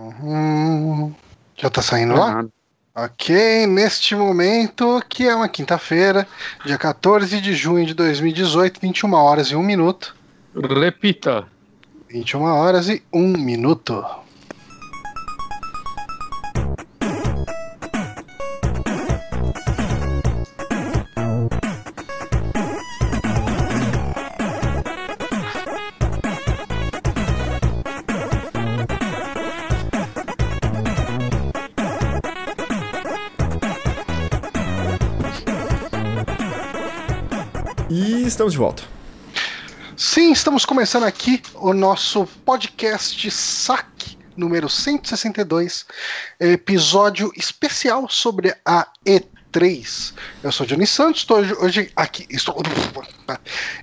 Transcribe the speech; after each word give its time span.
Uhum. 0.00 1.14
Já 1.56 1.68
tá 1.68 1.82
saindo 1.82 2.14
lá? 2.14 2.44
Ok, 2.94 3.66
neste 3.66 4.16
momento, 4.16 5.02
que 5.08 5.26
é 5.26 5.34
uma 5.34 5.48
quinta-feira, 5.48 6.26
dia 6.64 6.76
14 6.76 7.40
de 7.40 7.54
junho 7.54 7.86
de 7.86 7.94
2018, 7.94 8.80
21 8.80 9.12
horas 9.12 9.48
e 9.48 9.54
1 9.54 9.62
minuto. 9.62 10.16
Repita. 10.54 11.46
21 12.08 12.42
horas 12.42 12.88
e 12.88 13.02
1 13.12 13.38
minuto. 13.38 14.04
Estamos 38.40 38.52
de 38.54 38.58
volta. 38.58 38.82
Sim, 39.94 40.32
estamos 40.32 40.64
começando 40.64 41.02
aqui 41.04 41.42
o 41.56 41.74
nosso 41.74 42.24
podcast 42.42 43.30
Saque 43.30 44.16
número 44.34 44.66
162, 44.66 45.84
episódio 46.40 47.30
especial 47.36 48.08
sobre 48.08 48.54
a 48.64 48.86
E3. 49.04 50.14
Eu 50.42 50.50
sou 50.50 50.64
Johnny 50.64 50.86
Santos, 50.86 51.20
estou 51.20 51.36
hoje 51.36 51.92
aqui, 51.94 52.26
estou, 52.30 52.62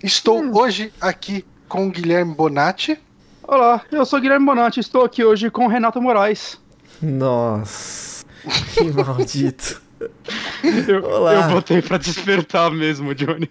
estou 0.02 0.42
Hum. 0.42 0.52
hoje 0.58 0.92
aqui 1.00 1.46
com 1.70 1.86
o 1.86 1.92
Guilherme 1.92 2.34
Bonatti. 2.34 2.98
Olá, 3.44 3.84
eu 3.92 4.08
sou 4.08 4.20
Guilherme 4.20 4.44
Bonatti, 4.48 4.80
estou 4.80 5.06
aqui 5.06 5.24
hoje 5.24 5.52
com 5.52 5.66
o 5.66 5.70
Renato 5.70 6.02
Moraes. 6.02 6.60
Nossa, 7.00 8.26
que 8.74 8.86
maldito. 8.86 9.84
Eu, 10.88 11.04
Olá. 11.06 11.34
eu 11.34 11.50
botei 11.50 11.82
pra 11.82 11.98
despertar 11.98 12.70
mesmo, 12.72 13.14
Johnny. 13.16 13.50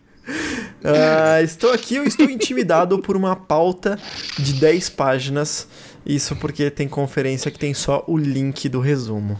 Ah, 0.84 1.42
estou 1.42 1.72
aqui, 1.72 1.96
eu 1.96 2.04
estou 2.04 2.28
intimidado 2.30 2.98
por 3.00 3.16
uma 3.16 3.34
pauta 3.34 3.98
de 4.38 4.54
10 4.54 4.90
páginas. 4.90 5.66
Isso 6.04 6.36
porque 6.36 6.70
tem 6.70 6.88
conferência 6.88 7.50
que 7.50 7.58
tem 7.58 7.74
só 7.74 8.04
o 8.06 8.16
link 8.16 8.68
do 8.68 8.80
resumo. 8.80 9.38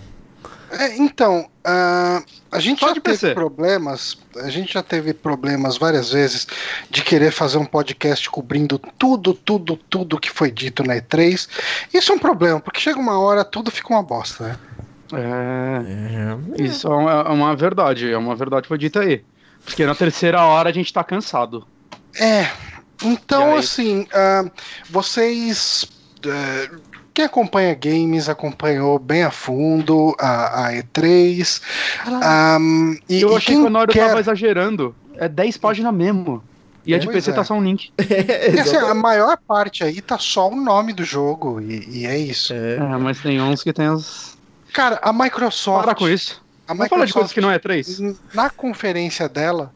É, 0.71 0.97
então, 0.97 1.49
ah, 1.65 2.23
a 2.51 2.59
gente 2.59 2.81
Só 2.81 2.89
já 2.89 2.95
teve 2.95 3.03
PC. 3.03 3.35
problemas, 3.35 4.19
a 4.37 4.49
gente 4.51 4.75
já 4.75 4.83
teve 4.83 5.15
problemas 5.15 5.79
várias 5.79 6.11
vezes 6.11 6.47
de 6.91 7.03
querer 7.03 7.31
fazer 7.31 7.59
um 7.59 7.65
podcast 7.65 8.29
cobrindo 8.29 8.79
tudo, 8.99 9.33
tudo, 9.33 9.77
tudo 9.77 10.19
que 10.19 10.31
foi 10.31 10.51
dito 10.51 10.83
na 10.83 10.97
E3. 10.97 11.49
Isso 11.95 12.11
é 12.13 12.15
um 12.17 12.19
problema, 12.19 12.61
porque 12.61 12.81
chega 12.81 12.99
uma 12.99 13.19
hora 13.19 13.45
tudo 13.45 13.71
fica 13.71 13.91
uma 13.95 14.03
bosta, 14.03 14.45
né? 14.49 14.57
É, 15.15 16.59
É, 16.59 16.63
isso 16.65 16.89
é 16.89 16.95
uma, 16.95 17.13
é 17.13 17.31
uma 17.31 17.55
verdade, 17.55 18.11
é 18.11 18.19
uma 18.19 18.35
verdade 18.35 18.63
que 18.63 18.69
foi 18.69 18.79
dita 18.79 19.01
aí. 19.01 19.23
Porque 19.67 19.85
na 19.85 19.95
terceira 19.95 20.43
hora 20.43 20.71
a 20.71 20.73
gente 20.73 20.93
tá 20.93 21.05
cansado. 21.05 21.67
É, 22.19 22.51
então 23.05 23.57
assim, 23.57 24.07
ah, 24.15 24.45
vocês. 24.89 25.85
eh, 26.25 26.71
quem 27.13 27.25
acompanha 27.25 27.75
games 27.75 28.29
acompanhou 28.29 28.99
bem 28.99 29.23
a 29.23 29.31
fundo 29.31 30.15
a, 30.19 30.67
a 30.69 30.73
E3. 30.73 31.61
ah, 32.07 32.59
e, 33.09 33.21
eu 33.21 33.35
achei 33.37 33.55
que 33.55 33.61
o 33.63 33.67
Honório 33.67 33.93
quer- 33.93 34.07
tava 34.09 34.21
exagerando. 34.21 34.95
É 35.17 35.29
10 35.29 35.57
páginas 35.57 35.93
mesmo. 35.95 36.43
E 36.85 36.95
a 36.95 36.99
de 36.99 37.07
Pois 37.07 37.17
PC 37.17 37.31
é. 37.31 37.35
tá 37.35 37.43
só 37.43 37.55
um 37.55 37.63
link. 37.65 37.91
é, 37.99 38.55
E, 38.55 38.61
assim, 38.61 38.77
a 38.77 38.95
maior 38.95 39.37
parte 39.47 39.83
aí 39.83 40.01
tá 40.01 40.19
só 40.19 40.49
o 40.49 40.55
nome 40.57 40.93
do 40.93 41.05
jogo, 41.05 41.61
e, 41.61 42.01
e 42.03 42.07
é 42.07 42.17
isso. 42.17 42.53
É, 42.53 42.77
É, 42.77 42.79
mas 42.99 43.21
tem 43.21 43.41
uns 43.41 43.63
que 43.63 43.73
tem 43.73 43.87
as. 43.87 44.37
Cara, 44.73 44.99
a 45.03 45.13
Microsoft. 45.13 45.85
Para 45.85 45.95
com 45.95 46.09
isso. 46.09 46.41
A 46.69 46.75
Vamos 46.75 46.89
falar 46.89 47.05
de 47.05 47.13
coisas 47.13 47.33
que 47.33 47.41
não 47.41 47.51
é 47.51 47.59
3? 47.59 48.01
Na 48.35 48.51
conferência 48.51 49.29
dela, 49.29 49.73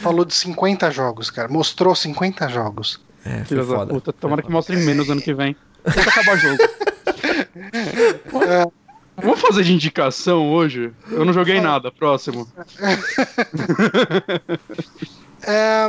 falou 0.00 0.24
de 0.24 0.34
50 0.34 0.90
jogos, 0.90 1.30
cara. 1.30 1.48
Mostrou 1.48 1.94
50 1.94 2.48
jogos. 2.48 3.00
é, 3.24 3.36
foi 3.38 3.44
Filha 3.46 3.64
da 3.64 3.76
foda. 3.76 3.94
puta, 3.94 4.12
tomara 4.12 4.42
que 4.42 4.50
mostrem 4.50 4.84
menos 4.84 5.08
ano 5.08 5.22
que 5.22 5.32
vem. 5.32 5.56
Tem 5.84 6.02
que 6.02 6.08
acabar 6.08 6.36
o 6.36 6.38
jogo. 6.38 6.58
Vamos 9.16 9.40
fazer 9.40 9.62
de 9.62 9.72
indicação 9.72 10.52
hoje? 10.52 10.92
Eu 11.08 11.24
não 11.24 11.32
joguei 11.32 11.60
nada, 11.60 11.90
próximo. 11.90 12.48
É, 15.46 15.86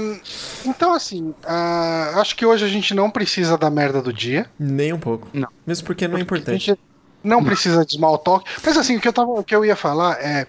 então, 0.65 0.93
assim, 0.93 1.33
ah, 1.45 2.11
acho 2.15 2.35
que 2.35 2.45
hoje 2.45 2.65
a 2.65 2.67
gente 2.67 2.93
não 2.93 3.09
precisa 3.09 3.57
da 3.57 3.69
merda 3.69 4.01
do 4.01 4.11
dia. 4.11 4.49
Nem 4.59 4.91
um 4.91 4.99
pouco. 4.99 5.29
Não. 5.33 5.47
Mesmo 5.65 5.87
porque 5.87 6.09
não 6.09 6.17
é 6.17 6.19
A 6.19 6.23
importante. 6.23 6.77
Não 7.25 7.43
precisa 7.43 7.85
de 7.85 7.95
small 7.95 8.17
talk. 8.17 8.49
Mas 8.63 8.77
assim, 8.77 8.97
o 8.97 9.01
que 9.01 9.07
eu, 9.07 9.13
tava, 9.13 9.31
o 9.31 9.43
que 9.43 9.55
eu 9.55 9.65
ia 9.65 9.75
falar 9.75 10.13
é. 10.21 10.47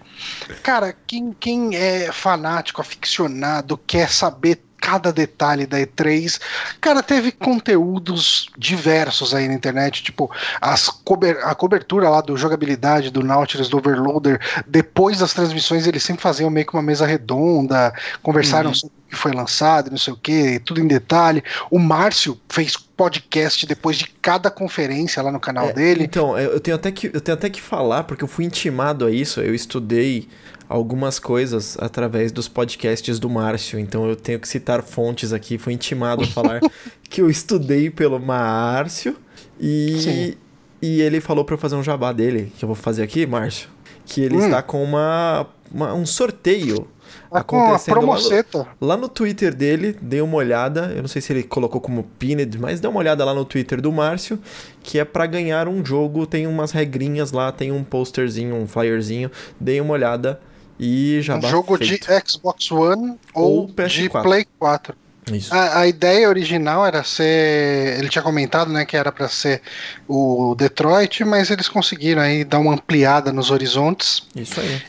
Cara, 0.63 0.95
quem, 1.05 1.33
quem 1.33 1.75
é 1.75 2.11
fanático, 2.11 2.79
aficionado, 2.79 3.77
quer 3.77 4.09
saber 4.09 4.63
cada 4.87 5.11
detalhe 5.11 5.65
da 5.65 5.77
E3. 5.79 6.39
Cara, 6.79 7.03
teve 7.03 7.29
conteúdos 7.33 8.47
diversos 8.57 9.33
aí 9.33 9.45
na 9.45 9.53
internet, 9.53 10.01
tipo 10.01 10.31
as 10.61 10.87
cober 10.87 11.37
a 11.45 11.53
cobertura 11.53 12.09
lá 12.09 12.21
do 12.21 12.37
jogabilidade 12.37 13.09
do 13.11 13.21
Nautilus, 13.21 13.67
do 13.67 13.77
Overloader. 13.79 14.39
Depois 14.65 15.19
das 15.19 15.33
transmissões, 15.33 15.85
eles 15.85 16.03
sempre 16.03 16.21
faziam 16.21 16.49
meio 16.49 16.65
que 16.65 16.73
uma 16.73 16.81
mesa 16.81 17.05
redonda, 17.05 17.93
conversaram 18.23 18.69
Uhum. 18.69 18.73
sobre 18.75 18.95
o 18.95 19.09
que 19.09 19.15
foi 19.17 19.31
lançado, 19.33 19.91
não 19.91 19.97
sei 19.97 20.13
o 20.13 20.17
que, 20.17 20.59
tudo 20.59 20.79
em 20.79 20.87
detalhe. 20.87 21.43
O 21.69 21.79
Márcio 21.79 22.39
fez 22.49 22.77
podcast 22.77 23.65
depois 23.65 23.97
de 23.97 24.05
cada 24.21 24.49
conferência 24.49 25.21
lá 25.21 25.31
no 25.31 25.39
canal 25.39 25.69
É, 25.69 25.73
dele. 25.73 26.03
Então, 26.05 26.37
eu 26.39 26.59
tenho, 26.61 26.75
até 26.75 26.91
que, 26.91 27.07
eu 27.13 27.19
tenho 27.21 27.37
até 27.37 27.49
que 27.49 27.61
falar, 27.61 28.03
porque 28.05 28.23
eu 28.23 28.27
fui 28.27 28.45
intimado 28.45 29.05
a 29.05 29.11
isso, 29.11 29.41
eu 29.41 29.53
estudei 29.53 30.27
algumas 30.69 31.17
coisas 31.19 31.77
através 31.79 32.31
dos 32.31 32.47
podcasts 32.47 33.19
do 33.19 33.29
Márcio, 33.29 33.79
então 33.79 34.07
eu 34.07 34.15
tenho 34.15 34.39
que 34.39 34.47
citar 34.47 34.81
fontes 34.83 35.31
aqui, 35.33 35.57
fui 35.57 35.73
intimado 35.73 36.23
a 36.23 36.27
falar 36.27 36.59
que 37.09 37.21
eu 37.21 37.29
estudei 37.29 37.89
pelo 37.89 38.19
Márcio 38.19 39.15
e, 39.59 39.97
Sim. 39.99 40.33
e 40.81 41.01
ele 41.01 41.21
falou 41.21 41.45
pra 41.45 41.55
eu 41.55 41.59
fazer 41.59 41.75
um 41.75 41.83
jabá 41.83 42.11
dele, 42.11 42.51
que 42.57 42.63
eu 42.65 42.67
vou 42.67 42.75
fazer 42.75 43.03
aqui, 43.03 43.25
Márcio, 43.25 43.69
que 44.05 44.21
ele 44.21 44.35
Hum. 44.37 44.45
está 44.45 44.61
com 44.61 44.83
uma, 44.83 45.47
uma- 45.71 45.93
um 45.93 46.05
sorteio 46.05 46.87
Tá 47.31 47.39
acontecendo 47.39 48.01
lá 48.05 48.17
no-. 48.19 48.67
Lá 48.81 48.97
no 48.97 49.07
Twitter 49.09 49.53
dele, 49.55 49.95
dei 50.01 50.19
uma 50.21 50.35
olhada. 50.35 50.91
Eu 50.93 51.01
não 51.01 51.07
sei 51.07 51.21
se 51.21 51.31
ele 51.31 51.41
colocou 51.43 51.79
como 51.79 52.03
pinned, 52.19 52.57
mas 52.59 52.79
dê 52.81 52.87
uma 52.87 52.99
olhada 52.99 53.23
lá 53.23 53.33
no 53.33 53.45
Twitter 53.45 53.81
do 53.81 53.91
Márcio, 53.93 54.37
que 54.83 54.99
é 54.99 55.05
pra 55.05 55.25
ganhar 55.25 55.67
um 55.69 55.83
jogo. 55.85 56.25
Tem 56.27 56.45
umas 56.47 56.71
regrinhas 56.71 57.31
lá, 57.31 57.49
tem 57.51 57.71
um 57.71 57.81
posterzinho, 57.83 58.55
um 58.55 58.67
flyerzinho. 58.67 59.31
Dei 59.59 59.79
uma 59.79 59.93
olhada 59.93 60.39
e 60.79 61.19
já 61.21 61.37
Um 61.37 61.41
jogo 61.41 61.77
de 61.77 61.99
Xbox 62.25 62.71
One 62.71 63.17
ou, 63.33 63.61
Ou 63.61 63.67
de 63.67 63.73
PS4. 63.73 64.21
Play 64.23 64.45
4. 64.59 64.95
Isso. 65.31 65.53
A, 65.53 65.79
a 65.81 65.87
ideia 65.87 66.29
original 66.29 66.85
era 66.85 67.03
ser. 67.03 67.97
Ele 67.99 68.07
tinha 68.09 68.21
comentado 68.21 68.71
né, 68.71 68.85
que 68.85 68.95
era 68.95 69.11
pra 69.11 69.27
ser 69.27 69.61
o 70.07 70.55
Detroit, 70.55 71.23
mas 71.25 71.49
eles 71.51 71.67
conseguiram 71.67 72.21
aí 72.21 72.43
dar 72.43 72.59
uma 72.59 72.73
ampliada 72.73 73.33
nos 73.33 73.51
horizontes. 73.51 74.23
Isso 74.35 74.59
aí. 74.59 74.81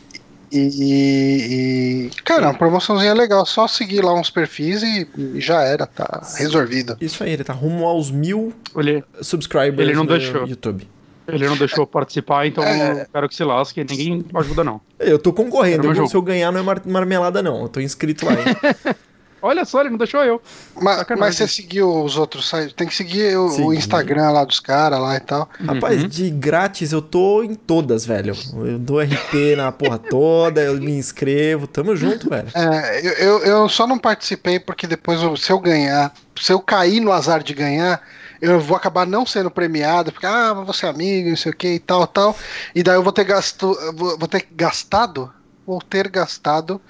E, 0.50 2.08
e, 2.10 2.22
cara, 2.22 2.46
uma 2.48 2.54
promoçãozinha 2.54 3.12
legal. 3.12 3.44
Só 3.44 3.68
seguir 3.68 4.00
lá 4.02 4.14
uns 4.14 4.30
perfis 4.30 4.82
e, 4.82 5.06
e 5.34 5.40
já 5.40 5.62
era, 5.62 5.86
tá 5.86 6.26
resolvido. 6.36 6.96
Isso 7.00 7.22
aí, 7.22 7.32
ele 7.32 7.44
tá 7.44 7.52
rumo 7.52 7.84
aos 7.86 8.10
mil 8.10 8.54
Ele, 8.76 9.04
subscribers 9.20 9.78
Ele 9.80 9.94
não 9.94 10.04
no 10.04 10.10
deixou. 10.10 10.46
YouTube. 10.46 10.88
Ele 11.28 11.46
não 11.46 11.56
deixou 11.56 11.86
participar, 11.86 12.46
então 12.46 12.64
É. 12.64 13.02
eu 13.02 13.06
quero 13.12 13.28
que 13.28 13.34
se 13.34 13.44
lasque. 13.44 13.84
Ninguém 13.84 14.24
ajuda, 14.34 14.64
não. 14.64 14.80
Eu 14.98 15.18
tô 15.18 15.32
concorrendo, 15.32 15.92
eu- 15.92 16.06
se 16.06 16.14
eu 16.14 16.22
ganhar 16.22 16.50
não 16.50 16.60
é 16.60 16.62
mar- 16.62 16.82
marmelada 16.86 17.42
não, 17.42 17.62
eu 17.62 17.68
tô 17.68 17.80
inscrito 17.80 18.24
lá, 18.26 18.32
hein? 18.32 18.38
Olha 19.40 19.64
só, 19.64 19.80
ele 19.82 19.90
não 19.90 19.98
deixou 19.98 20.20
eu. 20.24 20.42
Mas, 20.82 21.06
mas 21.16 21.36
você 21.36 21.46
seguiu 21.46 22.02
os 22.02 22.16
outros 22.16 22.48
sites? 22.50 22.72
Tem 22.72 22.88
que 22.88 22.94
seguir 22.94 23.38
o, 23.38 23.66
o. 23.66 23.72
Instagram 23.72 24.30
lá 24.32 24.44
dos 24.44 24.58
caras 24.58 24.98
lá 24.98 25.14
e 25.16 25.20
tal. 25.20 25.48
Rapaz, 25.64 26.02
Uhum. 26.02 26.08
de 26.08 26.28
grátis 26.28 26.90
eu 26.90 27.00
tô 27.00 27.44
em 27.44 27.54
todas, 27.54 28.04
velho. 28.04 28.34
Eu 28.66 28.80
dou 28.80 29.00
RP 29.00 29.54
na 29.56 29.70
porra 29.70 29.96
toda, 29.96 30.60
eu 30.60 30.74
me 30.80 30.90
inscrevo, 30.90 31.68
tamo 31.68 31.94
junto, 31.94 32.28
velho. 32.28 32.48
É, 32.52 33.00
eu, 33.06 33.12
eu, 33.12 33.38
eu 33.44 33.68
só 33.68 33.86
não 33.86 33.96
participei 33.96 34.58
porque 34.58 34.88
depois, 34.88 35.20
se 35.40 35.52
eu 35.52 35.60
ganhar, 35.60 36.12
se 36.36 36.52
eu 36.52 36.58
cair 36.58 36.98
no 36.98 37.12
azar 37.12 37.40
de 37.40 37.54
ganhar, 37.54 38.02
eu 38.40 38.60
vou 38.60 38.76
acabar 38.76 39.06
não 39.06 39.26
sendo 39.26 39.50
premiado, 39.50 40.12
porque, 40.12 40.26
ah, 40.26 40.52
vou 40.54 40.72
ser 40.72 40.86
amigo, 40.86 41.28
não 41.30 41.36
sei 41.36 41.52
o 41.52 41.56
que 41.56 41.74
e 41.74 41.78
tal, 41.78 42.06
tal. 42.06 42.36
E 42.74 42.82
daí 42.82 42.96
eu 42.96 43.02
vou 43.02 43.12
ter 43.12 43.24
gasto, 43.24 43.76
vou, 43.94 44.18
vou 44.18 44.28
ter 44.28 44.46
gastado, 44.52 45.32
vou 45.66 45.80
ter 45.80 46.08
gastado 46.08 46.80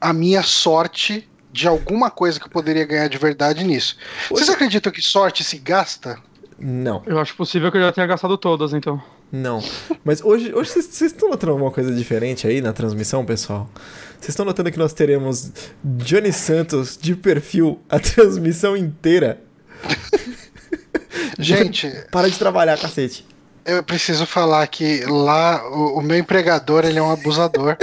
a 0.00 0.12
minha 0.12 0.42
sorte 0.42 1.28
de 1.52 1.68
alguma 1.68 2.10
coisa 2.10 2.40
que 2.40 2.46
eu 2.46 2.50
poderia 2.50 2.84
ganhar 2.84 3.08
de 3.08 3.18
verdade 3.18 3.62
nisso. 3.64 3.96
Vocês 4.30 4.48
acreditam 4.48 4.90
que 4.90 5.02
sorte 5.02 5.44
se 5.44 5.58
gasta? 5.58 6.18
Não, 6.58 7.02
Eu 7.06 7.18
acho 7.18 7.34
possível 7.34 7.70
que 7.72 7.78
eu 7.78 7.82
já 7.82 7.92
tenha 7.92 8.06
gastado 8.06 8.38
todas, 8.38 8.72
então. 8.72 9.02
não. 9.32 9.62
Mas 10.04 10.22
hoje, 10.22 10.54
hoje 10.54 10.70
vocês 10.70 10.86
vocês 10.86 11.12
estão 11.12 11.28
notando 11.28 11.52
alguma 11.52 11.70
coisa 11.70 11.92
diferente 11.94 12.46
aí 12.46 12.60
na 12.60 12.72
transmissão, 12.72 13.24
pessoal? 13.24 13.68
Vocês 14.20 14.28
estão 14.28 14.44
notando 14.46 14.70
que 14.70 14.78
nós 14.78 14.92
teremos 14.92 15.50
Johnny 15.82 16.32
Santos 16.32 16.96
de 16.96 17.16
perfil 17.16 17.80
a 17.88 17.98
transmissão 17.98 18.76
inteira? 18.76 19.40
Gente, 21.38 21.88
Para 22.10 22.28
de 22.30 22.38
trabalhar, 22.38 22.78
cacete. 22.78 23.26
Eu 23.64 23.82
preciso 23.82 24.26
falar 24.26 24.66
que 24.66 25.04
lá 25.06 25.62
o, 25.70 25.98
o 25.98 26.02
meu 26.02 26.18
empregador 26.18 26.84
ele 26.84 26.98
é 26.98 27.02
um 27.02 27.10
abusador. 27.12 27.76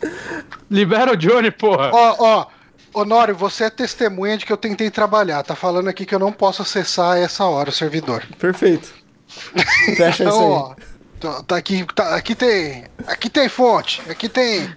Libera 0.70 1.12
o 1.12 1.16
Johnny, 1.16 1.50
porra. 1.50 1.90
Ó, 1.92 2.16
ó, 2.18 2.46
Honório, 2.94 3.34
você 3.34 3.64
é 3.64 3.70
testemunha 3.70 4.36
de 4.38 4.46
que 4.46 4.52
eu 4.52 4.56
tentei 4.56 4.90
trabalhar. 4.90 5.42
Tá 5.42 5.54
falando 5.54 5.88
aqui 5.88 6.06
que 6.06 6.14
eu 6.14 6.18
não 6.18 6.32
posso 6.32 6.62
acessar 6.62 7.12
a 7.12 7.18
essa 7.18 7.44
hora 7.44 7.70
o 7.70 7.72
servidor. 7.72 8.22
Perfeito. 8.38 8.92
Fecha 9.96 10.08
isso 10.10 10.22
Então, 10.22 10.38
aí. 10.40 10.46
ó, 10.52 10.74
tá, 11.20 11.42
tá 11.42 11.56
aqui, 11.56 11.84
tá- 11.94 12.14
aqui 12.14 12.34
tem, 12.34 12.84
aqui 13.06 13.28
tem 13.28 13.48
fonte, 13.48 14.02
aqui 14.08 14.28
tem, 14.28 14.70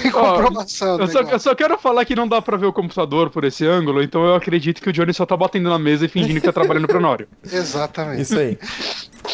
tem 0.00 0.10
comprovação. 0.10 0.96
do 0.96 1.04
Eu 1.04 1.08
só, 1.08 1.20
eu 1.20 1.38
só 1.38 1.54
quero 1.54 1.78
falar 1.78 2.04
que 2.04 2.14
não 2.14 2.26
dá 2.28 2.40
pra 2.42 2.56
ver 2.56 2.66
o 2.66 2.72
computador 2.72 3.30
por 3.30 3.44
esse 3.44 3.66
ângulo, 3.66 4.02
então 4.02 4.24
eu 4.24 4.34
acredito 4.34 4.80
que 4.82 4.88
o 4.88 4.92
Johnny 4.92 5.12
só 5.14 5.24
tá 5.26 5.36
batendo 5.36 5.68
na 5.68 5.78
mesa 5.78 6.04
e 6.04 6.08
fingindo 6.08 6.40
que 6.40 6.46
tá 6.46 6.52
trabalhando 6.52 6.86
pro 6.86 7.00
Nório. 7.00 7.26
Exatamente. 7.50 8.22
Isso 8.22 8.38
aí. 8.38 8.58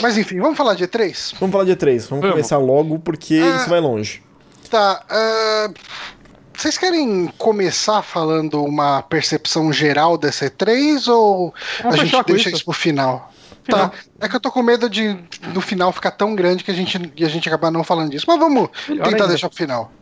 Mas 0.00 0.16
enfim, 0.18 0.38
vamos 0.40 0.56
falar 0.56 0.74
de 0.74 0.86
E3? 0.86 1.34
Vamos 1.40 1.52
falar 1.52 1.64
de 1.64 1.72
E3. 1.76 1.86
Vamos, 2.08 2.08
Vamos. 2.08 2.30
começar 2.30 2.58
logo 2.58 2.98
porque 2.98 3.40
Ah. 3.42 3.56
isso 3.56 3.68
vai 3.68 3.80
longe. 3.80 4.22
Tá. 4.70 5.02
ah, 5.08 5.70
vocês 6.54 6.76
querem 6.76 7.28
começar 7.38 8.02
falando 8.02 8.62
uma 8.64 9.00
percepção 9.02 9.72
geral 9.72 10.18
dessa 10.18 10.50
E3 10.50 11.06
ou 11.08 11.54
Vamos 11.82 12.00
a 12.00 12.04
gente 12.04 12.22
deixa 12.26 12.48
isso. 12.48 12.56
isso 12.56 12.64
pro 12.64 12.74
final? 12.74 13.32
Tá. 13.68 13.90
É 14.20 14.28
que 14.28 14.34
eu 14.34 14.40
tô 14.40 14.50
com 14.50 14.62
medo 14.62 14.88
de 14.88 15.14
no 15.54 15.60
final 15.60 15.92
ficar 15.92 16.10
tão 16.10 16.34
grande 16.34 16.64
que 16.64 16.70
a 16.70 16.74
gente, 16.74 16.96
a 16.96 17.28
gente 17.28 17.46
acabar 17.48 17.70
não 17.70 17.84
falando 17.84 18.10
disso. 18.10 18.24
Mas 18.26 18.38
vamos 18.38 18.70
tentar 18.86 19.26
deixar 19.26 19.48
pro 19.50 19.58
final. 19.58 19.92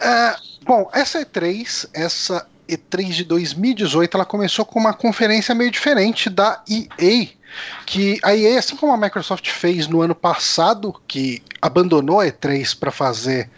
É, 0.00 0.36
bom, 0.64 0.88
essa 0.92 1.24
E3, 1.24 1.88
essa 1.92 2.46
E3 2.68 3.10
de 3.10 3.24
2018, 3.24 4.16
ela 4.16 4.24
começou 4.24 4.64
com 4.64 4.78
uma 4.78 4.92
conferência 4.94 5.54
meio 5.54 5.70
diferente 5.70 6.28
da 6.30 6.62
EA. 6.68 7.28
Que 7.86 8.20
a 8.22 8.36
EA, 8.36 8.58
assim 8.58 8.76
como 8.76 8.92
a 8.92 8.96
Microsoft 8.96 9.48
fez 9.50 9.88
no 9.88 10.02
ano 10.02 10.14
passado, 10.14 10.94
que 11.08 11.42
abandonou 11.60 12.20
a 12.20 12.26
E3 12.26 12.78
para 12.78 12.90
fazer 12.90 13.50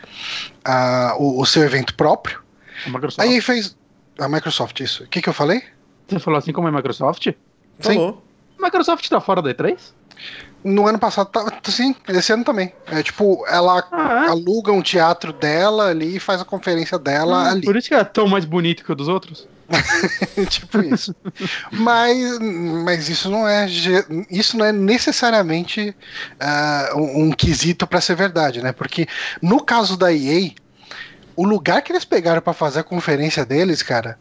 ah, 0.64 1.14
o, 1.18 1.40
o 1.40 1.46
seu 1.46 1.62
evento 1.64 1.94
próprio, 1.94 2.40
A 2.86 2.90
Microsoft. 2.90 3.28
a 3.28 3.32
EA 3.32 3.42
fez. 3.42 3.76
A 4.18 4.28
Microsoft, 4.28 4.78
isso. 4.80 5.04
O 5.04 5.08
que, 5.08 5.20
que 5.20 5.28
eu 5.28 5.32
falei? 5.32 5.62
Você 6.06 6.18
falou 6.18 6.38
assim 6.38 6.52
como 6.52 6.68
a 6.68 6.72
Microsoft? 6.72 7.26
Sim. 7.26 7.34
Falou. 7.80 8.24
Microsoft 8.60 9.08
tá 9.08 9.20
fora 9.20 9.40
da 9.42 9.50
E3? 9.50 9.78
No 10.62 10.86
ano 10.86 10.98
passado, 10.98 11.28
tá, 11.30 11.46
sim, 11.64 11.94
esse 12.08 12.32
ano 12.32 12.44
também. 12.44 12.72
É 12.86 13.02
tipo, 13.02 13.44
ela 13.48 13.82
Ah, 13.90 14.26
é? 14.26 14.28
aluga 14.28 14.70
um 14.70 14.82
teatro 14.82 15.32
dela 15.32 15.86
ali 15.88 16.16
e 16.16 16.20
faz 16.20 16.40
a 16.40 16.44
conferência 16.44 16.98
dela 16.98 17.44
Ah, 17.48 17.50
ali. 17.52 17.62
Por 17.64 17.76
isso 17.76 17.88
que 17.88 17.94
é 17.94 18.04
tão 18.04 18.28
mais 18.28 18.44
bonito 18.44 18.84
que 18.84 18.92
o 18.92 18.94
dos 18.94 19.08
outros? 19.08 19.48
tipo 20.50 20.82
isso. 20.82 21.14
mas, 21.72 22.38
mas 22.84 23.08
isso 23.08 23.30
não 23.30 23.46
é 23.48 23.66
isso 24.28 24.58
não 24.58 24.64
é 24.66 24.72
necessariamente 24.72 25.96
ah, 26.38 26.90
um, 26.96 27.26
um 27.26 27.30
quesito 27.30 27.86
para 27.86 28.00
ser 28.00 28.16
verdade, 28.16 28.60
né? 28.60 28.72
Porque 28.72 29.06
no 29.40 29.64
caso 29.64 29.96
da 29.96 30.12
EA, 30.12 30.50
o 31.36 31.44
lugar 31.46 31.80
que 31.82 31.92
eles 31.92 32.04
pegaram 32.04 32.42
para 32.42 32.52
fazer 32.52 32.80
a 32.80 32.84
conferência 32.84 33.46
deles, 33.46 33.82
cara, 33.82 34.18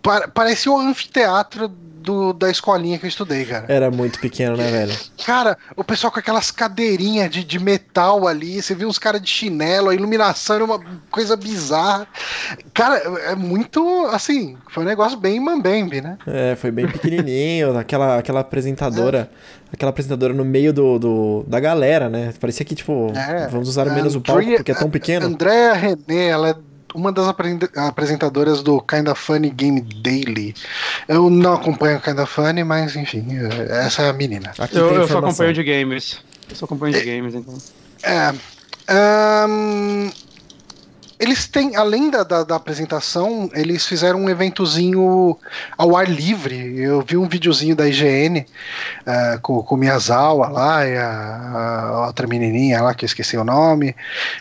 pa- 0.00 0.28
parecia 0.28 0.72
o 0.72 0.78
anfiteatro 0.78 1.68
do- 2.02 2.32
da 2.32 2.50
escolinha 2.50 2.98
que 2.98 3.04
eu 3.06 3.08
estudei, 3.08 3.44
cara. 3.44 3.66
Era 3.68 3.90
muito 3.90 4.18
pequeno, 4.18 4.56
né, 4.56 4.70
velho? 4.70 4.92
Cara, 5.24 5.56
o 5.76 5.84
pessoal 5.84 6.12
com 6.12 6.18
aquelas 6.18 6.50
cadeirinhas 6.50 7.30
de, 7.30 7.44
de 7.44 7.58
metal 7.58 8.26
ali, 8.26 8.60
você 8.60 8.74
viu 8.74 8.88
uns 8.88 8.98
caras 8.98 9.20
de 9.22 9.28
chinelo, 9.30 9.88
a 9.88 9.94
iluminação 9.94 10.56
era 10.56 10.64
uma 10.64 10.80
coisa 11.10 11.36
bizarra. 11.36 12.06
Cara, 12.74 12.96
é 13.30 13.34
muito, 13.34 14.06
assim, 14.12 14.56
foi 14.70 14.82
um 14.82 14.86
negócio 14.86 15.18
bem 15.18 15.38
mambembe, 15.40 16.00
né? 16.00 16.18
É, 16.26 16.56
foi 16.56 16.70
bem 16.70 16.86
pequenininho, 16.88 17.76
aquela, 17.78 18.18
aquela 18.18 18.40
apresentadora, 18.40 19.30
aquela 19.72 19.90
apresentadora 19.90 20.32
no 20.34 20.44
meio 20.44 20.72
do, 20.72 20.98
do- 20.98 21.44
da 21.46 21.60
galera, 21.60 22.08
né? 22.08 22.32
Parecia 22.40 22.64
que, 22.66 22.74
tipo, 22.74 23.12
É. 23.14 23.46
vamos 23.48 23.68
usar 23.68 23.84
menos 23.86 24.14
o 24.14 24.20
palco 24.20 24.42
porque 24.56 24.72
é 24.72 24.74
tão 24.74 24.90
pequeno. 24.90 25.26
Andrea 25.26 25.72
René, 25.74 26.26
ela 26.28 26.50
é 26.50 26.54
uma 26.94 27.12
das 27.12 27.26
apresen- 27.28 27.68
apresentadoras 27.76 28.62
do 28.62 28.80
Kinda 28.80 29.14
Funny 29.14 29.50
Game 29.50 29.80
Daily. 29.80 30.54
Eu 31.08 31.28
não 31.30 31.54
acompanho 31.54 31.98
o 31.98 32.00
Kinda 32.00 32.26
Funny, 32.26 32.64
mas 32.64 32.96
enfim, 32.96 33.26
é- 33.30 33.86
essa 33.86 34.02
é 34.02 34.10
a 34.10 34.12
menina. 34.12 34.52
Aqui 34.58 34.76
Eu, 34.76 34.92
eu 34.94 35.08
só 35.08 35.18
acompanho 35.18 35.52
de 35.52 35.62
games. 35.62 36.20
Eu 36.50 36.56
só 36.56 36.64
acompanho 36.64 36.92
de 36.94 37.04
games, 37.04 37.34
então. 37.34 37.56
É. 38.02 38.32
ahn, 38.88 40.10
eles 41.20 41.46
têm, 41.46 41.76
além 41.76 42.10
da, 42.10 42.24
da, 42.24 42.42
da 42.42 42.56
apresentação, 42.56 43.48
eles 43.54 43.86
fizeram 43.86 44.18
um 44.20 44.28
eventozinho 44.28 45.38
ao 45.78 45.96
ar 45.96 46.10
livre. 46.10 46.76
Eu 46.80 47.00
vi 47.00 47.16
um 47.16 47.28
videozinho 47.28 47.76
da 47.76 47.86
IGN 47.86 48.44
ah, 49.06 49.38
com, 49.40 49.62
com 49.62 49.76
o 49.76 49.78
Miyazawa 49.78 50.48
lá 50.48 50.84
e 50.84 50.96
a, 50.96 51.92
a 52.02 52.06
outra 52.08 52.26
menininha 52.26 52.82
lá 52.82 52.92
que 52.92 53.04
eu 53.04 53.06
esqueci 53.06 53.36
o 53.36 53.44
nome. 53.44 53.94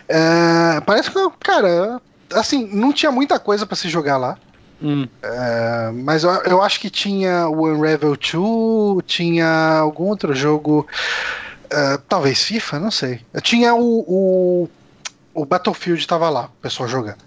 Ah, 0.09 0.81
parece 0.83 1.12
que, 1.12 1.19
cara, 1.39 2.01
assim, 2.33 2.67
não 2.71 2.93
tinha 2.93 3.11
muita 3.11 3.39
coisa 3.39 3.65
pra 3.65 3.75
se 3.75 3.89
jogar 3.89 4.17
lá. 4.17 4.37
Hum. 4.81 5.07
Ah, 5.21 5.91
mas 5.93 6.23
eu, 6.23 6.31
eu 6.43 6.61
acho 6.61 6.79
que 6.79 6.89
tinha 6.89 7.47
o 7.47 7.67
Unravel 7.67 8.15
2, 8.17 9.03
tinha 9.05 9.77
algum 9.79 10.05
outro 10.05 10.33
jogo, 10.33 10.87
ah, 11.71 11.99
talvez 12.09 12.41
FIFA, 12.43 12.79
não 12.79 12.91
sei. 12.91 13.21
Tinha 13.41 13.75
o, 13.75 13.99
o, 14.07 14.69
o 15.33 15.45
Battlefield 15.45 16.05
tava 16.07 16.29
lá, 16.29 16.45
o 16.45 16.61
pessoal 16.61 16.89
jogando. 16.89 17.19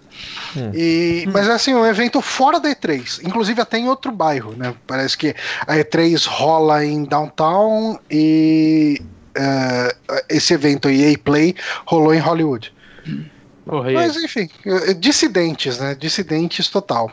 Hum. 0.55 0.71
E, 0.73 1.27
Mas 1.31 1.47
é 1.47 1.53
assim, 1.53 1.73
um 1.73 1.85
evento 1.85 2.21
fora 2.21 2.59
da 2.59 2.69
E3, 2.69 3.21
inclusive 3.23 3.61
até 3.61 3.77
em 3.77 3.87
outro 3.87 4.11
bairro, 4.11 4.53
né? 4.53 4.73
Parece 4.87 5.17
que 5.17 5.35
a 5.67 5.75
E3 5.75 6.25
rola 6.27 6.85
em 6.85 7.03
Downtown 7.03 7.99
e 8.09 9.01
ah, 9.37 9.93
esse 10.29 10.53
evento 10.53 10.89
EA 10.89 11.17
Play 11.17 11.55
rolou 11.85 12.13
em 12.13 12.19
Hollywood. 12.19 12.73
Porra, 13.05 13.34
e 13.67 13.93
Mas 13.93 14.15
enfim, 14.15 14.49
eh, 14.65 14.93
dissidentes, 14.93 15.79
né? 15.79 15.95
Dissidentes 15.95 16.69
total. 16.69 17.11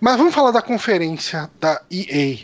Mas 0.00 0.16
vamos 0.16 0.34
falar 0.34 0.50
da 0.50 0.62
conferência 0.62 1.50
da 1.60 1.80
EA. 1.90 2.38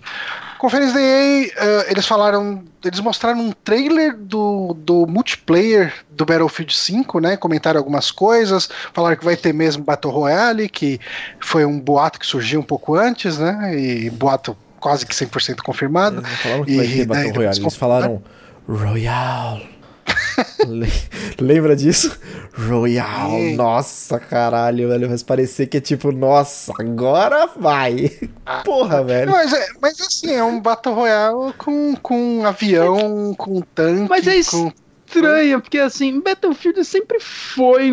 Conferência 0.59 0.95
da 0.95 1.01
EA, 1.01 1.51
eh, 1.57 1.87
eles 1.91 2.07
falaram, 2.07 2.65
eles 2.85 3.01
mostraram 3.01 3.41
um 3.41 3.53
trailer 3.53 4.17
do, 4.17 4.75
do 4.75 5.07
multiplayer 5.07 5.93
do 6.11 6.25
Battlefield 6.25 6.75
5, 6.75 7.21
né? 7.21 7.37
Comentaram 7.37 7.79
algumas 7.79 8.11
coisas, 8.11 8.69
falaram 8.93 9.17
que 9.17 9.25
vai 9.25 9.37
ter 9.37 9.53
mesmo 9.53 9.85
Battle 9.85 10.13
Royale, 10.13 10.69
que 10.69 10.99
foi 11.41 11.65
um 11.65 11.79
boato 11.79 12.19
que 12.19 12.27
surgiu 12.27 12.61
um 12.61 12.65
pouco 12.65 12.95
antes, 12.95 13.39
né? 13.39 13.79
E 13.79 14.11
boato 14.11 14.57
quase 14.81 15.07
que 15.07 15.15
100% 15.15 15.63
confirmado. 15.63 16.21
Eles 16.21 16.31
não 16.31 16.37
falaram 16.39 16.65
que 16.65 16.77
vai 16.77 16.87
E 16.87 16.97
ter 16.97 17.07
Battle 17.07 17.25
daí 17.25 17.37
Royale, 17.37 17.61
eles 17.61 17.77
falaram 17.77 18.23
Royale. 18.69 19.76
Le- 20.67 20.87
Lembra 21.41 21.75
disso? 21.77 22.19
Royale. 22.55 23.51
Sim. 23.51 23.57
Nossa, 23.57 24.19
caralho, 24.19 24.89
velho. 24.89 25.09
Vai 25.09 25.19
parecer 25.19 25.67
que 25.67 25.77
é 25.77 25.81
tipo, 25.81 26.11
nossa, 26.13 26.73
agora 26.79 27.47
vai. 27.47 28.11
Porra, 28.65 29.03
velho. 29.05 29.31
Mas, 29.31 29.53
é- 29.53 29.69
mas 29.81 30.01
assim, 30.01 30.33
é 30.33 30.43
um 30.43 30.61
Battle 30.61 30.95
Royale 30.95 31.53
com, 31.59 31.95
com 31.97 32.45
avião, 32.47 33.35
com 33.37 33.61
tanque, 33.61 34.09
Mas 34.09 34.27
é 34.27 34.37
isso. 34.37 34.51
com 34.65 34.73
porque 35.61 35.79
assim, 35.79 36.21
Battlefield 36.21 36.85
sempre 36.85 37.21
foi. 37.21 37.93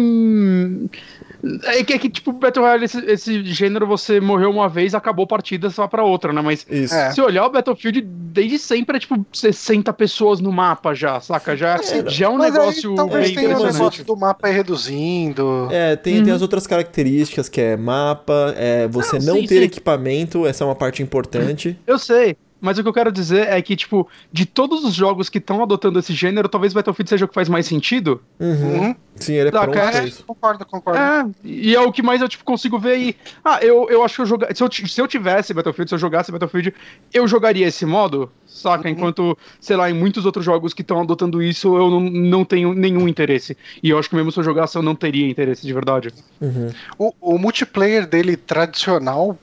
É 1.63 1.83
que, 1.83 1.93
é 1.93 2.00
que 2.00 2.09
tipo, 2.09 2.31
Battle 2.31 2.63
Royale, 2.63 2.85
esse, 2.85 3.00
esse 3.05 3.43
gênero, 3.43 3.85
você 3.85 4.21
morreu 4.21 4.50
uma 4.50 4.69
vez, 4.69 4.95
acabou 4.95 5.25
a 5.25 5.27
partida, 5.27 5.69
só 5.69 5.88
pra 5.88 6.03
outra, 6.03 6.31
né? 6.31 6.41
Mas 6.41 6.65
Isso. 6.69 6.93
É. 6.95 7.12
se 7.12 7.19
olhar 7.21 7.45
o 7.45 7.50
Battlefield, 7.50 8.01
desde 8.01 8.57
sempre 8.57 8.95
é 8.95 9.00
tipo 9.00 9.25
60 9.33 9.91
pessoas 9.93 10.39
no 10.39 10.51
mapa 10.51 10.93
já, 10.93 11.19
saca? 11.19 11.57
Já, 11.57 11.77
já 12.07 12.27
é 12.27 12.29
um 12.29 12.38
Mas 12.38 12.55
aí 12.55 12.59
negócio 12.59 12.95
talvez 12.95 13.25
bem 13.25 13.35
tenha 13.35 13.50
o 13.50 13.51
interessante. 13.51 13.73
negócio 13.79 14.05
do 14.05 14.15
mapa 14.15 14.47
reduzindo. 14.47 15.67
É, 15.69 15.95
tem, 15.95 16.23
tem 16.23 16.31
as 16.33 16.41
outras 16.41 16.65
características 16.65 17.50
que 17.50 17.59
é 17.59 17.75
mapa, 17.75 18.53
é 18.57 18.88
você 18.88 19.19
Não, 19.19 19.25
não 19.25 19.41
sim, 19.41 19.47
ter 19.47 19.57
sim. 19.59 19.63
equipamento, 19.63 20.45
essa 20.47 20.63
é 20.63 20.67
uma 20.67 20.75
parte 20.75 21.03
importante. 21.03 21.77
Eu 21.85 22.00
sei. 22.00 22.38
Mas 22.63 22.77
o 22.77 22.82
que 22.82 22.88
eu 22.88 22.93
quero 22.93 23.12
dizer 23.12 23.50
é 23.50 23.62
que, 23.62 23.75
tipo, 23.75 24.08
de 24.32 24.46
todos 24.46 24.86
os 24.86 24.93
jogos 24.93 25.27
que 25.27 25.38
estão 25.38 25.62
adotando 25.62 26.00
esse 26.00 26.13
gênero, 26.13 26.48
talvez 26.48 26.72
Uhum. 26.72 26.79
Battlefield 26.79 27.10
seja 27.10 27.25
o 27.25 27.27
que 27.27 27.34
faz 27.34 27.50
mais 27.50 27.65
sentido. 27.65 28.22
Uhum. 28.39 28.96
Sim, 29.17 29.34
ele 29.34 29.50
é 29.50 29.51
pronto 29.51 29.77
É, 29.77 30.05
isso. 30.05 30.24
concordo, 30.24 30.65
concordo. 30.65 30.98
É, 30.98 31.25
e 31.43 31.75
é 31.75 31.82
o 31.82 31.91
que 31.91 32.01
mais 32.01 32.22
eu 32.22 32.29
tipo, 32.29 32.46
consigo 32.46 32.79
ver 32.79 32.91
aí. 32.93 33.15
Ah, 33.43 33.60
eu, 33.62 33.89
eu 33.89 34.01
acho 34.01 34.15
que 34.15 34.22
eu 34.22 34.25
jogar. 34.25 34.55
Se 34.55 34.63
eu, 34.63 34.72
se 34.72 35.01
eu 35.01 35.08
tivesse 35.08 35.53
Battlefield, 35.53 35.89
se 35.89 35.96
eu 35.96 36.00
jogasse 36.00 36.32
Battlefield, 36.32 36.74
eu 37.13 37.27
jogaria 37.27 37.67
esse 37.67 37.86
modo, 37.86 38.32
saca? 38.53 38.89
Enquanto, 38.89 39.38
sei 39.60 39.75
lá, 39.75 39.89
em 39.89 39.93
muitos 39.93 40.25
outros 40.25 40.45
jogos 40.45 40.74
que 40.74 40.81
estão 40.81 41.01
adotando 41.01 41.41
isso, 41.41 41.75
eu 41.75 41.89
não, 41.89 42.00
não 42.00 42.45
tenho 42.45 42.74
nenhum 42.74 43.07
interesse. 43.07 43.57
E 43.81 43.89
eu 43.89 43.98
acho 43.98 44.10
que 44.10 44.15
mesmo 44.15 44.31
se 44.31 44.39
eu 44.39 44.43
jogasse, 44.43 44.75
eu 44.77 44.81
não 44.81 44.95
teria 44.95 45.27
interesse 45.27 45.65
de 45.65 45.74
verdade. 45.74 46.10
Uhum. 46.39 46.69
O, 46.98 47.13
o 47.19 47.38
multiplayer 47.38 48.07
dele 48.07 48.38
tradicional 48.38 49.38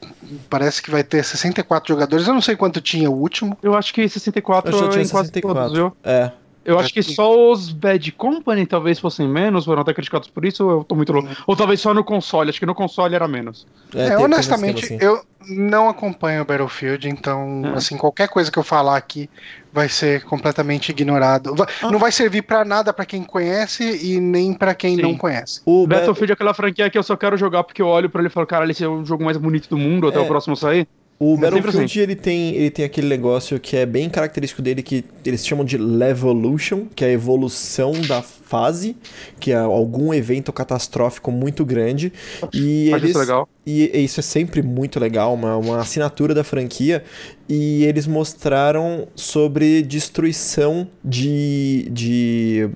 parece 0.49 0.83
que 0.83 0.91
vai 0.91 1.03
ter 1.03 1.25
64 1.25 1.93
jogadores. 1.93 2.27
Eu 2.27 2.35
não 2.35 2.41
sei 2.41 2.57
quanto 2.57 2.81
tinha 2.81 3.11
o 3.11 3.15
último. 3.15 3.57
Eu 3.63 3.75
acho 3.75 3.93
que 3.93 4.09
64 4.09 4.73
Eu 4.73 4.79
já 4.79 4.89
tinha 4.89 5.05
em 5.05 5.09
quase 5.09 5.29
64. 5.29 5.61
todos, 5.61 5.73
viu? 5.77 5.97
É. 6.05 6.31
Eu 6.65 6.79
acho 6.79 6.93
que 6.93 7.03
só 7.03 7.51
os 7.51 7.73
Bad 7.73 8.13
Company 8.13 8.67
talvez 8.67 8.99
fossem 8.99 9.27
menos, 9.27 9.65
foram 9.65 9.81
até 9.81 9.95
criticados 9.95 10.29
por 10.29 10.45
isso, 10.45 10.65
ou 10.65 10.71
eu 10.81 10.85
tô 10.85 10.95
muito 10.95 11.11
louco. 11.13 11.29
Ou 11.47 11.57
talvez 11.57 11.81
só 11.81 11.95
no 11.95 12.05
console, 12.05 12.51
acho 12.51 12.61
que 12.61 12.67
no 12.67 12.75
console 12.75 13.15
era 13.15 13.27
menos. 13.27 13.67
É, 13.95 14.19
um 14.19 14.25
honestamente, 14.25 14.85
assim. 14.85 14.99
eu 15.01 15.23
não 15.49 15.89
acompanho 15.89 16.43
o 16.43 16.45
Battlefield, 16.45 17.09
então, 17.09 17.63
É. 17.65 17.79
assim, 17.79 17.97
qualquer 17.97 18.29
coisa 18.29 18.53
que 18.53 18.59
eu 18.59 18.63
falar 18.63 18.97
aqui 18.99 19.29
vai 19.73 19.89
ser 19.89 20.23
completamente 20.25 20.91
ignorado. 20.91 21.55
Ah. 21.83 21.91
Não 21.91 21.99
vai 21.99 22.13
servir 22.13 22.43
pra 22.43 22.63
nada 22.65 22.93
pra 22.93 23.07
quem 23.07 23.23
conhece 23.25 23.83
e 24.07 24.21
nem 24.21 24.53
pra 24.53 24.75
quem 24.75 24.97
Sim. 24.97 25.03
não 25.03 25.17
conhece. 25.17 25.63
O 25.65 25.87
Ba- 25.87 25.97
Battlefield 25.97 26.33
é 26.33 26.35
aquela 26.35 26.53
franquia 26.53 26.91
que 26.91 26.99
eu 26.99 27.03
só 27.03 27.17
quero 27.17 27.39
jogar 27.39 27.65
porque 27.65 27.81
eu 27.81 27.87
olho 27.87 28.11
pra 28.11 28.21
ele 28.21 28.29
e 28.29 28.31
falo, 28.31 28.47
cara, 28.47 28.71
esse 28.71 28.85
é 28.85 28.89
o 28.89 29.03
jogo 29.05 29.25
mais 29.25 29.39
bonito 29.39 29.69
do 29.71 29.79
mundo 29.79 30.07
até 30.09 30.19
É. 30.19 30.21
o 30.21 30.27
próximo 30.27 30.55
sair. 30.55 30.87
O 31.23 31.37
Battlefield 31.37 31.85
assim. 31.85 32.01
ele 32.01 32.17
tem, 32.17 32.55
ele 32.55 32.71
tem 32.71 32.83
aquele 32.83 33.07
negócio 33.07 33.61
que 33.61 33.77
é 33.77 33.85
bem 33.85 34.09
característico 34.09 34.63
dele 34.63 34.83
que 34.83 35.05
eles 35.23 35.47
chamam 35.47 35.67
de 35.67 35.77
Levolution, 35.77 36.87
que 36.97 37.05
é 37.05 37.09
a 37.09 37.13
evolução 37.13 37.93
da 38.09 38.23
fase, 38.23 38.97
que 39.39 39.53
é 39.53 39.57
algum 39.57 40.15
evento 40.15 40.51
catastrófico 40.51 41.31
muito 41.31 41.63
grande. 41.63 42.11
E 42.55 42.89
Acho 42.89 43.05
eles, 43.05 43.11
isso 43.11 43.19
legal. 43.19 43.47
E 43.67 43.91
e 43.93 44.05
isso 44.05 44.19
é 44.19 44.23
sempre 44.23 44.63
muito 44.63 44.99
legal, 44.99 45.35
uma, 45.35 45.59
uma 45.59 45.81
assinatura 45.81 46.35
da 46.35 46.43
franquia. 46.43 47.05
E 47.47 47.85
eles 47.85 48.07
mostraram 48.07 49.07
sobre 49.15 49.83
destruição 49.83 50.89
de. 51.05 51.87
de. 51.91 52.71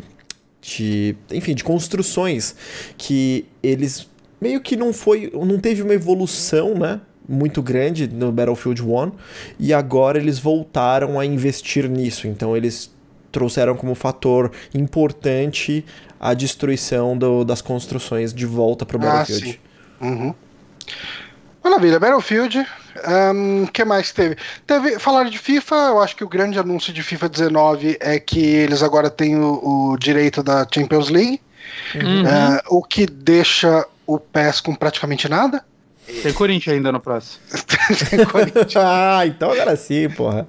de 0.61 1.17
enfim, 1.31 1.55
de 1.55 1.65
construções. 1.65 2.55
Que 2.99 3.47
eles 3.63 4.07
meio 4.39 4.61
que 4.61 4.77
não 4.77 4.93
foi. 4.93 5.33
não 5.33 5.59
teve 5.59 5.81
uma 5.81 5.95
evolução, 5.95 6.75
né? 6.75 7.01
Muito 7.29 7.63
grande 7.63 8.07
no 8.07 8.31
Battlefield 8.31 8.83
1 8.83 9.13
e 9.59 9.73
agora 9.73 10.19
eles 10.19 10.39
voltaram 10.39 11.19
a 11.19 11.25
investir 11.25 11.89
nisso. 11.89 12.27
Então 12.29 12.57
eles 12.57 12.93
trouxeram 13.33 13.75
como 13.77 13.95
fator 13.95 14.53
importante 14.75 15.85
a 16.21 16.35
destruição 16.35 17.17
do- 17.17 17.45
das 17.45 17.61
construções 17.63 18.33
de 18.33 18.45
volta 18.47 18.85
para 18.87 18.97
o 18.99 19.01
Ah, 19.01 19.05
Battlefield. 19.19 19.53
sim. 19.53 20.07
Uhum. 20.07 20.35
Maravilha, 21.63 21.99
Battlefield. 21.99 22.67
O 23.65 23.73
que 23.73 23.85
mais 23.85 24.13
teve? 24.13 24.37
Teve. 24.67 24.99
Falaram 24.99 25.31
de 25.31 25.39
FIFA, 25.39 25.75
eu 25.75 26.01
acho 26.01 26.15
que 26.15 26.23
o 26.25 26.29
grande 26.29 26.59
anúncio 26.59 26.93
de 26.93 27.03
FIFA 27.03 27.29
19 27.29 27.97
é 28.01 28.19
que 28.21 28.39
eles 28.41 28.83
agora 28.83 29.09
têm 29.11 29.37
o, 29.37 29.93
o 29.93 29.97
direito 29.99 30.43
da 30.43 30.67
Champions 30.73 31.09
League, 31.09 31.41
Uhum. 31.95 32.27
é, 32.27 32.61
o 32.69 32.83
que 32.83 33.07
deixa 33.07 33.87
o 34.07 34.19
PES 34.19 34.61
com 34.61 34.75
praticamente 34.75 35.29
nada. 35.29 35.65
Tem 36.23 36.33
Corinthians 36.33 36.77
ainda 36.77 36.93
no 36.93 37.01
próximo. 37.01 37.41
ah, 38.77 39.27
então 39.27 39.51
agora 39.53 39.75
sim, 39.77 40.09
porra. 40.11 40.47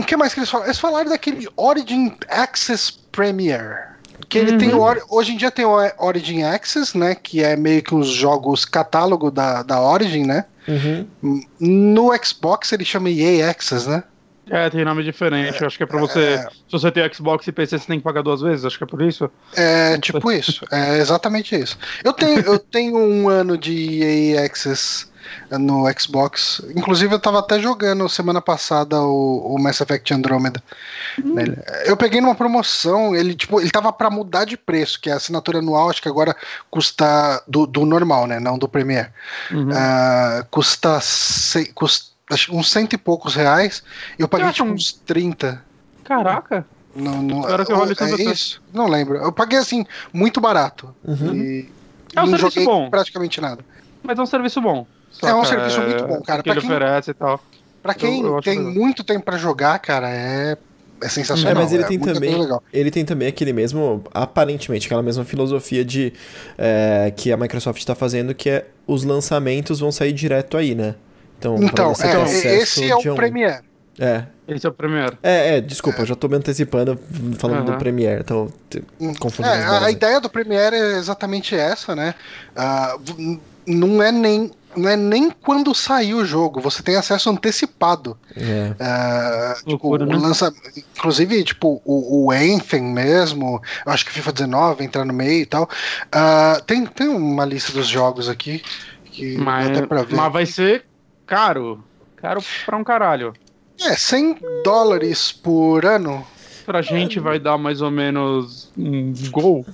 O 0.00 0.04
que 0.04 0.16
mais 0.16 0.32
que 0.34 0.40
eles 0.40 0.50
falaram? 0.50 0.68
Eles 0.68 0.78
falaram 0.78 1.10
daquele 1.10 1.48
Origin 1.56 2.16
Access 2.28 2.92
Premier. 3.12 3.96
Que 4.28 4.38
ele 4.38 4.56
tem 4.56 4.74
o 4.74 4.80
Or- 4.80 5.04
hoje 5.10 5.32
em 5.32 5.36
dia 5.36 5.50
tem 5.50 5.64
o 5.64 5.76
Origin 5.98 6.42
Access, 6.42 6.96
né? 6.96 7.14
Que 7.14 7.44
é 7.44 7.54
meio 7.56 7.82
que 7.82 7.94
os 7.94 8.08
jogos 8.08 8.64
catálogo 8.64 9.30
da, 9.30 9.62
da 9.62 9.80
Origin, 9.80 10.24
né? 10.24 10.44
Uhum. 10.66 11.42
No 11.60 12.10
Xbox 12.24 12.72
ele 12.72 12.84
chama 12.84 13.10
EA 13.10 13.50
Access, 13.50 13.86
né? 13.88 14.02
É, 14.48 14.70
tem 14.70 14.84
nome 14.84 15.02
diferente. 15.02 15.60
Eu 15.60 15.66
acho 15.66 15.76
que 15.76 15.82
é 15.82 15.86
pra 15.86 15.98
você. 15.98 16.20
É. 16.20 16.38
Se 16.38 16.72
você 16.72 16.90
tem 16.90 17.12
Xbox 17.12 17.46
e 17.46 17.52
PC, 17.52 17.78
você 17.78 17.86
tem 17.86 17.98
que 17.98 18.04
pagar 18.04 18.22
duas 18.22 18.40
vezes. 18.40 18.64
Acho 18.64 18.78
que 18.78 18.84
é 18.84 18.86
por 18.86 19.02
isso. 19.02 19.30
É 19.54 19.98
tipo 19.98 20.30
isso, 20.30 20.64
é 20.70 20.98
exatamente 20.98 21.56
isso. 21.56 21.76
Eu 22.04 22.12
tenho, 22.12 22.40
eu 22.40 22.58
tenho 22.58 22.96
um 22.96 23.28
ano 23.28 23.58
de 23.58 24.02
EA 24.02 24.44
Access 24.44 25.06
no 25.50 25.84
Xbox. 25.98 26.62
Inclusive 26.76 27.14
eu 27.14 27.18
tava 27.18 27.40
até 27.40 27.58
jogando 27.58 28.08
semana 28.08 28.40
passada 28.40 29.00
o, 29.00 29.54
o 29.54 29.60
Mass 29.60 29.80
Effect 29.80 30.14
Andromeda. 30.14 30.62
nele. 31.18 31.56
Eu 31.84 31.96
peguei 31.96 32.20
numa 32.20 32.34
promoção, 32.34 33.14
ele 33.14 33.34
tipo, 33.34 33.60
ele 33.60 33.70
tava 33.70 33.92
pra 33.92 34.10
mudar 34.10 34.44
de 34.44 34.56
preço, 34.56 35.00
que 35.00 35.10
a 35.10 35.16
assinatura 35.16 35.58
anual 35.58 35.90
acho 35.90 36.02
que 36.02 36.08
agora 36.08 36.36
custa 36.70 37.42
do, 37.48 37.66
do 37.66 37.84
normal, 37.84 38.26
né, 38.26 38.38
não 38.38 38.58
do 38.58 38.68
Premier. 38.68 39.12
Uhum. 39.50 39.70
Ah, 39.72 40.46
custa, 40.50 41.00
sei, 41.00 41.66
custa 41.66 42.15
uns 42.50 42.70
cento 42.70 42.92
e 42.94 42.98
poucos 42.98 43.34
reais. 43.34 43.82
Eu 44.18 44.26
paguei 44.28 44.46
Eu 44.46 44.50
acho 44.50 44.56
tipo 44.56 44.68
um- 44.68 44.74
uns 44.74 44.92
30. 44.92 45.62
Caraca. 46.04 46.66
Não, 46.94 47.20
não, 47.22 47.40
Espero 47.40 47.66
que 47.66 47.72
role 47.72 47.92
é 47.92 47.94
certo. 47.94 48.20
isso? 48.22 48.62
Não 48.72 48.88
lembro. 48.88 49.16
Eu 49.18 49.30
paguei 49.30 49.58
assim, 49.58 49.84
muito 50.12 50.40
barato. 50.40 50.94
Uhum. 51.04 51.34
E 51.34 51.68
É 52.14 52.22
um 52.22 52.26
não 52.26 52.38
serviço 52.38 52.64
bom. 52.64 52.88
praticamente 52.88 53.40
nada. 53.40 53.62
Mas 54.02 54.18
é 54.18 54.22
um 54.22 54.26
serviço 54.26 54.60
bom. 54.60 54.86
É 55.22 55.34
um 55.34 55.44
serviço 55.44 55.80
muito 55.82 56.06
bom, 56.06 56.20
cara. 56.22 56.42
Que 56.42 56.48
ele 56.50 56.60
Pra 56.60 56.68
quem- 56.68 56.70
oferece 56.76 57.10
e 57.10 57.14
tal. 57.14 57.40
Pra 57.82 57.94
quem 57.94 58.22
eu 58.22 58.34
acho 58.38 58.44
tem 58.44 58.58
legal. 58.58 58.72
muito 58.74 59.04
tempo 59.04 59.24
pra 59.24 59.36
jogar, 59.36 59.78
cara, 59.78 60.08
é, 60.10 60.52
é 60.52 61.06
É, 61.06 61.08
sensacional. 61.08 61.54
mas 61.62 61.72
ele 61.72 61.82
é 61.84 61.86
tem 61.86 61.98
também. 61.98 62.34
Ele 62.72 62.90
tem 62.90 63.04
também 63.04 63.28
aquele 63.28 63.52
mesmo, 63.52 64.02
aparentemente, 64.12 64.86
aquela 64.86 65.02
mesma 65.02 65.24
filosofia 65.24 65.84
de 65.84 66.12
é, 66.56 67.12
que 67.14 67.30
a 67.30 67.36
Microsoft 67.36 67.78
está 67.78 67.94
fazendo, 67.94 68.34
que 68.34 68.48
é 68.48 68.66
os 68.86 69.04
lançamentos 69.04 69.80
vão 69.80 69.92
sair 69.92 70.12
direto 70.12 70.56
aí, 70.56 70.74
né? 70.74 70.94
Então, 71.38 71.56
Então, 71.62 71.92
é, 72.02 72.56
esse 72.56 72.88
é 72.90 72.94
o 72.96 72.98
um- 73.12 73.14
Premiere. 73.14 73.64
É, 73.98 74.24
Esse 74.46 74.66
é 74.66 74.68
o 74.68 74.72
primeiro. 74.72 75.16
é, 75.22 75.56
é, 75.56 75.60
desculpa, 75.60 76.02
eu 76.02 76.06
já 76.06 76.14
tô 76.14 76.28
me 76.28 76.36
antecipando 76.36 76.98
falando 77.38 77.64
do 77.64 77.70
Aham. 77.70 77.78
Premiere, 77.78 78.20
então 78.20 78.52
t- 78.68 78.82
confundindo 79.18 79.54
É, 79.54 79.64
a, 79.86 79.90
ideia 79.90 80.20
do 80.20 80.28
Premiere 80.28 80.76
é 80.76 80.98
exatamente 80.98 81.54
essa, 81.54 81.96
né? 81.96 82.14
V- 83.00 83.40
não 83.66 84.02
é 84.02 84.12
nem 84.12 84.50
não 84.76 84.90
é 84.90 84.94
nem 84.96 85.30
quando 85.30 85.74
sair 85.74 86.12
o 86.12 86.22
jogo, 86.26 86.60
você 86.60 86.82
tem 86.82 86.96
acesso 86.96 87.30
antecipado. 87.30 88.18
É. 88.36 88.74
Tipo, 89.60 89.70
Loucura, 89.70 90.04
o 90.04 90.06
né? 90.06 90.16
lança... 90.16 90.52
Inclusive, 90.94 91.42
tipo, 91.44 91.80
o, 91.82 92.26
o 92.26 92.30
Anthem 92.30 92.82
mesmo, 92.82 93.58
eu 93.86 93.92
acho 93.92 94.04
que 94.04 94.12
FIFA 94.12 94.32
19 94.32 94.84
entra 94.84 95.02
no 95.06 95.14
meio 95.14 95.40
e 95.40 95.46
tal. 95.46 95.66
Ah, 96.12 96.60
tem, 96.66 96.84
tem 96.84 97.08
uma 97.08 97.46
lista 97.46 97.72
dos 97.72 97.86
jogos 97.88 98.28
aqui 98.28 98.62
que 99.06 99.38
Mas, 99.38 99.68
até 99.70 99.86
pra 99.86 100.02
ver. 100.02 100.14
mas 100.14 100.30
vai 100.30 100.44
ser 100.44 100.84
caro. 101.26 101.84
Caro 102.16 102.40
pra 102.64 102.76
um 102.76 102.84
caralho. 102.84 103.34
É, 103.80 103.94
100 103.94 104.38
dólares 104.64 105.32
por 105.32 105.84
ano. 105.84 106.26
Pra 106.64 106.82
gente 106.82 107.20
vai 107.20 107.38
dar 107.38 107.58
mais 107.58 107.80
ou 107.80 107.90
menos 107.90 108.72
um 108.76 109.12
gol. 109.30 109.64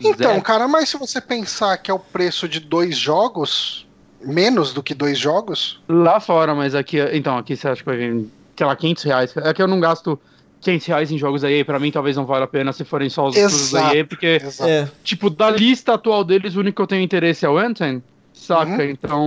Então, 0.00 0.30
Zero. 0.30 0.42
cara, 0.42 0.68
mas 0.68 0.88
se 0.88 0.96
você 0.96 1.20
pensar 1.20 1.76
que 1.78 1.90
é 1.90 1.94
o 1.94 1.98
preço 1.98 2.48
de 2.48 2.60
dois 2.60 2.96
jogos, 2.96 3.86
menos 4.24 4.72
do 4.72 4.82
que 4.82 4.94
dois 4.94 5.18
jogos, 5.18 5.80
Lá 5.88 6.20
fora, 6.20 6.54
mas 6.54 6.74
aqui. 6.74 6.98
Então, 7.12 7.36
aqui 7.36 7.56
você 7.56 7.68
acha 7.68 7.82
que 7.82 7.86
vai 7.86 7.96
vir, 7.98 8.26
sei 8.56 8.66
lá, 8.66 8.74
500 8.76 9.02
reais. 9.04 9.36
É 9.36 9.52
que 9.52 9.60
eu 9.60 9.68
não 9.68 9.80
gasto 9.80 10.18
500 10.60 10.86
reais 10.86 11.10
em 11.12 11.18
jogos 11.18 11.42
da 11.42 11.50
EA. 11.50 11.64
Pra 11.64 11.78
mim, 11.78 11.90
talvez 11.90 12.16
não 12.16 12.24
valha 12.24 12.44
a 12.44 12.48
pena 12.48 12.72
se 12.72 12.84
forem 12.84 13.10
só 13.10 13.26
os 13.26 13.34
da 13.34 13.40
Exato. 13.42 13.96
EA, 13.96 14.04
porque, 14.06 14.26
exato. 14.42 14.70
É, 14.70 14.88
tipo, 15.04 15.28
da 15.28 15.50
lista 15.50 15.94
atual 15.94 16.24
deles, 16.24 16.54
o 16.56 16.60
único 16.60 16.76
que 16.76 16.82
eu 16.82 16.86
tenho 16.86 17.02
interesse 17.02 17.44
é 17.44 17.48
o 17.48 17.58
Anthem. 17.58 18.02
Saca? 18.38 18.70
Uhum. 18.82 18.90
Então. 18.90 19.26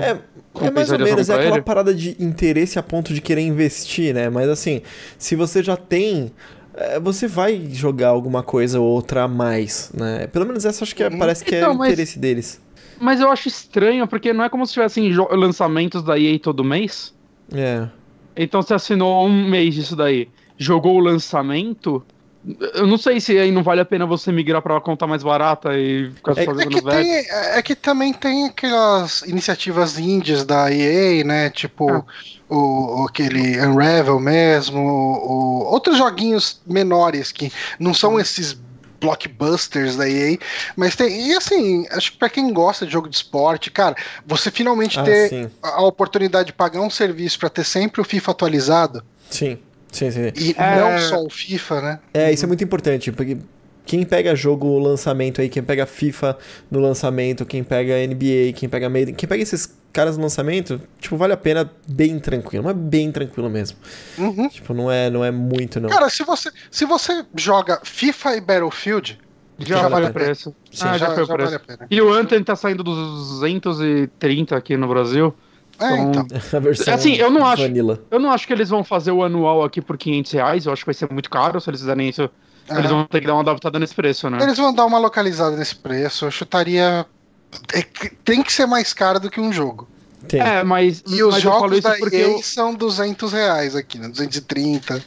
é, 0.00 0.66
é 0.66 0.70
mais 0.70 0.90
ou 0.90 0.98
menos 0.98 1.28
é 1.28 1.34
aquela 1.34 1.56
ele? 1.56 1.62
parada 1.62 1.92
de 1.94 2.16
interesse 2.22 2.78
a 2.78 2.82
ponto 2.82 3.12
de 3.12 3.20
querer 3.20 3.42
investir, 3.42 4.14
né? 4.14 4.30
Mas 4.30 4.48
assim, 4.48 4.80
se 5.18 5.34
você 5.36 5.62
já 5.62 5.76
tem. 5.76 6.30
é, 6.74 6.98
Você 7.00 7.26
vai 7.26 7.68
jogar 7.72 8.08
alguma 8.08 8.42
coisa 8.42 8.80
ou 8.80 8.86
outra 8.86 9.24
a 9.24 9.28
mais, 9.28 9.90
né? 9.92 10.26
Pelo 10.28 10.46
menos 10.46 10.64
essa 10.64 10.84
acho 10.84 10.94
que 10.94 11.02
é- 11.02 11.08
Uhum. 11.08 11.18
parece 11.18 11.44
que 11.44 11.54
é 11.54 11.58
Então, 11.58 11.74
o 11.74 11.78
mas- 11.78 11.88
interesse 11.90 12.18
deles. 12.18 12.60
Mas 13.00 13.20
eu 13.20 13.30
acho 13.30 13.48
estranho, 13.48 14.06
porque 14.06 14.32
não 14.32 14.44
é 14.44 14.48
como 14.48 14.64
se 14.64 14.72
tivessem 14.74 15.12
lançamentos 15.32 16.02
da 16.04 16.16
EA 16.18 16.38
todo 16.38 16.62
mês. 16.62 17.12
É. 17.52 17.88
Então 18.36 18.62
você 18.62 18.74
assinou 18.74 19.26
um 19.26 19.48
mês 19.50 19.74
disso 19.74 19.96
daí, 19.96 20.28
jogou 20.56 20.94
o 20.96 21.00
lançamento. 21.00 22.02
Eu 22.74 22.88
não 22.88 22.98
sei 22.98 23.20
se 23.20 23.38
aí 23.38 23.52
não 23.52 23.62
vale 23.62 23.80
a 23.80 23.84
pena 23.84 24.04
você 24.04 24.32
migrar 24.32 24.60
pra 24.60 24.74
uma 24.74 24.80
conta 24.80 25.06
mais 25.06 25.22
barata 25.22 25.78
e 25.78 26.10
ficar 26.10 26.36
É- 26.36 26.42
É 26.42 26.44
fazendo 26.44 26.70
que, 26.70 26.80
velho. 26.82 26.96
tem, 27.04 27.26
é 27.30 27.62
que 27.62 27.74
também 27.76 28.12
tem 28.12 28.46
aquelas 28.46 29.22
iniciativas 29.22 29.96
indies 29.98 30.44
da 30.44 30.68
EA, 30.72 31.22
né? 31.22 31.50
Tipo 31.50 31.88
Ah. 31.88 32.04
o, 32.48 33.02
o- 33.02 33.06
aquele 33.06 33.60
Unravel 33.60 34.18
mesmo, 34.18 34.80
o- 34.80 35.64
outros 35.72 35.96
joguinhos 35.96 36.60
menores 36.66 37.30
que 37.30 37.52
não 37.78 37.94
são 37.94 38.18
esses 38.18 38.58
blockbusters 39.00 39.96
da 39.96 40.08
EA, 40.08 40.38
mas 40.76 40.94
tem. 40.96 41.28
E 41.28 41.34
assim, 41.36 41.86
acho 41.90 42.12
que 42.12 42.18
pra 42.18 42.28
quem 42.28 42.52
gosta 42.52 42.86
de 42.86 42.92
jogo 42.92 43.08
de 43.08 43.16
esporte, 43.16 43.70
cara, 43.70 43.94
você 44.26 44.50
finalmente 44.50 44.98
Ah, 44.98 45.02
ter 45.04 45.28
sim. 45.28 45.50
a 45.62 45.68
a 45.78 45.82
oportunidade 45.82 46.46
de 46.46 46.52
pagar 46.52 46.80
um 46.80 46.90
serviço 46.90 47.38
pra 47.38 47.48
ter 47.48 47.64
sempre 47.64 48.00
o 48.00 48.04
FIFA 48.04 48.30
atualizado 48.32 49.04
Sim. 49.30 49.58
Sim, 49.92 50.10
sim. 50.10 50.20
e 50.34 50.54
É. 50.58 50.80
não 50.80 50.98
só 50.98 51.22
o 51.22 51.30
FIFA, 51.30 51.80
né? 51.80 52.00
É, 52.12 52.32
isso 52.32 52.44
é 52.44 52.48
muito 52.48 52.64
importante, 52.64 53.12
porque 53.12 53.36
quem 53.84 54.04
pega 54.04 54.34
jogo 54.34 54.78
lançamento 54.78 55.40
aí, 55.40 55.48
quem 55.48 55.62
pega 55.62 55.86
FIFA 55.86 56.36
no 56.70 56.80
lançamento, 56.80 57.44
quem 57.44 57.62
pega 57.62 57.94
NBA, 58.06 58.52
quem 58.54 58.68
pega 58.68 58.88
Maiden, 58.88 59.14
quem 59.14 59.28
pega 59.28 59.42
esses 59.42 59.76
caras 59.92 60.16
no 60.16 60.22
lançamento, 60.22 60.80
tipo, 60.98 61.16
vale 61.16 61.34
a 61.34 61.36
pena 61.36 61.70
bem 61.86 62.18
tranquilo, 62.18 62.64
mas 62.64 62.74
bem 62.74 63.12
tranquilo 63.12 63.50
mesmo. 63.50 63.76
Uhum. 64.16 64.48
Tipo, 64.48 64.72
não 64.72 64.90
é, 64.90 65.10
não 65.10 65.22
é 65.24 65.30
muito, 65.30 65.78
não. 65.78 65.90
Cara, 65.90 66.08
se 66.08 66.24
você, 66.24 66.50
se 66.70 66.84
você 66.86 67.24
joga 67.36 67.80
FIFA 67.84 68.36
e 68.36 68.40
Battlefield, 68.40 69.20
Já, 69.58 69.82
Já 69.82 69.88
vale 69.88 70.06
a 70.06 70.10
preço. 70.12 70.54
Sim, 70.72 70.84
ah, 70.88 70.98
já, 70.98 71.10
foi 71.14 71.24
o 71.24 71.26
vale 71.26 71.42
preço. 71.42 71.56
a 71.56 71.58
pena. 71.60 71.86
E 71.90 72.00
o 72.00 72.10
Anthem 72.12 72.42
tá 72.42 72.56
saindo 72.56 72.82
dos 72.82 73.28
230 73.40 74.56
aqui 74.56 74.76
no 74.76 74.88
Brasil. 74.88 75.34
É, 75.82 75.98
então. 75.98 76.26
A 76.52 76.58
versão 76.60 76.94
Assim, 76.94 77.14
eu 77.14 77.30
não 77.30 77.46
acho- 77.46 77.62
vanilla. 77.62 78.00
Eu 78.10 78.18
não 78.20 78.30
acho 78.30 78.46
que 78.46 78.52
eles 78.52 78.68
vão 78.68 78.82
fazer 78.84 79.10
o 79.10 79.22
anual 79.22 79.62
aqui 79.64 79.80
por 79.80 79.96
500 79.98 80.32
reais, 80.32 80.66
eu 80.66 80.72
acho 80.72 80.82
que 80.82 80.86
vai 80.86 80.94
ser 80.94 81.10
muito 81.10 81.28
caro 81.30 81.60
se 81.60 81.68
eles 81.70 81.80
fizerem 81.80 82.08
isso. 82.08 82.22
Eles 82.70 82.84
Aham. 82.86 82.88
vão 82.88 83.04
ter 83.06 83.20
que 83.20 83.26
dar 83.26 83.34
uma 83.34 83.40
adaptada 83.42 83.78
nesse 83.78 83.94
preço, 83.94 84.30
né? 84.30 84.38
Eles 84.40 84.56
vão 84.56 84.72
dar 84.72 84.86
uma 84.86 84.98
localizada 84.98 85.56
nesse 85.56 85.74
preço. 85.74 86.24
Eu 86.26 86.30
chutaria. 86.30 87.04
é 87.74 87.82
tem 88.24 88.42
que 88.42 88.52
ser 88.52 88.66
mais 88.66 88.92
caro 88.94 89.18
do 89.20 89.28
que 89.30 89.40
um 89.40 89.52
jogo. 89.52 89.88
Tem. 90.28 90.40
É, 90.40 90.62
mas, 90.62 91.02
E 91.08 91.22
os 91.24 91.34
mas 91.34 91.42
jogos 91.42 91.80
da 91.80 91.96
porque 91.96 92.14
EA 92.16 92.28
eu, 92.28 92.38
são 92.42 92.72
200 92.72 93.32
reais 93.32 93.74
aqui, 93.74 93.98
né? 93.98 94.06
230. 94.08 95.02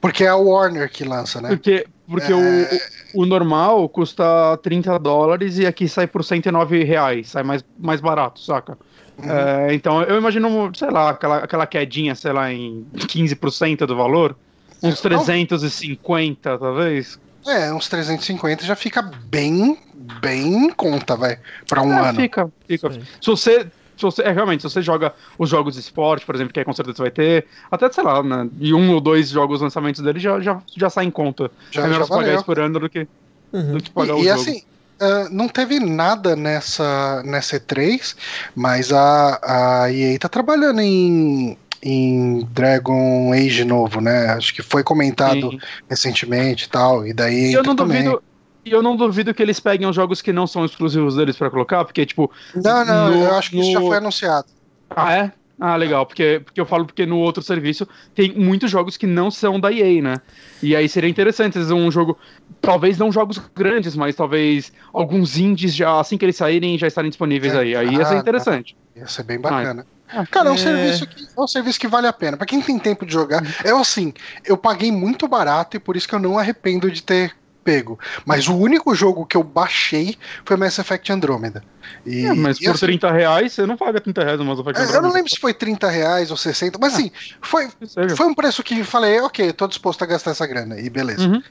Porque 0.00 0.24
é 0.24 0.28
a 0.28 0.34
Warner 0.36 0.90
que 0.90 1.04
lança, 1.04 1.40
né? 1.40 1.50
porque, 1.50 1.86
porque 2.08 2.32
É. 2.32 2.80
o, 3.14 3.22
o 3.22 3.26
normal 3.26 3.88
custa 3.88 4.56
30 4.62 4.98
dólares 4.98 5.58
e 5.58 5.66
aqui 5.66 5.88
sai 5.88 6.08
por 6.08 6.24
109 6.24 6.82
reais, 6.82 7.28
sai 7.28 7.44
mais, 7.44 7.64
mais 7.78 8.00
barato, 8.00 8.40
saca? 8.40 8.76
Uhum. 9.18 9.30
É, 9.30 9.74
então 9.74 10.02
eu 10.02 10.16
imagino, 10.16 10.70
sei 10.74 10.90
lá, 10.90 11.10
aquela, 11.10 11.38
aquela 11.38 11.66
quedinha, 11.66 12.14
sei 12.14 12.32
lá, 12.32 12.52
em 12.52 12.84
15% 13.08 13.86
do 13.86 13.96
valor. 13.96 14.36
Uns 14.82 15.04
É, 15.04 15.08
não- 15.10 15.24
350, 15.24 16.56
talvez. 16.58 17.18
É, 17.46 17.72
uns 17.72 17.88
350 17.88 18.64
já 18.64 18.76
fica 18.76 19.02
bem, 19.02 19.76
bem 20.20 20.66
em 20.66 20.70
conta, 20.70 21.16
vai. 21.16 21.38
Pra 21.68 21.82
um 21.82 21.92
É, 21.92 22.08
ano. 22.10 22.20
Fica, 22.20 22.48
fica. 22.66 22.92
Sim. 22.92 23.00
Se 23.20 23.30
você, 23.30 23.60
se 23.96 24.02
você. 24.02 24.22
É, 24.22 24.30
realmente, 24.32 24.60
se 24.62 24.70
você 24.70 24.82
joga 24.82 25.12
os 25.38 25.48
jogos 25.48 25.74
de 25.74 25.80
esporte, 25.80 26.24
por 26.26 26.34
exemplo, 26.34 26.52
que 26.52 26.60
aí 26.60 26.64
com 26.64 26.72
certeza 26.72 27.02
vai 27.02 27.10
ter, 27.10 27.46
até, 27.70 27.90
sei 27.90 28.04
lá, 28.04 28.22
né, 28.22 28.48
e 28.60 28.72
um 28.74 28.92
ou 28.92 29.00
dois 29.00 29.30
jogos 29.30 29.60
lançamentos 29.60 30.00
dele 30.02 30.18
já, 30.20 30.38
já, 30.40 30.62
já 30.76 30.90
sai 30.90 31.06
em 31.06 31.10
conta. 31.10 31.50
Já, 31.70 31.82
é 31.82 31.84
melhor 31.84 32.00
já 32.00 32.04
você 32.04 32.10
pagar 32.10 32.22
valeu. 32.22 32.36
isso 32.36 32.44
por 32.44 32.58
ano 32.60 32.78
do 32.80 32.88
que, 32.90 33.08
Uhum. 33.52 33.72
do 33.72 33.82
que 33.82 33.90
pagar 33.90 34.14
o 34.14 34.18
E, 34.18 34.22
e 34.22 34.28
jogo. 34.28 34.40
assim, 34.40 34.62
ah, 35.00 35.28
não 35.30 35.48
teve 35.48 35.78
nada 35.80 36.34
nessa, 36.36 37.22
nessa 37.24 37.56
E3, 37.56 38.16
mas 38.54 38.92
a, 38.92 39.82
a 39.84 39.92
EA 39.92 40.18
tá 40.18 40.28
trabalhando 40.28 40.80
em, 40.80 41.56
em 41.82 42.44
Dragon 42.46 43.32
Age 43.32 43.64
novo, 43.64 44.00
né? 44.00 44.30
Acho 44.30 44.54
que 44.54 44.62
foi 44.62 44.82
comentado 44.82 45.50
Sim. 45.50 45.58
recentemente 45.88 46.64
e 46.66 46.68
tal, 46.68 47.06
e 47.06 47.12
daí 47.12 47.52
eu 47.54 47.62
não 47.62 47.76
também. 47.76 48.04
duvido. 48.04 48.22
E 48.64 48.70
eu 48.72 48.82
não 48.82 48.96
duvido 48.96 49.32
que 49.32 49.42
eles 49.42 49.60
peguem 49.60 49.88
os 49.88 49.96
jogos 49.96 50.20
que 50.20 50.32
não 50.32 50.46
são 50.46 50.64
exclusivos 50.64 51.14
deles 51.16 51.36
pra 51.36 51.50
colocar, 51.50 51.84
porque, 51.84 52.04
tipo. 52.04 52.30
Não, 52.54 52.84
não, 52.84 53.08
no- 53.10 53.24
eu 53.24 53.34
acho 53.34 53.50
que 53.50 53.60
isso 53.60 53.70
já 53.72 53.80
no- 53.80 53.88
foi 53.88 53.96
anunciado. 53.96 54.46
Ah, 54.90 55.12
é? 55.12 55.32
Ah, 55.60 55.74
legal, 55.74 56.06
porque, 56.06 56.40
porque 56.44 56.60
eu 56.60 56.64
falo 56.66 56.86
porque 56.86 57.04
no 57.04 57.18
outro 57.18 57.42
serviço 57.42 57.86
tem 58.14 58.32
muitos 58.32 58.70
jogos 58.70 58.96
que 58.96 59.06
não 59.08 59.28
são 59.30 59.58
da 59.58 59.72
EA, 59.72 60.00
né? 60.00 60.16
E 60.62 60.76
aí 60.76 60.88
seria 60.88 61.10
interessante 61.10 61.58
eles 61.58 61.70
um 61.72 61.90
jogo, 61.90 62.16
talvez 62.60 62.96
não 62.96 63.10
jogos 63.10 63.38
grandes, 63.56 63.96
mas 63.96 64.14
talvez 64.14 64.72
alguns 64.92 65.36
indies 65.36 65.74
já 65.74 65.98
assim 65.98 66.16
que 66.16 66.24
eles 66.24 66.36
saírem 66.36 66.78
já 66.78 66.86
estarem 66.86 67.10
disponíveis 67.10 67.52
É. 67.54 67.58
aí. 67.58 67.74
Aí 67.76 67.92
ia 67.94 68.02
Ah, 68.02 68.04
ser 68.04 68.14
tá. 68.14 68.20
interessante. 68.20 68.76
Ia 68.94 69.06
ser 69.08 69.24
bem 69.24 69.40
bacana. 69.40 69.84
Ah, 70.10 70.24
Cara, 70.26 70.48
é 70.48 70.52
um, 70.52 70.54
é. 70.54 70.58
serviço 70.58 71.06
que, 71.06 71.26
é 71.36 71.40
um 71.40 71.46
serviço 71.48 71.78
que 71.80 71.88
vale 71.88 72.06
a 72.06 72.12
pena. 72.12 72.36
Pra 72.36 72.46
quem 72.46 72.62
tem 72.62 72.78
tempo 72.78 73.04
de 73.04 73.12
jogar, 73.12 73.42
eu 73.64 73.78
assim, 73.78 74.12
eu 74.44 74.56
paguei 74.56 74.90
muito 74.92 75.26
barato 75.28 75.76
e 75.76 75.80
por 75.80 75.96
isso 75.96 76.08
que 76.08 76.14
eu 76.14 76.18
não 76.20 76.38
arrependo 76.38 76.90
de 76.90 77.02
ter 77.02 77.32
pego. 77.68 77.98
Mas 78.24 78.48
o 78.48 78.56
único 78.56 78.94
jogo 78.94 79.26
que 79.26 79.36
eu 79.36 79.42
baixei 79.42 80.16
foi 80.42 80.56
Mass 80.56 80.78
Effect 80.78 81.12
Andromeda. 81.12 81.62
E, 82.06 82.24
É, 82.24 82.32
mas 82.32 82.58
e, 82.58 82.64
por 82.64 82.70
assim, 82.70 82.86
30 82.86 83.12
reais 83.12 83.52
você 83.52 83.66
não 83.66 83.76
paga 83.76 84.00
30 84.00 84.24
reais 84.24 84.38
no 84.38 84.46
Mass 84.46 84.58
Effect 84.58 84.78
é, 84.80 84.82
eu 84.82 84.86
não 84.86 84.90
Andromeda. 84.92 85.14
lembro 85.14 85.30
se 85.30 85.38
foi 85.38 85.52
30 85.52 85.88
reais 85.88 86.30
ou 86.30 86.36
60, 86.36 86.78
mas 86.80 86.94
assim, 86.94 87.10
foi, 87.42 87.68
Que 87.78 87.86
seja. 87.86 88.16
foi 88.16 88.26
um 88.26 88.34
preço 88.34 88.62
que 88.62 88.82
falei, 88.84 89.20
ok, 89.20 89.52
tô 89.52 89.66
disposto 89.66 90.02
a 90.02 90.06
gastar 90.06 90.30
essa 90.30 90.46
grana. 90.46 90.80
E 90.80 90.88
beleza. 90.88 91.28
Uhum. 91.28 91.42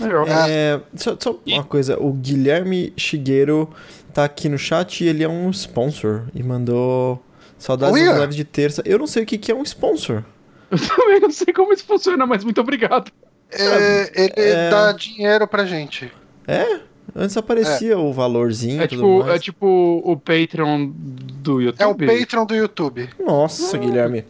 Legal. 0.00 0.26
É, 0.28 0.80
só, 0.96 1.16
só 1.18 1.38
uma 1.46 1.64
coisa, 1.64 1.96
o 2.00 2.12
Guilherme 2.12 2.92
Shigeru 2.96 3.68
tá 4.12 4.24
aqui 4.24 4.48
no 4.48 4.58
chat 4.58 5.04
e 5.04 5.08
ele 5.08 5.22
é 5.22 5.28
um 5.28 5.50
sponsor 5.50 6.24
e 6.34 6.42
mandou 6.42 7.22
saudades 7.58 7.94
Olha! 7.94 8.10
das 8.12 8.20
lives 8.22 8.36
de 8.36 8.44
terça. 8.44 8.82
Eu 8.84 8.98
não 8.98 9.06
sei 9.06 9.22
o 9.22 9.26
que, 9.26 9.38
que 9.38 9.52
é 9.52 9.54
um 9.54 9.62
sponsor. 9.62 10.24
Eu 10.70 10.78
também 10.78 11.20
não 11.20 11.30
sei 11.30 11.52
como 11.52 11.72
isso 11.72 11.84
funciona, 11.84 12.26
mas 12.26 12.42
muito 12.44 12.60
obrigado. 12.60 13.12
É, 13.52 14.10
ele 14.14 14.32
é- 14.36 14.70
dá 14.70 14.92
dinheiro 14.92 15.46
pra 15.46 15.64
gente. 15.64 16.10
É? 16.46 16.80
Antes 17.14 17.36
aparecia 17.36 17.98
o 17.98 18.12
valorzinho 18.12 18.80
É 18.80 18.84
e 18.84 18.88
tudo 18.88 18.98
tipo, 19.02 19.18
mais. 19.20 19.34
é 19.34 19.38
tipo 19.38 20.02
o 20.04 20.16
Patreon 20.16 20.90
do 20.94 21.60
YouTube. 21.60 21.82
É 21.82 21.86
o 21.86 21.94
Patreon 22.20 22.46
do 22.46 22.54
YouTube. 22.54 23.08
Nossa, 23.18 23.76
Guilherme. 23.76 24.24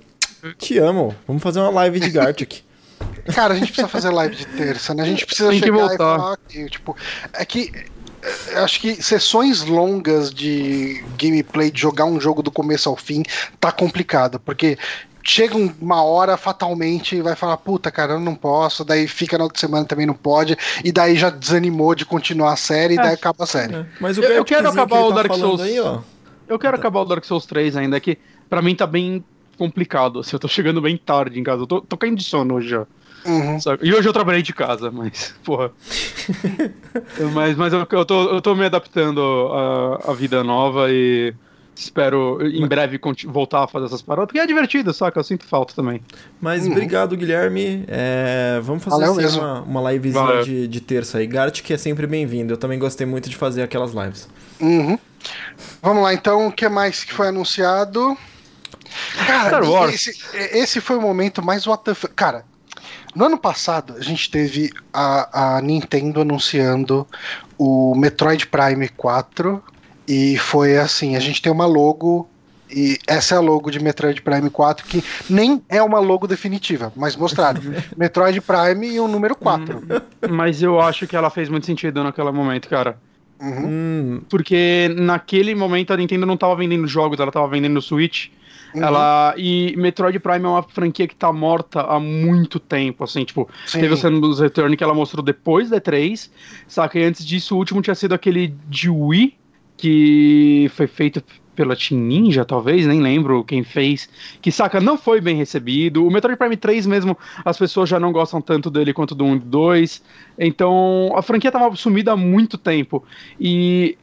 Te 0.56 0.78
amo. 0.78 1.14
Vamos 1.26 1.42
fazer 1.42 1.60
uma 1.60 1.70
live 1.70 2.00
de 2.00 2.10
Gartic. 2.10 2.62
Cara, 3.34 3.52
a 3.54 3.56
gente 3.56 3.66
precisa 3.68 3.88
fazer 3.88 4.10
live 4.10 4.34
de 4.34 4.46
terça, 4.46 4.94
né? 4.94 5.02
A 5.02 5.06
gente 5.06 5.26
precisa 5.26 5.50
Tem 5.50 5.60
que 5.60 5.66
chegar 5.66 5.76
e 5.76 5.80
voltar. 5.88 5.96
falar 6.18 6.36
que, 6.48 6.66
tipo, 6.70 6.96
é 7.34 7.44
que 7.44 7.70
é, 8.52 8.58
acho 8.58 8.80
que 8.80 9.02
sessões 9.02 9.62
longas 9.62 10.32
de 10.32 11.02
gameplay, 11.18 11.70
de 11.70 11.80
jogar 11.80 12.04
um 12.06 12.20
jogo 12.20 12.42
do 12.42 12.50
começo 12.50 12.88
ao 12.88 12.96
fim, 12.96 13.22
tá 13.58 13.70
complicado, 13.72 14.38
porque 14.40 14.78
chega 15.22 15.54
uma 15.80 16.02
hora 16.02 16.36
fatalmente 16.36 17.16
e 17.16 17.22
vai 17.22 17.36
falar, 17.36 17.56
puta, 17.58 17.90
cara, 17.90 18.14
eu 18.14 18.20
não 18.20 18.34
posso, 18.34 18.84
daí 18.84 19.06
fica 19.06 19.36
na 19.38 19.44
outra 19.44 19.58
semana 19.60 19.84
também 19.84 20.06
não 20.06 20.14
pode, 20.14 20.56
e 20.84 20.90
daí 20.90 21.16
já 21.16 21.30
desanimou 21.30 21.94
de 21.94 22.04
continuar 22.04 22.52
a 22.52 22.56
série 22.56 22.94
e 22.94 22.98
É. 22.98 23.02
daí 23.02 23.14
acaba 23.14 23.44
a 23.44 23.46
série. 23.46 23.74
É, 23.74 23.86
Mas 24.00 24.18
o 24.18 24.22
Eu- 24.22 24.30
eu 24.32 24.44
quero 24.44 24.68
acabar 24.68 24.96
que 24.98 25.04
o 25.04 25.08
tá 25.10 25.14
Dark 25.14 25.26
falando 25.28 25.46
Souls. 25.58 25.60
Aí, 25.60 25.80
ó. 25.80 25.98
Eu 26.48 26.58
quero 26.58 26.76
acabar 26.76 27.00
o 27.00 27.04
Dark 27.04 27.24
Souls 27.24 27.46
3 27.46 27.76
ainda, 27.76 28.00
que 28.00 28.18
pra 28.48 28.60
mim 28.62 28.74
tá 28.74 28.86
bem 28.86 29.24
complicado. 29.56 30.20
Assim, 30.20 30.34
eu 30.34 30.40
tô 30.40 30.48
chegando 30.48 30.80
bem 30.80 30.96
tarde 30.96 31.38
em 31.38 31.42
casa. 31.44 31.62
Eu 31.62 31.66
tô, 31.66 31.80
tô 31.80 31.96
caindo 31.96 32.16
de 32.16 32.24
sono 32.24 32.54
hoje 32.54 32.68
já. 32.70 32.86
Uhum. 33.26 33.58
E 33.82 33.92
hoje 33.94 34.08
eu 34.08 34.12
trabalhei 34.14 34.40
de 34.42 34.52
casa, 34.54 34.90
mas, 34.90 35.34
porra. 35.44 35.70
mas 37.34 37.56
mas 37.56 37.72
eu, 37.72 37.86
eu, 37.90 38.04
tô, 38.04 38.30
eu 38.30 38.40
tô 38.40 38.54
me 38.54 38.64
adaptando 38.64 39.20
à, 39.52 40.10
à 40.10 40.14
vida 40.14 40.42
nova 40.42 40.86
e 40.90 41.34
espero 41.74 42.38
em 42.46 42.66
breve 42.66 43.00
voltar 43.26 43.64
a 43.64 43.68
fazer 43.68 43.86
essas 43.86 44.02
paradas. 44.02 44.26
Porque 44.26 44.38
é 44.38 44.46
divertido, 44.46 44.92
saca? 44.92 45.18
Eu 45.18 45.24
sinto 45.24 45.46
falta 45.46 45.74
também. 45.74 46.02
Mas 46.40 46.64
Uhum. 46.66 46.72
obrigado, 46.72 47.16
Guilherme. 47.16 47.84
É, 47.88 48.60
vamos 48.62 48.84
fazer 48.84 49.04
assim, 49.04 49.16
mesmo. 49.16 49.40
uma, 49.42 49.62
uma 49.62 49.92
livezinha 49.92 50.24
Valeu. 50.24 50.44
de, 50.44 50.68
de 50.68 50.80
terça 50.80 51.18
aí. 51.18 51.26
Gartic 51.26 51.70
é 51.70 51.78
sempre 51.78 52.06
bem-vindo. 52.06 52.52
Eu 52.52 52.58
também 52.58 52.78
gostei 52.78 53.06
muito 53.06 53.28
de 53.30 53.36
fazer 53.36 53.62
aquelas 53.62 53.92
lives. 53.92 54.28
Uhum. 54.60 54.98
Vamos 55.82 56.02
lá, 56.02 56.14
então, 56.14 56.46
o 56.48 56.52
que 56.52 56.68
mais 56.68 57.04
que 57.04 57.12
foi 57.12 57.28
anunciado? 57.28 58.16
Cara, 59.26 59.48
Star 59.48 59.70
Wars. 59.70 59.94
Esse, 60.06 60.36
esse 60.56 60.80
foi 60.80 60.96
o 60.96 61.00
momento 61.00 61.42
mais 61.42 61.66
what 61.66 61.84
the 61.84 61.94
fuck. 61.94 62.12
Cara, 62.14 62.44
no 63.14 63.24
ano 63.26 63.38
passado 63.38 63.94
a 63.96 64.02
gente 64.02 64.30
teve 64.30 64.70
a, 64.92 65.56
a 65.56 65.60
Nintendo 65.62 66.20
anunciando 66.22 67.06
o 67.58 67.94
Metroid 67.94 68.46
Prime 68.46 68.88
4 68.90 69.62
e 70.10 70.36
foi 70.36 70.76
assim, 70.76 71.14
a 71.14 71.20
gente 71.20 71.40
tem 71.40 71.52
uma 71.52 71.66
logo 71.66 72.28
e 72.68 72.98
essa 73.06 73.36
é 73.36 73.38
a 73.38 73.40
logo 73.40 73.70
de 73.70 73.78
Metroid 73.78 74.20
Prime 74.22 74.50
4 74.50 74.84
que 74.84 75.04
nem 75.28 75.62
é 75.68 75.80
uma 75.80 76.00
logo 76.00 76.26
definitiva, 76.26 76.92
mas 76.96 77.14
mostraram 77.14 77.60
Metroid 77.96 78.40
Prime 78.40 78.88
e 78.88 78.98
o 78.98 79.06
número 79.06 79.36
4. 79.36 79.80
Mas 80.28 80.60
eu 80.62 80.80
acho 80.80 81.06
que 81.06 81.14
ela 81.14 81.30
fez 81.30 81.48
muito 81.48 81.64
sentido 81.64 82.02
naquele 82.02 82.32
momento, 82.32 82.68
cara. 82.68 82.98
Uhum. 83.40 83.66
Hum, 83.66 84.22
Porque 84.28 84.92
naquele 84.96 85.54
momento 85.54 85.92
a 85.92 85.96
Nintendo 85.96 86.26
não 86.26 86.36
tava 86.36 86.56
vendendo 86.56 86.88
jogos, 86.88 87.20
ela 87.20 87.30
tava 87.30 87.46
vendendo 87.46 87.80
Switch. 87.80 88.30
Uhum. 88.74 88.82
Ela. 88.82 89.34
E 89.36 89.74
Metroid 89.76 90.18
Prime 90.18 90.44
é 90.44 90.48
uma 90.48 90.62
franquia 90.64 91.06
que 91.06 91.14
tá 91.14 91.32
morta 91.32 91.82
há 91.82 92.00
muito 92.00 92.58
tempo, 92.58 93.04
assim, 93.04 93.24
tipo, 93.24 93.48
Sim. 93.64 93.80
teve 93.80 93.94
o 93.94 93.96
Samus 93.96 94.40
Return 94.40 94.76
que 94.76 94.82
ela 94.82 94.94
mostrou 94.94 95.24
depois 95.24 95.70
da 95.70 95.80
E3, 95.80 96.30
saca? 96.66 96.98
E 96.98 97.04
antes 97.04 97.24
disso, 97.24 97.54
o 97.54 97.58
último 97.58 97.80
tinha 97.80 97.94
sido 97.94 98.14
aquele 98.14 98.54
de 98.68 98.90
Wii, 98.90 99.39
que 99.80 100.70
foi 100.74 100.86
feito 100.86 101.24
pela 101.56 101.74
Team 101.74 102.00
Ninja, 102.00 102.44
talvez, 102.44 102.86
nem 102.86 103.00
lembro 103.00 103.42
quem 103.42 103.64
fez, 103.64 104.10
que, 104.42 104.52
saca, 104.52 104.78
não 104.78 104.98
foi 104.98 105.22
bem 105.22 105.36
recebido. 105.36 106.06
O 106.06 106.10
Metroid 106.10 106.38
Prime 106.38 106.56
3 106.56 106.86
mesmo, 106.86 107.16
as 107.42 107.56
pessoas 107.56 107.88
já 107.88 107.98
não 107.98 108.12
gostam 108.12 108.42
tanto 108.42 108.70
dele 108.70 108.92
quanto 108.92 109.14
do 109.14 109.24
1 109.24 109.36
e 109.36 109.38
do 109.38 109.46
2. 109.46 110.02
Então, 110.38 111.12
a 111.16 111.22
franquia 111.22 111.50
tava 111.50 111.74
sumida 111.76 112.12
há 112.12 112.16
muito 112.16 112.58
tempo. 112.58 113.02
E 113.40 113.96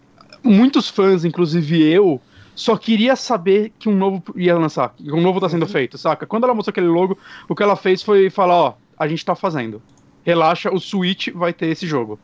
muitos 0.44 0.90
fãs, 0.90 1.24
inclusive 1.24 1.84
eu, 1.84 2.20
só 2.56 2.76
queria 2.76 3.16
saber 3.16 3.72
que 3.78 3.88
um 3.88 3.96
novo 3.96 4.24
ia 4.36 4.58
lançar, 4.58 4.96
que 4.98 5.12
um 5.12 5.22
novo 5.22 5.40
tá 5.40 5.48
sendo 5.48 5.68
feito, 5.68 5.96
saca? 5.96 6.26
Quando 6.26 6.46
ela 6.46 6.56
mostrou 6.56 6.72
aquele 6.72 6.88
logo, 6.88 7.18
o 7.48 7.54
que 7.54 7.62
ela 7.62 7.76
fez 7.76 8.02
foi 8.02 8.32
falar, 8.32 8.56
ó, 8.56 8.74
a 8.98 9.08
gente 9.08 9.24
tá 9.24 9.36
fazendo. 9.36 9.80
Relaxa, 10.24 10.74
o 10.74 10.80
Switch 10.80 11.30
vai 11.30 11.54
ter 11.54 11.68
esse 11.68 11.86
jogo. 11.86 12.20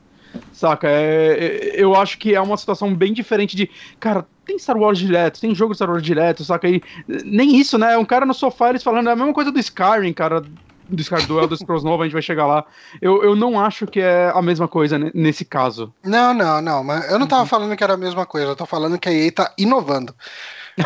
Saca? 0.52 0.88
É, 0.90 1.74
é- 1.78 1.82
eu 1.84 1.96
acho 1.96 2.18
que 2.20 2.34
é 2.36 2.42
uma 2.42 2.58
situação 2.58 2.94
bem 2.94 3.12
diferente 3.14 3.56
de, 3.56 3.70
cara, 4.00 4.28
tem 4.46 4.58
Star 4.60 4.78
Wars 4.78 5.00
direto, 5.00 5.40
tem 5.40 5.56
jogo 5.56 5.72
de 5.74 5.78
Star 5.78 5.90
Wars 5.90 6.04
direto, 6.04 6.44
saca? 6.44 6.68
E 6.70 6.82
nem 7.26 7.56
isso, 7.58 7.78
né? 7.78 7.98
Um 7.98 8.06
cara 8.06 8.26
no 8.26 8.34
sofá, 8.34 8.70
eles 8.70 8.84
falando 8.84 9.10
é 9.10 9.14
a 9.14 9.16
mesma 9.16 9.34
coisa 9.34 9.52
do 9.52 9.60
Skyrim, 9.60 10.14
cara, 10.14 10.42
do 10.42 11.02
Skyrim 11.02 11.26
do 11.26 11.40
Elder 11.40 11.58
Scrolls 11.58 11.86
novo, 11.86 12.04
a 12.04 12.06
gente 12.06 12.14
vai 12.14 12.22
chegar 12.22 12.46
lá. 12.46 12.66
Eu, 13.02 13.24
eu 13.24 13.36
não 13.36 13.60
acho 13.60 13.88
que 13.88 14.00
é 14.00 14.30
a 14.34 14.42
mesma 14.42 14.68
coisa 14.68 15.00
ne- 15.00 15.12
nesse 15.14 15.46
caso. 15.46 15.94
Não, 16.04 16.34
não, 16.34 16.62
não, 16.62 16.84
mas 16.84 17.10
eu 17.10 17.18
não 17.18 17.26
tava 17.28 17.46
falando 17.46 17.76
que 17.76 17.84
era 17.84 17.94
a 17.94 17.98
mesma 17.98 18.26
coisa, 18.26 18.48
eu 18.48 18.56
tô 18.56 18.66
falando 18.66 19.00
que 19.00 19.10
a 19.10 19.14
EA 19.14 19.32
tá 19.32 19.54
inovando. 19.58 20.14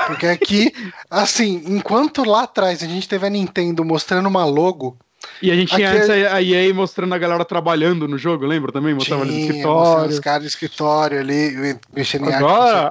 Porque 0.05 0.27
aqui, 0.27 0.71
assim, 1.09 1.63
enquanto 1.65 2.23
lá 2.23 2.43
atrás 2.43 2.83
a 2.83 2.87
gente 2.87 3.07
teve 3.07 3.25
a 3.25 3.29
Nintendo 3.29 3.83
mostrando 3.83 4.27
uma 4.27 4.45
logo, 4.45 4.97
E 5.41 5.51
a 5.51 5.55
gente 5.55 5.75
tinha 5.75 5.91
antes 5.91 6.09
a 6.09 6.35
a 6.35 6.41
EA 6.41 6.73
mostrando 6.73 7.13
a 7.13 7.17
galera 7.17 7.45
trabalhando 7.45 8.07
no 8.07 8.17
jogo, 8.17 8.45
lembra 8.45 8.71
também? 8.71 8.93
Mostrava 8.93 9.23
ali 9.23 9.31
no 9.31 9.37
tinha, 9.37 9.49
escritório. 9.49 10.09
os 10.09 10.19
caras 10.19 10.41
do 10.43 10.47
escritório 10.47 11.19
ali, 11.19 11.77
mexendo 11.93 12.29
em 12.29 12.33
Agora-. 12.33 12.89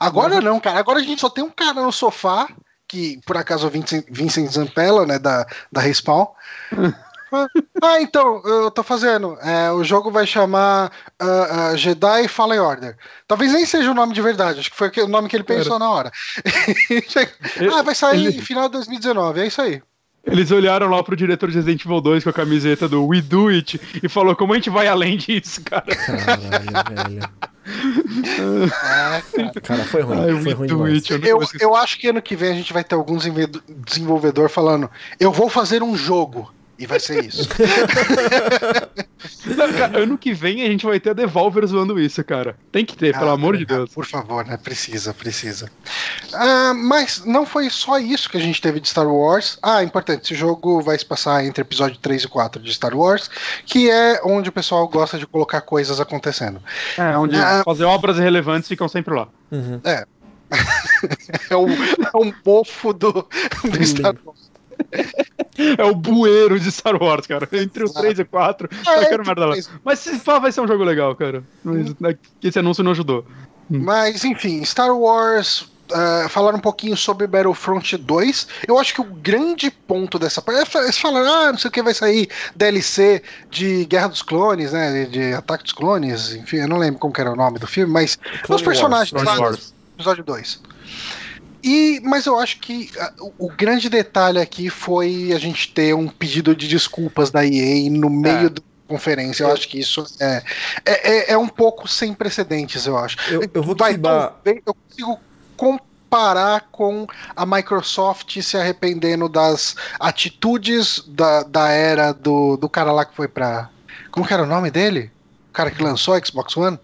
Agora 0.00 0.40
não, 0.40 0.58
cara, 0.58 0.78
agora 0.78 0.98
a 0.98 1.02
gente 1.02 1.20
só 1.20 1.30
tem 1.30 1.44
um 1.44 1.50
cara 1.50 1.80
no 1.80 1.92
sofá 1.92 2.48
que 2.86 3.20
por 3.26 3.36
acaso 3.36 3.66
o 3.66 3.70
Vincent, 3.70 4.04
Vincent 4.10 4.50
Zampella, 4.50 5.06
né, 5.06 5.18
da, 5.18 5.46
da 5.70 5.80
Respawn. 5.80 6.26
ah, 7.82 8.00
então, 8.00 8.42
eu 8.44 8.70
tô 8.70 8.82
fazendo. 8.82 9.38
É, 9.40 9.70
o 9.72 9.82
jogo 9.82 10.10
vai 10.10 10.26
chamar 10.26 10.92
uh, 11.20 11.74
uh, 11.74 11.76
Jedi 11.76 12.28
Fallen 12.28 12.60
Order. 12.60 12.96
Talvez 13.26 13.52
nem 13.52 13.66
seja 13.66 13.90
o 13.90 13.94
nome 13.94 14.14
de 14.14 14.22
verdade, 14.22 14.60
acho 14.60 14.70
que 14.70 14.76
foi 14.76 14.90
o 14.98 15.08
nome 15.08 15.28
que 15.28 15.36
ele 15.36 15.44
pensou 15.44 15.78
na 15.78 15.90
hora. 15.90 16.12
ah, 17.76 17.82
vai 17.82 17.94
sair 17.94 18.26
Ele- 18.26 18.42
final 18.42 18.68
de 18.68 18.72
2019, 18.74 19.40
é 19.40 19.46
isso 19.46 19.62
aí. 19.62 19.82
Eles 20.26 20.50
olharam 20.50 20.88
lá 20.88 21.02
pro 21.02 21.14
diretor 21.14 21.50
de 21.50 21.56
Resident 21.56 21.84
Evil 21.84 22.00
2 22.00 22.24
com 22.24 22.30
a 22.30 22.32
camiseta 22.32 22.88
do 22.88 23.06
We 23.06 23.20
Do 23.20 23.48
It 23.48 23.80
e 24.02 24.08
falou 24.08 24.34
como 24.34 24.52
a 24.52 24.56
gente 24.56 24.70
vai 24.70 24.88
além 24.88 25.16
disso, 25.18 25.62
cara. 25.62 25.84
Caralho, 25.84 26.48
velho. 27.08 27.30
É, 29.54 29.60
Cara, 29.60 29.84
foi 29.84 30.02
ruim. 30.02 30.18
Ai, 30.18 30.42
foi 30.42 30.68
ruim. 30.68 30.94
It, 30.94 31.12
eu 31.12 31.20
eu, 31.20 31.40
eu 31.60 31.74
acho 31.74 31.98
que 31.98 32.08
ano 32.08 32.20
que 32.20 32.36
vem 32.36 32.50
a 32.52 32.54
gente 32.54 32.72
vai 32.72 32.84
ter 32.84 32.94
alguns 32.94 33.24
desenvolvedor 33.86 34.48
falando: 34.48 34.90
eu 35.18 35.32
vou 35.32 35.48
fazer 35.48 35.82
um 35.82 35.96
jogo. 35.96 36.52
E 36.78 36.86
vai 36.86 36.98
ser 36.98 37.24
isso. 37.24 37.48
Não, 39.46 39.72
cara, 39.72 39.98
ano 40.02 40.18
que 40.18 40.32
vem 40.34 40.62
a 40.62 40.66
gente 40.66 40.84
vai 40.84 40.98
ter 40.98 41.10
a 41.10 41.12
Devolver 41.12 41.64
zoando 41.66 41.98
isso, 42.00 42.22
cara. 42.24 42.56
Tem 42.72 42.84
que 42.84 42.96
ter, 42.96 43.16
pelo 43.16 43.30
Ah, 43.30 43.34
amor 43.34 43.56
de 43.56 43.64
Deus. 43.64 43.90
Por 43.94 44.04
favor, 44.04 44.44
né? 44.44 44.56
Precisa, 44.56 45.14
precisa. 45.14 45.70
Ah, 46.32 46.74
mas 46.74 47.24
não 47.24 47.46
foi 47.46 47.70
só 47.70 47.98
isso 47.98 48.28
que 48.28 48.36
a 48.36 48.40
gente 48.40 48.60
teve 48.60 48.80
de 48.80 48.88
Star 48.88 49.06
Wars. 49.06 49.58
Ah, 49.62 49.82
importante, 49.84 50.24
esse 50.24 50.34
jogo 50.34 50.80
vai 50.82 50.98
se 50.98 51.04
passar 51.06 51.44
entre 51.44 51.62
episódio 51.62 51.96
3 51.98 52.24
e 52.24 52.28
4 52.28 52.60
de 52.62 52.74
Star 52.74 52.94
Wars, 52.96 53.30
que 53.64 53.88
é 53.90 54.20
onde 54.24 54.48
o 54.48 54.52
pessoal 54.52 54.86
gosta 54.88 55.16
de 55.18 55.26
colocar 55.26 55.60
coisas 55.60 56.00
acontecendo. 56.00 56.60
É, 56.98 57.16
onde 57.16 57.36
Ah. 57.36 57.62
fazer 57.64 57.84
obras 57.84 58.18
relevantes 58.18 58.68
ficam 58.68 58.88
sempre 58.88 59.14
lá. 59.14 59.28
Uhum. 59.52 59.80
É 61.50 61.56
o, 61.56 61.66
é 61.68 62.16
um 62.16 62.32
bofo 62.44 62.92
do, 62.92 63.12
do 63.12 63.84
Star 63.84 64.14
Wars. 64.24 64.43
É 65.78 65.84
o 65.84 65.94
bueiro 65.94 66.58
de 66.58 66.70
Star 66.72 67.00
Wars, 67.00 67.26
cara. 67.26 67.48
Entre 67.52 67.84
os 67.84 67.90
Exato. 67.90 68.06
3 68.06 68.18
e 68.18 68.24
4, 68.24 68.68
Ah, 68.86 68.96
eu 68.96 69.02
é, 69.02 69.06
quero 69.06 69.24
merda 69.24 69.46
lá. 69.46 69.56
mas- 69.84 69.98
se 70.00 70.18
pá, 70.18 70.38
vai 70.38 70.50
ser 70.50 70.60
um 70.60 70.66
jogo 70.68 70.82
legal, 70.84 71.14
cara. 71.14 71.44
Mas 71.62 71.94
né, 72.00 72.16
esse 72.42 72.58
anúncio 72.58 72.82
não 72.82 72.90
ajudou. 72.92 73.24
Mas, 73.70 74.24
enfim, 74.24 74.64
Star 74.64 74.94
Wars. 74.96 75.70
ah, 75.92 76.26
falar 76.30 76.54
um 76.54 76.58
pouquinho 76.60 76.96
sobre 76.96 77.26
Battlefront 77.26 77.96
2. 77.98 78.48
Eu 78.66 78.78
acho 78.78 78.94
que 78.94 79.00
o 79.00 79.04
grande 79.04 79.70
ponto 79.70 80.18
dessa 80.18 80.40
parte. 80.42 80.76
Eles 80.78 80.98
falaram, 80.98 81.30
ah, 81.32 81.52
não 81.52 81.58
sei 81.58 81.68
o 81.68 81.72
que 81.72 81.82
vai 81.82 81.92
sair 81.94 82.28
DLC 82.56 83.22
de 83.50 83.84
Guerra 83.84 84.08
dos 84.08 84.22
Clones, 84.22 84.72
né? 84.72 85.04
De 85.04 85.34
Ataque 85.34 85.62
dos 85.64 85.72
Clones, 85.72 86.32
enfim, 86.34 86.56
eu 86.56 86.68
não 86.68 86.78
lembro 86.78 86.98
como 86.98 87.12
era 87.16 87.30
o 87.30 87.36
nome 87.36 87.58
do 87.58 87.66
filme, 87.66 87.92
mas 87.92 88.16
Clone 88.42 88.60
os 88.60 88.62
personagens 88.62 89.12
Wars, 89.12 89.26
lá 89.38 89.38
Wars. 89.46 89.74
episódio 89.94 90.24
2. 90.24 90.60
E, 91.64 92.00
mas 92.04 92.26
eu 92.26 92.38
acho 92.38 92.58
que 92.60 92.90
ah, 93.00 93.12
o, 93.20 93.46
o 93.46 93.48
grande 93.48 93.88
detalhe 93.88 94.38
aqui 94.38 94.68
foi 94.68 95.32
a 95.32 95.38
gente 95.38 95.72
ter 95.72 95.94
um 95.94 96.06
pedido 96.08 96.54
de 96.54 96.68
desculpas 96.68 97.30
da 97.30 97.44
EA 97.44 97.88
no 97.90 98.10
meio 98.10 98.46
É. 98.46 98.48
da 98.50 98.60
conferência. 98.86 99.44
Eu 99.44 99.52
acho 99.52 99.66
que 99.68 99.78
isso 99.80 100.04
é, 100.20 100.42
é, 100.84 101.10
é- 101.10 101.32
é 101.32 101.38
um 101.38 101.48
pouco 101.48 101.88
sem 101.88 102.12
precedentes, 102.12 102.84
eu 102.86 102.98
acho. 102.98 103.16
Eu, 103.32 103.40
eu 103.54 103.62
vou 103.62 103.74
Vai, 103.74 103.94
eu 104.66 104.74
consigo 104.74 105.18
comparar 105.56 106.68
com 106.70 107.06
a 107.34 107.46
Microsoft 107.46 108.38
se 108.42 108.56
arrependendo 108.58 109.26
das 109.28 109.74
atitudes 109.98 111.02
da, 111.08 111.42
da 111.44 111.70
era 111.70 112.12
do, 112.12 112.56
do 112.58 112.68
cara 112.68 112.92
lá 112.92 113.04
que 113.06 113.16
foi 113.16 113.26
pra. 113.26 113.70
Como 114.10 114.26
que 114.26 114.34
era 114.34 114.42
o 114.42 114.46
nome 114.46 114.70
dele? 114.70 115.10
O 115.50 115.52
cara 115.54 115.70
que 115.70 115.82
lançou 115.82 116.14
a 116.14 116.20
Xbox 116.24 116.56
One? 116.56 116.78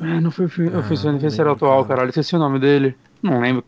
É, 0.00 0.04
não 0.20 0.30
foi, 0.30 0.48
foi, 0.48 0.68
Ah, 0.68 0.82
foi 0.82 0.96
o 0.96 1.02
não 1.02 1.10
aniversário 1.10 1.52
atual, 1.52 1.82
cara. 1.82 1.88
caralho. 1.88 2.08
Esqueci 2.10 2.36
o 2.36 2.38
nome 2.38 2.58
dele. 2.60 2.96
Não 3.22 3.40
lembro. 3.40 3.64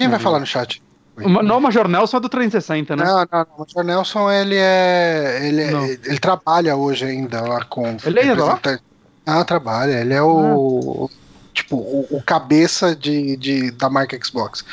Quem 0.00 0.08
vai 0.08 0.16
Não. 0.18 0.24
falar 0.24 0.40
no 0.40 0.46
chat? 0.46 0.82
Uma, 1.18 1.42
não, 1.42 1.60
Major 1.60 1.86
Nelson 1.86 2.16
é 2.16 2.20
do 2.20 2.28
360, 2.30 2.96
né? 2.96 3.04
Não, 3.04 3.18
não. 3.30 3.46
O 3.56 3.60
Major 3.60 3.84
Nelson, 3.84 4.30
ele 4.30 4.56
é. 4.56 5.40
Ele, 5.42 5.62
é- 5.62 5.98
ele 6.06 6.18
trabalha 6.18 6.74
hoje 6.74 7.04
ainda 7.04 7.42
lá 7.42 7.62
com. 7.64 7.96
Ele 8.04 8.20
ainda 8.20 8.36
tá 8.36 8.44
lá? 8.44 8.78
Ah, 9.26 9.44
trabalha. 9.44 10.00
Ele 10.00 10.14
é 10.14 10.22
o. 10.22 11.10
Tipo, 11.52 11.76
o, 11.76 12.06
o 12.10 12.22
cabeça 12.22 12.96
de, 12.96 13.36
de, 13.36 13.70
da 13.72 13.90
marca 13.90 14.18
Xbox. 14.24 14.64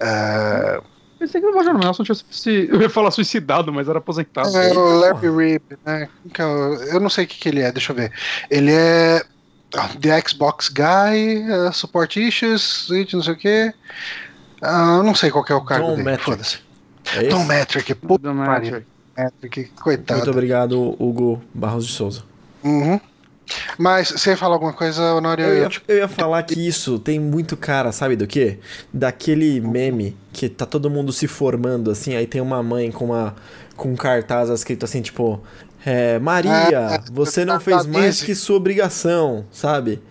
Ah, 0.00 0.80
Pensei 1.18 1.40
que 1.40 1.46
o 1.48 1.54
Major 1.54 1.76
Nelson 1.76 2.04
tinha 2.04 2.16
se. 2.30 2.68
Eu 2.70 2.80
ia 2.80 2.88
falar 2.88 3.10
suicidado, 3.10 3.72
mas 3.72 3.88
era 3.88 3.98
aposentado. 3.98 4.56
é 4.56 4.72
o 4.72 4.98
Larry. 5.00 5.28
Rip, 5.52 5.76
né? 5.84 6.08
Que 6.32 6.40
Eu, 6.40 7.00
não 7.00 7.10
sei 7.10 7.24
o 7.24 7.26
que, 7.28 7.36
que 7.38 7.48
ele 7.48 7.60
é, 7.60 7.72
deixa 7.72 7.90
eu 7.92 7.96
ver. 7.96 8.12
Ele 8.48 8.70
é. 8.72 9.22
ah, 9.76 9.88
The 10.00 10.22
Xbox 10.26 10.68
Guy, 10.68 11.50
uh, 11.50 11.72
Support 11.72 12.16
Issues, 12.16 12.86
não 13.12 13.22
sei 13.22 13.34
o 13.34 13.36
que. 14.60 14.66
eu 14.66 15.02
não 15.02 15.14
sei 15.14 15.30
qual 15.30 15.44
que 15.44 15.52
é 15.52 15.56
o 15.56 15.64
cargo 15.64 15.86
Tom 15.86 15.96
dele. 15.96 16.04
Metric. 16.04 16.30
Foda-se. 16.30 16.58
É 17.16 17.28
Tom? 17.28 17.44
Metric, 17.44 17.94
puta. 17.94 18.32
Metric. 18.32 18.86
Metric, 19.16 19.64
coitado. 19.80 20.18
Muito 20.18 20.30
obrigado, 20.30 20.96
Hugo 20.98 21.42
Barros 21.52 21.86
de 21.86 21.92
Souza. 21.92 22.22
Uhum. 22.62 23.00
Mas 23.76 24.08
você 24.10 24.30
ia 24.30 24.36
falar 24.36 24.54
alguma 24.54 24.72
coisa, 24.72 25.14
Honório? 25.14 25.44
Eu 25.44 25.62
ia, 25.62 25.70
eu 25.88 25.96
ia 25.98 26.08
falar 26.08 26.42
que 26.44 26.66
isso 26.66 26.98
tem 26.98 27.18
muito 27.18 27.56
cara, 27.56 27.90
sabe 27.90 28.14
do 28.14 28.26
quê? 28.26 28.58
Daquele 28.92 29.60
meme 29.60 30.16
que 30.32 30.48
tá 30.48 30.64
todo 30.64 30.88
mundo 30.88 31.12
se 31.12 31.26
formando, 31.26 31.90
assim, 31.90 32.14
aí 32.14 32.26
tem 32.26 32.40
uma 32.40 32.62
mãe 32.62 32.90
com 32.92 33.06
uma 33.06 33.34
com 33.76 33.90
um 33.90 33.96
cartaz 33.96 34.50
escrito 34.50 34.84
assim, 34.84 35.00
tipo, 35.00 35.42
é, 35.84 36.18
Maria, 36.18 36.96
Ah, 36.96 37.04
você 37.10 37.44
não 37.44 37.58
fez 37.58 37.86
mais 37.86 38.22
que 38.22 38.34
sua 38.34 38.56
obrigação, 38.56 39.46
sabe? 39.50 40.02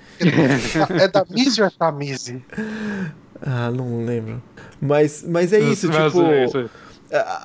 É 0.99 1.07
da 1.07 1.23
Mizzy 1.29 1.61
ou 1.61 1.67
é 1.67 1.71
da 1.79 1.91
Mizzy? 1.91 2.43
Ah, 3.41 3.71
não 3.71 4.05
lembro. 4.05 4.41
Mas, 4.81 5.23
mas 5.27 5.53
é 5.53 5.59
isso, 5.59 5.89
tipo, 5.89 6.21
é 6.23 6.45
isso 6.45 6.57
aí. 6.57 6.69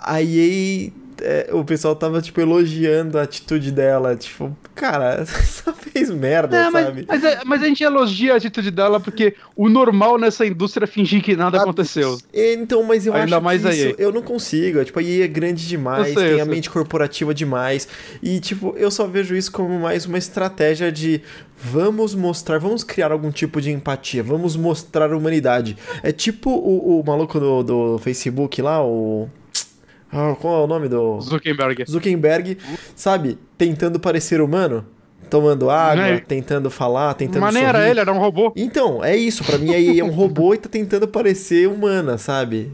a 0.03 0.23
EA, 0.23 0.93
é, 1.25 1.49
o 1.53 1.65
pessoal 1.65 1.97
tava, 1.97 2.21
tipo, 2.21 2.41
elogiando 2.41 3.19
a 3.19 3.23
atitude 3.23 3.73
dela, 3.73 4.15
tipo, 4.15 4.57
cara, 4.75 5.25
só 5.47 5.73
fez 5.73 6.11
merda, 6.11 6.57
É, 6.57 6.71
mas, 6.71 6.85
sabe? 6.87 7.05
mas, 7.09 7.25
é- 7.25 7.41
mas 7.45 7.63
a 7.63 7.67
gente 7.67 7.83
elogia 7.83 8.35
a 8.35 8.37
atitude 8.37 8.71
dela 8.71 9.01
porque 9.01 9.35
o 9.57 9.69
normal 9.69 10.19
nessa 10.19 10.45
indústria 10.45 10.85
é 10.85 10.87
fingir 10.87 11.23
que 11.23 11.35
nada 11.35 11.59
Ah, 11.59 11.63
aconteceu. 11.63 12.19
Então, 12.33 12.83
mas 12.85 13.07
eu 13.07 13.15
Ainda 13.15 13.37
acho 13.37 13.45
mais 13.45 13.63
que 13.63 13.69
a 13.69 13.73
isso, 13.75 13.95
eu 13.99 14.13
não 14.13 14.23
consigo. 14.23 14.79
é, 14.81 14.85
Tipo, 14.85 14.99
a 14.99 15.03
EA 15.03 15.25
é 15.25 15.29
grande 15.29 15.67
demais, 15.67 16.13
sei, 16.15 16.33
tem 16.35 16.41
a 16.41 16.45
mente 16.45 16.69
corporativa 16.71 17.33
demais. 17.35 17.89
E, 18.23 18.39
tipo, 18.41 18.75
eu 18.77 18.91
só 18.91 19.07
vejo 19.07 19.35
isso 19.35 19.51
como 19.51 19.79
mais 19.81 20.05
uma 20.07 20.19
estratégia 20.19 20.93
de 20.93 21.21
vamos 21.57 22.15
mostrar, 22.15 22.59
vamos 22.59 22.85
criar 22.85 23.11
algum 23.13 23.31
tipo 23.31 23.61
de 23.61 23.71
empatia, 23.71 24.23
vamos 24.23 24.57
mostrar 24.57 25.11
a 25.13 25.17
humanidade. 25.17 25.77
É 26.03 26.13
tipo 26.13 26.51
o, 26.51 27.01
o 27.01 27.05
maluco 27.07 27.41
do, 27.41 27.63
do 27.63 27.99
Facebook 27.99 28.61
lá, 28.61 28.85
o. 28.85 29.29
Ah, 30.15 30.37
qual 30.41 30.61
é 30.63 30.65
o 30.65 30.67
nome 30.69 30.89
do. 30.89 31.21
Zuckerberg. 31.21 31.85
Zuckerberg, 31.89 32.57
sabe? 32.95 33.37
Tentando 33.59 33.99
parecer 33.99 34.41
humano, 34.41 34.87
tomando 35.35 35.69
água, 35.69 35.97
Né? 36.05 36.19
tentando 36.19 36.71
falar, 36.71 37.13
tentando 37.15 37.41
Mas 37.43 37.55
nem 37.55 37.65
sorrir. 37.65 37.77
era 37.77 37.91
ele, 37.91 38.01
era 38.01 38.13
um 38.13 38.19
robô. 38.19 38.53
Então, 38.55 39.03
é 39.05 39.17
isso. 39.17 39.43
Pra 39.43 39.59
mim, 39.59 39.75
a 39.75 39.81
EA 39.81 40.01
é 40.01 40.05
um 40.05 40.11
robô 40.13 40.55
e 40.55 40.59
tá 40.59 40.69
tentando 40.69 41.09
parecer 41.09 41.69
humana, 41.69 42.17
sabe? 42.19 42.71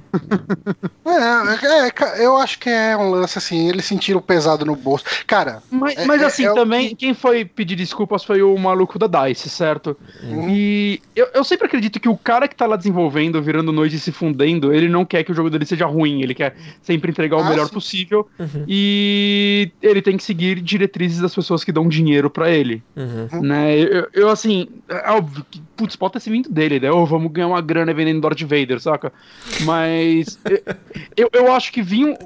É, 1.06 1.86
é, 1.86 1.90
ca- 1.90 2.16
eu 2.18 2.36
acho 2.36 2.58
que 2.58 2.68
é 2.68 2.96
um 2.96 3.10
lance 3.10 3.38
assim, 3.38 3.68
eles 3.68 3.84
sentiram 3.84 4.20
pesado 4.20 4.64
no 4.64 4.76
bolso. 4.76 5.04
Cara, 5.26 5.62
Mas, 5.70 5.96
É- 5.96 6.04
mas 6.04 6.22
é- 6.22 6.24
assim, 6.26 6.44
é 6.46 6.52
também, 6.54 6.94
quem 6.94 7.14
foi 7.14 7.44
pedir 7.44 7.76
desculpas 7.76 8.22
foi 8.24 8.42
o 8.42 8.56
maluco 8.58 8.98
da 8.98 9.06
DICE, 9.06 9.48
certo? 9.48 9.96
Uhum. 10.22 10.48
E 10.50 11.00
eu, 11.16 11.28
eu 11.34 11.44
sempre 11.44 11.66
acredito 11.66 11.98
que 11.98 12.08
o 12.08 12.16
cara 12.16 12.46
que 12.46 12.54
tá 12.54 12.66
lá 12.66 12.76
desenvolvendo, 12.76 13.40
virando 13.42 13.72
noite 13.72 13.96
e 13.96 14.00
se 14.00 14.12
fundendo, 14.12 14.72
ele 14.72 14.88
não 14.88 15.04
quer 15.04 15.24
que 15.24 15.32
o 15.32 15.34
jogo 15.34 15.48
dele 15.50 15.64
seja 15.64 15.86
ruim, 15.86 16.22
ele 16.22 16.34
quer 16.34 16.54
sempre 16.82 17.10
entregar 17.10 17.36
o 17.36 17.40
Ah, 17.40 17.48
melhor 17.48 17.66
sim. 17.66 17.72
possível 17.74 18.26
Uhum. 18.38 18.64
e 18.68 19.70
ele 19.82 20.02
tem 20.02 20.16
que 20.16 20.22
seguir 20.22 20.60
diretrizes 20.60 21.20
das 21.20 21.34
pessoas 21.34 21.64
que 21.64 21.72
dão 21.72 21.88
dinheiro 21.88 22.28
ele, 22.52 22.82
Uhum. 22.96 23.42
né? 23.42 23.76
Eu, 23.78 24.08
eu, 24.12 24.28
assim, 24.28 24.68
é 24.88 25.10
óbvio 25.10 25.44
que, 25.50 25.60
putz, 25.76 25.96
pode 25.96 26.14
ter 26.14 26.20
se 26.20 26.30
vindo 26.30 26.50
dele, 26.50 26.78
né? 26.80 26.90
Ou 26.90 27.06
vamos 27.06 27.30
ganhar 27.32 27.48
uma 27.48 27.60
grana 27.60 27.92
vendendo 27.94 28.20
Darth 28.20 28.42
Vader, 28.42 28.80
saca? 28.80 29.12
Mas 29.62 30.38
eu, 31.16 31.28
eu 31.32 31.52
acho 31.52 31.72
que 31.72 31.82
vinha 31.82 32.16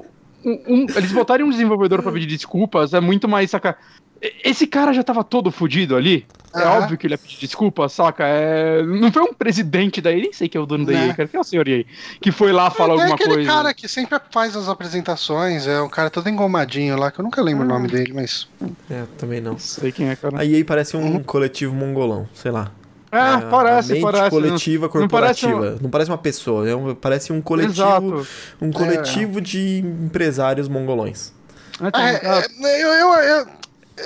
um, 0.43 0.51
um- 0.67 0.85
eles 0.95 1.11
botarem 1.11 1.45
um 1.45 1.49
desenvolvedor 1.49 2.01
pra 2.03 2.11
pedir 2.11 2.27
desculpas 2.27 2.93
é 2.93 2.99
muito 2.99 3.27
mais, 3.27 3.49
saca? 3.51 3.77
Esse 4.43 4.65
cara 4.67 4.93
já 4.93 5.03
tava 5.03 5.23
todo 5.23 5.51
fudido 5.51 5.95
ali. 5.95 6.25
É 6.55 6.59
Aham. 6.63 6.79
óbvio 6.83 6.97
que 6.97 7.05
ele 7.05 7.13
ia 7.15 7.17
pedir 7.17 7.37
desculpa, 7.39 7.89
saca? 7.89 8.23
É... 8.25 8.81
Não 8.81 9.11
foi 9.11 9.23
um 9.23 9.33
presidente 9.33 9.99
da 9.99 10.09
EA, 10.11 10.21
nem 10.21 10.31
sei 10.31 10.47
quem 10.47 10.57
é 10.57 10.63
o 10.63 10.65
dono 10.65 10.85
da 10.85 10.93
Né. 10.93 11.07
EA, 11.07 11.13
cara. 11.13 11.27
Quem 11.27 11.37
é 11.37 11.41
o 11.41 11.43
senhor 11.43 11.67
EA? 11.67 11.83
Que 12.21 12.31
foi 12.31 12.53
lá 12.53 12.69
falar 12.71 12.93
é 12.93 12.97
alguma 12.97 13.15
aquele 13.15 13.33
coisa. 13.35 13.49
cara 13.51 13.73
que 13.73 13.87
sempre 13.89 14.17
faz 14.31 14.55
as 14.55 14.69
apresentações, 14.69 15.67
é 15.67 15.81
um 15.81 15.89
cara 15.89 16.09
todo 16.09 16.29
engomadinho 16.29 16.97
lá, 16.97 17.11
que 17.11 17.19
eu 17.19 17.23
nunca 17.23 17.41
lembro 17.41 17.67
o 17.67 17.69
Ah. 17.69 17.73
nome 17.73 17.89
dele, 17.89 18.13
mas. 18.13 18.47
É, 18.89 19.03
também 19.17 19.41
não. 19.41 19.51
Não 19.53 19.59
sei 19.59 19.91
quem 19.91 20.09
é, 20.09 20.15
cara. 20.15 20.39
A 20.39 20.45
EA 20.45 20.63
parece 20.63 20.95
um 20.95 21.01
Uhum. 21.15 21.23
coletivo 21.23 21.75
mongolão, 21.75 22.27
sei 22.33 22.51
lá. 22.51 22.71
Ah, 23.11 23.41
É, 23.45 23.49
parece, 23.49 23.91
a 23.91 23.95
mente 23.95 24.03
parece. 24.03 24.29
coletiva 24.29 24.85
não 24.93 25.07
parece 25.07 25.41
corporativa. 25.45 25.79
Não 25.81 25.89
parece, 25.89 26.11
uma 26.11 26.17
pessoa, 26.17 26.69
é 26.69 26.75
um- 26.75 26.95
parece 26.95 27.31
um 27.33 27.41
coletivo, 27.41 27.73
Exato. 27.73 28.27
um 28.61 28.71
coletivo 28.71 29.39
de 29.41 29.79
empresários 29.79 30.67
mongolões. 30.67 31.33
É, 31.81 31.91
tá, 31.91 32.01
É, 32.09 32.21
é, 32.23 32.83
eu, 32.83 32.87
eu, 32.89 33.13
eu, 33.13 33.47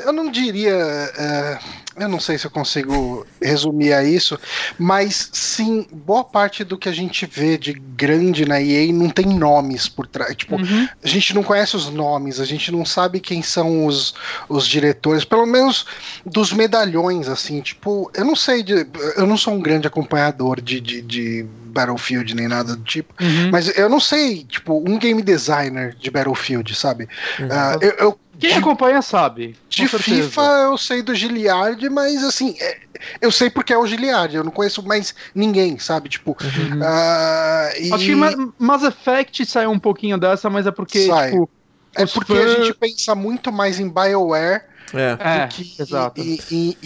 eu 0.05 0.13
não 0.13 0.31
diria. 0.31 0.71
é, 0.73 1.59
eu 1.99 2.07
não 2.07 2.19
sei 2.19 2.37
se 2.37 2.47
eu 2.47 2.51
consigo 2.51 3.27
resumir 3.41 3.91
a 3.91 4.01
isso, 4.03 4.39
mas 4.77 5.29
sim, 5.33 5.85
boa 5.91 6.23
parte 6.23 6.63
do 6.63 6.77
que 6.77 6.87
a 6.87 6.93
gente 6.93 7.25
vê 7.25 7.57
de 7.57 7.73
grande 7.73 8.45
na 8.45 8.61
EA 8.61 8.93
não 8.93 9.09
tem 9.09 9.25
nomes 9.25 9.89
por 9.89 10.07
trás. 10.07 10.33
Tipo, 10.35 10.55
Uhum. 10.55 10.87
a 11.03 11.07
gente 11.07 11.33
não 11.33 11.43
conhece 11.43 11.75
os 11.75 11.89
nomes, 11.89 12.39
a 12.39 12.45
gente 12.45 12.71
não 12.71 12.85
sabe 12.85 13.19
quem 13.19 13.41
são 13.41 13.85
os, 13.85 14.13
os 14.47 14.65
diretores, 14.65 15.25
pelo 15.25 15.45
menos 15.45 15.85
dos 16.25 16.53
medalhões, 16.53 17.27
assim. 17.27 17.59
Tipo, 17.59 18.09
eu 18.15 18.23
não 18.23 18.35
sei, 18.35 18.63
de, 18.63 18.87
eu 19.17 19.27
não 19.27 19.35
sou 19.37 19.53
um 19.53 19.59
grande 19.59 19.85
acompanhador 19.87 20.61
de, 20.61 20.79
de, 20.79 21.01
de 21.01 21.45
Battlefield 21.69 22.35
nem 22.35 22.47
nada 22.47 22.75
do 22.75 22.83
tipo, 22.83 23.13
Uhum. 23.21 23.49
mas 23.51 23.77
eu 23.77 23.87
não 23.89 23.99
sei, 23.99 24.43
tipo, 24.43 24.83
um 24.87 24.97
game 24.97 25.21
designer 25.21 25.95
de 25.95 26.09
Battlefield, 26.11 26.73
sabe? 26.75 27.07
Ah, 27.51 27.77
eu, 27.81 27.91
eu- 27.91 28.19
Quem 28.39 28.51
de- 28.51 28.57
acompanha 28.59 29.01
sabe. 29.01 29.55
de 29.69 29.87
certeza. 29.87 30.23
FIFA 30.23 30.41
eu 30.63 30.77
sei 30.77 31.01
do 31.01 31.13
Giliard, 31.13 31.89
mas 31.89 32.23
assim, 32.23 32.55
é- 32.59 32.77
eu 33.21 33.31
sei 33.31 33.49
porque 33.49 33.73
é 33.73 33.77
o 33.77 33.85
Giliard, 33.85 34.35
eu 34.35 34.43
não 34.43 34.51
conheço 34.51 34.81
mais 34.85 35.13
ninguém, 35.35 35.77
sabe? 35.77 36.09
Tipo, 36.09 36.37
Uhum. 36.41 36.79
ah, 36.83 37.69
e 37.79 37.91
Acho 37.93 38.05
que 38.05 38.15
Ma- 38.15 38.53
Mass 38.57 38.83
Effect 38.83 39.45
saiu 39.45 39.71
um 39.71 39.79
pouquinho 39.79 40.17
dessa, 40.17 40.49
mas 40.49 40.65
é 40.67 40.71
porque, 40.71 41.05
Sai. 41.07 41.31
tipo. 41.31 41.49
é 41.95 42.05
porque 42.05 42.33
fãs- 42.35 42.45
a 42.45 42.63
gente 42.63 42.73
pensa 42.75 43.15
muito 43.15 43.51
mais 43.51 43.79
em 43.79 43.89
BioWare 43.89 44.61
É, 44.93 45.17
É, 45.19 45.47
do 45.47 45.53
que 45.53 45.75
exato. 45.81 46.21
em, 46.21 46.39
em 46.51 46.77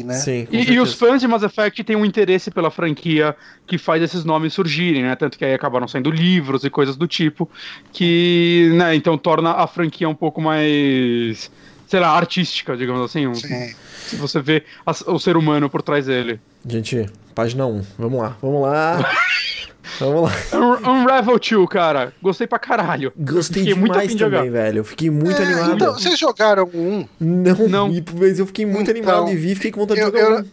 EA, 0.00 0.04
né? 0.04 0.14
sim. 0.14 0.46
E, 0.50 0.72
e 0.72 0.78
os 0.80 0.94
fãs 0.94 1.20
de 1.20 1.28
Mass 1.28 1.42
Effect 1.42 1.82
têm 1.84 1.96
um 1.96 2.04
interesse 2.04 2.50
pela 2.50 2.70
franquia 2.70 3.36
que 3.66 3.76
faz 3.78 4.02
esses 4.02 4.24
nomes 4.24 4.52
surgirem, 4.54 5.02
né? 5.02 5.14
Tanto 5.16 5.36
que 5.38 5.44
aí 5.44 5.52
acabaram 5.54 5.86
saindo 5.88 6.10
livros 6.10 6.64
e 6.64 6.70
coisas 6.70 6.96
do 6.96 7.06
tipo, 7.06 7.48
que, 7.92 8.70
né, 8.74 8.94
então 8.94 9.16
torna 9.18 9.52
a 9.52 9.66
franquia 9.66 10.08
um 10.08 10.14
pouco 10.14 10.40
mais, 10.40 11.50
sei 11.86 12.00
lá, 12.00 12.08
artística, 12.10 12.76
digamos 12.76 13.02
assim. 13.02 13.26
Um- 13.26 13.34
Sim. 13.34 13.74
Se 14.06 14.16
você 14.16 14.40
vê 14.40 14.64
as- 14.84 15.02
o 15.02 15.18
ser 15.18 15.36
humano 15.36 15.68
por 15.70 15.82
trás 15.82 16.06
dele. 16.06 16.40
Gente, 16.66 17.06
página 17.34 17.66
1. 17.66 17.82
Vamos 17.98 18.20
lá, 18.20 18.36
vamos 18.42 18.62
lá. 18.62 18.98
vamos 19.98 20.22
lá. 20.22 20.32
Un- 20.58 20.90
Unravel 21.02 21.38
2, 21.38 21.68
cara, 21.68 22.12
gostei 22.22 22.46
pra 22.46 22.58
caralho. 22.58 23.12
Gostei 23.16 23.62
Fiquei 23.64 23.74
muito 23.78 23.92
demais 23.92 24.08
fim 24.10 24.16
de 24.16 24.20
jogar. 24.24 24.36
também, 24.38 24.50
velho. 24.52 24.78
Eu 24.78 24.84
fiquei 24.84 25.10
muito 25.10 25.40
É, 25.40 25.44
animado. 25.44 25.74
Então, 25.74 25.94
vocês 25.94 26.18
jogaram 26.18 26.68
um? 26.74 27.06
Não, 27.18 27.68
Não. 27.68 27.90
e- 27.90 28.04
mas 28.18 28.38
eu 28.38 28.46
fiquei 28.46 28.64
muito 28.66 28.90
Então, 28.90 29.14
animado 29.14 29.30
e 29.32 29.36
vi, 29.36 29.54
fiquei 29.54 29.70
com 29.70 29.80
vontade 29.80 30.00
eu- 30.00 30.10
de 30.10 30.18
jogar 30.18 30.30
eu- 30.30 30.40
um. 30.40 30.44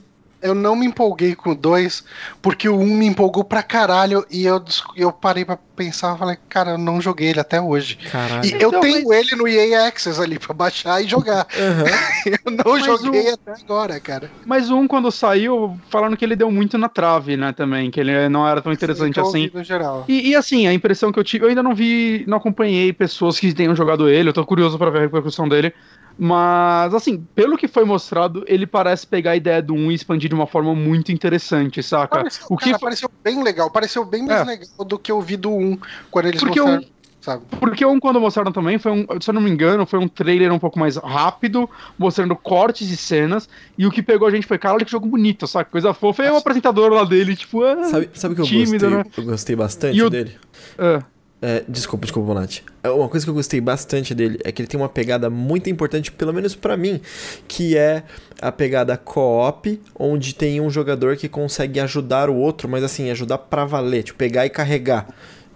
Eu 0.42 0.54
não 0.54 0.76
me 0.76 0.86
empolguei 0.86 1.36
com 1.36 1.52
o 1.52 1.56
dois, 1.56 2.04
porque 2.42 2.70
o 2.70 2.78
um 2.80 2.96
me 2.96 3.06
empolgou 3.08 3.44
pra 3.44 3.64
caralho 3.64 4.26
e 4.30 4.46
eu, 4.46 4.64
eu 4.96 5.12
parei 5.12 5.44
pra 5.44 5.58
pensar 5.76 6.16
e 6.16 6.20
falei, 6.20 6.38
cara, 6.48 6.72
eu 6.72 6.78
não 6.78 7.02
joguei 7.02 7.30
ele 7.30 7.40
até 7.40 7.60
hoje. 7.60 7.98
Caralho. 8.12 8.46
E 8.46 8.52
eu 8.54 8.68
Então, 8.70 8.82
tenho 8.82 9.14
ele 9.14 9.36
no 9.36 9.48
EA 9.48 9.88
Access 9.88 10.22
ali 10.22 10.38
pra 10.38 10.54
baixar 10.54 11.04
e 11.04 11.08
jogar. 11.08 11.48
Aham. 11.58 11.88
Eu 12.46 12.52
não 12.52 12.72
Mas 12.80 12.86
joguei 12.86 13.32
o- 13.32 13.34
até 13.34 13.54
agora, 13.64 14.00
cara. 14.00 14.32
Mas 14.46 14.70
um, 14.70 14.88
quando 14.88 15.12
saiu, 15.12 15.78
falaram 15.90 16.16
que 16.16 16.26
ele 16.26 16.36
deu 16.36 16.52
muito 16.52 16.78
na 16.78 16.90
trave, 16.90 17.38
né, 17.38 17.54
também, 17.54 17.90
que 17.90 18.00
ele 18.00 18.28
não 18.30 18.48
era 18.48 18.62
tão 18.62 18.72
interessante 18.72 19.18
eu 19.18 19.24
assim. 19.26 19.50
No 19.54 19.64
geral. 19.64 20.06
E, 20.08 20.30
e, 20.30 20.36
assim, 20.36 20.68
a 20.68 20.74
impressão 20.74 21.12
que 21.12 21.20
eu 21.20 21.24
tive, 21.24 21.46
eu 21.46 21.50
ainda 21.50 21.64
não 21.64 21.74
vi, 21.74 22.24
não 22.28 22.38
acompanhei 22.38 22.92
pessoas 22.92 23.40
que 23.40 23.54
tenham 23.54 23.76
jogado 23.76 24.10
ele, 24.10 24.30
eu 24.30 24.34
tô 24.34 24.46
curioso 24.46 24.78
pra 24.78 24.90
ver 24.90 25.00
a 25.00 25.02
repercussão 25.02 25.48
dele. 25.48 25.74
Mas, 26.18 26.94
assim, 26.94 27.28
pelo 27.36 27.58
que 27.58 27.68
foi 27.68 27.86
mostrado, 27.86 28.44
ele 28.48 28.66
parece 28.66 29.06
pegar 29.06 29.32
a 29.32 29.36
ideia 29.36 29.62
do 29.62 29.74
1 29.76 29.92
e 29.92 29.96
expandir 29.96 30.30
de 30.30 30.36
uma 30.36 30.48
forma 30.48 30.74
muito 30.74 31.12
interessante, 31.12 31.84
saca? 31.84 32.18
Pareceu, 32.18 32.48
o 32.50 32.58
que 32.58 32.66
cara, 32.66 32.80
foi- 32.80 32.88
pareceu 32.88 33.10
bem 33.24 33.44
legal, 33.44 33.70
pareceu 33.70 34.04
bem 34.04 34.26
mais 34.26 34.42
É. 34.42 34.46
legal 34.46 34.68
do 34.88 34.98
que 34.98 35.12
eu 35.12 35.22
vi 35.22 35.38
do 35.38 35.52
1 35.52 35.78
quando 36.10 36.26
eles 36.26 36.40
Porque 36.42 36.60
mostraram, 36.60 36.82
o- 36.82 36.86
sabe? 37.22 37.46
Porque 37.60 37.86
um, 37.86 38.00
quando 38.00 38.20
mostraram 38.20 38.52
também, 38.52 38.80
foi 38.80 38.92
um, 38.92 39.06
se 39.22 39.30
eu 39.30 39.34
não 39.34 39.42
me 39.42 39.50
engano, 39.52 39.86
foi 39.86 40.00
um 40.00 40.08
trailer 40.08 40.52
um 40.52 40.58
pouco 40.58 40.80
mais 40.80 40.96
rápido, 40.98 41.70
mostrando 42.00 42.36
cortes 42.36 42.90
e 42.90 42.98
cenas, 42.98 43.48
e 43.78 43.86
o 43.86 43.92
que 43.92 44.02
pegou 44.02 44.28
a 44.28 44.32
gente 44.32 44.48
foi, 44.48 44.58
caralho, 44.58 44.84
que 44.86 44.92
jogo 44.92 45.08
bonito, 45.08 45.46
saca? 45.46 45.70
Coisa 45.70 45.94
fofa, 45.94 46.24
e 46.26 46.32
o 46.32 46.38
apresentador 46.38 46.92
lá 46.92 47.04
dele, 47.04 47.36
tipo, 47.36 47.64
ah, 47.64 47.84
Sabe, 47.84 48.10
sabe 48.14 48.34
o 48.34 48.36
que 48.36 48.42
eu 48.42 48.46
Tímido, 48.46 48.72
gostei? 48.72 48.90
né? 48.90 49.04
Eu 49.18 49.24
gostei 49.24 49.56
bastante 49.56 49.98
E 49.98 50.02
o- 50.02 50.10
dele. 50.10 50.36
ah, 50.80 51.04
É, 51.40 51.64
desculpa, 51.70 52.04
desculpa, 52.06 52.28
Bonatti. 52.34 52.64
É, 52.84 52.90
Uma 52.90 53.08
coisa 53.08 53.24
que 53.26 53.30
eu 53.30 53.34
gostei 53.34 53.62
bastante 53.62 54.16
dele 54.16 54.40
é 54.44 54.52
que 54.52 54.60
ele 54.62 54.68
tem 54.68 54.80
uma 54.80 54.90
pegada 54.90 55.30
muito 55.30 55.70
importante, 55.70 56.12
pelo 56.12 56.34
menos 56.34 56.56
pra 56.56 56.76
mim, 56.76 57.00
que 57.48 57.78
é 57.78 58.04
a 58.42 58.52
pegada 58.52 58.98
co-op, 58.98 59.80
onde 60.00 60.34
tem 60.34 60.60
um 60.60 60.70
jogador 60.70 61.16
que 61.16 61.30
consegue 61.30 61.80
ajudar 61.80 62.28
o 62.30 62.36
outro, 62.36 62.68
mas 62.68 62.84
assim, 62.84 63.12
ajudar 63.12 63.38
pra 63.38 63.66
valer, 63.66 64.02
tipo, 64.04 64.18
pegar 64.18 64.46
e 64.48 64.50
carregar. 64.50 65.08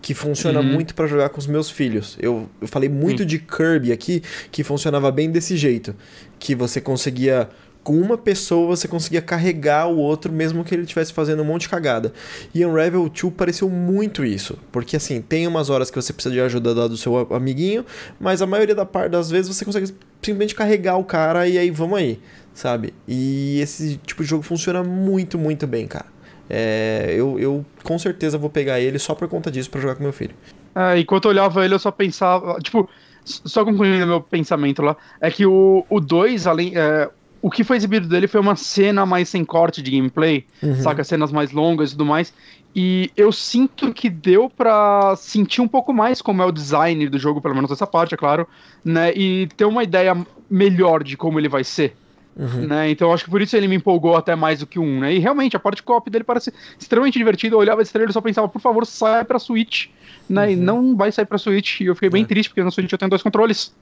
Que 0.04 0.14
funciona 0.16 0.60
Uhum. 0.60 0.66
muito 0.66 0.94
pra 0.96 1.06
jogar 1.08 1.30
com 1.30 1.40
os 1.40 1.46
meus 1.48 1.70
filhos. 1.70 2.16
Eu, 2.20 2.48
eu 2.60 2.68
falei 2.68 2.90
muito 2.90 3.20
Sim. 3.24 3.28
de 3.28 3.40
Kirby 3.40 3.92
aqui, 3.92 4.22
que 4.52 4.64
funcionava 4.64 5.12
bem 5.12 5.32
desse 5.32 5.56
jeito. 5.58 5.96
Que 6.40 6.56
você 6.56 6.80
conseguia 6.82 7.50
com 7.84 8.00
uma 8.00 8.18
pessoa 8.18 8.68
você 8.68 8.88
conseguia 8.88 9.22
carregar 9.22 9.88
o 9.88 9.98
outro 9.98 10.32
mesmo 10.32 10.64
que 10.64 10.74
ele 10.74 10.84
estivesse 10.84 11.12
fazendo 11.14 11.42
um 11.42 11.46
monte 11.46 11.62
de 11.64 11.70
cagada. 11.70 12.14
E 12.54 12.66
Unravel 12.66 13.10
2 13.10 13.34
pareceu 13.34 13.70
muito 13.70 14.24
isso, 14.24 14.58
porque 14.72 14.96
assim, 14.96 15.22
tem 15.22 15.48
umas 15.48 15.70
horas 15.70 15.90
que 15.90 16.00
você 16.00 16.14
precisa 16.14 16.34
de 16.34 16.42
ajuda 16.42 16.88
do 16.88 16.98
seu 16.98 17.18
amiguinho, 17.34 17.86
mas 18.20 18.42
a 18.42 18.48
maioria 18.48 18.76
das 18.76 19.32
vezes 19.32 19.56
você 19.56 19.66
consegue 19.66 19.88
simplesmente 20.22 20.54
carregar 20.54 20.98
o 20.98 21.04
cara 21.04 21.48
e 21.48 21.58
aí 21.58 21.72
vamos 21.72 21.98
aí, 21.98 22.20
sabe? 22.54 22.94
E 23.08 23.60
esse 23.60 23.98
tipo 24.06 24.24
de 24.24 24.30
jogo 24.30 24.44
funciona 24.44 24.84
muito, 24.84 25.38
muito 25.38 25.66
bem, 25.66 25.88
cara. 25.88 26.06
É, 26.50 27.14
eu, 27.16 27.40
eu 27.40 27.66
com 27.84 27.98
certeza 27.98 28.38
vou 28.38 28.50
pegar 28.50 28.80
ele 28.80 29.00
só 29.00 29.16
por 29.16 29.28
conta 29.28 29.50
disso 29.50 29.70
pra 29.70 29.80
jogar 29.80 29.96
com 29.96 30.04
meu 30.04 30.14
filho. 30.14 30.36
É, 30.76 31.00
enquanto 31.00 31.26
eu 31.26 31.32
olhava 31.32 31.64
ele, 31.64 31.74
eu 31.74 31.80
só 31.80 31.92
pensava. 31.92 32.60
Tipo, 32.60 32.90
só 33.24 33.64
concluindo 33.64 34.06
meu 34.06 34.22
pensamento 34.22 34.82
lá, 34.82 34.98
é 35.20 35.32
que 35.32 35.46
o 35.46 35.86
2, 35.90 36.48
além. 36.48 36.74
é, 36.76 37.10
o 37.42 37.50
que 37.50 37.64
foi 37.64 37.78
exibido 37.78 38.08
dele 38.08 38.28
foi 38.28 38.40
uma 38.40 38.56
cena 38.56 39.06
mais 39.06 39.30
sem 39.30 39.44
corte 39.44 39.82
de 39.82 39.92
gameplay, 39.92 40.46
Uhum. 40.62 40.76
saca? 40.76 41.04
Cenas 41.04 41.32
mais 41.32 41.52
longas 41.52 41.90
e 41.90 41.94
tudo 41.94 42.06
mais. 42.06 42.34
E 42.76 43.12
eu 43.18 43.32
sinto 43.32 43.94
que 43.94 44.10
deu 44.10 44.50
pra 44.50 45.14
sentir 45.18 45.60
um 45.62 45.68
pouco 45.68 45.92
mais 45.94 46.22
como 46.22 46.42
é 46.42 46.46
o 46.46 46.52
design 46.52 47.10
do 47.10 47.18
jogo, 47.20 47.42
pelo 47.42 47.56
menos 47.56 47.70
essa 47.72 47.86
parte, 47.88 48.14
é 48.14 48.18
claro, 48.18 48.48
né? 48.86 49.12
E 49.14 49.48
ter 49.58 49.66
uma 49.66 49.84
ideia 49.84 50.16
melhor 50.50 51.04
de 51.04 51.18
como 51.18 51.40
ele 51.40 51.50
vai 51.50 51.64
ser. 51.64 51.96
Uhum. 52.34 52.66
Né? 52.66 52.90
Então 52.90 53.12
acho 53.14 53.26
que 53.26 53.30
por 53.30 53.42
isso 53.42 53.58
ele 53.58 53.68
me 53.68 53.76
empolgou 53.76 54.16
até 54.16 54.36
mais 54.38 54.60
do 54.60 54.66
que 54.66 54.80
1, 54.80 55.00
né? 55.02 55.14
E 55.14 55.20
realmente 55.20 55.58
a 55.58 55.60
parte 55.60 55.84
co-op 55.84 56.10
dele 56.10 56.24
parece 56.24 56.54
extremamente 56.80 57.18
divertida. 57.18 57.56
Eu 57.56 57.60
olhava 57.60 57.82
esse 57.82 57.92
trailer 57.92 58.10
e 58.10 58.14
só 58.14 58.22
pensava, 58.22 58.48
por 58.48 58.62
favor, 58.62 58.86
saia 58.86 59.26
pra 59.26 59.38
Switch. 59.38 59.88
Né? 60.30 60.54
E 60.54 60.56
não 60.56 60.96
vai 60.96 61.12
sair 61.12 61.26
pra 61.26 61.38
Switch. 61.38 61.82
E 61.82 61.88
eu 61.88 61.94
fiquei 61.96 62.10
bem 62.10 62.24
É. 62.24 62.26
triste, 62.26 62.48
porque 62.50 62.64
no 62.64 62.72
Switch 62.72 62.90
eu 62.90 62.98
tenho 62.98 63.10
dois 63.10 63.22
controles. 63.22 63.74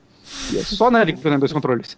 E 0.52 0.58
é 0.58 0.64
só 0.64 0.90
nele 0.92 1.14
que 1.14 1.20
eu 1.20 1.24
tenho 1.24 1.40
dois 1.40 1.52
controles. 1.54 1.98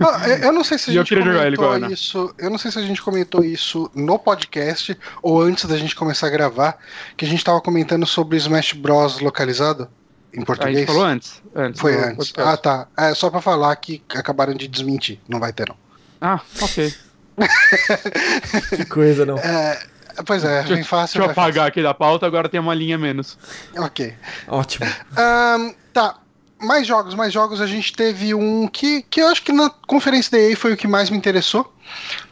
Ah, 0.00 0.28
eu- 0.28 0.36
eu 0.38 0.52
não 0.52 0.62
sei 0.64 0.78
se 0.78 0.90
a 0.90 0.92
gente 1.04 1.14
comentou 1.14 1.64
agora, 1.64 1.78
né? 1.80 1.92
isso. 1.92 2.34
Eu 2.38 2.50
não 2.50 2.58
sei 2.58 2.70
se 2.70 2.78
a 2.78 2.82
gente 2.82 3.02
comentou 3.02 3.44
isso 3.44 3.90
no 3.94 4.18
podcast 4.18 4.96
ou 5.22 5.40
antes 5.42 5.64
da 5.66 5.76
gente 5.76 5.94
começar 5.96 6.26
a 6.28 6.30
gravar, 6.30 6.78
que 7.16 7.24
a 7.24 7.28
gente 7.28 7.44
tava 7.44 7.60
comentando 7.60 8.06
sobre 8.06 8.36
Smash 8.36 8.72
Bros 8.74 9.20
localizado 9.20 9.88
em 10.32 10.36
A 10.36 10.38
gente 10.40 10.46
português. 10.46 10.86
falou 10.86 11.04
antes. 11.04 11.42
antes 11.54 11.80
Foi 11.80 11.94
antes. 11.96 12.16
podcast. 12.30 12.50
Ah, 12.52 12.56
tá. 12.56 12.86
É 12.96 13.14
só 13.14 13.28
pra 13.30 13.40
falar 13.40 13.74
que 13.76 14.02
acabaram 14.14 14.54
de 14.54 14.68
desmentir. 14.68 15.18
Não 15.28 15.40
vai 15.40 15.52
ter, 15.52 15.68
não. 15.68 15.76
Ah, 16.20 16.40
ok. 16.60 16.94
Que 18.76 18.84
coisa, 18.84 19.24
não. 19.24 19.38
É, 19.38 19.78
pois 20.26 20.44
é, 20.44 20.62
bem 20.64 20.82
fácil. 20.84 21.18
deixa 21.18 21.30
eu 21.30 21.34
vai 21.34 21.44
apagar 21.46 21.66
aqui 21.68 21.82
da 21.82 21.94
pauta, 21.94 22.26
agora 22.26 22.48
tem 22.48 22.60
uma 22.60 22.74
linha 22.74 22.98
menos. 22.98 23.38
fácil. 23.40 23.84
Ok. 23.86 24.14
Ótimo. 24.48 24.86
Ahn, 25.16 25.72
tá. 25.92 26.16
Mais 26.60 26.86
jogos, 26.86 27.14
mais 27.14 27.32
jogos. 27.32 27.60
A 27.60 27.66
gente 27.66 27.92
teve 27.92 28.34
um 28.34 28.68
que, 28.68 29.02
que 29.02 29.20
eu 29.22 29.28
acho 29.28 29.42
que 29.42 29.52
na 29.52 29.70
conferência 29.70 30.32
da 30.32 30.38
EA 30.38 30.56
foi 30.56 30.72
o 30.72 30.76
que 30.76 30.86
mais 30.86 31.10
me 31.10 31.16
interessou. 31.16 31.72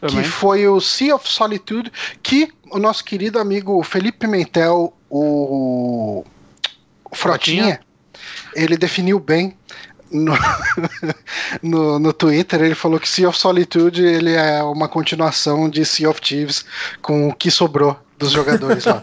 Também. 0.01 0.23
Que 0.23 0.29
foi 0.29 0.69
o 0.69 0.81
Sea 0.81 1.14
of 1.14 1.29
Solitude, 1.29 1.93
que 2.23 2.49
o 2.71 2.79
nosso 2.79 3.05
querido 3.05 3.38
amigo 3.38 3.83
Felipe 3.83 4.19
Pimentel, 4.19 4.95
o, 5.11 6.25
o 7.11 7.17
Frotinha, 7.17 7.81
ele 8.55 8.77
definiu 8.77 9.19
bem 9.19 9.57
no, 10.11 10.35
no, 11.62 11.99
no 11.99 12.12
Twitter. 12.12 12.62
Ele 12.62 12.75
falou 12.75 13.01
que 13.01 13.09
Sea 13.09 13.29
of 13.29 13.38
Solitude 13.38 14.05
ele 14.05 14.35
é 14.35 14.62
uma 14.62 14.88
continuação 14.88 15.69
de 15.69 15.85
Sea 15.85 16.09
of 16.09 16.21
Thieves 16.21 16.64
com 17.03 17.29
o 17.29 17.35
que 17.35 17.51
sobrou 17.51 17.99
dos 18.18 18.31
jogadores 18.33 18.85
lá. 18.85 19.00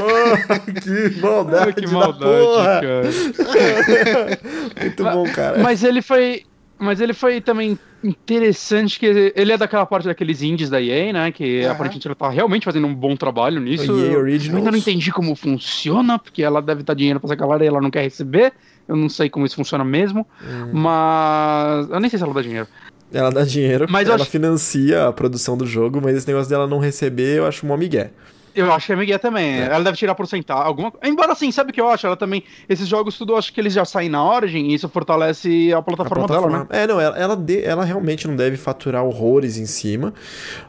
Oh, 0.00 0.70
que 0.80 1.20
maldade, 1.20 1.72
que 1.74 1.86
da 1.86 1.92
maldade, 1.92 2.42
porra. 2.44 2.80
cara. 2.80 4.38
Muito 4.82 5.04
bom, 5.04 5.24
cara. 5.32 5.58
Mas 5.58 5.82
ele 5.82 6.02
foi. 6.02 6.42
Mas 6.80 7.00
ele 7.00 7.12
foi 7.12 7.40
também 7.40 7.76
interessante 8.04 9.00
que 9.00 9.32
ele 9.34 9.50
é 9.52 9.56
daquela 9.56 9.84
parte 9.84 10.04
daqueles 10.06 10.42
indies 10.42 10.70
da 10.70 10.80
EA, 10.80 11.12
né? 11.12 11.32
Que 11.32 11.64
Aham. 11.64 11.72
aparentemente 11.72 12.06
ela 12.06 12.14
tá 12.14 12.30
realmente 12.30 12.64
fazendo 12.64 12.86
um 12.86 12.94
bom 12.94 13.16
trabalho 13.16 13.60
nisso. 13.60 13.92
O 13.92 13.98
EA 13.98 14.12
Eu 14.12 14.20
Originals. 14.20 14.58
ainda 14.58 14.70
não 14.70 14.78
entendi 14.78 15.10
como 15.10 15.34
funciona, 15.34 16.18
porque 16.20 16.40
ela 16.42 16.62
deve 16.62 16.84
dar 16.84 16.94
dinheiro 16.94 17.18
pra 17.18 17.26
essa 17.26 17.34
galera 17.34 17.64
e 17.64 17.66
ela 17.66 17.80
não 17.80 17.90
quer 17.90 18.02
receber. 18.02 18.52
Eu 18.86 18.94
não 18.96 19.08
sei 19.08 19.28
como 19.28 19.44
isso 19.44 19.56
funciona 19.56 19.82
mesmo. 19.84 20.24
Hum. 20.40 20.70
Mas. 20.72 21.90
Eu 21.90 21.98
nem 21.98 22.08
sei 22.08 22.18
se 22.18 22.24
ela 22.24 22.32
dá 22.32 22.40
dinheiro. 22.42 22.68
Ela 23.12 23.30
dá 23.30 23.44
dinheiro, 23.44 23.86
Mas 23.88 24.06
ela 24.06 24.16
acho- 24.16 24.26
financia 24.26 25.06
a 25.06 25.12
produção 25.12 25.56
do 25.56 25.66
jogo, 25.66 26.00
mas 26.02 26.16
esse 26.16 26.26
negócio 26.26 26.48
dela 26.48 26.66
não 26.66 26.78
receber, 26.78 27.38
eu 27.38 27.46
acho 27.46 27.66
um 27.66 27.76
migué. 27.76 28.10
Eu 28.58 28.72
acho 28.72 28.86
que 28.86 28.92
é 28.92 28.96
Miguel 28.96 29.18
também. 29.20 29.60
É. 29.60 29.66
Ela 29.66 29.84
deve 29.84 29.96
tirar 29.96 30.16
porcentagem. 30.16 30.64
Alguma... 30.64 30.92
Embora 31.04 31.32
assim, 31.32 31.52
sabe 31.52 31.70
o 31.70 31.72
que 31.72 31.80
eu 31.80 31.88
acho? 31.88 32.06
Ela 32.06 32.16
também. 32.16 32.42
Esses 32.68 32.88
jogos 32.88 33.16
tudo, 33.16 33.32
eu 33.34 33.36
acho 33.36 33.52
que 33.52 33.60
eles 33.60 33.72
já 33.72 33.84
saem 33.84 34.08
na 34.08 34.24
Origin 34.24 34.66
e 34.66 34.74
isso 34.74 34.88
fortalece 34.88 35.72
a 35.72 35.80
plataforma, 35.80 36.24
a 36.24 36.26
plataforma. 36.26 36.58
dela, 36.58 36.68
né? 36.70 36.82
É, 36.82 36.86
não, 36.86 37.00
ela, 37.00 37.16
ela, 37.16 37.36
de, 37.36 37.62
ela, 37.62 37.84
realmente 37.84 38.26
não 38.26 38.34
deve 38.34 38.56
faturar 38.56 39.04
horrores 39.04 39.56
em 39.56 39.66
cima, 39.66 40.12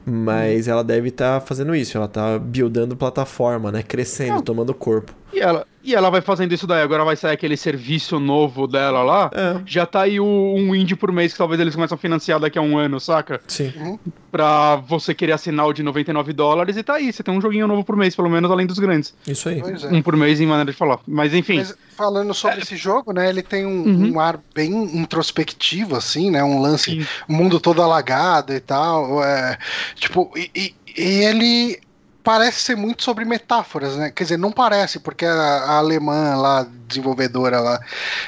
mas 0.06 0.68
hum. 0.68 0.72
ela 0.72 0.84
deve 0.84 1.10
estar 1.10 1.40
tá 1.40 1.46
fazendo 1.46 1.76
isso. 1.76 1.98
Ela 1.98 2.08
tá 2.08 2.38
buildando 2.38 2.96
plataforma, 2.96 3.72
né? 3.72 3.82
Crescendo, 3.82 4.36
não. 4.36 4.42
tomando 4.42 4.74
corpo. 4.74 5.12
E 5.34 5.40
ela, 5.40 5.66
e 5.84 5.96
ela 5.96 6.10
vai 6.10 6.22
fazendo 6.22 6.54
isso 6.54 6.68
daí. 6.68 6.82
Agora 6.82 7.04
vai 7.04 7.16
sair 7.16 7.34
aquele 7.34 7.56
serviço 7.56 8.20
novo 8.20 8.68
dela 8.68 9.02
lá. 9.02 9.32
É. 9.34 9.62
Já 9.66 9.86
tá 9.86 10.02
aí 10.02 10.20
o, 10.20 10.26
um 10.26 10.76
indie 10.76 10.96
por 10.96 11.12
mês 11.12 11.32
que 11.32 11.38
talvez 11.38 11.60
eles 11.60 11.74
começam 11.74 11.96
a 11.96 11.98
financiar 11.98 12.40
daqui 12.40 12.60
a 12.60 12.62
um 12.62 12.78
ano, 12.78 13.00
saca? 13.00 13.40
Sim. 13.48 13.72
Uhum. 13.78 14.00
Pra 14.32 14.76
você 14.76 15.14
querer 15.14 15.32
assinar 15.32 15.66
o 15.66 15.74
de 15.74 15.82
99 15.82 16.34
dólares 16.34 16.76
e 16.76 16.84
tá 16.84 16.96
aí. 16.96 17.12
Você 17.12 17.24
tem 17.24 17.34
um 17.34 17.42
joguinho 17.42 17.68
novo 17.68 17.84
por 17.84 17.96
mês, 17.96 18.16
pelo 18.16 18.30
menos 18.30 18.52
além 18.52 18.68
dos 18.68 18.78
grandes. 18.78 19.14
Isso 19.26 19.48
aí. 19.48 19.60
É. 19.60 19.88
Um 19.88 20.02
por 20.02 20.16
mês 20.16 20.42
em 20.42 20.46
maneira 20.46 20.72
de 20.72 20.78
falar. 20.78 21.00
Mas 21.08 21.34
enfim. 21.34 21.58
Mas, 21.58 21.76
falando 21.96 22.34
sobre 22.34 22.60
é. 22.60 22.64
esse 22.64 22.76
jogo, 22.76 23.14
né? 23.14 23.30
Ele 23.30 23.42
tem 23.42 23.66
um, 23.66 23.84
uhum. 23.84 24.14
um, 24.14 24.20
ar 24.20 24.40
bem 24.54 24.72
introspectivo, 24.98 25.96
assim, 25.96 26.30
né? 26.30 26.44
Um 26.44 26.62
lance, 26.62 26.92
Sim. 26.92 27.08
mundo 27.28 27.60
todo 27.60 27.82
alagado 27.82 28.54
e 28.54 28.60
tal. 28.60 29.24
É, 29.24 29.58
tipo, 29.96 30.32
e, 30.36 30.52
e, 30.56 30.76
e 30.98 31.24
ele 31.24 31.80
parece 32.24 32.60
ser 32.60 32.76
muito 32.76 33.04
sobre 33.04 33.26
metáforas, 33.26 33.96
né? 33.96 34.12
Quer 34.12 34.24
dizer, 34.24 34.38
não 34.38 34.52
parece, 34.52 35.00
porque 35.00 35.26
a, 35.26 35.34
a 35.34 35.78
alemã 35.78 36.36
lá, 36.36 36.68
desenvolvedora 36.88 37.60
lá 37.60 37.80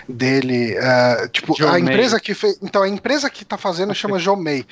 dele, 0.07 0.75
uh, 0.77 1.27
tipo, 1.29 1.53
John 1.55 1.69
a 1.69 1.79
empresa 1.79 2.19
que 2.19 2.33
fez. 2.33 2.57
Então, 2.61 2.83
a 2.83 2.89
empresa 2.89 3.29
que 3.29 3.43
tá 3.43 3.57
fazendo 3.57 3.93
chama 3.93 4.17
Jomei. 4.19 4.65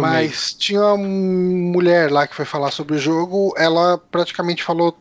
mas 0.00 0.54
tinha 0.54 0.80
uma 0.80 0.96
mulher 0.96 2.10
lá 2.10 2.26
que 2.26 2.34
foi 2.34 2.44
falar 2.44 2.70
sobre 2.70 2.96
o 2.96 2.98
jogo, 2.98 3.54
ela 3.56 3.98
praticamente 4.10 4.62
falou 4.62 4.96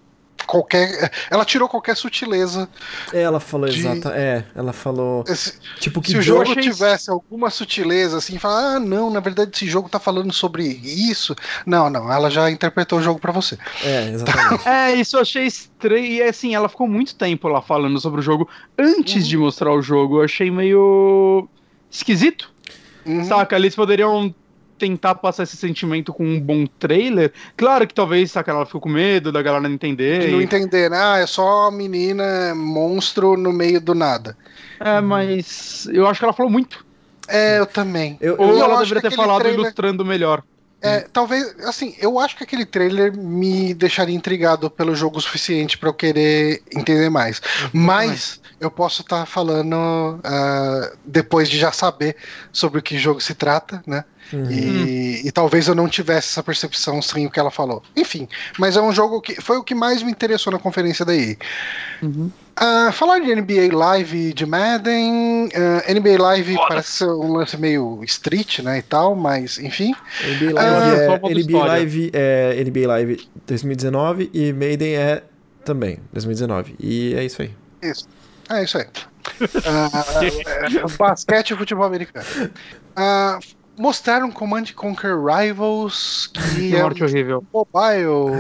qualquer. 0.46 1.12
Ela 1.30 1.46
tirou 1.46 1.68
qualquer 1.68 1.96
sutileza. 1.96 2.68
Ela 3.14 3.40
falou 3.40 3.70
de... 3.70 3.80
exata. 3.80 4.14
É, 4.16 4.44
ela 4.56 4.74
falou. 4.74 5.24
Esse, 5.28 5.60
tipo 5.80 6.02
que 6.02 6.12
se 6.12 6.18
o 6.18 6.22
jogo 6.22 6.56
tivesse 6.56 7.10
alguma 7.10 7.50
sutileza, 7.50 8.18
assim, 8.18 8.38
falar, 8.38 8.76
ah, 8.76 8.80
não, 8.80 9.10
na 9.10 9.20
verdade 9.20 9.52
esse 9.54 9.68
jogo 9.68 9.90
tá 9.90 10.00
falando 10.00 10.34
sobre 10.34 10.64
isso. 10.66 11.36
Não, 11.66 11.90
não, 11.90 12.12
ela 12.12 12.30
já 12.30 12.50
interpretou 12.50 13.00
o 13.00 13.02
jogo 13.02 13.20
para 13.20 13.32
você. 13.32 13.58
É, 13.84 14.10
exatamente. 14.14 14.68
é, 14.68 14.94
isso 14.96 15.18
eu 15.18 15.22
achei 15.22 15.46
estranho. 15.46 16.06
E 16.06 16.24
assim, 16.24 16.56
ela 16.56 16.70
ficou 16.70 16.88
muito 16.88 17.16
tempo 17.16 17.48
lá 17.48 17.62
falando 17.62 18.00
sobre 18.00 18.20
o 18.20 18.24
jogo 18.24 18.50
antes 18.78 19.24
uhum. 19.24 19.30
de 19.30 19.38
mostrar 19.38 19.74
o 19.74 19.82
jogo. 19.82 20.20
Eu 20.20 20.26
achei 20.26 20.50
meio 20.52 21.48
esquisito. 21.90 22.52
Uhum. 23.06 23.24
Saca? 23.26 23.56
Eles 23.56 23.76
poderiam 23.76 24.34
tentar 24.82 25.14
passar 25.14 25.44
esse 25.44 25.56
sentimento 25.56 26.12
com 26.12 26.26
um 26.26 26.40
bom 26.40 26.66
trailer. 26.80 27.32
Claro 27.56 27.86
que 27.86 27.94
talvez 27.94 28.32
saca, 28.32 28.50
ela 28.50 28.66
ficou 28.66 28.82
com 28.82 28.90
medo 28.90 29.32
da 29.32 29.40
galera 29.40 29.62
não 29.62 29.76
entender. 29.76 30.22
De 30.22 30.32
não 30.32 30.42
e... 30.42 30.44
entender, 30.44 30.90
né? 30.90 30.98
Ah, 31.00 31.20
é 31.20 31.28
só 31.28 31.70
menina 31.70 32.56
monstro 32.56 33.38
no 33.38 33.54
meio 33.54 33.80
do 33.80 33.94
nada. 33.94 34.36
É, 34.80 35.00
mas 35.00 35.88
eu 35.94 36.08
acho 36.08 36.20
que 36.20 36.26
ela 36.26 36.34
falou 36.34 36.52
muito. 36.52 36.84
É, 37.28 37.60
eu 37.60 37.68
também. 37.68 38.18
Eu, 38.20 38.36
Ou 38.40 38.50
eu 38.50 38.64
ela 38.64 38.80
deveria 38.80 39.02
ter 39.02 39.16
falado 39.16 39.42
trailer... 39.42 39.60
ilustrando 39.60 40.04
melhor. 40.04 40.42
É, 40.82 41.02
talvez, 41.14 41.60
assim, 41.62 41.96
eu 42.00 42.20
acho 42.20 42.36
que 42.36 42.44
aquele 42.44 42.66
trailer 42.66 43.16
me 43.16 43.74
deixaria 43.74 44.16
intrigado 44.16 44.70
pelo 44.70 44.96
jogo 44.96 45.20
o 45.20 45.22
suficiente 45.22 45.78
para 45.78 45.90
eu 45.90 45.94
querer 45.94 46.64
entender 46.76 47.10
mais. 47.10 47.42
Mas 47.72 48.42
eu 48.60 48.72
posso 48.72 49.02
estar 49.04 49.22
tá 49.22 49.26
falando 49.26 49.76
uh, 49.76 50.98
depois 51.06 51.50
de 51.50 51.60
já 51.60 51.72
saber 51.72 52.16
sobre 52.52 52.80
o 52.80 52.82
que 52.82 52.98
jogo 52.98 53.22
se 53.22 53.36
trata, 53.36 53.84
né? 53.86 54.04
Uhum. 54.34 54.50
E, 54.50 55.28
e, 55.28 55.32
talvez 55.32 55.68
eu 55.68 55.76
não 55.76 55.90
tivesse 55.90 56.30
essa 56.30 56.42
percepção 56.42 57.02
sem 57.02 57.26
o 57.26 57.30
que 57.30 57.40
ela 57.40 57.52
falou. 57.52 57.84
Enfim, 57.96 58.30
mas 58.58 58.78
é 58.78 58.82
um 58.82 58.94
jogo 58.94 59.20
que 59.20 59.42
foi 59.42 59.58
o 59.58 59.64
que 59.64 59.76
mais 59.76 60.02
me 60.02 60.12
interessou 60.12 60.54
na 60.54 60.60
conferência 60.60 61.04
da 61.04 61.14
EA. 61.14 61.36
Uhum. 62.02 62.32
Uh, 62.62 62.92
falar 62.92 63.18
de 63.20 63.34
NBA 63.34 63.76
Live 63.76 64.34
de 64.34 64.46
Madden, 64.46 65.46
uh, 65.48 65.82
ah, 65.88 65.92
NBA 65.92 66.22
Live 66.22 66.54
Foda. 66.54 66.68
parece 66.68 66.92
ser 66.92 67.10
um 67.10 67.34
lance 67.34 67.58
meio 67.58 68.04
street, 68.04 68.60
né, 68.60 68.78
e 68.78 68.82
tal, 68.84 69.16
mas 69.16 69.58
enfim. 69.58 69.96
NBA 70.24 70.54
Live, 70.54 70.92
uh, 70.96 71.32
é, 71.34 71.34
NBA 71.34 71.66
Live 71.66 72.12
é 72.14 72.64
NBA 72.64 72.88
Live 72.88 73.30
2019 73.48 74.30
e 74.32 74.54
Madden 74.54 74.96
é 74.96 75.24
também 75.66 75.98
2019. 76.14 76.76
E 76.80 77.16
é 77.16 77.26
isso 77.26 77.42
aí. 77.42 77.52
Isso. 77.82 78.08
É 78.48 78.64
isso 78.64 78.78
aí. 78.78 78.86
uh, 79.42 80.88
basquete 81.00 81.52
e 81.52 81.58
futebol 81.58 81.86
americano. 81.86 82.26
Uh, 82.96 83.40
mostraram 83.78 84.32
Command 84.32 84.66
Conquer 84.76 85.18
Rivals, 85.18 86.28
que 86.28 86.76
é 86.76 86.82
morte 86.82 87.04
horrível. 87.04 87.44
mobile. 87.54 88.36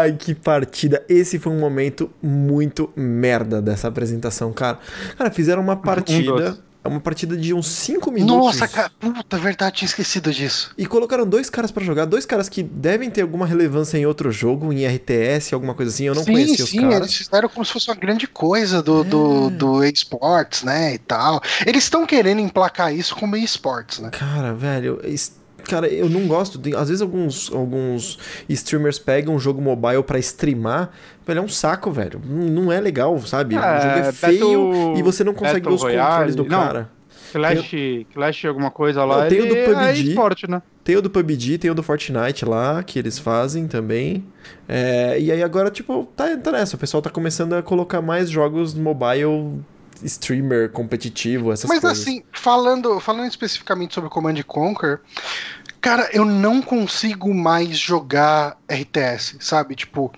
Ai, 0.00 0.12
que 0.12 0.34
partida. 0.34 1.04
Esse 1.08 1.38
foi 1.38 1.52
um 1.52 1.58
momento 1.58 2.10
muito 2.22 2.90
merda 2.96 3.60
dessa 3.60 3.88
apresentação, 3.88 4.52
cara. 4.52 4.78
Cara, 5.16 5.30
fizeram 5.30 5.62
uma 5.62 5.76
partida 5.76 6.58
é 6.84 6.88
uma 6.88 7.00
partida 7.00 7.34
de 7.34 7.54
uns 7.54 7.66
5 7.66 8.10
minutos. 8.10 8.36
Nossa, 8.36 8.68
cara, 8.68 8.90
puta, 9.00 9.38
verdade, 9.38 9.76
tinha 9.76 9.86
esquecido 9.86 10.30
disso. 10.30 10.70
E 10.76 10.84
colocaram 10.84 11.26
dois 11.26 11.48
caras 11.48 11.70
para 11.70 11.82
jogar, 11.82 12.04
dois 12.04 12.26
caras 12.26 12.46
que 12.46 12.62
devem 12.62 13.10
ter 13.10 13.22
alguma 13.22 13.46
relevância 13.46 13.96
em 13.96 14.04
outro 14.04 14.30
jogo, 14.30 14.70
em 14.70 14.86
RTS, 14.86 15.54
alguma 15.54 15.74
coisa 15.74 15.90
assim. 15.90 16.04
Eu 16.04 16.14
não 16.14 16.22
sim, 16.22 16.32
conhecia 16.32 16.56
sim, 16.56 16.62
os 16.62 16.70
caras. 16.72 16.90
Sim, 16.90 17.02
eles 17.02 17.14
fizeram 17.14 17.48
como 17.48 17.64
se 17.64 17.72
fosse 17.72 17.88
uma 17.88 17.96
grande 17.96 18.26
coisa 18.26 18.82
do, 18.82 19.00
é. 19.00 19.04
do, 19.04 19.50
do 19.50 19.84
esportes, 19.84 20.62
né, 20.62 20.94
e 20.94 20.98
tal. 20.98 21.40
Eles 21.64 21.84
estão 21.84 22.04
querendo 22.04 22.40
emplacar 22.40 22.94
isso 22.94 23.16
como 23.16 23.34
esportes, 23.34 24.00
né? 24.00 24.10
Cara, 24.10 24.52
velho, 24.52 25.00
Cara, 25.68 25.88
eu 25.88 26.08
não 26.08 26.26
gosto. 26.26 26.58
De, 26.58 26.74
às 26.74 26.88
vezes 26.88 27.02
alguns, 27.02 27.52
alguns 27.52 28.18
streamers 28.48 28.98
pegam 28.98 29.34
um 29.34 29.38
jogo 29.38 29.60
mobile 29.60 30.02
para 30.02 30.18
streamar. 30.18 30.90
Velho, 31.26 31.38
é 31.38 31.42
um 31.42 31.48
saco, 31.48 31.90
velho. 31.90 32.20
Não, 32.24 32.70
é 32.70 32.80
legal, 32.80 33.18
sabe? 33.20 33.54
É, 33.54 33.58
o 33.58 33.80
jogo 33.82 33.98
é 33.98 34.12
feio 34.12 34.94
e 34.96 35.02
você 35.02 35.24
não 35.24 35.34
consegue 35.34 35.60
Battle 35.60 35.70
ver 35.70 35.76
os 35.76 35.82
Royale, 35.82 36.10
controles 36.10 36.36
do 36.36 36.44
não, 36.44 36.66
cara. 36.66 36.90
Clash, 37.32 37.70
tem, 37.70 38.06
Clash 38.14 38.44
alguma 38.44 38.70
coisa 38.70 39.04
lá. 39.04 39.22
Não, 39.22 39.28
tem 39.28 39.40
o 39.40 39.48
do 39.48 39.56
PUBG. 39.56 39.84
É 39.84 39.92
esporte, 39.92 40.48
né? 40.48 40.62
Tem 40.84 40.96
o 40.96 41.02
do 41.02 41.10
PUBG, 41.10 41.58
tem 41.58 41.70
o 41.70 41.74
do 41.74 41.82
Fortnite 41.82 42.44
lá, 42.44 42.82
que 42.82 42.96
eles 42.96 43.18
fazem 43.18 43.66
também. 43.66 44.24
É, 44.68 45.18
e 45.18 45.32
aí 45.32 45.42
agora, 45.42 45.70
tipo, 45.70 46.06
tá, 46.14 46.36
tá 46.36 46.52
nessa. 46.52 46.76
O 46.76 46.78
pessoal 46.78 47.02
tá 47.02 47.10
começando 47.10 47.54
a 47.54 47.62
colocar 47.62 48.00
mais 48.00 48.30
jogos 48.30 48.72
mobile 48.74 49.60
streamer 50.02 50.70
competitivo, 50.70 51.52
essas 51.52 51.68
Mas 51.68 51.80
coisas. 51.80 52.00
assim, 52.00 52.22
falando, 52.32 52.98
falando 53.00 53.28
especificamente 53.28 53.94
sobre 53.94 54.10
Command 54.10 54.42
Conquer, 54.46 55.00
cara, 55.80 56.08
eu 56.12 56.24
não 56.24 56.60
consigo 56.60 57.32
mais 57.34 57.78
jogar 57.78 58.56
RTS, 58.68 59.36
sabe? 59.40 59.74
Tipo, 59.74 60.12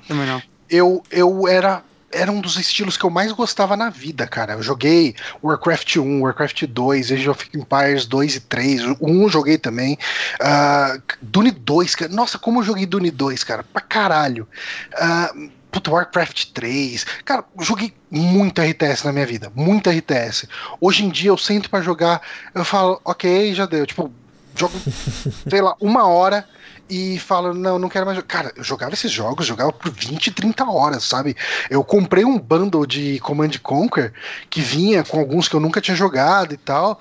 eu 0.71 1.03
eu 1.11 1.49
era 1.49 1.83
era 2.13 2.31
um 2.31 2.41
dos 2.41 2.57
estilos 2.57 2.97
que 2.97 3.05
eu 3.05 3.11
mais 3.11 3.33
gostava 3.33 3.77
na 3.77 3.91
vida, 3.91 4.27
cara. 4.27 4.55
Eu 4.55 4.63
joguei 4.63 5.15
Warcraft 5.43 5.97
1, 5.97 6.23
Warcraft 6.23 6.65
2, 6.65 7.13
Age 7.13 7.29
of 7.29 7.49
Empires 7.55 8.07
2 8.07 8.37
e 8.37 8.41
3. 8.41 8.83
O 9.01 9.07
1 9.07 9.23
eu 9.23 9.29
joguei 9.29 9.59
também. 9.59 9.99
Uh, 10.41 11.03
Dune 11.21 11.51
2, 11.51 11.95
cara. 11.95 12.13
Nossa, 12.13 12.39
como 12.39 12.61
eu 12.61 12.65
joguei 12.65 12.87
Dune 12.87 13.11
2, 13.11 13.45
cara. 13.45 13.65
Pra 13.65 13.83
caralho. 13.83 14.49
Uh, 14.95 15.51
Puta, 15.71 15.91
Warcraft 15.91 16.53
3. 16.53 17.05
Cara, 17.25 17.45
joguei 17.61 17.93
muito 18.11 18.63
RTS 18.63 19.05
na 19.05 19.13
minha 19.13 19.27
vida. 19.27 19.53
Muito 19.55 19.91
RTS. 19.91 20.49
Hoje 20.81 21.05
em 21.05 21.11
dia 21.11 21.31
eu 21.31 21.37
sento 21.37 21.69
para 21.69 21.83
jogar, 21.83 22.23
eu 22.55 22.65
falo, 22.65 23.01
ok, 23.05 23.55
já 23.55 23.67
deu. 23.67 23.87
Tipo, 23.87 24.11
jogo, 24.57 24.75
sei 25.49 25.61
lá, 25.61 25.75
uma 25.81 26.07
hora 26.07 26.47
e 26.89 27.19
falo, 27.19 27.53
não, 27.53 27.79
não 27.79 27.89
quero 27.89 28.07
mais 28.07 28.17
jogar. 28.17 28.29
Cara, 28.29 28.53
eu 28.57 28.65
jogava 28.65 28.95
esses 28.95 29.11
jogos, 29.11 29.47
jogava 29.47 29.73
por 29.73 29.91
20, 29.91 30.31
30 30.31 30.65
horas, 30.65 31.05
sabe? 31.05 31.37
Eu 31.69 31.83
comprei 31.83 32.25
um 32.25 32.39
bundle 32.39 32.87
de 32.87 33.19
Command 33.21 33.51
Conquer 33.63 34.13
que 34.49 34.61
vinha 34.61 35.05
com 35.05 35.19
alguns 35.19 35.49
que 35.49 35.57
eu 35.57 35.61
nunca 35.61 35.81
tinha 35.81 35.97
jogado 35.97 36.55
e 36.55 36.57
tal. 36.57 37.01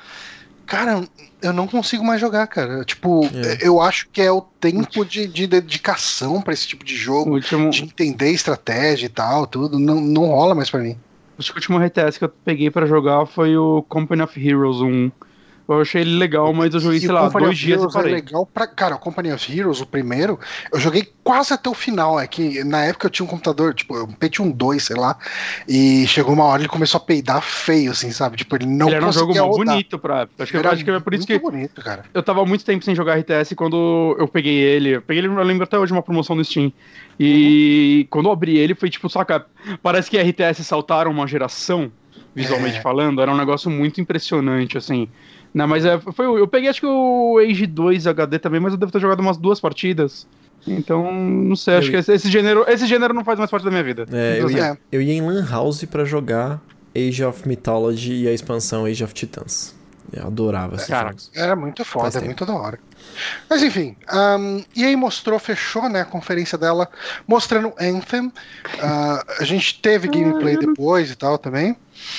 Cara, 0.66 1.04
eu 1.42 1.54
não 1.54 1.68
consigo 1.68 2.04
mais 2.04 2.20
jogar, 2.20 2.48
cara. 2.48 2.84
Tipo, 2.84 3.26
é. 3.26 3.60
eu 3.62 3.80
acho 3.80 4.10
que 4.10 4.22
é 4.22 4.32
o 4.32 4.42
tempo 4.42 5.06
de, 5.06 5.28
de 5.28 5.46
dedicação 5.46 6.42
para 6.42 6.54
esse 6.54 6.68
tipo 6.68 6.84
de 6.84 6.96
jogo, 6.96 7.36
último... 7.36 7.70
de 7.70 7.84
entender 7.84 8.32
estratégia 8.32 9.06
e 9.06 9.10
tal, 9.10 9.46
tudo. 9.46 9.78
Não, 9.78 10.02
não 10.02 10.26
rola 10.26 10.56
mais 10.56 10.70
para 10.70 10.82
mim. 10.82 10.98
O 11.38 11.54
último 11.56 11.78
RTS 11.78 12.18
que 12.18 12.24
eu 12.24 12.30
peguei 12.30 12.72
para 12.72 12.86
jogar 12.86 13.26
foi 13.26 13.58
o 13.58 13.84
Company 13.84 14.22
of 14.22 14.48
Heroes 14.48 14.78
1. 14.78 15.12
Eu 15.68 15.82
achei 15.82 16.02
ele 16.02 16.18
legal, 16.18 16.54
mas 16.54 16.74
eu 16.74 16.80
joguei, 16.80 17.00
e 17.00 17.02
sei 17.02 17.12
lá, 17.12 17.28
dois 17.28 17.58
dias 17.58 17.84
e 17.84 17.92
parei. 17.92 18.12
É 18.12 18.16
legal 18.16 18.46
pra... 18.46 18.68
Cara, 18.68 18.96
o 18.96 19.00
Company 19.00 19.32
of 19.32 19.60
Heroes, 19.60 19.82
o 19.82 19.86
primeiro, 19.86 20.40
eu 20.72 20.80
joguei 20.80 21.12
quase 21.24 21.54
até 21.54 21.70
o 21.70 21.74
final. 21.74 22.20
É 22.20 22.28
que 22.28 22.64
na 22.64 22.86
época 22.86 23.08
eu 23.08 23.10
tinha 23.10 23.26
um 23.26 23.30
computador, 23.30 23.74
tipo, 23.74 23.98
um 23.98 24.14
Pentium 24.14 24.52
2, 24.52 24.84
sei 24.84 24.96
lá, 24.96 25.18
e 25.68 26.06
chegou 26.08 26.34
uma 26.34 26.44
hora 26.44 26.62
ele 26.62 26.70
começou 26.70 27.00
a 27.00 27.02
peidar 27.02 27.42
feio, 27.42 27.92
assim, 27.92 28.12
sabe? 28.12 28.38
Tipo, 28.38 28.56
ele 28.56 28.68
não 28.68 28.88
ele 28.88 28.98
era 28.98 29.08
um 29.08 29.12
jogo 29.12 29.34
muito 29.34 29.66
bonito 29.66 30.00
pra 30.00 30.28
Acho 30.38 30.52
que, 30.52 30.68
acho 30.68 30.84
que 30.84 30.92
é 30.92 31.00
por 31.00 31.14
isso 31.14 31.26
que. 31.26 31.40
Bonito, 31.40 31.82
cara. 31.82 32.06
Eu 32.14 32.22
tava 32.22 32.46
muito 32.46 32.64
tempo 32.64 32.84
sem 32.84 32.96
jogar 32.96 33.18
RTS 33.18 33.56
quando 33.56 34.16
eu 34.20 34.28
peguei 34.28 34.58
ele. 34.58 34.96
Eu 34.98 35.02
peguei 35.02 35.24
ele, 35.24 35.34
eu 35.34 35.44
lembro 35.44 35.64
até 35.64 35.78
hoje, 35.78 35.92
uma 35.92 36.04
promoção 36.04 36.36
no 36.36 36.44
Steam. 36.44 36.72
E 37.20 38.02
uhum. 38.02 38.08
quando 38.10 38.26
eu 38.28 38.32
abri 38.32 38.58
ele, 38.58 38.76
foi 38.76 38.90
tipo, 38.90 39.10
saca, 39.10 39.46
parece 39.82 40.10
que 40.10 40.18
RTS 40.18 40.64
saltaram 40.64 41.12
uma 41.12 41.28
geração, 41.28 41.92
visualmente 42.34 42.78
é. 42.78 42.82
falando, 42.82 43.22
era 43.22 43.32
um 43.32 43.38
negócio 43.38 43.70
muito 43.70 44.02
impressionante, 44.02 44.78
assim. 44.78 45.08
Não, 45.56 45.66
mas 45.68 45.86
é, 45.86 45.98
foi, 46.00 46.26
eu 46.26 46.48
peguei 46.48 46.70
acho 46.70 46.82
que 46.82 46.86
o 46.86 47.40
Age 47.40 47.66
2 47.66 48.06
HD 48.08 48.38
também, 48.40 48.60
mas 48.60 48.74
eu 48.74 48.78
devo 48.78 48.92
ter 48.92 49.00
jogado 49.00 49.22
umas 49.22 49.38
duas 49.38 49.60
partidas. 49.60 50.28
Então, 50.68 51.14
não 51.14 51.56
sei, 51.56 51.76
acho 51.78 51.88
Eu- 51.88 51.92
que 51.92 51.98
esse, 51.98 52.12
esse 52.14 52.30
gênero, 52.30 52.66
esse 52.68 52.86
gênero 52.86 53.14
não 53.14 53.24
faz 53.24 53.40
mais 53.40 53.50
parte 53.50 53.64
da 53.64 53.72
minha 53.72 53.84
vida. 53.84 54.06
É, 54.12 54.38
eu, 54.42 54.50
ia, 54.52 54.66
É. 54.74 54.78
eu 54.92 55.02
ia 55.02 55.14
em 55.14 55.22
Lan 55.22 55.46
House 55.50 55.86
pra 55.86 56.04
jogar 56.04 56.60
Age 56.96 57.24
of 57.24 57.48
Mythology 57.48 58.24
e 58.24 58.28
a 58.28 58.34
expansão 58.34 58.84
Age 58.86 59.04
of 59.04 59.14
Titans. 59.14 59.74
Eu 60.12 60.28
adorava 60.28 60.76
esses 60.76 60.88
Cara, 60.88 61.10
jogos. 61.10 61.32
Era 61.34 61.56
muito 61.56 61.84
Faz 61.86 62.14
foda, 62.14 62.24
é 62.24 62.28
muito 62.28 62.46
da 62.46 62.54
hora. 62.54 62.80
Mas 63.50 63.64
enfim, 63.64 63.96
um, 64.12 64.64
e 64.76 64.84
aí 64.84 64.96
mostrou, 64.96 65.40
fechou 65.40 65.90
né, 65.90 66.02
a 66.02 66.06
conferência 66.06 66.58
dela 66.58 66.90
mostrando 67.28 67.74
Anthem. 67.80 68.32
Ah, 68.80 69.24
a 69.40 69.44
gente 69.44 69.80
teve 69.82 70.08
gameplay 70.08 70.58
depois 70.58 71.12
e 71.12 71.16
tal 71.16 71.38
também. 71.38 71.76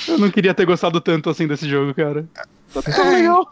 Eu 0.07 0.17
não 0.17 0.29
queria 0.29 0.53
ter 0.53 0.65
gostado 0.65 0.99
tanto 0.99 1.29
assim 1.29 1.47
desse 1.47 1.69
jogo, 1.69 1.93
cara. 1.93 2.25
Tá 2.73 2.81
tão 2.81 3.05
É, 3.05 3.09
legal. 3.15 3.47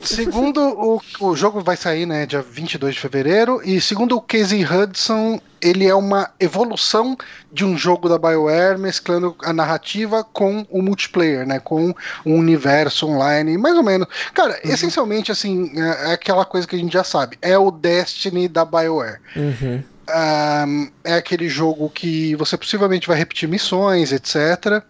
Segundo 0.00 0.60
o, 0.60 1.00
o 1.20 1.36
jogo 1.36 1.60
vai 1.60 1.76
sair, 1.76 2.06
né, 2.06 2.26
dia 2.26 2.42
22 2.42 2.94
de 2.94 3.00
fevereiro, 3.00 3.60
e 3.64 3.80
segundo 3.80 4.16
o 4.16 4.20
Casey 4.20 4.64
Hudson, 4.64 5.40
ele 5.60 5.86
é 5.86 5.94
uma 5.94 6.30
evolução 6.38 7.16
de 7.50 7.64
um 7.64 7.76
jogo 7.76 8.08
da 8.08 8.18
BioWare, 8.18 8.78
mesclando 8.78 9.34
a 9.42 9.52
narrativa 9.52 10.22
com 10.22 10.66
o 10.68 10.82
multiplayer, 10.82 11.46
né, 11.46 11.58
com 11.58 11.94
o 12.24 12.30
universo 12.30 13.06
online, 13.06 13.56
mais 13.56 13.76
ou 13.76 13.82
menos. 13.82 14.06
Cara, 14.34 14.58
essencialmente, 14.62 15.32
assim, 15.32 15.72
é 15.74 15.94
é 16.10 16.12
aquela 16.12 16.44
coisa 16.44 16.66
que 16.66 16.76
a 16.76 16.78
gente 16.78 16.92
já 16.92 17.04
sabe, 17.04 17.38
é 17.40 17.56
o 17.56 17.70
Destiny 17.70 18.48
da 18.48 18.64
BioWare. 18.64 19.20
Uhum. 19.36 19.82
Ahn, 20.06 20.88
é 21.02 21.14
aquele 21.14 21.48
jogo 21.48 21.88
que 21.88 22.34
você 22.36 22.58
possivelmente 22.58 23.08
vai 23.08 23.16
repetir 23.16 23.48
missões, 23.48 24.12
etc. 24.12 24.82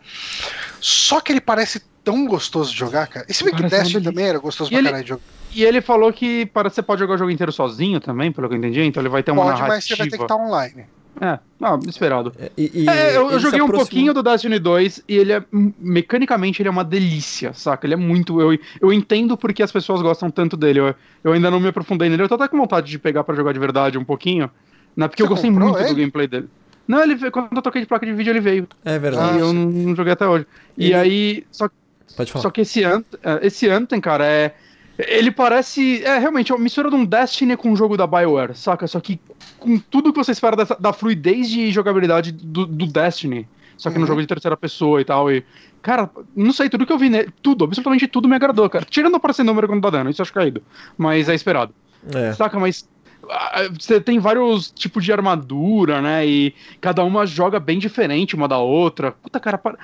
Só 0.80 1.20
que 1.20 1.32
ele 1.32 1.40
parece 1.40 1.80
tão 2.04 2.26
gostoso 2.26 2.70
de 2.70 2.78
jogar, 2.78 3.06
cara. 3.06 3.26
E 3.28 3.32
se 3.34 3.42
bem 3.42 3.52
que 3.54 3.58
Parece 3.62 3.74
uma 3.76 3.80
Destiny 3.82 4.00
delícia. 4.02 4.12
também 4.12 4.28
era 4.28 4.38
gostoso 4.38 4.68
E 4.68 4.72
pra 4.72 4.78
ele- 4.78 4.88
caralho 4.88 5.02
de 5.04 5.08
jogar. 5.08 5.22
E 5.54 5.64
ele 5.64 5.80
falou 5.80 6.12
que 6.12 6.46
para, 6.46 6.68
você 6.68 6.82
pode 6.82 7.00
jogar 7.00 7.14
o 7.14 7.18
jogo 7.18 7.30
inteiro 7.30 7.50
sozinho 7.52 8.00
também, 8.00 8.30
pelo 8.30 8.48
que 8.48 8.54
eu 8.54 8.58
entendi, 8.58 8.80
então 8.82 9.00
ele 9.00 9.08
vai 9.08 9.22
ter 9.22 9.30
uma 9.30 9.42
Pode, 9.44 9.60
mas 9.60 9.68
narrativa. 9.68 9.96
você 9.96 10.02
vai 10.02 10.08
ter 10.10 10.16
que 10.18 10.22
estar 10.24 10.36
online. 10.36 10.84
É, 11.20 11.38
não, 11.60 11.78
esperado. 11.88 12.32
É, 12.40 12.50
E, 12.58 12.82
e 12.82 12.88
É, 12.90 13.16
eu, 13.16 13.30
eu 13.30 13.38
joguei 13.38 13.62
um 13.62 13.68
pouquinho 13.68 14.12
do 14.12 14.20
Destiny 14.20 14.58
2 14.58 15.04
e 15.08 15.16
ele 15.16 15.32
é. 15.32 15.44
Mecanicamente 15.78 16.60
ele 16.60 16.68
é 16.68 16.72
uma 16.72 16.82
delícia, 16.82 17.52
saca? 17.54 17.86
Ele 17.86 17.94
é 17.94 17.96
muito. 17.96 18.40
Eu, 18.40 18.58
eu 18.80 18.92
entendo 18.92 19.36
porque 19.36 19.62
as 19.62 19.70
pessoas 19.70 20.02
gostam 20.02 20.28
tanto 20.28 20.56
dele. 20.56 20.80
Eu, 20.80 20.94
eu 21.22 21.32
ainda 21.32 21.52
não 21.52 21.60
me 21.60 21.68
aprofundei 21.68 22.08
nele. 22.08 22.22
Eu 22.24 22.28
tô 22.28 22.34
até 22.34 22.48
com 22.48 22.56
vontade 22.56 22.90
de 22.90 22.98
pegar 22.98 23.22
pra 23.22 23.34
jogar 23.36 23.52
de 23.52 23.60
verdade 23.60 23.96
um 23.96 24.04
pouquinho. 24.04 24.50
Né? 24.96 25.06
Porque 25.06 25.22
Você 25.22 25.26
eu 25.26 25.28
gostei 25.30 25.50
comprou 25.50 25.70
muito 25.72 25.88
do 25.88 25.94
gameplay 25.94 26.26
dele. 26.26 26.48
Não, 26.86 27.00
ele 27.00 27.14
veio, 27.14 27.30
quando 27.30 27.48
eu 27.54 27.62
toquei 27.62 27.80
de 27.80 27.86
placa 27.86 28.04
de 28.04 28.12
vídeo, 28.12 28.30
ele 28.32 28.40
veio. 28.40 28.66
É 28.84 28.98
verdade. 28.98 29.36
e 29.38 29.40
eu 29.40 29.52
não, 29.52 29.66
não 29.70 29.94
joguei 29.96 30.12
até 30.12 30.26
hoje. 30.26 30.46
E 30.76 30.86
Ele- 30.86 30.94
aí. 30.94 31.46
Só, 31.52 31.68
Pode 32.16 32.32
falar. 32.32 32.42
só 32.42 32.50
que 32.50 32.60
esse, 32.62 32.84
Ant, 32.84 33.04
eh, 33.22 33.40
esse 33.42 33.68
Anthem, 33.68 34.00
cara, 34.00 34.24
é. 34.26 34.54
Ele 34.96 35.32
parece. 35.32 36.04
É 36.04 36.18
realmente 36.18 36.52
é 36.52 36.54
uma 36.54 36.62
mistura 36.62 36.88
de 36.88 36.94
um 36.94 37.04
Destiny 37.04 37.56
com 37.56 37.68
um 37.70 37.74
jogo 37.76 37.96
da 37.96 38.06
Bioware, 38.06 38.54
saca? 38.54 38.86
Só 38.86 39.00
que 39.00 39.18
com 39.58 39.76
tudo 39.76 40.12
que 40.12 40.18
você 40.18 40.30
espera 40.30 40.54
dessa- 40.54 40.76
da 40.78 40.92
fluidez 40.92 41.48
de 41.50 41.72
jogabilidade 41.72 42.30
do, 42.30 42.64
do 42.64 42.86
Destiny. 42.86 43.48
Só 43.76 43.90
que 43.90 43.96
Uhum. 43.96 44.02
no 44.02 44.06
jogo 44.06 44.20
de 44.20 44.26
terceira 44.28 44.56
pessoa 44.56 45.00
e 45.00 45.04
tal. 45.04 45.32
E, 45.32 45.44
cara, 45.82 46.08
não 46.36 46.52
sei, 46.52 46.68
tudo 46.70 46.86
que 46.86 46.92
eu 46.92 46.98
vi 46.98 47.08
nele. 47.10 47.28
Tudo, 47.42 47.64
absolutamente 47.64 48.06
tudo 48.06 48.28
me 48.28 48.36
agradou, 48.36 48.70
cara. 48.70 48.84
Tirando 48.88 49.16
aparecer 49.16 49.42
número 49.42 49.66
quando 49.66 49.82
tá 49.82 49.90
dando, 49.90 50.10
isso 50.10 50.20
eu 50.20 50.22
acho 50.22 50.32
caído. 50.32 50.62
Mas 50.96 51.28
é 51.28 51.34
esperado. 51.34 51.74
É. 52.14 52.32
Saca, 52.34 52.56
mas. 52.60 52.88
Você 53.78 54.00
tem 54.00 54.18
vários 54.18 54.70
tipos 54.70 55.04
de 55.04 55.12
armadura, 55.12 56.00
né? 56.02 56.26
E 56.26 56.54
cada 56.80 57.02
uma 57.04 57.26
joga 57.26 57.58
bem 57.60 57.78
diferente 57.78 58.34
uma 58.34 58.48
da 58.48 58.58
outra. 58.58 59.12
Puta, 59.12 59.38
cara, 59.40 59.58
para. 59.58 59.78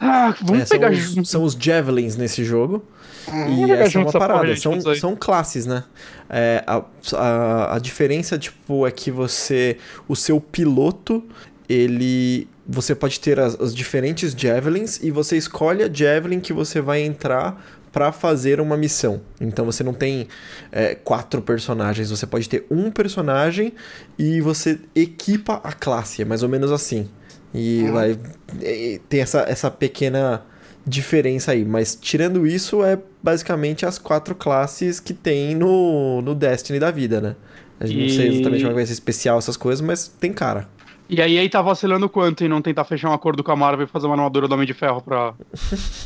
Ah, 0.00 0.34
vamos 0.40 0.62
É, 0.62 0.66
são, 0.66 0.78
pegar. 0.78 0.92
os, 0.92 1.28
são 1.28 1.42
os 1.44 1.54
Javelins 1.54 2.16
nesse 2.16 2.44
jogo. 2.44 2.84
Uhum. 3.28 3.66
E 3.66 3.72
essa 3.72 3.98
é 3.98 4.02
uma 4.02 4.12
parada, 4.12 4.54
são, 4.56 4.78
são 4.94 5.16
classes, 5.16 5.64
né? 5.66 5.84
É, 6.28 6.62
a, 6.66 6.82
a, 7.14 7.76
a 7.76 7.78
diferença, 7.78 8.38
tipo, 8.38 8.86
é 8.86 8.90
que 8.90 9.10
você. 9.10 9.78
O 10.06 10.14
seu 10.14 10.40
piloto, 10.40 11.24
ele. 11.68 12.48
Você 12.66 12.94
pode 12.94 13.20
ter 13.20 13.38
as, 13.38 13.60
as 13.60 13.74
diferentes 13.74 14.32
Javelins 14.32 14.98
e 15.02 15.10
você 15.10 15.36
escolhe 15.36 15.82
a 15.82 15.92
Javelin 15.92 16.40
que 16.40 16.52
você 16.52 16.80
vai 16.80 17.02
entrar 17.02 17.62
pra 17.94 18.12
fazer 18.12 18.60
uma 18.60 18.76
missão. 18.76 19.22
Então 19.40 19.64
você 19.64 19.82
não 19.84 19.94
tem 19.94 20.28
é, 20.72 20.94
quatro 20.96 21.40
personagens, 21.40 22.10
você 22.10 22.26
pode 22.26 22.48
ter 22.48 22.66
um 22.70 22.90
personagem 22.90 23.72
e 24.18 24.40
você 24.42 24.80
equipa 24.94 25.60
a 25.64 25.72
classe, 25.72 26.20
é 26.22 26.24
mais 26.26 26.42
ou 26.42 26.48
menos 26.48 26.70
assim. 26.72 27.08
E 27.54 27.84
Uhum. 27.86 27.92
vai. 27.92 28.18
e 28.60 29.00
tem 29.08 29.20
essa, 29.20 29.42
essa 29.48 29.70
pequena 29.70 30.44
diferença 30.86 31.52
aí. 31.52 31.64
Mas 31.64 31.94
tirando 31.94 32.46
isso, 32.46 32.84
é 32.84 32.98
basicamente 33.22 33.86
as 33.86 33.96
quatro 33.96 34.34
classes 34.34 34.98
que 35.00 35.14
tem 35.14 35.54
no, 35.54 36.20
no 36.20 36.34
Destiny 36.34 36.78
da 36.80 36.90
vida, 36.90 37.20
né? 37.20 37.36
A 37.80 37.86
gente 37.86 37.98
não 38.00 38.08
sei 38.08 38.26
E- 38.26 38.28
exatamente 38.28 38.62
como 38.62 38.72
é 38.72 38.74
vai 38.74 38.86
ser 38.86 38.92
especial 38.92 39.38
essas 39.38 39.56
coisas, 39.56 39.80
mas 39.80 40.08
tem 40.08 40.32
cara. 40.32 40.68
E 41.08 41.20
aí 41.20 41.38
aí 41.38 41.48
tá 41.50 41.60
vacilando 41.60 42.08
quanto 42.08 42.42
em 42.44 42.48
não 42.48 42.62
tentar 42.62 42.84
fechar 42.84 43.10
um 43.10 43.12
acordo 43.12 43.44
com 43.44 43.52
a 43.52 43.56
Marvel 43.56 43.84
e 43.84 43.88
fazer 43.88 44.06
uma 44.06 44.14
armadura 44.14 44.48
do 44.48 44.54
Homem 44.54 44.66
de 44.66 44.72
Ferro 44.72 45.02
pra, 45.02 45.34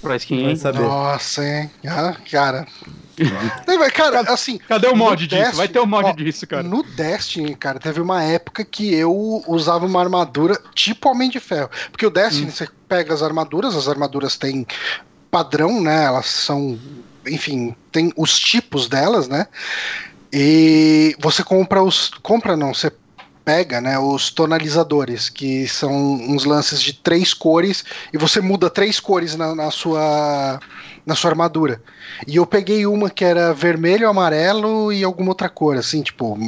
pra 0.02 0.16
skin, 0.16 0.48
hein? 0.48 0.56
saber. 0.56 0.80
Nossa, 0.80 1.44
hein? 1.46 1.70
Ah, 1.86 2.16
cara. 2.30 2.66
Daí 3.64 3.78
vai, 3.78 3.90
cara, 3.92 4.20
assim. 4.22 4.58
Cadê 4.58 4.88
o 4.88 4.96
mod 4.96 5.24
disso? 5.26 5.36
Destiny- 5.40 5.56
Vai 5.56 5.68
ter 5.68 5.78
o 5.78 5.86
mod 5.86 6.08
ó, 6.08 6.12
disso, 6.12 6.46
cara. 6.48 6.62
No 6.64 6.82
Destiny, 6.82 7.54
cara, 7.54 7.78
teve 7.78 8.00
uma 8.00 8.22
época 8.24 8.64
que 8.64 8.92
eu 8.92 9.42
usava 9.46 9.86
uma 9.86 10.00
armadura 10.00 10.60
tipo 10.74 11.08
Homem 11.08 11.30
de 11.30 11.38
Ferro. 11.38 11.70
Porque 11.92 12.04
o 12.04 12.08
Hum. 12.08 12.12
Destiny, 12.12 12.50
você 12.50 12.68
pega 12.88 13.14
as 13.14 13.22
armaduras, 13.22 13.76
as 13.76 13.88
armaduras 13.88 14.36
têm 14.36 14.66
padrão, 15.30 15.80
né? 15.80 16.04
Elas 16.06 16.26
são. 16.26 16.76
Enfim, 17.26 17.74
tem 17.92 18.12
os 18.16 18.38
tipos 18.38 18.88
delas, 18.88 19.28
né? 19.28 19.46
E 20.32 21.14
você 21.20 21.42
compra 21.44 21.82
os. 21.82 22.10
Compra 22.22 22.56
não, 22.56 22.74
você 22.74 22.92
pega, 23.48 23.80
né, 23.80 23.98
os 23.98 24.28
tonalizadores, 24.30 25.30
que 25.30 25.66
são 25.66 25.90
uns 25.90 26.44
lances 26.44 26.82
de 26.82 26.92
três 26.92 27.32
cores, 27.32 27.82
e 28.12 28.18
você 28.18 28.42
muda 28.42 28.68
três 28.68 29.00
cores 29.00 29.34
na, 29.36 29.54
na 29.54 29.70
sua 29.70 30.60
na 31.06 31.14
sua 31.14 31.30
armadura. 31.30 31.80
E 32.26 32.36
eu 32.36 32.44
peguei 32.44 32.84
uma 32.84 33.08
que 33.08 33.24
era 33.24 33.54
vermelho, 33.54 34.06
amarelo 34.06 34.92
e 34.92 35.02
alguma 35.02 35.30
outra 35.30 35.48
cor, 35.48 35.78
assim, 35.78 36.02
tipo 36.02 36.38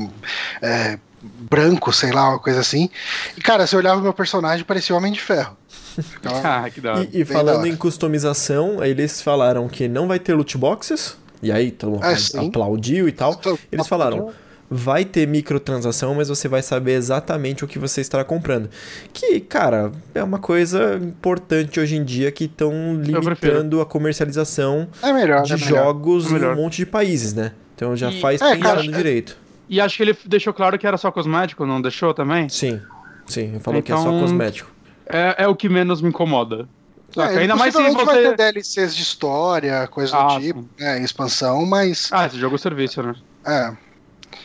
é, 0.61 0.99
branco, 1.23 1.91
sei 1.91 2.13
lá, 2.13 2.29
uma 2.29 2.39
coisa 2.39 2.61
assim. 2.61 2.91
E 3.35 3.41
cara, 3.41 3.67
você 3.67 3.75
olhava 3.77 3.99
o 3.99 4.03
meu 4.03 4.13
personagem, 4.13 4.63
parecia 4.63 4.95
o 4.95 4.99
Homem 4.99 5.11
de 5.15 5.21
Ferro. 5.23 5.57
Ficava- 6.03 6.41
Ah, 6.67 6.69
que 6.71 6.83
da 6.83 6.97
hora. 6.97 7.09
E, 7.11 7.23
e 7.23 7.25
falando 7.25 7.63
da 7.63 7.69
em 7.69 7.77
customização, 7.77 8.85
eles 8.85 9.23
falaram 9.23 9.67
que 9.71 9.89
não 9.89 10.07
vai 10.07 10.19
ter 10.19 10.35
loot 10.35 10.59
boxes. 10.59 11.17
E 11.43 11.51
aí, 11.51 11.71
todo 11.71 11.93
mundo 11.93 12.05
Ah, 12.05 12.41
aplaudiu 12.47 13.09
e 13.09 13.13
tal. 13.13 13.35
Tô- 13.37 13.59
Eles 13.73 13.87
falaram, 13.89 14.31
vai 14.71 15.05
ter 15.05 15.27
microtransação, 15.27 16.15
mas 16.15 16.29
você 16.29 16.47
vai 16.47 16.63
saber 16.63 16.93
exatamente 16.93 17.65
o 17.65 17.69
que 17.69 17.79
você 17.79 18.01
estará 18.01 18.23
comprando. 18.25 18.71
Que, 19.13 19.41
cara, 19.41 19.91
é 20.15 20.23
uma 20.23 20.39
coisa 20.39 20.95
importante 21.03 21.81
hoje 21.81 21.97
em 21.97 22.05
dia 22.05 22.31
que 22.31 22.45
estão 22.45 22.95
limitando 22.95 23.81
a 23.81 23.87
comercialização 23.87 24.87
É 25.03 25.13
melhor, 25.13 25.43
de 25.43 25.55
é 25.55 25.57
jogos 25.57 26.27
É 26.31 26.37
em 26.37 26.45
um 26.45 26.55
monte 26.55 26.77
de 26.77 26.87
países, 26.87 27.35
né? 27.35 27.53
Então 27.75 27.97
já 27.97 28.11
E- 28.11 28.21
faz 28.21 28.41
É, 28.41 28.51
pensando 28.51 28.63
cara, 28.63 28.83
direito. 28.83 29.37
E 29.69 29.81
acho 29.81 29.97
que 29.97 30.03
ele 30.05 30.17
deixou 30.27 30.53
claro 30.55 30.79
que 30.79 30.87
era 30.87 30.97
só 30.97 31.11
cosmético, 31.11 31.67
não 31.67 31.81
deixou 31.83 32.15
também? 32.15 32.49
Sim, 32.49 32.81
sim, 33.27 33.43
ele 33.51 33.61
falou 33.61 33.83
que 33.83 33.91
é 33.93 33.97
só 33.97 34.03
Então, 34.09 34.21
cosmético. 34.21 34.71
É, 35.07 35.45
é 35.45 35.49
o 35.49 35.57
que 35.57 35.69
menos 35.69 36.01
me 36.01 36.09
incomoda. 36.09 36.69
Saca? 37.13 37.35
É, 37.35 37.39
Ainda 37.39 37.57
mais 37.57 37.75
se 37.75 37.83
possivelmente 37.83 38.05
vai 38.05 38.23
você. 38.23 38.37
ter 38.37 38.53
DLCs 38.53 38.95
de 38.95 39.03
história, 39.03 39.87
coisa 39.89 40.17
Ah, 40.17 40.35
do 40.39 40.41
tipo, 40.41 40.65
né, 40.79 41.03
expansão, 41.03 41.67
mas 41.67 42.09
Ah, 42.13 42.27
esse 42.27 42.39
jogo 42.39 42.55
é 42.55 42.59
serviço, 42.59 43.03
né? 43.03 43.15
é, 43.47 43.73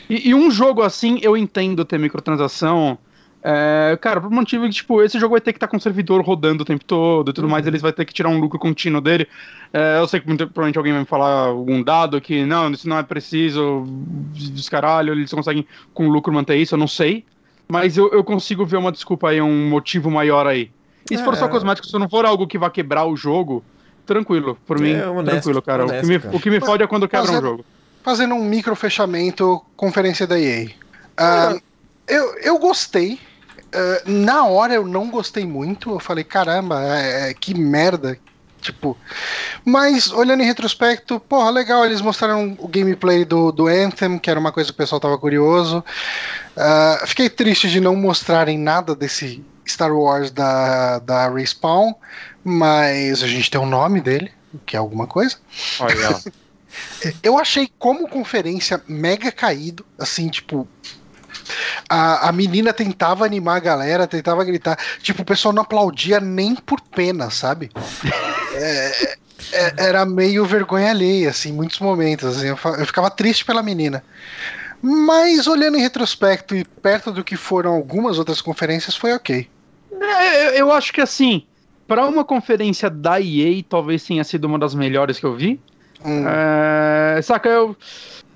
E, 0.10 0.30
e 0.30 0.36
um 0.36 0.50
jogo 0.52 0.82
assim, 0.82 1.20
eu 1.22 1.36
entendo 1.36 1.84
ter 1.86 1.98
microtransação. 2.00 2.98
É, 3.48 3.96
cara, 4.02 4.20
por 4.20 4.32
motivo 4.32 4.64
que, 4.66 4.72
tipo, 4.72 5.04
esse 5.04 5.20
jogo 5.20 5.34
vai 5.34 5.42
ter 5.42 5.54
que 5.54 5.58
estar 5.58 5.68
com 5.68 5.78
o 5.78 5.80
servidor 5.80 6.20
rodando 6.24 6.64
o 6.64 6.66
tempo 6.66 6.84
todo 6.84 7.30
e 7.30 7.34
tudo 7.34 7.48
mais, 7.48 7.68
eles 7.68 7.80
vão 7.80 7.92
ter 7.92 8.04
que 8.04 8.12
tirar 8.14 8.30
um 8.30 8.40
lucro 8.40 8.58
contínuo 8.58 9.00
dele. 9.00 9.28
É, 9.72 10.00
eu 10.00 10.08
sei 10.08 10.20
que 10.20 10.26
provavelmente 10.26 10.78
alguém 10.80 10.94
vai 10.94 11.02
me 11.02 11.08
falar 11.08 11.48
algum 11.50 11.84
dado 11.84 12.20
que, 12.20 12.44
não, 12.44 12.72
isso 12.72 12.90
não 12.90 12.98
é 12.98 13.04
preciso, 13.04 13.84
descaralho, 14.34 15.14
eles 15.14 15.32
conseguem 15.32 15.66
com 15.94 16.08
lucro 16.10 16.34
manter 16.34 16.56
isso, 16.56 16.74
eu 16.74 16.80
não 16.80 16.88
sei. 16.88 17.24
Mas 17.68 17.98
eu, 17.98 18.12
eu 18.12 18.24
consigo 18.24 18.66
ver 18.66 18.78
uma 18.78 18.92
desculpa 18.92 19.30
aí, 19.30 19.40
um 19.42 19.70
motivo 19.70 20.10
maior 20.10 20.48
aí. 20.48 20.72
E 21.12 21.16
se 21.16 21.24
for 21.24 21.36
só 21.36 21.46
É. 21.46 21.50
cosmético, 21.50 21.86
se 21.88 21.98
não 22.00 22.10
for 22.10 22.26
algo 22.26 22.48
que 22.48 22.58
vai 22.58 22.72
quebrar 22.72 23.06
o 23.06 23.16
jogo, 23.16 23.64
tranquilo. 24.08 24.58
Por 24.66 24.80
mim, 24.80 24.94
É, 24.94 25.08
honesto, 25.08 25.34
tranquilo, 25.44 25.62
cara. 25.62 25.84
o, 25.84 25.88
honesto, 25.88 26.02
que 26.02 26.08
me, 26.14 26.20
cara. 26.20 26.36
o 26.36 26.40
que 26.40 26.50
me 26.50 26.60
fode 26.60 26.84
é 26.84 26.88
quando 26.88 27.08
quebra 27.08 27.30
um 27.30 27.34
Mas 27.34 27.44
é- 27.44 27.48
jogo. 27.48 27.66
Fazendo 28.06 28.36
um 28.36 28.46
micro 28.46 28.76
fechamento, 28.76 29.60
conferência 29.76 30.28
da 30.28 30.40
EA. 30.40 30.70
Ah, 31.18 31.58
eu, 32.08 32.38
eu 32.38 32.60
gostei. 32.60 33.20
Ah, 33.74 34.04
na 34.06 34.46
hora 34.46 34.76
eu 34.76 34.86
não 34.86 35.10
gostei 35.10 35.44
muito. 35.44 35.90
Eu 35.90 36.00
falei, 36.00 36.24
caramba, 36.24 36.80
é- 36.84 37.32
é, 37.32 37.34
que 37.34 37.56
merda. 37.56 38.20
Tipo. 38.62 38.96
Mas 39.64 40.12
olhando 40.12 40.44
em 40.44 40.46
retrospecto, 40.46 41.20
porra, 41.20 41.50
legal, 41.50 41.84
eles 41.84 42.00
mostraram 42.00 42.56
o 42.60 42.68
gameplay 42.68 43.26
do, 43.26 43.52
do 43.52 43.68
Anthem, 43.68 44.20
que 44.20 44.30
era 44.30 44.40
uma 44.40 44.52
coisa 44.52 44.70
que 44.70 44.76
o 44.76 44.78
pessoal 44.78 45.02
tava 45.02 45.18
curioso. 45.18 45.84
Ah, 46.56 47.04
fiquei 47.08 47.28
triste 47.28 47.68
de 47.70 47.82
não 47.82 47.96
mostrarem 47.96 48.60
nada 48.60 48.96
desse 48.96 49.44
Star 49.68 49.92
Wars 49.92 50.30
da, 50.30 51.00
da 51.00 51.28
Respawn, 51.28 51.94
mas 52.44 53.24
a 53.24 53.28
gente 53.28 53.50
tem 53.50 53.60
o 53.60 53.66
nome 53.66 54.00
dele, 54.00 54.32
que 54.64 54.76
é 54.76 54.80
alguma 54.80 55.08
coisa. 55.08 55.38
Olha, 55.80 56.12
ó. 56.12 56.20
Eu 57.22 57.38
achei 57.38 57.70
como 57.80 58.08
conferência 58.08 58.82
mega 58.88 59.32
caído, 59.32 59.86
assim, 60.00 60.30
tipo. 60.30 60.68
a, 61.90 62.30
a 62.30 62.32
menina 62.32 62.74
tentava 62.74 63.26
animar 63.26 63.58
a 63.58 63.60
galera, 63.60 64.08
tentava 64.08 64.44
gritar. 64.44 64.78
Tipo, 65.02 65.22
o 65.22 65.26
pessoal 65.26 65.54
não 65.54 65.64
aplaudia 65.64 66.20
nem 66.20 66.56
por 66.56 66.82
pena, 66.82 67.30
sabe? 67.30 67.72
é, 68.54 69.18
é, 69.52 69.74
era 69.78 70.06
meio 70.06 70.46
vergonha 70.46 70.90
alheia, 70.90 71.30
assim, 71.30 71.50
em 71.50 71.54
muitos 71.54 71.80
momentos. 71.80 72.38
Assim, 72.38 72.48
eu, 72.48 72.60
eu 72.78 72.86
ficava 72.86 73.10
triste 73.10 73.46
pela 73.46 73.64
menina. 73.64 74.04
Mas 74.82 75.48
olhando 75.48 75.78
em 75.78 75.82
retrospecto 75.82 76.56
e 76.56 76.64
perto 76.64 77.12
do 77.12 77.24
que 77.24 77.36
foram 77.36 77.74
algumas 77.74 78.20
outras 78.20 78.42
conferências, 78.42 78.96
foi 78.96 79.14
ok. 79.14 79.50
É, 80.00 80.62
eu, 80.62 80.72
acho 80.72 80.94
que 80.94 81.02
assim, 81.02 81.44
para 81.88 82.06
uma 82.06 82.24
conferência 82.24 82.90
da 82.90 83.20
EA, 83.20 83.64
talvez 83.68 84.04
tenha 84.04 84.24
sido 84.24 84.46
uma 84.46 84.60
das 84.60 84.76
melhores 84.76 85.20
que 85.20 85.26
eu 85.26 85.36
vi. 85.36 85.60
Hum. 86.06 86.24
É, 86.28 87.22
saca, 87.22 87.50
eu. 87.50 87.76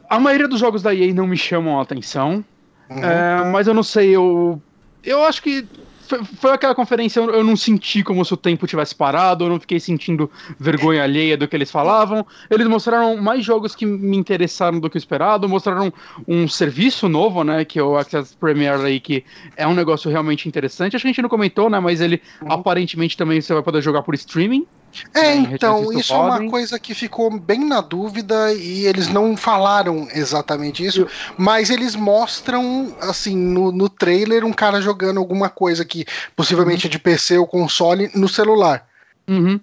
A 0.09 0.19
maioria 0.19 0.47
dos 0.47 0.59
jogos 0.59 0.81
da 0.81 0.93
EA 0.93 1.13
não 1.13 1.27
me 1.27 1.37
chamam 1.37 1.79
a 1.79 1.83
atenção. 1.83 2.43
Uhum. 2.89 3.03
É, 3.03 3.51
mas 3.51 3.67
eu 3.67 3.73
não 3.73 3.83
sei, 3.83 4.15
eu. 4.15 4.59
Eu 5.03 5.23
acho 5.23 5.41
que 5.43 5.65
foi, 6.09 6.23
foi 6.23 6.51
aquela 6.51 6.73
conferência, 6.73 7.19
eu, 7.19 7.29
eu 7.29 7.43
não 7.43 7.55
senti 7.55 8.03
como 8.03 8.25
se 8.25 8.33
o 8.33 8.37
tempo 8.37 8.65
tivesse 8.65 8.95
parado, 8.95 9.45
eu 9.45 9.49
não 9.49 9.59
fiquei 9.59 9.79
sentindo 9.79 10.29
vergonha 10.57 11.03
alheia 11.03 11.37
do 11.37 11.47
que 11.47 11.55
eles 11.55 11.69
falavam. 11.69 12.25
Eles 12.49 12.67
mostraram 12.67 13.15
mais 13.17 13.45
jogos 13.45 13.75
que 13.75 13.85
me 13.85 14.17
interessaram 14.17 14.79
do 14.79 14.89
que 14.89 14.97
o 14.97 14.97
esperado, 14.97 15.47
mostraram 15.47 15.93
um 16.27 16.47
serviço 16.47 17.07
novo, 17.07 17.43
né, 17.43 17.63
que 17.63 17.77
é 17.77 17.83
o 17.83 17.95
Access 17.95 18.35
Premier 18.35 18.79
aí, 18.79 18.99
que 18.99 19.23
é 19.55 19.67
um 19.67 19.75
negócio 19.75 20.09
realmente 20.09 20.47
interessante. 20.49 20.95
Acho 20.95 21.03
que 21.03 21.07
a 21.07 21.11
gente 21.11 21.21
não 21.21 21.29
comentou, 21.29 21.69
né, 21.69 21.79
mas 21.79 22.01
ele 22.01 22.19
uhum. 22.41 22.51
aparentemente 22.51 23.15
também 23.15 23.39
você 23.39 23.53
vai 23.53 23.61
poder 23.61 23.83
jogar 23.83 24.01
por 24.01 24.15
streaming. 24.15 24.65
É, 25.13 25.35
então, 25.35 25.91
isso 25.93 26.13
é 26.13 26.17
uma 26.17 26.49
coisa 26.49 26.79
que 26.79 26.93
ficou 26.93 27.29
bem 27.39 27.65
na 27.65 27.81
dúvida 27.81 28.53
e 28.53 28.85
eles 28.85 29.07
não 29.07 29.37
falaram 29.37 30.07
exatamente 30.13 30.85
isso, 30.85 31.01
Eu... 31.01 31.09
mas 31.37 31.69
eles 31.69 31.95
mostram, 31.95 32.95
assim, 33.01 33.35
no, 33.35 33.71
no 33.71 33.87
trailer, 33.87 34.45
um 34.45 34.53
cara 34.53 34.81
jogando 34.81 35.19
alguma 35.19 35.49
coisa 35.49 35.85
que 35.85 36.05
possivelmente 36.35 36.85
uhum. 36.85 36.89
é 36.89 36.91
de 36.91 36.99
PC 36.99 37.37
ou 37.37 37.47
console 37.47 38.09
no 38.15 38.27
celular. 38.27 38.87
Uhum. 39.27 39.59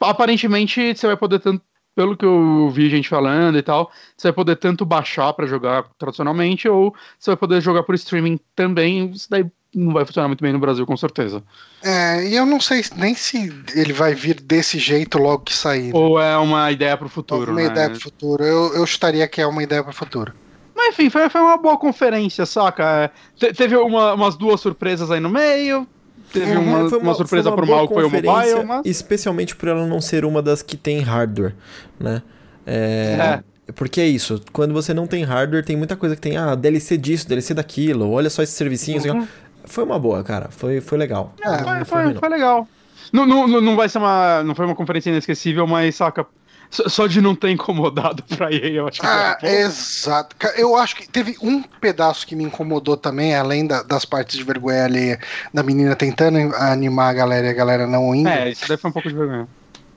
Aparentemente, 0.00 0.94
você 0.94 1.06
vai 1.06 1.16
poder 1.16 1.40
tanto. 1.40 1.62
Pelo 1.94 2.16
que 2.16 2.24
eu 2.24 2.68
vi 2.70 2.90
gente 2.90 3.08
falando 3.08 3.56
e 3.56 3.62
tal, 3.62 3.88
você 4.16 4.26
vai 4.26 4.32
poder 4.32 4.56
tanto 4.56 4.84
baixar 4.84 5.32
para 5.32 5.46
jogar 5.46 5.84
tradicionalmente, 5.96 6.68
ou 6.68 6.92
você 7.16 7.30
vai 7.30 7.36
poder 7.36 7.60
jogar 7.60 7.84
por 7.84 7.94
streaming 7.94 8.40
também. 8.56 9.12
Isso 9.12 9.30
daí 9.30 9.46
não 9.74 9.92
vai 9.92 10.04
funcionar 10.04 10.28
muito 10.28 10.42
bem 10.42 10.52
no 10.52 10.58
Brasil, 10.58 10.86
com 10.86 10.96
certeza. 10.96 11.42
É, 11.82 12.26
e 12.26 12.34
eu 12.34 12.46
não 12.46 12.60
sei 12.60 12.82
nem 12.96 13.14
se 13.14 13.52
ele 13.74 13.92
vai 13.92 14.14
vir 14.14 14.40
desse 14.40 14.78
jeito 14.78 15.18
logo 15.18 15.44
que 15.44 15.54
sair. 15.54 15.92
Né? 15.92 15.98
Ou 15.98 16.20
é 16.20 16.36
uma 16.38 16.70
ideia 16.70 16.96
para 16.96 17.06
o 17.06 17.10
futuro. 17.10 17.52
Uma 17.52 17.60
né? 17.60 17.66
ideia 17.66 17.90
para 17.90 17.98
o 17.98 18.00
futuro. 18.00 18.44
Eu, 18.44 18.74
eu 18.74 18.84
estaria 18.84 19.26
que 19.26 19.40
é 19.40 19.46
uma 19.46 19.62
ideia 19.62 19.82
para 19.82 19.90
o 19.90 19.94
futuro. 19.94 20.32
Mas 20.74 20.94
enfim, 20.94 21.08
foi, 21.08 21.28
foi 21.28 21.40
uma 21.40 21.56
boa 21.56 21.78
conferência, 21.78 22.44
saca? 22.44 23.10
Te, 23.36 23.52
teve 23.52 23.76
uma, 23.76 24.14
umas 24.14 24.36
duas 24.36 24.60
surpresas 24.60 25.10
aí 25.10 25.20
no 25.20 25.30
meio. 25.30 25.86
Teve 26.32 26.56
uhum, 26.56 26.62
uma, 26.62 26.78
uma, 26.88 26.98
uma, 26.98 27.14
surpresa 27.14 27.52
por 27.52 27.64
mal 27.64 27.86
que 27.86 27.94
foi 27.94 28.04
o 28.04 28.10
mobile, 28.10 28.64
mas... 28.66 28.84
Especialmente 28.84 29.54
por 29.54 29.68
ela 29.68 29.86
não 29.86 30.00
ser 30.00 30.24
uma 30.24 30.42
das 30.42 30.62
que 30.62 30.76
tem 30.76 31.00
hardware, 31.00 31.54
né? 31.98 32.22
É... 32.66 33.16
é. 33.20 33.54
Porque 33.74 34.00
é 34.00 34.06
isso, 34.06 34.42
quando 34.52 34.74
você 34.74 34.92
não 34.92 35.06
tem 35.06 35.24
hardware, 35.24 35.64
tem 35.64 35.74
muita 35.74 35.96
coisa 35.96 36.14
que 36.14 36.20
tem, 36.20 36.36
ah, 36.36 36.54
DLC 36.54 36.98
disso, 36.98 37.26
DLC 37.26 37.54
daquilo, 37.54 38.10
olha 38.10 38.28
só 38.28 38.42
esses 38.42 38.54
servicinhos. 38.54 39.06
Uhum. 39.06 39.26
Foi 39.64 39.84
uma 39.84 39.98
boa, 39.98 40.22
cara. 40.22 40.48
Foi, 40.50 40.80
foi 40.80 40.98
legal. 40.98 41.34
É, 41.40 41.48
foi, 41.48 41.84
foi, 41.84 41.84
foi, 41.84 42.14
foi, 42.14 42.28
legal. 42.28 42.68
Não, 43.12 43.26
não, 43.26 43.46
não 43.46 43.76
vai 43.76 43.88
ser 43.88 43.98
uma. 43.98 44.42
Não 44.42 44.54
foi 44.54 44.66
uma 44.66 44.74
conferência 44.74 45.10
inesquecível, 45.10 45.66
mas 45.66 45.96
saca. 45.96 46.26
Só 46.70 47.06
de 47.06 47.20
não 47.20 47.36
ter 47.36 47.50
incomodado 47.50 48.22
pra 48.36 48.52
EA, 48.52 48.70
eu 48.70 48.88
acho 48.88 49.00
que. 49.00 49.06
Ah, 49.06 49.38
exato. 49.42 50.34
Eu 50.56 50.76
acho 50.76 50.96
que 50.96 51.08
teve 51.08 51.36
um 51.40 51.62
pedaço 51.62 52.26
que 52.26 52.34
me 52.34 52.42
incomodou 52.42 52.96
também, 52.96 53.34
além 53.34 53.66
da, 53.66 53.82
das 53.82 54.04
partes 54.04 54.36
de 54.36 54.42
vergonha 54.42 54.84
alheia 54.84 55.20
da 55.52 55.62
menina 55.62 55.94
tentando 55.94 56.38
animar 56.56 57.10
a 57.10 57.14
galera 57.14 57.46
e 57.46 57.50
a 57.50 57.54
galera 57.54 57.86
não 57.86 58.14
indo. 58.14 58.28
É, 58.28 58.50
isso 58.50 58.66
daí 58.66 58.76
foi 58.76 58.90
um 58.90 58.92
pouco 58.92 59.08
de 59.08 59.14
vergonha. 59.14 59.46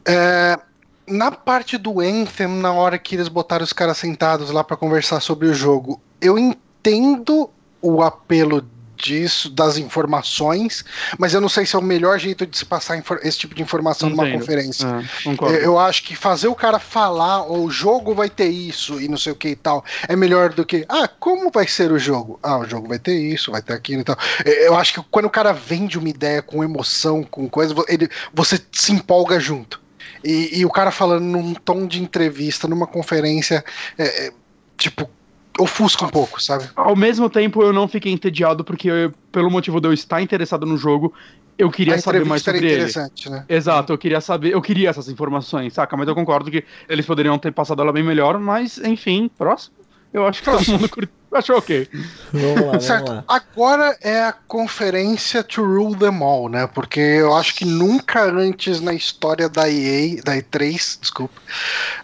É, 0.06 0.60
na 1.08 1.32
parte 1.32 1.78
do 1.78 2.00
Anthem, 2.00 2.48
na 2.48 2.72
hora 2.74 3.00
que 3.00 3.16
eles 3.16 3.28
botaram 3.28 3.64
os 3.64 3.74
caras 3.74 3.98
sentados 3.98 4.52
lá 4.52 4.64
para 4.64 4.78
conversar 4.78 5.20
sobre 5.20 5.48
o 5.48 5.54
jogo, 5.54 6.00
eu 6.22 6.38
entendo 6.38 7.50
o 7.82 8.02
apelo 8.04 8.62
disso, 8.98 9.50
das 9.50 9.78
informações, 9.78 10.84
mas 11.18 11.34
eu 11.34 11.40
não 11.40 11.48
sei 11.48 11.66
se 11.66 11.76
é 11.76 11.80
o 11.80 11.82
melhor 11.82 12.20
jeito 12.20 12.46
de 12.46 12.58
se 12.58 12.66
passar 12.66 13.02
esse 13.22 13.38
tipo 13.38 13.54
de 13.54 13.62
informação 13.62 14.10
Entendo. 14.10 14.26
numa 14.26 14.40
conferência. 14.40 14.88
É, 15.26 15.66
eu 15.66 15.78
acho 15.78 16.04
que 16.04 16.16
fazer 16.16 16.48
o 16.48 16.56
cara 16.56 16.80
falar, 16.80 17.44
ou 17.44 17.66
o 17.66 17.72
jogo 17.72 18.14
vai 18.14 18.30
ter 18.30 18.48
isso 18.48 19.00
e 19.00 19.08
não 19.08 19.18
sei 19.18 19.32
o 19.32 19.36
que 19.36 19.50
e 19.50 19.56
tal, 19.56 19.86
é 20.08 20.16
melhor 20.16 20.54
do 20.54 20.66
que, 20.66 20.86
ah, 20.90 21.08
como 21.08 21.52
vai 21.52 21.68
ser 21.68 21.92
o 21.92 22.00
jogo? 22.00 22.40
Ah, 22.42 22.58
o 22.58 22.66
jogo 22.66 22.88
vai 22.88 23.00
ter 23.00 23.18
isso, 23.18 23.52
vai 23.52 23.62
ter 23.62 23.74
aquilo 23.74 24.02
e 24.02 24.04
tal. 24.04 24.18
Eu 24.46 24.76
acho 24.76 24.94
que 24.94 25.02
quando 25.12 25.26
o 25.26 25.30
cara 25.30 25.54
vende 25.54 25.98
uma 25.98 26.10
ideia 26.10 26.42
com 26.42 26.64
emoção, 26.64 27.24
com 27.24 27.48
coisa, 27.48 27.74
ele, 27.88 28.10
você 28.34 28.60
se 28.72 28.92
empolga 28.92 29.40
junto. 29.40 29.80
E, 30.24 30.60
e 30.60 30.66
o 30.66 30.70
cara 30.70 30.92
falando 30.92 31.24
num 31.24 31.54
tom 31.54 31.86
de 31.86 32.02
entrevista, 32.02 32.68
numa 32.68 32.88
conferência, 32.88 33.64
é, 33.98 34.28
é, 34.28 34.32
tipo, 34.76 35.10
ofusca 35.58 36.06
um 36.06 36.10
pouco, 36.10 36.42
sabe? 36.42 36.70
Ao 36.76 36.96
mesmo 36.96 37.30
tempo, 37.30 37.62
eu 37.62 37.74
não 37.74 37.88
fiquei 37.88 38.12
entediado, 38.12 38.64
porque 38.64 38.90
eu, 38.90 39.14
pelo 39.32 39.50
motivo 39.50 39.80
de 39.80 39.88
eu 39.88 39.94
estar 39.94 40.22
interessado 40.22 40.66
no 40.66 40.78
jogo, 40.78 41.14
eu 41.58 41.72
queria 41.72 42.00
saber 42.00 42.26
mais 42.26 42.44
sobre 42.44 42.72
ele. 42.72 42.92
Né? 43.30 43.46
Exato, 43.50 43.92
eu 43.92 43.98
queria 43.98 44.22
saber, 44.22 44.54
eu 44.54 44.62
queria 44.62 44.90
essas 44.90 45.10
informações, 45.10 45.74
saca? 45.74 45.98
Mas 45.98 46.08
eu 46.08 46.16
concordo 46.16 46.52
que 46.52 46.64
eles 46.88 47.06
poderiam 47.06 47.38
ter 47.40 47.52
passado 47.52 47.82
ela 47.82 47.92
bem 47.92 48.04
melhor, 48.04 48.40
mas 48.40 48.78
enfim, 48.78 49.30
próximo. 49.38 49.76
Eu 50.14 50.26
acho 50.26 50.42
que 50.42 50.50
todo 50.52 50.66
mundo 50.72 50.90
achou 51.32 51.58
ok. 51.58 51.88
Vamos 52.32 52.56
lá, 52.56 52.62
vamos 52.72 52.86
certo. 52.86 53.12
lá. 53.12 53.24
Agora 53.28 53.98
é 54.02 54.24
a 54.24 54.32
conferência 54.32 55.44
to 55.44 55.64
rule 55.64 55.96
them 55.96 56.22
all, 56.22 56.50
né? 56.50 56.68
Porque 56.68 57.00
eu 57.00 57.36
acho 57.36 57.56
que 57.56 57.66
nunca 57.66 58.24
antes 58.24 58.82
na 58.82 58.94
história 58.94 59.50
da 59.50 59.70
EA, 59.70 60.22
da 60.24 60.36
E3, 60.36 61.00
desculpa, 61.02 61.40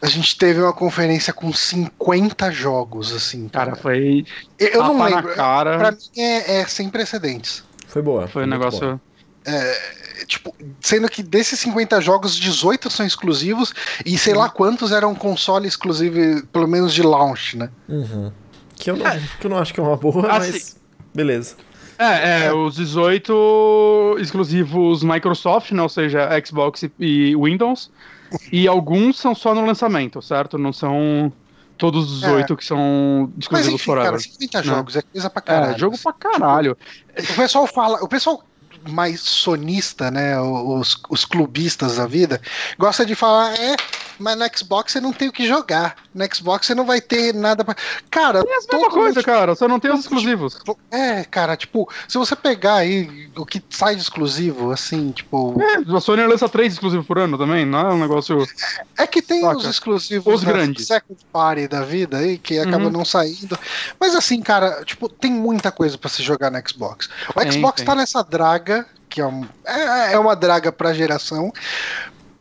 a 0.01 0.07
gente 0.07 0.37
teve 0.37 0.61
uma 0.61 0.73
conferência 0.73 1.33
com 1.33 1.51
50 1.51 2.51
jogos, 2.51 3.13
assim. 3.13 3.47
Cara, 3.47 3.71
cara. 3.71 3.81
foi. 3.81 4.25
Eu 4.59 4.83
não 4.83 5.03
lembro. 5.03 5.33
Cara. 5.35 5.77
Pra 5.77 5.91
mim 5.91 5.97
é, 6.17 6.59
é, 6.59 6.67
sem 6.67 6.89
precedentes. 6.89 7.63
Foi 7.87 8.01
boa. 8.01 8.27
Foi 8.27 8.43
um 8.43 8.47
negócio. 8.47 8.99
É, 9.45 10.25
tipo, 10.25 10.55
sendo 10.79 11.09
que 11.09 11.21
desses 11.21 11.59
50 11.59 11.99
jogos, 12.01 12.35
18 12.35 12.89
são 12.89 13.05
exclusivos 13.05 13.73
e 14.05 14.17
sei 14.17 14.33
lá 14.33 14.49
quantos 14.49 14.91
eram 14.91 15.13
console 15.13 15.67
exclusivo, 15.67 16.45
pelo 16.47 16.67
menos 16.67 16.93
de 16.93 17.03
launch, 17.03 17.57
né? 17.57 17.69
Uhum. 17.87 18.31
Que, 18.83 18.91
eu 18.91 18.97
não, 18.97 19.07
é. 19.07 19.21
que 19.39 19.47
eu 19.47 19.49
não 19.49 19.57
acho 19.59 19.73
que 19.73 19.79
é 19.79 19.83
uma 19.83 19.95
boa, 19.95 20.29
assim, 20.29 20.51
mas 20.51 20.77
beleza. 21.15 21.55
É, 21.97 22.47
é, 22.47 22.53
os 22.53 22.75
18 22.75 24.17
exclusivos 24.19 25.03
Microsoft, 25.03 25.71
né, 25.71 25.81
ou 25.81 25.87
seja, 25.87 26.27
Xbox 26.45 26.83
e 26.99 27.33
Windows, 27.33 27.89
e 28.51 28.67
alguns 28.67 29.17
são 29.17 29.33
só 29.33 29.55
no 29.55 29.65
lançamento, 29.65 30.21
certo? 30.21 30.57
Não 30.57 30.73
são 30.73 31.31
todos 31.77 32.11
os 32.11 32.23
é. 32.23 32.31
oito 32.31 32.57
que 32.57 32.65
são 32.65 33.31
exclusivos 33.39 33.51
Mas, 33.51 33.67
enfim, 33.67 33.77
forever. 33.85 34.11
Cara, 34.11 34.19
50 34.19 34.57
né? 34.57 34.63
jogos 34.65 34.95
é 34.97 35.01
coisa 35.01 35.29
pra 35.29 35.41
caralho. 35.41 35.75
É, 35.75 35.79
jogo 35.79 35.97
pra 35.97 36.13
caralho. 36.13 36.77
Tipo, 37.15 37.33
o 37.33 37.35
pessoal 37.37 37.67
fala, 37.67 38.03
o 38.03 38.07
pessoal 38.09 38.43
mais 38.89 39.21
sonista, 39.21 40.11
né? 40.11 40.37
Os, 40.41 41.01
os 41.09 41.23
clubistas 41.23 41.95
da 41.95 42.05
vida, 42.05 42.41
gosta 42.77 43.05
de 43.05 43.15
falar, 43.15 43.53
é, 43.55 43.77
mas 44.23 44.37
no 44.37 44.57
Xbox 44.57 44.93
você 44.93 45.01
não 45.01 45.11
tem 45.11 45.27
o 45.27 45.31
que 45.31 45.45
jogar. 45.45 45.95
No 46.15 46.25
Xbox 46.33 46.65
você 46.65 46.73
não 46.73 46.85
vai 46.85 47.01
ter 47.01 47.33
nada 47.33 47.63
pra. 47.65 47.75
Cara, 48.09 48.39
é 48.39 48.41
a 48.41 48.45
mesma 48.45 48.89
coisa, 48.89 49.21
cara, 49.21 49.53
só 49.53 49.67
não 49.67 49.79
tem 49.79 49.91
os 49.91 49.99
exclusivos. 49.99 50.57
É, 50.89 51.23
cara, 51.25 51.57
tipo, 51.57 51.89
se 52.07 52.17
você 52.17 52.35
pegar 52.35 52.75
aí 52.75 53.29
o 53.35 53.45
que 53.45 53.61
sai 53.69 53.95
de 53.95 54.01
exclusivo, 54.01 54.71
assim, 54.71 55.11
tipo. 55.11 55.61
É, 55.61 55.95
a 55.95 55.99
Sony 55.99 56.25
lança 56.25 56.47
três 56.47 56.73
exclusivos 56.73 57.05
por 57.05 57.19
ano 57.19 57.37
também, 57.37 57.65
não 57.65 57.79
é 57.79 57.93
um 57.93 57.99
negócio. 57.99 58.47
É 58.97 59.05
que 59.05 59.21
tem 59.21 59.41
Saca. 59.41 59.57
os 59.57 59.65
exclusivos 59.65 60.33
os 60.33 60.43
grandes. 60.43 60.87
Second 60.87 61.19
Party 61.31 61.67
da 61.67 61.81
vida 61.81 62.17
aí, 62.17 62.37
que 62.37 62.57
acaba 62.59 62.85
uhum. 62.85 62.91
não 62.91 63.05
saindo. 63.05 63.59
Mas 63.99 64.15
assim, 64.15 64.41
cara, 64.41 64.83
tipo, 64.85 65.09
tem 65.09 65.31
muita 65.31 65.71
coisa 65.71 65.97
para 65.97 66.09
se 66.09 66.23
jogar 66.23 66.49
no 66.49 66.61
Xbox. 66.67 67.09
O 67.35 67.51
Xbox 67.51 67.77
tem. 67.77 67.85
tá 67.85 67.95
nessa 67.95 68.23
draga, 68.23 68.85
que 69.09 69.19
é, 69.19 69.25
um, 69.25 69.45
é, 69.65 70.13
é 70.13 70.19
uma 70.19 70.35
draga 70.35 70.71
pra 70.71 70.93
geração, 70.93 71.51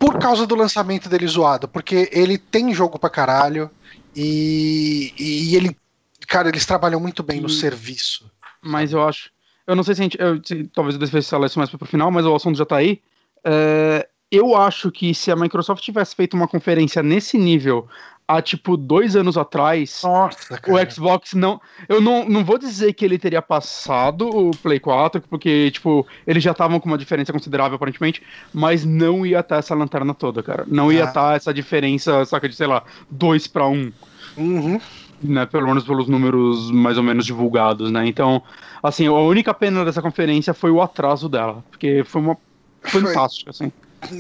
por 0.03 0.19
causa 0.19 0.45
do 0.45 0.57
lançamento 0.57 1.09
dele 1.09 1.29
zoado, 1.29 1.69
porque 1.69 2.11
ele 2.11 2.37
tem 2.37 2.75
jogo 2.75 2.99
pra 2.99 3.09
caralho 3.09 3.71
e, 4.17 5.15
e 5.17 5.55
ele, 5.55 5.77
cara, 6.27 6.49
eles 6.49 6.67
trabalham 6.67 6.99
muito 6.99 7.23
bem 7.23 7.41
no 7.41 7.49
serviço. 7.49 8.29
Mas 8.61 8.93
eu 8.93 9.07
acho, 9.07 9.31
eu 9.65 9.77
não 9.77 9.85
sei 9.85 9.95
se 9.95 10.01
a 10.01 10.03
gente, 10.03 10.21
eu, 10.21 10.41
se, 10.45 10.65
talvez 10.75 11.01
eu 11.01 11.23
falar 11.23 11.47
isso 11.47 11.57
mais 11.57 11.71
pro 11.71 11.87
final, 11.87 12.11
mas 12.11 12.27
o 12.27 12.35
assunto 12.35 12.59
já 12.59 12.67
tá 12.67 12.79
aí. 12.79 13.01
É, 13.45 14.09
eu 14.29 14.57
acho 14.57 14.91
que 14.91 15.15
se 15.15 15.31
a 15.31 15.37
Microsoft 15.37 15.85
tivesse 15.85 16.17
feito 16.17 16.35
uma 16.35 16.49
conferência 16.49 17.01
nesse 17.01 17.39
nível 17.39 17.87
há 18.37 18.41
tipo 18.41 18.77
dois 18.77 19.15
anos 19.15 19.37
atrás, 19.37 20.01
Nossa, 20.03 20.61
o 20.69 20.91
Xbox 20.91 21.35
não. 21.35 21.61
Eu 21.89 22.01
não, 22.01 22.29
não 22.29 22.45
vou 22.45 22.59
dizer 22.59 22.93
que 22.95 23.05
ele 23.05 23.19
teria 23.19 23.43
passado 23.43 24.29
o 24.29 24.51
Play 24.57 24.81
4, 24.81 25.21
porque, 25.29 25.71
tipo, 25.71 26.07
eles 26.27 26.43
já 26.43 26.53
estavam 26.53 26.81
com 26.81 26.89
uma 26.89 26.99
diferença 26.99 27.33
considerável, 27.33 27.77
aparentemente, 27.77 28.23
mas 28.53 28.85
não 28.85 29.27
ia 29.27 29.41
estar 29.41 29.57
essa 29.57 29.75
lanterna 29.75 30.15
toda, 30.15 30.43
cara. 30.43 30.65
Não 30.67 30.91
ia 30.91 31.05
ah. 31.05 31.09
estar 31.09 31.37
essa 31.37 31.53
diferença, 31.53 32.25
saca, 32.25 32.49
de, 32.49 32.55
sei 32.55 32.67
lá, 32.67 32.83
2 33.11 33.47
para 33.49 33.67
1. 33.67 33.73
Um. 33.75 33.93
Uhum. 34.35 34.81
né, 35.23 35.45
pelo 35.45 35.67
menos 35.67 35.85
pelos 35.85 36.09
números 36.09 36.71
mais 36.71 36.97
ou 36.97 37.03
menos 37.03 37.27
divulgados, 37.27 37.91
né? 37.91 38.07
Então, 38.07 38.43
assim, 38.83 39.07
a 39.07 39.13
única 39.13 39.53
pena 39.53 39.85
dessa 39.85 40.01
conferência 40.01 40.55
foi 40.55 40.71
o 40.71 40.81
atraso 40.81 41.29
dela, 41.29 41.63
porque 41.71 42.03
foi 42.07 42.23
uma 42.23 42.39
fantástica, 42.83 43.51
assim. 43.51 43.71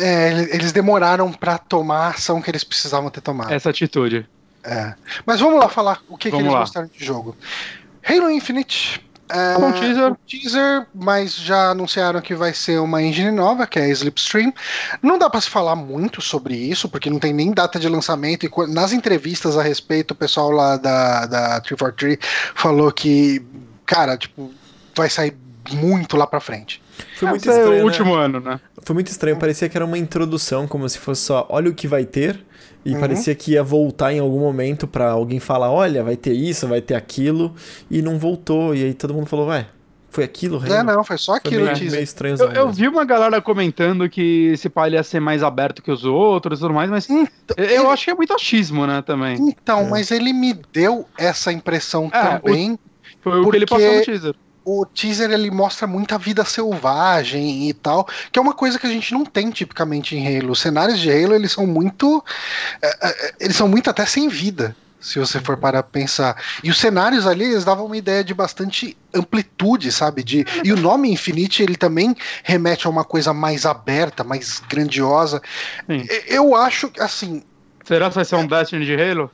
É, 0.00 0.48
eles 0.54 0.72
demoraram 0.72 1.32
para 1.32 1.58
tomar 1.58 2.06
a 2.06 2.08
ação 2.10 2.40
que 2.40 2.50
eles 2.50 2.64
precisavam 2.64 3.10
ter 3.10 3.20
tomado. 3.20 3.52
Essa 3.52 3.70
atitude. 3.70 4.26
É. 4.64 4.94
Mas 5.26 5.40
vamos 5.40 5.58
lá 5.58 5.68
falar 5.68 6.00
o 6.08 6.16
que, 6.16 6.30
que 6.30 6.36
eles 6.36 6.52
lá. 6.52 6.60
mostraram 6.60 6.88
de 6.96 7.04
jogo. 7.04 7.36
Halo 8.08 8.30
Infinite. 8.30 9.04
É, 9.28 9.56
Um 9.56 9.72
teaser. 9.72 10.12
um 10.12 10.16
teaser, 10.26 10.86
mas 10.94 11.34
já 11.34 11.70
anunciaram 11.70 12.20
que 12.20 12.34
vai 12.34 12.52
ser 12.52 12.78
uma 12.80 13.02
engine 13.02 13.30
nova, 13.30 13.66
que 13.66 13.78
é 13.78 13.84
a 13.84 13.88
Slipstream. 13.88 14.52
Não 15.00 15.18
dá 15.18 15.30
para 15.30 15.40
se 15.40 15.48
falar 15.48 15.74
muito 15.74 16.20
sobre 16.20 16.54
isso, 16.54 16.86
porque 16.88 17.08
não 17.08 17.18
tem 17.18 17.32
nem 17.32 17.50
data 17.50 17.78
de 17.78 17.88
lançamento. 17.88 18.44
E 18.44 18.50
nas 18.68 18.92
entrevistas 18.92 19.56
a 19.56 19.62
respeito, 19.62 20.10
o 20.10 20.14
pessoal 20.14 20.50
lá 20.50 20.76
da, 20.76 21.24
da 21.26 21.60
343 21.62 22.18
falou 22.54 22.92
que, 22.92 23.42
cara, 23.86 24.18
tipo, 24.18 24.52
vai 24.94 25.08
sair 25.08 25.34
muito 25.72 26.16
lá 26.16 26.26
pra 26.26 26.38
frente. 26.40 26.82
Foi 27.16 27.30
muito 27.30 27.48
Esse 27.48 27.58
é 27.58 27.62
estranho. 27.62 27.72
o 27.72 27.78
né? 27.78 27.84
último 27.84 28.14
ano, 28.14 28.38
né? 28.38 28.60
Foi 28.84 28.94
muito 28.94 29.08
estranho, 29.08 29.36
parecia 29.38 29.68
que 29.68 29.76
era 29.76 29.84
uma 29.84 29.96
introdução, 29.98 30.66
como 30.66 30.88
se 30.88 30.98
fosse 30.98 31.22
só, 31.22 31.46
olha 31.48 31.70
o 31.70 31.74
que 31.74 31.86
vai 31.86 32.04
ter, 32.04 32.44
e 32.84 32.94
Uhum. 32.94 33.00
parecia 33.00 33.34
que 33.34 33.52
ia 33.52 33.62
voltar 33.62 34.12
em 34.12 34.18
algum 34.18 34.40
momento 34.40 34.86
pra 34.88 35.10
alguém 35.12 35.38
falar, 35.38 35.70
olha, 35.70 36.02
vai 36.02 36.16
ter 36.16 36.32
isso, 36.32 36.66
vai 36.66 36.80
ter 36.80 36.94
aquilo, 36.94 37.54
e 37.90 38.02
não 38.02 38.18
voltou, 38.18 38.74
e 38.74 38.82
aí 38.84 38.92
todo 38.94 39.14
mundo 39.14 39.26
falou, 39.26 39.46
ué, 39.48 39.66
foi 40.10 40.24
aquilo, 40.24 40.60
É, 40.66 40.78
Halo? 40.78 40.92
não, 40.92 41.04
foi 41.04 41.16
só 41.16 41.32
Foi 41.32 41.38
aquilo, 41.38 41.62
meio, 41.62 41.74
o 41.74 41.78
teaser. 41.78 41.92
meio 41.92 42.02
estranho. 42.02 42.36
Eu, 42.40 42.50
eu 42.50 42.72
vi 42.72 42.88
uma 42.88 43.04
galera 43.04 43.40
comentando 43.40 44.08
que 44.10 44.50
esse 44.52 44.68
pai 44.68 44.90
ia 44.90 45.02
ser 45.04 45.20
mais 45.20 45.42
aberto 45.44 45.80
que 45.80 45.90
os 45.90 46.04
outros 46.04 46.58
e 46.58 46.62
tudo 46.62 46.74
mais, 46.74 46.90
mas 46.90 47.08
Então, 47.08 47.64
eu 47.64 47.88
acho 47.88 48.04
que 48.04 48.10
é 48.10 48.14
muito 48.14 48.34
achismo, 48.34 48.84
né, 48.86 49.00
também. 49.00 49.36
Então, 49.40 49.80
É. 49.82 49.88
mas 49.88 50.10
ele 50.10 50.32
me 50.32 50.52
deu 50.72 51.06
essa 51.16 51.52
impressão 51.52 52.10
É, 52.12 52.36
também. 52.38 52.78
Foi 53.22 53.40
o 53.40 53.48
que 53.48 53.56
ele 53.56 53.64
Porque- 53.66 53.84
passou 53.84 53.98
no 54.00 54.04
teaser. 54.04 54.34
O 54.64 54.86
teaser 54.86 55.30
ele 55.30 55.50
mostra 55.50 55.86
muita 55.86 56.18
vida 56.18 56.44
selvagem 56.44 57.68
e 57.68 57.74
tal, 57.74 58.06
que 58.30 58.38
é 58.38 58.42
uma 58.42 58.54
coisa 58.54 58.78
que 58.78 58.86
a 58.86 58.90
gente 58.90 59.12
não 59.12 59.24
tem 59.24 59.50
tipicamente 59.50 60.16
em 60.16 60.38
Halo. 60.38 60.52
Os 60.52 60.60
cenários 60.60 60.98
de 60.98 61.10
Halo 61.10 61.34
eles 61.34 61.52
são 61.52 61.66
muito, 61.66 62.24
é, 62.80 63.08
é, 63.08 63.34
eles 63.40 63.56
são 63.56 63.68
muito 63.68 63.90
até 63.90 64.04
sem 64.06 64.28
vida. 64.28 64.76
Se 65.00 65.18
você 65.18 65.40
for 65.40 65.56
parar 65.56 65.82
pra 65.82 66.00
pensar. 66.00 66.40
E 66.62 66.70
os 66.70 66.78
cenários 66.78 67.26
ali, 67.26 67.46
eles 67.46 67.64
davam 67.64 67.86
uma 67.86 67.96
ideia 67.96 68.22
de 68.22 68.32
bastante 68.32 68.96
amplitude, 69.12 69.90
sabe? 69.90 70.22
De, 70.22 70.46
e 70.62 70.72
o 70.72 70.76
nome 70.76 71.10
Infinite, 71.10 71.60
ele 71.60 71.74
também 71.74 72.14
remete 72.44 72.86
a 72.86 72.90
uma 72.90 73.02
coisa 73.02 73.34
mais 73.34 73.66
aberta, 73.66 74.22
mais 74.22 74.62
grandiosa. 74.68 75.42
Sim. 75.90 76.06
Eu 76.28 76.54
acho, 76.54 76.88
que, 76.88 77.00
assim, 77.00 77.42
Será 77.84 78.08
que 78.08 78.14
vai 78.14 78.24
ser 78.24 78.36
um 78.36 78.46
Destiny 78.46 78.84
de 78.84 78.94
Halo? 78.94 79.30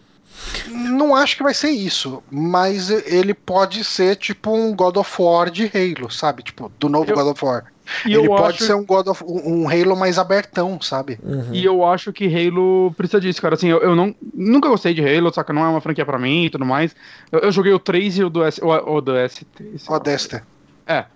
Não 0.69 1.15
acho 1.15 1.37
que 1.37 1.43
vai 1.43 1.55
ser 1.55 1.71
isso, 1.71 2.23
mas 2.31 2.91
ele 2.91 3.35
pode 3.35 3.83
ser 3.85 4.17
tipo 4.17 4.53
um 4.55 4.75
God 4.75 4.97
of 4.97 5.23
War 5.23 5.51
de 5.51 5.65
Halo, 5.75 6.11
sabe? 6.11 6.43
Tipo, 6.43 6.71
do 6.79 6.89
novo 6.89 7.11
Eu- 7.11 7.17
God 7.17 7.27
of 7.33 7.45
War. 7.45 7.65
E 8.05 8.13
ele 8.13 8.27
eu 8.27 8.37
pode 8.37 8.57
acho... 8.57 8.65
ser 8.67 8.75
um 8.75 8.85
God 8.85 9.07
of 9.07 9.25
um, 9.27 9.67
Halo 9.67 9.97
mais 9.97 10.19
abertão, 10.19 10.79
sabe? 10.79 11.19
Uhum. 11.23 11.49
E 11.55 11.65
eu 11.65 11.83
acho 11.87 12.13
que 12.13 12.27
Halo 12.27 12.93
precisa 12.95 13.19
disso, 13.19 13.41
cara. 13.41 13.55
Assim, 13.55 13.69
eu, 13.69 13.79
eu 13.81 13.97
não, 13.97 14.15
nunca 14.35 14.69
gostei 14.69 14.93
de 14.93 15.01
Halo, 15.03 15.33
saca? 15.33 15.55
Não 15.55 15.65
é 15.65 15.69
uma 15.69 15.81
franquia 15.81 16.05
pra 16.05 16.19
mim 16.19 16.45
e 16.45 16.51
tudo 16.51 16.67
mais. 16.67 16.95
Eu, 17.33 17.39
eu 17.41 17.51
joguei 17.51 17.73
o 17.73 17.79
3 17.79 18.19
e 18.19 18.25
o 18.25 18.29
do, 18.29 18.45
S, 18.45 18.61
o, 18.63 18.69
o 18.69 19.01
do 19.01 19.13
ST. 19.27 19.47
esse- 19.75 19.91
O 19.91 19.99
Dexter. 19.99 20.43
É. 20.87 21.07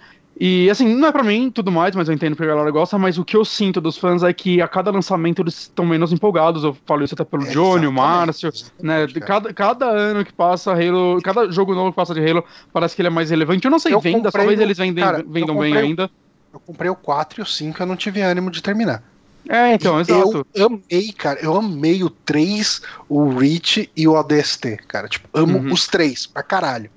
E 0.40 0.68
assim, 0.70 0.94
não 0.94 1.06
é 1.08 1.12
pra 1.12 1.22
mim 1.22 1.50
tudo 1.50 1.70
mais, 1.70 1.94
mas 1.94 2.08
eu 2.08 2.14
entendo 2.14 2.34
que 2.34 2.42
a 2.42 2.46
galera 2.46 2.70
gosta, 2.70 2.98
mas 2.98 3.18
o 3.18 3.24
que 3.24 3.36
eu 3.36 3.44
sinto 3.44 3.80
dos 3.80 3.96
fãs 3.98 4.22
é 4.22 4.32
que 4.32 4.60
a 4.62 4.66
cada 4.66 4.90
lançamento 4.90 5.42
eles 5.42 5.54
estão 5.60 5.84
menos 5.84 6.10
empolgados. 6.12 6.64
Eu 6.64 6.76
falo 6.86 7.04
isso 7.04 7.14
até 7.14 7.22
pelo 7.24 7.44
Johnny, 7.46 7.86
o 7.86 7.92
Márcio, 7.92 8.50
né? 8.82 9.06
cara. 9.06 9.20
Cada, 9.20 9.54
cada 9.54 9.86
ano 9.90 10.24
que 10.24 10.32
passa 10.32 10.72
Halo, 10.72 11.20
cada 11.22 11.50
jogo 11.50 11.74
novo 11.74 11.90
que 11.90 11.96
passa 11.96 12.14
de 12.14 12.20
Halo, 12.28 12.42
parece 12.72 12.96
que 12.96 13.02
ele 13.02 13.08
é 13.08 13.10
mais 13.10 13.30
relevante. 13.30 13.64
Eu 13.64 13.70
não 13.70 13.78
sei 13.78 13.92
Eu 13.92 13.96
comprei 14.00 14.20
talvez 14.32 14.58
eles 14.58 14.78
vendem, 14.78 15.04
cara, 15.04 15.18
vendam 15.18 15.32
bem 15.32 15.46
comprei 15.70 15.72
o- 15.74 15.78
ainda. 15.86 16.10
Eu 16.52 16.60
comprei 16.60 16.90
o 16.90 16.96
4 16.96 17.40
e 17.40 17.42
o 17.42 17.46
5 17.46 17.82
eu 17.82 17.86
não 17.86 17.96
tive 17.96 18.20
ânimo 18.20 18.50
de 18.50 18.62
terminar. 18.62 19.02
É, 19.48 19.74
então, 19.74 19.98
E 19.98 20.02
exato. 20.02 20.46
Eu 20.54 20.66
amei, 20.66 21.12
cara. 21.12 21.40
Eu 21.40 21.56
amei 21.56 22.02
o 22.04 22.08
3, 22.10 22.80
o 23.08 23.28
Reach 23.38 23.90
e 23.96 24.06
o 24.08 24.12
ODST, 24.14 24.76
cara. 24.88 25.08
Tipo, 25.08 25.28
amo 25.34 25.58
Uhum. 25.58 25.72
os 25.72 25.86
três 25.88 26.26
pra 26.26 26.42
caralho. 26.42 26.90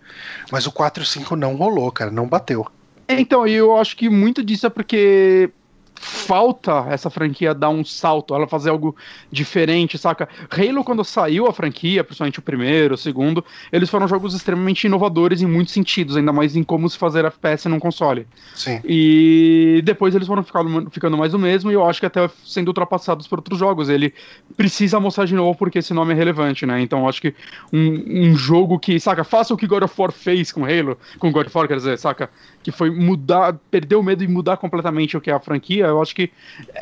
Mas 0.52 0.66
o 0.68 0.72
4 0.72 1.02
e 1.02 1.06
o 1.06 1.08
5 1.08 1.36
não 1.36 1.56
rolou, 1.56 1.92
cara. 1.92 2.12
Não 2.12 2.28
bateu. 2.28 2.66
Então, 3.08 3.48
e 3.48 3.54
eu 3.54 3.76
acho 3.78 3.96
que 3.96 4.10
muito 4.10 4.44
disso 4.44 4.66
é 4.66 4.70
porque 4.70 5.52
falta 5.96 6.86
essa 6.90 7.10
franquia 7.10 7.54
dar 7.54 7.70
um 7.70 7.84
salto, 7.84 8.36
ela 8.36 8.48
fazer 8.48 8.70
algo 8.70 8.96
diferente, 9.32 9.98
saca? 9.98 10.28
Halo, 10.50 10.84
quando 10.84 11.04
saiu 11.04 11.48
a 11.48 11.54
franquia, 11.54 12.04
principalmente 12.04 12.40
o 12.40 12.42
primeiro, 12.42 12.96
o 12.96 12.98
segundo, 12.98 13.44
eles 13.72 13.90
foram 13.90 14.08
jogos 14.08 14.34
extremamente 14.34 14.86
inovadores 14.86 15.42
em 15.42 15.46
muitos 15.46 15.74
sentidos, 15.74 16.18
ainda 16.18 16.34
mais 16.34 16.56
em 16.56 16.64
como 16.64 16.90
se 16.90 16.98
fazer 16.98 17.26
FPS 17.26 17.68
num 17.70 17.80
console. 17.80 18.28
Sim. 18.54 18.82
E 18.84 19.82
depois 19.84 20.16
eles 20.16 20.28
foram 20.28 20.44
ficando, 20.44 20.90
ficando 20.90 21.18
mais 21.18 21.34
o 21.34 21.40
mesmo, 21.40 21.72
e 21.72 21.74
eu 21.74 21.86
acho 21.86 22.00
que 22.00 22.06
até 22.06 22.30
sendo 22.46 22.70
ultrapassados 22.70 23.28
por 23.28 23.40
outros 23.40 23.58
jogos. 23.58 23.90
Ele 23.90 24.14
precisa 24.58 25.00
mostrar 25.00 25.26
de 25.26 25.36
novo 25.36 25.58
porque 25.58 25.80
esse 25.80 25.94
nome 25.94 26.14
é 26.14 26.16
relevante, 26.16 26.66
né? 26.66 26.82
Então 26.82 27.02
eu 27.02 27.10
acho 27.10 27.22
que 27.22 27.34
um, 27.72 28.30
um 28.30 28.36
jogo 28.36 28.80
que, 28.80 29.00
saca, 29.00 29.24
faça 29.24 29.54
o 29.54 29.58
que 29.58 29.68
God 29.68 29.84
of 29.84 29.94
War 29.98 30.12
fez 30.12 30.52
com 30.52 30.66
Halo, 30.66 30.98
com 31.20 31.32
God 31.32 31.48
of 31.48 31.58
War, 31.58 31.68
quer 31.68 31.78
dizer, 31.78 31.98
saca? 31.98 32.30
Que 32.64 32.72
foi 32.72 32.90
mudar, 32.90 33.58
perder 33.70 33.96
o 33.96 34.04
medo 34.04 34.24
e 34.24 34.28
mudar 34.28 34.58
completamente 34.58 35.16
o 35.16 35.22
que 35.22 35.30
é 35.30 35.34
a 35.34 35.40
franquia, 35.40 35.85
eu 35.88 36.02
acho 36.02 36.14
que 36.16 36.32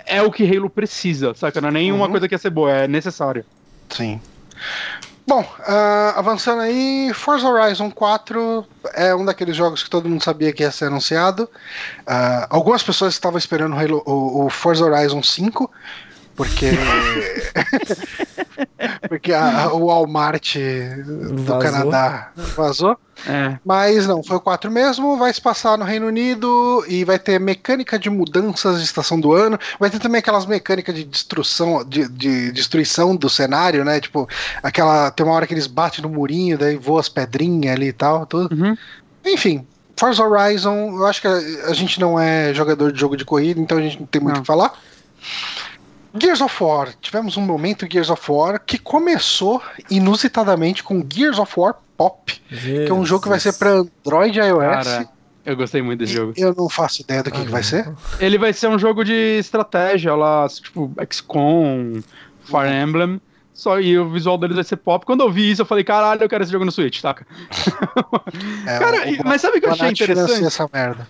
é 0.06 0.22
o 0.22 0.32
que 0.32 0.44
Halo 0.46 0.70
precisa, 0.70 1.34
saca? 1.34 1.60
Não 1.62 1.70
é 1.70 1.72
nenhuma 1.72 2.06
Uhum. 2.06 2.12
coisa 2.12 2.28
que 2.28 2.34
ia 2.36 2.40
ser 2.40 2.50
boa, 2.50 2.72
é 2.72 2.88
necessário. 2.88 3.46
Sim. 3.90 4.20
Bom, 5.26 5.46
ah, 5.66 6.14
avançando 6.18 6.62
aí, 6.62 7.12
Forza 7.14 7.48
Horizon 7.48 7.90
4 7.90 8.66
é 8.94 9.16
um 9.16 9.24
daqueles 9.24 9.56
jogos 9.56 9.82
que 9.82 9.90
todo 9.90 10.10
mundo 10.10 10.22
sabia 10.24 10.52
que 10.52 10.64
ia 10.64 10.72
ser 10.72 10.86
anunciado. 10.86 11.50
Ah, 12.06 12.46
algumas 12.50 12.84
pessoas 12.84 13.14
estavam 13.14 13.38
esperando 13.38 13.74
o, 13.74 13.80
Halo- 13.80 14.04
o- 14.06 14.46
o 14.46 14.50
Forza 14.50 14.84
Horizon 14.84 15.24
5, 15.24 15.72
porque. 16.36 16.72
porque 19.08 19.34
a- 19.34 19.72
o 19.74 19.86
Walmart 19.88 20.56
do 21.06 21.44
Vazou. 21.44 21.60
Canadá 21.60 22.32
vazou. 22.56 22.98
É. 23.28 23.58
Mas 23.64 24.06
não, 24.08 24.24
foi 24.24 24.38
o 24.38 24.42
4 24.42 24.70
mesmo, 24.70 25.18
vai 25.18 25.34
se 25.34 25.40
passar 25.40 25.78
no 25.78 25.86
Reino 25.86 26.08
Unido 26.08 26.84
e 26.88 27.06
vai 27.06 27.18
ter 27.18 27.40
mecânica 27.40 27.98
de 27.98 28.10
mudanças 28.10 28.80
de 28.80 28.84
estação 28.86 29.20
do 29.20 29.32
ano, 29.34 29.58
vai 29.80 29.90
ter 29.90 30.00
também 30.00 30.20
aquelas 30.20 30.46
mecânicas 30.46 30.94
de 30.94 31.04
destruição, 31.06 31.86
de, 31.86 32.08
de 32.10 32.52
destruição 32.52 33.16
do 33.16 33.30
cenário, 33.30 33.86
né? 33.86 34.00
Tipo, 34.02 34.28
aquela. 34.62 35.10
Tem 35.12 35.26
uma 35.26 35.36
hora 35.36 35.48
que 35.48 35.54
eles 35.54 35.68
batem 35.68 36.02
no 36.02 36.10
murinho, 36.10 36.58
daí 36.58 36.76
voam 36.76 37.00
as 37.00 37.08
pedrinhas 37.10 37.76
ali 37.76 37.88
e 37.88 37.94
tal, 37.94 38.26
tudo. 38.26 38.54
Uhum. 38.54 38.76
Enfim, 39.26 39.66
Forza 39.96 40.24
Horizon, 40.24 40.98
eu 40.98 41.06
acho 41.06 41.22
que 41.22 41.28
a, 41.28 41.36
a 41.70 41.74
gente 41.74 42.00
não 42.00 42.20
é 42.20 42.54
jogador 42.54 42.92
de 42.92 43.00
jogo 43.00 43.16
de 43.16 43.24
corrida, 43.24 43.60
então 43.62 43.78
a 43.78 43.82
gente 43.82 44.00
não 44.00 44.08
tem 44.08 44.22
muito 44.22 44.38
o 44.38 44.42
que 44.42 44.48
falar. 44.48 44.74
Gears 46.16 46.42
of 46.42 46.64
War, 46.64 46.94
tivemos 47.02 47.38
um 47.38 47.42
momento 47.42 47.88
Gears 47.92 48.10
of 48.10 48.32
War 48.32 48.60
que 48.64 48.78
começou 48.78 49.62
inusitadamente 49.90 50.84
com 50.84 51.04
Gears 51.12 51.40
of 51.40 51.52
War 51.60 51.76
Pop, 51.98 52.32
que 52.50 52.86
é 52.88 52.94
um 52.94 53.06
jogo 53.06 53.24
que 53.24 53.30
vai 53.30 53.40
ser 53.40 53.54
para 53.54 53.72
Android 53.72 54.40
e 54.40 54.42
iOS. 54.44 54.60
Cara, 54.60 55.10
eu 55.46 55.56
gostei 55.56 55.82
muito 55.82 56.00
desse 56.00 56.14
jogo. 56.14 56.34
Eu 56.38 56.54
não 56.56 56.70
faço 56.70 57.02
ideia 57.02 57.24
do 57.24 57.32
que, 57.32 57.38
Ah, 57.42 57.46
que 57.46 57.52
vai 57.52 57.64
ser. 57.64 57.92
Ele 58.20 58.38
vai 58.38 58.54
ser 58.54 58.68
um 58.68 58.78
jogo 58.78 59.04
de 59.04 59.38
estratégia 59.40 60.16
lá, 60.16 60.48
tipo 60.48 60.92
XCOM, 61.12 62.02
Fire 62.44 62.70
Emblem. 62.72 63.20
Só 63.54 63.80
e 63.80 63.98
o 64.00 64.10
visual 64.10 64.38
deles 64.38 64.56
vai 64.56 64.64
ser 64.64 64.78
pop. 64.78 65.06
Quando 65.06 65.22
eu 65.22 65.32
vi 65.32 65.52
isso, 65.52 65.62
eu 65.62 65.66
falei, 65.66 65.84
caralho, 65.84 66.24
eu 66.24 66.28
quero 66.30 66.44
esse 66.44 66.52
jogo 66.52 66.66
no 66.66 66.72
Switch, 66.72 67.00
saca? 67.00 67.26
É, 68.66 68.80
Cara, 68.80 69.10
e- 69.10 69.20
mas 69.24 69.42
sabe 69.42 69.58
o 69.58 69.62
que 69.62 69.68
eu 69.68 69.72
achei 69.72 69.90
interessante? 69.90 70.46
essa 70.46 70.68
merda. 70.74 71.08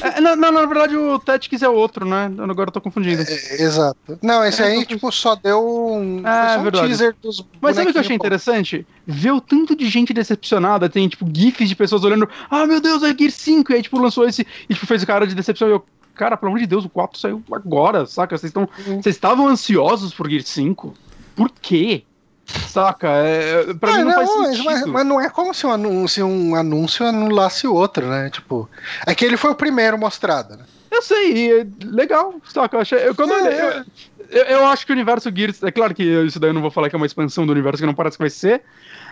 É, 0.00 0.20
não, 0.20 0.36
não, 0.36 0.52
na 0.52 0.64
verdade 0.66 0.96
o 0.96 1.18
Tactics 1.18 1.62
é 1.62 1.68
outro, 1.68 2.06
né? 2.06 2.30
Agora 2.38 2.68
eu 2.68 2.72
tô 2.72 2.80
confundindo. 2.80 3.22
É, 3.22 3.62
exato. 3.62 4.18
Não, 4.22 4.44
esse 4.44 4.62
É, 4.62 4.66
aí, 4.66 4.86
tipo, 4.86 5.10
só 5.10 5.34
deu 5.34 5.58
um, 5.60 6.22
foi 6.22 6.48
só 6.54 6.60
um 6.60 6.86
teaser 6.86 7.14
dos 7.22 7.44
Mas 7.60 7.74
sabe 7.76 7.88
o 7.88 7.92
que 7.92 7.98
eu 7.98 8.00
achei 8.00 8.16
pop. 8.16 8.26
interessante? 8.26 8.86
Ver 9.06 9.32
o 9.32 9.40
tanto 9.40 9.74
de 9.74 9.88
gente 9.88 10.12
decepcionada, 10.12 10.88
tem, 10.88 11.08
tipo, 11.08 11.26
gifs 11.34 11.68
de 11.68 11.74
pessoas 11.74 12.04
olhando, 12.04 12.28
ah, 12.50 12.66
meu 12.66 12.80
Deus, 12.80 13.02
é 13.02 13.14
Gear 13.16 13.30
5, 13.32 13.72
e 13.72 13.74
aí, 13.76 13.82
tipo, 13.82 13.98
lançou 13.98 14.26
esse, 14.26 14.46
e, 14.68 14.74
tipo, 14.74 14.86
fez 14.86 15.02
o 15.02 15.06
cara 15.06 15.26
de 15.26 15.34
decepção, 15.34 15.68
e 15.68 15.72
eu, 15.72 15.84
cara, 16.14 16.36
pelo 16.36 16.50
amor 16.50 16.60
de 16.60 16.66
Deus, 16.66 16.84
o 16.84 16.88
4 16.90 17.18
saiu 17.18 17.42
agora, 17.52 18.06
saca? 18.06 18.36
Vocês 18.36 18.50
estão, 18.50 18.68
Uhum. 18.86 19.02
vocês 19.02 19.16
estavam 19.16 19.48
ansiosos 19.48 20.12
por 20.14 20.28
Gear 20.30 20.42
5? 20.42 20.94
Por 21.34 21.50
quê? 21.50 22.04
Saca? 22.46 23.08
É, 23.08 23.72
pra 23.74 23.94
Ah, 23.94 23.98
mim 23.98 24.04
não, 24.04 24.12
faz 24.14 24.28
mas, 24.36 24.46
sentido. 24.48 24.64
mas- 24.64 24.86
mas 24.86 25.06
não 25.06 25.20
é 25.20 25.30
como 25.30 25.54
se 25.54 25.66
um, 25.66 25.70
anúncio, 25.72 26.26
um 26.26 26.54
anúncio 26.54 27.06
anulasse 27.06 27.66
o 27.66 27.74
outro, 27.74 28.06
né? 28.06 28.28
Tipo, 28.30 28.68
é 29.06 29.14
que 29.14 29.24
ele 29.24 29.36
foi 29.36 29.50
o 29.52 29.54
primeiro 29.54 29.96
mostrado, 29.98 30.56
né? 30.56 30.64
Eu 30.90 31.00
sei, 31.00 31.32
e 31.32 31.50
é 31.60 31.66
legal, 31.86 32.34
saca? 32.52 32.76
Eu, 32.76 32.80
achei, 32.80 32.98
eu, 33.08 33.14
quando 33.14 33.30
eu, 33.30 33.36
É, 33.38 33.40
olhei, 33.48 33.60
eu, 33.60 33.84
eu, 34.28 34.44
eu 34.44 34.66
acho 34.66 34.84
que 34.84 34.92
o 34.92 34.94
universo 34.94 35.30
Gears. 35.34 35.62
É 35.62 35.70
claro 35.70 35.94
que 35.94 36.02
isso 36.02 36.38
daí 36.38 36.50
eu 36.50 36.54
não 36.54 36.60
vou 36.60 36.70
falar 36.70 36.90
que 36.90 36.94
é 36.96 36.98
uma 36.98 37.06
expansão 37.06 37.46
do 37.46 37.52
universo, 37.52 37.80
que 37.82 37.86
não 37.86 37.94
parece 37.94 38.18
que 38.18 38.22
vai 38.22 38.28
ser. 38.30 38.62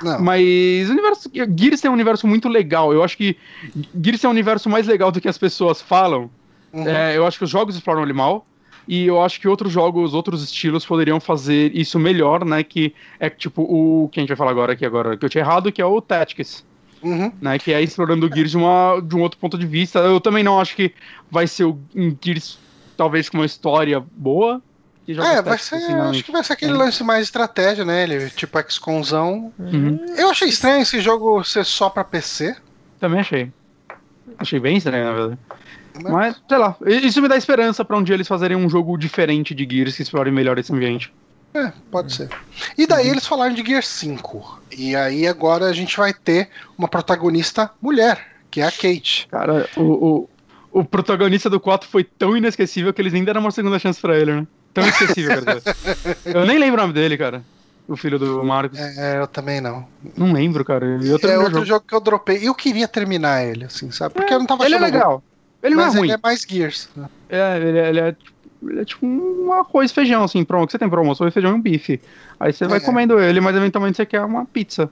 Não. 0.03 0.21
Mas 0.21 0.89
o 0.89 0.93
universo. 0.93 1.31
Gears 1.33 1.81
tem 1.81 1.91
um 1.91 1.95
universo 1.95 2.27
muito 2.27 2.49
legal. 2.51 2.93
Eu 2.93 3.03
acho 3.03 3.17
que 3.17 3.35
Gears 4.05 4.23
é 4.25 4.29
um 4.29 4.33
universo 4.33 4.69
mais 4.69 4.87
legal 4.87 5.11
do 5.11 5.21
que 5.23 5.29
as 5.29 5.39
pessoas 5.39 5.81
falam. 5.81 6.31
Uhum. 6.73 6.87
É, 6.87 7.17
eu 7.17 7.27
acho 7.27 7.39
que 7.39 7.45
os 7.45 7.51
jogos 7.51 7.75
exploram 7.75 8.03
ele 8.03 8.13
mal. 8.13 8.47
E 8.93 9.07
eu 9.07 9.23
acho 9.23 9.41
que 9.41 9.47
outros 9.47 9.73
jogos, 9.73 10.15
outros 10.15 10.43
estilos 10.43 10.85
poderiam 10.85 11.21
fazer 11.21 11.71
isso 11.77 11.97
melhor, 11.97 12.45
né? 12.45 12.65
Que 12.65 12.93
é 13.21 13.31
tipo 13.31 13.63
o 13.63 14.09
que 14.09 14.19
a 14.19 14.21
gente 14.21 14.31
vai 14.31 14.37
falar 14.37 14.51
agora 14.51 14.73
aqui 14.73 14.85
agora, 14.85 15.17
que 15.17 15.25
eu 15.25 15.31
tinha 15.31 15.45
errado, 15.45 15.71
que 15.71 15.81
é 15.81 15.85
o 15.87 16.01
Tactics. 16.01 16.65
Uhum. 17.01 17.33
Né, 17.41 17.57
que 17.59 17.73
é 17.73 17.81
explorando 17.81 18.27
o 18.27 18.35
Gears 18.35 18.51
de, 18.51 18.57
uma, 18.57 19.01
de 19.01 19.15
um 19.15 19.23
outro 19.23 19.39
ponto 19.39 19.57
de 19.57 19.65
vista. 19.65 20.01
Eu 20.01 20.21
também 20.21 20.43
não 20.43 20.61
acho 20.61 20.75
que 20.75 20.93
vai 21.31 21.47
ser 21.47 21.65
o, 21.65 21.79
um 21.95 22.15
Gears, 22.21 22.59
talvez 22.97 23.29
com 23.29 23.39
uma 23.39 23.47
história 23.47 24.03
boa. 24.17 24.61
É, 25.09 25.41
vai 25.41 25.57
ser. 25.57 25.77
assim, 25.77 25.93
acho 25.95 26.25
que 26.25 26.33
vai 26.33 26.43
ser 26.43 26.55
aquele 26.55 26.73
É. 26.73 26.77
lance 26.77 27.05
mais 27.05 27.23
estratégia, 27.25 27.85
né? 27.85 28.03
Ele, 28.03 28.29
tipo 28.31 28.59
XCOMzão. 28.69 29.53
Uhum. 29.57 30.05
Eu 30.17 30.31
achei 30.31 30.49
estranho 30.49 30.83
esse 30.83 31.01
jogo 31.01 31.43
ser 31.45 31.65
só 31.65 31.89
pra 31.89 32.03
PC. 32.03 32.57
Também 32.99 33.21
achei. 33.21 33.53
Achei 34.37 34.59
bem 34.59 34.77
estranho, 34.77 35.05
na 35.05 35.13
verdade. 35.13 35.39
Mas- 35.95 36.13
Mas, 36.13 36.43
sei 36.49 36.59
lá, 36.59 36.77
isso 36.87 37.21
me 37.23 37.29
dá 37.29 37.37
esperança 37.37 37.85
pra 37.85 37.97
um 37.97 38.03
dia 38.03 38.15
eles 38.15 38.29
fazerem 38.29 38.57
um 38.57 38.69
jogo 38.69 38.97
diferente 38.97 39.55
de 39.55 39.67
Gears 39.71 39.97
que 39.97 40.03
explore 40.03 40.31
melhor 40.31 40.59
esse 40.59 40.73
ambiente. 40.73 41.13
É, 41.53 41.73
pode 41.91 42.13
ser. 42.15 42.29
E 42.79 42.87
daí 42.87 43.09
eles 43.09 43.27
falaram 43.27 43.53
de 43.55 43.65
Gear 43.65 43.83
5. 43.83 44.61
E 44.77 44.95
aí 44.95 45.27
agora 45.27 45.67
a 45.67 45.73
gente 45.73 45.97
vai 45.97 46.15
ter 46.15 46.49
uma 46.79 46.87
protagonista 46.87 47.71
mulher, 47.83 48.25
que 48.51 48.61
é 48.61 48.65
a 48.67 48.71
Kate. 48.71 49.27
Cara, 49.29 49.69
o, 49.77 49.83
o, 49.83 50.81
o 50.81 50.85
protagonista 50.85 51.51
do 51.51 51.59
4 51.59 51.89
foi 51.89 52.05
tão 52.05 52.37
inesquecível 52.37 52.93
que 52.95 53.03
eles 53.03 53.13
nem 53.13 53.25
deram 53.25 53.41
uma 53.41 53.51
segunda 53.51 53.79
chance 53.81 54.01
pra 54.01 54.17
ele, 54.17 54.33
né? 54.33 54.47
Tão 54.73 54.85
inesquecível, 54.85 55.41
dizer. 55.41 55.63
Eu 56.25 56.47
nem 56.47 56.57
lembro 56.59 56.79
o 56.79 56.83
nome 56.83 56.95
dele, 56.95 57.19
cara. 57.19 57.43
O 57.89 57.97
filho 57.97 58.21
do 58.21 58.45
Marcos. 58.45 58.79
É, 58.79 59.19
eu 59.19 59.27
também 59.27 59.61
não. 59.61 59.85
Não 60.17 60.33
lembro, 60.33 60.65
cara. 60.65 60.87
Eu 60.87 61.19
é 61.29 61.37
outro 61.39 61.55
jogo. 61.55 61.67
jogo 61.67 61.85
que 61.89 61.93
eu 61.93 62.01
dropei. 62.01 62.47
Eu 62.47 62.55
queria 62.55 62.87
terminar 62.87 63.43
ele, 63.45 63.65
assim, 63.65 63.91
sabe? 63.91 64.15
Porque 64.15 64.33
eu 64.33 64.39
não 64.39 64.47
tava 64.47 64.65
Ele 64.65 64.75
é 64.75 64.79
achando 64.79 64.93
legal. 64.93 65.25
Ele 65.63 65.75
ruim, 65.75 65.77
não 65.77 65.87
mas 65.87 65.95
é 65.95 65.99
ruim. 65.99 66.09
ele 66.09 66.15
é 66.17 66.21
mais 66.23 66.47
Gears. 66.49 66.89
né? 66.97 67.09
É, 67.29 67.57
ele 67.59 67.79
é, 67.79 67.89
ele 67.89 68.01
é, 68.01 68.13
tipo- 68.13 68.33
ele 68.71 68.81
é 68.81 68.85
tipo 68.85 69.07
um 69.07 69.53
arroz 69.53 69.91
e 69.91 69.95
feijão, 69.95 70.23
assim, 70.25 70.45
pronto. 70.45 70.71
Você 70.71 70.79
tem 70.79 70.89
pro 70.89 70.99
almoço, 70.99 71.23
arroz, 71.23 71.33
feijão 71.35 71.53
e 71.53 71.55
um 71.55 71.61
bife. 71.61 72.01
Aí 72.39 72.53
você 72.53 72.67
vai 72.67 72.79
É. 72.79 72.81
comendo 72.81 73.19
ele, 73.21 73.41
mas 73.41 73.55
eventualmente 73.57 73.97
você 73.97 74.07
quer 74.07 74.23
uma 74.23 74.45
pizza. 74.47 74.91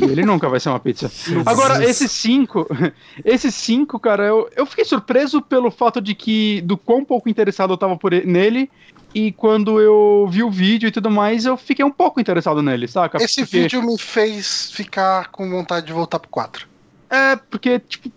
E 0.00 0.04
ele 0.04 0.24
nunca 0.24 0.48
vai 0.48 0.58
ser 0.58 0.68
uma 0.68 0.80
pizza. 0.80 1.10
Agora, 1.46 1.84
esses 1.84 2.10
cinco, 2.10 2.66
esses 3.24 3.54
cinco, 3.54 3.98
cara, 4.00 4.24
eu, 4.26 4.50
eu 4.56 4.66
fiquei 4.66 4.84
surpreso 4.84 5.40
pelo 5.40 5.70
fato 5.70 6.00
de 6.00 6.14
que, 6.14 6.60
do 6.62 6.76
quão 6.76 7.04
pouco 7.04 7.28
interessado 7.28 7.72
eu 7.72 7.76
tava 7.78 7.96
por 7.96 8.12
ele- 8.12 8.26
nele, 8.26 8.70
e 9.14 9.30
quando 9.32 9.80
eu 9.80 10.28
vi 10.30 10.42
o 10.42 10.50
vídeo 10.50 10.88
e 10.88 10.90
tudo 10.90 11.10
mais, 11.10 11.44
eu 11.44 11.56
fiquei 11.56 11.84
um 11.84 11.90
pouco 11.90 12.20
interessado 12.20 12.60
nele, 12.62 12.86
saca? 12.88 13.18
Esse 13.22 13.42
Porque- 13.42 13.60
vídeo 13.62 13.82
me 13.82 13.96
fez 13.98 14.70
ficar 14.72 15.28
com 15.28 15.48
vontade 15.48 15.86
de 15.86 15.92
voltar 15.92 16.18
pro 16.18 16.28
4. 16.30 16.66
É, 17.08 17.36
porque, 17.36 17.78
tipo, 17.80 18.10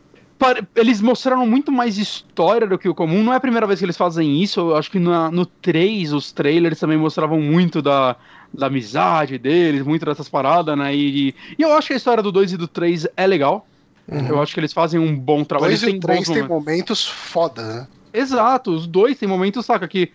eles 0.76 1.02
mostraram 1.02 1.46
muito 1.46 1.72
mais 1.72 1.98
história 1.98 2.68
do 2.68 2.78
que 2.78 2.88
o 2.90 2.96
comum. 2.96 3.24
Não 3.24 3.34
é 3.34 3.38
a 3.38 3.40
primeira 3.40 3.66
vez 3.68 3.80
que 3.80 3.86
eles 3.86 3.98
fazem 3.98 4.42
isso. 4.42 4.60
Eu 4.60 4.76
acho 4.76 4.90
que 4.92 5.00
na- 5.00 5.30
no 5.32 5.46
3, 5.46 6.14
os 6.14 6.32
trailers 6.32 6.80
também 6.80 6.98
mostravam 6.98 7.40
muito 7.42 7.82
da, 7.82 8.16
da 8.54 8.68
amizade 8.68 9.38
deles, 9.38 9.84
muito 9.84 10.06
dessas 10.06 10.28
paradas, 10.30 10.78
né? 10.78 10.96
E, 10.96 11.36
e 11.58 11.62
eu 11.62 11.74
acho 11.74 11.88
que 11.88 11.94
a 11.94 11.98
história 11.98 12.22
do 12.24 12.32
2 12.32 12.54
e 12.54 12.58
do 12.58 12.68
3 12.68 13.08
é 13.16 13.28
legal. 13.28 13.68
Eu 14.08 14.42
acho 14.42 14.54
que 14.54 14.60
eles 14.60 14.74
fazem 14.74 15.00
um 15.00 15.16
bom 15.18 15.44
trabalho. 15.46 15.72
Dois 15.72 15.82
Eles 15.84 15.96
e 15.96 16.00
três 16.00 16.28
tem 16.28 16.44
momentos. 16.44 17.08
foda, 17.08 17.62
né? 17.62 17.88
Exato, 18.14 18.72
os 18.72 18.86
dois 18.86 19.18
têm 19.18 19.30
momentos, 19.30 19.66
saca, 19.66 19.88
que 19.88 20.12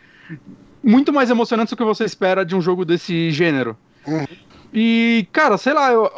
muito 0.85 1.13
mais 1.13 1.31
emocionantes 1.31 1.71
do 1.73 1.77
que 1.77 1.83
você 1.85 2.05
espera 2.05 2.45
de 2.45 2.55
um 2.55 2.61
jogo 2.61 2.85
desse 2.85 3.31
gênero. 3.31 3.77
Uhum. 4.07 4.27
E, 4.75 5.27
cara, 5.33 5.57
sei 5.57 5.73
lá, 5.73 5.91
eu- 5.91 6.11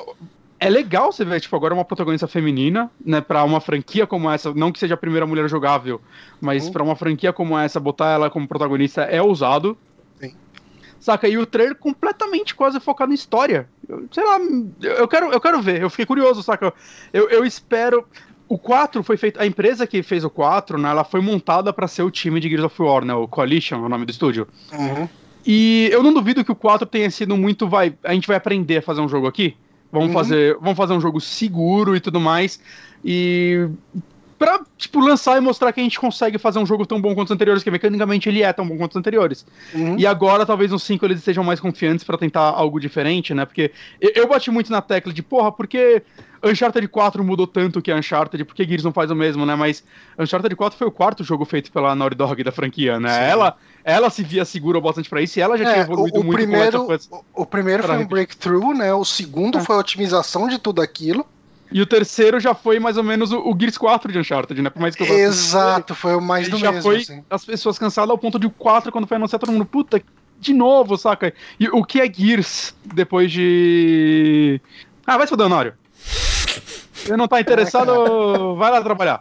é 0.61 0.69
legal 0.69 1.11
você 1.11 1.25
ver, 1.25 1.41
tipo, 1.41 1.57
agora 1.57 1.73
uma 1.75 1.85
protagonista 1.85 2.29
feminina, 2.29 2.91
né, 3.05 3.21
pra 3.21 3.43
uma 3.45 3.61
franquia 3.61 4.07
como 4.07 4.31
essa, 4.31 4.53
não 4.55 4.71
que 4.71 4.79
seja 4.79 4.95
a 4.95 4.97
primeira 4.97 5.27
mulher 5.27 5.49
jogável, 5.49 6.01
mas 6.41 6.67
Uhum. 6.67 6.73
pra 6.73 6.83
uma 6.83 6.95
franquia 6.95 7.33
como 7.33 7.59
essa, 7.59 7.81
botar 7.81 8.11
ela 8.11 8.29
como 8.31 8.47
protagonista 8.47 9.03
é 9.03 9.23
ousado. 9.23 9.77
Sim. 10.21 10.35
Saca, 11.01 11.27
e 11.27 11.39
o 11.39 11.47
trailer 11.47 11.75
completamente 11.77 12.55
quase 12.55 12.79
focado 12.79 13.11
em 13.11 13.15
história. 13.15 13.69
Eu- 13.89 14.07
sei 14.13 14.23
lá, 14.25 14.39
eu 14.83 15.09
quero, 15.09 15.33
eu 15.33 15.41
quero 15.41 15.63
ver, 15.63 15.81
eu 15.81 15.89
fiquei 15.89 16.05
curioso, 16.07 16.43
saca? 16.43 16.73
Eu, 17.13 17.29
eu 17.31 17.45
espero. 17.45 18.07
O 18.47 18.59
4 18.59 19.03
foi 19.03 19.17
feito. 19.17 19.41
A 19.41 19.47
empresa 19.47 19.87
que 19.87 20.03
fez 20.03 20.25
o 20.25 20.31
4, 20.31 20.77
né, 20.77 20.91
ela 20.91 21.05
foi 21.05 21.21
montada 21.23 21.73
pra 21.73 21.87
ser 21.89 22.03
o 22.03 22.11
time 22.11 22.39
de 22.41 22.49
Gears 22.51 22.65
of 22.65 22.83
War, 22.83 23.05
né? 23.05 23.15
O 23.15 23.27
Coalition 23.29 23.77
é 23.77 23.87
o 23.87 23.89
nome 23.89 24.05
do 24.05 24.11
estúdio. 24.11 24.47
Uhum. 24.73 25.09
E 25.47 25.89
eu 25.93 26.03
não 26.03 26.13
duvido 26.13 26.45
que 26.45 26.53
o 26.53 26.57
4 26.57 26.87
tenha 26.87 27.09
sido 27.11 27.37
muito. 27.37 27.67
Vai, 27.69 27.95
a 28.05 28.13
gente 28.13 28.27
vai 28.29 28.37
aprender 28.37 28.79
a 28.79 28.83
fazer 28.83 29.01
um 29.01 29.09
jogo 29.09 29.27
aqui. 29.27 29.57
Vamos, 29.93 30.09
Uhum. 30.09 30.15
fazer, 30.15 30.57
vamos 30.61 30.77
fazer 30.77 30.93
um 30.95 31.01
jogo 31.01 31.21
seguro 31.21 31.97
e 31.97 32.01
tudo 32.01 32.21
mais. 32.21 32.61
E. 33.05 33.69
Pra, 34.39 34.59
tipo, 34.79 35.01
lançar 35.01 35.37
e 35.37 35.41
mostrar 35.43 35.71
que 35.71 35.81
a 35.81 35.83
gente 35.83 36.01
consegue 36.01 36.39
fazer 36.39 36.59
um 36.59 36.65
jogo 36.65 36.87
tão 36.87 36.99
bom 36.99 37.15
quanto 37.15 37.27
os 37.27 37.31
anteriores, 37.35 37.63
que 37.63 37.71
mecanicamente 37.71 38.27
ele 38.27 38.43
é 38.43 38.51
tão 38.55 38.67
bom 38.67 38.79
quanto 38.79 38.93
os 38.93 38.97
anteriores. 38.97 39.45
Uhum. 39.75 39.99
E 39.99 40.07
agora, 40.07 40.47
talvez 40.47 40.71
nos 40.71 40.83
5 40.83 41.05
eles 41.05 41.19
estejam 41.19 41.45
mais 41.45 41.61
confiantes 41.61 42.05
pra 42.07 42.17
tentar 42.17 42.45
algo 42.45 42.81
diferente, 42.81 43.35
né? 43.35 43.45
Porque 43.45 43.71
eu, 44.01 44.13
eu 44.15 44.27
bati 44.27 44.51
muito 44.51 44.73
na 44.73 44.81
tecla 44.81 45.13
de, 45.13 45.23
porra, 45.23 45.53
por 45.53 45.67
que 45.67 46.03
Uncharted 46.43 46.89
4 46.89 47.23
mudou 47.23 47.47
tanto 47.47 47.83
que 47.83 47.93
Uncharted? 47.93 48.43
Por 48.47 48.55
que 48.55 48.65
Gears 48.65 48.83
não 48.83 48.95
faz 48.95 49.11
o 49.11 49.15
mesmo, 49.15 49.45
né? 49.45 49.55
Mas 49.55 49.85
Uncharted 50.19 50.57
4 50.57 50.79
foi 50.79 50.87
o 50.89 50.91
quarto 50.91 51.23
jogo 51.23 51.45
feito 51.45 51.71
pela 51.71 51.95
Naughty 51.95 52.17
Dog 52.17 52.43
da 52.43 52.51
franquia, 52.51 52.99
né? 52.99 53.11
Sim. 53.13 53.21
Ela, 53.33 53.57
ela 53.85 54.11
se 54.11 54.23
via 54.23 54.45
segura 54.45 54.81
bastante 54.81 55.09
pra 55.09 55.21
isso 55.23 55.39
e 55.39 55.43
ela 55.43 55.57
já 55.57 55.65
tinha 55.65 55.77
É, 55.77 55.81
evoluído 55.81 56.19
o, 56.19 56.21
o 56.21 56.25
muito 56.25 56.37
primeiro, 56.37 56.87
o, 57.35 57.43
o 57.43 57.47
primeiro 57.47 57.83
foi 57.83 57.99
um 57.99 58.07
breakthrough, 58.07 58.75
né? 58.75 58.93
O 58.95 59.05
segundo 59.05 59.59
É. 59.59 59.61
foi 59.61 59.77
a 59.77 59.79
otimização 59.79 60.49
de 60.49 60.59
tudo 60.59 60.81
aquilo. 60.83 61.25
E 61.73 61.81
o 61.81 61.87
terceiro 61.87 62.41
já 62.41 62.53
foi 62.53 62.81
mais 62.81 62.97
ou 62.97 63.05
menos 63.05 63.31
o, 63.33 63.39
o 63.39 63.57
Gears 63.59 63.79
4 63.79 64.11
de 64.11 64.19
Uncharted, 64.19 64.61
né? 64.61 64.71
Por 64.71 64.83
mais 64.83 64.97
que 64.97 65.05
eu 65.05 65.07
Exato, 65.07 65.95
foi 65.95 66.17
o 66.17 66.21
mais 66.21 66.49
do 66.49 66.57
já 66.59 66.73
mesmo. 66.73 66.83
foi 66.83 66.97
assim. 66.99 67.23
as 67.31 67.45
pessoas 67.45 67.79
cansadas 67.79 68.11
ao 68.11 68.19
ponto 68.19 68.39
de 68.41 68.47
o 68.47 68.51
4, 68.51 68.91
quando 68.91 69.07
foi 69.07 69.17
anunciado, 69.17 69.47
todo 69.47 69.53
mundo, 69.53 69.65
puta, 69.65 70.03
de 70.41 70.53
novo, 70.53 70.97
saca? 70.99 71.33
E 71.61 71.69
o 71.69 71.85
que 71.85 72.01
é 72.01 72.13
Gears 72.13 72.75
depois 72.85 73.31
de. 73.31 74.61
Ah, 75.07 75.17
vai 75.17 75.27
se 75.27 75.31
foder, 75.31 75.47
Honório. 75.47 75.75
Você 77.05 77.17
não 77.17 77.27
tá 77.29 77.41
interessado, 77.41 78.55
vai 78.57 78.71
lá 78.71 78.83
trabalhar. 78.83 79.21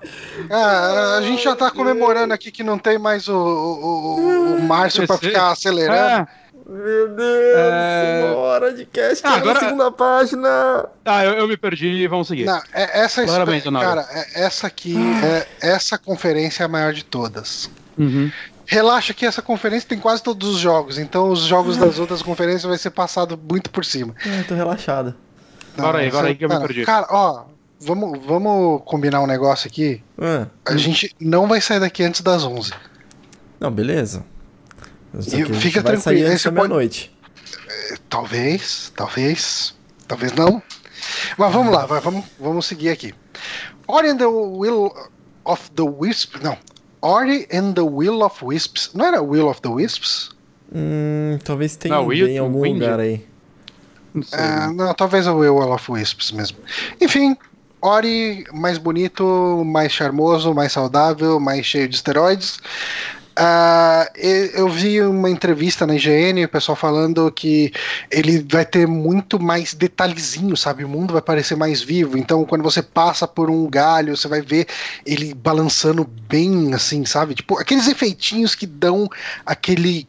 Ah, 0.50 1.16
a 1.18 1.22
gente 1.22 1.44
já 1.44 1.56
tá 1.56 1.72
comemorando 1.72 2.34
aqui 2.34 2.52
que 2.52 2.64
não 2.64 2.78
tem 2.78 2.98
mais 3.00 3.28
o, 3.28 3.36
o, 3.36 4.20
o- 4.20 4.56
o 4.58 4.62
Márcio 4.64 5.06
pra 5.08 5.18
ficar 5.18 5.52
acelerando. 5.52 5.98
É, 5.98 6.28
Meu 6.72 7.10
Deus, 7.16 7.56
É. 7.58 8.22
uma 8.28 8.36
hora 8.38 8.72
de 8.74 8.86
cast 8.86 9.26
Ah, 9.26 9.32
tá 9.32 9.36
agora- 9.38 9.54
na 9.56 9.60
segunda 9.60 9.92
página. 9.92 10.86
ah, 11.06 11.26
eu, 11.26 11.32
eu 11.34 11.48
me 11.48 11.58
perdi, 11.58 12.06
vamos 12.08 12.28
seguir. 12.28 12.46
Não, 12.46 12.62
é- 12.74 13.02
essa 13.02 13.24
Claramente, 13.26 13.68
história, 13.68 13.88
cara, 13.88 14.08
é- 14.12 14.44
essa 14.44 14.68
aqui, 14.68 14.96
é, 15.24 15.48
essa 15.68 15.98
conferência 15.98 16.62
é 16.64 16.66
a 16.66 16.70
maior 16.70 16.94
de 16.94 17.04
todas. 17.04 17.72
Uhum. 17.98 18.32
Relaxa 18.68 19.16
que 19.16 19.26
essa 19.26 19.42
conferência 19.42 19.90
tem 19.90 19.98
quase 19.98 20.22
todos 20.22 20.48
os 20.48 20.60
jogos, 20.60 21.00
então 21.00 21.30
os 21.32 21.40
jogos 21.40 21.76
das 21.76 21.98
outras 21.98 22.22
conferências 22.22 22.66
vai 22.66 22.78
ser 22.78 22.92
passado 22.92 23.36
muito 23.50 23.72
por 23.72 23.84
cima. 23.84 24.14
Ah, 24.24 24.44
tô 24.48 24.54
relaxado. 24.54 25.16
Bora 25.76 25.98
aí, 26.00 26.12
bora 26.12 26.28
aí 26.28 26.36
que 26.36 26.46
eu 26.46 26.50
me 26.50 26.54
cara, 26.56 26.68
perdi. 26.68 26.86
Cara, 26.86 27.08
ó, 27.10 27.46
vamos, 27.80 28.20
vamos 28.26 28.82
combinar 28.86 29.22
um 29.22 29.28
negócio 29.28 29.68
aqui. 29.68 30.02
Ah, 30.18 30.48
A 30.66 30.78
gente 30.78 31.16
não 31.20 31.48
vai 31.48 31.62
sair 31.62 31.80
daqui 31.80 32.04
antes 32.04 32.22
das 32.22 32.44
11. 32.44 32.72
não, 33.60 33.72
beleza. 33.72 34.24
E 35.18 35.44
fica 35.56 35.82
vai 35.82 35.94
tranquilo, 35.94 36.02
sair 36.02 36.38
você 36.38 36.50
da 36.50 36.56
pode- 36.56 36.68
meia-noite. 36.70 37.18
Talvez, 38.10 38.92
talvez, 38.96 39.76
talvez 40.08 40.34
não. 40.34 40.62
Mas 41.38 41.52
vamos 41.54 41.74
lá, 41.74 41.86
vai, 41.86 42.00
vamos, 42.02 42.26
vamos 42.40 42.66
seguir 42.66 42.90
aqui. 42.90 43.14
Ori 43.88 44.10
and 44.10 44.18
the 44.18 44.26
Will 44.28 44.94
of 45.46 45.72
the 45.72 45.82
Wisps. 45.84 46.42
Não. 46.42 46.58
Ori 47.02 47.48
and 47.52 47.74
the 47.74 47.82
Will 47.82 48.22
of 48.22 48.44
Wisps. 48.44 48.92
Não 48.94 49.06
era 49.06 49.22
Will 49.22 49.48
of 49.48 49.62
the 49.62 49.70
Wisps? 49.70 50.30
Hum, 50.74 51.40
talvez 51.44 51.76
tenha 51.76 51.96
Não, 51.96 52.12
em 52.14 52.38
algum 52.38 52.62
Wind. 52.62 52.76
lugar 52.80 53.00
aí. 53.00 53.26
Não 54.14 54.22
sei. 54.24 54.40
É, 54.40 54.68
não, 54.74 54.94
talvez 54.94 55.26
é 55.26 55.32
o 55.32 55.38
Will 55.38 55.58
of 55.72 55.92
Wisps 55.92 56.32
mesmo. 56.32 56.58
Enfim, 57.02 57.36
Ori 57.82 58.44
mais 58.54 58.78
bonito, 58.78 59.64
mais 59.66 59.92
charmoso, 59.92 60.54
mais 60.54 60.72
saudável, 60.72 61.40
mais 61.40 61.66
cheio 61.66 61.88
de 61.88 61.96
esteroides. 61.96 62.60
E- 64.18 64.52
eu 64.54 64.68
vi 64.70 65.02
uma 65.02 65.30
entrevista 65.30 65.86
na 65.88 65.96
IGN, 65.96 66.44
o 66.46 66.50
pessoal 66.50 66.76
falando 66.76 67.32
que 67.32 67.72
ele 68.12 68.46
vai 68.50 68.66
ter 68.66 68.86
muito 68.88 69.40
mais 69.40 69.74
detalhezinho, 69.74 70.56
sabe? 70.58 70.84
O 70.84 70.90
mundo 70.90 71.14
vai 71.14 71.22
parecer 71.22 71.56
mais 71.56 71.82
vivo. 71.82 72.18
Então, 72.18 72.44
quando 72.46 72.64
você 72.64 72.82
passa 72.82 73.28
por 73.28 73.50
um 73.50 73.70
galho, 73.70 74.16
você 74.18 74.28
vai 74.28 74.42
ver 74.42 74.68
ele 75.06 75.34
balançando 75.34 76.04
bem, 76.28 76.74
assim, 76.74 77.06
sabe? 77.06 77.36
Tipo, 77.36 77.58
aqueles 77.60 77.88
efeitinhos 77.88 78.56
que 78.56 78.66
dão 78.66 79.08
aquele. 79.46 80.08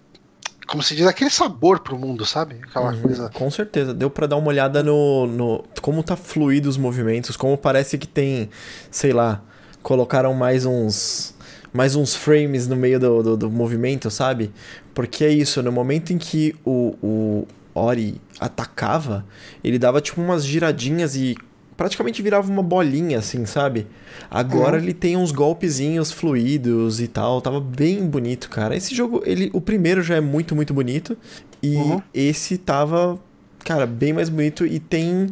Como 0.71 0.85
se 0.85 0.95
diz, 0.95 1.05
aquele 1.05 1.31
sabor 1.31 1.81
pro 1.81 1.99
mundo, 1.99 2.25
sabe? 2.25 2.61
Aquela 2.63 2.93
Uhum, 2.93 3.03
coisa. 3.03 3.29
Com 3.31 3.51
certeza. 3.51 3.93
Deu 3.93 4.09
pra 4.09 4.29
dar 4.29 4.37
uma 4.37 4.47
olhada 4.47 4.85
no, 4.85 5.27
no. 5.27 5.65
Como 5.83 6.01
tá 6.03 6.15
fluido 6.15 6.69
os 6.69 6.77
movimentos, 6.77 7.37
como 7.37 7.59
parece 7.59 7.99
que 7.99 8.07
tem, 8.07 8.49
sei 8.89 9.13
lá, 9.13 9.43
colocaram 9.83 10.33
mais 10.33 10.65
uns. 10.65 11.35
Mais 11.73 11.95
uns 11.97 12.15
frames 12.15 12.69
no 12.69 12.77
meio 12.77 12.99
do, 13.01 13.23
do, 13.23 13.37
do 13.37 13.51
movimento, 13.51 14.11
sabe? 14.11 14.53
Porque 14.95 15.25
é 15.25 15.31
isso, 15.31 15.61
no 15.63 15.71
momento 15.73 16.13
em 16.13 16.19
que 16.19 16.55
o, 16.65 16.97
o 17.03 17.47
Ori 17.75 18.21
atacava, 18.41 19.25
ele 19.63 19.79
dava 19.79 20.01
tipo 20.01 20.21
umas 20.21 20.45
giradinhas 20.45 21.15
e 21.15 21.37
praticamente 21.81 22.21
virava 22.21 22.53
uma 22.53 22.63
bolinha, 22.63 23.19
assim, 23.21 23.47
sabe? 23.47 23.87
Agora 24.31 24.77
Uhum. 24.77 24.83
ele 24.83 24.93
tem 24.93 25.17
uns 25.17 25.33
golpezinhos 25.33 26.13
fluidos 26.13 27.01
e 27.01 27.09
tal, 27.09 27.41
tava 27.41 27.59
bem 27.59 28.07
bonito, 28.07 28.51
cara. 28.51 28.77
Esse 28.77 28.95
jogo, 28.95 29.23
ele, 29.25 29.49
o 29.55 29.63
primeiro 29.63 30.03
já 30.03 30.15
é 30.17 30.21
muito, 30.21 30.55
muito 30.55 30.75
bonito, 30.75 31.17
e 31.63 31.77
Uhum. 31.77 32.03
esse 32.13 32.59
tava, 32.59 33.19
cara, 33.65 33.87
bem 33.87 34.13
mais 34.13 34.29
bonito 34.29 34.67
e 34.67 34.79
tem 34.79 35.29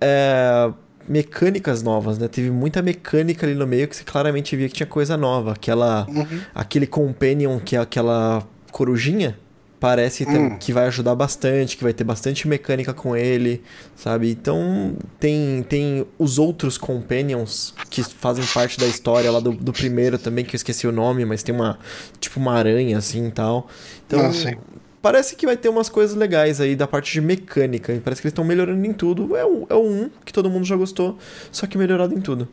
é, 0.00 0.72
mecânicas 1.08 1.84
novas, 1.84 2.18
né? 2.18 2.26
Teve 2.26 2.50
muita 2.50 2.82
mecânica 2.82 3.46
ali 3.46 3.54
no 3.54 3.64
meio 3.68 3.86
que 3.86 3.94
você 3.94 4.02
claramente 4.02 4.56
via 4.56 4.68
que 4.68 4.74
tinha 4.74 4.86
coisa 4.88 5.16
nova. 5.16 5.52
Aquela, 5.52 6.04
Uhum. 6.08 6.40
aquele 6.52 6.88
companion 6.88 7.60
que 7.60 7.76
é 7.76 7.78
aquela 7.78 8.42
corujinha. 8.72 9.38
Parece 9.82 10.24
Hum. 10.24 10.56
que 10.60 10.72
vai 10.72 10.86
ajudar 10.86 11.16
bastante, 11.16 11.76
que 11.76 11.82
vai 11.82 11.92
ter 11.92 12.04
bastante 12.04 12.46
mecânica 12.46 12.94
com 12.94 13.16
ele, 13.16 13.60
sabe? 13.96 14.30
Então 14.30 14.94
tem, 15.18 15.64
tem 15.68 16.06
os 16.16 16.38
outros 16.38 16.78
companions 16.78 17.74
que 17.90 18.00
fazem 18.04 18.44
parte 18.46 18.78
da 18.78 18.86
história 18.86 19.28
lá 19.28 19.40
do, 19.40 19.50
do 19.50 19.72
primeiro 19.72 20.18
também, 20.18 20.44
que 20.44 20.54
eu 20.54 20.56
esqueci 20.56 20.86
o 20.86 20.92
nome, 20.92 21.24
mas 21.24 21.42
tem 21.42 21.52
uma 21.52 21.80
tipo 22.20 22.38
uma 22.38 22.54
aranha 22.54 22.96
assim 22.96 23.26
e 23.26 23.30
tal. 23.32 23.66
Então 24.06 24.20
Ah, 24.20 24.56
parece 25.02 25.34
que 25.34 25.46
vai 25.46 25.56
ter 25.56 25.68
umas 25.68 25.88
coisas 25.88 26.16
legais 26.16 26.60
aí 26.60 26.76
da 26.76 26.86
parte 26.86 27.12
de 27.12 27.20
mecânica. 27.20 27.92
Parece 28.04 28.22
que 28.22 28.28
eles 28.28 28.32
estão 28.32 28.44
melhorando 28.44 28.86
em 28.86 28.92
tudo. 28.92 29.36
É 29.36 29.44
o, 29.44 29.66
é 29.68 29.74
o 29.74 29.82
1 29.84 30.10
que 30.24 30.32
todo 30.32 30.48
mundo 30.48 30.64
já 30.64 30.76
gostou, 30.76 31.18
só 31.50 31.66
que 31.66 31.76
melhorado 31.76 32.14
em 32.16 32.20
tudo. 32.20 32.46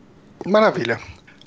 Maravilha. 0.47 0.99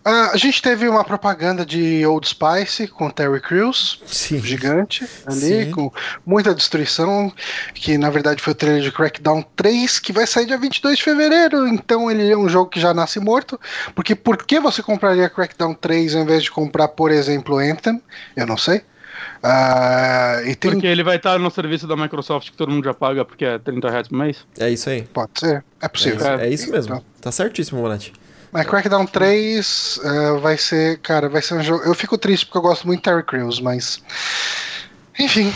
Ah, 0.05 0.31
a 0.33 0.37
gente 0.37 0.61
teve 0.61 0.89
uma 0.89 1.05
propaganda 1.05 1.65
de 1.65 2.05
Old 2.05 2.27
Spice 2.29 2.89
com 2.89 3.09
Terry 3.09 3.41
Crews, 3.41 4.01
Sim. 4.05 4.41
gigante, 4.41 5.07
ali, 5.27 5.67
Sim. 5.67 5.71
com 5.71 5.93
muita 6.27 6.53
destruição, 6.55 7.33
que 7.73 7.97
na 7.97 8.11
verdade 8.11 8.43
foi 8.43 8.53
o 8.53 8.57
trailer 8.57 8.83
de 8.83 8.91
Crackdown 8.91 9.45
3, 9.55 10.01
que 10.01 10.13
vai 10.13 10.27
sair 10.27 10.47
dia 10.47 10.59
22 10.59 10.99
de 10.99 11.05
fevereiro, 11.05 11.69
então 11.69 12.11
ele 12.11 12.29
é 12.31 12.37
um 12.37 12.49
jogo 12.49 12.69
que 12.69 12.81
já 12.81 12.93
nasce 12.93 13.21
morto, 13.21 13.61
porque 13.95 14.15
por 14.17 14.37
que 14.39 14.59
você 14.59 14.83
compraria 14.83 15.29
Crackdown 15.31 15.73
3 15.75 16.17
ao 16.17 16.23
invés 16.23 16.43
de 16.43 16.51
comprar, 16.51 16.89
por 16.89 17.13
exemplo, 17.13 17.59
Anthem? 17.59 18.03
Eu 18.37 18.47
não 18.47 18.57
sei. 18.57 18.83
Ah, 19.43 20.41
e 20.45 20.55
tem... 20.55 20.73
Porque 20.73 20.87
ele 20.87 21.03
vai 21.03 21.17
estar 21.17 21.39
no 21.39 21.51
serviço 21.51 21.87
da 21.87 21.97
Microsoft 21.97 22.51
que 22.51 22.57
todo 22.57 22.71
mundo 22.73 22.85
já 22.85 22.95
paga, 22.95 23.25
porque 23.25 23.45
é 23.45 23.59
30 23.59 23.91
reais 23.91 24.09
por 24.09 24.17
mês. 24.17 24.45
É 24.59 24.71
isso 24.71 24.89
aí. 24.89 25.03
Pode 25.03 25.31
ser, 25.39 25.65
é 25.81 25.87
É 25.87 25.89
possível. 25.89 26.19
isso, 26.19 26.29
é 26.29 26.49
isso 26.49 26.71
mesmo. 26.71 26.95
Então. 26.97 27.05
Tá 27.21 27.31
certíssimo, 27.33 27.81
Bonatti. 27.83 28.13
Mas 28.53 28.67
Crackdown 28.67 29.07
3 29.07 30.01
eh, 30.05 30.33
vai 30.41 30.59
ser, 30.59 30.99
cara, 30.99 31.29
vai 31.29 31.41
ser 31.41 31.55
um 31.55 31.63
jogo. 31.63 31.83
Eu 31.85 31.95
fico 31.95 32.19
triste 32.19 32.45
porque 32.47 32.59
eu 32.59 32.63
gosto 32.63 32.87
muito 32.87 32.99
de 32.99 33.05
Terry 33.05 33.23
Crews, 33.23 33.59
mas. 33.61 34.03
Enfim. 35.19 35.53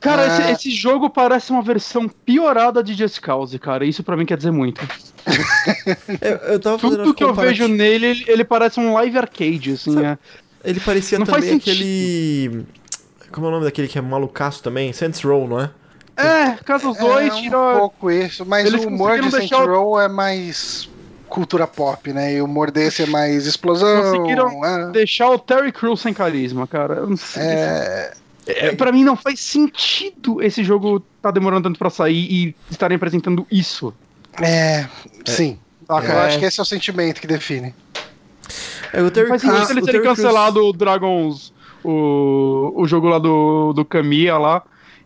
Cara, 0.00 0.22
Ah. 0.22 0.26
esse, 0.52 0.52
esse 0.52 0.70
jogo 0.70 1.08
parece 1.08 1.50
uma 1.52 1.62
versão 1.62 2.08
piorada 2.08 2.82
de 2.82 2.94
Just 2.94 3.20
Cause, 3.20 3.56
cara. 3.58 3.84
Isso 3.84 4.02
pra 4.02 4.16
mim 4.16 4.26
quer 4.26 4.36
dizer 4.36 4.50
muito. 4.50 4.80
Eu, 6.20 6.36
eu 6.54 6.60
tava 6.60 6.78
fazendo 6.78 7.02
Tudo 7.04 7.14
que 7.14 7.22
eu 7.22 7.34
vejo 7.34 7.68
nele, 7.68 8.06
ele, 8.06 8.24
ele 8.26 8.44
parece 8.44 8.80
um 8.80 8.94
live 8.94 9.18
arcade, 9.18 9.72
assim. 9.72 9.92
Sabe- 9.94 10.06
é. 10.06 10.18
Ele 10.64 10.80
parecia 10.80 11.18
Não 11.18 11.26
também 11.26 11.56
aquele. 11.56 12.64
Como 13.30 13.46
é 13.46 13.48
o 13.48 13.52
nome 13.52 13.64
daquele 13.64 13.86
que 13.86 13.98
é 13.98 14.00
malucaço 14.00 14.62
também? 14.62 14.92
Saints 14.92 15.20
Row, 15.22 15.46
não 15.46 15.60
é? 15.60 15.70
É, 16.16 16.56
caso 16.64 16.90
os 16.90 16.96
É 16.98 17.00
dois, 17.00 17.34
um 17.34 17.40
tira. 17.42 17.56
pouco 17.78 18.10
isso, 18.10 18.44
mas 18.44 18.66
Eles 18.66 18.84
o 18.84 18.88
humor 18.88 19.20
de 19.20 19.30
Saints 19.30 19.52
o- 19.52 19.66
Row 19.66 20.00
é 20.00 20.08
mais 20.08 20.88
cultura 21.30 21.66
pop, 21.66 22.12
né? 22.12 22.34
E 22.34 22.42
o 22.42 22.44
humor 22.44 22.70
desse 22.70 23.04
é 23.04 23.06
mais 23.06 23.46
explosão. 23.46 24.02
Conseguiram 24.02 24.62
ah, 24.62 24.90
deixar 24.92 25.30
o 25.30 25.38
Terry 25.38 25.72
Crews 25.72 26.00
sem 26.00 26.12
carisma, 26.12 26.66
cara. 26.66 26.94
Eu 26.96 27.06
não 27.08 27.16
sei. 27.16 27.42
é, 27.42 28.12
É, 28.46 28.72
pra 28.74 28.90
mim 28.92 29.04
não 29.04 29.16
faz 29.16 29.40
sentido 29.40 30.42
esse 30.42 30.62
jogo 30.64 31.00
tá 31.22 31.30
demorando 31.30 31.68
tanto 31.68 31.78
pra 31.78 31.88
sair 31.90 32.26
e 32.30 32.54
estarem 32.70 32.96
apresentando 32.96 33.46
isso. 33.50 33.94
é, 34.42 34.86
sim. 35.24 35.58
Saca? 35.86 36.06
Eu 36.12 36.18
É. 36.20 36.26
acho 36.26 36.38
que 36.38 36.44
esse 36.44 36.60
é 36.60 36.62
o 36.62 36.66
sentimento 36.66 37.20
que 37.20 37.26
define. 37.26 37.74
É, 38.92 39.02
o 39.02 39.10
Terry 39.10 39.26
Crews- 39.28 39.40
sentido 39.42 39.70
eles 39.70 39.84
terem 39.84 40.02
cancelado 40.02 40.64
o 40.66 40.72
Dragons, 40.72 41.52
o, 41.84 42.72
o 42.76 42.86
jogo 42.88 43.08
lá 43.08 43.18
do, 43.18 43.72
do 43.72 43.84
Kamiya 43.84 44.36
lá, 44.38 44.62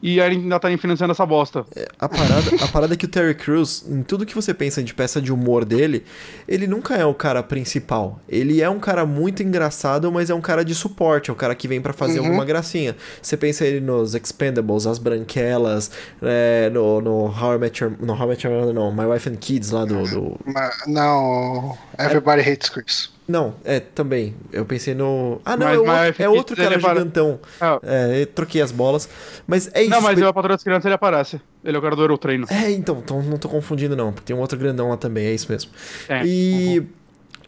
e 0.07 0.21
ainda 0.21 0.61
tá 0.61 0.69
financiando 0.77 1.13
essa 1.13 1.25
bosta. 1.25 1.65
A 1.99 2.07
parada, 2.07 2.51
a 2.63 2.69
parada 2.69 2.93
é 2.93 2.97
que 2.97 3.07
o 3.07 3.09
Terry 3.09 3.35
Crews, 3.35 3.87
em 3.89 4.03
tudo 4.03 4.27
que 4.27 4.35
você 4.35 4.53
pensa 4.53 4.83
de 4.83 4.93
peça 4.93 5.19
de 5.19 5.33
humor 5.33 5.65
dele, 5.65 6.05
ele 6.47 6.67
nunca 6.67 6.95
é 6.95 7.07
o 7.07 7.15
cara 7.15 7.43
principal. 7.43 8.21
Ele 8.29 8.61
é 8.61 8.69
um 8.69 8.79
cara 8.79 9.07
muito 9.07 9.43
engraçado, 9.43 10.13
mas 10.13 10.29
é 10.29 10.35
um 10.35 10.43
cara 10.43 10.63
de 10.63 10.75
suporte, 10.75 11.31
é 11.31 11.33
o 11.33 11.37
cara 11.37 11.55
que 11.55 11.67
vem 11.67 11.81
pra 11.81 11.95
fazer 11.95 12.19
Uhum. 12.21 12.27
alguma 12.27 12.45
gracinha. 12.45 12.95
Você 13.23 13.35
pensa 13.35 13.65
ele 13.65 13.81
nos 13.81 14.15
Expendables, 14.15 14.87
as 14.87 14.99
Branquelas, 14.99 15.91
é, 16.21 16.69
no, 16.69 17.01
no 17.01 17.25
How 17.25 17.55
I 17.55 17.59
Met 17.59 17.83
Your... 17.83 17.93
No 17.99 18.13
How 18.13 18.27
I 18.27 18.29
Met 18.29 18.47
Your 18.47 18.57
Mother, 18.61 18.75
não, 18.75 18.93
My 18.95 19.07
Wife 19.07 19.27
and 19.31 19.37
Kids 19.37 19.71
lá 19.71 19.87
do... 19.87 20.03
do- 20.07 20.39
Não, 20.87 21.79
Everybody 21.99 22.43
Hates 22.43 22.69
Chris. 22.69 23.14
Não, 23.27 23.55
é, 23.65 23.81
também. 23.81 24.35
Eu 24.53 24.67
pensei 24.67 24.95
no... 24.95 25.41
Ah, 25.45 25.57
não, 25.57 25.67
Mas 25.67 25.75
é, 25.77 25.79
outro, 25.79 25.93
Wife 26.07 26.23
é 26.23 26.29
outro 26.29 26.57
cara 26.57 26.79
para- 26.79 26.95
gigantão. 26.95 27.41
Ah, 27.61 27.79
É, 27.83 28.23
eu 28.23 28.27
troquei 28.27 28.61
as 28.61 28.71
bolas. 28.71 29.09
Mas 29.47 29.71
é 29.73 29.81
isso. 29.83 29.91
não, 29.91 30.03
mas 30.03 30.13
ele- 30.19 30.27
eu, 30.27 30.29
a 30.29 30.33
Patrulha 30.33 30.57
das 30.57 30.63
Crianças, 30.63 30.85
ele 30.85 30.95
aparece. 30.95 31.41
Ele 31.65 31.75
é 31.75 31.79
o 31.79 31.83
cara 31.83 31.97
do 31.97 32.03
Eurotreino. 32.03 32.47
É, 32.51 32.71
então, 32.71 33.01
então 33.03 33.23
não 33.23 33.39
tô 33.39 33.49
confundindo 33.49 33.97
não, 33.97 34.13
porque 34.13 34.27
tem 34.27 34.37
um 34.37 34.41
outro 34.41 34.59
grandão 34.59 34.91
lá 34.91 34.97
também, 34.99 35.27
é 35.27 35.33
isso 35.35 35.51
mesmo. 35.51 35.71
É. 36.07 36.21
E 36.27 36.83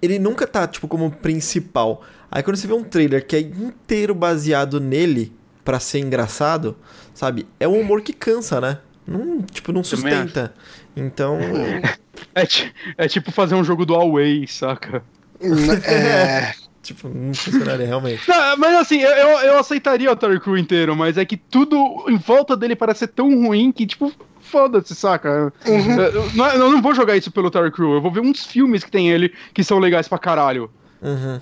ele 0.00 0.18
nunca 0.18 0.46
tá, 0.46 0.66
tipo, 0.66 0.88
como 0.88 1.10
principal. 1.10 2.02
Aí 2.30 2.42
quando 2.42 2.56
você 2.56 2.66
vê 2.66 2.72
um 2.72 2.82
trailer 2.82 3.26
que 3.26 3.36
é 3.36 3.40
inteiro 3.40 4.14
baseado 4.14 4.80
nele 4.80 5.30
pra 5.62 5.78
ser 5.78 5.98
engraçado, 5.98 6.74
sabe? 7.12 7.46
É 7.60 7.68
um 7.68 7.78
humor 7.78 8.00
que 8.00 8.14
cansa, 8.14 8.60
né? 8.62 8.78
Não, 9.06 9.42
tipo, 9.42 9.72
não 9.72 9.84
sustenta. 9.84 10.54
Então, 10.96 11.38
É, 12.34 13.04
é 13.04 13.08
tipo 13.08 13.30
fazer 13.30 13.54
um 13.54 13.62
jogo 13.64 13.84
do 13.84 13.94
Away, 13.94 14.46
saca? 14.48 15.02
é, 15.86 16.52
tipo, 16.82 17.08
não 17.08 17.34
funcionaria 17.34 17.86
realmente. 17.86 18.28
Não, 18.28 18.56
mas 18.56 18.74
assim, 18.76 18.98
eu, 19.00 19.10
eu, 19.40 19.58
aceitaria 19.58 20.10
o 20.10 20.16
Terry 20.16 20.40
Crew 20.40 20.56
inteiro, 20.56 20.94
mas 20.96 21.16
é 21.18 21.24
que 21.24 21.36
tudo 21.36 22.04
em 22.08 22.16
volta 22.16 22.56
dele 22.56 22.74
parece 22.76 23.00
ser 23.00 23.08
tão 23.08 23.28
ruim 23.46 23.70
que, 23.72 23.86
tipo, 23.86 24.12
foda-se, 24.40 24.94
saca? 24.94 25.52
Uhum. 25.66 26.00
Eu, 26.00 26.30
não- 26.34 26.48
eu 26.48 26.70
não 26.70 26.82
vou 26.82 26.94
jogar 26.94 27.16
isso 27.16 27.30
pelo 27.30 27.50
Terry 27.50 27.70
Crew, 27.70 27.94
eu 27.94 28.00
vou 28.02 28.10
ver 28.12 28.20
uns 28.20 28.44
filmes 28.46 28.82
que 28.84 28.90
tem 28.90 29.10
ele 29.10 29.32
que 29.54 29.62
são 29.64 29.78
legais 29.78 30.08
pra 30.08 30.18
caralho. 30.18 30.70
Uhum. 31.02 31.40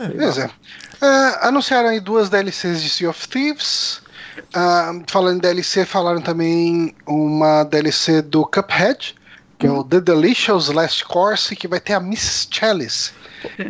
É, 0.00 0.08
Beleza. 0.08 0.50
Ah, 1.00 1.48
anunciaram 1.48 1.88
aí 1.88 1.98
duas 2.00 2.28
DLCs 2.30 2.80
de 2.82 2.88
Sea 2.88 3.10
of 3.10 3.28
Thieves. 3.28 4.00
Ah, 4.54 4.92
falando 5.08 5.38
em 5.38 5.40
DLC, 5.40 5.84
falaram 5.84 6.20
também 6.20 6.94
uma 7.06 7.64
DLC 7.64 8.22
do 8.22 8.44
Cuphead, 8.44 9.15
que 9.58 9.66
é 9.66 9.70
o 9.70 9.82
The 9.84 10.00
Delicious 10.00 10.68
Last 10.68 11.04
Course, 11.04 11.54
que 11.56 11.66
vai 11.68 11.80
ter 11.80 11.94
a 11.94 12.00
Miss 12.00 12.48
Chalice. 12.50 13.12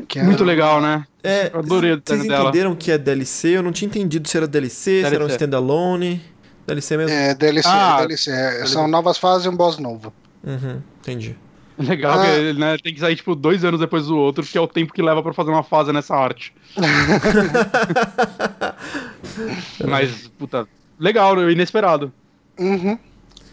Que 0.09 0.20
é 0.20 0.22
Muito 0.22 0.45
legal, 0.45 0.80
né? 0.80 1.05
É, 1.22 1.51
Eu 1.53 1.59
adorei 1.61 1.93
o 1.93 1.95
vocês 1.97 2.03
design 2.05 2.28
dela. 2.28 2.49
entenderam 2.49 2.74
que 2.74 2.91
é 2.91 2.99
DLC? 2.99 3.57
Eu 3.57 3.62
não 3.62 3.72
tinha 3.72 3.87
entendido 3.89 4.28
se 4.28 4.37
era 4.37 4.47
DLC, 4.47 5.01
se 5.01 5.07
era 5.07 5.16
um 5.16 5.26
DLC. 5.26 5.34
standalone. 5.34 6.22
DLC 6.66 6.97
mesmo? 6.97 7.16
É, 7.16 7.34
DLC, 7.34 7.68
Ah, 7.70 7.99
é 8.01 8.07
DLC. 8.07 8.30
é, 8.30 8.66
são 8.66 8.89
novas 8.89 9.18
fases 9.18 9.47
e 9.47 9.49
um 9.49 9.57
boss 9.57 9.78
novo. 9.78 10.12
Uhum, 10.45 10.80
entendi. 11.01 11.37
Legal 11.78 12.18
Ah. 12.20 12.24
que 12.24 12.53
né, 12.55 12.76
tem 12.82 12.95
que 12.95 13.01
sair, 13.01 13.16
tipo, 13.16 13.34
dois 13.34 13.62
anos 13.64 13.80
depois 13.80 14.07
do 14.07 14.16
outro, 14.16 14.43
que 14.45 14.57
é 14.57 14.61
o 14.61 14.66
tempo 14.66 14.93
que 14.95 15.03
leva 15.03 15.22
pra 15.22 15.34
fazer 15.34 15.51
uma 15.51 15.62
fase 15.62 15.93
nessa 15.93 16.14
arte. 16.16 16.55
Mas, 19.87 20.28
puta, 20.39 20.66
legal, 20.99 21.37
né, 21.37 21.51
inesperado. 21.53 22.11
Uhum. 22.59 22.99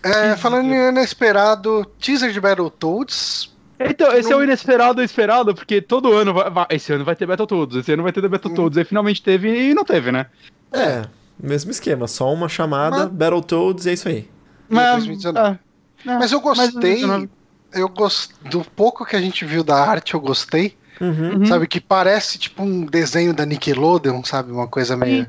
É, 0.03 0.35
falando 0.35 0.65
em 0.73 0.89
inesperado, 0.89 1.85
teaser 1.99 2.31
de 2.31 2.39
Battletoads. 2.41 3.51
Então, 3.79 4.13
esse 4.13 4.31
é 4.31 4.35
o 4.35 4.43
inesperado 4.43 5.01
esperado, 5.01 5.53
porque 5.55 5.81
todo 5.81 6.13
ano 6.13 6.33
vai, 6.33 6.49
vai- 6.49 6.67
esse 6.71 6.93
ano 6.93 7.03
vai 7.03 7.15
ter 7.15 7.25
Battletoads, 7.25 7.77
esse 7.77 7.91
ano 7.91 8.03
vai 8.03 8.11
ter 8.11 8.21
The 8.21 8.27
Battletoads, 8.27 8.77
aí 8.77 8.83
finalmente 8.85 9.21
teve 9.21 9.69
e 9.69 9.73
não 9.73 9.83
teve, 9.83 10.11
né? 10.11 10.27
É, 10.71 11.03
mesmo 11.41 11.71
esquema, 11.71 12.07
só 12.07 12.31
uma 12.31 12.47
chamada, 12.47 12.97
Mas- 13.05 13.07
Battletoads 13.09 13.85
e 13.85 13.89
é 13.89 13.93
isso 13.93 14.07
aí. 14.07 14.29
Mas, 14.69 15.05
2019. 15.05 15.39
ah, 15.39 15.59
não, 16.05 16.19
Mas 16.19 16.31
eu 16.31 16.39
gostei. 16.41 16.69
2019. 16.71 17.29
eu 17.73 17.89
gost... 17.89 18.31
Do 18.49 18.61
pouco 18.75 19.05
que 19.05 19.15
a 19.15 19.21
gente 19.21 19.43
viu 19.45 19.63
da 19.63 19.75
arte, 19.75 20.13
eu 20.13 20.19
gostei. 20.21 20.77
Uhum. 21.01 21.39
Uhum. 21.39 21.45
Sabe, 21.45 21.67
que 21.67 21.81
parece 21.81 22.37
tipo 22.37 22.61
um 22.63 22.85
desenho 22.85 23.33
da 23.33 23.45
Nickelodeon, 23.45 24.23
sabe? 24.23 24.51
Uma 24.51 24.67
coisa 24.67 24.95
meio 24.95 25.27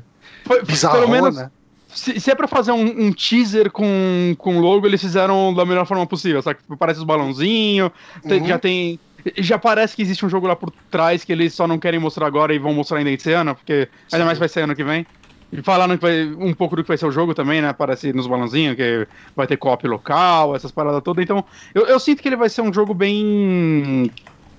bizarrona. 0.65 1.01
Pelo 1.01 1.11
menos, 1.11 1.49
se, 1.95 2.19
se 2.19 2.29
é 2.31 2.35
pra 2.35 2.47
fazer 2.47 2.71
um, 2.71 3.07
um 3.07 3.11
teaser 3.11 3.71
com, 3.71 4.35
com 4.37 4.59
logo, 4.59 4.85
eles 4.85 5.01
fizeram 5.01 5.53
da 5.53 5.65
melhor 5.65 5.85
forma 5.87 6.05
possível, 6.05 6.41
sabe? 6.41 6.59
Parece 6.77 6.99
os 6.99 7.05
balãozinhos, 7.05 7.91
Uhum. 8.23 8.45
já 8.45 8.59
tem. 8.59 8.99
Já 9.37 9.57
parece 9.57 9.95
que 9.95 10.03
existe 10.03 10.23
um 10.23 10.29
jogo 10.29 10.45
lá 10.45 10.55
por 10.55 10.71
trás 10.91 11.23
que 11.23 11.31
eles 11.31 11.53
só 11.53 11.67
não 11.67 11.79
querem 11.79 11.99
mostrar 11.99 12.27
agora 12.27 12.53
e 12.53 12.59
vão 12.59 12.73
mostrar 12.73 12.99
ainda 12.99 13.09
esse 13.09 13.31
ano, 13.31 13.55
porque 13.55 13.89
ainda 14.11 14.25
mais 14.25 14.37
vai 14.37 14.47
ser 14.47 14.61
ano 14.61 14.75
que 14.75 14.83
vem. 14.83 15.05
E 15.51 15.61
falaram 15.63 15.95
que 15.97 16.01
vai, 16.01 16.25
um 16.25 16.53
pouco 16.53 16.75
do 16.75 16.83
que 16.83 16.87
vai 16.89 16.97
ser 16.97 17.05
o 17.05 17.11
jogo 17.11 17.33
também, 17.33 17.61
né? 17.61 17.71
Parece 17.73 18.11
nos 18.13 18.27
balãozinhos, 18.27 18.75
que 18.75 19.07
vai 19.35 19.47
ter 19.47 19.57
co-op 19.57 19.87
local, 19.87 20.55
essas 20.55 20.71
paradas 20.71 21.01
todas. 21.01 21.23
Então, 21.23 21.43
eu, 21.73 21.85
eu 21.87 21.99
sinto 21.99 22.21
que 22.21 22.27
ele 22.27 22.35
vai 22.35 22.49
ser 22.49 22.61
um 22.61 22.73
jogo 22.73 22.93
bem 22.93 24.11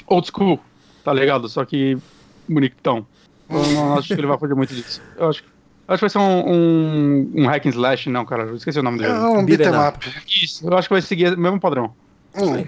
old 0.06 0.26
school, 0.26 0.58
tá 1.04 1.12
ligado? 1.12 1.48
Só 1.48 1.64
que 1.64 1.96
bonitão. 2.48 3.06
Eu 3.48 3.70
não 3.70 3.96
acho 3.96 4.08
que 4.08 4.14
ele 4.14 4.26
vai 4.26 4.38
fazer 4.38 4.54
muito 4.54 4.74
disso. 4.74 5.00
Eu 5.16 5.28
acho, 5.28 5.44
acho 5.88 5.98
que 5.98 6.00
vai 6.02 6.10
ser 6.10 6.18
um, 6.18 6.50
um, 6.52 7.32
um 7.36 7.46
hack 7.46 7.66
and 7.66 7.70
slash, 7.70 8.08
não, 8.08 8.24
cara. 8.24 8.44
Eu 8.44 8.56
esqueci 8.56 8.78
o 8.78 8.82
nome 8.82 8.98
do 8.98 9.04
É 9.04 9.12
um 9.28 9.44
Beat'em 9.44 9.68
up. 9.88 10.08
Isso, 10.26 10.66
eu 10.68 10.76
acho 10.76 10.88
que 10.88 10.94
vai 10.94 11.02
seguir 11.02 11.32
o 11.34 11.38
mesmo 11.38 11.60
padrão. 11.60 11.92
Hum. 12.36 12.64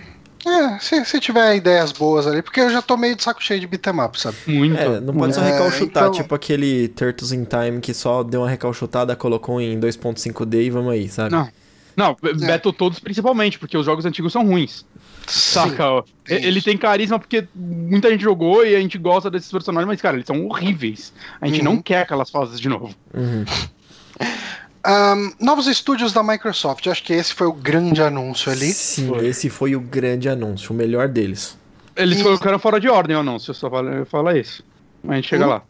É, 0.46 0.78
se, 0.78 1.04
se 1.04 1.18
tiver 1.20 1.56
ideias 1.56 1.90
boas 1.92 2.26
ali, 2.26 2.40
porque 2.42 2.60
eu 2.60 2.70
já 2.70 2.80
tô 2.80 2.96
meio 2.96 3.16
de 3.16 3.22
saco 3.22 3.42
cheio 3.42 3.58
de 3.60 3.66
beat'em 3.66 4.00
up, 4.00 4.18
sabe? 4.20 4.36
Muito. 4.46 4.78
É, 4.78 5.00
não 5.00 5.12
pode 5.12 5.34
só 5.34 5.42
É, 5.42 5.50
recalchutar, 5.50 6.04
então- 6.04 6.12
tipo 6.12 6.34
aquele 6.34 6.88
Turtles 6.88 7.32
in 7.32 7.44
Time 7.44 7.80
que 7.80 7.92
só 7.92 8.22
deu 8.22 8.42
uma 8.42 8.48
recalchutada, 8.48 9.16
colocou 9.16 9.60
em 9.60 9.78
2.5D 9.80 10.62
e 10.62 10.70
vamos 10.70 10.92
aí, 10.92 11.08
sabe? 11.08 11.32
Não. 11.32 11.48
Não, 11.96 12.16
Battletoads 12.22 13.00
principalmente, 13.00 13.58
porque 13.58 13.76
os 13.76 13.84
jogos 13.84 14.06
antigos 14.06 14.32
são 14.32 14.46
ruins. 14.46 14.86
Saca? 15.30 16.04
Ele 16.26 16.60
tem 16.62 16.76
carisma 16.76 17.18
porque 17.18 17.46
muita 17.54 18.10
gente 18.10 18.22
jogou 18.22 18.64
e 18.66 18.74
a 18.74 18.80
gente 18.80 18.96
gosta 18.98 19.30
desses 19.30 19.50
personagens, 19.50 19.86
mas, 19.88 20.00
cara, 20.00 20.16
eles 20.16 20.26
são 20.26 20.46
horríveis. 20.46 21.12
A 21.40 21.46
gente 21.46 21.58
Uhum. 21.60 21.64
não 21.74 21.82
quer 21.82 22.02
aquelas 22.02 22.30
fases 22.30 22.58
de 22.60 22.68
novo. 22.68 22.94
Uhum. 23.14 23.44
Ahn, 24.84 25.32
novos 25.40 25.66
estúdios 25.66 26.12
da 26.12 26.22
Microsoft, 26.22 26.86
acho 26.86 27.02
que 27.02 27.12
esse 27.12 27.34
foi 27.34 27.46
o 27.46 27.52
grande 27.52 28.00
anúncio 28.02 28.50
ali. 28.50 28.72
Sim, 28.72 29.08
Foi. 29.08 29.26
esse 29.26 29.50
foi 29.50 29.74
o 29.76 29.80
grande 29.80 30.28
anúncio, 30.28 30.72
o 30.72 30.74
melhor 30.74 31.08
deles. 31.08 31.58
Eles 31.96 32.20
E- 32.20 32.22
colocaram 32.22 32.58
fora 32.58 32.80
de 32.80 32.88
ordem 32.88 33.16
o 33.16 33.20
anúncio, 33.20 33.52
só 33.52 33.68
fala, 33.68 34.06
fala 34.06 34.38
isso. 34.38 34.64
A 35.06 35.14
gente 35.16 35.28
chega 35.28 35.46
Hum? 35.46 35.48
lá. 35.50 35.62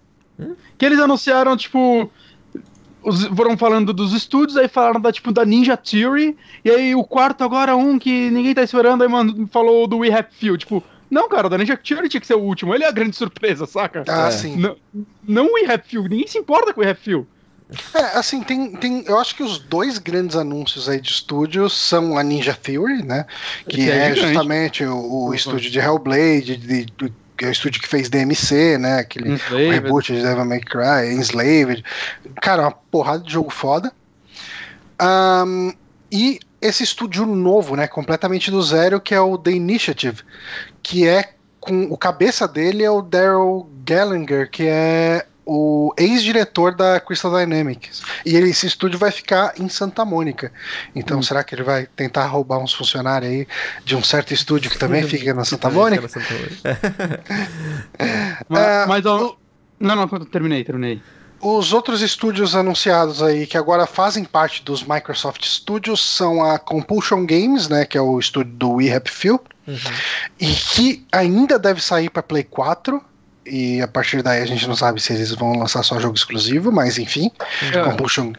Que 0.77 0.85
eles 0.87 0.99
anunciaram, 1.01 1.57
tipo. 1.57 2.11
Os- 3.09 3.25
foram 3.27 3.57
falando 3.57 3.93
dos 3.93 4.13
estúdios, 4.13 4.57
aí 4.57 4.69
falaram 4.69 5.01
da, 5.01 5.11
tipo, 5.13 5.33
da 5.33 5.45
Ninja 5.45 5.77
Theory, 5.77 6.37
e 6.65 6.71
aí 6.71 6.95
o 6.95 7.03
quarto 7.05 7.43
agora, 7.45 7.75
um 7.77 7.99
que 7.99 8.31
ninguém 8.31 8.55
tá 8.55 8.63
esperando, 8.63 9.03
aí 9.03 9.09
mano, 9.09 9.49
falou 9.53 9.87
do 9.87 9.99
We 9.99 10.11
Have 10.13 10.29
Few. 10.39 10.57
Tipo, 10.57 10.83
não, 11.11 11.29
cara, 11.29 11.47
o 11.47 11.51
da 11.51 11.59
Ninja 11.59 11.77
Theory 11.77 12.09
tinha 12.09 12.21
que 12.21 12.27
ser 12.27 12.35
o 12.35 12.41
último, 12.43 12.75
ele 12.75 12.85
é 12.85 12.89
a 12.89 12.93
grande 12.93 13.17
surpresa, 13.17 13.67
saca? 13.67 14.05
Ah, 14.07 14.29
É. 14.29 14.31
sim. 14.31 14.57
Não, 14.57 14.77
não 15.27 15.47
o 15.47 15.55
We 15.55 15.65
Have 15.73 15.85
Few, 15.87 16.03
ninguém 16.03 16.27
se 16.27 16.39
importa 16.39 16.73
com 16.73 16.81
o 16.81 16.85
We 16.85 16.91
Have 16.91 17.01
Few. 17.01 17.27
É, 17.95 18.19
assim, 18.19 18.43
tem, 18.43 18.73
tem. 18.77 19.05
Eu 19.07 19.19
acho 19.19 19.35
que 19.37 19.43
os 19.43 19.59
dois 19.59 19.99
grandes 19.99 20.37
anúncios 20.37 20.89
aí 20.89 20.99
de 21.03 21.11
estúdios 21.11 21.75
são 21.77 22.17
a 22.17 22.23
Ninja 22.23 22.55
Theory, 22.55 23.03
né? 23.03 23.27
Que 23.69 23.77
Que 23.77 23.91
é 23.91 24.09
é, 24.11 24.15
justamente 24.15 24.85
o, 24.85 25.27
o 25.27 25.35
estúdio 25.35 25.71
de 25.71 25.79
Hellblade, 25.79 26.57
de, 26.57 26.87
de- 26.87 27.13
que 27.39 27.45
é 27.45 27.49
o 27.49 27.53
estúdio 27.53 27.81
que 27.81 27.89
fez 27.89 28.11
DMC, 28.11 28.77
né? 28.79 28.99
Aquele 28.99 29.33
Enslaved. 29.33 29.71
reboot 29.71 30.13
de 30.13 30.23
Devil 30.23 30.45
May 30.45 30.61
Cry, 30.61 31.15
Enslaved. 31.15 31.85
Cara, 32.43 32.63
uma 32.63 32.73
porrada 32.73 33.23
de 33.23 33.33
jogo 33.33 33.51
foda. 33.51 33.93
Ahn, 34.99 35.73
e 36.11 36.41
esse 36.61 36.83
estúdio 36.83 37.25
novo, 37.25 37.77
né? 37.77 37.87
Completamente 37.87 38.51
do 38.51 38.61
zero, 38.61 39.01
que 39.01 39.15
é 39.15 39.21
o 39.21 39.39
The 39.39 39.53
Initiative, 39.53 40.23
que 40.83 41.07
é 41.07 41.33
com 41.61 41.85
o 41.85 41.97
cabeça 41.97 42.49
dele 42.49 42.83
é 42.83 42.91
o 42.91 43.03
Daryl 43.03 43.69
Gallagher, 43.85 44.51
que 44.51 44.65
é 44.67 45.27
o 45.51 45.95
ex-diretor 45.97 46.75
da 46.75 47.01
Crystal 47.01 47.35
Dynamics. 47.35 48.03
E 48.27 48.37
ele- 48.37 48.51
esse 48.51 48.67
estúdio 48.67 48.99
vai 48.99 49.11
ficar 49.11 49.55
em 49.59 49.67
Santa 49.69 50.05
Mônica. 50.05 50.53
Então, 50.95 51.23
será 51.23 51.43
que 51.43 51.55
ele 51.55 51.63
vai 51.63 51.87
tentar 51.97 52.27
roubar 52.27 52.59
uns 52.59 52.75
funcionários 52.75 53.31
aí 53.33 53.49
de 53.83 53.97
um 53.97 54.03
certo 54.03 54.35
estúdio 54.35 54.71
que 54.71 54.77
também 54.79 55.03
fica 55.09 55.33
na 55.33 55.45
Santa 55.47 55.71
Mônica? 55.71 56.07
Mas, 58.49 58.63
É, 58.63 58.87
mas 58.87 59.07
ó, 59.07 59.37
Não, 59.81 59.97
não, 59.97 60.09
terminei, 60.27 60.65
terminei. 60.65 61.01
Os 61.41 61.73
outros 61.73 62.03
estúdios 62.03 62.57
anunciados 62.57 63.23
aí 63.23 63.47
que 63.47 63.57
agora 63.57 63.87
fazem 63.87 64.25
parte 64.25 64.63
dos 64.65 64.83
Microsoft 64.83 65.45
Studios 65.47 66.05
são 66.05 66.43
a 66.45 66.59
Compulsion 66.59 67.25
Games, 67.25 67.69
né, 67.69 67.85
que 67.85 67.97
é 67.97 68.01
o 68.01 68.19
estúdio 68.19 68.53
do 68.55 68.73
We 68.75 68.93
Happy 68.93 69.11
Few, 69.11 69.41
Uhum. 69.67 69.77
e 70.41 70.47
que 70.53 71.07
ainda 71.13 71.59
deve 71.59 71.81
sair 71.81 72.11
para 72.11 72.23
Play 72.23 72.43
4. 72.43 73.01
E 73.51 73.81
a 73.83 73.89
partir 73.89 74.23
daí 74.23 74.43
a 74.43 74.47
gente 74.47 74.67
não 74.69 74.77
sabe 74.77 75.01
se 75.01 75.13
eles 75.13 75.33
vão 75.33 75.59
lançar 75.59 75.83
só 75.83 75.99
jogo 75.99 76.15
exclusivo, 76.17 76.71
mas 76.73 76.99
enfim. 76.99 77.31
É. 77.75 77.83
Compulsion. 77.83 78.33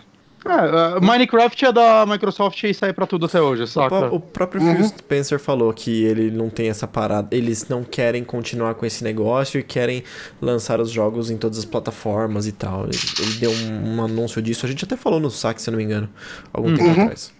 É, 0.46 0.98
uh, 0.98 1.02
Minecraft 1.06 1.66
é 1.66 1.72
da 1.74 2.06
Microsoft 2.08 2.64
e 2.64 2.74
sai 2.74 2.94
pra 2.94 3.06
tudo 3.06 3.26
até 3.26 3.42
hoje, 3.42 3.64
O, 3.64 3.68
saca? 3.68 3.90
pró- 3.90 4.16
o 4.16 4.20
próprio 4.22 4.62
Uhum. 4.62 4.74
Phil 4.78 4.86
Spencer 4.88 5.38
falou 5.38 5.74
que 5.74 6.06
ele 6.06 6.32
não 6.32 6.50
tem 6.50 6.70
essa 6.70 6.88
parada. 6.88 7.36
Eles 7.36 7.68
não 7.68 7.84
querem 7.84 8.24
continuar 8.24 8.74
com 8.76 8.86
esse 8.86 9.04
negócio 9.04 9.60
e 9.60 9.64
querem 9.64 10.02
lançar 10.42 10.80
os 10.80 10.90
jogos 10.92 11.30
em 11.30 11.36
todas 11.36 11.58
as 11.60 11.66
plataformas 11.66 12.48
e 12.48 12.54
tal. 12.54 12.86
Ele, 12.86 12.98
ele 13.20 13.34
deu 13.34 13.52
um, 13.52 13.96
um 13.98 14.04
anúncio 14.04 14.42
disso. 14.42 14.66
A 14.66 14.70
gente 14.70 14.86
até 14.86 14.96
falou 14.96 15.20
no 15.20 15.30
saque, 15.30 15.62
se 15.62 15.70
eu 15.70 15.74
não 15.74 15.78
me 15.78 15.84
engano, 15.84 16.10
algum 16.54 16.74
tempo 16.74 16.88
Uhum. 16.90 17.02
atrás. 17.02 17.34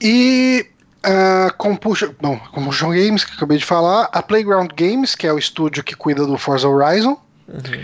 E 0.00 0.66
a 1.02 1.50
Compulsion, 1.56 2.10
bom, 2.20 2.38
Compulsion 2.52 2.90
Games, 2.90 3.24
que 3.24 3.32
eu 3.32 3.36
acabei 3.36 3.58
de 3.58 3.64
falar, 3.64 4.08
a 4.12 4.22
Playground 4.22 4.70
Games, 4.76 5.14
que 5.14 5.26
é 5.26 5.32
o 5.32 5.38
estúdio 5.38 5.82
que 5.84 5.94
cuida 5.94 6.26
do 6.26 6.36
Forza 6.38 6.68
Horizon, 6.68 7.16
Uhum. 7.48 7.82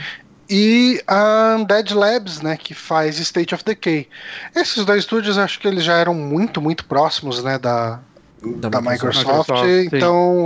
e 0.50 1.02
a 1.06 1.56
Undead 1.58 1.94
Labs, 1.94 2.42
né, 2.42 2.56
que 2.56 2.74
faz 2.74 3.18
State 3.18 3.54
of 3.54 3.64
Decay. 3.64 4.08
Esses 4.54 4.84
dois 4.84 5.00
estúdios, 5.00 5.38
acho 5.38 5.58
que 5.58 5.66
eles 5.66 5.82
já 5.84 5.94
eram 5.96 6.12
muito, 6.14 6.60
muito 6.60 6.84
próximos, 6.84 7.42
né, 7.42 7.58
da, 7.58 7.98
Da 8.56 8.68
da, 8.68 8.80
Microsoft. 8.80 9.26
Microsoft, 9.26 9.92
então... 9.92 10.44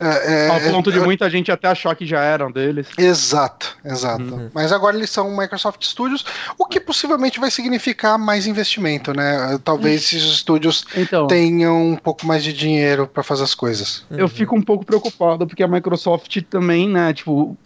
é, 0.00 0.46
é, 0.46 0.48
Ao 0.48 0.60
ponto 0.72 0.92
de 0.92 0.98
é- 0.98 1.02
muita 1.02 1.28
gente 1.28 1.50
até 1.50 1.68
achar 1.68 1.94
que 1.94 2.06
já 2.06 2.20
eram 2.22 2.50
deles. 2.50 2.88
Exato, 2.96 3.76
exato. 3.84 4.22
Uhum. 4.22 4.50
Mas 4.54 4.72
agora 4.72 4.96
eles 4.96 5.10
são 5.10 5.36
Microsoft 5.36 5.82
Studios, 5.84 6.24
o 6.58 6.64
que 6.66 6.80
possivelmente 6.80 7.40
vai 7.40 7.50
significar 7.50 8.18
mais 8.18 8.46
investimento, 8.46 9.12
né? 9.14 9.58
Talvez 9.64 10.02
esses 10.02 10.22
estúdios 10.24 10.84
Então, 10.96 11.26
tenham 11.26 11.92
um 11.92 11.96
pouco 11.96 12.26
mais 12.26 12.42
de 12.44 12.52
dinheiro 12.52 13.06
para 13.06 13.22
fazer 13.22 13.44
as 13.44 13.54
coisas. 13.54 14.04
eu 14.10 14.28
fico 14.28 14.56
um 14.56 14.62
pouco 14.62 14.84
preocupado 14.84 15.46
porque 15.46 15.62
a 15.62 15.68
Microsoft 15.68 16.42
também, 16.48 16.88
né, 16.88 17.12
tipo, 17.12 17.56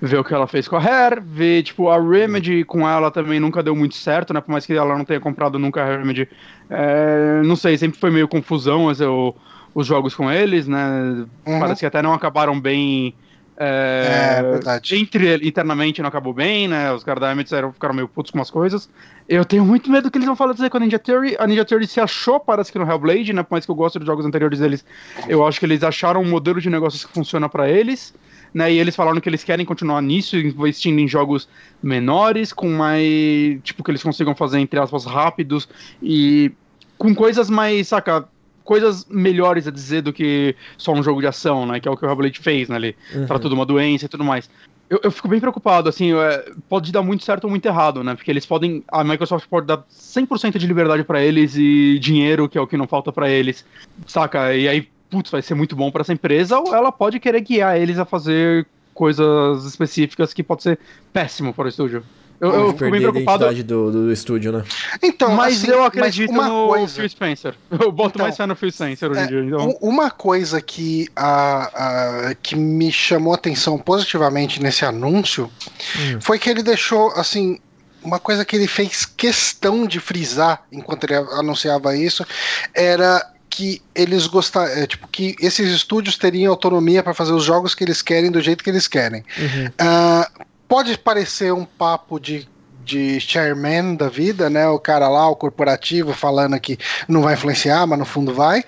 vê 0.00 0.16
o 0.16 0.24
que 0.24 0.34
ela 0.34 0.46
fez 0.46 0.66
com 0.68 0.76
a 0.76 0.80
Rare, 0.80 1.20
vê, 1.24 1.62
tipo, 1.62 1.88
a 1.88 2.00
Remedy 2.00 2.64
com 2.64 2.88
ela 2.88 3.10
também 3.10 3.38
nunca 3.40 3.62
deu 3.62 3.74
muito 3.74 3.94
certo, 3.96 4.32
né, 4.32 4.40
por 4.40 4.50
mais 4.50 4.64
que 4.66 4.72
ela 4.72 4.96
não 4.96 5.04
tenha 5.04 5.20
comprado 5.20 5.58
nunca 5.58 5.82
a 5.82 5.96
Remedy. 5.96 6.28
É, 6.70 7.42
não 7.44 7.56
sei, 7.56 7.76
sempre 7.76 7.98
foi 7.98 8.10
meio 8.10 8.26
confusão 8.28 8.88
as- 8.88 9.00
o- 9.00 9.34
os 9.74 9.86
jogos 9.86 10.14
com 10.14 10.30
eles, 10.30 10.66
né, 10.68 11.26
Uhum. 11.46 11.58
parece 11.60 11.80
que 11.80 11.86
até 11.86 12.00
não 12.00 12.12
acabaram 12.12 12.58
bem... 12.60 13.14
É, 13.56 14.38
É, 14.40 14.42
verdade. 14.42 14.96
Entre 14.96 15.48
internamente 15.48 16.02
não 16.02 16.08
acabou 16.08 16.32
bem, 16.34 16.66
né? 16.66 16.92
Os 16.92 17.04
caras 17.04 17.20
da 17.20 17.70
ficaram 17.72 17.94
meio 17.94 18.08
putos 18.08 18.32
com 18.32 18.38
umas 18.38 18.50
coisas. 18.50 18.88
Eu 19.28 19.44
tenho 19.44 19.64
muito 19.64 19.88
medo 19.88 20.10
que 20.10 20.18
eles 20.18 20.26
vão 20.26 20.34
falar 20.34 20.54
dizer 20.54 20.68
com 20.70 20.76
a 20.76 20.80
Ninja 20.80 20.98
Theory. 20.98 21.36
A 21.38 21.46
Ninja 21.46 21.64
Theory 21.64 21.86
se 21.86 22.00
achou, 22.00 22.40
parece 22.40 22.72
que 22.72 22.78
no 22.80 22.84
Hellblade, 22.90 23.32
né? 23.32 23.44
Por 23.44 23.52
mais 23.52 23.64
que 23.64 23.70
eu 23.70 23.76
gosto 23.76 24.00
dos 24.00 24.06
jogos 24.06 24.26
anteriores 24.26 24.58
deles, 24.58 24.84
eu 25.28 25.46
acho 25.46 25.60
que 25.60 25.66
eles 25.66 25.84
acharam 25.84 26.20
um 26.20 26.28
modelo 26.28 26.60
de 26.60 26.68
negócios 26.68 27.04
que 27.04 27.12
funciona 27.12 27.48
pra 27.48 27.68
eles. 27.68 28.12
Né, 28.54 28.72
e 28.72 28.78
eles 28.78 28.94
falaram 28.94 29.20
que 29.20 29.28
eles 29.28 29.42
querem 29.42 29.66
continuar 29.66 30.00
nisso, 30.00 30.36
investindo 30.36 31.00
em 31.00 31.08
jogos 31.08 31.48
menores, 31.82 32.52
com 32.52 32.70
mais. 32.70 33.60
Tipo, 33.64 33.82
que 33.82 33.90
eles 33.90 34.02
consigam 34.02 34.32
fazer, 34.32 34.60
entre 34.60 34.78
aspas, 34.78 35.04
rápidos 35.04 35.68
e 36.00 36.52
com 36.96 37.12
coisas 37.12 37.50
mais, 37.50 37.88
saca? 37.88 38.28
Coisas 38.62 39.06
melhores 39.10 39.66
a 39.66 39.72
dizer 39.72 40.02
do 40.02 40.12
que 40.12 40.54
só 40.78 40.92
um 40.92 41.02
jogo 41.02 41.20
de 41.20 41.26
ação, 41.26 41.66
né? 41.66 41.80
Que 41.80 41.88
é 41.88 41.90
o 41.90 41.96
que 41.96 42.06
o 42.06 42.08
Hellblade 42.08 42.38
fez, 42.38 42.68
né? 42.68 42.76
Ali 42.76 42.96
Uhum. 43.12 43.26
tratou 43.26 43.50
de 43.50 43.56
uma 43.56 43.66
doença 43.66 44.04
e 44.04 44.08
tudo 44.08 44.22
mais. 44.22 44.48
Eu, 44.88 45.00
eu 45.02 45.10
fico 45.10 45.26
bem 45.26 45.40
preocupado, 45.40 45.88
assim, 45.88 46.14
é, 46.14 46.52
pode 46.68 46.92
dar 46.92 47.02
muito 47.02 47.24
certo 47.24 47.44
ou 47.44 47.50
muito 47.50 47.66
errado, 47.66 48.04
né? 48.04 48.14
Porque 48.14 48.30
eles 48.30 48.46
podem. 48.46 48.84
A 48.86 49.02
Microsoft 49.02 49.48
pode 49.48 49.66
dar 49.66 49.84
100% 49.90 50.58
de 50.58 50.66
liberdade 50.66 51.02
pra 51.02 51.20
eles 51.20 51.56
e 51.56 51.98
dinheiro, 51.98 52.48
que 52.48 52.56
é 52.56 52.60
o 52.60 52.66
que 52.66 52.76
não 52.76 52.86
falta 52.86 53.10
pra 53.10 53.28
eles, 53.28 53.64
saca? 54.06 54.54
E 54.54 54.68
aí, 54.68 54.88
putz, 55.10 55.30
vai 55.30 55.42
ser 55.42 55.54
muito 55.54 55.74
bom 55.76 55.90
pra 55.90 56.00
essa 56.02 56.12
empresa, 56.12 56.58
ou 56.58 56.74
ela 56.74 56.90
pode 56.92 57.20
querer 57.20 57.40
guiar 57.40 57.76
eles 57.76 57.98
a 57.98 58.04
fazer 58.04 58.66
coisas 58.92 59.64
específicas 59.64 60.32
que 60.32 60.42
pode 60.42 60.62
ser 60.62 60.78
péssimo 61.12 61.52
para 61.52 61.64
o 61.66 61.68
estúdio. 61.68 62.04
Eu, 62.40 62.50
eu 62.52 62.66
fico 62.72 62.80
bem 62.80 62.90
perder 62.90 63.06
a 63.06 63.12
preocupado. 63.12 63.44
identidade 63.44 63.62
do, 63.62 63.90
do 63.92 64.12
estúdio, 64.12 64.52
né? 64.52 64.64
Então, 65.02 65.30
Mas 65.34 65.62
assim, 65.62 65.70
eu 65.70 65.84
acredito 65.84 66.30
uma 66.30 66.48
no 66.48 66.68
coisa- 66.68 66.94
Phil 66.94 67.08
Spencer. 67.08 67.54
Eu 67.70 67.92
boto 67.92 68.16
Então, 68.16 68.26
mais 68.26 68.36
fé 68.36 68.44
no 68.44 68.56
Phil 68.56 68.70
Spencer 68.72 69.10
hoje 69.10 69.20
é, 69.20 69.24
em 69.24 69.28
dia. 69.28 69.40
Então... 69.44 69.78
Uma 69.80 70.10
coisa 70.10 70.60
que, 70.60 71.08
a, 71.14 72.28
a- 72.30 72.34
que 72.34 72.56
me 72.56 72.90
chamou 72.92 73.32
a 73.32 73.36
atenção 73.36 73.78
positivamente 73.78 74.60
nesse 74.62 74.84
anúncio 74.84 75.48
Hum. 75.96 76.20
foi 76.20 76.38
que 76.38 76.50
ele 76.50 76.62
deixou, 76.62 77.12
assim, 77.12 77.58
uma 78.02 78.18
coisa 78.18 78.44
que 78.44 78.56
ele 78.56 78.66
fez 78.66 79.06
questão 79.06 79.86
de 79.86 79.98
frisar 80.00 80.64
enquanto 80.72 81.04
ele 81.04 81.14
anunciava 81.14 81.96
isso 81.96 82.26
era 82.74 83.24
que 83.54 83.80
eles 83.94 84.26
gostariam, 84.26 84.84
tipo, 84.84 85.06
que 85.06 85.36
esses 85.38 85.70
estúdios 85.70 86.18
teriam 86.18 86.50
autonomia 86.50 87.04
para 87.04 87.14
fazer 87.14 87.32
os 87.32 87.44
jogos 87.44 87.72
que 87.72 87.84
eles 87.84 88.02
querem 88.02 88.28
do 88.28 88.40
jeito 88.40 88.64
que 88.64 88.70
eles 88.70 88.88
querem. 88.88 89.24
Uhum. 89.38 89.70
Ah, 89.78 90.28
pode 90.66 90.98
parecer 90.98 91.52
um 91.52 91.64
papo 91.64 92.18
de, 92.18 92.48
de 92.84 93.20
chairman 93.20 93.94
da 93.94 94.08
vida, 94.08 94.50
né? 94.50 94.66
O 94.66 94.80
cara 94.80 95.08
lá, 95.08 95.28
o 95.28 95.36
corporativo, 95.36 96.12
falando 96.12 96.58
que 96.58 96.76
não 97.06 97.22
vai 97.22 97.34
influenciar, 97.34 97.86
mas 97.86 97.96
no 97.96 98.04
fundo 98.04 98.34
vai. 98.34 98.64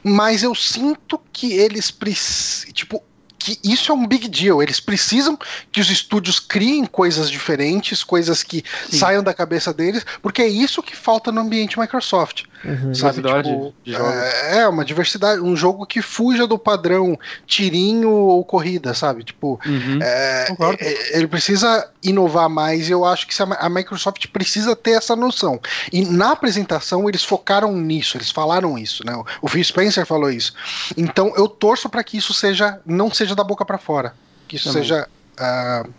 Mas 0.00 0.44
eu 0.44 0.54
sinto 0.54 1.20
que 1.32 1.52
eles 1.54 1.90
precisam. 1.90 2.72
Tipo, 2.72 3.02
que 3.36 3.58
isso 3.64 3.90
é 3.90 3.94
um 3.96 4.06
big 4.06 4.28
deal. 4.28 4.62
Eles 4.62 4.78
precisam 4.78 5.36
que 5.72 5.80
os 5.80 5.90
estúdios 5.90 6.38
criem 6.38 6.86
coisas 6.86 7.28
diferentes, 7.28 8.04
coisas 8.04 8.44
que 8.44 8.62
Sim. 8.88 8.98
saiam 8.98 9.24
da 9.24 9.34
cabeça 9.34 9.74
deles, 9.74 10.06
porque 10.22 10.42
é 10.42 10.48
isso 10.48 10.82
que 10.84 10.94
falta 10.94 11.32
no 11.32 11.40
ambiente 11.40 11.80
Microsoft. 11.80 12.44
Uhum, 12.64 12.94
sabe? 12.94 13.22
Tipo, 13.22 13.74
é, 13.86 14.58
é, 14.58 14.68
uma 14.68 14.84
diversidade, 14.84 15.40
um 15.40 15.56
jogo 15.56 15.86
que 15.86 16.02
fuja 16.02 16.46
do 16.46 16.58
padrão 16.58 17.18
tirinho 17.46 18.10
ou 18.10 18.44
corrida, 18.44 18.92
sabe? 18.92 19.24
Tipo, 19.24 19.58
uhum, 19.64 19.98
é, 20.02 20.48
é, 20.78 21.16
ele 21.16 21.26
precisa 21.26 21.88
inovar 22.02 22.48
mais 22.50 22.88
e 22.88 22.92
eu 22.92 23.04
acho 23.04 23.26
que 23.26 23.34
a 23.42 23.68
Microsoft 23.68 24.26
precisa 24.28 24.76
ter 24.76 24.92
essa 24.92 25.16
noção. 25.16 25.58
E 25.92 26.04
na 26.04 26.32
apresentação 26.32 27.08
eles 27.08 27.24
focaram 27.24 27.72
nisso, 27.72 28.16
eles 28.16 28.30
falaram 28.30 28.78
isso, 28.78 29.04
né? 29.06 29.12
O 29.40 29.48
Phil 29.48 29.64
Spencer 29.64 30.04
falou 30.04 30.30
isso. 30.30 30.52
Então 30.96 31.32
eu 31.36 31.48
torço 31.48 31.88
para 31.88 32.04
que 32.04 32.18
isso 32.18 32.34
seja 32.34 32.78
não 32.84 33.10
seja 33.10 33.34
da 33.34 33.42
boca 33.44 33.64
para 33.64 33.78
fora, 33.78 34.14
que 34.46 34.56
isso 34.56 34.68
Também. 34.68 34.82
seja 34.82 35.08
uh, 35.38 35.90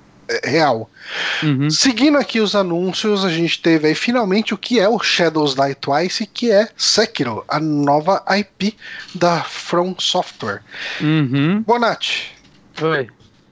real. 0.43 0.89
Uhum. 1.43 1.69
Seguindo 1.69 2.17
aqui 2.17 2.39
os 2.39 2.55
anúncios, 2.55 3.25
a 3.25 3.29
gente 3.29 3.61
teve 3.61 3.87
aí 3.87 3.95
finalmente 3.95 4.53
o 4.53 4.57
que 4.57 4.79
é 4.79 4.87
o 4.87 4.99
Shadows 4.99 5.55
Die 5.55 5.75
Twice, 5.75 6.25
que 6.25 6.51
é 6.51 6.69
Sekiro, 6.77 7.43
a 7.47 7.59
nova 7.59 8.23
IP 8.29 8.75
da 9.13 9.43
From 9.43 9.95
Software. 9.99 10.61
Uhum. 11.01 11.61
Bonatti. 11.61 12.35
Oi. 12.81 13.07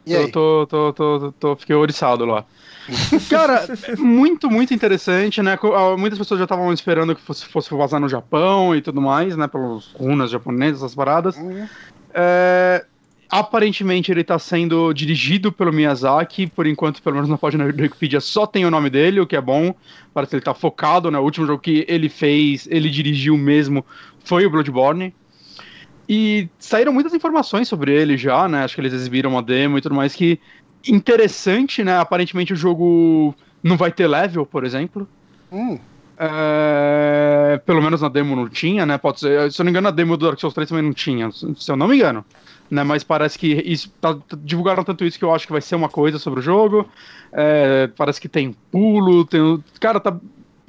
E 0.06 0.16
aí? 0.16 0.24
Eu 0.24 0.32
tô, 0.32 0.68
tô, 0.68 0.94
tô, 0.94 1.20
tô, 1.20 1.32
tô 1.34 1.56
fiquei 1.56 1.76
oriçado 1.76 2.26
lá. 2.26 2.46
Cara, 3.30 3.68
muito, 3.98 4.50
muito 4.50 4.74
interessante, 4.74 5.42
né? 5.42 5.58
Ah, 5.62 5.96
muitas 5.98 6.18
pessoas 6.18 6.40
já 6.40 6.46
estavam 6.46 6.74
esperando 6.74 7.16
que 7.16 7.22
fosse, 7.22 7.46
fosse 7.46 7.70
vazar 7.74 8.00
no 8.00 8.10
Japão 8.10 8.76
e 8.76 8.82
tudo 8.82 9.02
mais, 9.02 9.36
né? 9.38 9.48
Pelos 9.48 9.94
runas 9.94 10.32
japonesas, 10.32 10.82
essas 10.82 10.96
paradas. 10.96 11.38
Uhum. 11.38 11.68
É, 12.14 12.86
Aparentemente 13.30 14.12
ele 14.12 14.22
está 14.22 14.40
sendo 14.40 14.92
dirigido 14.92 15.52
pelo 15.52 15.72
Miyazaki, 15.72 16.48
por 16.48 16.66
enquanto, 16.66 17.00
pelo 17.00 17.16
menos 17.16 17.30
na 17.30 17.38
página 17.38 17.72
da 17.72 17.84
Wikipedia, 17.84 18.20
só 18.20 18.48
tem 18.48 18.66
o 18.66 18.72
nome 18.72 18.90
dele, 18.90 19.20
o 19.20 19.28
que 19.28 19.36
é 19.36 19.42
bom. 19.42 19.76
Parece 20.12 20.32
que 20.32 20.36
ele 20.38 20.42
está 20.42 20.56
focado, 20.56 21.12
né? 21.12 21.20
O 21.20 21.24
último 21.24 21.46
jogo 21.46 21.62
que 21.62 21.86
ele 21.88 22.10
fez, 22.10 22.68
ele 22.72 22.90
dirigiu 22.90 23.38
mesmo, 23.38 23.86
foi 24.24 24.48
o 24.48 24.50
Bloodborne. 24.50 25.14
E 26.08 26.50
saíram 26.58 26.92
muitas 26.92 27.14
informações 27.14 27.68
sobre 27.68 27.94
ele 27.94 28.18
já, 28.18 28.48
né? 28.48 28.64
Acho 28.64 28.74
que 28.74 28.82
eles 28.82 28.94
exibiram 28.94 29.30
uma 29.30 29.44
demo 29.44 29.78
e 29.78 29.82
tudo 29.82 29.94
mais, 29.94 30.16
que 30.16 30.40
interessante, 30.88 31.84
né? 31.84 32.00
Aparentemente 32.00 32.52
o 32.52 32.56
jogo 32.56 33.36
não 33.62 33.78
vai 33.78 33.92
ter 33.92 34.08
level, 34.08 34.44
por 34.44 34.66
exemplo. 34.66 35.08
Hum. 35.52 35.78
É... 36.18 37.62
Pelo 37.64 37.80
menos 37.80 38.02
na 38.02 38.10
demo 38.10 38.36
não 38.36 38.50
tinha, 38.50 38.88
né? 38.88 38.98
Pode 38.98 39.20
ser. 39.20 39.52
Se 39.52 39.62
eu 39.62 39.66
não 39.66 39.72
me 39.72 39.78
engano, 39.78 39.86
na 39.86 39.92
demo 39.92 40.18
do 40.18 40.26
Dark 40.26 40.40
Souls 40.40 40.56
3 40.56 40.68
também 40.68 40.84
não 40.84 40.94
tinha, 40.94 41.30
se 41.32 41.72
eu 41.72 41.78
não 41.78 41.88
me 41.88 41.96
engano 41.96 42.26
né? 42.70 42.84
Mas 42.84 43.04
parece 43.04 43.38
que 43.38 43.48
isso 43.66 43.90
tá, 44.02 44.18
divulgaram 44.44 44.84
tanto 44.84 45.06
isso 45.06 45.18
que 45.18 45.26
eu 45.26 45.34
acho 45.34 45.46
que 45.46 45.52
vai 45.52 45.62
ser 45.62 45.76
uma 45.76 45.90
coisa 45.90 46.20
sobre 46.20 46.40
o 46.40 46.44
jogo. 46.44 46.88
É, 47.32 47.88
parece 47.96 48.20
que 48.20 48.30
tem 48.30 48.56
pulo, 48.72 49.26
tem, 49.26 49.64
cara, 49.80 50.00
tá 50.00 50.18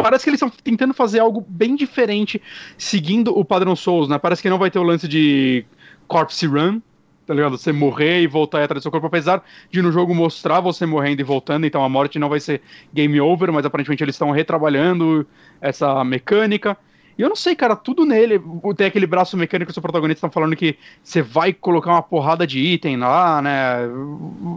parece 0.03 0.25
que 0.25 0.31
eles 0.31 0.41
estão 0.41 0.51
tentando 0.65 0.95
fazer 0.95 1.21
algo 1.21 1.45
bem 1.47 1.77
diferente, 1.77 2.41
seguindo 2.79 3.39
o 3.39 3.45
padrão 3.45 3.77
Souls, 3.77 4.09
né? 4.09 4.19
Parece 4.19 4.41
que 4.43 4.49
não 4.49 4.59
vai 4.59 4.71
ter 4.71 4.79
o 4.79 4.83
lance 4.83 5.07
de 5.07 5.65
corpse 6.09 6.47
run, 6.47 6.81
tá 7.27 7.35
ligado? 7.35 7.57
Você 7.57 7.71
morrer 7.71 8.23
e 8.23 8.27
voltar 8.27 8.63
atrás 8.63 8.81
do 8.81 8.83
seu 8.83 8.91
corpo, 8.91 9.07
apesar 9.07 9.45
de 9.71 9.83
no 9.83 9.93
jogo 9.93 10.15
mostrar 10.15 10.61
você 10.61 10.87
morrendo 10.87 11.21
e 11.21 11.25
voltando, 11.25 11.67
então 11.67 11.85
a 11.85 11.89
morte 11.89 12.19
não 12.19 12.29
vai 12.29 12.41
ser 12.41 12.63
game 12.93 13.21
over, 13.21 13.53
mas 13.53 13.65
aparentemente 13.65 14.03
eles 14.03 14.15
estão 14.15 14.31
retrabalhando 14.31 15.27
essa 15.61 16.03
mecânica. 16.03 16.77
E 17.21 17.23
eu 17.23 17.29
não 17.29 17.37
sei, 17.37 17.55
cara, 17.55 17.77
tudo 17.77 18.07
nele. 18.07 18.41
Tem 18.75 18.87
aquele 18.87 19.07
braço 19.07 19.37
mecânico 19.37 19.71
que 19.71 19.79
os 19.79 19.83
protagonistas 19.83 20.21
estão 20.21 20.31
falando 20.31 20.57
que 20.57 20.79
você 21.05 21.21
vai 21.21 21.53
colocar 21.53 21.91
uma 21.91 22.03
porrada 22.03 22.47
de 22.47 22.59
item 22.59 22.97
lá, 22.97 23.43
né? 23.43 23.77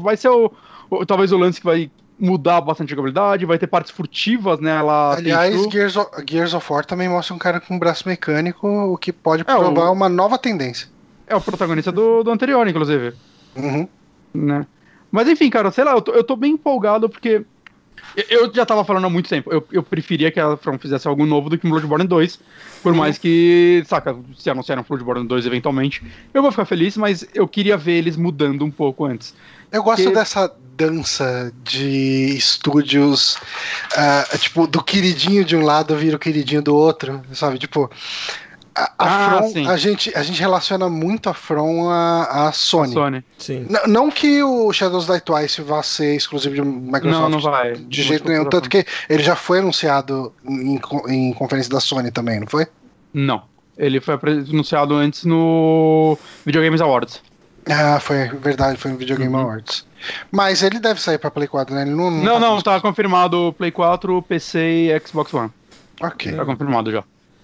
Vai 0.01 0.16
ser 0.16 0.30
o, 0.30 0.49
o 0.89 1.05
talvez 1.05 1.34
o 1.34 1.38
lance 1.38 1.59
que 1.59 1.66
vai 1.66 1.91
mudar 2.18 2.61
bastante 2.61 2.88
a 2.88 2.91
jogabilidade, 2.91 3.45
vai 3.45 3.59
ter 3.59 3.68
partes 3.68 3.91
furtivas, 3.91 4.61
né? 4.61 4.80
Aliás, 4.80 5.53
Gears 5.70 5.97
of, 5.97 6.09
Gears 6.26 6.53
of 6.53 6.72
War 6.72 6.86
também 6.86 7.09
mostra 7.09 7.36
um 7.36 7.38
cara 7.38 7.59
com 7.59 7.76
um 7.76 7.80
braço 7.80 8.07
mecânico, 8.07 8.66
o 8.66 8.97
que 8.97 9.11
pode 9.11 9.41
é, 9.41 9.45
provar 9.45 9.89
o, 9.89 9.91
uma 9.91 10.07
nova 10.07 10.38
tendência. 10.38 10.88
É 11.28 11.36
o 11.36 11.41
protagonista 11.41 11.91
do, 11.91 12.24
do 12.24 12.32
anterior, 12.32 12.66
inclusive. 12.66 13.14
Uhum. 13.57 13.86
Né? 14.34 14.66
Mas 15.11 15.28
enfim, 15.28 15.49
cara, 15.49 15.70
sei 15.70 15.84
lá, 15.84 15.91
eu 15.91 16.01
tô, 16.01 16.14
eu 16.14 16.24
tô 16.24 16.38
bem 16.38 16.53
empolgado 16.53 17.09
porque 17.09 17.45
eu 18.30 18.53
já 18.53 18.66
tava 18.66 18.84
falando 18.86 19.05
há 19.05 19.09
muito 19.09 19.30
tempo. 19.30 19.51
Eu, 19.51 19.66
eu 19.72 19.84
preferia 19.84 20.32
que 20.32 20.39
a 20.39 20.55
From 20.57 20.78
fizesse 20.78 21.07
algo 21.07 21.26
novo 21.26 21.49
do 21.49 21.57
que 21.57 21.66
um 21.66 21.70
Bloodborne 21.70 22.07
2. 22.07 22.39
Por 22.82 22.93
mais 22.93 23.18
que, 23.18 23.84
saca, 23.88 24.16
se 24.38 24.49
anunciaram 24.49 24.82
um 24.82 24.86
Bloodborne 24.86 25.28
2 25.28 25.45
eventualmente, 25.45 26.03
eu 26.34 26.41
vou 26.41 26.51
ficar 26.51 26.66
feliz, 26.66 26.97
mas 26.97 27.26
eu 27.34 27.47
queria 27.47 27.78
ver 27.78 27.93
eles 27.93 28.18
mudando 28.18 28.66
um 28.66 28.72
pouco 28.72 29.05
antes. 29.05 29.34
Eu 29.72 29.82
gosto 29.82 30.03
Porque... 30.03 30.16
dessa 30.16 30.53
dança 30.76 31.53
de 31.64 32.36
estúdios, 32.36 33.36
uh, 33.95 34.38
tipo, 34.38 34.68
do 34.68 34.84
queridinho 34.84 35.45
de 35.45 35.55
um 35.55 35.64
lado 35.64 35.95
vira 35.95 36.16
o 36.16 36.20
queridinho 36.20 36.61
do 36.61 36.76
outro, 36.76 37.22
sabe? 37.32 37.57
Tipo, 37.57 37.89
a, 38.76 38.84
a, 38.84 38.92
ah, 38.98 39.44
From, 39.44 39.70
a, 39.70 39.78
gente, 39.78 40.12
a 40.16 40.24
gente 40.24 40.40
relaciona 40.40 40.90
muito 40.90 41.30
a 41.30 41.34
From 41.34 41.90
a, 41.90 42.48
a 42.48 42.52
Sony. 42.52 42.92
A 42.92 42.94
Sony. 42.94 43.24
Sim. 43.38 43.68
não 43.88 44.10
que 44.10 44.42
o 44.42 44.72
Shadows 44.74 45.06
Die 45.06 45.22
Twice 45.22 45.62
vá 45.62 45.84
ser 45.84 46.16
exclusivo 46.16 46.56
de 46.56 46.62
Microsoft. 46.62 47.22
Não, 47.22 47.30
não 47.30 47.40
vai. 47.40 47.74
De 47.74 48.02
jeito 48.02 48.28
nenhum. 48.28 48.46
Tanto 48.46 48.70
que 48.70 48.86
ele 49.10 49.22
já 49.22 49.36
foi 49.36 49.60
anunciado 49.60 50.34
em, 50.46 50.80
em 51.08 51.34
conferência 51.34 51.72
da 51.72 51.80
Sony 51.80 52.12
também, 52.12 52.40
não 52.40 52.48
foi? 52.48 52.68
Não. 53.14 53.44
Ele 53.78 54.00
foi 54.00 54.20
anunciado 54.50 54.96
antes 54.96 55.24
no 55.24 56.18
Video 56.46 56.62
Games 56.62 56.82
Awards. 56.82 57.22
Ah, 57.70 58.00
foi 58.00 58.28
verdade, 58.28 58.78
foi 58.78 58.92
no 58.92 58.98
Video 58.98 59.18
Game 59.18 59.34
uhum. 59.34 59.42
Awards. 59.42 59.86
Mas 60.32 60.62
ele 60.62 60.80
deve 60.80 61.00
sair 61.00 61.18
pra 61.18 61.32
Play 61.32 61.48
4, 61.48 61.74
né? 61.74 61.84
Ele 61.84 61.92
não, 61.92 62.12
não, 62.12 62.40
não, 62.40 62.62
tá, 62.62 62.74
tá 62.74 62.82
confirmado 62.82 63.54
Play 63.58 63.72
4, 63.72 64.22
PC 64.24 64.60
e 64.60 65.00
Xbox 65.00 65.34
One. 65.34 65.50
Ok. 66.02 66.34
Tá 66.34 66.44
confirmado 66.44 66.92
já. 66.92 67.04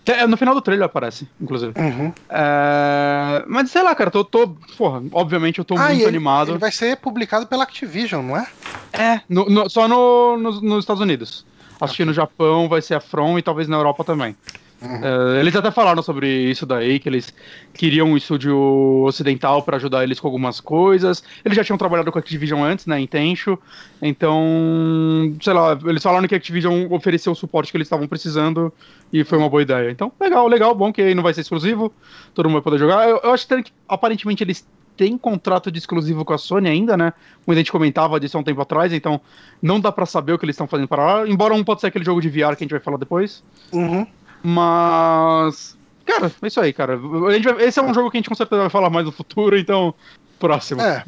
É, 0.10 0.26
no 0.26 0.36
final 0.38 0.56
do 0.56 0.62
trailer 0.62 0.86
aparece, 0.86 1.28
inclusive. 1.40 1.74
Uhum. 1.78 2.12
É... 2.30 3.44
Mas 3.48 3.70
sei 3.70 3.84
lá, 3.84 3.94
cara, 3.94 4.10
tô, 4.10 4.24
tô. 4.24 4.48
Porra, 4.78 5.04
obviamente 5.12 5.60
eu 5.60 5.66
tô 5.66 5.76
ah, 5.76 5.90
muito 5.90 6.02
ele, 6.02 6.08
animado. 6.08 6.52
Ele 6.52 6.58
vai 6.58 6.72
ser 6.72 6.98
publicado 6.98 7.46
pela 7.46 7.64
Activision, 7.64 8.26
não 8.26 8.38
é? 8.38 8.48
É, 8.92 9.22
no, 9.30 9.46
no, 9.46 9.70
só 9.70 9.88
no, 9.88 10.36
no, 10.38 10.62
nos 10.62 10.80
Estados 10.80 11.02
Unidos. 11.02 11.46
Acho 11.76 11.94
okay. 11.94 11.98
que 11.98 12.06
no 12.06 12.14
Japão 12.14 12.68
vai 12.68 12.82
ser 12.82 12.96
a 12.96 13.00
From 13.00 13.38
e 13.38 13.42
talvez 13.42 13.68
na 13.68 13.78
Europa 13.78 14.04
também. 14.04 14.36
Uhum. 14.82 15.36
Eles 15.40 15.56
até 15.56 15.72
falaram 15.72 16.02
sobre 16.02 16.28
isso 16.50 16.66
daí, 16.66 17.00
que 17.00 17.10
eles 17.10 17.34
queriam 17.74 18.08
um 18.08 18.18
estúdio 18.18 18.58
ocidental 19.04 19.62
para 19.62 19.78
ajudar 19.78 20.04
eles 20.04 20.20
com 20.20 20.28
algumas 20.28 20.62
coisas. 20.62 21.24
Eles 21.44 21.56
já 21.56 21.64
tinham 21.64 21.78
trabalhado 21.78 22.12
com 22.12 22.18
a 22.18 22.22
Activision 22.22 22.64
antes, 22.64 22.86
né, 22.86 23.00
em 23.00 23.06
Tencho. 23.06 23.60
Então, 24.02 25.36
sei 25.42 25.54
lá, 25.54 25.78
eles 25.86 26.02
falaram 26.02 26.28
que 26.28 26.34
a 26.34 26.38
Activision 26.38 26.88
ofereceu 26.92 27.34
o 27.34 27.36
suporte 27.36 27.72
que 27.72 27.78
eles 27.78 27.88
estavam 27.88 28.08
precisando 28.08 28.72
e 29.12 29.24
foi 29.24 29.38
uma 29.38 29.50
boa 29.50 29.62
ideia. 29.62 29.92
Então, 29.92 30.12
legal, 30.20 30.48
legal, 30.48 30.74
bom 30.74 30.94
que 30.94 31.02
aí 31.02 31.14
não 31.14 31.24
vai 31.24 31.34
ser 31.34 31.42
exclusivo, 31.42 31.92
todo 32.34 32.48
mundo 32.48 32.56
vai 32.56 32.64
poder 32.64 32.78
jogar. 32.78 33.10
Eu, 33.10 33.20
eu 33.22 33.32
acho 33.32 33.48
que 33.48 33.72
aparentemente 33.88 34.44
eles 34.44 34.66
têm 35.00 35.18
contrato 35.18 35.72
de 35.72 35.80
exclusivo 35.80 36.26
com 36.26 36.34
a 36.34 36.38
Sony 36.38 36.68
ainda, 36.68 36.98
né? 36.98 37.14
Como 37.46 37.56
a 37.56 37.58
gente 37.58 37.72
comentava 37.72 38.20
disso 38.20 38.36
há 38.36 38.42
um 38.42 38.44
tempo 38.44 38.62
atrás, 38.62 38.92
então 38.92 39.22
não 39.62 39.80
dá 39.80 39.94
para 39.94 40.06
saber 40.06 40.34
o 40.34 40.38
que 40.38 40.44
eles 40.44 40.56
estão 40.56 40.68
fazendo 40.68 40.90
para 40.90 41.06
lá. 41.06 41.28
Embora 41.28 41.54
um 41.54 41.64
pode 41.64 41.80
ser 41.80 41.88
aquele 41.88 42.04
jogo 42.04 42.22
de 42.22 42.28
VR 42.28 42.56
que 42.56 42.64
a 42.64 42.66
gente 42.66 42.72
vai 42.72 42.82
falar 42.82 42.98
depois. 42.98 43.42
Uhum. 43.72 44.06
Mas. 44.44 45.78
Cara, 46.06 46.32
é 46.42 46.48
isso 46.48 46.60
aí, 46.60 46.74
cara. 46.74 47.00
A 47.28 47.32
gente 47.34 47.44
vai... 47.48 47.64
Esse 47.64 47.80
é 47.80 47.84
um 47.84 47.94
jogo 47.94 48.10
que 48.10 48.18
a 48.18 48.20
gente 48.20 48.30
com 48.30 48.36
certeza 48.36 48.62
vai 48.62 48.70
falar 48.70 48.90
mais 48.90 49.06
no 49.06 49.12
futuro, 49.12 49.58
então. 49.58 49.94
Próximo. 50.40 50.82
É. 50.82 51.04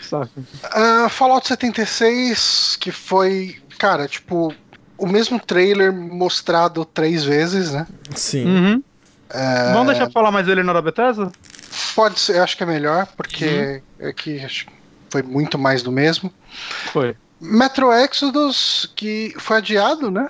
Saca. 0.00 0.30
Uh, 0.38 1.08
Fallout 1.08 1.46
76, 1.46 2.76
que 2.80 2.90
foi. 2.90 3.56
Cara, 3.78 4.08
tipo. 4.08 4.54
O 4.96 5.06
mesmo 5.08 5.40
trailer 5.40 5.92
mostrado 5.92 6.84
três 6.84 7.24
vezes, 7.24 7.72
né? 7.72 7.86
Sim. 8.14 8.46
Uhum. 8.46 8.82
É... 9.28 9.72
Vamos 9.72 9.88
deixar 9.88 10.10
falar 10.12 10.30
mais 10.30 10.46
dele 10.46 10.62
na 10.62 10.70
hora 10.70 10.80
Bethesda? 10.80 11.32
Pode 11.96 12.20
ser, 12.20 12.36
eu 12.36 12.44
acho 12.44 12.56
que 12.56 12.62
é 12.62 12.66
melhor, 12.66 13.08
porque 13.16 13.82
uhum. 13.98 14.08
é 14.08 14.12
que 14.12 14.40
foi 15.10 15.22
muito 15.22 15.58
mais 15.58 15.82
do 15.82 15.90
mesmo. 15.90 16.32
Foi. 16.92 17.16
Metro 17.40 17.92
Exodus, 17.92 18.90
que 18.94 19.34
foi 19.38 19.56
adiado, 19.56 20.10
né? 20.10 20.28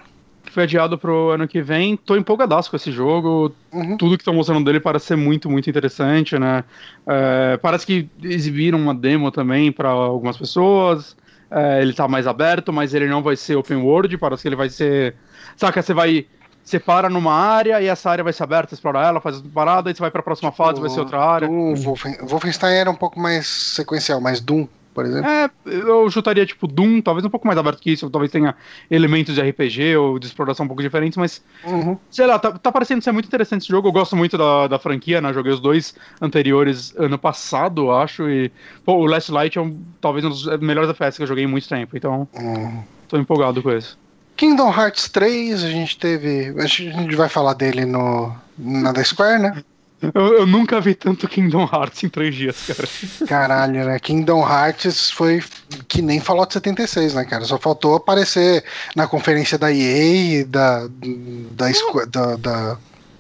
Foi 0.54 0.62
adiado 0.62 0.96
pro 0.96 1.30
ano 1.30 1.48
que 1.48 1.60
vem. 1.60 1.96
Tô 1.96 2.16
empolgadaço 2.16 2.70
com 2.70 2.76
esse 2.76 2.92
jogo. 2.92 3.52
Uhum. 3.72 3.96
Tudo 3.96 4.16
que 4.16 4.22
estão 4.22 4.32
mostrando 4.32 4.64
dele 4.64 4.78
parece 4.78 5.06
ser 5.06 5.16
muito, 5.16 5.50
muito 5.50 5.68
interessante, 5.68 6.38
né? 6.38 6.64
É, 7.06 7.56
parece 7.56 7.84
que 7.84 8.08
exibiram 8.22 8.78
uma 8.78 8.94
demo 8.94 9.30
também 9.30 9.72
para 9.72 9.88
algumas 9.88 10.36
pessoas. 10.36 11.16
É, 11.50 11.82
ele 11.82 11.92
tá 11.92 12.06
mais 12.06 12.26
aberto, 12.26 12.72
mas 12.72 12.94
ele 12.94 13.06
não 13.06 13.22
vai 13.22 13.36
ser 13.36 13.56
open 13.56 13.78
world. 13.78 14.16
Parece 14.16 14.42
que 14.42 14.48
ele 14.48 14.56
vai 14.56 14.70
ser. 14.70 15.16
Saca, 15.56 15.82
você 15.82 15.92
vai. 15.92 16.26
Você 16.62 16.78
para 16.80 17.10
numa 17.10 17.34
área 17.34 17.82
e 17.82 17.88
essa 17.88 18.08
área 18.08 18.24
vai 18.24 18.32
ser 18.32 18.42
aberta, 18.42 18.72
explora 18.72 19.06
ela, 19.06 19.20
faz 19.20 19.38
parada, 19.42 19.90
e 19.90 19.94
você 19.94 20.00
vai 20.00 20.10
pra 20.10 20.22
próxima 20.22 20.50
fase, 20.50 20.78
o, 20.78 20.80
vai 20.80 20.88
ser 20.88 21.00
outra 21.00 21.20
área. 21.20 21.46
O 21.50 21.74
Wolfenstein 21.74 22.72
era 22.72 22.90
um 22.90 22.94
pouco 22.94 23.20
mais 23.20 23.46
sequencial, 23.46 24.18
mas 24.18 24.40
Doom 24.40 24.66
por 24.94 25.04
exemplo. 25.04 25.28
É, 25.28 25.50
eu 25.66 26.08
chutaria 26.10 26.46
tipo 26.46 26.66
Doom, 26.66 27.00
talvez 27.02 27.24
um 27.24 27.30
pouco 27.30 27.46
mais 27.46 27.58
aberto 27.58 27.80
que 27.80 27.90
isso, 27.90 28.08
talvez 28.08 28.30
tenha 28.30 28.54
elementos 28.90 29.34
de 29.34 29.40
RPG 29.42 29.96
ou 29.96 30.18
de 30.18 30.26
exploração 30.26 30.64
um 30.64 30.68
pouco 30.68 30.82
diferentes, 30.82 31.18
mas 31.18 31.42
Uhum. 31.64 31.98
sei 32.10 32.26
lá, 32.26 32.38
tá, 32.38 32.52
tá 32.52 32.70
parecendo 32.70 33.02
ser 33.02 33.12
muito 33.12 33.26
interessante 33.26 33.62
esse 33.62 33.68
jogo. 33.70 33.88
Eu 33.88 33.92
gosto 33.92 34.14
muito 34.16 34.38
da, 34.38 34.68
da 34.68 34.78
franquia, 34.78 35.20
né? 35.20 35.32
Joguei 35.32 35.52
os 35.52 35.60
dois 35.60 35.94
anteriores 36.22 36.94
ano 36.96 37.18
passado, 37.18 37.90
acho, 37.90 38.28
e 38.30 38.50
pô, 38.84 38.94
o 38.94 39.06
Last 39.06 39.30
Light 39.32 39.58
é 39.58 39.60
um, 39.60 39.76
talvez 40.00 40.24
um 40.24 40.30
dos 40.30 40.46
melhores 40.60 40.88
FPS 40.90 41.16
que 41.16 41.22
eu 41.24 41.26
joguei 41.26 41.44
em 41.44 41.48
muito 41.48 41.68
tempo, 41.68 41.96
então 41.96 42.28
Uhum. 42.34 42.82
tô 43.08 43.18
empolgado 43.18 43.62
com 43.62 43.72
isso. 43.72 43.98
Kingdom 44.36 44.72
Hearts 44.72 45.08
3, 45.08 45.62
a 45.62 45.70
gente 45.70 45.96
teve. 45.98 46.52
A 46.60 46.66
gente 46.66 47.14
vai 47.14 47.28
falar 47.28 47.54
dele 47.54 47.84
no, 47.84 48.34
na 48.58 48.90
da 48.90 49.02
Square, 49.04 49.40
né? 49.40 49.62
Eu, 50.14 50.38
eu 50.38 50.46
nunca 50.46 50.80
vi 50.80 50.94
tanto 50.94 51.28
Kingdom 51.28 51.68
Hearts 51.72 52.02
em 52.04 52.08
três 52.08 52.34
dias, 52.34 52.66
cara. 52.66 52.88
Caralho, 53.26 53.84
né? 53.84 53.98
Kingdom 53.98 54.40
Hearts 54.46 55.10
foi 55.10 55.42
que 55.88 56.02
nem 56.02 56.20
Fallout 56.20 56.52
76, 56.52 57.14
né, 57.14 57.24
cara? 57.24 57.44
Só 57.44 57.58
faltou 57.58 57.94
aparecer 57.94 58.64
na 58.94 59.06
conferência 59.06 59.56
da 59.56 59.72
EA, 59.72 60.40
e 60.40 60.44
da. 60.44 60.88
da, 60.88 61.66
da, 62.06 62.36
da... 62.36 62.78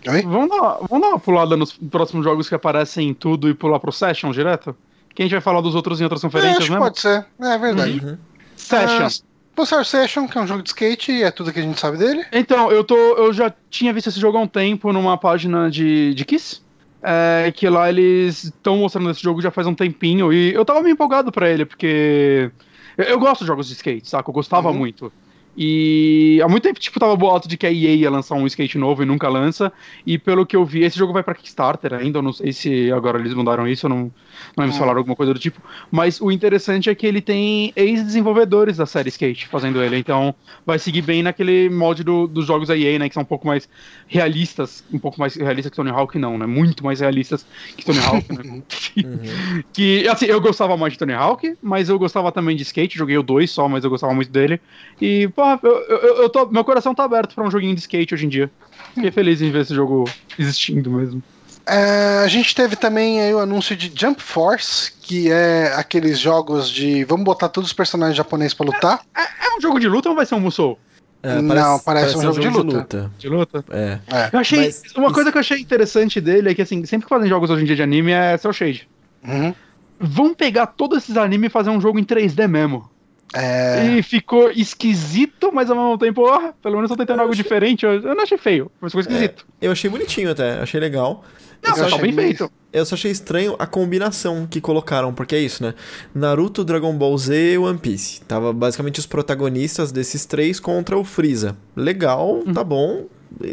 Oi? 0.08 0.22
Vamos 0.22 0.50
dar, 0.50 0.78
vamos 0.88 1.00
dar 1.00 1.08
uma 1.08 1.18
pulada 1.18 1.56
nos 1.56 1.72
próximos 1.72 2.24
jogos 2.24 2.48
que 2.48 2.54
aparecem 2.54 3.08
em 3.08 3.14
tudo 3.14 3.48
e 3.48 3.54
pular 3.54 3.78
pro 3.78 3.92
Session 3.92 4.30
direto? 4.30 4.76
Que 5.14 5.22
a 5.22 5.24
gente 5.24 5.32
vai 5.32 5.40
falar 5.40 5.60
dos 5.60 5.74
outros 5.74 6.00
em 6.00 6.04
outras 6.04 6.20
conferências 6.20 6.58
acho 6.58 6.66
que 6.66 6.72
mesmo? 6.72 6.84
pode 6.84 7.00
ser. 7.00 7.24
É 7.40 7.58
verdade. 7.58 8.04
Uhum. 8.04 8.18
Session. 8.56 9.06
Ah, 9.06 9.34
Pulsar 9.54 9.84
Session, 9.84 10.26
que 10.26 10.36
é 10.36 10.40
um 10.40 10.46
jogo 10.46 10.62
de 10.62 10.70
skate, 10.70 11.12
e 11.12 11.22
é 11.22 11.30
tudo 11.30 11.52
que 11.52 11.60
a 11.60 11.62
gente 11.62 11.78
sabe 11.78 11.96
dele. 11.96 12.24
Então, 12.32 12.72
eu 12.72 12.82
tô. 12.82 12.96
Eu 12.96 13.32
já 13.32 13.52
tinha 13.70 13.92
visto 13.92 14.08
esse 14.08 14.18
jogo 14.18 14.36
há 14.36 14.40
um 14.40 14.48
tempo 14.48 14.92
numa 14.92 15.16
página 15.16 15.70
de, 15.70 16.12
de 16.12 16.24
Kiss. 16.24 16.63
É, 17.06 17.52
que 17.52 17.68
lá 17.68 17.88
eles 17.90 18.44
estão 18.44 18.78
mostrando 18.78 19.10
esse 19.10 19.22
jogo 19.22 19.42
já 19.42 19.50
faz 19.50 19.66
um 19.66 19.74
tempinho. 19.74 20.32
E 20.32 20.54
eu 20.54 20.64
tava 20.64 20.80
meio 20.80 20.94
empolgado 20.94 21.30
pra 21.30 21.50
ele, 21.50 21.66
porque. 21.66 22.50
Eu, 22.96 23.04
eu 23.04 23.18
gosto 23.18 23.42
de 23.42 23.46
jogos 23.46 23.66
de 23.68 23.74
skate, 23.74 24.08
saca? 24.08 24.30
Eu 24.30 24.34
gostava 24.34 24.70
Uhum. 24.70 24.78
muito. 24.78 25.12
E 25.56 26.40
há 26.42 26.48
muito 26.48 26.64
tempo, 26.64 26.80
tipo, 26.80 26.98
tava 26.98 27.14
boato 27.14 27.46
de 27.46 27.56
que 27.56 27.66
a 27.66 27.70
EA 27.70 27.94
ia 27.94 28.10
lançar 28.10 28.34
um 28.34 28.46
skate 28.46 28.76
novo 28.76 29.02
e 29.02 29.06
nunca 29.06 29.28
lança. 29.28 29.72
E 30.04 30.18
pelo 30.18 30.44
que 30.44 30.56
eu 30.56 30.64
vi, 30.64 30.82
esse 30.82 30.98
jogo 30.98 31.12
vai 31.12 31.22
pra 31.22 31.34
Kickstarter 31.34 31.92
ainda. 31.94 32.18
Eu 32.18 32.22
não 32.22 32.32
sei 32.32 32.52
se 32.52 32.90
agora 32.90 33.18
eles 33.20 33.34
mudaram 33.34 33.68
isso, 33.68 33.86
eu 33.86 33.90
não, 33.90 34.10
não 34.56 34.62
lembro 34.62 34.72
se 34.72 34.78
Hum. 34.78 34.80
falaram 34.80 34.98
alguma 34.98 35.16
coisa 35.16 35.32
do 35.32 35.40
tipo. 35.40 35.60
Mas 35.90 36.20
o 36.20 36.30
interessante 36.30 36.88
é 36.90 36.94
que 36.94 37.06
ele 37.06 37.20
tem 37.20 37.72
ex-desenvolvedores 37.76 38.76
da 38.76 38.86
série 38.86 39.08
Skate 39.08 39.46
fazendo 39.48 39.82
ele. 39.82 39.96
Então 39.96 40.34
vai 40.66 40.78
seguir 40.78 41.02
bem 41.02 41.22
naquele 41.22 41.68
molde 41.70 42.02
do- 42.04 42.26
dos 42.26 42.46
jogos 42.46 42.68
da 42.68 42.76
EA, 42.76 42.98
né? 42.98 43.08
Que 43.08 43.14
são 43.14 43.22
um 43.22 43.26
pouco 43.26 43.46
mais 43.46 43.68
realistas. 44.06 44.84
Um 44.92 44.98
pouco 44.98 45.18
mais 45.18 45.34
realistas 45.36 45.70
que 45.70 45.76
Tony 45.76 45.90
Hawk, 45.90 46.18
não, 46.18 46.38
né? 46.38 46.46
Muito 46.46 46.84
mais 46.84 47.00
realistas 47.00 47.46
que 47.76 47.84
Tony 47.84 47.98
Hawk, 47.98 48.32
né? 48.32 48.42
Uhum. 48.44 49.64
que, 49.72 50.06
assim, 50.08 50.26
eu 50.26 50.40
gostava 50.40 50.76
mais 50.76 50.92
de 50.92 50.98
Tony 50.98 51.12
Hawk, 51.12 51.56
mas 51.62 51.88
eu 51.88 51.98
gostava 51.98 52.30
também 52.32 52.56
de 52.56 52.62
skate. 52.62 52.98
Joguei 52.98 53.18
o 53.18 53.22
2 53.22 53.50
só, 53.50 53.68
mas 53.68 53.84
eu 53.84 53.90
gostava 53.90 54.14
muito 54.14 54.30
dele. 54.30 54.60
E, 55.00 55.28
porra, 55.28 55.58
eu, 55.62 55.76
eu, 55.88 56.16
eu 56.22 56.28
tô, 56.28 56.46
meu 56.46 56.64
coração 56.64 56.94
tá 56.94 57.04
aberto 57.04 57.34
pra 57.34 57.44
um 57.44 57.50
joguinho 57.50 57.74
de 57.74 57.80
skate 57.80 58.14
hoje 58.14 58.26
em 58.26 58.28
dia. 58.28 58.50
Fiquei 58.94 59.10
feliz 59.10 59.42
em 59.42 59.50
ver 59.50 59.62
esse 59.62 59.74
jogo 59.74 60.04
existindo 60.38 60.90
mesmo. 60.90 61.22
É, 61.66 62.20
a 62.24 62.28
gente 62.28 62.54
teve 62.54 62.76
também 62.76 63.20
aí 63.22 63.32
o 63.34 63.38
anúncio 63.38 63.74
de 63.74 63.90
Jump 63.94 64.22
Force, 64.22 64.92
que 65.00 65.30
é 65.30 65.72
aqueles 65.76 66.18
jogos 66.18 66.68
de 66.70 67.04
vamos 67.04 67.24
botar 67.24 67.48
todos 67.48 67.70
os 67.70 67.72
personagens 67.74 68.16
japoneses 68.16 68.52
pra 68.54 68.66
lutar. 68.66 69.00
É 69.16 69.56
um 69.56 69.60
jogo 69.60 69.78
de 69.80 69.88
luta 69.88 70.08
ou 70.10 70.14
vai 70.14 70.26
ser 70.26 70.34
um 70.34 70.40
Musou? 70.40 70.78
É, 71.22 71.40
Não, 71.40 71.78
parece 71.78 72.18
um 72.18 72.20
jogo 72.20 72.38
de 72.38 72.48
luta. 72.48 73.10
De 73.18 73.28
luta? 73.30 73.64
É. 73.70 73.98
É. 74.12 74.30
Eu 74.30 74.38
achei. 74.40 74.58
Mas 74.58 74.82
uma 74.94 75.06
isso- 75.06 75.14
coisa 75.14 75.32
que 75.32 75.38
eu 75.38 75.40
achei 75.40 75.58
interessante 75.58 76.20
dele 76.20 76.50
é 76.50 76.54
que, 76.54 76.60
assim, 76.60 76.84
sempre 76.84 77.06
que 77.06 77.08
fazem 77.08 77.28
jogos 77.30 77.48
hoje 77.48 77.62
em 77.62 77.66
dia 77.66 77.76
de 77.76 77.82
anime 77.82 78.12
é 78.12 78.36
Cell 78.36 78.52
Shade. 78.52 78.86
Uhum. 79.26 79.54
Vão 79.98 80.34
pegar 80.34 80.66
todos 80.66 80.98
esses 80.98 81.16
animes 81.16 81.46
e 81.46 81.50
fazer 81.50 81.70
um 81.70 81.80
jogo 81.80 81.98
em 81.98 82.04
3D 82.04 82.46
mesmo. 82.46 82.90
É, 83.32 83.86
E 83.96 84.02
ficou 84.02 84.50
esquisito, 84.50 85.50
mas 85.52 85.70
ao 85.70 85.76
mesmo 85.76 85.96
tempo, 85.98 86.22
ó, 86.22 86.52
pelo 86.62 86.76
menos 86.76 86.90
eu 86.90 86.96
tô 86.96 87.02
tentando 87.02 87.20
algo 87.22 87.34
diferente. 87.34 87.84
Eu, 87.86 87.94
eu 87.94 88.14
não 88.14 88.22
achei 88.22 88.36
feio, 88.36 88.70
mas 88.80 88.92
ficou 88.92 89.00
esquisito. 89.00 89.46
Eu 89.62 89.72
achei 89.72 89.88
bonitinho 89.88 90.30
até, 90.30 90.60
achei 90.60 90.78
legal. 90.78 91.24
Não, 91.64 91.76
eu 91.76 91.84
achei 91.86 92.00
bem 92.00 92.12
feito. 92.12 92.50
Eu 92.72 92.84
só 92.84 92.94
achei 92.94 93.10
estranho 93.10 93.54
a 93.58 93.66
combinação 93.66 94.46
que 94.48 94.60
colocaram, 94.60 95.14
porque 95.14 95.34
é 95.34 95.40
isso, 95.40 95.62
né? 95.62 95.74
Naruto, 96.14 96.64
Dragon 96.64 96.92
Ball 96.96 97.16
Z 97.16 97.54
e 97.54 97.58
One 97.58 97.78
Piece. 97.78 98.20
Tava 98.22 98.52
basicamente 98.52 98.98
os 98.98 99.06
protagonistas 99.06 99.92
desses 99.92 100.24
três 100.26 100.58
contra 100.58 100.98
o 100.98 101.04
Freeza. 101.04 101.56
Legal, 101.76 102.42
tá 102.52 102.64
bom, 102.64 103.06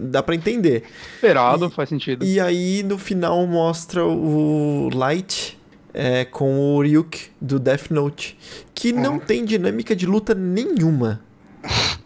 dá 0.04 0.24
pra 0.24 0.36
entender. 0.36 0.84
Esperado, 1.16 1.70
faz 1.70 1.90
sentido. 1.90 2.26
E 2.26 2.40
aí 2.40 2.84
no 2.84 2.98
final 2.98 3.46
mostra 3.46 4.04
o 4.06 4.90
Light 4.94 5.58
é, 5.94 6.26
com 6.26 6.76
o 6.76 6.82
Ryuk 6.82 7.30
do 7.40 7.60
Death 7.60 7.92
Note, 7.92 8.38
que 8.74 8.92
não 8.92 9.20
tem 9.20 9.46
dinâmica 9.46 9.96
de 9.96 10.06
luta 10.06 10.34
nenhuma. 10.34 11.22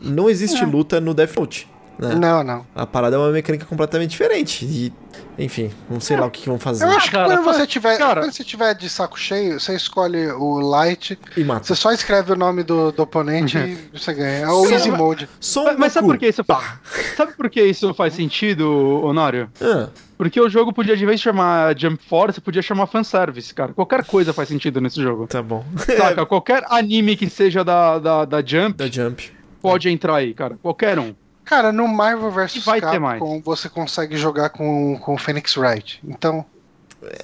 Não 0.01 0.29
existe 0.29 0.65
luta 0.65 0.99
no 0.99 1.13
Death 1.13 1.37
Note. 1.37 1.67
Né? 1.97 2.15
não, 2.15 2.43
não. 2.43 2.65
A 2.75 2.85
parada 2.85 3.15
é 3.15 3.19
uma 3.19 3.31
mecânica 3.31 3.65
completamente 3.65 4.11
diferente. 4.11 4.65
E, 4.65 4.93
enfim, 5.37 5.71
não 5.89 5.99
sei 5.99 6.17
lá 6.17 6.25
o 6.25 6.31
que, 6.31 6.41
que 6.41 6.49
vão 6.49 6.59
fazer. 6.59 6.83
Eu 6.85 6.89
acho 6.89 7.05
que 7.05 7.11
cara, 7.11 7.27
quando 7.27 7.43
você 7.43 7.65
tiver, 7.67 7.97
cara. 7.97 8.21
quando 8.21 8.31
você 8.33 8.43
tiver 8.43 8.73
de 8.75 8.89
saco 8.89 9.17
cheio, 9.19 9.59
você 9.59 9.75
escolhe 9.75 10.27
o 10.31 10.59
Light, 10.59 11.17
E 11.37 11.43
mata. 11.43 11.65
você 11.65 11.75
só 11.75 11.91
escreve 11.91 12.33
o 12.33 12.35
nome 12.35 12.63
do, 12.63 12.91
do 12.91 13.03
oponente 13.03 13.57
e 13.57 13.97
você 13.97 14.13
ganha. 14.13 14.45
É 14.45 14.47
o 14.49 14.65
Sim, 14.65 14.73
Easy 14.73 14.91
mas- 14.91 14.99
Mode. 14.99 15.29
Som 15.39 15.63
Mas, 15.65 15.77
mas 15.77 15.93
sabe 15.93 16.07
por 16.07 16.17
que 16.17 16.27
isso 16.27 16.43
faz? 16.43 16.65
Sabe 17.15 17.33
por 17.33 17.49
que 17.49 17.61
isso 17.63 17.93
faz 17.93 18.13
sentido, 18.13 18.69
Honório? 19.03 19.49
Ah, 19.61 19.87
Porque 20.17 20.39
o 20.39 20.49
jogo 20.49 20.73
podia, 20.73 20.95
de 20.97 21.05
vez 21.05 21.19
de 21.19 21.23
chamar 21.23 21.77
Jump 21.77 22.01
Force, 22.07 22.39
podia 22.41 22.61
chamar 22.61 22.87
fanservice, 22.87 23.53
cara. 23.53 23.73
Qualquer 23.73 24.03
coisa 24.05 24.33
faz 24.33 24.47
sentido 24.49 24.79
nesse 24.81 25.01
jogo. 25.01 25.27
tá 25.27 25.41
bom. 25.41 25.63
Saca? 25.77 26.25
Qualquer 26.27 26.63
anime 26.69 27.15
que 27.15 27.29
seja 27.29 27.63
da, 27.63 27.99
da, 27.99 28.25
da 28.25 28.41
Jump 28.45 28.77
da 28.77 28.87
Jump. 28.87 29.31
pode 29.61 29.89
entrar 29.89 30.15
aí, 30.17 30.33
cara. 30.33 30.57
Qualquer 30.61 30.97
um. 30.99 31.13
Cara, 31.45 31.71
no 31.71 31.87
Marvel 31.87 32.31
vs. 32.31 32.65
Capcom 32.65 33.39
você 33.41 33.69
consegue 33.69 34.17
jogar 34.17 34.49
com, 34.49 34.97
com 34.99 35.13
o 35.13 35.17
Phoenix 35.17 35.55
Wright. 35.55 36.01
Então. 36.03 36.43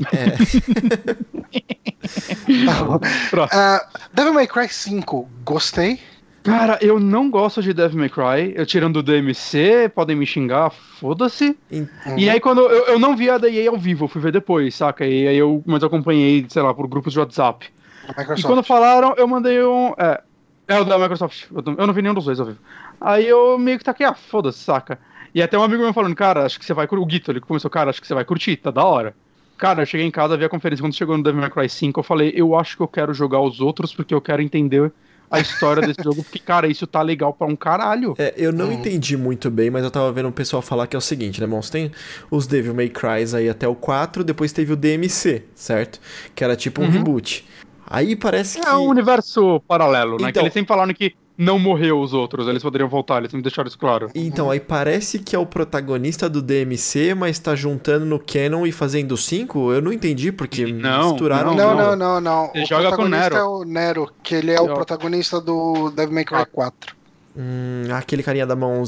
Tá 2.65 2.83
bom. 2.83 2.99
Próximo. 3.29 3.59
Ah, 3.61 3.87
Devil 4.13 4.33
May 4.33 4.47
Cry 4.47 4.67
5, 4.69 5.29
gostei. 5.43 5.99
Cara, 6.43 6.77
eu 6.81 6.99
não 6.99 7.29
gosto 7.29 7.61
de 7.61 7.71
Devil 7.73 7.99
May 7.99 8.09
Cry. 8.09 8.53
Eu 8.55 8.65
tirando 8.65 9.01
do 9.01 9.11
DMC, 9.11 9.89
podem 9.93 10.15
me 10.15 10.25
xingar, 10.25 10.71
foda-se. 10.71 11.55
Em- 11.71 11.87
E 12.17 12.29
aí, 12.29 12.39
quando 12.39 12.61
eu, 12.61 12.85
eu 12.87 12.99
não 12.99 13.15
vi 13.15 13.29
a 13.29 13.37
da 13.37 13.47
EA 13.49 13.69
ao 13.69 13.77
vivo, 13.77 14.05
eu 14.05 14.07
fui 14.09 14.21
ver 14.21 14.31
depois, 14.31 14.73
saca? 14.75 15.05
E 15.05 15.27
aí 15.27 15.37
eu, 15.37 15.63
mas 15.65 15.81
eu 15.83 15.87
acompanhei, 15.87 16.45
sei 16.49 16.61
lá, 16.63 16.73
por 16.73 16.87
grupos 16.87 17.13
de 17.13 17.19
WhatsApp. 17.19 17.67
A 18.07 18.11
E 18.11 18.17
Microsoft. 18.19 18.45
quando 18.47 18.63
falaram, 18.63 19.13
eu 19.17 19.27
mandei 19.27 19.63
um. 19.63 19.93
É, 19.97 20.21
é 20.67 20.79
o 20.79 20.83
da 20.83 20.97
Microsoft. 20.97 21.45
Eu 21.77 21.85
não 21.87 21.93
vi 21.93 22.01
nenhum 22.01 22.15
dos 22.15 22.25
dois 22.25 22.39
ao 22.39 22.47
vivo. 22.47 22.59
Aí 23.01 23.27
eu 23.27 23.57
meio 23.57 23.77
que 23.79 23.83
taquei, 23.83 24.05
ah, 24.05 24.13
foda-se, 24.13 24.59
saca? 24.59 24.99
E 25.33 25.41
até 25.41 25.57
um 25.57 25.63
amigo 25.63 25.81
meu 25.81 25.93
falando, 25.93 26.15
cara, 26.15 26.45
acho 26.45 26.59
que 26.59 26.65
você 26.65 26.73
vai 26.73 26.85
curtir. 26.87 27.01
O 27.03 27.05
Guito, 27.05 27.31
ele 27.31 27.39
começou, 27.39 27.69
cara, 27.71 27.89
acho 27.89 27.99
que 27.99 28.05
você 28.07 28.13
vai 28.13 28.23
curtir, 28.23 28.55
tá 28.57 28.69
da 28.69 28.83
hora. 28.85 29.15
Cara, 29.57 29.81
eu 29.81 29.85
cheguei 29.85 30.05
em 30.05 30.11
casa, 30.11 30.37
vi 30.37 30.43
a 30.45 30.49
conferência. 30.49 30.83
Quando 30.83 30.93
chegou 30.95 31.17
no 31.17 31.23
Devil 31.23 31.41
May 31.41 31.49
Cry 31.49 31.69
5, 31.69 31.99
eu 31.99 32.03
falei, 32.03 32.31
eu 32.35 32.55
acho 32.55 32.75
que 32.77 32.83
eu 32.83 32.87
quero 32.87 33.13
jogar 33.13 33.39
os 33.41 33.59
outros 33.61 33.93
porque 33.93 34.13
eu 34.13 34.19
quero 34.21 34.41
entender 34.41 34.91
a 35.29 35.39
história 35.39 35.81
desse 35.87 36.03
jogo. 36.03 36.21
Porque, 36.23 36.39
cara, 36.39 36.67
isso 36.67 36.85
tá 36.85 37.01
legal 37.01 37.31
pra 37.33 37.47
um 37.47 37.55
caralho. 37.55 38.13
É, 38.17 38.33
eu 38.37 38.51
não 38.51 38.65
Uhum. 38.65 38.73
entendi 38.73 39.15
muito 39.15 39.49
bem, 39.49 39.69
mas 39.69 39.83
eu 39.83 39.89
tava 39.91 40.11
vendo 40.11 40.27
o 40.27 40.31
pessoal 40.31 40.61
falar 40.61 40.85
que 40.87 40.95
é 40.95 40.99
o 40.99 41.01
seguinte, 41.01 41.39
né? 41.39 41.47
Você 41.47 41.71
tem 41.71 41.91
os 42.29 42.45
Devil 42.45 42.73
May 42.73 42.89
Cry 42.89 43.23
aí 43.35 43.47
até 43.49 43.67
o 43.67 43.73
4, 43.75 44.23
depois 44.23 44.51
teve 44.51 44.73
o 44.73 44.75
DMC, 44.75 45.43
certo? 45.55 45.99
Que 46.35 46.43
era 46.43 46.55
tipo 46.55 46.81
um 46.81 46.85
Uhum. 46.85 46.91
reboot. 46.91 47.47
Aí 47.87 48.15
parece 48.15 48.59
que. 48.59 48.67
É 48.67 48.73
um 48.75 48.87
universo 48.87 49.61
paralelo, 49.67 50.13
né? 50.13 50.25
Que 50.25 50.29
Então- 50.31 50.43
eles 50.43 50.53
sempre 50.53 50.67
falaram 50.67 50.93
que 50.93 51.13
não 51.41 51.57
morreu 51.57 51.99
os 51.99 52.13
outros, 52.13 52.47
eles 52.47 52.61
poderiam 52.61 52.87
voltar, 52.87 53.17
eles 53.17 53.31
sempre 53.31 53.43
deixaram 53.43 53.67
isso 53.67 53.77
claro. 53.77 54.09
Então, 54.13 54.49
aí 54.51 54.59
parece 54.59 55.19
que 55.19 55.35
é 55.35 55.39
o 55.39 55.45
protagonista 55.45 56.29
do 56.29 56.41
DMC, 56.41 57.15
mas 57.15 57.39
tá 57.39 57.55
juntando 57.55 58.05
no 58.05 58.19
Canon 58.19 58.65
e 58.67 58.71
fazendo 58.71 59.17
5? 59.17 59.71
Eu 59.73 59.81
não 59.81 59.91
entendi, 59.91 60.31
porque 60.31 60.65
Não, 60.71 61.09
misturaram. 61.11 61.55
Não, 61.55 61.75
não, 61.75 61.95
não, 61.95 62.21
não. 62.21 62.51
O 62.55 62.65
joga 62.65 62.95
com 62.95 63.03
o 63.03 63.07
Nero. 63.09 63.35
é 63.35 63.43
o 63.43 63.63
Nero, 63.63 64.09
que 64.21 64.35
ele 64.35 64.51
é 64.51 64.61
o 64.61 64.67
Eu- 64.67 64.73
protagonista 64.75 65.41
do 65.41 65.89
Devil 65.91 66.13
May 66.13 66.25
Cry 66.25 66.37
Ah. 66.37 66.45
4. 66.45 66.95
Hum, 67.35 67.83
aquele 67.93 68.21
carinha 68.23 68.45
da 68.45 68.55
mão 68.55 68.83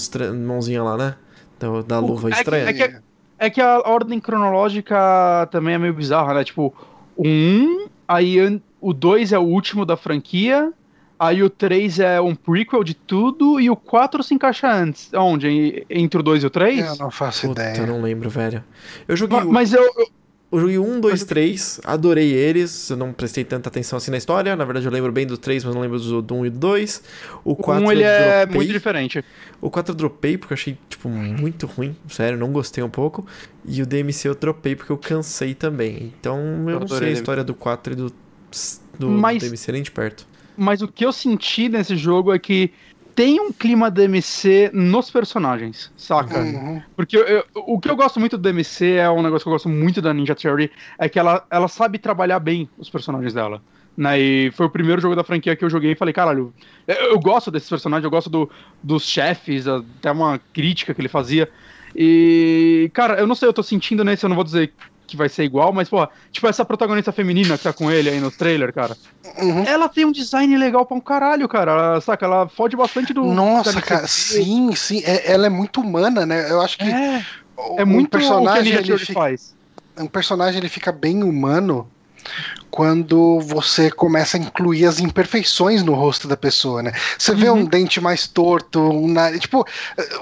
mãozinha 0.46 0.84
lá, 0.84 0.98
né? 0.98 1.16
Da, 1.60 1.82
da 1.82 2.00
luva 2.00 2.28
é 2.28 2.32
que- 2.34 2.38
estranha. 2.40 2.70
é 2.70 2.74
que- 2.74 2.96
É 3.40 3.50
que 3.50 3.60
a 3.60 3.80
ordem 3.86 4.20
cronológica 4.22 5.48
também 5.52 5.74
é 5.76 5.78
meio 5.78 5.94
bizarra, 5.94 6.34
né? 6.34 6.44
Tipo, 6.44 6.74
o 7.16 7.24
1, 7.28 7.88
aí 8.08 8.62
o 8.80 8.94
2 8.94 9.34
é 9.34 9.40
o 9.40 9.42
último 9.44 9.86
da 9.86 9.98
franquia, 9.98 10.72
aí 11.28 11.44
o 11.44 11.50
3 11.50 12.00
é 12.00 12.22
um 12.22 12.36
prequel 12.36 12.84
de 12.84 12.94
tudo, 12.94 13.60
e 13.60 13.70
o 13.70 13.76
4 13.76 14.22
se 14.24 14.34
encaixa 14.34 14.72
antes. 14.72 15.10
Onde? 15.14 15.48
En- 15.48 15.84
Entre 15.90 16.20
o 16.20 16.24
2 16.24 16.44
e 16.44 16.48
o 16.48 16.50
3? 16.50 16.86
Eu 16.86 16.96
não 16.98 17.12
faço 17.12 17.48
Puta, 17.48 17.62
ideia. 17.62 17.78
eu 17.84 17.88
não 17.88 18.02
lembro, 18.02 18.30
velho. 18.30 18.64
Eu 19.08 19.16
joguei, 19.16 19.40
Ma- 19.40 19.46
o- 19.46 19.52
Mas 19.52 19.74
eu, 19.74 19.82
eu- 19.84 20.08
eu 20.52 20.60
joguei 20.60 20.78
1, 20.78 21.00
2, 21.02 21.24
3, 21.24 21.82
adorei 21.84 22.32
eles. 22.32 22.90
Eu 22.90 22.96
não 22.98 23.12
prestei 23.12 23.44
tanta 23.44 23.70
atenção 23.70 23.98
assim 23.98 24.12
na 24.12 24.18
história. 24.18 24.56
Na 24.56 24.64
verdade, 24.66 24.86
eu 24.86 24.92
lembro 24.92 25.12
bem 25.12 25.26
do 25.26 25.36
3, 25.38 25.64
mas 25.64 25.74
não 25.74 25.82
lembro 25.82 26.00
do, 26.00 26.22
do 26.22 26.36
1 26.36 26.46
e 26.46 26.50
do 26.52 26.60
2. 26.60 27.02
O 27.44 27.54
o 27.54 27.56
4 27.56 27.84
1 27.86 27.92
ele 27.92 28.04
é 28.04 28.38
dropei. 28.46 28.56
muito 28.56 28.72
diferente. 28.72 29.26
O 29.60 29.70
4 29.72 29.92
eu 29.94 29.96
dropei 29.96 30.38
porque 30.38 30.54
eu 30.54 30.56
achei, 30.56 30.78
tipo, 30.88 31.10
muito 31.10 31.66
ruim. 31.66 31.96
Sério, 32.08 32.38
não 32.38 32.52
gostei 32.52 32.84
um 32.84 32.90
pouco. 32.90 33.26
E 33.66 33.82
o 33.82 33.86
DMC 33.86 34.28
eu 34.28 34.36
dropei 34.36 34.76
porque 34.76 34.92
eu 34.92 34.98
cansei 34.98 35.56
também. 35.56 36.14
Então, 36.20 36.38
eu, 36.38 36.70
Eu 36.70 36.80
não 36.82 36.88
sei 36.88 36.98
adorei 36.98 36.98
a 36.98 37.00
DMC. 37.14 37.14
história 37.22 37.44
do 37.44 37.56
4 37.56 37.94
e 37.94 37.96
do 37.96 38.14
do, 39.00 39.10
Mas- 39.10 39.40
do 39.42 39.46
DMC 39.50 39.72
nem 39.72 39.82
de 39.82 39.90
perto. 39.90 40.28
Mas 40.58 40.82
o 40.82 40.88
que 40.88 41.06
eu 41.06 41.12
senti 41.12 41.70
nesse 41.70 41.96
jogo 41.96 42.34
é 42.34 42.40
que 42.40 42.72
tem 43.16 43.40
um 43.40 43.52
clima 43.52 43.92
DMC 43.92 44.72
nos 44.74 45.10
personagens, 45.12 45.92
saca? 45.96 46.40
Uhum. 46.40 46.82
Porque 46.96 47.16
eu- 47.16 47.26
eu- 47.28 47.46
o 47.56 47.80
que 47.80 47.90
eu 47.90 47.96
gosto 47.96 48.20
muito 48.20 48.38
do 48.38 48.42
DMC 48.42 48.96
é 48.96 49.10
um 49.10 49.22
negócio 49.22 49.44
que 49.44 49.50
eu 49.50 49.54
gosto 49.54 49.70
muito 49.70 50.02
da 50.02 50.14
Ninja 50.14 50.34
Theory, 50.36 50.72
é 50.98 51.08
que 51.08 51.20
ela, 51.20 51.46
ela 51.52 51.68
sabe 51.68 52.00
trabalhar 52.00 52.40
bem 52.40 52.68
os 52.78 52.90
personagens 52.90 53.34
dela. 53.34 53.62
Né? 53.96 54.20
E 54.20 54.52
foi 54.54 54.66
o 54.66 54.70
primeiro 54.70 55.00
jogo 55.00 55.16
da 55.16 55.24
franquia 55.24 55.56
que 55.56 55.64
eu 55.64 55.70
joguei 55.70 55.92
e 55.92 55.96
falei, 55.96 56.14
caralho, 56.14 56.52
eu, 56.88 56.96
eu 56.96 57.20
gosto 57.20 57.52
desses 57.52 57.70
personagens, 57.70 58.04
eu 58.04 58.10
gosto 58.10 58.30
do- 58.30 58.50
dos 58.82 59.04
chefes, 59.08 59.68
até 59.68 60.12
uma 60.12 60.40
crítica 60.52 60.94
que 60.94 61.00
ele 61.02 61.08
fazia. 61.08 61.48
E, 61.96 62.90
cara, 62.94 63.20
eu 63.20 63.28
não 63.28 63.36
sei, 63.36 63.48
eu 63.48 63.54
tô 63.54 63.62
sentindo 63.62 64.04
nesse, 64.04 64.26
eu 64.26 64.30
não 64.30 64.36
vou 64.36 64.44
dizer 64.44 64.74
que 65.06 65.18
vai 65.18 65.28
ser 65.30 65.44
igual, 65.44 65.72
mas, 65.74 65.90
pô, 65.90 66.08
tipo, 66.32 66.48
essa 66.48 66.64
protagonista 66.66 67.12
feminina 67.12 67.58
que 67.58 67.64
tá 67.64 67.74
com 67.74 67.92
ele 67.92 68.10
aí 68.10 68.20
no 68.20 68.32
trailer, 68.32 68.74
cara, 68.74 68.96
Uhum. 69.38 69.64
ela 69.66 69.88
tem 69.90 70.06
um 70.06 70.12
design 70.12 70.56
legal 70.58 70.86
pra 70.86 70.96
um 70.98 71.02
caralho, 71.02 71.48
cara. 71.48 71.72
Ela, 71.72 72.02
saca? 72.02 72.26
Ela 72.26 72.48
fode 72.48 72.76
bastante 72.76 73.14
do. 73.14 73.24
Nossa, 73.24 73.82
cara, 73.82 74.02
NPC. 74.02 74.44
sim, 74.44 74.76
sim. 74.76 75.02
é- 75.06 75.32
ela 75.32 75.46
é 75.46 75.50
muito 75.50 75.82
humana, 75.82 76.26
né? 76.26 76.50
Eu 76.50 76.62
acho 76.62 76.78
que 76.78 76.86
É, 76.90 77.22
o- 77.58 77.80
é 77.82 77.86
muito 77.86 78.08
um 78.08 78.10
personagem, 78.20 78.76
o 78.78 78.84
que 78.84 78.92
ele 78.92 78.98
fica, 79.00 79.14
faz. 79.14 79.54
um 79.98 80.08
personagem 80.08 80.60
ele 80.60 80.70
fica 80.70 80.92
bem 80.92 81.22
humano 81.24 81.90
quando 82.72 83.40
você 83.42 83.92
começa 83.92 84.38
a 84.38 84.40
incluir 84.40 84.86
as 84.86 85.00
imperfeições 85.00 85.84
no 85.84 85.94
rosto 85.94 86.28
da 86.28 86.36
pessoa, 86.38 86.82
né? 86.82 86.92
Você 87.18 87.36
vê 87.36 87.50
Uhum. 87.50 87.60
um 87.60 87.66
dente 87.66 88.02
mais 88.02 88.28
torto, 88.28 88.80
um 88.80 89.08
nariz, 89.08 89.42
tipo, 89.42 89.66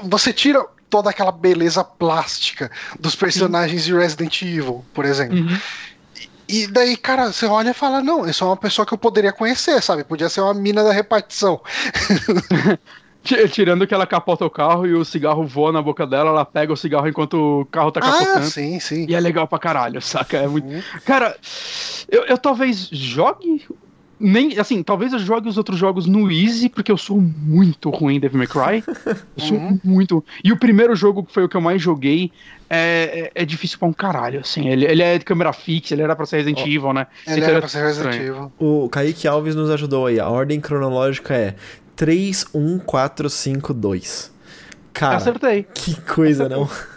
você 0.03 0.33
tira 0.33 0.65
toda 0.91 1.09
aquela 1.09 1.31
beleza 1.31 1.83
plástica 1.83 2.69
dos 2.99 3.15
personagens 3.15 3.83
de 3.85 3.93
Resident 3.95 4.41
Evil, 4.41 4.85
por 4.93 5.05
exemplo. 5.05 5.39
Uhum. 5.39 5.57
E 6.47 6.67
daí, 6.67 6.97
cara, 6.97 7.31
você 7.31 7.45
olha 7.45 7.69
e 7.69 7.73
fala, 7.73 8.03
não, 8.03 8.27
isso 8.29 8.43
é 8.43 8.47
uma 8.47 8.57
pessoa 8.57 8.85
que 8.85 8.93
eu 8.93 8.97
poderia 8.97 9.31
conhecer, 9.31 9.81
sabe? 9.81 10.03
Podia 10.03 10.27
ser 10.27 10.41
uma 10.41 10.53
mina 10.53 10.83
da 10.83 10.91
repartição. 10.91 11.61
Ti- 13.23 13.47
Tirando 13.49 13.85
que 13.87 13.93
ela 13.93 14.05
capota 14.07 14.43
o 14.45 14.49
carro 14.49 14.85
e 14.85 14.93
o 14.93 15.05
cigarro 15.05 15.45
voa 15.45 15.71
na 15.71 15.81
boca 15.81 16.05
dela, 16.05 16.31
ela 16.31 16.43
pega 16.43 16.73
o 16.73 16.77
cigarro 16.77 17.07
enquanto 17.07 17.61
o 17.61 17.65
carro 17.67 17.91
tá 17.91 18.01
Ah, 18.03 18.11
capotando. 18.11 18.49
sim, 18.49 18.79
sim. 18.79 19.05
E 19.07 19.15
é 19.15 19.19
legal 19.19 19.47
pra 19.47 19.59
caralho, 19.59 20.01
saca? 20.01 20.37
É 20.37 20.47
muito... 20.47 20.67
Cara, 21.05 21.37
eu, 22.09 22.25
eu 22.25 22.37
talvez 22.37 22.89
jogue. 22.91 23.65
Nem, 24.21 24.59
assim, 24.59 24.83
talvez 24.83 25.11
eu 25.13 25.19
jogue 25.19 25.49
os 25.49 25.57
outros 25.57 25.77
jogos 25.79 26.05
no 26.05 26.31
Easy, 26.31 26.69
porque 26.69 26.91
eu 26.91 26.97
sou 26.97 27.19
muito 27.19 27.89
ruim 27.89 28.15
em 28.15 28.19
Devil 28.19 28.37
May 28.37 28.47
Cry. 28.47 28.83
Eu 29.35 29.43
sou 29.43 29.57
Uhum. 29.57 29.79
muito. 29.83 30.23
E 30.43 30.51
o 30.51 30.57
primeiro 30.57 30.95
jogo 30.95 31.23
que 31.23 31.33
foi 31.33 31.43
o 31.43 31.49
que 31.49 31.57
eu 31.57 31.61
mais 31.61 31.81
joguei 31.81 32.31
é, 32.69 33.31
é, 33.35 33.41
é 33.41 33.45
difícil 33.45 33.79
pra 33.79 33.87
um 33.87 33.93
caralho, 33.93 34.39
assim. 34.41 34.67
Ele, 34.67 34.85
ele 34.85 35.01
é 35.01 35.17
de 35.17 35.25
câmera 35.25 35.51
fixa, 35.51 35.93
ele 35.95 36.01
era 36.03 36.15
pra 36.15 36.25
ser 36.25 36.37
Resident 36.37 36.59
Evil, 36.59 36.93
né? 36.93 37.07
Ele 37.25 37.37
Então 37.37 37.49
era 37.49 37.57
é 37.57 37.59
pra 37.61 37.69
ser 37.69 37.83
Resident. 37.83 38.15
Evil. 38.15 38.51
O 38.59 38.87
Kaique 38.89 39.27
Alves 39.27 39.55
nos 39.55 39.69
ajudou 39.69 40.05
aí. 40.05 40.19
A 40.19 40.29
ordem 40.29 40.59
cronológica 40.61 41.33
é 41.33 41.55
3, 41.95 42.45
1, 42.53 42.79
4, 42.79 43.29
5, 43.29 43.73
2. 43.73 44.31
Cara, 44.93 45.15
Acertei. 45.17 45.65
que 45.73 45.99
coisa, 46.01 46.47
não? 46.49 46.69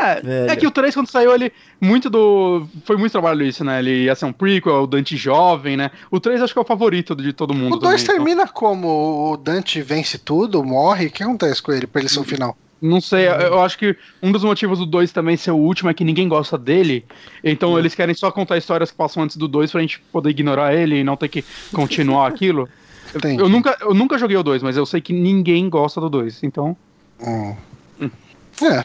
É, 0.00 0.20
Velho. 0.20 0.50
é 0.50 0.56
que 0.56 0.66
o 0.66 0.70
3, 0.70 0.94
quando 0.94 1.08
saiu, 1.10 1.34
ele. 1.34 1.52
Muito 1.80 2.08
do. 2.10 2.66
Foi 2.84 2.96
muito 2.96 3.12
trabalho 3.12 3.42
isso, 3.44 3.64
né? 3.64 3.78
Ele 3.78 4.04
ia 4.04 4.14
ser 4.14 4.24
um 4.26 4.32
prequel, 4.32 4.82
o 4.82 4.86
Dante 4.86 5.16
jovem, 5.16 5.76
né? 5.76 5.90
O 6.10 6.18
3 6.20 6.40
acho 6.42 6.52
que 6.52 6.58
é 6.58 6.62
o 6.62 6.64
favorito 6.64 7.14
de 7.16 7.32
todo 7.32 7.54
mundo. 7.54 7.74
O 7.76 7.78
2 7.78 8.02
também, 8.02 8.16
então. 8.16 8.24
termina 8.24 8.48
como 8.48 9.32
o 9.32 9.36
Dante 9.36 9.80
vence 9.82 10.18
tudo, 10.18 10.62
morre. 10.64 11.06
O 11.06 11.10
que 11.10 11.22
acontece 11.22 11.62
com 11.62 11.72
ele 11.72 11.86
pra 11.86 12.00
ele 12.00 12.08
ser 12.08 12.20
o 12.20 12.24
final? 12.24 12.56
Não 12.80 13.00
sei, 13.00 13.26
eu- 13.26 13.32
eu 13.32 13.60
acho 13.62 13.76
que 13.76 13.96
um 14.22 14.30
dos 14.30 14.44
motivos 14.44 14.78
do 14.78 14.86
2 14.86 15.10
também 15.10 15.36
ser 15.36 15.50
o 15.50 15.56
último 15.56 15.90
é 15.90 15.94
que 15.94 16.04
ninguém 16.04 16.28
gosta 16.28 16.56
dele. 16.56 17.04
Então 17.42 17.76
eles 17.76 17.92
querem 17.92 18.14
só 18.14 18.30
contar 18.30 18.56
histórias 18.56 18.92
que 18.92 18.96
passam 18.96 19.22
antes 19.24 19.36
do 19.36 19.48
2 19.48 19.72
pra 19.72 19.80
gente 19.80 19.98
poder 20.12 20.30
ignorar 20.30 20.72
ele 20.72 21.00
e 21.00 21.02
não 21.04 21.16
ter 21.16 21.26
que 21.28 21.44
continuar 21.72 22.28
aquilo. 22.30 22.68
Entendi. 23.12 23.40
Eu 23.42 23.48
nunca, 23.48 23.76
eu 23.80 23.94
nunca 23.94 24.16
joguei 24.16 24.36
o 24.36 24.42
2, 24.44 24.62
mas 24.62 24.76
eu 24.76 24.86
sei 24.86 25.00
que 25.00 25.12
ninguém 25.12 25.68
gosta 25.68 26.00
do 26.00 26.08
2. 26.08 26.42
Então. 26.44 26.76
Hum. 27.20 27.56
É. 28.62 28.84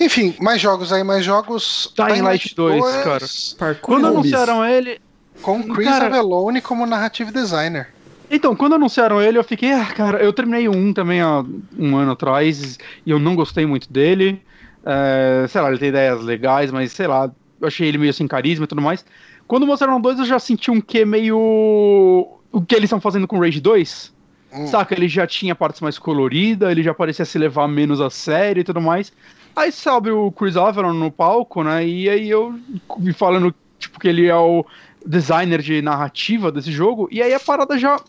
Enfim, 0.00 0.34
mais 0.40 0.60
jogos 0.60 0.92
aí, 0.92 1.04
mais 1.04 1.24
jogos. 1.24 1.92
Dying 1.96 2.22
Light 2.22 2.54
2, 2.54 2.84
cara. 3.04 3.26
Parkour 3.58 3.94
Quando 3.96 4.06
anunciaram 4.08 4.64
ele. 4.64 5.00
Com 5.42 5.62
Chris 5.62 5.88
Cara- 5.88 6.06
Avellone 6.06 6.60
como 6.60 6.86
narrative 6.86 7.30
designer. 7.32 7.88
Então, 8.30 8.56
quando 8.56 8.74
anunciaram 8.76 9.20
ele, 9.20 9.36
eu 9.36 9.44
fiquei, 9.44 9.72
ah, 9.72 9.84
cara, 9.86 10.18
eu 10.18 10.32
terminei 10.32 10.68
1 10.68 10.92
também 10.92 11.20
há 11.20 11.44
um 11.78 11.96
ano 11.96 12.12
atrás 12.12 12.78
e 13.04 13.10
eu 13.10 13.18
não 13.18 13.34
gostei 13.36 13.66
muito 13.66 13.92
dele. 13.92 14.40
É, 14.84 15.46
sei 15.48 15.60
lá, 15.60 15.68
ele 15.68 15.78
tem 15.78 15.88
ideias 15.90 16.22
legais, 16.22 16.70
mas 16.70 16.92
sei 16.92 17.06
lá, 17.06 17.30
eu 17.60 17.66
achei 17.66 17.88
ele 17.88 17.98
meio 17.98 18.12
sem 18.14 18.26
carisma 18.26 18.64
e 18.64 18.68
tudo 18.68 18.80
mais. 18.80 19.04
Quando 19.46 19.66
mostraram 19.66 20.00
2, 20.00 20.20
eu 20.20 20.24
já 20.24 20.38
senti 20.38 20.70
um 20.70 20.80
que 20.80 21.04
meio. 21.04 21.36
O 21.36 22.62
que 22.66 22.74
eles 22.74 22.84
estão 22.84 23.00
fazendo 23.00 23.26
com 23.26 23.36
o 23.36 23.40
Rage 23.40 23.60
2? 23.60 24.12
Hum. 24.52 24.66
Saca? 24.68 24.94
Ele 24.94 25.08
já 25.08 25.26
tinha 25.26 25.54
partes 25.54 25.80
mais 25.80 25.98
coloridas, 25.98 26.70
ele 26.70 26.82
já 26.82 26.94
parecia 26.94 27.24
se 27.24 27.36
levar 27.38 27.66
menos 27.68 28.00
a 28.00 28.08
sério 28.08 28.60
e 28.60 28.64
tudo 28.64 28.80
mais. 28.80 29.12
Aí 29.56 29.70
sobe 29.70 30.10
o 30.10 30.30
Chris 30.32 30.56
Avellone 30.56 30.98
no 30.98 31.10
palco, 31.10 31.62
né? 31.62 31.86
E 31.86 32.08
aí 32.08 32.28
eu 32.28 32.58
me 32.98 33.12
falando, 33.12 33.54
tipo, 33.78 34.00
que 34.00 34.08
ele 34.08 34.26
é 34.26 34.36
o 34.36 34.64
designer 35.06 35.60
de 35.60 35.82
narrativa 35.82 36.50
desse 36.50 36.72
jogo, 36.72 37.08
e 37.10 37.22
aí 37.22 37.34
a 37.34 37.40
parada 37.40 37.78
já 37.78 38.00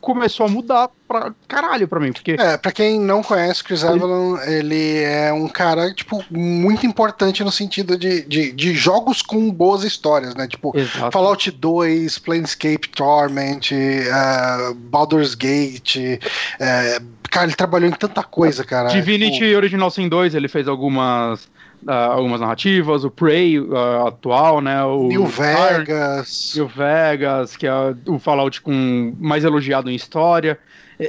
começou 0.00 0.46
a 0.46 0.48
mudar 0.48 0.90
pra 1.06 1.32
caralho 1.46 1.86
pra 1.86 2.00
mim, 2.00 2.12
porque. 2.12 2.36
É, 2.38 2.56
pra 2.56 2.72
quem 2.72 2.98
não 2.98 3.22
conhece, 3.22 3.62
Chris 3.62 3.84
Avellone, 3.84 4.40
ele 4.46 4.98
é 4.98 5.32
um 5.32 5.46
cara, 5.46 5.92
tipo, 5.92 6.24
muito 6.30 6.86
importante 6.86 7.44
no 7.44 7.52
sentido 7.52 7.98
de, 7.98 8.22
de, 8.22 8.52
de 8.52 8.74
jogos 8.74 9.20
com 9.22 9.50
boas 9.50 9.84
histórias, 9.84 10.34
né? 10.34 10.48
Tipo, 10.48 10.76
Exato. 10.76 11.12
Fallout 11.12 11.50
2, 11.50 12.18
Planescape 12.18 12.88
Torment, 12.88 13.70
uh, 13.72 14.74
Baldur's 14.74 15.34
Gate. 15.34 15.96
uh, 15.96 17.19
cara, 17.30 17.46
ele 17.46 17.54
trabalhou 17.54 17.88
em 17.88 17.92
tanta 17.92 18.22
coisa, 18.22 18.64
cara. 18.64 18.88
Divinity 18.88 19.38
Tipo, 19.38 19.56
Original 19.56 19.90
Sin 19.90 20.08
2, 20.08 20.34
ele 20.34 20.48
fez 20.48 20.68
algumas. 20.68 21.48
ah, 21.86 22.06
algumas 22.06 22.40
narrativas, 22.40 23.04
o 23.04 23.10
Prey 23.10 23.56
ah, 23.72 24.08
atual, 24.08 24.60
né? 24.60 24.82
O 24.84 25.08
New 25.08 25.26
Vegas. 25.26 26.52
New 26.56 26.68
Vegas, 26.68 27.56
que 27.56 27.66
é 27.66 27.72
o 28.06 28.18
Fallout 28.18 28.60
com 28.60 29.14
mais 29.18 29.44
elogiado 29.44 29.90
em 29.90 29.94
história. 29.94 30.58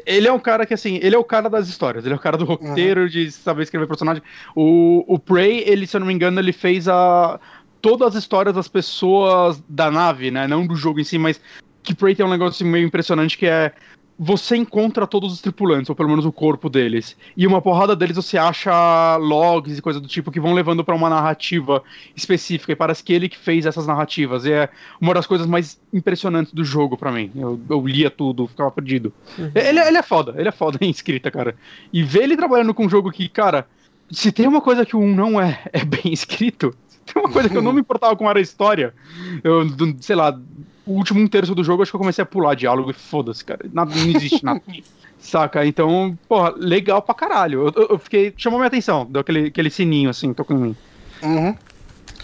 Ele 0.06 0.28
é 0.28 0.32
um 0.32 0.40
cara 0.40 0.66
que, 0.66 0.74
assim, 0.74 1.00
ele 1.02 1.16
é 1.16 1.20
o 1.20 1.24
cara 1.24 1.50
das 1.50 1.68
histórias, 1.68 2.06
ele 2.06 2.14
é 2.14 2.18
o 2.18 2.20
cara 2.20 2.38
do 2.38 2.46
roteiro, 2.46 3.10
de 3.10 3.30
saber 3.30 3.64
escrever 3.64 3.88
personagem. 3.88 4.24
O, 4.56 5.04
o 5.06 5.20
Prey, 5.20 5.66
ele, 5.68 5.86
se 5.86 5.98
eu 5.98 6.00
não 6.00 6.08
me 6.08 6.14
engano, 6.14 6.40
ele 6.40 6.54
fez 6.54 6.88
a 6.88 7.38
todas 7.82 8.10
as 8.10 8.24
histórias 8.24 8.56
das 8.56 8.70
pessoas 8.70 9.62
da 9.68 9.92
nave, 9.92 10.32
né? 10.32 10.48
Não 10.48 10.66
do 10.66 10.76
jogo 10.76 11.00
em 11.02 11.04
si, 11.04 11.18
mas 11.18 11.42
que 11.84 11.96
Prey 11.96 12.16
tem 12.16 12.26
um 12.26 12.30
negócio 12.30 12.66
meio 12.66 12.86
impressionante 12.86 13.38
que 13.38 13.48
é 13.48 13.74
você 14.24 14.56
encontra 14.56 15.08
todos 15.08 15.34
os 15.34 15.42
tripulantes, 15.42 15.90
ou 15.90 15.96
pelo 15.96 16.08
menos 16.08 16.28
o 16.28 16.32
corpo 16.32 16.70
deles. 16.70 17.18
E 17.36 17.48
uma 17.48 17.60
porrada 17.60 17.96
deles 17.96 18.16
você 18.16 18.38
acha 18.38 19.18
logs 19.18 19.80
e 19.80 19.82
coisa 19.82 20.00
do 20.00 20.08
tipo 20.08 20.30
que 20.30 20.40
vão 20.40 20.54
levando 20.54 20.84
pra 20.84 20.94
uma 20.94 21.10
narrativa 21.10 21.84
específica. 22.16 22.72
E 22.72 22.76
parece 22.76 23.04
que 23.04 23.12
ele 23.12 23.28
que 23.28 23.36
fez 23.36 23.66
essas 23.66 23.88
narrativas. 23.88 24.46
E 24.46 24.52
é 24.52 24.70
uma 25.02 25.16
das 25.16 25.26
coisas 25.26 25.48
mais 25.48 25.82
impressionantes 25.92 26.54
do 26.54 26.64
jogo 26.64 26.96
pra 26.96 27.12
mim. 27.12 27.32
Eu, 27.36 27.60
eu 27.68 27.88
lia 27.88 28.12
tudo, 28.12 28.46
ficava 28.46 28.70
perdido. 28.70 29.12
Ele, 29.56 29.80
ele 29.80 29.98
é 29.98 30.04
foda, 30.04 30.36
ele 30.38 30.50
é 30.50 30.52
foda 30.52 30.78
em 30.82 30.92
escrita, 30.92 31.32
cara. 31.32 31.56
E 31.92 32.04
ver 32.04 32.22
ele 32.22 32.38
trabalhando 32.38 32.76
com 32.76 32.86
um 32.86 32.90
jogo 32.90 33.12
que, 33.12 33.28
cara, 33.28 33.66
se 34.12 34.32
tem 34.32 34.48
uma 34.48 34.62
coisa 34.62 34.86
que 34.86 34.96
o 34.96 35.00
1 35.00 35.16
não 35.16 35.42
é, 35.42 35.64
é 35.74 35.84
bem 35.84 36.14
escrito. 36.14 36.76
Se 36.88 37.00
tem 37.12 37.24
uma 37.24 37.32
coisa 37.32 37.50
que 37.50 37.58
eu 37.58 37.62
não 37.64 37.74
me 37.74 37.82
importava 37.82 38.16
com 38.16 38.30
era 38.30 38.38
a 38.38 38.42
história. 38.44 38.94
Eu, 39.44 39.66
sei 40.00 40.16
lá, 40.16 40.40
o 40.86 40.94
último 40.94 41.20
um 41.20 41.28
terço 41.28 41.54
do 41.56 41.64
jogo, 41.64 41.82
acho 41.84 41.92
que 41.92 41.96
eu 41.96 42.00
comecei 42.00 42.22
a 42.24 42.26
pular 42.26 42.56
diálogo 42.56 42.92
e 42.92 42.94
foda-se, 42.94 43.44
cara. 43.46 43.60
Nada, 43.72 43.94
não 43.96 44.08
existe 44.16 44.44
nada. 44.44 44.62
Saca? 45.20 45.64
Então, 45.66 46.18
porra, 46.28 46.54
legal 46.58 47.02
pra 47.02 47.14
caralho. 47.14 47.72
Eu, 47.76 47.88
eu- 47.92 48.00
fiquei. 48.00 48.34
Chamou 48.36 48.58
minha 48.58 48.68
atenção, 48.68 49.06
deu 49.06 49.22
aquele, 49.22 49.48
aquele 49.48 49.70
sininho 49.70 50.10
assim, 50.10 50.34
tocando 50.34 50.60
em 50.60 50.64
mim. 50.70 50.76
Uhum. 51.22 51.56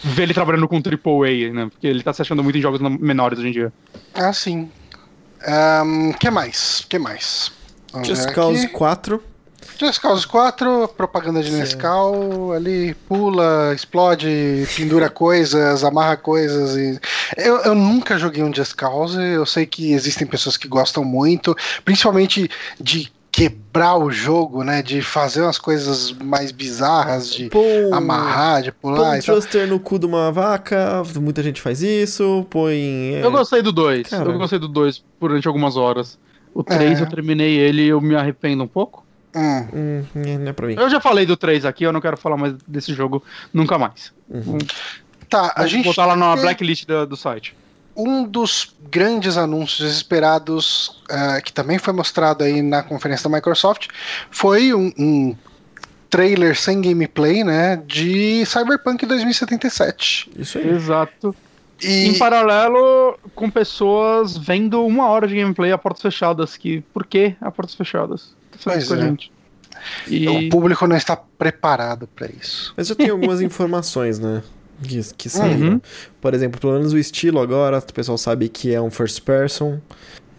Ver 0.04 0.24
ele 0.24 0.34
trabalhando 0.34 0.68
com 0.68 0.78
AAA, 0.78 1.54
né? 1.54 1.68
Porque 1.72 1.86
ele 1.86 2.02
tá 2.02 2.12
se 2.14 2.22
achando 2.24 2.44
muito 2.44 2.58
em 2.58 2.62
jogos 2.62 2.80
no- 2.82 2.90
menores 2.90 3.38
hoje 3.38 3.50
em 3.50 3.52
dia. 3.52 3.72
Ah, 4.16 4.34
sim. 4.34 4.70
Um, 5.48 6.12
que 6.14 6.30
mais? 6.32 6.86
que 6.90 6.98
mais? 6.98 7.52
Vamos 7.94 8.08
Just 8.08 8.32
Cause 8.34 8.66
aqui. 8.66 8.74
4. 8.74 9.24
Just 9.80 10.00
Cause 10.02 10.26
4, 10.28 10.88
propaganda 10.96 11.42
de. 11.44 11.52
Nescau, 11.52 12.52
ali 12.52 12.94
pula, 13.08 13.74
explode, 13.76 14.68
pendura 14.76 15.10
coisas, 15.10 15.84
amarra 15.84 16.18
coisas 16.18 16.76
e... 16.76 17.00
Eu, 17.36 17.58
eu 17.58 17.76
nunca 17.76 18.18
joguei 18.18 18.44
um 18.44 18.54
Just 18.54 18.76
Cause, 18.76 19.22
eu 19.22 19.46
sei 19.46 19.66
que 19.66 19.92
existem 19.94 20.26
pessoas 20.26 20.58
que 20.58 20.68
gostam 20.68 21.04
muito, 21.04 21.56
principalmente 21.86 22.50
de 22.80 23.12
quebrar 23.32 23.98
o 23.98 24.10
jogo, 24.10 24.64
né, 24.64 24.82
de 24.82 25.00
fazer 25.02 25.44
umas 25.44 25.60
coisas 25.60 26.12
mais 26.12 26.52
bizarras, 26.52 27.32
de 27.32 27.50
Põe, 27.50 27.92
amarrar, 27.94 28.64
de 28.64 28.72
põe 28.72 28.96
pular 28.96 29.12
um 29.12 29.16
e 29.16 29.22
tal. 29.22 29.36
thruster 29.36 29.68
no 29.68 29.80
cu 29.80 30.00
de 30.00 30.08
uma 30.08 30.32
vaca. 30.32 31.04
Muita 31.22 31.44
gente 31.44 31.62
faz 31.62 31.84
isso. 31.84 32.48
Põe. 32.50 33.14
é, 33.16 33.22
Eu 33.24 33.30
gostei 33.30 33.62
do 33.62 33.72
2. 33.72 34.10
Cara. 34.10 34.32
Eu 34.32 34.38
gostei 34.40 34.58
do 34.58 34.68
2 34.68 35.04
durante 35.22 35.48
algumas 35.48 35.78
horas. 35.78 36.18
O 36.52 36.64
3 36.64 37.00
É. 37.00 37.04
eu 37.04 37.08
terminei 37.08 37.58
ele 37.60 37.84
e 37.84 37.90
eu 37.90 38.02
me 38.02 38.16
arrependo 38.16 38.64
um 38.64 38.68
pouco. 38.68 39.06
Hum, 39.38 39.68
Hum, 39.74 40.04
é, 40.26 40.38
não 40.38 40.48
é 40.50 40.54
pra 40.54 40.68
mim. 40.68 40.76
Eu 40.78 40.90
já 40.90 41.00
falei 41.00 41.26
do 41.26 41.38
3 41.38 41.64
aqui, 41.66 41.84
eu 41.84 41.94
não 41.94 42.02
quero 42.02 42.18
falar 42.18 42.38
mais 42.38 42.54
desse 42.68 42.94
jogo 42.94 43.24
nunca 43.54 43.78
mais. 43.78 44.12
Uhum. 44.30 44.42
Vou 44.42 44.58
Tá, 45.30 45.52
a 45.56 45.60
vou 45.62 45.68
gente 45.68 45.86
botar 45.86 46.06
lá 46.06 46.16
na 46.16 46.34
tem- 46.34 46.42
blacklist 46.44 46.86
do, 46.88 47.06
do 47.06 47.18
site. 47.18 47.54
um 47.96 48.24
dos 48.24 48.74
grandes 48.90 49.36
anúncios 49.38 49.94
esperados, 49.96 51.02
uh, 51.12 51.42
que 51.44 51.52
também 51.52 51.78
foi 51.78 51.92
mostrado 51.94 52.44
aí 52.44 52.62
na 52.62 52.82
conferência 52.84 53.30
da 53.30 53.36
Microsoft, 53.36 53.88
foi 54.32 54.74
um, 54.74 54.92
um 54.98 55.36
trailer 56.10 56.58
sem 56.58 56.80
gameplay, 56.82 57.44
né, 57.44 57.76
de 57.86 58.46
Cyberpunk 58.46 59.06
2077. 59.06 60.30
Isso 60.38 60.58
aí. 60.58 60.70
Exato. 60.70 61.36
E... 61.82 62.08
Em 62.08 62.18
paralelo, 62.18 63.20
com 63.36 63.50
pessoas 63.50 64.38
vendo 64.38 64.84
uma 64.86 65.08
hora 65.10 65.28
de 65.28 65.36
gameplay 65.36 65.72
a 65.72 65.78
portas 65.78 66.02
fechadas. 66.02 66.56
Que, 66.56 66.82
por 66.94 67.06
que 67.06 67.36
a 67.42 67.52
portas 67.52 67.76
fechadas? 67.76 68.34
Pois 68.64 68.92
é. 68.92 69.02
gente. 69.02 69.32
E... 70.08 70.28
O 70.28 70.50
público 70.50 70.88
não 70.88 70.98
está 70.98 71.16
preparado 71.16 72.08
para 72.08 72.28
isso. 72.28 72.74
Mas 72.76 72.90
eu 72.90 72.96
tenho 72.96 73.14
algumas 73.14 73.40
informações, 73.42 74.20
né? 74.20 74.42
que, 74.82 75.02
que 75.16 75.30
saíram. 75.30 75.74
Uhum. 75.74 75.82
Por 76.22 76.34
exemplo, 76.34 76.60
pelo 76.60 76.74
menos 76.74 76.94
o 76.94 76.98
estilo 76.98 77.40
agora, 77.40 77.80
o 77.80 77.94
pessoal 77.94 78.18
sabe 78.18 78.50
que 78.50 78.74
é 78.74 78.82
um 78.82 78.90
first 78.90 79.22
person. 79.22 79.80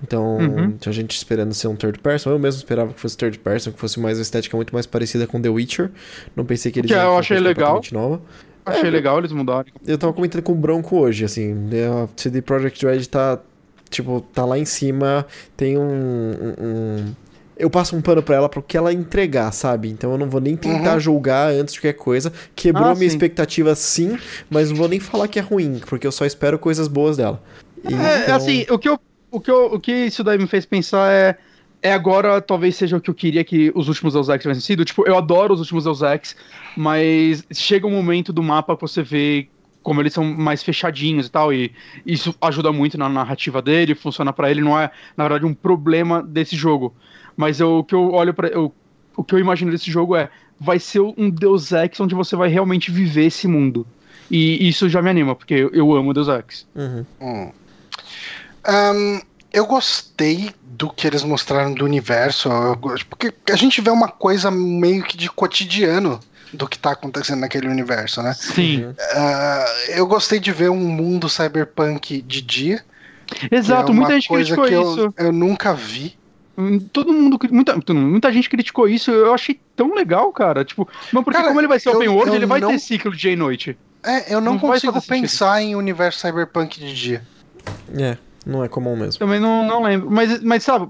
Então, 0.02 0.36
uhum. 0.36 0.76
tinha 0.78 0.92
gente 0.92 1.16
esperando 1.16 1.52
ser 1.54 1.66
um 1.66 1.74
third 1.74 1.98
person. 1.98 2.30
Eu 2.30 2.38
mesmo 2.38 2.58
esperava 2.58 2.92
que 2.92 3.00
fosse 3.00 3.16
third 3.16 3.38
person, 3.40 3.72
que 3.72 3.80
fosse 3.80 3.98
mais 3.98 4.18
uma 4.18 4.22
estética 4.22 4.56
muito 4.56 4.72
mais 4.72 4.86
parecida 4.86 5.26
com 5.26 5.40
The 5.40 5.48
Witcher. 5.48 5.90
Não 6.36 6.44
pensei 6.44 6.70
que 6.70 6.78
eles 6.78 6.90
que 6.90 6.96
eu 6.96 7.18
achei 7.18 7.38
legal. 7.38 7.80
Nova. 7.90 8.20
Achei 8.64 8.88
é, 8.88 8.90
legal 8.90 9.18
eles 9.18 9.32
mudarem. 9.32 9.72
Eu 9.86 9.98
tava 9.98 10.12
comentando 10.12 10.42
com 10.42 10.52
o 10.52 10.54
Bronco 10.54 10.96
hoje, 10.96 11.24
assim, 11.24 11.54
né, 11.54 11.88
a 11.88 12.08
CD 12.16 12.42
Projekt 12.42 12.84
Red 12.84 13.06
tá, 13.06 13.40
tipo, 13.88 14.20
tá 14.20 14.44
lá 14.44 14.58
em 14.58 14.66
cima, 14.66 15.26
tem 15.56 15.78
um, 15.78 15.82
um, 15.82 17.14
eu 17.58 17.68
passo 17.68 17.96
um 17.96 18.00
pano 18.00 18.22
para 18.22 18.36
ela 18.36 18.48
pro 18.48 18.62
que 18.62 18.76
ela 18.76 18.92
entregar, 18.92 19.52
sabe? 19.52 19.88
Então 19.88 20.12
eu 20.12 20.18
não 20.18 20.28
vou 20.28 20.40
nem 20.40 20.56
tentar 20.56 20.94
uhum. 20.94 21.00
julgar 21.00 21.50
antes 21.50 21.74
de 21.74 21.80
qualquer 21.80 21.94
coisa. 21.94 22.32
Quebrou 22.54 22.86
ah, 22.86 22.94
minha 22.94 23.08
sim. 23.10 23.16
expectativa 23.16 23.74
sim, 23.74 24.16
mas 24.48 24.70
não 24.70 24.76
vou 24.76 24.88
nem 24.88 25.00
falar 25.00 25.28
que 25.28 25.38
é 25.38 25.42
ruim, 25.42 25.80
porque 25.86 26.06
eu 26.06 26.12
só 26.12 26.24
espero 26.24 26.58
coisas 26.58 26.86
boas 26.86 27.16
dela. 27.16 27.42
E, 27.88 27.92
é, 27.94 28.22
então... 28.22 28.36
assim, 28.36 28.64
o 28.70 28.78
que, 28.78 28.88
eu, 28.88 28.98
o, 29.30 29.40
que 29.40 29.50
eu, 29.50 29.66
o 29.66 29.80
que 29.80 29.92
isso 29.92 30.22
daí 30.22 30.38
me 30.38 30.46
fez 30.46 30.64
pensar 30.64 31.12
é 31.12 31.36
é 31.82 31.92
agora 31.92 32.40
talvez 32.40 32.76
seja 32.76 32.96
o 32.96 33.00
que 33.00 33.10
eu 33.10 33.14
queria 33.14 33.44
que 33.44 33.70
os 33.74 33.88
últimos 33.88 34.14
Deus 34.14 34.28
Ex 34.28 34.42
tivessem 34.42 34.62
sido. 34.62 34.84
Tipo, 34.84 35.06
eu 35.06 35.16
adoro 35.16 35.54
os 35.54 35.60
últimos 35.60 35.84
Deus 35.84 36.02
Ex, 36.02 36.36
mas 36.76 37.44
chega 37.52 37.86
um 37.86 37.90
momento 37.90 38.32
do 38.32 38.42
mapa 38.42 38.74
que 38.74 38.82
você 38.82 39.02
vê 39.02 39.48
como 39.88 40.02
eles 40.02 40.12
são 40.12 40.22
mais 40.22 40.62
fechadinhos 40.62 41.28
e 41.28 41.30
tal, 41.30 41.50
e 41.50 41.72
isso 42.04 42.34
ajuda 42.42 42.70
muito 42.70 42.98
na 42.98 43.08
narrativa 43.08 43.62
dele, 43.62 43.94
funciona 43.94 44.34
para 44.34 44.50
ele, 44.50 44.60
não 44.60 44.78
é, 44.78 44.90
na 45.16 45.24
verdade, 45.24 45.46
um 45.46 45.54
problema 45.54 46.22
desse 46.22 46.54
jogo. 46.54 46.94
Mas 47.34 47.58
eu, 47.58 47.78
o 47.78 47.84
que 47.84 47.94
eu 47.94 48.12
olho 48.12 48.34
para 48.34 48.50
o 48.60 49.24
que 49.24 49.34
eu 49.34 49.38
imagino 49.38 49.70
desse 49.70 49.90
jogo 49.90 50.14
é 50.14 50.28
vai 50.60 50.78
ser 50.78 51.00
um 51.00 51.30
Deus 51.30 51.72
Ex 51.72 51.98
onde 52.00 52.14
você 52.14 52.36
vai 52.36 52.50
realmente 52.50 52.90
viver 52.90 53.24
esse 53.24 53.48
mundo. 53.48 53.86
E 54.30 54.68
isso 54.68 54.90
já 54.90 55.00
me 55.00 55.08
anima, 55.08 55.34
porque 55.34 55.54
eu, 55.54 55.70
eu 55.70 55.96
amo 55.96 56.12
Deus 56.12 56.28
Ex. 56.28 56.66
Uhum. 56.74 57.06
Hum. 57.18 57.52
Um, 58.68 59.20
eu 59.50 59.64
gostei 59.64 60.50
do 60.62 60.90
que 60.90 61.06
eles 61.06 61.24
mostraram 61.24 61.72
do 61.72 61.86
universo, 61.86 62.50
porque 63.08 63.32
a 63.50 63.56
gente 63.56 63.80
vê 63.80 63.88
uma 63.88 64.08
coisa 64.08 64.50
meio 64.50 65.02
que 65.02 65.16
de 65.16 65.30
cotidiano 65.30 66.20
do 66.52 66.66
que 66.66 66.76
está 66.76 66.92
acontecendo 66.92 67.40
naquele 67.40 67.68
universo, 67.68 68.22
né? 68.22 68.34
Sim. 68.34 68.84
Uh, 68.86 69.90
eu 69.90 70.06
gostei 70.06 70.40
de 70.40 70.52
ver 70.52 70.70
um 70.70 70.76
mundo 70.76 71.28
cyberpunk 71.28 72.22
de 72.22 72.42
dia. 72.42 72.84
Exato, 73.50 73.92
é 73.92 73.94
muita 73.94 74.12
gente 74.14 74.28
criticou 74.28 74.66
isso. 74.66 75.00
Eu, 75.16 75.26
eu 75.26 75.32
nunca 75.32 75.74
vi. 75.74 76.16
Hum, 76.56 76.80
todo 76.80 77.12
mundo, 77.12 77.38
muita, 77.50 77.76
muita 77.94 78.32
gente 78.32 78.50
criticou 78.50 78.88
isso, 78.88 79.12
eu 79.12 79.32
achei 79.32 79.60
tão 79.76 79.94
legal, 79.94 80.32
cara. 80.32 80.64
Tipo, 80.64 80.88
mas 81.12 81.24
porque 81.24 81.38
cara, 81.38 81.48
como 81.48 81.60
ele 81.60 81.68
vai 81.68 81.78
ser 81.78 81.90
eu, 81.90 81.96
open 81.96 82.08
world, 82.08 82.34
ele 82.34 82.46
vai 82.46 82.60
não... 82.60 82.70
ter 82.70 82.80
ciclo 82.80 83.12
de 83.12 83.18
dia 83.18 83.32
e 83.32 83.36
noite. 83.36 83.78
É, 84.04 84.34
eu 84.34 84.40
não, 84.40 84.52
não 84.52 84.58
consigo 84.58 85.00
pensar 85.02 85.62
em 85.62 85.76
universo 85.76 86.20
cyberpunk 86.20 86.80
de 86.80 86.94
dia. 86.94 87.22
É, 87.96 88.16
não 88.44 88.64
é 88.64 88.68
comum 88.68 88.96
mesmo. 88.96 89.18
Também 89.18 89.38
não, 89.38 89.64
não 89.64 89.82
lembro. 89.82 90.10
Mas, 90.10 90.42
mas 90.42 90.64
sabe, 90.64 90.88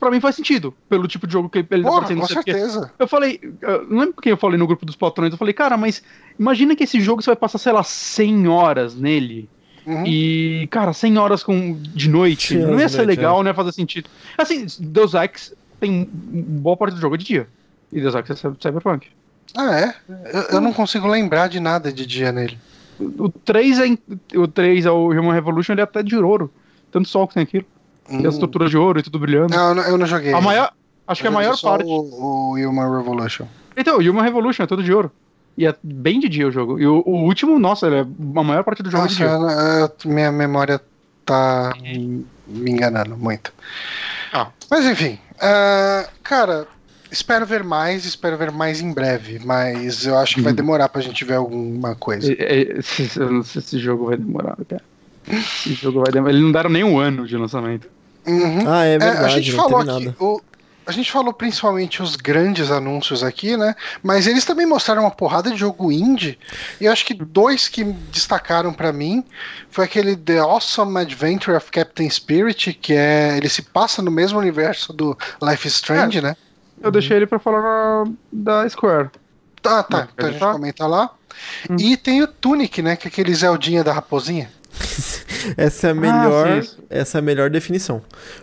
pra 0.00 0.10
mim 0.10 0.18
faz 0.18 0.34
sentido, 0.34 0.74
pelo 0.88 1.06
tipo 1.06 1.26
de 1.26 1.32
jogo 1.34 1.48
que 1.48 1.58
ele 1.58 1.84
tá 1.84 2.00
fazendo. 2.00 2.22
Com 2.22 2.26
certeza. 2.26 2.90
Eu 2.98 3.06
falei, 3.06 3.38
eu 3.60 3.86
não 3.86 4.00
lembro 4.00 4.20
quem 4.20 4.30
eu 4.30 4.36
falei 4.36 4.58
no 4.58 4.66
grupo 4.66 4.86
dos 4.86 4.96
patrões, 4.96 5.30
eu 5.30 5.38
falei, 5.38 5.52
cara, 5.52 5.76
mas 5.76 6.02
imagina 6.38 6.74
que 6.74 6.84
esse 6.84 6.98
jogo 7.00 7.22
você 7.22 7.30
vai 7.30 7.36
passar, 7.36 7.58
sei 7.58 7.72
lá, 7.72 7.84
100 7.84 8.48
horas 8.48 8.94
nele. 8.94 9.48
Uhum. 9.86 10.04
E, 10.06 10.66
cara, 10.70 10.92
100 10.92 11.18
horas 11.18 11.42
com, 11.42 11.78
de 11.80 12.08
noite, 12.08 12.54
Sim, 12.54 12.62
não 12.66 12.80
ia 12.80 12.88
ser 12.88 12.98
noite, 12.98 13.08
legal, 13.08 13.38
é. 13.38 13.42
não 13.42 13.50
ia 13.50 13.54
fazer 13.54 13.72
sentido. 13.72 14.08
Assim, 14.36 14.66
Deus 14.80 15.14
Ex 15.14 15.54
tem 15.78 16.08
boa 16.10 16.76
parte 16.76 16.94
do 16.94 17.00
jogo 17.00 17.16
de 17.18 17.24
dia. 17.24 17.48
E 17.92 18.00
Deus 18.00 18.14
Ex 18.14 18.30
é 18.30 18.34
Cyberpunk. 18.34 19.08
Ah, 19.56 19.80
é? 19.80 19.94
Eu, 20.32 20.42
eu 20.52 20.60
não 20.60 20.72
consigo 20.72 21.06
lembrar 21.06 21.48
de 21.48 21.60
nada 21.60 21.92
de 21.92 22.06
dia 22.06 22.32
nele. 22.32 22.58
O 22.98 23.28
3 23.28 23.78
é, 23.78 24.38
o 24.38 24.46
3 24.46 24.86
é 24.86 24.90
o 24.90 25.10
Human 25.10 25.32
Revolution, 25.32 25.72
ele 25.72 25.80
é 25.80 25.84
até 25.84 26.02
de 26.02 26.16
ouro. 26.16 26.50
Tanto 26.90 27.08
sol 27.08 27.26
que 27.26 27.34
tem 27.34 27.42
aquilo. 27.42 27.66
Hum. 28.10 28.18
Tem 28.18 28.26
as 28.26 28.34
estruturas 28.34 28.70
de 28.70 28.76
ouro 28.76 28.98
e 28.98 29.02
tudo 29.02 29.18
brilhando. 29.18 29.54
Não, 29.54 29.76
eu 29.82 29.96
não 29.96 30.06
joguei. 30.06 30.32
A 30.32 30.40
maior, 30.40 30.72
acho 31.06 31.22
que 31.22 31.28
a 31.28 31.30
maior 31.30 31.58
parte. 31.60 31.84
O, 31.86 32.52
o 32.52 32.54
Human 32.54 32.96
Revolution. 32.96 33.46
Então, 33.76 33.98
o 33.98 34.00
Human 34.00 34.22
Revolution 34.22 34.64
é 34.64 34.66
todo 34.66 34.82
de 34.82 34.92
ouro. 34.92 35.10
E 35.56 35.66
é 35.66 35.74
bem 35.82 36.18
de 36.18 36.28
dia 36.28 36.48
o 36.48 36.50
jogo. 36.50 36.78
E 36.78 36.86
o, 36.86 37.02
o 37.06 37.24
último, 37.24 37.58
nossa, 37.58 37.86
é, 37.88 38.00
a 38.00 38.42
maior 38.42 38.64
parte 38.64 38.82
do 38.82 38.90
jogo 38.90 39.04
nossa, 39.04 39.14
é 39.14 39.28
de 39.28 39.38
dia. 39.38 39.92
Eu, 40.04 40.12
minha 40.12 40.32
memória 40.32 40.80
tá 41.24 41.72
me 41.80 42.70
enganando 42.70 43.16
muito. 43.16 43.52
Ah. 44.32 44.48
Mas 44.70 44.86
enfim, 44.86 45.18
uh, 45.36 46.08
cara, 46.22 46.66
espero 47.10 47.44
ver 47.44 47.62
mais, 47.62 48.04
espero 48.04 48.36
ver 48.36 48.50
mais 48.50 48.80
em 48.80 48.92
breve, 48.92 49.40
mas 49.44 50.06
eu 50.06 50.16
acho 50.18 50.36
que 50.36 50.40
vai 50.40 50.52
uhum. 50.52 50.56
demorar 50.56 50.88
pra 50.88 51.02
gente 51.02 51.24
ver 51.24 51.34
alguma 51.34 51.94
coisa. 51.94 52.32
Eu 53.16 53.30
não 53.30 53.42
sei 53.42 53.60
se 53.60 53.76
esse 53.76 53.78
jogo 53.78 54.06
vai 54.06 54.16
demorar, 54.16 54.56
cara. 54.68 54.82
Esse 55.28 55.74
jogo 55.74 56.02
vai 56.02 56.12
demorar. 56.12 56.32
Eles 56.32 56.42
não 56.42 56.52
deram 56.52 56.70
nem 56.70 56.84
um 56.84 56.98
ano 56.98 57.26
de 57.26 57.36
lançamento. 57.36 57.88
Uhum. 58.30 58.70
Ah, 58.70 58.84
é 58.84 58.98
verdade. 58.98 59.22
É, 59.22 59.26
a 59.26 59.28
gente 59.28 59.52
falou 59.52 59.80
aqui, 59.80 60.14
o, 60.18 60.40
a 60.90 60.92
gente 60.92 61.12
falou 61.12 61.32
principalmente 61.32 62.02
os 62.02 62.16
grandes 62.16 62.70
anúncios 62.70 63.22
aqui, 63.22 63.56
né? 63.56 63.74
Mas 64.02 64.26
eles 64.26 64.44
também 64.44 64.66
mostraram 64.66 65.02
uma 65.02 65.10
porrada 65.10 65.50
de 65.50 65.56
jogo 65.56 65.92
indie. 65.92 66.38
E 66.80 66.86
eu 66.86 66.92
acho 66.92 67.04
que 67.04 67.14
dois 67.14 67.68
que 67.68 67.84
destacaram 67.84 68.72
para 68.72 68.92
mim 68.92 69.24
foi 69.70 69.84
aquele 69.84 70.16
The 70.16 70.38
Awesome 70.38 70.98
Adventure 70.98 71.56
of 71.56 71.70
Captain 71.70 72.10
Spirit, 72.10 72.72
que 72.74 72.94
é 72.94 73.36
ele 73.36 73.48
se 73.48 73.62
passa 73.62 74.02
no 74.02 74.10
mesmo 74.10 74.38
universo 74.38 74.92
do 74.92 75.16
Life 75.40 75.68
is 75.68 75.74
Strange, 75.74 76.18
é, 76.18 76.22
né? 76.22 76.36
Eu 76.82 76.90
deixei 76.90 77.18
ele 77.18 77.26
para 77.26 77.38
falar 77.38 78.06
da 78.32 78.68
Square. 78.68 79.10
Tá, 79.62 79.82
tá. 79.82 80.08
então 80.12 80.28
a 80.28 80.30
gente 80.32 80.40
tá? 80.40 80.52
comenta 80.52 80.86
lá. 80.86 81.10
Hum. 81.68 81.76
E 81.78 81.96
tem 81.96 82.22
o 82.22 82.26
Tunic, 82.26 82.82
né? 82.82 82.96
Que 82.96 83.06
é 83.06 83.10
aquele 83.10 83.34
Zeldinha 83.34 83.84
da 83.84 83.92
raposinha. 83.92 84.50
essa 85.56 85.88
é 85.88 85.90
a 85.90 85.94
melhor, 85.94 86.62
ah, 86.62 86.82
essa 86.88 87.18
é 87.18 87.20
a 87.20 87.22
melhor 87.22 87.50
definição. 87.50 88.02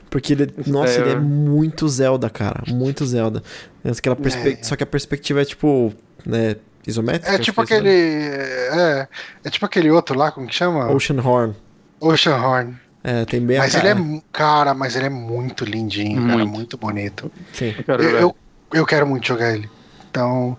Porque 0.10 0.34
ele, 0.34 0.54
nossa, 0.66 1.00
é... 1.00 1.02
ele 1.02 1.12
é 1.12 1.16
muito 1.20 1.88
Zelda, 1.88 2.30
cara, 2.30 2.64
muito 2.68 3.06
Zelda. 3.06 3.42
Aquela 3.84 4.16
perspe... 4.16 4.58
É. 4.60 4.64
Só 4.64 4.76
que 4.76 4.84
a 4.84 4.88
perspectiva 4.88 5.42
é 5.42 5.46
tipo, 5.46 5.94
né, 6.26 6.56
isométrica. 6.86 7.36
É 7.36 7.40
tipo 7.40 7.62
aquele, 7.62 7.90
é, 7.90 9.08
é 9.44 9.50
tipo 9.50 9.66
aquele 9.66 9.92
outro 9.92 10.18
lá, 10.18 10.32
como 10.32 10.48
que 10.48 10.56
chama? 10.56 10.92
Ocean 10.92 11.22
Horn. 11.22 11.56
Ocean 12.00 12.38
Horn. 12.38 12.76
É, 13.04 13.26
tem 13.26 13.40
bem 13.40 13.58
Mas 13.58 13.74
ele 13.76 13.88
é, 13.88 13.96
cara, 14.32 14.74
mas 14.74 14.96
ele 14.96 15.06
é 15.06 15.10
muito 15.10 15.64
lindinho, 15.64 16.20
muito. 16.20 16.32
cara, 16.32 16.46
muito 16.46 16.78
bonito. 16.78 17.32
Sim. 17.54 17.74
Eu 17.78 17.84
quero, 17.84 18.04
eu, 18.04 18.20
eu, 18.20 18.36
eu 18.74 18.86
quero 18.86 19.08
muito 19.08 19.26
jogar 19.26 19.54
ele. 19.54 19.70
Então, 20.10 20.58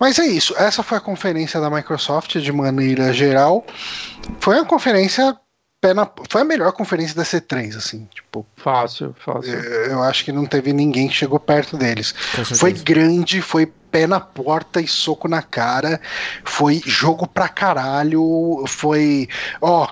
mas 0.00 0.18
é 0.18 0.26
isso. 0.26 0.54
Essa 0.56 0.82
foi 0.82 0.98
a 0.98 1.00
conferência 1.00 1.60
da 1.60 1.70
Microsoft 1.70 2.38
de 2.38 2.52
maneira 2.52 3.12
geral. 3.12 3.64
Foi 4.40 4.56
uma 4.56 4.64
conferência 4.64 5.36
na, 5.94 6.06
foi 6.28 6.42
a 6.42 6.44
melhor 6.44 6.72
conferência 6.72 7.16
da 7.16 7.22
C3, 7.22 7.76
assim, 7.76 8.06
tipo. 8.14 8.46
Fácil, 8.56 9.14
fácil. 9.24 9.54
Eu 9.54 10.02
acho 10.02 10.24
que 10.24 10.32
não 10.32 10.44
teve 10.44 10.72
ninguém 10.72 11.08
que 11.08 11.14
chegou 11.14 11.40
perto 11.40 11.76
deles. 11.76 12.14
Foi 12.58 12.72
grande, 12.72 13.40
foi 13.40 13.64
pé 13.66 14.06
na 14.06 14.20
porta 14.20 14.80
e 14.80 14.86
soco 14.86 15.26
na 15.26 15.42
cara. 15.42 15.98
Foi 16.44 16.82
jogo 16.84 17.26
pra 17.26 17.48
caralho. 17.48 18.62
Foi. 18.66 19.26
Ó, 19.60 19.88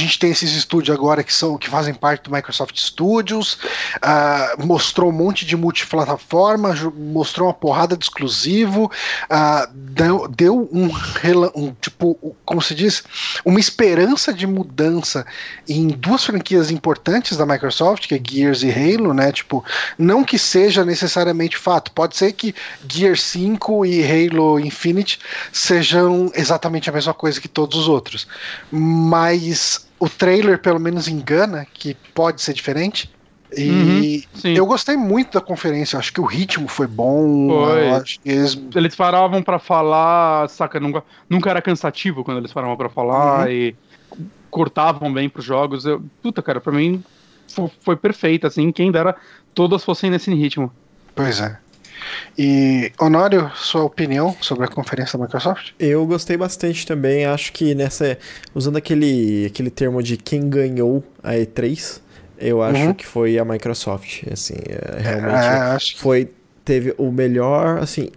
a 0.00 0.02
gente 0.02 0.18
tem 0.18 0.30
esses 0.30 0.52
estúdios 0.52 0.96
agora 0.96 1.22
que 1.22 1.32
são 1.32 1.56
que 1.56 1.70
fazem 1.70 1.94
parte 1.94 2.24
do 2.24 2.32
Microsoft 2.32 2.76
Studios, 2.78 3.58
uh, 3.96 4.66
mostrou 4.66 5.10
um 5.10 5.12
monte 5.12 5.46
de 5.46 5.56
multiplataforma, 5.56 6.74
mostrou 6.96 7.48
uma 7.48 7.54
porrada 7.54 7.96
de 7.96 8.04
exclusivo, 8.04 8.90
uh, 9.30 9.72
deu, 9.72 10.26
deu 10.28 10.68
um, 10.72 10.90
um, 11.54 11.72
tipo, 11.80 12.36
como 12.44 12.60
se 12.60 12.74
diz, 12.74 13.04
uma 13.44 13.60
esperança 13.60 14.32
de 14.32 14.46
mudança 14.46 15.24
em 15.68 15.88
duas 15.88 16.24
franquias 16.24 16.70
importantes 16.70 17.36
da 17.36 17.46
Microsoft, 17.46 18.08
que 18.08 18.14
é 18.14 18.20
Gears 18.22 18.62
e 18.62 18.70
Halo, 18.70 19.14
né? 19.14 19.30
Tipo, 19.30 19.64
não 19.96 20.24
que 20.24 20.38
seja 20.38 20.84
necessariamente 20.84 21.56
fato, 21.56 21.92
pode 21.92 22.16
ser 22.16 22.32
que 22.32 22.54
Gears 22.88 23.22
5 23.22 23.86
e 23.86 24.02
Halo 24.02 24.58
Infinite 24.58 25.20
sejam 25.52 26.32
exatamente 26.34 26.90
a 26.90 26.92
mesma 26.92 27.14
coisa 27.14 27.40
que 27.40 27.48
todos 27.48 27.78
os 27.78 27.88
outros, 27.88 28.26
mas 28.70 29.83
o 29.98 30.08
trailer 30.08 30.58
pelo 30.58 30.78
menos 30.78 31.08
engana 31.08 31.66
que 31.72 31.94
pode 32.14 32.42
ser 32.42 32.52
diferente. 32.52 33.10
E 33.56 34.24
uhum, 34.44 34.50
eu 34.50 34.66
gostei 34.66 34.96
muito 34.96 35.34
da 35.34 35.40
conferência, 35.40 35.98
acho 35.98 36.12
que 36.12 36.20
o 36.20 36.24
ritmo 36.24 36.66
foi 36.66 36.88
bom. 36.88 37.48
Foi. 37.48 38.18
Eles... 38.24 38.60
eles... 38.74 38.96
paravam 38.96 39.42
para 39.42 39.60
falar, 39.60 40.48
saca? 40.48 40.80
Nunca, 40.80 41.04
nunca 41.30 41.50
era 41.50 41.62
cansativo 41.62 42.24
quando 42.24 42.38
eles 42.38 42.52
paravam 42.52 42.76
para 42.76 42.88
falar. 42.88 43.46
Uhum. 43.46 43.52
E 43.52 43.76
cortavam 44.50 45.12
bem 45.12 45.28
pros 45.28 45.44
jogos. 45.44 45.84
Eu, 45.84 46.02
puta, 46.20 46.42
cara, 46.42 46.60
pra 46.60 46.72
mim 46.72 47.02
foi, 47.46 47.70
foi 47.80 47.96
perfeito, 47.96 48.46
assim, 48.46 48.72
quem 48.72 48.90
dera 48.90 49.14
todas 49.54 49.84
fossem 49.84 50.10
nesse 50.10 50.34
ritmo. 50.34 50.72
Pois 51.14 51.40
é. 51.40 51.58
E, 52.38 52.90
Honório, 53.00 53.50
sua 53.54 53.84
opinião 53.84 54.36
sobre 54.40 54.64
a 54.64 54.68
conferência 54.68 55.18
da 55.18 55.24
Microsoft? 55.24 55.70
Eu 55.78 56.06
gostei 56.06 56.36
bastante 56.36 56.86
também. 56.86 57.24
Acho 57.24 57.52
que 57.52 57.74
nessa. 57.74 58.18
Usando 58.54 58.76
aquele, 58.76 59.46
aquele 59.46 59.70
termo 59.70 60.02
de 60.02 60.16
quem 60.16 60.48
ganhou 60.48 61.02
a 61.22 61.32
E3, 61.34 62.00
eu 62.38 62.62
acho 62.62 62.80
Uhum. 62.86 62.94
que 62.94 63.06
foi 63.06 63.38
a 63.38 63.44
Microsoft. 63.44 64.24
Assim, 64.32 64.54
é, 64.68 65.00
realmente 65.00 65.94
É, 65.96 65.98
foi. 65.98 66.30
Teve 66.64 66.94
o 66.98 67.10
melhor. 67.12 67.78
Assim. 67.78 68.08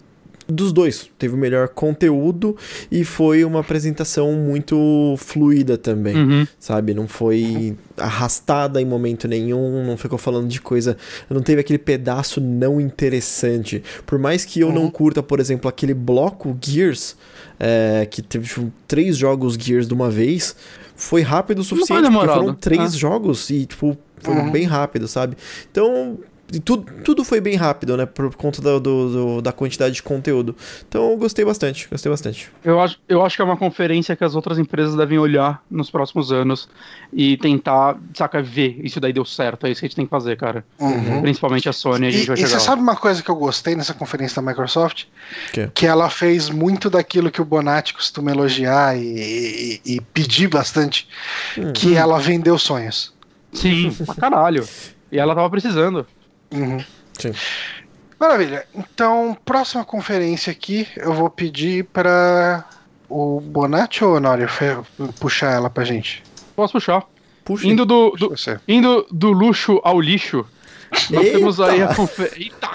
Dos 0.50 0.72
dois, 0.72 1.10
teve 1.20 1.34
o 1.36 1.38
melhor 1.38 1.68
conteúdo 1.68 2.56
e 2.90 3.04
foi 3.04 3.44
uma 3.44 3.60
apresentação 3.60 4.32
muito 4.34 5.16
fluida 5.18 5.78
também 5.78 6.16
Uhum. 6.16 6.48
sabe? 6.58 6.94
Não 6.94 7.08
foi 7.08 7.76
arrastada 7.98 8.82
em 8.82 8.86
momento 8.86 9.28
nenhum, 9.28 9.86
não 9.86 9.98
ficou 9.98 10.18
falando 10.18 10.48
de 10.48 10.62
coisa. 10.62 10.96
Não 11.30 11.42
teve 11.42 11.60
aquele 11.60 11.78
pedaço 11.80 12.40
não 12.40 12.80
interessante. 12.80 13.84
Por 14.06 14.18
mais 14.18 14.46
que 14.46 14.60
eu 14.62 14.72
não 14.72 14.84
Uhum. 14.84 14.92
curta, 14.92 15.22
por 15.22 15.40
exemplo, 15.40 15.68
aquele 15.68 15.94
bloco 15.94 16.58
Gears, 16.64 17.18
é, 17.60 18.08
que 18.10 18.22
teve 18.22 18.48
tipo, 18.48 18.72
três 18.88 19.18
jogos 19.18 19.56
Gears 19.56 19.88
de 19.88 19.94
uma 19.94 20.10
vez, 20.10 20.56
foi 20.96 21.22
rápido 21.24 21.60
o 21.60 21.64
suficiente, 21.64 22.02
porque 22.04 22.10
demorado. 22.10 22.40
foram 22.40 22.54
três 22.56 22.94
Ah. 22.94 22.98
jogos 22.98 23.50
e, 23.50 23.66
tipo, 23.66 23.98
foram 24.22 24.46
Uhum. 24.46 24.52
bem 24.52 24.64
rápido, 24.64 25.08
sabe? 25.10 25.36
Então. 25.70 26.18
E 26.54 26.60
Tudo, 26.60 26.92
tudo 27.04 27.24
foi 27.26 27.42
bem 27.42 27.56
rápido, 27.56 27.98
né? 27.98 28.06
Por 28.06 28.34
conta 28.36 28.62
do, 28.62 28.80
do- 28.80 29.10
do- 29.12 29.42
da 29.42 29.52
quantidade 29.52 29.96
de 29.96 30.04
conteúdo. 30.04 30.56
Então 30.88 31.12
eu 31.12 31.18
gostei 31.18 31.44
bastante, 31.44 31.88
gostei 31.92 32.10
bastante. 32.10 32.50
Eu 32.64 32.80
acho, 32.80 32.98
eu 33.10 33.26
acho 33.26 33.36
que 33.36 33.42
é 33.42 33.46
uma 33.46 33.58
conferência 33.58 34.16
que 34.16 34.24
as 34.24 34.34
outras 34.36 34.58
empresas 34.58 34.96
devem 34.96 35.18
olhar 35.20 35.62
nos 35.70 35.90
próximos 35.92 36.32
anos 36.32 36.70
e 37.12 37.36
tentar, 37.38 37.98
saca, 38.14 38.42
ver 38.42 38.80
isso 38.84 39.00
daí 39.00 39.12
deu 39.12 39.26
certo. 39.26 39.66
É 39.68 39.72
isso 39.72 39.82
que 39.82 39.86
a 39.86 39.90
gente 39.90 39.96
tem 39.98 40.06
que 40.06 40.10
fazer, 40.10 40.38
cara. 40.38 40.64
Uhum. 40.80 41.22
Principalmente 41.22 41.68
a 41.68 41.74
Sony, 41.74 42.08
a 42.08 42.12
gente 42.12 42.24
E, 42.24 42.28
vai 42.28 42.38
e 42.38 42.48
você 42.48 42.54
lá. 42.54 42.60
sabe 42.60 42.82
uma 42.82 42.96
coisa 42.96 43.22
que 43.22 43.30
eu 43.30 43.36
gostei 43.36 43.76
nessa 43.76 43.94
conferência 43.94 44.42
da 44.42 44.50
Microsoft? 44.50 45.06
Que? 45.52 45.68
Que 45.74 45.86
ela 45.86 46.10
fez 46.10 46.50
muito 46.50 46.90
daquilo 46.90 47.30
que 47.30 47.42
o 47.42 47.46
Bonatti 47.46 47.94
costuma 47.94 48.32
elogiar 48.32 48.98
e, 48.98 49.82
e- 49.86 49.96
e 49.96 50.02
pedir 50.02 50.48
bastante, 50.48 51.08
Hum. 51.58 51.74
que 51.74 51.96
ela 51.96 52.20
vendeu 52.20 52.58
sonhos. 52.58 53.14
Sim, 53.52 53.92
pra 54.06 54.16
caralho. 54.16 54.68
E 55.12 55.18
ela 55.18 55.34
tava 55.34 55.50
precisando. 55.50 56.06
Uhum. 56.52 56.84
Sim. 57.20 57.34
Maravilha. 58.20 58.66
Então, 58.74 59.38
próxima 59.46 59.84
conferência 59.86 60.52
aqui, 60.52 60.88
eu 60.98 61.14
vou 61.14 61.30
pedir 61.30 61.86
para 61.86 62.66
o 63.10 63.40
Bonatti 63.40 64.04
ou 64.04 64.16
Honório 64.16 64.48
puxar 65.20 65.52
ela 65.54 65.70
pra 65.70 65.84
gente? 65.84 66.24
Posso 66.56 66.74
puxar. 66.74 67.04
Puxa, 67.46 67.68
Indo 67.68 67.86
do, 67.86 68.12
do- 68.12 68.34
indo 68.68 69.08
do 69.12 69.32
luxo 69.32 69.80
ao 69.84 70.02
lixo, 70.02 70.46
nós 71.10 71.24
Eita! 71.26 71.38
temos 71.38 71.60
aí 71.62 71.82
a 71.82 71.94
confer... 71.96 72.34
Eita! 72.36 72.70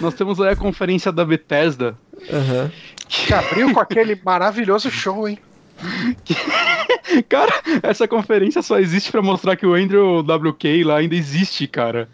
Nós 0.00 0.14
temos 0.14 0.40
aí 0.40 0.52
a 0.52 0.56
conferência 0.56 1.10
da 1.12 1.24
Bethesda. 1.24 1.96
Aham. 2.30 2.70
Que 3.08 3.32
abriu 3.32 3.72
com 3.72 3.80
aquele 3.80 4.20
maravilhoso 4.24 4.90
show, 4.90 5.26
hein? 5.28 5.38
Cara, 7.28 7.52
essa 7.82 8.06
conferência 8.06 8.62
só 8.62 8.78
existe 8.78 9.10
pra 9.10 9.22
mostrar 9.22 9.56
que 9.56 9.66
o 9.66 9.74
Andrew 9.74 10.20
WK 10.20 10.84
lá 10.84 10.98
ainda 10.98 11.14
existe, 11.14 11.66
cara. 11.66 12.08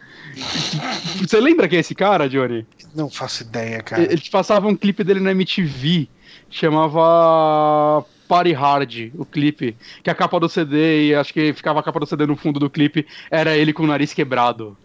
Você 1.19 1.39
lembra 1.39 1.67
quem 1.67 1.77
é 1.77 1.79
esse 1.81 1.95
cara, 1.95 2.29
Johnny? 2.29 2.65
Não 2.95 3.09
faço 3.09 3.43
ideia, 3.43 3.81
cara. 3.81 4.01
Ele 4.01 4.21
passava 4.31 4.67
um 4.67 4.75
clipe 4.75 5.03
dele 5.03 5.19
na 5.19 5.31
MTV, 5.31 6.07
chamava 6.49 8.05
Party 8.27 8.53
Hard, 8.53 9.11
o 9.15 9.25
clipe, 9.25 9.75
que 10.03 10.09
a 10.09 10.15
capa 10.15 10.39
do 10.39 10.49
CD, 10.49 11.07
e 11.07 11.15
acho 11.15 11.33
que 11.33 11.53
ficava 11.53 11.79
a 11.79 11.83
capa 11.83 11.99
do 11.99 12.05
CD 12.05 12.25
no 12.25 12.35
fundo 12.35 12.59
do 12.59 12.69
clipe, 12.69 13.05
era 13.29 13.55
ele 13.55 13.73
com 13.73 13.83
o 13.83 13.87
nariz 13.87 14.13
quebrado. 14.13 14.77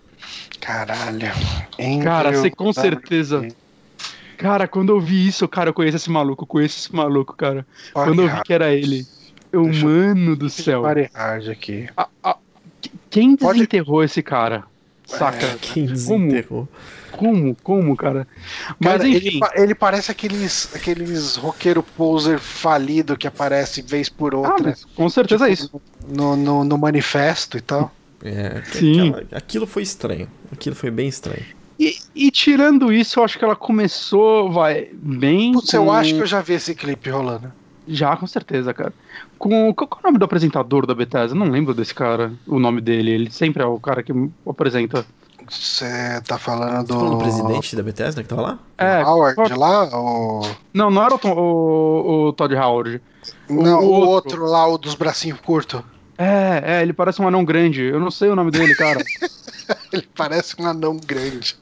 Caralho. 0.60 1.30
Cara, 2.02 2.28
Andrew 2.28 2.42
você 2.42 2.50
com 2.50 2.72
certeza. 2.72 3.48
Cara, 4.42 4.66
quando 4.68 4.90
eu 4.90 5.00
vi 5.00 5.26
isso, 5.26 5.46
cara, 5.48 5.70
eu 5.70 5.74
conheço 5.74 5.96
esse 5.96 6.10
maluco, 6.10 6.42
eu 6.42 6.46
conheço 6.46 6.78
esse 6.78 6.94
maluco, 6.94 7.34
cara. 7.34 7.66
Quando 7.92 8.22
eu 8.22 8.28
vi 8.28 8.42
que 8.42 8.52
era 8.52 8.72
ele. 8.74 9.06
Eu, 9.52 9.64
Deixa 9.64 9.86
eu- 9.86 9.90
mano 9.90 10.34
do 10.36 10.50
céu. 10.50 10.82
Hard 10.82 11.48
aqui. 11.48 11.88
A- 11.96 12.08
a- 12.22 12.36
quem 13.10 13.36
Pode- 13.36 13.58
desenterrou 13.58 14.02
esse 14.02 14.22
cara? 14.22 14.64
Saca? 15.06 15.44
É, 15.44 15.56
Quem 15.60 15.84
desenterrou? 15.86 16.66
Como? 17.10 17.54
Como, 17.62 17.94
cara? 17.96 18.26
Mas 18.80 18.92
Cara, 18.92 19.08
enfim. 19.08 19.26
ele, 19.28 19.40
ele 19.56 19.74
parece 19.74 20.10
aqueles, 20.10 20.74
aqueles 20.74 21.36
roqueiro 21.36 21.82
poser 21.82 22.38
falido 22.38 23.16
que 23.16 23.26
aparece 23.26 23.82
vez 23.82 24.08
por 24.08 24.34
Ah, 24.34 24.38
outra 24.38 24.68
mas 24.70 24.84
com 24.86 25.08
certeza 25.10 25.48
é 25.48 25.52
isso. 25.52 25.70
no, 26.08 26.34
no, 26.34 26.64
no 26.64 26.78
manifesto 26.78 27.58
e 27.58 27.60
tal. 27.60 27.92
É, 28.24 28.62
Sim. 28.64 29.10
aquela- 29.10 29.26
aquilo 29.32 29.66
foi 29.66 29.82
estranho. 29.82 30.28
Aquilo 30.50 30.74
foi 30.74 30.90
bem 30.90 31.08
estranho. 31.08 31.44
E, 31.78 31.96
e 32.14 32.30
tirando 32.30 32.92
isso, 32.92 33.18
eu 33.18 33.24
acho 33.24 33.38
que 33.38 33.44
ela 33.44 33.56
começou, 33.56 34.50
vai, 34.52 34.88
bem. 34.92 35.52
Putz, 35.52 35.72
eu 35.72 35.84
com- 35.86 35.92
acho 35.92 36.14
que 36.14 36.20
eu 36.20 36.26
já 36.26 36.40
vi 36.40 36.54
esse 36.54 36.74
clipe 36.74 37.10
rolando. 37.10 37.52
Já, 37.88 38.16
com 38.16 38.26
certeza, 38.26 38.72
cara. 38.72 38.92
Com, 39.38 39.74
qual, 39.74 39.88
qual 39.88 40.00
é 40.00 40.04
o 40.04 40.06
nome 40.08 40.18
do 40.18 40.24
apresentador 40.24 40.86
da 40.86 40.94
Bethesda? 40.94 41.34
Eu 41.36 41.38
não 41.40 41.50
lembro 41.50 41.74
desse 41.74 41.92
cara, 41.94 42.32
o 42.46 42.58
nome 42.60 42.80
dele. 42.80 43.10
Ele 43.10 43.30
sempre 43.30 43.62
é 43.62 43.66
o 43.66 43.80
cara 43.80 44.02
que 44.02 44.12
apresenta. 44.48 45.04
Você 45.50 46.20
tá 46.26 46.38
falando 46.38 46.86
Você 46.86 46.92
falou 46.92 47.10
do 47.10 47.16
do 47.16 47.22
presidente 47.22 47.74
da 47.76 47.82
Bethesda 47.82 48.22
que 48.22 48.28
tava 48.28 48.42
lá? 48.42 48.58
É, 48.78 49.02
Howard 49.02 49.34
qual- 49.34 49.58
lá? 49.58 49.96
Ou... 49.98 50.48
não, 50.72 50.88
não 50.90 51.02
era 51.04 51.14
o, 51.14 51.18
Tom- 51.18 51.32
o, 51.36 52.28
o 52.28 52.32
Todd 52.32 52.54
Howard. 52.54 53.02
Não, 53.50 53.80
o 53.80 53.84
o 53.86 53.90
outro. 53.92 54.08
outro. 54.40 54.44
lá, 54.46 54.66
o 54.68 54.78
dos 54.78 54.94
bracinhos 54.94 55.40
curtos. 55.40 55.82
É, 56.22 56.62
é, 56.78 56.82
ele 56.82 56.92
parece 56.92 57.20
um 57.20 57.26
anão 57.28 57.44
grande. 57.44 57.82
Eu 57.82 57.98
não 58.00 58.10
sei 58.10 58.28
o 58.28 58.36
nome 58.36 58.50
dele, 58.50 58.74
cara. 58.74 59.02
Ele 59.92 60.06
parece 60.14 60.54
um 60.60 60.66
anão 60.66 60.96
grande. 61.06 61.56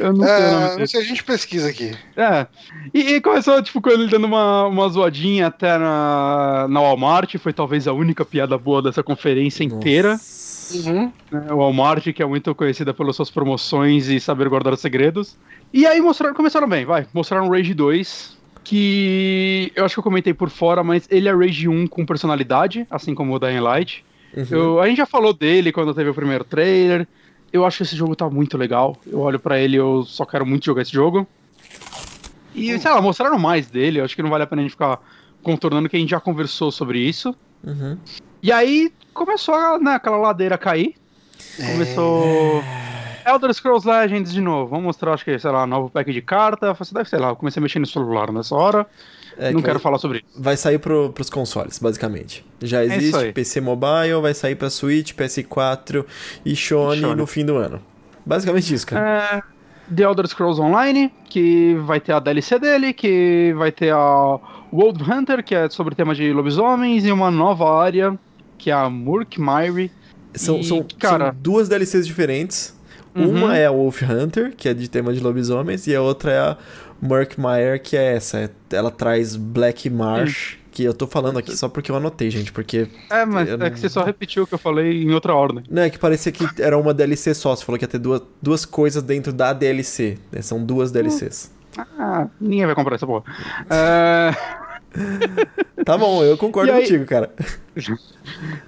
Eu 0.00 0.12
não 0.12 0.24
sei 0.26 0.34
o 0.34 0.38
É, 0.38 0.50
nome 0.50 0.66
não 0.68 0.74
dele. 0.76 0.86
sei, 0.88 1.00
a 1.00 1.04
gente 1.04 1.22
pesquisa 1.22 1.68
aqui. 1.68 1.96
É. 2.16 2.46
E, 2.92 3.14
e 3.14 3.20
começou, 3.20 3.62
tipo, 3.62 3.80
com 3.80 3.90
ele 3.90 4.08
dando 4.08 4.24
uma, 4.26 4.66
uma 4.66 4.88
zoadinha 4.88 5.46
até 5.48 5.78
na, 5.78 6.66
na 6.68 6.80
Walmart. 6.80 7.36
Foi 7.38 7.52
talvez 7.52 7.86
a 7.86 7.92
única 7.92 8.24
piada 8.24 8.56
boa 8.58 8.82
dessa 8.82 9.02
conferência 9.02 9.62
inteira. 9.62 10.12
Nossa. 10.12 10.90
Uhum. 10.90 11.12
né, 11.30 11.46
o 11.52 11.56
Walmart, 11.58 12.02
que 12.12 12.22
é 12.22 12.26
muito 12.26 12.54
conhecida 12.54 12.94
pelas 12.94 13.14
suas 13.14 13.30
promoções 13.30 14.08
e 14.08 14.18
saber 14.18 14.48
guardar 14.48 14.76
segredos. 14.78 15.36
E 15.72 15.86
aí 15.86 16.00
mostraram, 16.00 16.34
começaram 16.34 16.66
bem, 16.68 16.84
vai. 16.84 17.06
Mostraram 17.12 17.48
Rage 17.50 17.74
2, 17.74 18.36
que 18.64 19.72
eu 19.74 19.84
acho 19.84 19.94
que 19.94 19.98
eu 19.98 20.04
comentei 20.04 20.32
por 20.32 20.48
fora, 20.50 20.82
mas 20.82 21.06
ele 21.10 21.28
é 21.28 21.34
Rage 21.34 21.68
1 21.68 21.86
com 21.86 22.06
personalidade, 22.06 22.86
assim 22.90 23.14
como 23.14 23.34
o 23.34 23.38
Dying 23.38 23.60
Light. 23.60 24.04
Uhum. 24.36 24.46
Eu- 24.50 24.80
a 24.80 24.86
gente 24.86 24.96
já 24.98 25.06
falou 25.06 25.32
dele 25.32 25.72
quando 25.72 25.94
teve 25.94 26.10
o 26.10 26.14
primeiro 26.14 26.44
trailer. 26.44 27.06
Eu 27.52 27.66
acho 27.66 27.78
que 27.78 27.82
esse 27.82 27.96
jogo 27.96 28.16
tá 28.16 28.30
muito 28.30 28.56
legal. 28.56 28.96
Eu 29.06 29.20
olho 29.20 29.38
pra 29.38 29.58
ele 29.58 29.76
e 29.76 29.78
eu 29.78 30.04
só 30.04 30.24
quero 30.24 30.46
muito 30.46 30.64
jogar 30.64 30.82
esse 30.82 30.92
jogo. 30.92 31.26
E, 32.54 32.78
sei 32.78 32.90
lá, 32.90 33.00
mostraram 33.00 33.38
mais 33.38 33.66
dele. 33.66 34.00
Eu 34.00 34.04
acho 34.04 34.16
que 34.16 34.22
não 34.22 34.30
vale 34.30 34.44
a 34.44 34.46
pena 34.46 34.62
a 34.62 34.64
gente 34.64 34.72
ficar 34.72 35.00
contornando 35.42 35.88
que 35.88 35.96
a 35.96 35.98
gente 35.98 36.10
já 36.10 36.20
conversou 36.20 36.70
sobre 36.70 36.98
isso. 37.00 37.34
Uhum. 37.64 37.98
E 38.42 38.50
aí 38.50 38.90
começou 39.12 39.78
né, 39.80 39.94
aquela 39.94 40.16
ladeira 40.16 40.54
a 40.54 40.58
cair. 40.58 40.94
Começou. 41.56 42.62
Elder 43.26 43.52
Scrolls 43.54 43.86
Legends 43.88 44.32
de 44.32 44.40
novo. 44.40 44.68
Vamos 44.70 44.84
mostrar, 44.84 45.12
acho 45.14 45.24
que, 45.24 45.38
sei 45.38 45.50
lá, 45.50 45.66
novo 45.66 45.90
pack 45.90 46.12
de 46.12 46.20
carta. 46.22 46.74
Falei, 46.74 46.92
Deve, 46.94 47.08
sei 47.08 47.18
lá, 47.18 47.28
eu 47.30 47.36
comecei 47.36 47.60
a 47.60 47.62
mexer 47.62 47.78
no 47.78 47.86
celular 47.86 48.32
nessa 48.32 48.54
hora. 48.54 48.86
É, 49.38 49.50
não 49.50 49.60
que 49.60 49.62
quero 49.64 49.78
vai, 49.78 49.82
falar 49.82 49.98
sobre 49.98 50.18
isso. 50.18 50.42
vai 50.42 50.56
sair 50.56 50.78
pro, 50.78 51.10
pros 51.10 51.30
consoles, 51.30 51.78
basicamente. 51.78 52.44
Já 52.60 52.84
isso 52.84 52.94
existe 52.94 53.16
aí. 53.16 53.32
PC 53.32 53.60
Mobile, 53.62 54.20
vai 54.20 54.34
sair 54.34 54.54
pra 54.54 54.68
Switch, 54.68 55.14
PS4 55.14 56.04
e 56.44 56.54
Sony, 56.54 57.00
Sony. 57.00 57.14
no 57.14 57.26
fim 57.26 57.44
do 57.44 57.56
ano. 57.56 57.80
Basicamente 58.26 58.72
isso, 58.74 58.86
cara. 58.86 59.44
É, 59.88 59.94
The 59.94 60.02
Elder 60.02 60.26
Scrolls 60.28 60.60
Online, 60.60 61.10
que 61.30 61.74
vai 61.86 61.98
ter 61.98 62.12
a 62.12 62.20
DLC 62.20 62.58
dele, 62.58 62.92
que 62.92 63.54
vai 63.56 63.72
ter 63.72 63.92
a 63.92 64.38
World 64.72 65.02
Hunter, 65.10 65.42
que 65.42 65.54
é 65.54 65.68
sobre 65.70 65.94
tema 65.94 66.14
de 66.14 66.30
lobisomens, 66.32 67.04
e 67.06 67.10
uma 67.10 67.30
nova 67.30 67.74
área, 67.82 68.18
que 68.58 68.70
é 68.70 68.74
a 68.74 68.88
Murk 68.90 69.40
Myri. 69.40 69.90
São, 70.34 70.58
e, 70.60 70.64
são, 70.64 70.86
cara- 70.98 71.26
são 71.32 71.36
duas 71.40 71.68
DLCs 71.68 72.06
diferentes. 72.06 72.78
Uhum. 73.14 73.28
Uma 73.30 73.56
é 73.56 73.66
a 73.66 73.70
Wolf 73.70 74.02
Hunter, 74.02 74.54
que 74.56 74.68
é 74.68 74.74
de 74.74 74.88
tema 74.88 75.12
de 75.12 75.20
lobisomens, 75.20 75.86
e 75.86 75.94
a 75.94 76.00
outra 76.00 76.30
é 76.32 76.38
a 76.38 76.56
Murkmire, 77.00 77.78
que 77.82 77.96
é 77.96 78.14
essa. 78.16 78.38
é- 78.38 78.50
Ela 78.76 78.90
traz 78.90 79.36
Black 79.36 79.90
Marsh, 79.90 80.56
que 80.70 80.82
eu 80.84 80.94
tô 80.94 81.06
falando 81.06 81.38
aqui 81.38 81.54
só 81.56 81.68
porque 81.68 81.90
eu 81.90 81.96
anotei, 81.96 82.30
gente, 82.30 82.52
porque. 82.52 82.88
É, 83.10 83.26
mas 83.26 83.48
é 83.48 83.56
não- 83.56 83.70
que 83.70 83.78
você 83.78 83.88
só 83.88 84.02
repetiu 84.02 84.44
o 84.44 84.46
que 84.46 84.54
eu 84.54 84.58
falei 84.58 85.02
em 85.02 85.12
outra 85.12 85.34
ordem. 85.34 85.62
Não, 85.70 85.82
é 85.82 85.90
que 85.90 85.98
parecia 85.98 86.32
que 86.32 86.46
era 86.58 86.78
uma 86.78 86.94
DLC 86.94 87.34
só. 87.34 87.54
Você 87.54 87.64
falou 87.64 87.78
que 87.78 87.84
ia 87.84 87.88
ter 87.88 87.98
duas, 87.98 88.22
duas 88.40 88.64
coisas 88.64 89.02
dentro 89.02 89.32
da 89.32 89.52
DLC. 89.52 90.16
né? 90.30 90.40
São 90.40 90.64
duas 90.64 90.90
DLCs. 90.90 91.50
Ah, 91.98 92.28
ninguém 92.40 92.66
vai 92.66 92.74
comprar 92.74 92.94
essa 92.96 93.06
porra. 93.06 93.24
É... 93.70 94.34
Tá 95.84 95.98
bom, 95.98 96.22
eu 96.22 96.38
concordo 96.38 96.70
aí- 96.72 96.82
contigo, 96.82 97.04
cara. 97.06 97.32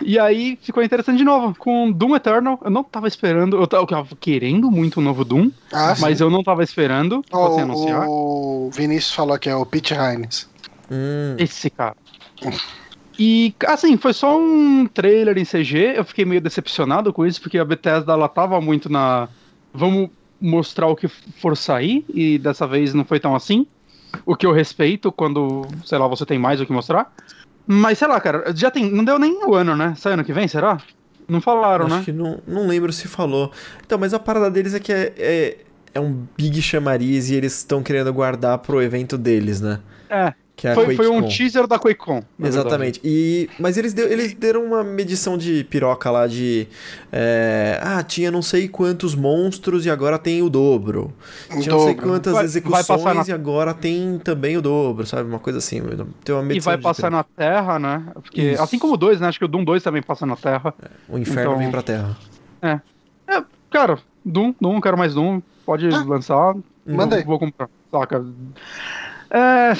E 0.02 0.18
aí 0.18 0.58
ficou 0.62 0.82
interessante 0.82 1.18
de 1.18 1.24
novo, 1.24 1.54
com 1.58 1.92
Doom 1.92 2.16
Eternal. 2.16 2.58
Eu 2.64 2.70
não 2.70 2.82
tava 2.82 3.06
esperando, 3.06 3.56
eu 3.56 3.66
tava, 3.66 4.06
querendo 4.18 4.70
muito 4.70 4.98
o 4.98 5.02
novo 5.02 5.24
Doom, 5.24 5.50
Ah, 5.72 5.94
mas 6.00 6.18
sim. 6.18 6.24
eu 6.24 6.30
não 6.30 6.42
tava 6.42 6.62
esperando 6.64 7.22
Ó, 7.30 7.46
fosse 7.48 7.60
anunciar. 7.60 8.06
o 8.08 8.70
Vinícius 8.72 9.14
falou 9.14 9.38
que 9.38 9.48
é 9.48 9.54
o 9.54 9.64
Pete 9.64 9.94
Hines. 9.94 10.48
Hum, 10.90 11.36
Esse 11.38 11.70
cara. 11.70 11.94
E, 13.18 13.54
assim, 13.66 13.96
foi 13.96 14.12
só 14.12 14.36
um 14.38 14.86
trailer 14.92 15.38
em 15.38 15.44
CG. 15.44 15.94
Eu 15.96 16.04
fiquei 16.04 16.24
meio 16.24 16.40
decepcionado 16.40 17.12
com 17.12 17.24
isso, 17.24 17.40
porque 17.40 17.58
a 17.58 17.64
Bethesda 17.64 18.12
ela 18.12 18.28
tava 18.28 18.60
muito 18.60 18.90
na. 18.90 19.28
Vamos 19.72 20.10
mostrar 20.40 20.88
o 20.88 20.96
que 20.96 21.06
for 21.08 21.56
sair, 21.56 22.04
e 22.12 22.38
dessa 22.38 22.66
vez 22.66 22.92
não 22.92 23.04
foi 23.04 23.20
tão 23.20 23.34
assim. 23.36 23.66
O 24.24 24.36
que 24.36 24.46
eu 24.46 24.52
respeito 24.52 25.10
quando, 25.12 25.66
sei 25.84 25.98
lá, 25.98 26.06
você 26.06 26.24
tem 26.24 26.38
mais 26.38 26.60
o 26.60 26.66
que 26.66 26.72
mostrar. 26.72 27.12
Mas 27.66 27.98
sei 27.98 28.08
lá, 28.08 28.20
cara, 28.20 28.52
já 28.54 28.70
tem. 28.70 28.90
Não 28.90 29.04
deu 29.04 29.18
nem 29.18 29.44
o 29.46 29.54
ano, 29.54 29.76
né? 29.76 29.94
Sai 29.96 30.12
ano 30.12 30.24
que 30.24 30.32
vem, 30.32 30.46
será? 30.46 30.78
Não 31.26 31.40
falaram, 31.40 31.86
Acho 31.86 31.96
né? 31.96 32.02
que 32.04 32.12
não, 32.12 32.38
não 32.46 32.66
lembro 32.66 32.92
se 32.92 33.08
falou. 33.08 33.50
Então, 33.84 33.98
mas 33.98 34.12
a 34.12 34.18
parada 34.18 34.50
deles 34.50 34.74
é 34.74 34.80
que 34.80 34.92
é, 34.92 35.12
é, 35.16 35.58
é 35.94 36.00
um 36.00 36.26
big 36.36 36.60
chamariz 36.60 37.30
e 37.30 37.34
eles 37.34 37.56
estão 37.56 37.82
querendo 37.82 38.12
guardar 38.12 38.58
pro 38.58 38.82
evento 38.82 39.16
deles, 39.16 39.60
né? 39.60 39.80
É. 40.10 40.34
Que 40.56 40.68
é 40.68 40.70
a 40.70 40.74
Foi, 40.76 40.94
foi 40.94 41.08
um 41.08 41.26
teaser 41.26 41.66
da 41.66 41.80
QuakeCon. 41.80 42.22
Exatamente. 42.40 43.00
E, 43.02 43.50
mas 43.58 43.76
eles, 43.76 43.92
deu- 43.92 44.06
eles 44.06 44.32
deram 44.34 44.64
uma 44.64 44.84
medição 44.84 45.36
de 45.36 45.64
piroca 45.64 46.08
lá 46.12 46.28
de. 46.28 46.68
é, 47.10 47.80
ah, 47.82 48.00
tinha 48.04 48.30
não 48.30 48.40
sei 48.40 48.68
quantos 48.68 49.16
monstros 49.16 49.84
e 49.84 49.90
agora 49.90 50.16
tem 50.16 50.42
o 50.42 50.48
dobro. 50.48 51.12
Um 51.50 51.58
Tinha 51.60 51.72
não 51.74 51.80
sei 51.84 51.94
dobro. 51.94 52.08
quantas 52.10 52.32
Vai- 52.32 52.42
vai 52.42 52.44
execuções 52.44 52.86
passar 52.86 53.14
na- 53.14 53.24
e 53.26 53.32
agora 53.32 53.74
tem 53.74 54.20
também 54.22 54.56
o 54.56 54.62
dobro, 54.62 55.04
sabe? 55.04 55.28
Uma 55.28 55.40
coisa 55.40 55.58
assim. 55.58 55.82
Tem 56.24 56.32
uma 56.34 56.52
E 56.54 56.60
vai 56.60 56.76
de 56.76 56.82
passar 56.84 57.10
piroca. 57.10 57.16
na 57.16 57.24
Terra, 57.44 57.78
né? 57.80 58.04
Porque, 58.14 58.52
Isso. 58.52 58.62
assim 58.62 58.78
como 58.78 58.94
o 58.94 58.96
2, 58.96 59.20
né? 59.20 59.26
Acho 59.26 59.40
que 59.40 59.44
o 59.44 59.48
Doom 59.48 59.64
2 59.64 59.82
também 59.82 60.02
passa 60.02 60.24
na 60.24 60.36
Terra. 60.36 60.72
O 61.08 61.18
inferno 61.18 61.50
então- 61.50 61.58
vem 61.58 61.70
pra 61.72 61.82
terra. 61.82 62.16
É, 62.62 63.42
cara, 63.70 63.98
Doom, 64.24 64.54
Doom, 64.60 64.80
quero 64.80 64.96
mais 64.96 65.14
Doom. 65.14 65.40
Pode 65.66 65.88
Ah. 65.88 66.04
lançar. 66.06 66.54
Manda 66.86 67.16
aí. 67.16 67.24
Vou 67.24 67.40
comprar. 67.40 67.68
Saca. 67.90 68.24
É, 69.36 69.72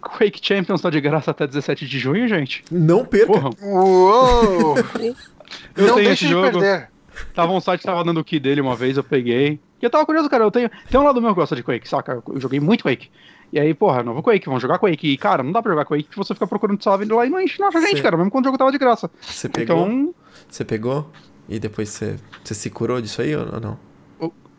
Quake 0.00 0.38
Champions 0.40 0.80
tá 0.80 0.88
de 0.88 1.00
graça 1.00 1.32
até 1.32 1.48
17 1.48 1.84
de 1.84 1.98
junho, 1.98 2.28
gente. 2.28 2.64
Não 2.70 3.04
perca! 3.04 3.26
Porra, 3.26 3.50
Uou! 3.60 4.76
eu 4.78 5.86
não 5.86 5.94
tenho 5.94 5.96
deixe 5.96 6.10
esse 6.12 6.24
de 6.26 6.30
jogo. 6.30 6.60
perder. 6.60 6.88
Tava 7.34 7.52
um 7.52 7.60
site 7.60 7.80
que 7.80 7.86
tava 7.86 8.04
dando 8.04 8.20
o 8.20 8.24
key 8.24 8.38
dele 8.38 8.60
uma 8.60 8.76
vez, 8.76 8.96
eu 8.96 9.02
peguei. 9.02 9.58
E 9.82 9.84
eu 9.84 9.90
tava 9.90 10.06
curioso, 10.06 10.30
cara, 10.30 10.44
eu 10.44 10.50
tenho. 10.50 10.70
Tem 10.88 11.00
um 11.00 11.04
lado 11.04 11.20
meu 11.20 11.30
que 11.30 11.40
gosta 11.40 11.56
de 11.56 11.62
Quake, 11.64 11.88
saca? 11.88 12.22
Eu 12.28 12.40
joguei 12.40 12.60
muito 12.60 12.84
Quake. 12.84 13.10
E 13.52 13.58
aí, 13.58 13.74
porra, 13.74 14.02
novo 14.02 14.22
Quake, 14.22 14.46
vamos 14.46 14.62
jogar 14.62 14.78
Quake. 14.78 15.08
E, 15.08 15.16
cara, 15.16 15.42
não 15.42 15.50
dá 15.50 15.60
pra 15.60 15.72
jogar 15.72 15.84
Quake 15.84 16.04
que 16.04 16.16
você 16.16 16.32
fica 16.32 16.46
procurando 16.46 16.82
salve 16.82 17.04
lá 17.04 17.26
e 17.26 17.30
não 17.30 17.40
enche 17.40 17.60
nossa 17.60 17.80
gente, 17.80 18.00
cara, 18.00 18.16
mesmo 18.16 18.30
quando 18.30 18.44
o 18.44 18.48
jogo 18.48 18.58
tava 18.58 18.70
de 18.72 18.78
graça. 18.78 19.10
Você 19.20 19.48
pegou? 19.48 19.76
Então, 19.86 20.14
Você 20.48 20.64
pegou? 20.64 21.10
E 21.48 21.58
depois 21.58 21.88
você, 21.88 22.16
você 22.42 22.54
se 22.54 22.70
curou 22.70 23.00
disso 23.00 23.20
aí 23.22 23.34
ou 23.34 23.60
não? 23.60 23.78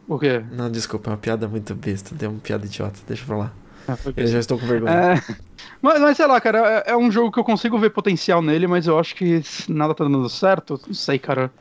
o 0.08 0.20
quê? 0.20 0.44
Não, 0.52 0.70
desculpa, 0.70 1.10
é 1.10 1.12
uma 1.14 1.18
piada 1.18 1.48
muito 1.48 1.74
besta. 1.74 2.14
Deu 2.14 2.30
uma 2.30 2.40
piada 2.40 2.66
idiota, 2.66 3.00
deixa 3.08 3.26
pra 3.26 3.38
lá. 3.38 3.54
Eu 4.16 4.28
já 4.28 4.40
estou 4.40 4.58
com 4.58 4.66
vergonha. 4.66 4.92
É, 4.92 5.36
mas, 5.82 6.02
mas 6.02 6.18
sei 6.18 6.28
lá, 6.28 6.40
cara, 6.42 6.84
é, 6.86 6.92
é 6.92 6.98
um 6.98 7.12
jogo 7.12 7.32
que 7.32 7.40
eu 7.40 7.44
consigo 7.44 7.78
ver 7.78 7.90
potencial 7.92 8.42
nele, 8.42 8.68
mas 8.68 8.88
eu 8.88 8.98
acho 8.98 9.16
que 9.16 9.42
nada 9.68 9.94
tá 9.94 10.04
dando 10.04 10.28
certo. 10.30 10.80
Não 10.88 10.94
sei, 10.94 11.20
cara. 11.20 11.52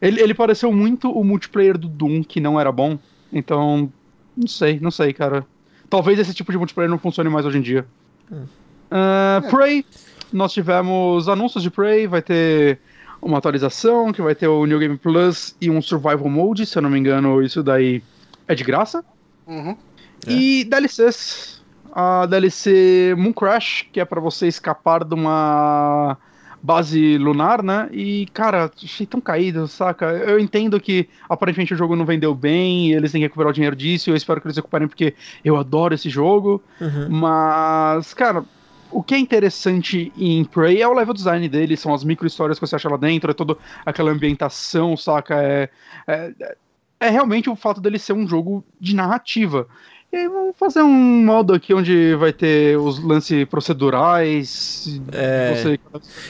Ele, 0.00 0.20
ele 0.20 0.34
pareceu 0.34 0.72
muito 0.72 1.10
o 1.10 1.24
multiplayer 1.24 1.76
do 1.76 1.88
Doom, 1.88 2.22
que 2.22 2.40
não 2.40 2.60
era 2.60 2.70
bom. 2.70 2.98
Então, 3.32 3.90
não 4.36 4.46
sei, 4.46 4.78
não 4.80 4.90
sei, 4.90 5.12
cara. 5.12 5.46
Talvez 5.90 6.18
esse 6.18 6.34
tipo 6.34 6.52
de 6.52 6.58
multiplayer 6.58 6.90
não 6.90 6.98
funcione 6.98 7.28
mais 7.28 7.46
hoje 7.46 7.58
em 7.58 7.62
dia. 7.62 7.86
Hum. 8.30 8.44
Ah, 8.90 9.42
É. 9.44 9.50
Prey, 9.50 9.84
nós 10.32 10.52
tivemos 10.52 11.28
anúncios 11.28 11.62
de 11.62 11.70
Prey, 11.70 12.06
vai 12.06 12.22
ter 12.22 12.78
uma 13.20 13.38
atualização, 13.38 14.12
que 14.12 14.20
vai 14.20 14.34
ter 14.34 14.46
o 14.46 14.66
New 14.66 14.78
Game 14.78 14.98
Plus 14.98 15.56
e 15.60 15.70
um 15.70 15.80
Survival 15.80 16.28
Mode, 16.28 16.66
se 16.66 16.76
eu 16.76 16.82
não 16.82 16.90
me 16.90 16.98
engano, 16.98 17.42
isso 17.42 17.62
daí 17.62 18.02
é 18.46 18.54
de 18.54 18.62
graça. 18.62 19.04
Uhum. 19.46 19.76
É. 20.26 20.32
E 20.32 20.64
DLCs. 20.64 21.62
A 21.94 22.26
DLC 22.26 23.14
Moon 23.16 23.32
Crash, 23.32 23.86
que 23.92 24.00
é 24.00 24.04
pra 24.04 24.20
você 24.20 24.48
escapar 24.48 25.04
de 25.04 25.14
uma 25.14 26.18
base 26.60 27.18
lunar, 27.18 27.62
né? 27.62 27.88
E, 27.92 28.26
cara, 28.32 28.70
achei 28.82 29.06
tão 29.06 29.20
caído, 29.20 29.68
saca? 29.68 30.06
Eu 30.06 30.40
entendo 30.40 30.80
que 30.80 31.08
aparentemente 31.28 31.74
o 31.74 31.76
jogo 31.76 31.94
não 31.94 32.06
vendeu 32.06 32.34
bem 32.34 32.90
eles 32.90 33.12
têm 33.12 33.20
que 33.20 33.26
recuperar 33.26 33.50
o 33.50 33.54
dinheiro 33.54 33.76
disso. 33.76 34.08
E 34.08 34.12
eu 34.12 34.16
espero 34.16 34.40
que 34.40 34.46
eles 34.46 34.56
recuperem 34.56 34.88
porque 34.88 35.14
eu 35.44 35.56
adoro 35.56 35.94
esse 35.94 36.08
jogo. 36.08 36.62
Uhum. 36.80 37.10
Mas, 37.10 38.14
cara, 38.14 38.42
o 38.90 39.02
que 39.02 39.14
é 39.14 39.18
interessante 39.18 40.10
em 40.16 40.42
Prey 40.44 40.80
é 40.80 40.88
o 40.88 40.94
level 40.94 41.12
design 41.12 41.48
dele, 41.48 41.76
são 41.76 41.92
as 41.92 42.02
micro 42.02 42.26
histórias 42.26 42.58
que 42.58 42.66
você 42.66 42.76
acha 42.76 42.88
lá 42.88 42.96
dentro, 42.96 43.30
é 43.30 43.34
toda 43.34 43.58
aquela 43.84 44.10
ambientação, 44.10 44.96
saca? 44.96 45.34
É, 45.34 45.68
é, 46.06 46.56
é 46.98 47.10
realmente 47.10 47.50
o 47.50 47.56
fato 47.56 47.80
dele 47.80 47.98
ser 47.98 48.14
um 48.14 48.26
jogo 48.26 48.64
de 48.80 48.96
narrativa. 48.96 49.66
E 50.14 50.16
aí 50.16 50.28
vamos 50.28 50.56
fazer 50.56 50.80
um 50.80 51.24
modo 51.24 51.52
aqui 51.52 51.74
onde 51.74 52.14
vai 52.14 52.32
ter 52.32 52.78
os 52.78 53.02
lances 53.02 53.44
procedurais. 53.46 55.00
É. 55.10 55.54
Você... 55.56 55.80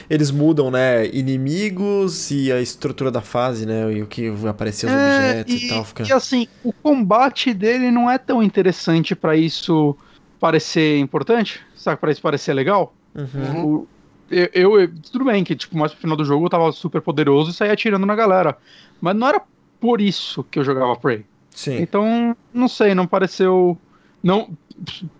Eles 0.09 0.31
mudam, 0.31 0.71
né? 0.71 1.05
Inimigos 1.05 2.31
e 2.31 2.51
a 2.51 2.59
estrutura 2.59 3.11
da 3.11 3.21
fase, 3.21 3.63
né? 3.63 3.93
E 3.93 4.01
o 4.01 4.07
que 4.07 4.31
vai 4.31 4.49
aparecer 4.49 4.87
os 4.87 4.91
É, 4.91 4.95
objetos 5.41 5.53
e, 5.61 5.67
tal. 5.67 5.85
Fica... 5.85 6.03
e 6.03 6.11
assim, 6.11 6.47
o 6.63 6.73
combate 6.73 7.53
dele 7.53 7.91
não 7.91 8.09
é 8.09 8.17
tão 8.17 8.41
interessante 8.41 9.13
pra 9.15 9.37
isso 9.37 9.95
parecer 10.39 10.97
importante, 10.97 11.61
sabe? 11.75 12.01
Pra 12.01 12.11
isso 12.11 12.23
parecer 12.23 12.53
legal. 12.53 12.91
Uhum. 13.13 13.65
O- 13.65 13.87
eu, 14.31 14.49
eu- 14.51 14.79
eu- 14.79 14.89
tudo 15.11 15.25
bem 15.25 15.43
que, 15.43 15.55
tipo, 15.55 15.77
mais 15.77 15.91
pro 15.91 16.01
final 16.01 16.17
do 16.17 16.25
jogo 16.25 16.47
eu 16.47 16.49
tava 16.49 16.71
super 16.71 17.01
poderoso 17.03 17.51
e 17.51 17.53
saía 17.53 17.73
atirando 17.73 18.07
na 18.07 18.15
galera. 18.15 18.57
Mas 18.99 19.15
não 19.15 19.27
era 19.27 19.39
por 19.79 20.01
isso 20.01 20.43
que 20.43 20.57
eu 20.57 20.63
jogava 20.63 20.95
Prey. 20.95 21.23
Sim. 21.55 21.77
Então, 21.81 22.35
não 22.53 22.67
sei, 22.67 22.93
não 22.93 23.07
pareceu. 23.07 23.77
Não, 24.21 24.49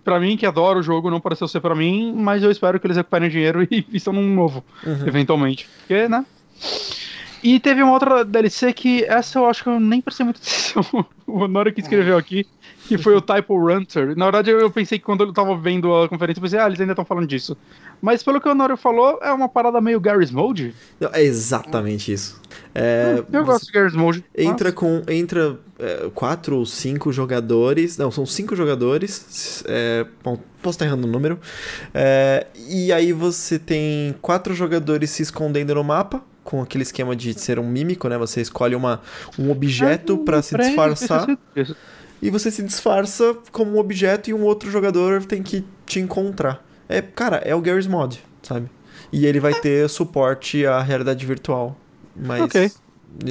para 0.04 0.20
mim 0.20 0.36
que 0.36 0.44
adoro 0.46 0.80
o 0.80 0.82
jogo, 0.82 1.10
não 1.10 1.20
pareceu 1.20 1.48
ser 1.48 1.60
pra 1.60 1.74
mim, 1.74 2.12
mas 2.14 2.42
eu 2.42 2.50
espero 2.50 2.78
que 2.78 2.86
eles 2.86 2.96
recuperem 2.96 3.28
dinheiro 3.30 3.66
e 3.70 3.80
vistam 3.80 4.12
num 4.12 4.34
novo, 4.34 4.62
Uhum. 4.84 5.06
eventualmente. 5.06 5.68
Porque, 5.80 6.08
né? 6.08 6.24
E 7.42 7.60
teve 7.60 7.82
uma 7.82 7.92
outra 7.92 8.24
DLC 8.24 8.72
que 8.72 9.04
essa 9.04 9.38
eu 9.38 9.46
acho 9.46 9.62
que 9.62 9.68
eu 9.68 9.78
nem 9.78 10.00
prestei 10.00 10.24
muita 10.24 10.40
atenção. 10.40 11.06
o 11.26 11.38
Honório 11.40 11.72
que 11.72 11.80
escreveu 11.80 12.16
aqui, 12.16 12.44
que 12.88 12.98
foi 12.98 13.14
o 13.14 13.20
Typo 13.22 13.56
Runter. 13.56 14.16
Na 14.16 14.24
verdade, 14.26 14.50
eu 14.50 14.70
pensei 14.70 14.98
que 14.98 15.04
quando 15.04 15.22
eu 15.24 15.32
tava 15.32 15.56
vendo 15.56 15.94
a 15.94 16.08
conferência, 16.08 16.40
eu 16.40 16.42
pensei, 16.42 16.58
ah, 16.58 16.66
eles 16.66 16.80
ainda 16.80 16.92
estão 16.92 17.04
falando 17.04 17.26
disso. 17.26 17.56
Mas 18.00 18.22
pelo 18.22 18.40
que 18.40 18.48
o 18.48 18.52
Honório 18.52 18.76
falou, 18.76 19.18
é 19.22 19.32
uma 19.32 19.48
parada 19.48 19.80
meio 19.80 19.98
Garry's 20.00 20.30
Mode. 20.30 20.74
Não, 21.00 21.10
É 21.12 21.22
exatamente 21.22 22.12
isso. 22.12 22.40
É, 22.74 23.16
eu 23.18 23.24
você 23.24 23.44
gosto 23.44 23.66
de 23.66 23.72
Garry's 23.72 23.94
Mode. 23.94 24.24
Entra 24.36 24.70
com. 24.70 25.02
Entra 25.08 25.58
é, 25.78 26.10
quatro 26.14 26.56
ou 26.58 26.66
cinco 26.66 27.10
jogadores. 27.12 27.96
Não, 27.96 28.10
são 28.10 28.24
cinco 28.26 28.54
jogadores. 28.54 29.64
É, 29.66 30.06
bom, 30.22 30.38
posso 30.62 30.76
estar 30.76 30.84
errando 30.84 31.06
o 31.06 31.10
número. 31.10 31.38
É, 31.94 32.46
e 32.68 32.92
aí 32.92 33.12
você 33.12 33.58
tem 33.58 34.14
quatro 34.20 34.54
jogadores 34.54 35.10
se 35.10 35.22
escondendo 35.22 35.74
no 35.74 35.84
mapa. 35.84 36.22
Com 36.44 36.62
aquele 36.62 36.82
esquema 36.84 37.16
de 37.16 37.34
ser 37.38 37.58
um 37.58 37.68
mímico, 37.68 38.08
né? 38.08 38.16
Você 38.18 38.40
escolhe 38.40 38.76
uma, 38.76 39.00
um 39.36 39.50
objeto 39.50 40.18
pra 40.18 40.40
se 40.42 40.52
Peraí, 40.52 40.68
disfarçar. 40.68 41.28
isso- 41.28 41.38
isso- 41.72 41.76
E 42.22 42.30
você 42.30 42.50
se 42.52 42.62
disfarça 42.62 43.36
como 43.50 43.72
um 43.72 43.78
objeto 43.80 44.30
e 44.30 44.34
um 44.34 44.44
outro 44.44 44.70
jogador 44.70 45.24
tem 45.24 45.42
que 45.42 45.64
te 45.84 45.98
encontrar. 45.98 46.64
É, 46.88 47.00
cara, 47.02 47.36
é 47.38 47.54
o 47.54 47.60
Garry's 47.60 47.86
Mod, 47.86 48.22
sabe? 48.42 48.68
E 49.12 49.26
ele 49.26 49.40
vai 49.40 49.54
ter 49.54 49.88
suporte 49.88 50.66
à 50.66 50.80
realidade 50.80 51.24
virtual. 51.24 51.76
Mas 52.14 52.42
Ok. 52.42 52.60
eles 52.62 52.80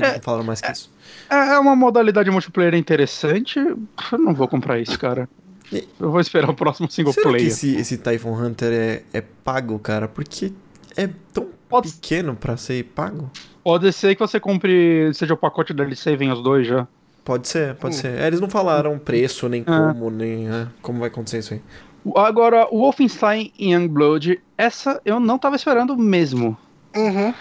É, 0.02 0.14
não 0.16 0.22
falaram 0.22 0.44
mais 0.44 0.62
que 0.62 0.72
isso. 0.72 0.92
É 1.30 1.36
é 1.36 1.60
uma 1.60 1.76
modalidade 1.76 2.30
multiplayer 2.32 2.76
interessante. 2.76 3.60
Eu 3.60 4.18
não 4.18 4.34
vou 4.34 4.48
comprar 4.48 4.80
isso, 4.80 4.98
cara. 5.00 5.28
E- 5.72 5.88
Eu 6.00 6.12
vou 6.12 6.20
esperar 6.20 6.50
o 6.50 6.54
próximo 6.54 6.90
single 6.90 7.12
Será 7.14 7.24
que 7.26 7.30
player. 7.32 7.48
esse, 7.48 7.76
esse 7.76 7.98
Typhon 7.98 8.34
Hunter 8.40 8.72
é, 8.72 9.04
é 9.14 9.22
pago, 9.22 9.80
cara? 9.80 10.08
Porque 10.08 10.54
é 10.96 11.10
tão 11.34 11.48
Pode, 11.68 11.92
pequeno 11.92 12.36
pra 12.36 12.56
ser 12.58 12.84
pago? 12.96 13.30
pode 13.64 13.92
ser 13.92 14.14
que 14.16 14.20
você 14.22 14.40
compre, 14.40 15.12
seja 15.16 15.34
o 15.34 15.38
pacote 15.38 15.74
da 15.74 15.84
DLC 15.84 16.12
e 16.12 16.16
venha 16.18 16.34
os 16.34 16.44
dois 16.44 16.68
já. 16.68 16.88
Pode 17.24 17.48
ser, 17.48 17.74
pode 17.76 17.96
Hum. 17.96 18.00
ser. 18.00 18.20
É, 18.20 18.28
eles 18.28 18.40
não 18.40 18.48
falaram 18.50 19.00
preço, 19.00 19.50
nem 19.50 19.64
Ah. 19.66 19.92
como, 19.94 20.12
nem 20.12 20.48
é, 20.48 20.68
como 20.84 21.00
vai 21.00 21.08
acontecer 21.08 21.40
isso 21.40 21.56
aí. 21.56 21.62
Agora, 22.16 22.68
o 22.70 22.80
Wolfenstein 22.80 23.52
Youngblood, 23.60 24.40
essa 24.58 25.02
eu 25.04 25.20
não 25.20 25.40
tava 25.40 25.56
esperando 25.56 25.98
mesmo. 25.98 26.58
Uhum. 26.96 27.34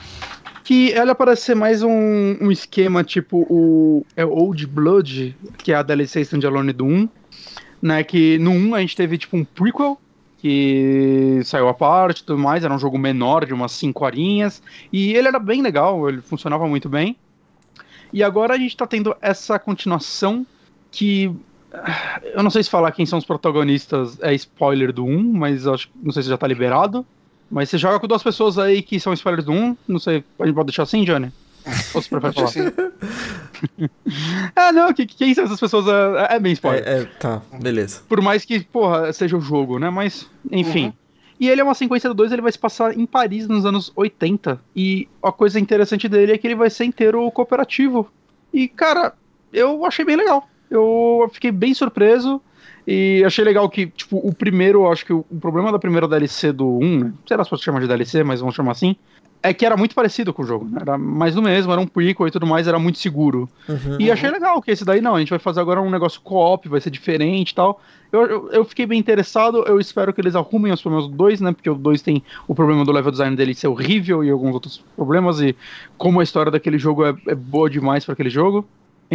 Que 0.62 0.92
ela 0.92 1.14
parece 1.14 1.42
ser 1.42 1.54
mais 1.54 1.82
um, 1.82 2.36
um 2.40 2.50
esquema 2.50 3.04
tipo 3.04 3.46
o 3.50 4.06
é 4.16 4.24
Old 4.24 4.66
Blood, 4.66 5.36
que 5.58 5.72
é 5.72 5.74
a 5.74 5.82
DLC 5.82 6.22
standalone 6.22 6.72
do 6.72 6.86
1, 6.86 7.08
né? 7.82 8.02
Que 8.02 8.38
no 8.38 8.50
1 8.50 8.74
a 8.74 8.80
gente 8.80 8.96
teve 8.96 9.18
tipo 9.18 9.36
um 9.36 9.44
prequel 9.44 10.00
que 10.38 11.40
saiu 11.44 11.68
à 11.68 11.74
parte 11.74 12.18
e 12.18 12.24
tudo 12.24 12.38
mais, 12.38 12.64
era 12.64 12.74
um 12.74 12.78
jogo 12.78 12.98
menor 12.98 13.46
de 13.46 13.54
umas 13.54 13.72
5 13.72 14.04
horinhas, 14.04 14.62
e 14.92 15.14
ele 15.14 15.28
era 15.28 15.38
bem 15.38 15.62
legal, 15.62 16.06
ele 16.06 16.20
funcionava 16.20 16.68
muito 16.68 16.86
bem. 16.86 17.16
E 18.12 18.22
agora 18.22 18.54
a 18.54 18.58
gente 18.58 18.76
tá 18.76 18.86
tendo 18.86 19.16
essa 19.22 19.58
continuação 19.58 20.46
que 20.90 21.34
eu 22.22 22.42
não 22.42 22.50
sei 22.50 22.62
se 22.62 22.70
falar 22.70 22.92
quem 22.92 23.06
são 23.06 23.18
os 23.18 23.24
protagonistas 23.24 24.18
é 24.20 24.34
spoiler 24.34 24.92
do 24.92 25.04
1, 25.04 25.32
mas 25.32 25.66
acho 25.66 25.88
não 26.02 26.12
sei 26.12 26.22
se 26.22 26.28
já 26.28 26.38
tá 26.38 26.46
liberado. 26.46 27.04
Mas 27.50 27.68
você 27.68 27.78
joga 27.78 28.00
com 28.00 28.06
duas 28.06 28.22
pessoas 28.22 28.58
aí 28.58 28.82
que 28.82 28.98
são 28.98 29.12
spoilers 29.12 29.44
do 29.44 29.52
1, 29.52 29.76
não 29.86 29.98
sei, 29.98 30.24
a 30.38 30.46
gente 30.46 30.54
pode 30.54 30.66
deixar 30.66 30.84
assim, 30.84 31.04
Johnny? 31.04 31.30
Ou 31.94 32.02
você 32.02 32.08
prefere 32.08 32.34
falar? 32.34 32.48
Assim, 32.48 32.60
Ah, 34.54 34.72
não, 34.72 34.92
que, 34.92 35.06
quem 35.06 35.34
são 35.34 35.44
essas 35.44 35.60
pessoas 35.60 35.86
é, 35.86 36.36
é 36.36 36.40
bem 36.40 36.52
spoiler. 36.52 36.86
É, 36.86 37.02
é, 37.02 37.04
tá, 37.04 37.42
beleza. 37.60 38.02
Por 38.08 38.20
mais 38.20 38.44
que, 38.44 38.60
porra, 38.60 39.12
seja 39.12 39.36
o 39.36 39.40
jogo, 39.40 39.78
né? 39.78 39.90
Mas, 39.90 40.28
enfim. 40.50 40.92
E 41.38 41.48
ele 41.48 41.60
é 41.60 41.64
uma 41.64 41.74
sequência 41.74 42.08
do 42.08 42.14
2, 42.14 42.32
ele 42.32 42.42
vai 42.42 42.52
se 42.52 42.58
passar 42.58 42.96
em 42.96 43.06
Paris 43.06 43.48
nos 43.48 43.66
anos 43.66 43.92
80. 43.96 44.60
E 44.74 45.08
a 45.22 45.32
coisa 45.32 45.58
interessante 45.58 46.08
dele 46.08 46.32
é 46.32 46.38
que 46.38 46.46
ele 46.46 46.54
vai 46.54 46.70
ser 46.70 46.84
inteiro 46.84 47.30
cooperativo. 47.30 48.10
E, 48.52 48.68
cara, 48.68 49.14
eu 49.52 49.84
achei 49.84 50.04
bem 50.04 50.16
legal. 50.16 50.48
Eu 50.70 51.28
fiquei 51.32 51.50
bem 51.50 51.74
surpreso. 51.74 52.40
E 52.86 53.22
achei 53.24 53.42
legal 53.44 53.68
que, 53.70 53.86
tipo, 53.86 54.18
o 54.18 54.34
primeiro, 54.34 54.90
acho 54.90 55.06
que 55.06 55.12
o, 55.12 55.24
o 55.30 55.40
problema 55.40 55.72
da 55.72 55.78
primeira 55.78 56.06
DLC 56.06 56.52
do 56.52 56.78
1, 56.78 56.98
né? 56.98 57.12
sei 57.26 57.36
lá 57.36 57.44
se 57.44 57.48
pode 57.48 57.62
chamar 57.62 57.80
de 57.80 57.88
DLC, 57.88 58.22
mas 58.22 58.40
vamos 58.40 58.54
chamar 58.54 58.72
assim, 58.72 58.94
é 59.44 59.52
que 59.52 59.66
era 59.66 59.76
muito 59.76 59.94
parecido 59.94 60.32
com 60.32 60.42
o 60.42 60.46
jogo, 60.46 60.64
né? 60.64 60.78
Era 60.80 60.96
mais 60.96 61.34
do 61.34 61.42
mesmo, 61.42 61.70
era 61.70 61.78
um 61.78 61.86
prequel 61.86 62.26
e 62.26 62.30
tudo 62.30 62.46
mais, 62.46 62.66
era 62.66 62.78
muito 62.78 62.98
seguro. 62.98 63.46
Uhum. 63.68 63.98
E 64.00 64.10
achei 64.10 64.30
legal 64.30 64.60
que 64.62 64.70
esse 64.70 64.86
daí 64.86 65.02
não, 65.02 65.14
a 65.14 65.18
gente 65.18 65.28
vai 65.28 65.38
fazer 65.38 65.60
agora 65.60 65.82
um 65.82 65.90
negócio 65.90 66.18
co-op, 66.22 66.66
vai 66.66 66.80
ser 66.80 66.88
diferente 66.88 67.50
e 67.50 67.54
tal. 67.54 67.78
Eu, 68.10 68.22
eu, 68.22 68.52
eu 68.52 68.64
fiquei 68.64 68.86
bem 68.86 68.98
interessado, 68.98 69.62
eu 69.66 69.78
espero 69.78 70.14
que 70.14 70.20
eles 70.20 70.34
arrumem 70.34 70.72
os 70.72 70.80
problemas 70.80 71.10
do 71.10 71.14
2, 71.14 71.42
né? 71.42 71.52
Porque 71.52 71.68
o 71.68 71.74
2 71.74 72.00
tem 72.00 72.22
o 72.48 72.54
problema 72.54 72.86
do 72.86 72.92
level 72.92 73.10
design 73.10 73.36
dele 73.36 73.54
ser 73.54 73.68
horrível 73.68 74.24
e 74.24 74.30
alguns 74.30 74.54
outros 74.54 74.82
problemas, 74.96 75.38
e 75.42 75.54
como 75.98 76.20
a 76.20 76.22
história 76.22 76.50
daquele 76.50 76.78
jogo 76.78 77.04
é, 77.04 77.14
é 77.28 77.34
boa 77.34 77.68
demais 77.68 78.02
para 78.02 78.14
aquele 78.14 78.30
jogo. 78.30 78.66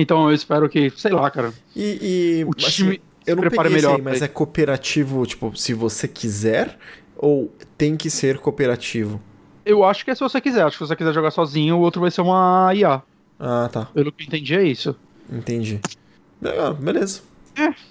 Então 0.01 0.29
eu 0.29 0.33
espero 0.35 0.69
que, 0.69 0.89
sei 0.91 1.11
lá, 1.11 1.29
cara. 1.29 1.53
E, 1.75 2.39
e 2.41 2.45
O 2.45 2.53
time 2.53 2.91
assim, 2.91 2.99
eu 3.27 3.35
não 3.35 3.43
esse 3.43 3.69
melhor 3.69 3.95
aí, 3.97 4.01
mas 4.01 4.21
é 4.21 4.27
cooperativo, 4.27 5.25
tipo, 5.25 5.55
se 5.57 5.73
você 5.73 6.07
quiser, 6.07 6.77
ou 7.17 7.53
tem 7.77 7.97
que 7.97 8.09
ser 8.09 8.37
cooperativo? 8.39 9.21
Eu 9.65 9.83
acho 9.83 10.03
que 10.05 10.11
é 10.11 10.15
se 10.15 10.21
você 10.21 10.39
quiser. 10.39 10.63
Acho 10.63 10.77
que 10.77 10.83
se 10.83 10.87
você 10.87 10.95
quiser 10.95 11.13
jogar 11.13 11.31
sozinho, 11.31 11.75
o 11.77 11.81
outro 11.81 12.01
vai 12.01 12.09
ser 12.09 12.21
uma 12.21 12.71
IA. 12.73 13.03
Ah, 13.39 13.69
tá. 13.71 13.85
Pelo 13.93 14.11
que 14.11 14.23
eu 14.23 14.27
entendi, 14.27 14.55
é 14.55 14.63
isso. 14.63 14.95
Entendi. 15.31 15.79
Legal, 16.41 16.73
beleza. 16.73 17.21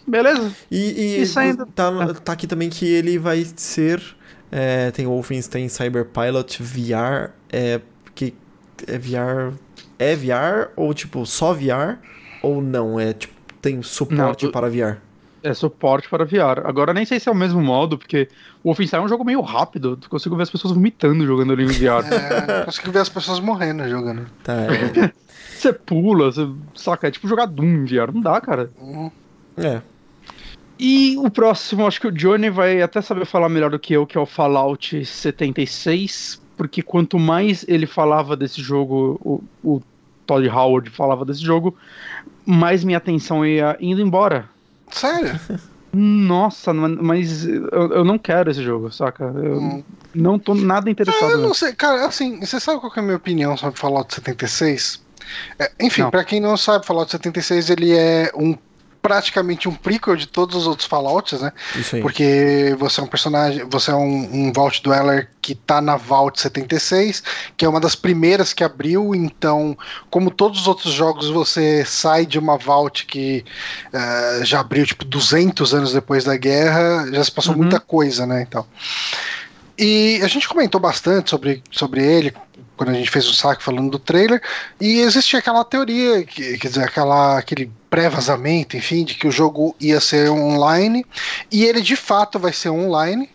Beleza. 0.06 0.50
E, 0.70 1.18
e 1.18 1.22
Isso 1.22 1.38
ainda- 1.38 1.66
tá, 1.66 2.14
tá 2.14 2.32
aqui 2.32 2.46
também 2.46 2.70
que 2.70 2.86
ele 2.86 3.18
vai 3.18 3.44
ser. 3.56 4.02
é, 4.50 4.90
tem 4.90 5.06
Wolfenstein 5.06 5.68
Cyberpilot 5.68 6.62
VR. 6.62 7.32
É, 7.52 7.80
que 8.14 8.32
é 8.86 8.98
VR. 8.98 9.52
É 9.98 10.14
VR? 10.14 10.70
Ou 10.76 10.92
tipo, 10.94 11.24
só 11.26 11.52
VR? 11.52 11.98
Ou 12.42 12.62
não? 12.62 12.98
É 12.98 13.12
tipo, 13.12 13.34
tem 13.60 13.82
suporte 13.82 14.44
Não, 14.44 14.50
tu- 14.50 14.52
para 14.52 14.68
VR? 14.68 14.98
É 15.42 15.54
suporte 15.54 16.08
para 16.08 16.24
VR. 16.24 16.64
Agora 16.66 16.92
nem 16.92 17.04
sei 17.04 17.20
se 17.20 17.28
é 17.28 17.32
o 17.32 17.34
mesmo 17.34 17.60
modo, 17.62 17.96
porque 17.96 18.28
o 18.62 18.68
Wolfenstein 18.68 19.00
é 19.00 19.04
um 19.04 19.08
jogo 19.08 19.24
meio 19.24 19.40
rápido. 19.40 19.96
Tu 19.96 20.10
consigo 20.10 20.36
ver 20.36 20.42
as 20.42 20.50
pessoas 20.50 20.74
vomitando 20.74 21.24
jogando 21.24 21.52
ali 21.52 21.62
em 21.64 21.66
VR. 21.68 22.04
É, 22.12 22.64
consigo 22.64 22.90
ver 22.90 22.98
as 23.00 23.08
pessoas 23.08 23.38
morrendo 23.38 23.88
jogando. 23.88 24.26
Tá, 24.42 24.54
é. 24.54 25.12
Você 25.58 25.72
pula, 25.72 26.30
você 26.30 26.48
saca, 26.72 27.08
é 27.08 27.10
tipo 27.10 27.26
jogar 27.26 27.46
Doom 27.46 27.64
em 27.64 27.84
VR. 27.84 28.12
Não 28.14 28.20
dá, 28.20 28.40
cara. 28.40 28.70
Hum, 28.80 29.10
é. 29.56 29.82
E 30.78 31.16
o 31.18 31.28
próximo, 31.28 31.84
acho 31.84 32.00
que 32.00 32.06
o 32.06 32.12
Johnny 32.12 32.48
vai 32.48 32.80
até 32.80 33.00
saber 33.02 33.24
falar 33.26 33.48
melhor 33.48 33.68
do 33.70 33.78
que 33.78 33.92
eu, 33.92 34.06
que 34.06 34.16
é 34.16 34.20
o 34.20 34.26
Fallout 34.26 35.04
76, 35.04 36.40
porque 36.58 36.82
quanto 36.82 37.18
mais 37.18 37.64
ele 37.68 37.86
falava 37.86 38.36
desse 38.36 38.60
jogo, 38.60 39.18
o, 39.24 39.42
o 39.62 39.80
Todd 40.26 40.46
Howard 40.48 40.90
falava 40.90 41.24
desse 41.24 41.40
jogo, 41.40 41.74
mais 42.44 42.82
minha 42.84 42.98
atenção 42.98 43.46
ia 43.46 43.76
indo 43.80 44.02
embora. 44.02 44.50
Sério? 44.90 45.38
Nossa, 45.92 46.74
mas 46.74 47.46
eu, 47.46 47.92
eu 47.92 48.04
não 48.04 48.18
quero 48.18 48.50
esse 48.50 48.62
jogo, 48.62 48.92
saca? 48.92 49.24
Eu 49.24 49.58
Hum. 49.58 49.84
não 50.14 50.38
tô 50.38 50.54
nada 50.54 50.90
interessado. 50.90 51.30
Eu 51.32 51.38
né? 51.38 51.46
não 51.46 51.54
sei, 51.54 51.72
cara, 51.72 52.06
assim, 52.06 52.40
você 52.40 52.60
sabe 52.60 52.80
qual 52.80 52.92
que 52.92 52.98
é 52.98 53.02
a 53.02 53.04
minha 53.04 53.16
opinião 53.16 53.56
sobre 53.56 53.78
Fallout 53.80 54.14
76? 54.14 55.00
É, 55.58 55.70
enfim, 55.80 56.08
pra 56.10 56.24
quem 56.24 56.40
não 56.40 56.56
sabe, 56.56 56.84
Fallout 56.84 57.10
76 57.10 57.70
ele 57.70 57.96
é 57.96 58.30
um 58.34 58.54
praticamente 59.00 59.68
um 59.68 59.74
prequel 59.74 60.16
de 60.16 60.26
todos 60.26 60.56
os 60.56 60.66
outros 60.66 60.86
Fallouts, 60.88 61.40
né? 61.40 61.52
Isso 61.76 61.96
aí. 61.96 62.02
Porque 62.02 62.76
você 62.78 63.00
é 63.00 63.04
um 63.04 63.06
personagem, 63.06 63.64
você 63.68 63.90
é 63.90 63.94
um, 63.94 64.28
um 64.48 64.52
Vault 64.52 64.82
Dweller 64.82 65.30
que 65.40 65.54
tá 65.54 65.80
na 65.80 65.96
Vault 65.96 66.38
76, 66.40 67.22
que 67.56 67.64
é 67.64 67.68
uma 67.68 67.80
das 67.80 67.94
primeiras 67.94 68.52
que 68.52 68.62
abriu, 68.62 69.14
então, 69.14 69.76
como 70.10 70.30
todos 70.30 70.60
os 70.60 70.66
outros 70.68 70.92
jogos, 70.92 71.30
você 71.30 71.84
sai 71.86 72.26
de 72.26 72.38
uma 72.38 72.58
Vault 72.58 73.06
que 73.06 73.44
eh, 73.92 74.40
já 74.42 74.60
abriu, 74.60 74.84
tipo, 74.84 75.04
200 75.06 75.72
anos 75.72 75.92
depois 75.94 76.24
da 76.24 76.36
guerra, 76.36 77.06
já 77.10 77.24
se 77.24 77.32
passou 77.32 77.54
Uhum. 77.54 77.60
muita 77.62 77.80
coisa, 77.80 78.26
né, 78.26 78.44
então. 78.46 78.66
E 79.78 80.20
a 80.22 80.26
gente 80.28 80.48
comentou 80.48 80.80
bastante 80.80 81.30
sobre, 81.30 81.62
sobre 81.70 82.02
ele 82.02 82.34
quando 82.76 82.90
a 82.90 82.94
gente 82.94 83.10
fez 83.10 83.26
o 83.26 83.34
saque 83.34 83.62
falando 83.62 83.90
do 83.90 83.98
trailer, 83.98 84.40
e 84.80 85.00
existe 85.00 85.36
aquela 85.36 85.64
teoria, 85.64 86.24
que, 86.24 86.56
quer 86.58 86.68
dizer, 86.68 86.84
aquela, 86.84 87.36
aquele 87.38 87.70
pré-vazamento, 87.90 88.76
enfim, 88.76 89.04
de 89.04 89.14
que 89.14 89.26
o 89.26 89.32
jogo 89.32 89.74
ia 89.80 90.00
ser 90.00 90.30
online, 90.30 91.04
e 91.50 91.64
ele 91.64 91.80
de 91.80 91.96
fato 91.96 92.38
vai 92.38 92.52
ser 92.52 92.70
online. 92.70 93.28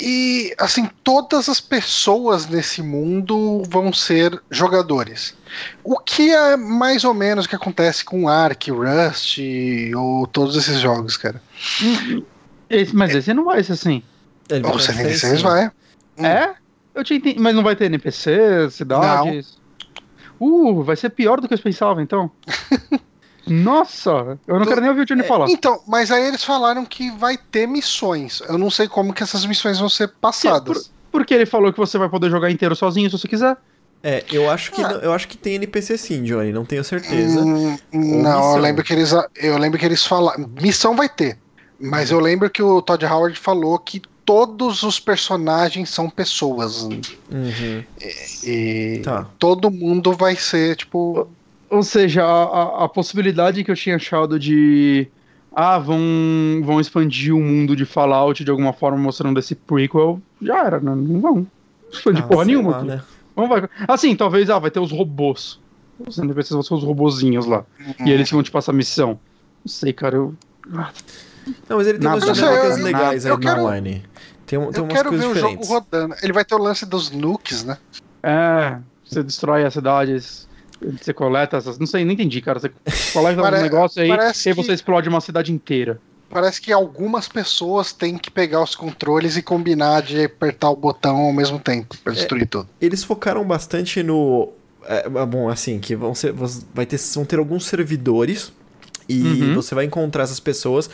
E 0.00 0.54
assim, 0.58 0.88
todas 1.04 1.48
as 1.50 1.60
pessoas 1.60 2.46
nesse 2.46 2.82
mundo 2.82 3.62
vão 3.68 3.92
ser 3.92 4.42
jogadores. 4.50 5.36
O 5.84 5.98
que 5.98 6.30
é 6.30 6.56
mais 6.56 7.04
ou 7.04 7.12
menos 7.14 7.44
o 7.44 7.48
que 7.48 7.54
acontece 7.54 8.04
com 8.04 8.26
Ark, 8.28 8.70
Rust 8.70 9.38
ou 9.94 10.26
todos 10.26 10.56
esses 10.56 10.80
jogos, 10.80 11.16
cara. 11.18 11.40
Esse- 12.70 12.96
mas 12.96 13.14
esse 13.14 13.32
não 13.34 13.44
vai 13.44 13.62
ser 13.62 13.74
assim. 13.74 14.02
Ele 14.48 14.66
O 14.66 14.70
vai 14.72 14.78
76 14.80 15.38
sim. 15.38 15.42
vai. 15.44 15.66
Hum. 16.18 16.24
É? 16.26 16.54
Eu 16.94 17.02
tinha 17.04 17.16
entendido, 17.16 17.42
mas 17.42 17.54
não 17.54 17.62
vai 17.62 17.74
ter 17.74 17.86
NPC, 17.86 18.70
cidades. 18.70 19.58
Uh, 20.40 20.82
vai 20.82 20.96
ser 20.96 21.10
pior 21.10 21.40
do 21.40 21.48
que 21.48 21.54
eu 21.54 21.58
pensava, 21.58 22.02
então. 22.02 22.30
Nossa, 23.46 24.38
eu 24.46 24.54
não 24.58 24.62
Tu- 24.62 24.68
quero 24.68 24.80
nem 24.80 24.88
ouvir 24.90 25.02
o 25.02 25.06
Johnny 25.06 25.22
falar. 25.22 25.50
Então, 25.50 25.82
mas 25.86 26.10
aí 26.10 26.26
eles 26.26 26.42
falaram 26.42 26.84
que 26.86 27.10
vai 27.10 27.36
ter 27.36 27.66
missões. 27.66 28.40
Eu 28.48 28.56
não 28.56 28.70
sei 28.70 28.88
como 28.88 29.12
que 29.12 29.22
essas 29.22 29.44
missões 29.44 29.78
vão 29.78 29.88
ser 29.88 30.08
passadas. 30.20 30.90
Porque 31.12 31.34
ele 31.34 31.44
falou 31.46 31.70
que 31.72 31.78
você 31.78 31.98
vai 31.98 32.08
poder 32.08 32.30
jogar 32.30 32.50
inteiro 32.50 32.74
sozinho 32.74 33.08
se 33.10 33.18
você 33.18 33.28
quiser. 33.28 33.56
É, 34.02 34.24
eu 34.32 34.50
acho 34.50 34.72
que 34.72 34.82
Ah. 34.82 34.88
não- 34.88 34.98
eu 35.00 35.12
acho 35.12 35.28
que 35.28 35.36
tem 35.36 35.54
NPC 35.54 35.96
sim, 35.98 36.22
Johnny, 36.22 36.52
não 36.52 36.64
tenho 36.64 36.82
certeza. 36.84 37.40
Hum, 37.40 37.76
não, 37.92 38.56
eu 38.56 38.62
lembro 38.62 38.82
que 38.84 38.92
eles 38.92 39.12
eu 39.36 39.56
lembro 39.58 39.78
que 39.78 39.84
eles 39.86 40.04
falaram, 40.06 40.48
missão 40.60 40.94
vai 40.96 41.08
ter. 41.08 41.38
Mas 41.78 42.10
eu 42.10 42.20
lembro 42.20 42.48
que 42.50 42.62
o 42.62 42.80
Todd 42.80 43.04
Howard 43.04 43.38
falou 43.38 43.78
que 43.78 44.00
todos 44.24 44.82
os 44.82 44.98
personagens 45.00 45.90
são 45.90 46.08
pessoas 46.08 46.82
Uhum. 46.84 47.00
e 48.44 49.00
Tá. 49.04 49.26
todo 49.38 49.70
mundo 49.70 50.12
vai 50.12 50.36
ser 50.36 50.76
tipo 50.76 51.28
Ou 51.70 51.82
seja, 51.82 52.22
a, 52.24 52.44
a- 52.44 52.84
a 52.84 52.88
possibilidade 52.88 53.64
que 53.64 53.70
eu 53.70 53.74
tinha 53.74 53.96
achado 53.96 54.38
de. 54.38 55.08
Ah, 55.56 55.78
vão, 55.78 55.98
vão 56.62 56.80
expandir 56.80 57.34
o 57.34 57.40
mundo 57.40 57.74
de 57.74 57.84
Fallout 57.84 58.44
de 58.44 58.50
alguma 58.50 58.72
forma 58.72 58.98
mostrando 58.98 59.38
esse 59.40 59.54
prequel, 59.56 60.20
já 60.40 60.64
era, 60.66 60.78
né? 60.80 60.94
não 60.94 61.20
vão. 61.20 61.46
Expandir 61.92 62.22
Ah, 62.24 62.26
porra 62.28 62.44
nenhuma. 62.44 62.70
lá, 62.78 62.82
né? 62.84 63.02
Vamos 63.34 63.50
vai. 63.50 63.68
Assim, 63.88 64.14
talvez, 64.14 64.48
ah, 64.50 64.58
vai 64.58 64.70
ter 64.70 64.78
os 64.80 64.92
robôs. 64.92 65.58
Os 66.06 66.16
NPCs 66.18 66.50
vão 66.52 66.62
ser 66.62 66.74
os 66.74 66.84
robozinhos 66.84 67.46
lá. 67.46 67.64
E 68.04 68.10
eles 68.10 68.30
vão 68.30 68.42
te 68.42 68.50
passar 68.52 68.72
missão. 68.72 69.18
Não 69.64 69.72
sei, 69.72 69.92
cara, 69.92 70.16
eu. 70.16 70.34
Não, 71.68 71.76
mas 71.76 71.86
ele 71.86 71.98
tem 71.98 72.08
Nada, 72.08 72.24
umas 72.24 72.36
dinâmicas 72.36 72.78
legais 72.78 73.26
aí 73.26 73.32
Eu 73.32 73.36
no 73.36 73.42
quero- 73.42 73.60
online. 73.62 74.02
Tem, 74.46 74.58
um- 74.58 74.70
tem 74.70 74.80
eu 74.80 74.84
umas 74.84 74.92
quero 74.94 75.10
ver 75.10 75.16
coisas 75.16 75.30
o 75.30 75.34
diferentes. 75.34 75.68
jogo 75.68 75.80
rodando. 75.80 76.14
Ele 76.22 76.32
vai 76.32 76.44
ter 76.44 76.54
o 76.54 76.58
lance 76.58 76.84
dos 76.86 77.10
nukes, 77.10 77.64
né? 77.64 77.78
É, 78.22 78.78
você 79.04 79.22
destrói 79.22 79.64
as 79.64 79.72
cidades, 79.74 80.48
você 81.00 81.12
coleta 81.12 81.56
essas. 81.56 81.78
Não 81.78 81.86
sei, 81.86 82.04
nem 82.04 82.14
entendi, 82.14 82.40
cara. 82.40 82.58
Você 82.60 82.70
coleta 83.12 83.40
um 83.40 83.44
Pare- 83.44 83.62
negócio 83.62 84.02
aí 84.02 84.08
parece 84.08 84.48
e 84.48 84.50
aí 84.50 84.54
que- 84.56 84.62
você 84.62 84.72
explode 84.72 85.08
uma 85.08 85.20
cidade 85.20 85.52
inteira. 85.52 86.00
Parece 86.30 86.60
que 86.60 86.72
algumas 86.72 87.28
pessoas 87.28 87.92
têm 87.92 88.18
que 88.18 88.28
pegar 88.30 88.60
os 88.62 88.74
controles 88.74 89.36
e 89.36 89.42
combinar 89.42 90.02
de 90.02 90.24
apertar 90.24 90.70
o 90.70 90.74
botão 90.76 91.16
ao 91.18 91.32
mesmo 91.32 91.60
tempo 91.60 91.96
pra 92.02 92.12
destruir 92.12 92.48
tudo. 92.48 92.68
Eles 92.80 93.04
focaram 93.04 93.44
bastante 93.44 94.02
no. 94.02 94.52
é, 94.86 95.08
bom, 95.26 95.48
assim, 95.48 95.78
que 95.78 95.94
vão 95.94 96.14
ser. 96.14 96.32
Vai 96.74 96.86
ter, 96.86 96.98
vão 97.14 97.24
ter 97.24 97.38
alguns 97.38 97.66
servidores. 97.66 98.52
E 99.08 99.22
Uhum. 99.22 99.54
você 99.54 99.74
vai 99.74 99.84
encontrar 99.84 100.22
essas 100.24 100.40
pessoas, 100.40 100.88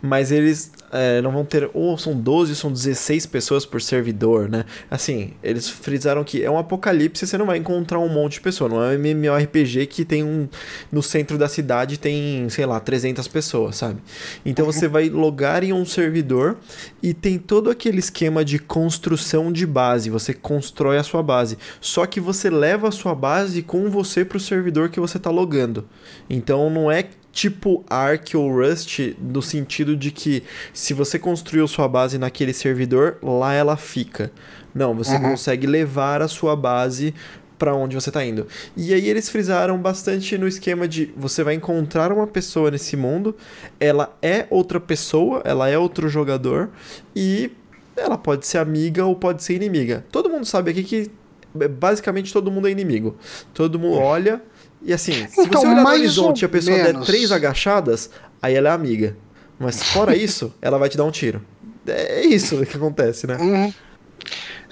mas 0.00 0.30
eles 0.30 0.72
é, 0.92 1.20
não 1.20 1.32
vão 1.32 1.44
ter. 1.44 1.68
Ou 1.74 1.98
são 1.98 2.14
12 2.14 2.52
ou 2.52 2.56
são 2.56 2.72
16 2.72 3.26
pessoas 3.26 3.66
por 3.66 3.82
servidor, 3.82 4.48
né? 4.48 4.64
Assim, 4.90 5.32
eles 5.42 5.68
frisaram 5.68 6.22
que 6.22 6.42
é 6.42 6.50
um 6.50 6.58
apocalipse, 6.58 7.26
você 7.26 7.36
não 7.36 7.46
vai 7.46 7.58
encontrar 7.58 7.98
um 7.98 8.08
monte 8.08 8.34
de 8.34 8.40
pessoas. 8.40 8.70
Não 8.72 8.82
é 8.82 8.96
um 8.96 8.98
MMORPG 8.98 9.86
que 9.86 10.04
tem 10.04 10.22
um. 10.22 10.48
No 10.90 11.02
centro 11.02 11.36
da 11.36 11.48
cidade 11.48 11.98
tem, 11.98 12.48
sei 12.48 12.66
lá, 12.66 12.78
300 12.78 13.26
pessoas, 13.28 13.76
sabe? 13.76 14.00
Então 14.44 14.64
você 14.64 14.86
vai 14.88 15.08
logar 15.08 15.64
em 15.64 15.72
um 15.72 15.84
servidor 15.84 16.56
e 17.02 17.12
tem 17.12 17.38
todo 17.38 17.70
aquele 17.70 17.98
esquema 17.98 18.44
de 18.44 18.58
construção 18.58 19.52
de 19.52 19.66
base. 19.66 20.08
Você 20.10 20.32
constrói 20.32 20.98
a 20.98 21.02
sua 21.02 21.22
base. 21.22 21.58
Só 21.80 22.06
que 22.06 22.20
você 22.20 22.48
leva 22.48 22.88
a 22.88 22.92
sua 22.92 23.14
base 23.14 23.62
com 23.62 23.90
você 23.90 24.24
pro 24.24 24.38
servidor 24.40 24.88
que 24.88 25.00
você 25.00 25.18
tá 25.18 25.30
logando. 25.30 25.86
Então 26.30 26.70
não 26.70 26.90
é 26.90 27.04
tipo 27.36 27.84
Ark 27.90 28.34
ou 28.34 28.50
Rust 28.50 29.14
no 29.20 29.42
sentido 29.42 29.94
de 29.94 30.10
que 30.10 30.42
se 30.72 30.94
você 30.94 31.18
construiu 31.18 31.68
sua 31.68 31.86
base 31.86 32.16
naquele 32.16 32.54
servidor, 32.54 33.18
lá 33.22 33.52
ela 33.52 33.76
fica. 33.76 34.32
Não, 34.74 34.94
você 34.94 35.16
Uhum. 35.16 35.22
consegue 35.22 35.66
levar 35.66 36.22
a 36.22 36.28
sua 36.28 36.56
base 36.56 37.14
para 37.58 37.74
onde 37.74 37.94
você 37.94 38.10
tá 38.10 38.24
indo. 38.24 38.46
E 38.74 38.94
aí 38.94 39.06
eles 39.06 39.28
frisaram 39.28 39.76
bastante 39.78 40.38
no 40.38 40.48
esquema 40.48 40.88
de 40.88 41.12
você 41.14 41.44
vai 41.44 41.52
encontrar 41.54 42.10
uma 42.10 42.26
pessoa 42.26 42.70
nesse 42.70 42.96
mundo, 42.96 43.36
ela 43.78 44.16
é 44.22 44.46
outra 44.48 44.80
pessoa, 44.80 45.42
ela 45.44 45.68
é 45.68 45.76
outro 45.76 46.08
jogador 46.08 46.70
e 47.14 47.50
ela 47.94 48.16
pode 48.16 48.46
ser 48.46 48.58
amiga 48.58 49.04
ou 49.04 49.14
pode 49.14 49.42
ser 49.42 49.54
inimiga. 49.54 50.04
Todo 50.10 50.30
mundo 50.30 50.46
sabe 50.46 50.70
aqui 50.70 50.82
que 50.82 51.10
basicamente 51.54 52.32
todo 52.32 52.50
mundo 52.50 52.66
é 52.66 52.70
inimigo. 52.70 53.14
Todo 53.52 53.78
mundo 53.78 53.98
olha 53.98 54.40
e 54.86 54.92
assim, 54.92 55.26
se 55.28 55.40
Então, 55.40 55.60
você 55.60 55.66
olhar 55.66 55.76
no 55.76 55.82
mais 55.82 55.98
horizonte 56.00 56.42
e 56.42 56.44
a 56.44 56.48
pessoa 56.48 56.76
der 56.76 56.92
menos. 56.92 57.06
três 57.06 57.32
agachadas, 57.32 58.08
aí 58.40 58.54
ela 58.54 58.68
é 58.68 58.72
amiga. 58.72 59.16
Mas 59.58 59.82
fora 59.82 60.14
isso, 60.16 60.54
ela 60.62 60.78
vai 60.78 60.88
te 60.88 60.96
dar 60.96 61.04
um 61.04 61.10
tiro. 61.10 61.42
É 61.86 62.24
isso 62.24 62.64
que 62.64 62.76
acontece, 62.76 63.26
né? 63.26 63.36
Uhum. 63.36 63.74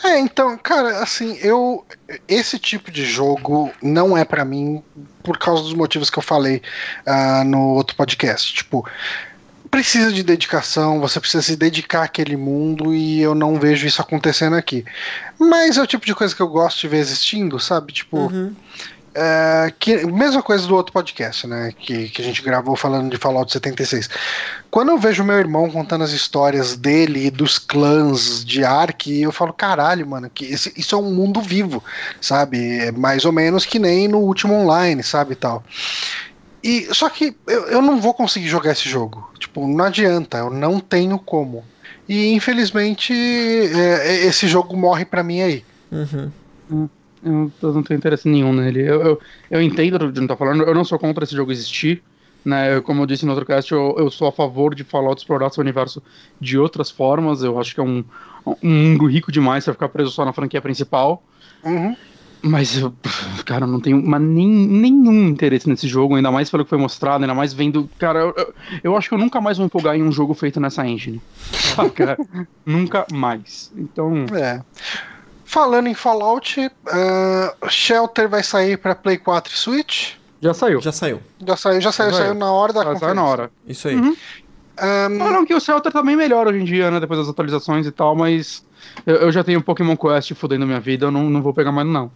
É, 0.05 0.19
então, 0.19 0.57
cara, 0.59 1.03
assim, 1.03 1.37
eu. 1.41 1.85
Esse 2.29 2.59
tipo 2.59 2.91
de 2.91 3.05
jogo 3.05 3.73
não 3.83 4.17
é 4.17 4.25
pra 4.25 4.45
mim 4.45 4.83
por 5.23 5.39
causa 5.39 5.63
dos 5.63 5.73
motivos 5.75 6.11
que 6.11 6.19
eu 6.19 6.23
falei 6.23 6.61
ah, 7.07 7.43
no 7.45 7.71
outro 7.71 7.97
podcast. 7.97 8.53
Tipo, 8.53 8.87
precisa 9.71 10.13
de 10.13 10.23
dedicação, 10.23 11.01
você 11.01 11.19
precisa 11.19 11.43
se 11.43 11.57
dedicar 11.57 12.03
àquele 12.05 12.37
mundo 12.37 12.95
e 12.95 13.21
eu 13.21 13.35
não 13.35 13.59
vejo 13.59 13.87
isso 13.87 14.03
acontecendo 14.03 14.55
aqui. 14.57 14.85
Mas 15.39 15.79
é 15.79 15.83
o 15.83 15.87
tipo 15.87 16.05
de 16.05 16.15
coisa 16.15 16.35
que 16.35 16.43
eu 16.43 16.49
gosto 16.49 16.81
de 16.81 16.89
ver 16.89 16.99
existindo, 16.99 17.59
sabe? 17.59 17.93
Tipo. 17.93 18.19
Uhum. 18.19 18.55
É, 19.17 19.73
que, 19.79 20.05
mesma 20.07 20.43
coisa 20.43 20.67
do 20.67 20.75
outro 20.75 20.93
podcast, 20.93 21.47
né? 21.47 21.73
Que, 21.79 22.09
que 22.09 22.21
a 22.21 22.25
gente 22.25 22.43
gravou 22.43 22.75
falando 22.75 23.09
de 23.11 23.17
Fallout 23.17 23.53
76. 23.53 24.09
Quando 24.71 24.89
eu 24.91 24.99
vejo 24.99 25.23
meu 25.23 25.39
irmão 25.39 25.71
contando 25.71 26.03
as 26.03 26.11
histórias 26.11 26.77
dele 26.77 27.27
e 27.27 27.31
dos 27.31 27.57
clãs 27.59 28.45
de 28.45 28.65
Ark, 28.65 29.07
eu 29.21 29.31
falo, 29.31 29.53
caralho, 29.53 30.05
mano, 30.05 30.29
que 30.29 30.47
esse- 30.47 30.73
isso 30.77 30.97
é 30.97 30.99
um 30.99 31.13
mundo 31.15 31.41
vivo, 31.41 31.83
sabe? 32.21 32.79
É 32.79 32.91
mais 32.91 33.25
ou 33.25 33.31
menos 33.31 33.65
que 33.65 33.79
nem 33.79 34.09
no 34.09 34.19
último 34.19 34.53
online, 34.55 35.03
sabe? 35.05 35.35
e 35.35 35.37
Tal. 35.37 35.63
E, 36.63 36.89
só 36.93 37.09
que 37.09 37.37
eu, 37.47 37.67
eu 37.67 37.83
não 37.83 38.01
vou 38.01 38.15
conseguir 38.15 38.49
jogar 38.49 38.73
esse 38.73 38.89
jogo. 38.89 39.31
Tipo, 39.39 39.67
não 39.69 39.85
adianta, 39.85 40.39
eu 40.39 40.51
não 40.51 40.81
tenho 40.81 41.19
como. 41.19 41.63
E 42.09 42.33
infelizmente 42.33 43.13
é, 43.15 44.25
esse 44.27 44.49
jogo 44.49 44.77
morre 44.77 45.05
pra 45.05 45.23
mim 45.23 45.41
aí. 45.41 45.65
Uhum. 46.71 46.89
Eu, 47.25 47.51
eu 47.63 47.73
não 47.73 47.83
tenho 47.83 47.99
interesse 47.99 48.29
nenhum 48.29 48.53
nele. 48.53 48.83
Eu, 48.83 49.03
eu, 49.03 49.21
eu 49.51 49.63
entendo 49.63 49.97
o 49.97 50.13
que 50.13 50.21
não 50.21 50.27
tá 50.27 50.37
falando, 50.37 50.63
eu 50.63 50.75
não 50.75 50.85
sou 50.85 50.99
contra 50.99 51.25
esse 51.25 51.35
jogo 51.35 51.53
existir. 51.53 52.03
Né, 52.45 52.79
como 52.83 53.01
eu 53.01 53.07
disse 53.07 53.25
no 53.25 53.33
outro 53.33 53.47
cast, 53.47 53.73
eu, 53.73 53.95
eu 53.97 54.11
sou 54.11 54.29
a 54.29 54.33
favor 54.33 54.75
de 54.75 54.85
Fallout 54.85 55.19
explorar 55.19 55.49
seu 55.49 55.63
universo 55.63 56.03
de 56.39 56.59
outras 56.59 56.91
formas. 56.91 57.43
Eu 57.43 57.59
acho 57.59 57.75
que 57.75 57.81
é 57.81 57.83
um, 57.83 58.05
um 58.63 58.69
mundo 58.69 59.07
rico 59.07 59.33
demais 59.33 59.65
pra 59.65 59.73
ficar 59.73 59.89
preso 59.89 60.11
só 60.11 60.27
na 60.27 60.33
franquia 60.35 60.61
principal. 60.61 61.23
Uhum. 61.65 61.97
Mas 62.43 62.77
eu, 62.77 62.93
cara, 63.47 63.65
eu 63.65 63.69
não 63.69 63.81
tenho 63.81 64.07
mas 64.07 64.21
nem, 64.21 64.47
nenhum 64.47 65.29
interesse 65.29 65.67
nesse 65.67 65.89
jogo, 65.89 66.15
ainda 66.15 66.31
mais 66.31 66.51
pelo 66.51 66.63
que 66.63 66.69
foi 66.69 66.77
mostrado, 66.77 67.25
ainda 67.25 67.35
mais 67.35 67.55
vendo. 67.55 67.89
Cara, 67.99 68.19
eu, 68.19 68.35
eu, 68.37 68.55
eu 68.85 68.97
acho 68.97 69.09
que 69.09 69.15
eu 69.15 69.19
nunca 69.19 69.41
mais 69.41 69.57
vou 69.57 69.65
empolgar 69.65 69.97
em 69.97 70.03
um 70.03 70.13
jogo 70.13 70.35
feito 70.35 70.61
nessa 70.61 70.87
engine. 70.87 71.23
Saca? 71.75 72.19
nunca 72.67 73.07
mais. 73.11 73.73
Então. 73.75 74.27
É. 74.35 74.61
Falando 75.45 75.87
em 75.89 75.95
Fallout, 75.95 76.71
ah, 76.89 77.55
Shelter 77.69 78.29
vai 78.29 78.43
sair 78.43 78.77
pra 78.79 78.95
Play 78.95 79.19
4 79.19 79.53
e 79.53 79.57
Switch. 79.57 80.13
Já 80.41 80.53
saiu. 80.55 80.81
Já 80.81 80.93
saiu. 80.93 81.21
Já 81.47 81.57
saiu, 81.57 81.81
já 81.81 81.93
saiu, 81.93 82.11
Já 82.11 82.17
saiu 82.17 82.27
saiu. 82.29 82.35
na 82.39 82.51
hora 82.53 82.73
da 82.73 82.83
Já 82.85 82.97
saiu 82.97 83.15
na 83.15 83.25
hora. 83.25 83.51
Isso 83.67 83.89
aí. 83.89 83.97
Uhum. 83.97 84.17
Ahn, 84.77 85.19
Falaram 85.19 85.47
que 85.47 85.55
o 85.55 85.61
Shelter 85.61 85.93
tá 85.93 86.03
bem 86.03 86.17
melhor 86.17 86.49
hoje 86.49 86.59
em 86.59 86.65
dia, 86.65 86.91
né? 86.91 86.99
Depois 86.99 87.21
das 87.21 87.29
atualizações 87.29 87.87
e 87.87 87.93
tal, 87.93 88.15
mas 88.17 88.65
eu, 89.07 89.17
eu 89.17 89.33
já 89.33 89.45
tenho 89.45 89.63
Pokémon 89.63 89.97
Quest 89.97 90.35
fudendo 90.35 90.67
minha 90.67 90.81
vida, 90.81 91.07
eu 91.07 91.11
não, 91.11 91.31
não 91.31 91.41
vou 91.41 91.55
pegar 91.55 91.71
mais, 91.73 91.87
não. 91.87 92.11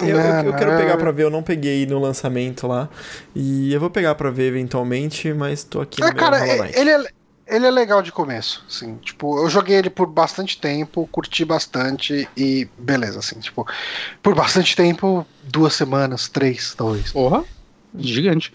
Eu, 0.00 0.08
eu- 0.08 0.16
eu 0.46 0.52
quero 0.54 0.76
pegar 0.76 0.96
pra 0.96 1.10
ver, 1.12 1.24
eu 1.24 1.30
não 1.30 1.42
peguei 1.42 1.84
no 1.86 2.00
lançamento 2.00 2.66
lá. 2.66 2.88
E 3.34 3.72
eu 3.72 3.80
vou 3.80 3.90
pegar 3.90 4.14
pra 4.14 4.30
ver 4.30 4.46
eventualmente, 4.48 5.32
mas 5.32 5.62
tô 5.64 5.80
aqui 5.80 6.00
no 6.00 6.06
é, 6.06 6.10
meu 6.12 6.18
cara, 6.20 6.46
ele 6.78 6.90
é, 6.90 7.04
ele 7.46 7.66
é 7.66 7.70
legal 7.70 8.00
de 8.02 8.10
começo, 8.12 8.64
assim, 8.68 8.96
tipo, 8.96 9.38
eu 9.38 9.48
joguei 9.50 9.76
ele 9.76 9.90
por 9.90 10.06
bastante 10.06 10.58
tempo, 10.58 11.08
curti 11.12 11.44
bastante 11.44 12.28
e 12.36 12.66
beleza, 12.78 13.18
assim, 13.18 13.38
tipo, 13.40 13.66
por 14.22 14.34
bastante 14.34 14.74
tempo, 14.74 15.26
duas 15.42 15.74
semanas, 15.74 16.28
três, 16.28 16.74
talvez. 16.74 17.12
Porra, 17.12 17.44
gigante. 17.96 18.52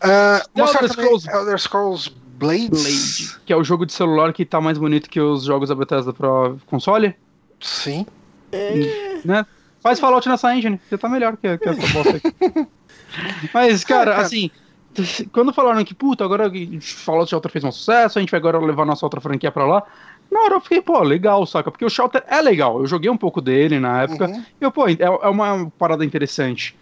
Ah, 0.00 0.40
The 0.54 0.60
mostrar 0.60 0.82
Elder 0.82 0.96
Scrolls- 0.96 1.28
Elder 1.30 1.58
Scrolls 1.58 2.10
Blades. 2.38 2.68
Blade, 2.82 3.40
que 3.46 3.52
é 3.52 3.56
o 3.56 3.64
jogo 3.64 3.86
de 3.86 3.92
celular 3.92 4.32
que 4.32 4.44
tá 4.44 4.60
mais 4.60 4.76
bonito 4.78 5.08
que 5.08 5.20
os 5.20 5.44
jogos 5.44 5.68
da 5.68 5.74
Bethesda 5.74 6.12
pra 6.12 6.54
console, 6.66 7.14
Sim. 7.60 8.06
né? 9.24 9.46
Faz 9.82 10.00
Fallout 10.00 10.28
nessa 10.28 10.54
engine, 10.54 10.80
já 10.90 10.98
tá 10.98 11.08
melhor 11.08 11.36
que, 11.36 11.56
que 11.58 11.68
essa 11.68 11.92
bosta 11.92 12.16
aqui. 12.16 12.34
Mas, 13.54 13.84
cara, 13.84 14.10
É, 14.10 14.14
cara. 14.14 14.26
assim, 14.26 14.50
quando 15.32 15.52
falaram 15.52 15.84
que, 15.84 15.94
puta, 15.94 16.24
agora 16.24 16.50
que 16.50 16.80
Fallout 16.80 17.30
Shelter 17.30 17.50
fez 17.50 17.64
um 17.64 17.72
sucesso, 17.72 18.18
a 18.18 18.20
gente 18.20 18.30
vai 18.30 18.38
agora 18.38 18.58
levar 18.58 18.84
nossa 18.84 19.04
outra 19.06 19.20
franquia 19.20 19.50
pra 19.50 19.66
lá. 19.66 19.82
Na 20.30 20.40
hora 20.40 20.54
eu 20.54 20.60
fiquei, 20.60 20.82
pô, 20.82 21.00
legal, 21.02 21.46
saca? 21.46 21.70
Porque 21.70 21.84
o 21.84 21.90
Shelter 21.90 22.24
é 22.26 22.40
legal. 22.40 22.80
Eu 22.80 22.86
joguei 22.86 23.10
um 23.10 23.16
pouco 23.16 23.40
dele 23.40 23.78
na 23.78 24.02
época. 24.02 24.26
Uhum. 24.26 24.44
E 24.60 24.64
eu, 24.64 24.72
pô, 24.72 24.88
é, 24.88 24.96
é 24.98 25.28
uma 25.28 25.70
parada 25.78 26.04
interessante. 26.04 26.76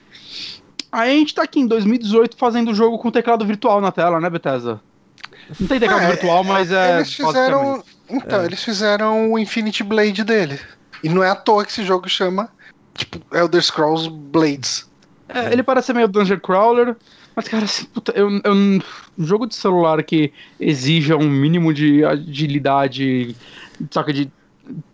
Aí 0.90 1.10
a 1.10 1.18
gente 1.18 1.34
tá 1.34 1.42
aqui 1.42 1.60
em 1.60 1.66
2018 1.66 2.36
fazendo 2.36 2.70
o 2.70 2.74
jogo 2.74 2.98
com 2.98 3.10
teclado 3.10 3.44
virtual 3.44 3.80
na 3.80 3.90
tela, 3.90 4.20
né, 4.20 4.30
Bethesda? 4.30 4.80
Não 5.60 5.66
tem 5.66 5.80
teclado 5.80 6.04
Ah, 6.04 6.08
virtual, 6.08 6.44
mas 6.44 6.70
é. 6.72 6.96
Eles 6.96 7.12
fizeram. 7.12 7.82
Então, 8.08 8.40
É. 8.40 8.46
eles 8.46 8.62
fizeram 8.62 9.32
o 9.32 9.38
Infinity 9.38 9.82
Blade 9.82 10.24
dele. 10.24 10.58
E 11.02 11.08
não 11.08 11.22
é 11.22 11.28
à 11.28 11.34
toa 11.34 11.64
que 11.64 11.70
esse 11.70 11.84
jogo 11.84 12.08
chama, 12.08 12.48
tipo, 12.94 13.18
Elder 13.36 13.62
Scrolls 13.62 14.08
Blades. 14.08 14.88
É, 15.28 15.52
ele 15.52 15.62
parece 15.62 15.92
meio 15.92 16.08
Dungeon 16.08 16.38
Crawler, 16.38 16.96
mas, 17.34 17.48
cara, 17.48 17.64
assim, 17.64 17.84
puta, 17.86 18.12
eu, 18.12 18.28
eu, 18.44 18.52
um 18.54 18.80
jogo 19.18 19.46
de 19.46 19.54
celular 19.54 20.02
que 20.02 20.32
exija 20.58 21.16
um 21.16 21.28
mínimo 21.28 21.72
de 21.74 22.04
agilidade, 22.04 23.34
saca, 23.90 24.12
de 24.12 24.30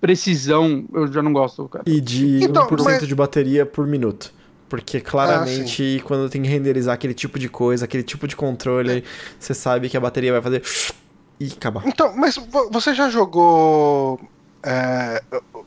precisão, 0.01 0.85
eu 0.93 1.11
já 1.13 1.23
não 1.23 1.33
gosto, 1.33 1.69
cara. 1.69 1.85
E 1.87 2.01
de 2.01 2.45
Então, 2.45 2.67
1% 2.67 2.85
mas- 2.85 3.07
de 3.07 3.15
bateria 3.15 3.65
por 3.67 3.87
minuto. 3.87 4.33
Porque 4.69 5.01
claramente, 5.01 6.01
quando 6.05 6.31
tem 6.31 6.43
que 6.43 6.49
renderizar 6.49 6.95
aquele 6.95 7.13
tipo 7.15 7.39
de 7.41 7.49
coisa, 7.49 7.85
aquele 7.87 8.05
tipo 8.05 8.29
de 8.29 8.37
controle, 8.37 9.03
você 9.39 9.53
sabe 9.53 9.89
que 9.89 9.97
a 9.97 10.01
bateria 10.01 10.31
vai 10.33 10.41
fazer. 10.41 10.63
E 11.41 11.47
acabar. 11.49 11.83
Então, 11.89 12.15
mas 12.17 12.37
vo- 12.37 12.71
você 12.71 12.95
já 12.95 13.11
jogou. 13.11 14.21
é, 14.63 15.21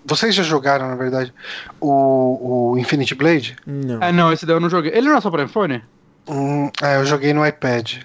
vocês 0.05 0.33
já 0.33 0.43
jogaram, 0.43 0.87
na 0.87 0.95
verdade, 0.95 1.33
o, 1.81 2.71
o 2.73 2.77
Infinity 2.77 3.13
Blade? 3.15 3.57
Não. 3.67 4.01
É, 4.01 4.11
não, 4.11 4.31
esse 4.31 4.45
daí 4.45 4.55
eu 4.55 4.59
não 4.61 4.69
joguei. 4.69 4.91
Ele 4.95 5.09
não 5.09 5.17
é 5.17 5.21
só 5.21 5.29
pra 5.29 5.43
iPhone? 5.43 5.81
Hum, 6.27 6.69
é, 6.81 6.97
eu 6.97 7.05
joguei 7.05 7.33
no 7.33 7.45
iPad. 7.45 7.95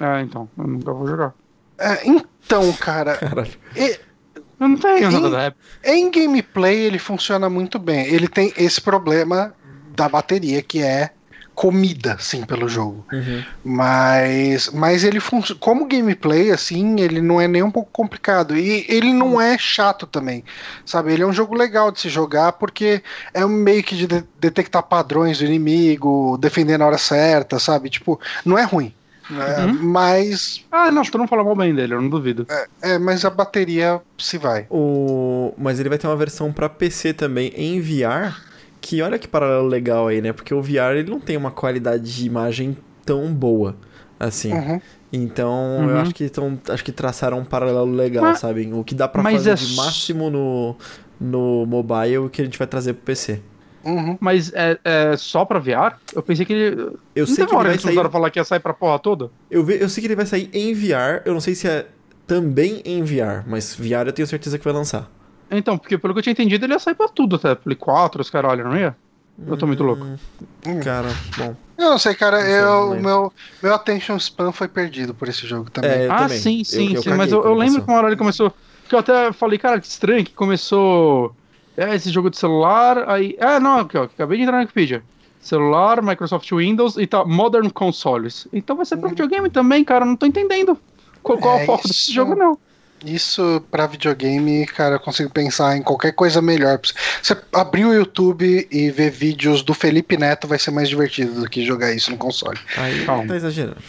É, 0.00 0.20
então, 0.20 0.48
eu 0.58 0.66
nunca 0.66 0.92
vou 0.92 1.06
jogar. 1.06 1.34
É, 1.78 2.06
então, 2.06 2.72
cara, 2.74 3.16
Caralho. 3.16 3.50
e- 3.76 3.98
Eu 4.34 4.68
não 4.68 4.76
tenho 4.76 5.10
Sim. 5.10 5.20
nada 5.20 5.56
em 5.84 6.10
gameplay 6.10 6.78
ele 6.80 6.98
funciona 6.98 7.50
muito 7.50 7.78
bem. 7.78 8.06
Ele 8.06 8.28
tem 8.28 8.52
esse 8.56 8.80
problema 8.80 9.52
da 9.96 10.08
bateria 10.08 10.62
que 10.62 10.80
é 10.80 11.10
comida, 11.54 12.14
assim, 12.14 12.44
pelo 12.44 12.68
jogo. 12.68 13.04
Uhum. 13.12 13.42
Mas, 13.64 14.70
mas 14.70 15.04
ele 15.04 15.20
funciona. 15.20 15.58
Como 15.60 15.86
gameplay, 15.86 16.50
assim, 16.50 17.00
ele 17.00 17.20
não 17.20 17.40
é 17.40 17.46
nem 17.48 17.62
um 17.62 17.70
pouco 17.70 17.90
complicado. 17.92 18.56
E 18.56 18.84
ele 18.88 19.12
não 19.12 19.40
é 19.40 19.56
chato 19.58 20.06
também. 20.06 20.44
Sabe? 20.84 21.12
Ele 21.12 21.22
é 21.22 21.26
um 21.26 21.32
jogo 21.32 21.54
legal 21.54 21.90
de 21.90 22.00
se 22.00 22.08
jogar 22.08 22.52
porque 22.52 23.02
é 23.34 23.44
um 23.44 23.48
meio 23.48 23.82
que 23.82 23.96
de 23.96 24.06
de- 24.06 24.24
detectar 24.40 24.82
padrões 24.82 25.38
do 25.38 25.44
inimigo, 25.44 26.36
defender 26.38 26.78
na 26.78 26.86
hora 26.86 26.98
certa, 26.98 27.58
sabe? 27.58 27.88
Tipo, 27.90 28.20
não 28.44 28.58
é 28.58 28.64
ruim. 28.64 28.92
né? 29.30 29.64
Uhum. 29.66 29.72
Mas. 29.82 30.64
Ah, 30.70 30.90
não, 30.90 31.02
tu 31.02 31.16
não 31.18 31.28
fala 31.28 31.44
mal 31.44 31.54
bem 31.54 31.74
dele, 31.74 31.94
eu 31.94 32.02
não 32.02 32.08
duvido. 32.08 32.46
É, 32.82 32.98
mas 32.98 33.24
a 33.24 33.30
bateria 33.30 34.00
se 34.18 34.36
vai. 34.38 34.66
O... 34.70 35.54
Mas 35.56 35.78
ele 35.80 35.88
vai 35.88 35.98
ter 35.98 36.06
uma 36.06 36.16
versão 36.16 36.52
pra 36.52 36.68
PC 36.68 37.12
também 37.14 37.52
em 37.56 37.80
VR. 37.80 38.34
Que 38.82 39.00
olha 39.00 39.18
que 39.18 39.26
paralelo 39.28 39.66
legal 39.68 40.08
aí, 40.08 40.20
né? 40.20 40.32
Porque 40.34 40.52
o 40.52 40.60
VR 40.60 40.96
ele 40.96 41.08
não 41.08 41.20
tem 41.20 41.36
uma 41.36 41.50
qualidade 41.52 42.14
de 42.14 42.26
imagem 42.26 42.76
tão 43.06 43.32
boa 43.32 43.76
assim. 44.20 44.52
Uhum. 44.52 44.80
Então, 45.12 45.78
Uhum. 45.80 45.90
eu 45.90 45.96
acho 45.98 46.14
que 46.14 46.28
tão, 46.28 46.58
acho 46.68 46.84
que 46.84 46.90
traçaram 46.92 47.38
um 47.38 47.44
paralelo 47.44 47.90
legal, 47.92 48.24
Mas- 48.24 48.40
sabe? 48.40 48.68
O 48.72 48.82
que 48.84 48.94
dá 48.94 49.06
pra 49.08 49.22
mas 49.22 49.34
fazer 49.34 49.50
é 49.50 49.54
de 49.54 49.74
máximo 49.76 50.28
no, 50.30 50.76
no 51.20 51.64
mobile 51.64 52.28
que 52.30 52.42
a 52.42 52.44
gente 52.44 52.58
vai 52.58 52.66
trazer 52.66 52.94
pro 52.94 53.04
PC. 53.04 53.40
Uhum. 53.84 54.16
Mas 54.20 54.52
é, 54.54 54.78
é 54.84 55.16
só 55.16 55.44
pra 55.44 55.58
VR? 55.58 55.96
Eu 56.14 56.22
pensei 56.22 56.44
que 56.46 56.52
ele. 56.52 56.80
Eu 57.14 57.26
não 57.26 57.34
sei 57.34 57.46
que 57.46 57.54
ele 57.54 57.62
vai 57.64 57.78
sair. 57.78 58.10
falar 58.10 58.30
que 58.30 58.38
ia 58.38 58.44
sair 58.44 58.60
pra 58.60 58.72
porra 58.74 58.98
toda? 58.98 59.30
Eu, 59.50 59.64
ve- 59.64 59.78
eu 59.82 59.88
sei 59.88 60.00
que 60.00 60.06
ele 60.06 60.16
vai 60.16 60.26
sair 60.26 60.48
em 60.52 60.72
VR. 60.74 61.22
Eu 61.24 61.32
não 61.34 61.40
sei 61.40 61.54
se 61.54 61.66
é 61.68 61.86
também 62.26 62.80
em 62.84 63.02
VR, 63.02 63.44
mas 63.46 63.74
VR 63.74 64.06
eu 64.06 64.12
tenho 64.12 64.26
certeza 64.26 64.56
que 64.58 64.64
vai 64.64 64.72
lançar. 64.72 65.10
Então, 65.52 65.76
porque 65.78 65.98
pelo 65.98 66.14
que 66.14 66.18
eu 66.18 66.22
tinha 66.22 66.32
entendido, 66.32 66.64
ele 66.64 66.72
ia 66.72 66.78
sair 66.78 66.94
pra 66.94 67.08
tudo 67.08 67.36
até. 67.36 67.54
Play 67.54 67.76
4, 67.76 68.20
os 68.20 68.30
caralho, 68.30 68.64
não 68.64 68.76
ia? 68.76 68.96
Eu 69.46 69.56
tô 69.56 69.66
muito 69.66 69.82
louco. 69.82 70.04
Hum, 70.66 70.80
Cara, 70.80 71.08
bom. 71.36 71.54
Eu 71.78 71.90
não 71.90 71.98
sei, 71.98 72.14
cara. 72.14 72.38
Não 72.38 72.44
sei, 72.44 72.60
eu, 72.60 73.02
meu, 73.02 73.32
meu 73.62 73.74
attention 73.74 74.16
span 74.16 74.52
foi 74.52 74.68
perdido 74.68 75.14
por 75.14 75.28
esse 75.28 75.46
jogo 75.46 75.70
também. 75.70 75.90
É, 75.90 76.06
eu 76.06 76.12
ah, 76.12 76.18
também. 76.18 76.38
sim, 76.38 76.58
Eu- 76.58 76.64
sim, 76.64 76.94
eu 76.94 77.02
sim. 77.02 77.10
Mas 77.10 77.32
eu, 77.32 77.42
eu 77.42 77.54
lembro 77.54 77.82
que 77.82 77.88
uma 77.90 77.98
hora 77.98 78.08
ele 78.08 78.16
começou. 78.16 78.52
Que 78.88 78.94
eu 78.94 78.98
até 78.98 79.32
falei, 79.32 79.58
cara, 79.58 79.80
que 79.80 79.86
estranho 79.86 80.24
que 80.24 80.34
começou. 80.34 81.34
É, 81.76 81.94
esse 81.94 82.10
jogo 82.10 82.30
de 82.30 82.36
celular. 82.36 83.08
Aí. 83.08 83.36
Ah, 83.40 83.58
não, 83.58 83.80
aqui, 83.80 83.96
ó. 83.96 84.04
Acabei 84.04 84.36
de 84.36 84.44
entrar 84.44 84.56
na 84.56 84.62
Wikipedia. 84.62 85.02
Celular, 85.40 86.00
Microsoft 86.02 86.48
Windows 86.52 86.96
e 86.96 87.06
tá 87.06 87.24
Modern 87.24 87.68
Consoles. 87.70 88.46
Então 88.52 88.76
vai 88.76 88.84
ser 88.86 88.96
pra 88.98 89.08
videogame 89.08 89.50
também, 89.50 89.82
cara. 89.82 90.04
eu 90.04 90.08
Não 90.08 90.16
tô 90.16 90.26
entendendo. 90.26 90.78
Qual, 91.22 91.38
qual 91.38 91.58
é 91.58 91.60
É 91.60 91.62
o 91.64 91.66
foco 91.66 91.80
isso. 91.80 91.88
desse 91.88 92.12
jogo, 92.12 92.36
não. 92.36 92.58
Isso 93.04 93.62
pra 93.70 93.86
videogame, 93.86 94.66
cara, 94.66 94.96
eu 94.96 95.00
consigo 95.00 95.28
pensar 95.30 95.76
em 95.76 95.82
qualquer 95.82 96.12
coisa 96.12 96.40
melhor. 96.40 96.78
Você 97.20 97.36
abrir 97.52 97.84
o 97.84 97.92
YouTube 97.92 98.68
e 98.70 98.90
ver 98.90 99.10
vídeos 99.10 99.62
do 99.62 99.74
Felipe 99.74 100.16
Neto 100.16 100.46
vai 100.46 100.58
ser 100.58 100.70
mais 100.70 100.88
divertido 100.88 101.40
do 101.40 101.50
que 101.50 101.64
jogar 101.64 101.92
isso 101.92 102.10
no 102.10 102.16
console. 102.16 102.58
Aí 102.76 103.04
Calma. 103.04 103.26
tá 103.26 103.36
exagerando. 103.36 103.82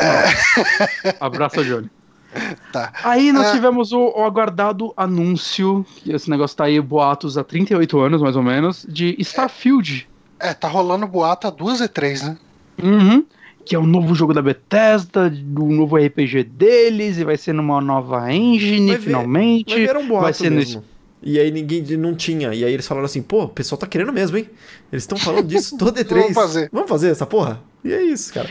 É... 0.00 1.14
Abraço, 1.18 1.64
Johnny. 1.64 1.90
Tá. 2.72 2.92
Aí 3.02 3.32
nós 3.32 3.48
é... 3.48 3.52
tivemos 3.52 3.92
o, 3.92 4.12
o, 4.16 4.24
aguardado 4.24 4.92
anúncio, 4.96 5.86
que 5.96 6.12
esse 6.12 6.28
negócio 6.28 6.56
tá 6.56 6.64
aí, 6.64 6.80
boatos 6.80 7.38
há 7.38 7.44
38 7.44 7.98
anos, 8.00 8.22
mais 8.22 8.36
ou 8.36 8.42
menos, 8.42 8.84
de 8.88 9.16
Starfield. 9.20 10.08
É, 10.38 10.52
tá 10.52 10.68
rolando 10.68 11.06
boato 11.06 11.46
há 11.46 11.50
duas 11.50 11.80
e 11.80 11.88
três, 11.88 12.22
né? 12.22 12.36
Uhum. 12.82 13.24
Que 13.64 13.74
é 13.74 13.78
o 13.78 13.86
novo 13.86 14.14
jogo 14.14 14.34
da 14.34 14.42
Bethesda, 14.42 15.32
o 15.58 15.72
novo 15.72 15.96
RPG 15.96 16.44
deles, 16.44 17.18
e 17.18 17.24
vai 17.24 17.36
ser 17.36 17.54
numa 17.54 17.80
nova 17.80 18.32
engine, 18.32 18.92
vai 18.92 19.00
finalmente. 19.00 19.74
Ver, 19.74 19.94
vai, 19.94 20.02
um 20.02 20.08
boato 20.08 20.22
vai 20.24 20.34
ser 20.34 20.50
mesmo. 20.50 20.80
Nesse... 20.80 20.94
E 21.26 21.40
aí 21.40 21.50
ninguém 21.50 21.82
não 21.96 22.14
tinha. 22.14 22.52
E 22.52 22.62
aí 22.62 22.72
eles 22.72 22.86
falaram 22.86 23.06
assim, 23.06 23.22
pô, 23.22 23.44
o 23.44 23.48
pessoal 23.48 23.78
tá 23.78 23.86
querendo 23.86 24.12
mesmo, 24.12 24.36
hein? 24.36 24.48
Eles 24.92 25.04
estão 25.04 25.16
falando 25.16 25.46
disso 25.46 25.76
todo 25.78 25.98
E3. 25.98 26.08
Vamos 26.08 26.34
fazer. 26.34 26.68
Vamos 26.70 26.88
fazer 26.88 27.10
essa 27.10 27.24
porra? 27.24 27.62
E 27.82 27.92
é 27.92 28.02
isso, 28.02 28.32
cara. 28.34 28.50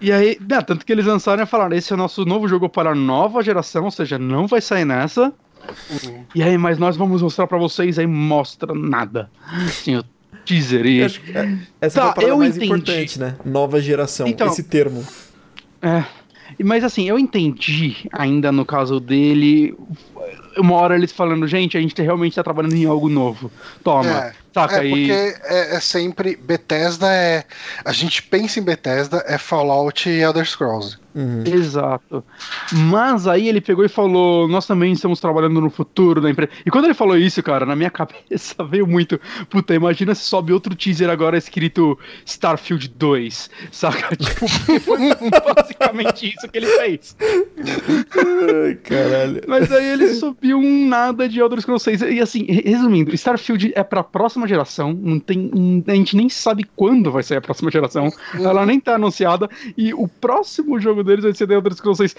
E 0.00 0.12
aí, 0.12 0.36
né, 0.38 0.60
tanto 0.60 0.84
que 0.84 0.92
eles 0.92 1.06
lançaram 1.06 1.42
e 1.42 1.46
falaram: 1.46 1.74
esse 1.74 1.90
é 1.90 1.94
o 1.94 1.98
nosso 1.98 2.26
novo 2.26 2.46
jogo 2.46 2.68
para 2.68 2.90
a 2.90 2.94
nova 2.94 3.42
geração, 3.42 3.84
ou 3.84 3.90
seja, 3.90 4.18
não 4.18 4.46
vai 4.46 4.60
sair 4.60 4.84
nessa. 4.84 5.32
Uhum. 5.90 6.24
E 6.34 6.42
aí, 6.42 6.58
mas 6.58 6.78
nós 6.78 6.94
vamos 6.94 7.22
mostrar 7.22 7.46
para 7.46 7.56
vocês, 7.56 7.98
aí 7.98 8.06
mostra 8.06 8.74
nada. 8.74 9.30
Assim, 9.66 9.96
o 9.96 10.04
teaser 10.44 10.86
e. 10.86 11.02
É, 11.02 11.06
essa 11.80 12.12
tá, 12.12 12.22
é 12.22 12.24
a 12.24 12.28
eu 12.28 12.38
mais 12.38 12.56
entendi. 12.56 12.66
importante, 12.72 13.18
né? 13.18 13.36
Nova 13.44 13.80
geração, 13.80 14.26
então, 14.26 14.48
esse 14.48 14.62
termo. 14.62 15.04
É. 15.82 16.04
Mas 16.62 16.84
assim, 16.84 17.08
eu 17.08 17.18
entendi 17.18 18.08
ainda 18.12 18.52
no 18.52 18.64
caso 18.64 19.00
dele. 19.00 19.74
Uma 20.56 20.74
hora 20.76 20.94
eles 20.94 21.10
falando, 21.10 21.48
gente, 21.48 21.76
a 21.76 21.80
gente 21.80 22.00
realmente 22.00 22.36
tá 22.36 22.42
trabalhando 22.42 22.74
em 22.74 22.84
algo 22.84 23.08
novo. 23.08 23.50
Toma. 23.82 24.26
É. 24.26 24.43
Saca, 24.54 24.76
é, 24.76 24.88
porque 24.88 25.10
é, 25.10 25.76
é, 25.76 25.80
sempre. 25.80 26.36
Bethesda 26.36 27.12
é. 27.12 27.44
A 27.84 27.92
gente 27.92 28.22
pensa 28.22 28.60
em 28.60 28.62
Bethesda, 28.62 29.24
é 29.26 29.36
Fallout 29.36 30.08
e 30.08 30.20
Elder 30.20 30.46
Scrolls. 30.46 30.96
Uhum. 31.14 31.44
Exato. 31.46 32.24
Mas 32.72 33.28
aí 33.28 33.48
ele 33.48 33.60
pegou 33.60 33.84
e 33.84 33.88
falou: 33.88 34.48
Nós 34.48 34.66
também 34.66 34.92
estamos 34.92 35.20
trabalhando 35.20 35.60
no 35.60 35.70
futuro 35.70 36.20
da 36.20 36.28
empresa. 36.28 36.50
E 36.66 36.70
quando 36.70 36.86
ele 36.86 36.94
falou 36.94 37.16
isso, 37.16 37.40
cara, 37.42 37.64
na 37.64 37.76
minha 37.76 37.90
cabeça 37.90 38.64
veio 38.64 38.86
muito: 38.86 39.20
Puta, 39.48 39.74
imagina 39.74 40.14
se 40.14 40.22
sobe 40.22 40.52
outro 40.52 40.74
teaser 40.74 41.08
agora 41.08 41.38
escrito 41.38 41.96
Starfield 42.26 42.88
2. 42.88 43.50
Saca? 43.70 44.16
Tipo, 44.24 44.48
foi 44.80 44.98
basicamente 45.54 46.34
isso 46.34 46.48
que 46.48 46.58
ele 46.58 46.66
fez. 46.66 47.16
Ai, 47.20 48.74
caralho. 48.76 49.42
Mas 49.46 49.70
aí 49.70 49.86
ele 49.86 50.14
subiu 50.14 50.58
um 50.58 50.88
nada 50.88 51.28
de 51.28 51.38
Elder 51.38 51.60
Scrolls 51.60 51.84
6. 51.84 52.02
E 52.02 52.20
assim, 52.20 52.44
resumindo, 52.64 53.14
Starfield 53.14 53.72
é 53.76 53.84
pra 53.84 54.02
próxima 54.02 54.43
geração. 54.46 54.92
Não 54.92 55.18
tem. 55.18 55.84
A 55.86 55.94
gente 55.94 56.16
nem 56.16 56.28
sabe 56.28 56.64
quando 56.76 57.10
vai 57.10 57.22
sair 57.22 57.38
a 57.38 57.42
próxima 57.42 57.70
geração. 57.70 58.10
Ela 58.34 58.64
nem 58.66 58.80
tá 58.80 58.94
anunciada. 58.94 59.48
E 59.76 59.92
o 59.94 60.08
próximo 60.08 60.78
jogo 60.80 61.02
deles 61.02 61.24
vai 61.24 61.34
ser 61.34 61.46
The 61.46 61.54
Elder 61.54 61.74
Scrolls 61.74 61.98
6. 61.98 62.16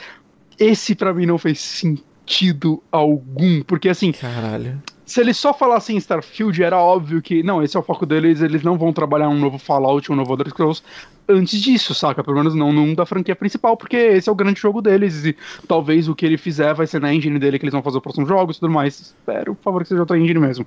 Esse 0.60 0.96
para 0.96 1.14
mim 1.14 1.26
não 1.26 1.38
fez 1.38 1.60
sentido 1.60 2.82
algum, 2.92 3.62
porque 3.64 3.90
assim. 3.90 4.12
Caralho. 4.12 4.82
Se 5.06 5.22
eles 5.22 5.38
só 5.38 5.54
falassem 5.54 5.98
Starfield, 5.98 6.64
era 6.64 6.78
óbvio 6.78 7.22
que, 7.22 7.44
não, 7.44 7.62
esse 7.62 7.78
é 7.78 7.80
o 7.80 7.84
foco 7.84 8.06
deles, 8.06 8.42
eles 8.42 8.64
não 8.64 8.78
vão 8.78 8.92
trabalhar 8.92 9.30
um 9.30 9.38
novo 9.38 9.58
Fallout, 9.58 10.12
um 10.12 10.16
novo 10.16 10.34
Elder 10.34 10.50
Scrolls 10.50 10.82
antes 11.30 11.62
disso, 11.62 11.94
saca? 11.94 12.24
Pelo 12.24 12.38
menos 12.38 12.56
não 12.56 12.74
num 12.74 12.94
da 12.94 13.06
franquia 13.06 13.36
principal, 13.36 13.78
porque 13.78 13.96
esse 13.96 14.28
é 14.28 14.32
o 14.32 14.36
grande 14.36 14.60
jogo 14.60 14.82
deles, 14.82 15.24
e 15.26 15.38
talvez 15.68 16.08
o 16.08 16.16
que 16.16 16.26
ele 16.26 16.38
fizer 16.38 16.74
vai 16.74 16.88
ser 16.88 17.00
na 17.00 17.14
engine 17.14 17.38
dele 17.38 17.60
que 17.60 17.66
eles 17.66 17.74
vão 17.74 17.84
fazer 17.84 17.98
os 17.98 18.04
próximos 18.04 18.28
jogos 18.28 18.58
e 18.58 18.60
tudo 18.60 18.72
mais. 18.72 19.00
Espero, 19.00 19.56
por 19.56 19.64
favor, 19.64 19.84
que 19.84 19.90
seja 19.90 20.02
outra 20.02 20.18
engine 20.18 20.40
mesmo. 20.40 20.66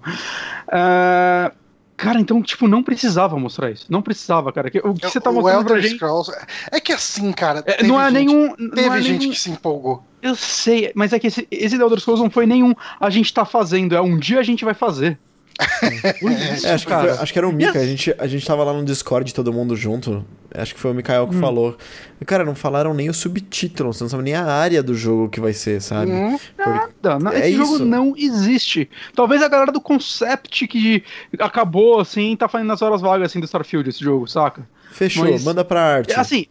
Uh, 0.69 1.53
Cara, 1.99 2.21
então, 2.21 2.41
tipo, 2.41 2.69
não 2.69 2.81
precisava 2.81 3.37
mostrar 3.37 3.73
isso. 3.73 3.87
Não 3.91 4.01
precisava, 4.01 4.53
cara. 4.53 4.69
O 4.85 4.95
que 4.95 5.09
você 5.09 5.21
tá 5.21 5.33
mostrando 5.33 5.65
pra 5.65 5.81
gente... 5.81 5.97
Scrolls... 5.97 6.33
É 6.71 6.79
que 6.79 6.93
assim, 6.93 7.33
cara... 7.33 7.65
É, 7.67 7.83
não 7.83 8.01
é 8.01 8.09
gente, 8.09 8.15
nenhum... 8.15 8.55
Teve 8.71 8.99
é 8.99 9.03
gente 9.03 9.29
que 9.29 9.35
se 9.35 9.51
empolgou. 9.51 10.05
Eu 10.21 10.35
sei, 10.35 10.93
mas 10.95 11.13
é 11.13 11.19
que 11.19 11.29
esse, 11.29 11.47
esse 11.51 11.77
The 11.77 11.83
Elder 11.83 12.01
Scrolls 12.01 12.23
não 12.23 12.31
foi 12.31 12.47
nenhum 12.47 12.75
a 13.01 13.11
gente 13.11 13.33
tá 13.33 13.45
fazendo, 13.45 13.95
é 13.95 14.01
um 14.01 14.19
dia 14.19 14.41
a 14.41 14.43
gente 14.43 14.65
vai 14.65 14.75
fazer. 14.75 15.19
Isso, 16.55 16.67
é, 16.67 16.73
acho, 16.73 16.87
que 16.87 16.93
foi, 16.93 17.11
acho, 17.11 17.33
que 17.33 17.39
era 17.39 17.49
o 17.49 17.53
Mika, 17.53 17.81
a 17.81 17.85
gente, 17.85 18.15
a 18.17 18.27
gente 18.29 18.47
tava 18.47 18.63
lá 18.63 18.73
no 18.73 18.85
Discord 18.85 19.35
todo 19.35 19.53
mundo 19.53 19.75
junto. 19.75 20.25
Acho 20.55 20.73
que 20.73 20.81
foi 20.81 20.93
o 20.93 20.95
Mikael 20.95 21.27
que 21.27 21.37
hum. 21.37 21.41
falou. 21.41 21.77
E, 22.21 22.25
cara, 22.25 22.45
não 22.45 22.55
falaram 22.55 22.95
nem 22.95 23.11
o 23.11 23.15
subtítulo, 23.15 23.93
você 23.93 24.05
não 24.05 24.09
sabe 24.09 24.23
nem 24.23 24.35
a 24.35 24.45
área 24.45 24.83
do 24.83 24.95
jogo 24.95 25.29
que 25.29 25.41
vai 25.41 25.53
ser, 25.53 25.83
sabe? 25.83 26.13
Hum, 26.13 26.39
nada, 26.57 27.19
nada. 27.19 27.37
É 27.37 27.51
Esse 27.51 27.61
isso. 27.61 27.73
jogo 27.73 27.85
não 27.85 28.15
existe. 28.17 28.89
Talvez 29.15 29.43
a 29.43 29.49
galera 29.49 29.73
do 29.73 29.81
Concept 29.81 30.67
que 30.69 31.03
acabou, 31.39 32.01
assim, 32.01 32.37
tá 32.37 32.49
fazendo 32.49 32.69
nas 32.69 32.81
horas 32.81 33.01
vagas 33.01 33.31
assim, 33.31 33.41
do 33.41 33.47
Starfield 33.47 33.89
esse 33.91 34.03
jogo, 34.03 34.29
saca? 34.29 34.67
Fechou, 34.93 35.25
Mas, 35.25 35.45
manda 35.45 35.65
pra 35.65 35.83
arte. 35.83 36.15
Assim, 36.15 36.47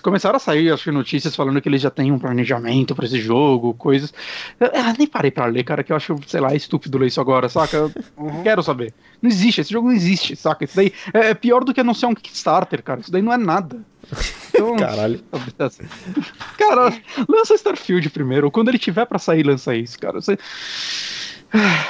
começaram 0.00 0.36
a 0.36 0.38
sair, 0.38 0.72
acho 0.72 0.84
que 0.84 0.90
notícias 0.90 1.36
falando 1.36 1.60
que 1.60 1.68
eles 1.68 1.82
já 1.82 1.90
têm 1.90 2.12
um 2.12 2.18
planejamento 2.18 2.94
para 2.94 3.04
esse 3.04 3.20
jogo, 3.20 3.74
coisas. 3.74 4.12
Eu, 4.58 4.68
eu, 4.68 4.94
nem 4.98 5.06
parei 5.06 5.30
para 5.30 5.46
ler, 5.46 5.64
cara, 5.64 5.82
que 5.82 5.92
eu 5.92 5.96
acho, 5.96 6.16
sei 6.26 6.40
lá, 6.40 6.54
estúpido 6.54 6.98
ler 6.98 7.08
isso 7.08 7.20
agora, 7.20 7.48
saca? 7.48 7.90
Uhum. 8.16 8.42
Quero 8.42 8.62
saber. 8.62 8.94
Não 9.20 9.28
existe, 9.28 9.60
esse 9.60 9.72
jogo 9.72 9.88
não 9.88 9.94
existe, 9.94 10.34
saca? 10.36 10.64
Isso 10.64 10.76
daí 10.76 10.92
é, 11.12 11.30
é 11.30 11.34
pior 11.34 11.64
do 11.64 11.74
que 11.74 11.80
anunciar 11.80 12.10
um 12.10 12.14
Kickstarter, 12.14 12.82
cara. 12.82 13.00
Isso 13.00 13.12
daí 13.12 13.22
não 13.22 13.32
é 13.32 13.36
nada. 13.36 13.80
Então, 14.48 14.76
Caralho. 14.76 15.22
Cara, 16.58 16.92
lança 17.28 17.54
Starfield 17.54 18.08
primeiro. 18.10 18.50
Quando 18.50 18.68
ele 18.68 18.78
tiver 18.78 19.06
para 19.06 19.18
sair, 19.18 19.42
lança 19.42 19.74
isso, 19.74 19.98
cara. 19.98 20.20
Você. 20.20 20.38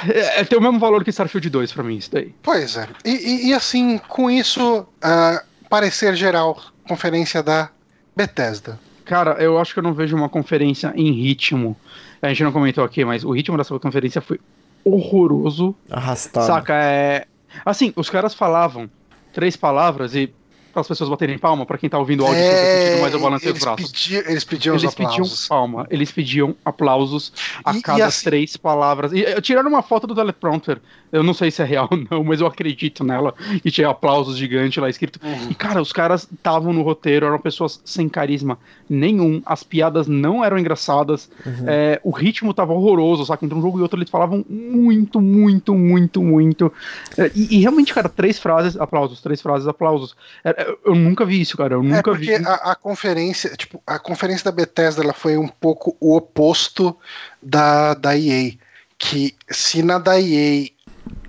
É, 0.09 0.41
é, 0.41 0.43
tem 0.43 0.57
o 0.57 0.61
mesmo 0.61 0.77
valor 0.77 1.03
que 1.03 1.09
Starfield 1.09 1.49
2 1.49 1.71
pra 1.71 1.83
mim, 1.83 1.95
isso 1.95 2.11
daí. 2.11 2.35
Pois 2.41 2.75
é. 2.75 2.87
E, 3.05 3.11
e, 3.11 3.47
e 3.47 3.53
assim, 3.53 3.97
com 4.09 4.29
isso, 4.29 4.79
uh, 4.81 5.39
parecer 5.69 6.15
geral, 6.15 6.61
conferência 6.87 7.41
da 7.41 7.69
Bethesda. 8.15 8.79
Cara, 9.05 9.31
eu 9.43 9.59
acho 9.59 9.73
que 9.73 9.79
eu 9.79 9.83
não 9.83 9.93
vejo 9.93 10.15
uma 10.15 10.29
conferência 10.29 10.93
em 10.95 11.11
ritmo. 11.11 11.75
A 12.21 12.29
gente 12.29 12.43
não 12.43 12.51
comentou 12.51 12.83
aqui, 12.83 13.03
mas 13.03 13.23
o 13.23 13.31
ritmo 13.31 13.57
dessa 13.57 13.77
conferência 13.77 14.21
foi 14.21 14.39
horroroso. 14.83 15.75
Arrastado. 15.89 16.45
Saca? 16.45 16.73
É. 16.75 17.25
Assim, 17.65 17.91
os 17.95 18.09
caras 18.09 18.33
falavam 18.33 18.89
três 19.33 19.55
palavras 19.55 20.15
e 20.15 20.33
para 20.73 20.81
as 20.81 20.87
pessoas 20.87 21.07
baterem 21.07 21.37
palma, 21.37 21.67
para 21.67 21.77
quem 21.77 21.87
tá 21.87 21.99
ouvindo 21.99 22.23
o 22.23 22.25
áudio, 22.25 22.41
é, 22.41 22.99
mais 22.99 23.13
eu 23.13 23.19
balancei 23.19 23.51
os 23.51 23.59
braços. 23.59 23.91
Pedi, 23.91 24.15
eles 24.15 24.43
pediam 24.43 24.75
eles 24.75 24.95
pediam 24.95 25.27
palma, 25.47 25.85
eles 25.91 26.11
pediam 26.11 26.55
aplausos 26.65 27.31
a 27.63 27.77
e, 27.77 27.81
cada 27.81 27.99
e 27.99 28.01
assim, 28.01 28.23
três 28.23 28.57
palavras. 28.57 29.13
E 29.13 29.23
eh, 29.23 29.39
tiraram 29.39 29.69
uma 29.69 29.83
foto 29.83 30.07
do 30.07 30.15
teleprompter 30.15 30.81
eu 31.13 31.21
não 31.21 31.33
sei 31.33 31.51
se 31.51 31.61
é 31.61 31.65
real 31.65 31.87
ou 31.91 31.97
não, 32.09 32.23
mas 32.23 32.41
eu 32.41 32.47
acredito 32.47 33.03
nela. 33.03 33.35
E 33.63 33.69
tinha 33.69 33.87
aplausos 33.87 34.35
gigantes 34.35 34.81
lá 34.81 34.89
escrito. 34.89 35.19
Uhum. 35.23 35.51
E, 35.51 35.55
cara, 35.55 35.79
os 35.79 35.93
caras 35.93 36.27
estavam 36.33 36.73
no 36.73 36.81
roteiro, 36.81 37.27
eram 37.27 37.39
pessoas 37.39 37.79
sem 37.85 38.09
carisma 38.09 38.57
nenhum. 38.89 39.41
As 39.45 39.63
piadas 39.63 40.07
não 40.07 40.43
eram 40.43 40.57
engraçadas. 40.57 41.29
Uhum. 41.45 41.65
É, 41.67 42.01
o 42.03 42.09
ritmo 42.09 42.51
tava 42.51 42.73
horroroso, 42.73 43.25
sabe? 43.25 43.45
Entre 43.45 43.55
um 43.55 43.61
jogo 43.61 43.77
e 43.77 43.81
outro 43.83 43.99
eles 43.99 44.09
falavam 44.09 44.43
muito, 44.49 45.21
muito, 45.21 45.75
muito, 45.75 46.23
muito. 46.23 46.73
É, 47.15 47.31
e, 47.35 47.57
e, 47.57 47.61
realmente, 47.61 47.93
cara, 47.93 48.09
três 48.09 48.39
frases, 48.39 48.75
aplausos, 48.75 49.21
três 49.21 49.39
frases, 49.39 49.67
aplausos. 49.67 50.15
É, 50.43 50.49
é 50.49 50.75
eu 50.83 50.95
nunca 50.95 51.23
vi 51.25 51.41
isso, 51.41 51.55
cara. 51.55 51.75
Eu 51.75 51.83
nunca 51.83 51.99
é 51.99 52.01
porque 52.01 52.39
vi. 52.39 52.45
A, 52.45 52.71
a 52.71 52.75
conferência, 52.75 53.51
tipo, 53.55 53.79
a 53.85 53.99
conferência 53.99 54.45
da 54.45 54.51
Bethesda 54.51 55.03
ela 55.03 55.13
foi 55.13 55.37
um 55.37 55.47
pouco 55.47 55.95
o 55.99 56.17
oposto 56.17 56.97
da, 57.39 57.93
da 57.93 58.17
EA. 58.17 58.53
Que 58.97 59.35
se 59.49 59.83
na 59.83 59.99
da 59.99 60.19
EA 60.19 60.72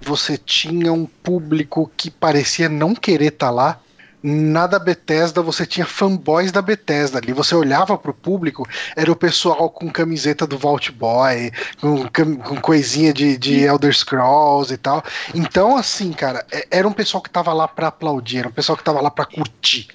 você 0.01 0.37
tinha 0.37 0.93
um 0.93 1.07
público 1.07 1.91
que 1.97 2.11
parecia 2.11 2.69
não 2.69 2.95
querer 2.95 3.29
estar 3.29 3.47
tá 3.47 3.53
lá. 3.53 3.81
Na 4.27 4.67
da 4.67 4.79
Bethesda 4.79 5.43
você 5.43 5.67
tinha 5.67 5.85
fanboys 5.85 6.51
da 6.51 6.63
Bethesda 6.63 7.19
ali. 7.19 7.33
Você 7.35 7.55
olhava 7.55 7.99
pro 7.99 8.15
público, 8.15 8.67
era 8.97 9.13
o 9.13 9.17
pessoal 9.17 9.69
com 9.69 9.91
camiseta 9.91 10.47
do 10.47 10.57
Vault 10.57 10.91
Boy, 10.93 11.53
com, 11.79 12.09
com 12.39 12.57
coisinha 12.57 13.13
de, 13.13 13.37
de 13.37 13.61
Elder 13.61 13.95
Scrolls 13.95 14.73
e 14.73 14.79
tal. 14.79 15.05
Então, 15.35 15.77
assim, 15.77 16.11
cara, 16.11 16.45
é, 16.51 16.67
era 16.71 16.89
um 16.89 16.93
pessoal 16.93 17.23
que 17.23 17.29
tava 17.29 17.53
lá 17.53 17.69
para 17.69 17.89
aplaudir, 17.89 18.39
era 18.39 18.49
um 18.49 18.53
pessoal 18.53 18.79
que 18.79 18.85
tava 18.85 19.03
lá 19.03 19.11
para 19.11 19.27
curtir. 19.27 19.89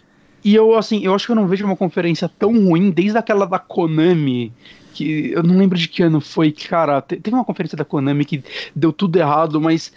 E 0.44 0.56
eu, 0.56 0.76
assim, 0.76 1.04
eu 1.04 1.14
acho 1.14 1.26
que 1.26 1.32
eu 1.32 1.36
não 1.36 1.48
vejo 1.48 1.66
uma 1.66 1.76
conferência 1.76 2.30
tão 2.30 2.54
ruim 2.54 2.92
desde 2.92 3.18
aquela 3.18 3.46
da 3.46 3.60
Konami, 3.60 4.54
que 5.00 5.32
eu 5.32 5.42
não 5.42 5.58
lembro 5.58 5.78
de 5.78 5.88
que 5.88 6.04
ano 6.04 6.20
foi, 6.20 6.52
cara, 6.52 7.02
teve 7.02 7.32
uma 7.34 7.46
conferência 7.46 7.78
da 7.78 7.86
Konami 7.86 8.26
que 8.26 8.44
deu 8.76 8.92
tudo 8.92 9.18
errado, 9.18 9.62
mas 9.62 9.94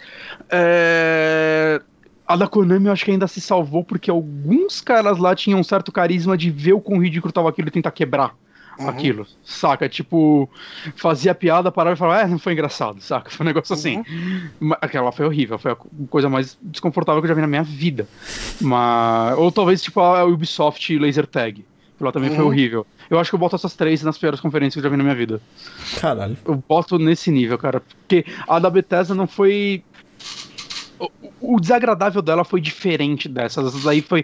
é, 0.49 1.81
a 2.25 2.35
da 2.37 2.47
Konami 2.47 2.85
eu 2.87 2.93
acho 2.93 3.03
que 3.03 3.11
ainda 3.11 3.27
se 3.27 3.41
salvou 3.41 3.83
porque 3.83 4.09
alguns 4.09 4.79
caras 4.79 5.17
lá 5.17 5.35
tinham 5.35 5.59
um 5.59 5.63
certo 5.63 5.91
carisma 5.91 6.37
de 6.37 6.49
ver 6.49 6.73
o 6.73 6.79
quão 6.79 7.01
ridículo 7.01 7.33
tava 7.33 7.49
aquilo 7.49 7.67
e 7.67 7.71
tentar 7.71 7.91
quebrar. 7.91 8.33
Uhum. 8.79 8.89
Aquilo, 8.89 9.27
saca? 9.43 9.87
Tipo, 9.87 10.49
fazia 10.95 11.35
piada, 11.35 11.71
parava 11.71 11.95
e 11.95 11.99
falava, 11.99 12.21
é, 12.21 12.27
não 12.27 12.39
foi 12.39 12.53
engraçado, 12.53 12.99
saca? 13.01 13.29
Foi 13.29 13.45
um 13.45 13.47
negócio 13.47 13.73
assim. 13.75 14.03
Uhum. 14.61 14.71
Aquela 14.81 15.11
foi 15.11 15.27
horrível, 15.27 15.59
foi 15.59 15.73
a 15.73 15.77
coisa 16.09 16.27
mais 16.27 16.57
desconfortável 16.59 17.21
que 17.21 17.25
eu 17.25 17.29
já 17.29 17.35
vi 17.35 17.41
na 17.41 17.47
minha 17.47 17.61
vida. 17.61 18.07
Mas, 18.59 19.37
ou 19.37 19.51
talvez, 19.51 19.79
tipo, 19.83 19.99
a 19.99 20.23
Ubisoft 20.23 20.97
Laser 20.97 21.27
Tag 21.27 21.63
lá 22.03 22.11
também 22.11 22.29
foi 22.31 22.39
Uhum. 22.39 22.47
horrível. 22.47 22.87
Eu 23.13 23.19
acho 23.19 23.29
que 23.29 23.35
eu 23.35 23.39
boto 23.39 23.55
essas 23.55 23.75
três 23.75 24.01
nas 24.03 24.17
piores 24.17 24.39
conferências 24.39 24.73
que 24.73 24.79
eu 24.79 24.83
já 24.83 24.89
vi 24.89 24.97
na 24.97 25.03
minha 25.03 25.15
vida. 25.15 25.39
Caralho. 25.99 26.35
Eu 26.45 26.63
boto 26.67 26.97
nesse 26.97 27.29
nível, 27.31 27.57
cara. 27.57 27.79
Porque 27.79 28.25
a 28.47 28.59
da 28.59 28.69
Bethesda 28.69 29.13
não 29.13 29.27
foi. 29.27 29.83
O, 30.99 31.09
o 31.55 31.59
desagradável 31.59 32.21
dela 32.21 32.43
foi 32.43 32.61
diferente 32.61 33.27
dessas. 33.27 33.67
Essas 33.67 33.85
aí 33.87 34.01
foi. 34.01 34.23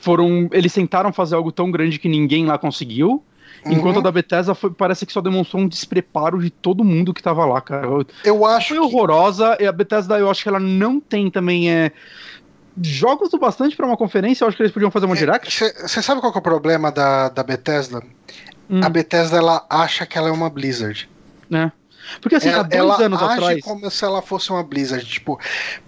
Foram. 0.00 0.48
Eles 0.52 0.72
tentaram 0.72 1.12
fazer 1.12 1.34
algo 1.34 1.50
tão 1.52 1.70
grande 1.70 1.98
que 1.98 2.08
ninguém 2.08 2.46
lá 2.46 2.56
conseguiu. 2.58 3.22
Enquanto 3.66 3.96
a 3.96 3.98
Uhum. 3.98 4.02
da 4.04 4.12
Bethesda 4.12 4.54
foi, 4.54 4.70
parece 4.70 5.04
que 5.04 5.12
só 5.12 5.20
demonstrou 5.20 5.60
um 5.60 5.66
despreparo 5.66 6.40
de 6.40 6.48
todo 6.48 6.84
mundo 6.84 7.12
que 7.12 7.20
tava 7.22 7.44
lá, 7.44 7.60
cara. 7.60 7.86
Eu- 7.88 8.06
Eu 8.24 8.46
acho 8.46 8.68
Foi 8.68 8.76
que 8.76 8.82
horrorosa. 8.82 9.56
E 9.60 9.66
a 9.66 9.72
Bethesda, 9.72 10.16
eu 10.16 10.30
acho 10.30 10.44
que 10.44 10.48
ela 10.48 10.60
não 10.60 11.00
tem 11.00 11.28
também. 11.28 11.68
É, 11.70 11.90
jogos 12.82 13.32
o 13.32 13.38
bastante 13.38 13.76
pra 13.76 13.86
uma 13.86 13.96
conferência. 13.96 14.44
Eu 14.44 14.48
acho 14.48 14.56
que 14.56 14.62
eles 14.62 14.72
podiam 14.72 14.90
fazer 14.90 15.06
uma 15.06 15.16
direct. 15.16 15.64
Você 15.82 16.02
sabe 16.02 16.20
qual 16.20 16.32
que 16.32 16.38
é 16.38 16.40
o 16.40 16.42
problema 16.42 16.90
da, 16.92 17.28
da 17.28 17.42
Bethesda? 17.42 18.02
Hum. 18.70 18.80
A 18.82 18.88
Bethesda 18.88 19.36
ela 19.38 19.64
acha 19.68 20.04
que 20.04 20.18
ela 20.18 20.28
é 20.28 20.32
uma 20.32 20.50
Blizzard. 20.50 21.08
né? 21.48 21.72
Porque 22.20 22.36
assim, 22.36 22.48
há 22.48 22.52
ela 22.52 22.62
dois 22.62 22.74
ela 22.74 23.02
anos 23.02 23.22
age 23.22 23.32
atrás. 23.32 23.64
como 23.64 23.90
se 23.90 24.04
ela 24.04 24.22
fosse 24.22 24.50
uma 24.50 24.62
Blizzard, 24.62 25.04
tipo, 25.04 25.38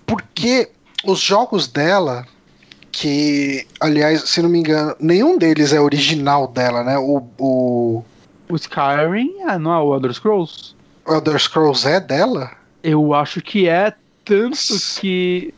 porque 0.07 0.71
os 1.05 1.19
jogos 1.19 1.67
dela, 1.67 2.27
que, 2.93 3.67
aliás, 3.81 4.23
se 4.23 4.43
não 4.43 4.49
me 4.49 4.59
engano, 4.59 4.95
nenhum 5.01 5.39
deles 5.39 5.73
é 5.73 5.81
original 5.81 6.47
dela, 6.47 6.85
né? 6.85 6.99
O, 6.99 7.23
o 7.39 8.05
O 8.49 8.57
Skyrim, 8.57 9.43
ah, 9.47 9.59
não 9.59 9.73
é 9.73 9.79
o 9.79 9.95
Elder 9.95 10.13
Scrolls? 10.13 10.75
Elder 11.09 11.39
Scrolls 11.39 11.89
é 11.89 11.99
dela? 11.99 12.51
Eu 12.83 13.15
acho 13.15 13.41
que 13.41 13.69
é 13.69 13.95
tanto 14.25 14.79
que. 15.01 15.55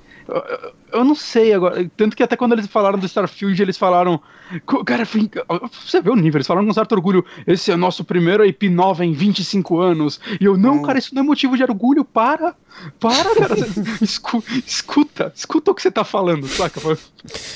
Eu- 0.92 1.04
não 1.04 1.14
sei 1.14 1.52
agora. 1.52 1.88
Tanto 1.96 2.16
que 2.16 2.22
até 2.22 2.36
quando 2.36 2.52
eles 2.52 2.66
falaram 2.66 2.98
do 2.98 3.06
Starfield, 3.06 3.60
eles 3.60 3.76
falaram. 3.76 4.20
Cara, 4.84 5.06
foi, 5.06 5.30
você 5.86 6.00
vê 6.00 6.10
o 6.10 6.14
nível, 6.16 6.38
eles 6.38 6.46
falaram 6.46 6.66
com 6.66 6.72
certo 6.74 6.92
orgulho. 6.92 7.24
Esse 7.46 7.70
é 7.70 7.74
o 7.74 7.78
nosso 7.78 8.04
primeiro 8.04 8.44
IP 8.44 8.68
nova 8.68 9.04
em 9.04 9.12
25 9.12 9.78
anos. 9.78 10.20
E 10.40 10.44
eu, 10.44 10.56
não, 10.58 10.76
Hum. 10.76 10.82
cara, 10.82 10.98
isso 10.98 11.14
não 11.14 11.22
é 11.22 11.24
motivo 11.24 11.56
de 11.56 11.62
orgulho. 11.62 12.04
Para! 12.04 12.54
Para, 13.00 13.34
cara. 13.34 13.54
Escu- 14.02 14.44
escuta, 14.66 15.32
escuta 15.34 15.70
o 15.70 15.74
que 15.74 15.82
você 15.82 15.90
tá 15.90 16.04
falando, 16.04 16.46
saca? 16.48 16.80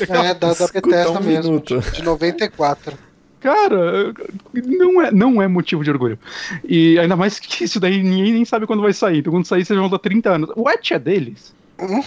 É, 0.01 0.35
da, 0.35 0.53
da 0.55 0.67
Bethesda 0.69 1.11
um 1.11 1.23
mesmo, 1.23 1.51
minuto. 1.53 1.81
de 1.93 2.03
94. 2.03 2.97
Cara, 3.41 4.13
não 4.55 5.03
é, 5.03 5.13
não 5.13 5.43
é 5.43 5.47
motivo 5.47 5.85
de 5.85 5.91
orgulho. 5.91 6.19
E 6.67 6.99
ainda 6.99 7.15
mais 7.15 7.39
que 7.39 7.65
isso 7.65 7.79
daí 7.79 8.03
ninguém 8.03 8.33
nem 8.33 8.45
sabe 8.45 8.67
quando 8.67 8.83
vai 8.83 8.93
sair. 8.93 9.19
Então 9.19 9.33
quando 9.33 9.45
sair, 9.47 9.65
vocês 9.65 9.79
vão 9.79 9.89
dar 9.89 9.99
30 9.99 10.31
anos. 10.31 10.51
O 10.57 10.69
Etch 10.69 10.91
é 10.93 10.99
deles? 10.99 11.55
Hum? 11.79 12.03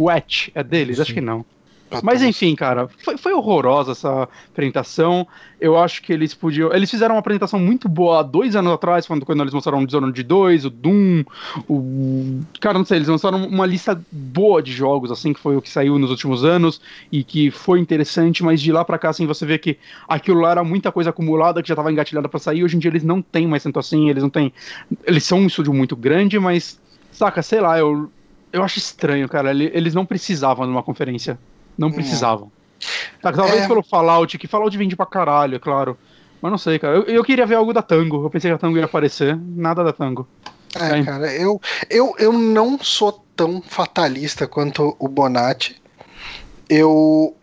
O 0.00 0.10
Etch 0.10 0.48
é 0.54 0.62
deles? 0.62 0.98
Acho 0.98 1.10
Sim. 1.10 1.16
que 1.16 1.20
não. 1.20 1.44
Mas 2.02 2.22
enfim, 2.22 2.54
cara, 2.54 2.88
foi, 3.02 3.16
foi 3.16 3.32
horrorosa 3.32 3.92
essa 3.92 4.28
apresentação. 4.48 5.26
Eu 5.60 5.76
acho 5.76 6.00
que 6.02 6.12
eles 6.12 6.32
podiam. 6.32 6.72
Eles 6.72 6.88
fizeram 6.88 7.16
uma 7.16 7.18
apresentação 7.18 7.58
muito 7.58 7.88
boa 7.88 8.20
há 8.20 8.22
dois 8.22 8.54
anos 8.54 8.72
atrás, 8.72 9.06
quando, 9.06 9.26
quando 9.26 9.40
eles 9.40 9.52
mostraram 9.52 9.82
o 9.82 9.86
Dishonored 9.86 10.22
2, 10.22 10.64
o 10.66 10.70
Doom, 10.70 11.24
o. 11.68 12.40
Cara, 12.60 12.78
não 12.78 12.84
sei, 12.84 12.98
eles 12.98 13.08
lançaram 13.08 13.44
uma 13.44 13.66
lista 13.66 14.00
boa 14.10 14.62
de 14.62 14.72
jogos, 14.72 15.10
assim, 15.10 15.32
que 15.32 15.40
foi 15.40 15.56
o 15.56 15.60
que 15.60 15.68
saiu 15.68 15.98
nos 15.98 16.10
últimos 16.10 16.44
anos 16.44 16.80
e 17.10 17.24
que 17.24 17.50
foi 17.50 17.80
interessante, 17.80 18.44
mas 18.44 18.60
de 18.60 18.70
lá 18.70 18.84
pra 18.84 18.98
cá, 18.98 19.10
assim, 19.10 19.26
você 19.26 19.44
vê 19.44 19.58
que 19.58 19.76
aquilo 20.08 20.40
lá 20.40 20.52
era 20.52 20.64
muita 20.64 20.92
coisa 20.92 21.10
acumulada 21.10 21.60
que 21.60 21.68
já 21.68 21.76
tava 21.76 21.90
engatilhada 21.90 22.28
pra 22.28 22.38
sair. 22.38 22.62
Hoje 22.62 22.76
em 22.76 22.78
dia 22.78 22.90
eles 22.90 23.02
não 23.02 23.20
têm 23.20 23.48
mais 23.48 23.64
tanto 23.64 23.78
assim, 23.80 24.08
eles 24.08 24.22
não 24.22 24.30
têm. 24.30 24.52
Eles 25.04 25.24
são 25.24 25.40
um 25.40 25.46
estúdio 25.46 25.74
muito 25.74 25.96
grande, 25.96 26.38
mas. 26.38 26.78
Saca, 27.10 27.42
sei 27.42 27.60
lá, 27.60 27.76
eu. 27.78 28.08
Eu 28.52 28.62
acho 28.62 28.78
estranho, 28.78 29.28
cara. 29.28 29.50
ele- 29.50 29.70
Eles 29.74 29.94
não 29.94 30.04
precisavam 30.06 30.66
de 30.66 30.72
uma 30.72 30.82
conferência. 30.82 31.38
Não 31.78 31.90
precisavam. 31.90 32.50
Tá, 33.22 33.32
talvez 33.32 33.62
É. 33.62 33.68
pelo 33.68 33.82
Fallout, 33.82 34.36
que 34.38 34.46
Fallout 34.46 34.76
vende 34.76 34.96
pra 34.96 35.06
caralho, 35.06 35.56
é 35.56 35.58
claro. 35.58 35.96
Mas 36.42 36.50
não 36.50 36.58
sei, 36.58 36.78
cara. 36.78 36.96
Eu, 36.96 37.02
eu 37.04 37.22
queria 37.24 37.44
ver 37.46 37.54
algo 37.56 37.72
da 37.72 37.82
Tango. 37.82 38.24
Eu 38.24 38.30
pensei 38.30 38.50
que 38.50 38.54
a 38.54 38.58
Tango 38.58 38.78
ia 38.78 38.86
aparecer. 38.86 39.36
Nada 39.38 39.84
da 39.84 39.92
Tango. 39.92 40.26
É, 40.74 40.98
É. 41.00 41.04
cara, 41.04 41.32
eu, 41.34 41.60
eu, 41.90 42.14
eu 42.18 42.32
não 42.32 42.78
sou 42.78 43.24
tão 43.36 43.60
fatalista 43.60 44.46
quanto 44.46 44.96
o 44.98 45.06
Bonatti. 45.08 45.80
Eu, 46.68 47.36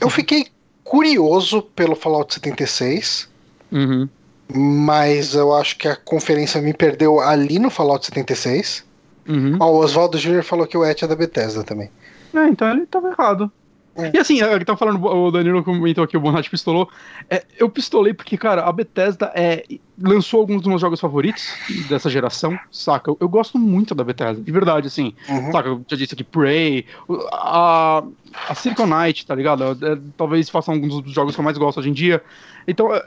eu 0.00 0.10
fiquei 0.10 0.46
curioso 0.84 1.62
pelo 1.62 1.94
Fallout 1.94 2.32
76, 2.34 3.28
Uhum. 3.70 4.08
mas 4.52 5.34
eu 5.34 5.54
acho 5.54 5.76
que 5.76 5.86
a 5.86 5.94
conferência 5.94 6.60
me 6.60 6.72
perdeu 6.74 7.20
ali 7.20 7.58
no 7.58 7.70
Fallout 7.70 8.04
76. 8.04 8.84
Uhum. 9.28 9.56
Ó, 9.60 9.72
o 9.72 9.78
Oswaldo 9.78 10.18
Jr. 10.18 10.42
falou 10.42 10.66
que 10.66 10.76
o 10.76 10.84
Et 10.84 11.02
é 11.02 11.06
da 11.06 11.16
Bethesda 11.16 11.62
também. 11.62 11.90
É, 12.34 12.46
então 12.48 12.70
ele 12.70 12.86
tava 12.86 13.08
errado. 13.08 13.50
É. 13.96 14.12
E 14.14 14.18
assim, 14.18 14.36
que 14.36 14.64
tava 14.64 14.78
falando, 14.78 15.04
o 15.04 15.30
Danilo 15.30 15.64
comentou 15.64 16.04
aqui, 16.04 16.16
o 16.16 16.20
Bonatti 16.20 16.48
pistolou. 16.48 16.88
É, 17.28 17.44
eu 17.58 17.68
pistolei 17.68 18.14
porque, 18.14 18.36
cara, 18.36 18.62
a 18.62 18.72
Bethesda 18.72 19.32
é, 19.34 19.64
lançou 20.00 20.40
alguns 20.40 20.62
dos 20.62 20.68
meus 20.68 20.80
jogos 20.80 21.00
favoritos 21.00 21.48
dessa 21.88 22.08
geração, 22.08 22.58
saca? 22.70 23.10
Eu, 23.10 23.16
eu 23.20 23.28
gosto 23.28 23.58
muito 23.58 23.94
da 23.94 24.04
Bethesda, 24.04 24.40
de 24.40 24.52
verdade, 24.52 24.86
assim. 24.86 25.12
Uhum. 25.28 25.52
Saca, 25.52 25.68
eu 25.68 25.84
já 25.88 25.96
disse 25.96 26.14
aqui, 26.14 26.24
Prey, 26.24 26.86
a, 27.32 28.04
a 28.48 28.54
Silicon 28.54 28.86
Knight, 28.86 29.26
tá 29.26 29.34
ligado? 29.34 29.64
É, 29.64 29.98
talvez 30.16 30.48
façam 30.48 30.74
alguns 30.74 31.02
dos 31.02 31.12
jogos 31.12 31.34
que 31.34 31.40
eu 31.40 31.44
mais 31.44 31.58
gosto 31.58 31.80
hoje 31.80 31.90
em 31.90 31.94
dia. 31.94 32.22
Então, 32.68 32.94
é, 32.94 33.04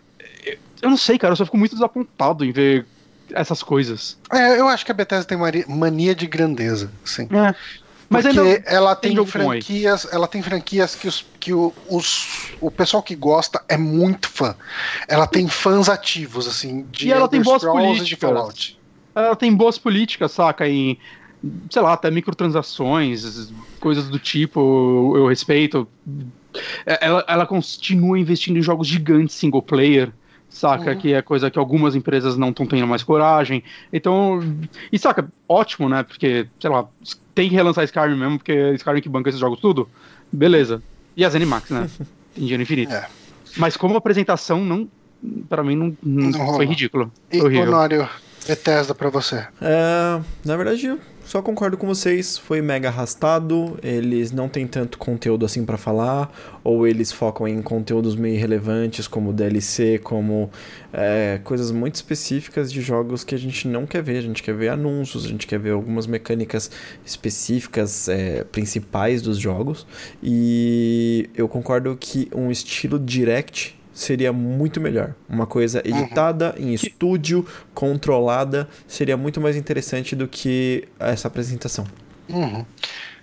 eu 0.82 0.90
não 0.90 0.98
sei, 0.98 1.18
cara, 1.18 1.32
eu 1.32 1.38
só 1.38 1.46
fico 1.46 1.58
muito 1.58 1.76
desapontado 1.76 2.44
em 2.44 2.52
ver 2.52 2.86
essas 3.34 3.62
coisas. 3.64 4.18
É, 4.32 4.60
eu 4.60 4.68
acho 4.68 4.86
que 4.86 4.92
a 4.92 4.96
Bethesda 4.96 5.26
tem 5.26 5.38
mania 5.68 6.16
de 6.16 6.28
grandeza, 6.28 6.92
sim. 7.04 7.28
É. 7.32 7.56
Mas 8.10 8.26
Porque 8.26 8.40
ainda. 8.40 8.64
ela 8.68 8.96
tem 8.96 9.16
tem, 9.16 9.26
franquias, 9.26 10.08
ela 10.12 10.28
tem 10.28 10.42
franquias 10.44 10.94
que, 10.94 11.08
os, 11.08 11.26
que 11.40 11.52
o, 11.54 11.74
os, 11.90 12.52
o 12.62 12.70
pessoal 12.70 13.02
que 13.02 13.16
gosta 13.16 13.64
é 13.68 13.76
muito 13.78 14.30
fã. 14.30 14.56
Ela 15.08 15.26
tem 15.26 15.48
fãs 15.48 15.90
ativos, 15.90 16.48
assim, 16.48 16.86
de 16.92 17.08
E 17.08 17.12
ela 17.12 17.28
tem 17.28 17.42
boas 17.42 17.64
Scrolls 17.64 18.06
de 18.06 18.16
políticas. 18.16 18.30
Fallout. 18.30 18.80
ela 19.16 19.36
tem 19.36 19.56
boas 19.56 19.80
políticas, 19.80 20.32
saca? 20.32 20.68
Em, 20.68 21.00
sei 21.72 21.82
lá, 21.82 21.94
até 21.94 22.12
microtransações, 22.12 23.52
coisas 23.80 24.10
do 24.10 24.20
tipo, 24.20 24.60
eu, 25.16 25.22
eu 25.24 25.28
respeito. 25.28 25.88
É, 26.86 27.08
Ela, 27.08 27.26
ela 27.28 27.46
continua 27.48 28.20
investindo 28.20 28.58
em 28.60 28.62
jogos 28.62 28.88
gigantes 28.88 29.36
single 29.36 29.62
player, 29.64 30.12
saca? 30.54 30.92
Uhum. 30.92 30.98
Que 30.98 31.14
é 31.14 31.22
coisa 31.22 31.50
que 31.52 31.60
algumas 31.60 31.96
empresas 31.96 32.38
não 32.38 32.50
estão 32.50 32.66
tendo 32.66 32.88
mais 32.88 33.04
coragem. 33.04 33.64
Então, 33.92 34.40
e 34.92 34.98
saca, 35.00 35.28
ótimo, 35.50 35.90
né? 35.90 36.04
Porque, 36.04 36.48
sei 36.60 36.70
lá, 36.70 36.88
tem 37.36 37.50
que 37.50 37.56
relançar 37.56 37.84
Skyrim 37.84 38.16
mesmo, 38.18 38.38
porque 38.38 38.52
é 38.52 38.74
Skyrim 38.76 39.02
que 39.02 39.10
banca 39.10 39.30
esses 39.30 39.40
jogos 39.42 39.60
tudo. 39.60 39.90
Beleza. 40.32 40.82
E 41.18 41.26
as 41.26 41.36
Animax, 41.36 41.70
né? 41.70 41.90
Tem 42.34 42.44
dinheiro 42.44 42.64
infinito. 42.64 42.94
É. 42.94 43.08
Mas 43.58 43.76
como 43.78 43.98
apresentação, 43.98 44.64
não. 44.64 44.88
Pra 45.48 45.64
mim, 45.64 45.76
não, 45.76 45.96
não- 46.04 46.30
Não 46.32 46.56
foi 46.56 46.66
ridículo. 46.66 47.12
E 47.32 47.38
Foi 47.40 47.48
horrível. 47.48 47.68
Honório, 47.70 48.10
Bethesda 48.48 48.94
pra 48.94 49.10
você. 49.10 49.48
É, 49.62 50.20
na 50.44 50.58
verdade, 50.58 50.86
eu 50.88 51.00
só 51.34 51.42
concordo 51.42 51.78
com 51.78 51.88
vocês. 51.88 52.38
Foi 52.38 52.62
mega 52.62 52.90
arrastado. 52.90 53.80
Eles 53.82 54.32
não 54.32 54.48
têm 54.48 54.68
tanto 54.68 55.00
conteúdo 55.00 55.48
assim 55.48 55.66
pra 55.66 55.80
falar. 55.80 56.32
Ou 56.64 56.86
eles 56.86 57.12
focam 57.12 57.48
em 57.48 57.60
conteúdos 57.60 58.16
meio 58.16 58.40
relevantes, 58.40 59.08
como 59.08 59.34
DLC, 59.34 59.98
como 59.98 60.52
é, 60.94 61.40
coisas 61.44 61.72
muito 61.72 61.96
específicas 61.96 62.72
de 62.72 62.82
jogos 62.82 63.24
que 63.24 63.34
a 63.34 63.38
gente 63.40 63.68
não 63.68 63.88
quer 63.88 64.04
ver. 64.04 64.20
A 64.20 64.22
gente 64.22 64.44
quer 64.44 64.54
ver 64.54 64.70
anúncios, 64.70 65.26
a 65.26 65.28
gente 65.28 65.48
quer 65.48 65.58
ver 65.58 65.72
algumas 65.72 66.06
mecânicas 66.06 66.70
específicas, 67.04 68.08
é, 68.08 68.44
principais 68.44 69.20
dos 69.20 69.40
jogos. 69.40 69.88
E 70.22 71.32
eu 71.34 71.50
concordo 71.50 71.98
que 72.00 72.30
um 72.32 72.52
estilo 72.52 73.00
direct 73.00 73.76
seria 73.94 74.34
muito 74.34 74.82
melhor. 74.82 75.14
Uma 75.30 75.46
coisa 75.46 75.82
editada 75.86 76.56
em 76.58 76.74
estúdio, 76.74 77.46
controlada, 77.74 78.68
seria 78.88 79.16
muito 79.16 79.40
mais 79.40 79.56
interessante 79.56 80.16
do 80.16 80.28
que 80.28 80.88
essa 81.00 81.28
apresentação. 81.28 81.86
Uhum. 82.30 82.66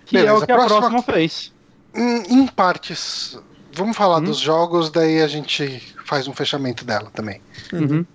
Que 0.06 0.16
é 0.18 0.20
o 0.22 0.26
Beleza, 0.26 0.46
que 0.46 0.52
a 0.52 0.56
próxima- 0.56 0.80
próxima 0.80 1.02
fez. 1.02 1.52
Em, 1.94 2.34
em 2.42 2.46
partes, 2.46 3.38
vamos 3.72 3.96
falar 3.96 4.18
Hum. 4.18 4.24
dos 4.24 4.38
jogos, 4.38 4.90
daí 4.90 5.20
a 5.20 5.26
gente 5.28 5.82
faz 6.06 6.28
um 6.28 6.32
fechamento 6.32 6.84
dela 6.84 7.10
também. 7.12 7.40
Uhum. 7.72 7.88
Quem, 7.88 8.06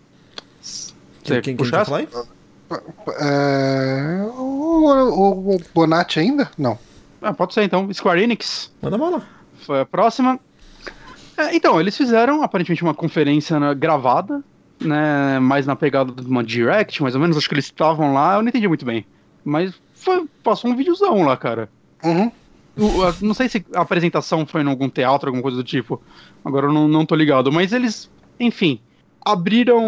Você 0.62 1.34
quem, 1.34 1.42
quem 1.42 1.56
puxa 1.58 1.72
quer 1.72 1.86
falar? 1.86 2.04
É, 3.20 4.24
o, 4.38 4.86
o, 4.90 5.56
o 5.56 5.62
Bonatti 5.74 6.20
ainda? 6.20 6.50
Não. 6.58 6.78
Ah, 7.22 7.34
pode 7.34 7.54
ser 7.54 7.64
então. 7.64 7.92
Square 7.94 8.22
Enix 8.22 8.72
Manda 8.82 8.98
bala. 8.98 9.24
foi 9.66 9.82
a 9.82 9.86
próxima. 9.86 10.40
É, 11.38 11.56
então, 11.56 11.80
eles 11.80 11.96
fizeram 11.98 12.42
aparentemente 12.44 12.84
uma 12.84 12.94
conferência 12.94 13.60
né, 13.60 13.74
gravada, 13.76 14.44
né? 14.80 15.40
Mais 15.40 15.66
na 15.66 15.76
pegada 15.76 16.12
de 16.12 16.28
uma 16.30 16.44
direct, 16.44 17.02
mais 17.02 17.16
ou 17.16 17.22
menos. 17.22 17.38
Acho 17.38 17.48
que 17.50 17.56
eles 17.56 17.66
estavam 17.66 18.14
lá, 18.14 18.36
eu 18.36 18.42
não 18.42 18.50
entendi 18.50 18.68
muito 18.68 18.86
bem. 18.86 19.06
Mas 19.44 19.74
foi, 19.94 20.26
passou 20.44 20.72
um 20.72 20.76
videozão 20.76 21.24
lá, 21.24 21.36
cara. 21.38 21.70
Uhum. 22.04 22.32
O- 22.78 23.04
a- 23.04 23.16
não 23.22 23.34
sei 23.34 23.48
se 23.50 23.66
a 23.74 23.82
apresentação 23.82 24.46
foi 24.46 24.62
em 24.62 24.68
algum 24.68 24.90
teatro, 24.90 25.28
alguma 25.30 25.42
coisa 25.44 25.58
do 25.58 25.64
tipo. 25.64 26.02
Agora 26.44 26.68
eu 26.68 26.74
não, 26.74 26.88
não 26.88 27.06
tô 27.06 27.16
ligado. 27.16 27.52
Mas 27.52 27.72
eles, 27.74 28.10
enfim, 28.40 28.80
abriram 29.24 29.82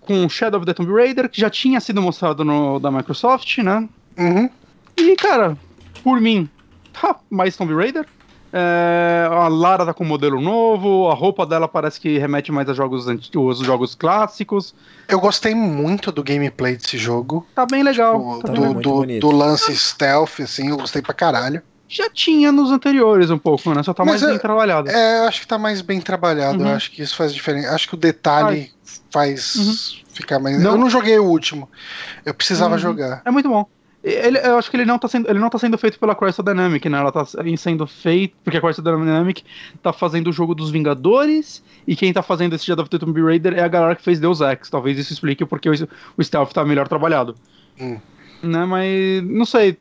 com 0.00 0.28
Shadow 0.28 0.58
of 0.60 0.66
the 0.66 0.74
Tomb 0.74 0.92
Raider, 0.92 1.28
que 1.28 1.40
já 1.40 1.50
tinha 1.50 1.80
sido 1.80 2.00
mostrado 2.02 2.44
no 2.44 2.78
da 2.78 2.90
Microsoft, 2.90 3.58
né? 3.58 3.88
Uhum. 4.18 4.48
E, 4.96 5.16
cara, 5.16 5.56
por 6.02 6.20
mim, 6.20 6.48
tá, 6.92 7.16
mais 7.30 7.56
Tomb 7.56 7.74
Raider. 7.74 8.06
É, 8.52 9.28
a 9.30 9.46
Lara 9.48 9.84
tá 9.84 9.92
com 9.92 10.04
um 10.04 10.06
modelo 10.06 10.40
novo, 10.40 11.08
a 11.08 11.14
roupa 11.14 11.44
dela 11.44 11.68
parece 11.68 12.00
que 12.00 12.16
remete 12.18 12.50
mais 12.50 12.68
a 12.68 12.72
jogos 12.74 13.06
antigos, 13.08 13.58
jogos 13.58 13.94
clássicos. 13.94 14.74
Eu 15.06 15.20
gostei 15.20 15.54
muito 15.54 16.10
do 16.10 16.22
gameplay 16.22 16.76
desse 16.76 16.96
jogo. 16.96 17.46
Tá 17.54 17.66
bem 17.66 17.82
legal. 17.82 18.18
O- 18.20 18.38
tá 18.40 18.52
bem 18.52 18.60
do, 18.60 18.66
muito 18.74 19.06
do, 19.06 19.20
do 19.20 19.30
lance 19.30 19.74
stealth, 19.76 20.40
assim, 20.40 20.70
eu 20.70 20.76
gostei 20.78 21.02
pra 21.02 21.12
caralho. 21.14 21.62
Já 21.90 22.10
tinha 22.10 22.52
nos 22.52 22.70
anteriores 22.70 23.30
um 23.30 23.38
pouco, 23.38 23.72
né? 23.74 23.82
Só 23.82 23.94
tá 23.94 24.04
Mas 24.04 24.12
mais 24.14 24.22
eu- 24.22 24.28
bem 24.30 24.38
trabalhado. 24.38 24.90
É, 24.90 25.20
eu 25.20 25.24
acho 25.28 25.40
que 25.40 25.46
tá 25.46 25.56
mais 25.58 25.80
bem 25.80 26.00
trabalhado. 26.00 26.58
Uhum. 26.62 26.68
Eu 26.68 26.74
acho 26.76 26.90
que 26.90 27.00
isso 27.02 27.16
faz 27.16 27.32
diferença. 27.32 27.74
Acho 27.74 27.88
que 27.88 27.94
o 27.94 27.98
detalhe 27.98 28.70
faz 29.10 30.02
ficar 30.12 30.38
mais. 30.38 30.60
Não. 30.62 30.72
Eu 30.72 30.76
não 30.78 30.90
joguei 30.90 31.18
o 31.18 31.24
último. 31.24 31.68
Eu 32.26 32.34
precisava 32.34 32.74
Uhum. 32.74 32.78
jogar. 32.78 33.22
É 33.24 33.30
muito 33.30 33.48
bom. 33.48 33.66
Ele, 34.08 34.38
eu 34.38 34.56
acho 34.58 34.70
que 34.70 34.76
ele 34.76 34.84
não, 34.84 34.98
tá 34.98 35.08
sendo, 35.08 35.28
ele 35.28 35.38
não 35.38 35.50
tá 35.50 35.58
sendo 35.58 35.76
feito 35.76 35.98
pela 35.98 36.14
Crystal 36.14 36.44
Dynamic, 36.44 36.88
né? 36.88 36.98
Ela 36.98 37.12
tá 37.12 37.24
sendo 37.56 37.86
feito. 37.86 38.36
Porque 38.42 38.58
a 38.58 38.60
Crystal 38.60 38.84
Dynamic 38.84 39.44
tá 39.82 39.92
fazendo 39.92 40.28
o 40.28 40.32
jogo 40.32 40.54
dos 40.54 40.70
Vingadores. 40.70 41.62
E 41.86 41.94
quem 41.96 42.12
tá 42.12 42.22
fazendo 42.22 42.54
esse 42.54 42.64
Shadow 42.64 42.82
of 42.82 42.90
the 42.90 42.98
Tomb 42.98 43.20
Raider 43.22 43.54
é 43.54 43.62
a 43.62 43.68
galera 43.68 43.94
que 43.94 44.02
fez 44.02 44.18
Deus 44.20 44.40
Ex. 44.40 44.70
Talvez 44.70 44.98
isso 44.98 45.12
explique 45.12 45.44
porque 45.44 45.68
o, 45.68 45.72
o 46.16 46.24
stealth 46.24 46.52
tá 46.52 46.64
melhor 46.64 46.88
trabalhado. 46.88 47.34
Hum. 47.80 47.98
Né? 48.42 48.64
Mas 48.64 49.22
não 49.24 49.44
sei. 49.44 49.78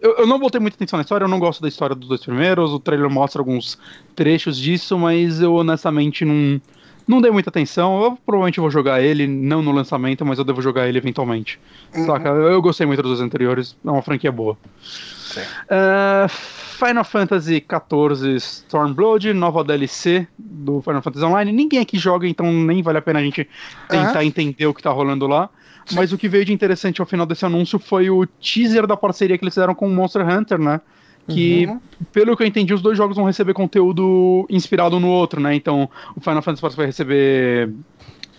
Eu, 0.00 0.16
eu 0.18 0.26
não 0.26 0.38
botei 0.38 0.60
muita 0.60 0.76
atenção 0.76 0.98
na 0.98 1.02
história, 1.02 1.24
eu 1.24 1.28
não 1.28 1.38
gosto 1.38 1.62
da 1.62 1.68
história 1.68 1.96
dos 1.96 2.08
dois 2.08 2.22
primeiros. 2.22 2.70
O 2.72 2.78
trailer 2.78 3.08
mostra 3.10 3.40
alguns 3.40 3.78
trechos 4.14 4.58
disso, 4.58 4.98
mas 4.98 5.40
eu 5.40 5.54
honestamente 5.54 6.24
não, 6.24 6.60
não 7.06 7.20
dei 7.20 7.30
muita 7.30 7.50
atenção. 7.50 8.02
Eu 8.02 8.18
provavelmente 8.24 8.60
vou 8.60 8.70
jogar 8.70 9.00
ele, 9.00 9.26
não 9.26 9.62
no 9.62 9.72
lançamento, 9.72 10.24
mas 10.24 10.38
eu 10.38 10.44
devo 10.44 10.60
jogar 10.60 10.88
ele 10.88 10.98
eventualmente. 10.98 11.58
Uhum. 11.94 12.06
Saca? 12.06 12.28
Eu 12.28 12.60
gostei 12.60 12.86
muito 12.86 13.02
dos 13.02 13.20
anteriores, 13.20 13.76
é 13.84 13.90
uma 13.90 14.02
franquia 14.02 14.32
boa. 14.32 14.56
Sim. 14.82 15.40
É, 15.68 16.26
Final 16.28 17.04
Fantasy 17.04 17.64
XIV 17.64 18.36
Stormblood, 18.36 19.32
nova 19.32 19.64
DLC 19.64 20.26
do 20.38 20.82
Final 20.82 21.02
Fantasy 21.02 21.24
Online. 21.24 21.52
Ninguém 21.52 21.80
aqui 21.80 21.98
joga, 21.98 22.26
então 22.26 22.52
nem 22.52 22.82
vale 22.82 22.98
a 22.98 23.02
pena 23.02 23.20
a 23.20 23.22
gente 23.22 23.48
tentar 23.88 24.18
Aham. 24.18 24.24
entender 24.24 24.66
o 24.66 24.74
que 24.74 24.82
tá 24.82 24.90
rolando 24.90 25.26
lá. 25.26 25.48
Mas 25.92 26.12
o 26.12 26.18
que 26.18 26.28
veio 26.28 26.44
de 26.44 26.52
interessante 26.52 27.00
ao 27.00 27.06
final 27.06 27.24
desse 27.24 27.46
anúncio 27.46 27.78
foi 27.78 28.10
o 28.10 28.26
teaser 28.26 28.86
da 28.86 28.96
parceria 28.96 29.38
que 29.38 29.44
eles 29.44 29.54
fizeram 29.54 29.74
com 29.74 29.86
o 29.86 29.90
Monster 29.90 30.28
Hunter, 30.28 30.58
né? 30.58 30.80
Que, 31.28 31.66
Uhum. 31.66 31.80
pelo 32.12 32.36
que 32.36 32.42
eu 32.42 32.46
entendi, 32.46 32.72
os 32.72 32.80
dois 32.82 32.96
jogos 32.96 33.16
vão 33.16 33.26
receber 33.26 33.52
conteúdo 33.52 34.46
inspirado 34.48 35.00
no 35.00 35.08
outro, 35.08 35.40
né? 35.40 35.54
Então, 35.54 35.90
o 36.14 36.20
Final 36.20 36.40
Fantasy 36.42 36.60
XIV 36.64 36.76
vai 36.76 36.86
receber 36.86 37.72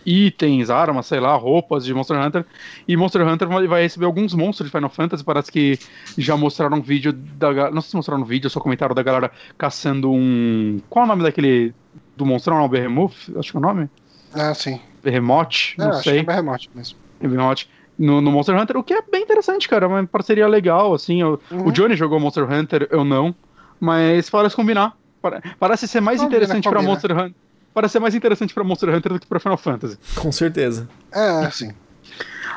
itens, 0.06 0.70
armas, 0.70 1.06
sei 1.06 1.20
lá, 1.20 1.36
roupas 1.36 1.84
de 1.84 1.94
Monster 1.94 2.18
Hunter. 2.18 2.46
E 2.88 2.96
Monster 2.96 3.28
Hunter 3.28 3.48
vai 3.68 3.82
receber 3.84 4.06
alguns 4.06 4.34
monstros 4.34 4.70
de 4.70 4.72
Final 4.76 4.90
Fantasy. 4.90 5.24
Parece 5.24 5.52
que 5.52 5.78
já 6.18 6.38
mostraram 6.38 6.78
um 6.78 6.82
vídeo 6.82 7.12
da 7.12 7.70
Não 7.72 7.82
sei 7.82 7.90
se 7.92 7.96
mostraram 7.98 8.22
um 8.22 8.26
vídeo, 8.26 8.50
só 8.50 8.60
comentaram 8.62 8.96
da 8.96 9.04
galera 9.04 9.32
caçando 9.58 10.10
um. 10.12 10.80
Qual 10.90 11.04
é 11.04 11.06
o 11.06 11.10
nome 11.10 11.24
daquele. 11.24 11.74
Do 12.16 12.26
monstrão? 12.26 12.58
Não, 12.58 12.66
o 12.66 12.70
Behemoth? 12.70 13.14
Acho 13.38 13.52
que 13.52 13.58
é 13.58 13.60
o 13.60 13.62
nome? 13.62 13.90
Ah, 14.34 14.54
sim. 14.54 14.80
Behemoth? 15.04 15.74
É, 15.78 15.84
Não 15.84 15.90
acho 15.92 16.04
sei. 16.04 16.24
que 16.24 16.32
é 16.32 16.34
remote 16.36 16.70
mesmo. 16.74 16.98
Behemoth. 17.22 17.66
No, 17.98 18.22
no 18.22 18.32
Monster 18.32 18.56
Hunter, 18.60 18.78
o 18.78 18.84
que 18.84 18.94
é 18.94 19.02
bem 19.02 19.24
interessante, 19.24 19.68
cara. 19.68 19.88
Uma 19.88 20.06
parceria 20.06 20.48
legal, 20.48 20.94
assim. 20.94 21.22
eu- 21.22 21.40
Uhum. 21.50 21.68
O 21.68 21.72
Johnny 21.72 21.96
jogou 21.96 22.20
Monster 22.20 22.44
Hunter, 22.52 22.88
eu 22.92 23.04
não. 23.04 23.34
Mas 23.80 24.30
parece 24.30 24.56
combinar. 24.56 24.96
Pare- 25.22 25.42
Parece 25.60 25.88
ser 25.88 26.00
mais 26.02 26.20
Combina, 26.20 26.38
interessante 26.38 26.64
pra 26.64 26.74
combina. 26.74 26.92
Monster 26.94 27.12
Hunter. 27.12 27.34
Parece 27.74 27.92
ser 27.94 28.00
mais 28.00 28.16
interessante 28.16 28.54
pra 28.54 28.64
Monster 28.64 28.90
Hunter 28.96 29.14
do 29.14 29.20
que 29.20 29.26
pra 29.28 29.40
Final 29.40 29.58
Fantasy. 29.58 29.98
Com 30.16 30.32
certeza. 30.32 30.88
É, 31.12 31.50
sim. 31.52 31.72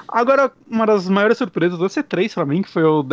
Agora, 0.08 0.50
uma 0.68 0.86
das 0.86 1.08
maiores 1.08 1.38
surpresas 1.38 1.78
do 1.78 1.86
C3 1.86 2.32
pra 2.34 2.44
mim, 2.44 2.62
que 2.62 2.68
foi 2.68 2.82
o 2.84 3.04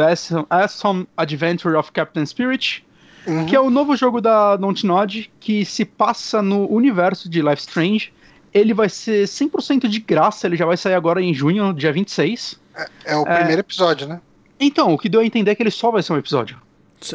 Awesome 0.49 1.07
Adventure 1.15 1.75
of 1.75 1.91
Captain 1.91 2.25
Spirit, 2.25 2.85
Uhum. 3.25 3.45
que 3.45 3.55
é 3.55 3.59
o 3.59 3.69
novo 3.69 3.95
jogo 3.95 4.19
da 4.21 4.55
Dontnod, 4.55 5.29
que 5.39 5.63
se 5.65 5.83
passa 5.85 6.41
no 6.41 6.69
universo 6.71 7.29
de 7.29 7.41
Life 7.41 7.61
Strange. 7.61 8.11
Ele 8.57 8.73
vai 8.73 8.89
ser 8.89 9.25
100% 9.25 9.87
de 9.87 9.99
graça, 9.99 10.47
ele 10.47 10.55
já 10.55 10.65
vai 10.65 10.77
sair 10.77 10.93
agora 10.93 11.21
em 11.21 11.33
junho, 11.33 11.73
dia 11.73 11.91
26. 11.91 12.59
É 13.05 13.15
o 13.15 13.25
primeiro 13.25 13.61
episódio, 13.61 14.07
né? 14.07 14.21
Então, 14.59 14.93
o 14.93 14.97
que 14.97 15.09
deu 15.09 15.21
a 15.21 15.25
entender 15.25 15.51
é 15.51 15.55
que 15.55 15.63
ele 15.63 15.71
só 15.71 15.91
vai 15.91 16.01
ser 16.01 16.13
um 16.13 16.17
episódio. 16.17 16.57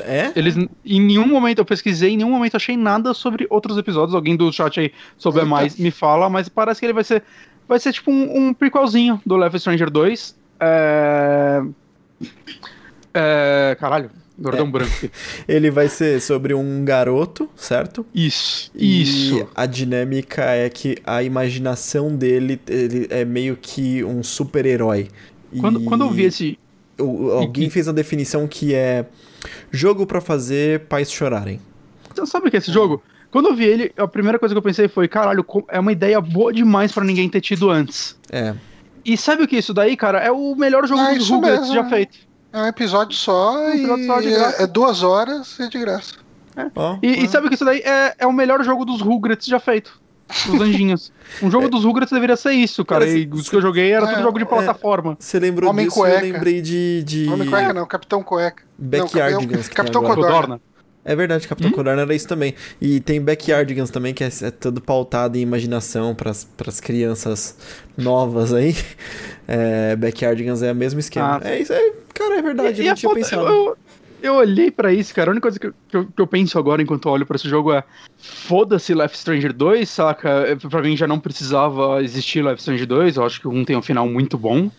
É? 0.05 0.32
Eles, 0.36 0.56
em 0.85 1.01
nenhum 1.01 1.27
momento 1.27 1.59
eu 1.59 1.64
pesquisei, 1.64 2.10
em 2.10 2.16
nenhum 2.16 2.31
momento 2.31 2.56
achei 2.56 2.77
nada 2.77 3.12
sobre 3.12 3.47
outros 3.51 3.77
episódios. 3.77 4.14
Alguém 4.14 4.36
do 4.36 4.52
chat 4.52 4.78
aí 4.78 4.93
souber 5.19 5.44
mais 5.44 5.77
me 5.77 5.90
fala, 5.90 6.31
mas 6.31 6.48
parece 6.48 6.78
que 6.78 6.86
ele 6.86 6.93
vai 6.93 7.02
ser. 7.02 7.24
Vai 7.66 7.81
ser 7.81 7.93
tipo 7.93 8.10
um, 8.10 8.48
um 8.48 8.55
prequelzinho 8.55 9.20
do 9.27 9.44
is 9.44 9.60
Stranger 9.60 9.90
2. 9.90 10.36
É. 10.60 11.62
É. 13.12 13.77
Caralho, 13.81 14.10
agora 14.39 14.59
É. 14.59 14.65
branco. 14.65 15.11
Ele 15.49 15.71
vai 15.71 15.89
ser 15.89 16.21
sobre 16.21 16.55
um 16.55 16.85
garoto, 16.85 17.49
certo? 17.57 18.05
Isso, 18.15 18.71
E 18.75 19.03
isso. 19.03 19.49
a 19.55 19.67
dinâmica 19.67 20.43
é 20.43 20.69
que 20.69 20.97
a 21.05 21.23
imaginação 21.23 22.15
dele 22.17 22.61
ele 22.69 23.07
é 23.11 23.25
meio 23.25 23.57
que 23.61 24.03
um 24.05 24.23
super-herói. 24.23 25.09
E 25.53 25.59
Quando, 25.61 25.81
quando 25.85 26.05
eu 26.05 26.11
vi 26.11 26.25
esse. 26.25 26.59
o- 27.01 27.31
alguém 27.33 27.69
fez 27.71 27.89
a 27.89 27.93
definição 27.93 28.47
que 28.49 28.75
é 28.75 29.07
jogo 29.71 30.07
pra 30.07 30.21
fazer 30.21 30.81
pais 30.81 31.11
chorarem. 31.11 31.61
Você 32.15 32.27
sabe 32.27 32.49
o 32.49 32.51
que 32.51 32.57
é 32.57 32.59
esse 32.59 32.73
jogo? 32.73 33.03
Quando 33.31 33.49
eu 33.49 33.55
vi 33.55 33.65
ele, 33.65 33.93
a 33.97 34.07
primeira 34.07 34.39
coisa 34.39 34.55
que 34.55 34.59
eu 34.59 34.63
pensei 34.63 34.89
foi: 34.89 35.09
caralho, 35.09 35.45
é 35.69 35.81
uma 35.81 35.91
ideia 35.93 36.21
boa 36.21 36.53
demais 36.53 36.93
pra 36.93 37.03
ninguém 37.05 37.29
ter 37.29 37.41
tido 37.41 37.71
antes. 37.71 38.17
É. 38.31 38.55
E 39.05 39.17
sabe 39.17 39.43
o 39.43 39.49
que 39.49 39.57
é 39.57 39.59
isso 39.59 39.73
daí, 39.75 39.97
cara? 39.97 40.19
É 40.19 40.31
o 40.31 40.55
melhor 40.55 40.87
jogo 40.87 41.03
dos 41.03 41.23
isso 41.25 41.35
Rugrats 41.35 41.73
já 41.73 41.85
feito. 41.89 42.19
É 42.53 42.62
um 42.62 42.66
episódio 42.66 43.16
só 43.16 43.59
Um 43.59 43.70
episódio 43.70 44.05
e 44.05 44.07
só 44.07 44.20
de 44.20 44.31
graça. 44.31 44.62
é 44.62 44.66
duas 44.66 45.03
horas 45.03 45.59
e 45.59 45.62
é 45.62 45.69
de 45.69 45.79
graça. 45.79 46.15
Ó, 46.77 46.99
E, 47.03 47.24
e 47.24 47.29
sabe 47.29 47.47
o 47.47 47.49
que 47.49 47.55
isso 47.55 47.65
daí 47.65 47.81
é, 47.81 48.15
é 48.19 48.27
o 48.27 48.33
melhor 48.33 48.62
jogo 48.62 48.85
dos 48.85 49.01
Rugrats 49.01 49.47
já 49.47 49.59
feito. 49.59 50.01
Os 50.49 50.61
anjinhos. 50.61 51.12
Um 51.43 51.51
jogo 51.51 51.69
dos 51.70 51.85
Rugrats 51.85 52.12
deveria 52.12 52.37
ser 52.37 52.53
isso, 52.53 52.85
cara. 52.85 53.07
Cara, 53.07 53.19
E 53.19 53.29
os 53.31 53.49
que 53.49 53.57
eu 53.57 53.61
joguei 53.61 53.91
era 53.93 54.07
tudo 54.07 54.19
é, 54.19 54.23
jogo 54.23 54.39
de 54.39 54.45
é. 54.45 54.49
plataforma. 54.49 55.16
Você 55.19 55.39
lembrou 55.39 55.70
Homem 55.70 55.87
disso? 55.87 55.99
Eu 55.99 56.03
Cueca. 56.11 56.20
lembrei 56.20 56.61
de. 56.61 57.03
de... 57.05 57.29
Homem 57.29 57.49
Cueca 57.49 57.73
não, 57.73 57.87
Capitão 57.87 58.23
Cueca. 58.23 58.62
Backyardigans. 58.79 59.66
tem 59.69 59.74
Capitão 59.74 60.03
agora. 60.03 60.20
Codorna. 60.20 60.61
É 61.05 61.16
verdade, 61.16 61.49
Capitão 61.49 61.70
Hum? 61.70 61.74
Codorna 61.74 62.03
era 62.03 62.15
isso 62.15 62.29
também. 62.29 62.55
E 62.81 63.01
tem 63.01 63.20
Backyardigans 63.20 63.91
também, 63.91 64.15
que 64.15 64.23
é, 64.23 64.29
é 64.43 64.51
todo 64.53 64.81
pautado 64.81 65.37
em 65.37 65.41
imaginação 65.41 66.15
pras 66.15 66.45
pras 66.45 66.81
crianças 66.81 67.57
novas 67.97 68.53
aí. 68.53 68.77
É, 69.55 69.97
Backyardigans 69.97 70.62
é 70.62 70.70
o 70.70 70.74
mesmo 70.74 71.01
esquema. 71.01 71.41
Ah. 71.43 71.49
É 71.51 71.59
isso, 71.61 71.73
é, 71.73 71.93
cara, 72.23 72.39
é 72.39 72.43
verdade, 72.43 72.78
eu 72.81 72.85
E 72.85 72.86
não 72.86 72.93
a 72.93 72.97
tinha 72.97 73.09
foto- 73.11 73.19
pensado. 73.19 73.43
Eu, 73.47 73.49
eu, 73.53 73.77
eu 74.23 74.35
olhei 74.36 74.70
pra 74.70 74.93
isso, 74.93 75.15
cara. 75.15 75.31
A 75.31 75.32
única 75.32 75.43
coisa 75.43 75.59
que 75.59 75.66
eu, 75.66 75.74
que 75.89 75.97
eu, 75.97 76.07
que 76.07 76.23
eu 76.23 76.27
penso 76.27 76.59
agora 76.59 76.81
enquanto 76.82 77.07
eu 77.09 77.12
olho 77.12 77.27
pra 77.27 77.36
esse 77.36 77.49
jogo 77.49 77.73
é: 77.73 77.82
foda-se 78.19 78.94
Life 78.94 79.16
Stranger 79.19 79.53
2, 79.53 79.89
saca? 79.89 80.28
É, 80.28 80.57
Pra 80.57 80.82
mim 80.82 80.97
já 80.97 81.07
não 81.07 81.19
precisava 81.20 82.03
existir 82.03 82.44
Life 82.44 82.62
Stranger 82.62 82.86
2. 82.86 83.16
Eu 83.16 83.24
acho 83.24 83.40
que 83.40 83.49
um 83.49 83.65
tem 83.65 83.77
um 83.77 83.82
final 83.82 84.07
muito 84.09 84.36
bom. 84.39 84.70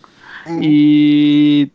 Hum. 0.46 0.60
E. 0.62 1.70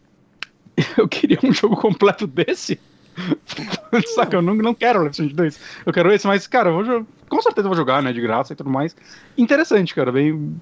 Eu 0.97 1.07
queria 1.09 1.37
um 1.43 1.51
jogo 1.51 1.75
completo 1.75 2.25
desse. 2.25 2.79
Saca, 4.15 4.37
eu 4.37 4.41
não, 4.41 4.55
não 4.55 4.73
quero 4.73 4.99
Life 5.03 5.11
Strange 5.11 5.33
2. 5.33 5.59
Eu 5.85 5.91
quero 5.91 6.09
esse, 6.13 6.25
mas, 6.25 6.47
cara, 6.47 6.69
eu 6.69 6.85
vou, 6.85 7.05
com 7.27 7.41
certeza 7.41 7.65
eu 7.65 7.69
vou 7.69 7.75
jogar, 7.77 8.01
né? 8.01 8.13
De 8.13 8.21
graça 8.21 8.53
e 8.53 8.55
tudo 8.55 8.69
mais. 8.69 8.95
Interessante, 9.37 9.93
cara. 9.93 10.09
Bem, 10.09 10.55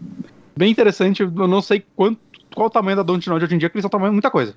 bem 0.55 0.71
interessante. 0.71 1.21
Eu 1.21 1.29
não 1.47 1.61
sei 1.61 1.83
quanto, 1.95 2.19
qual 2.55 2.65
o 2.67 2.71
tamanho 2.71 2.97
da 2.97 3.03
Dontnod 3.03 3.43
hoje 3.45 3.53
em 3.53 3.59
dia, 3.59 3.69
que 3.69 3.75
eles 3.77 3.85
estão 3.85 3.91
tamanho 3.99 4.11
muita 4.13 4.31
coisa. 4.31 4.55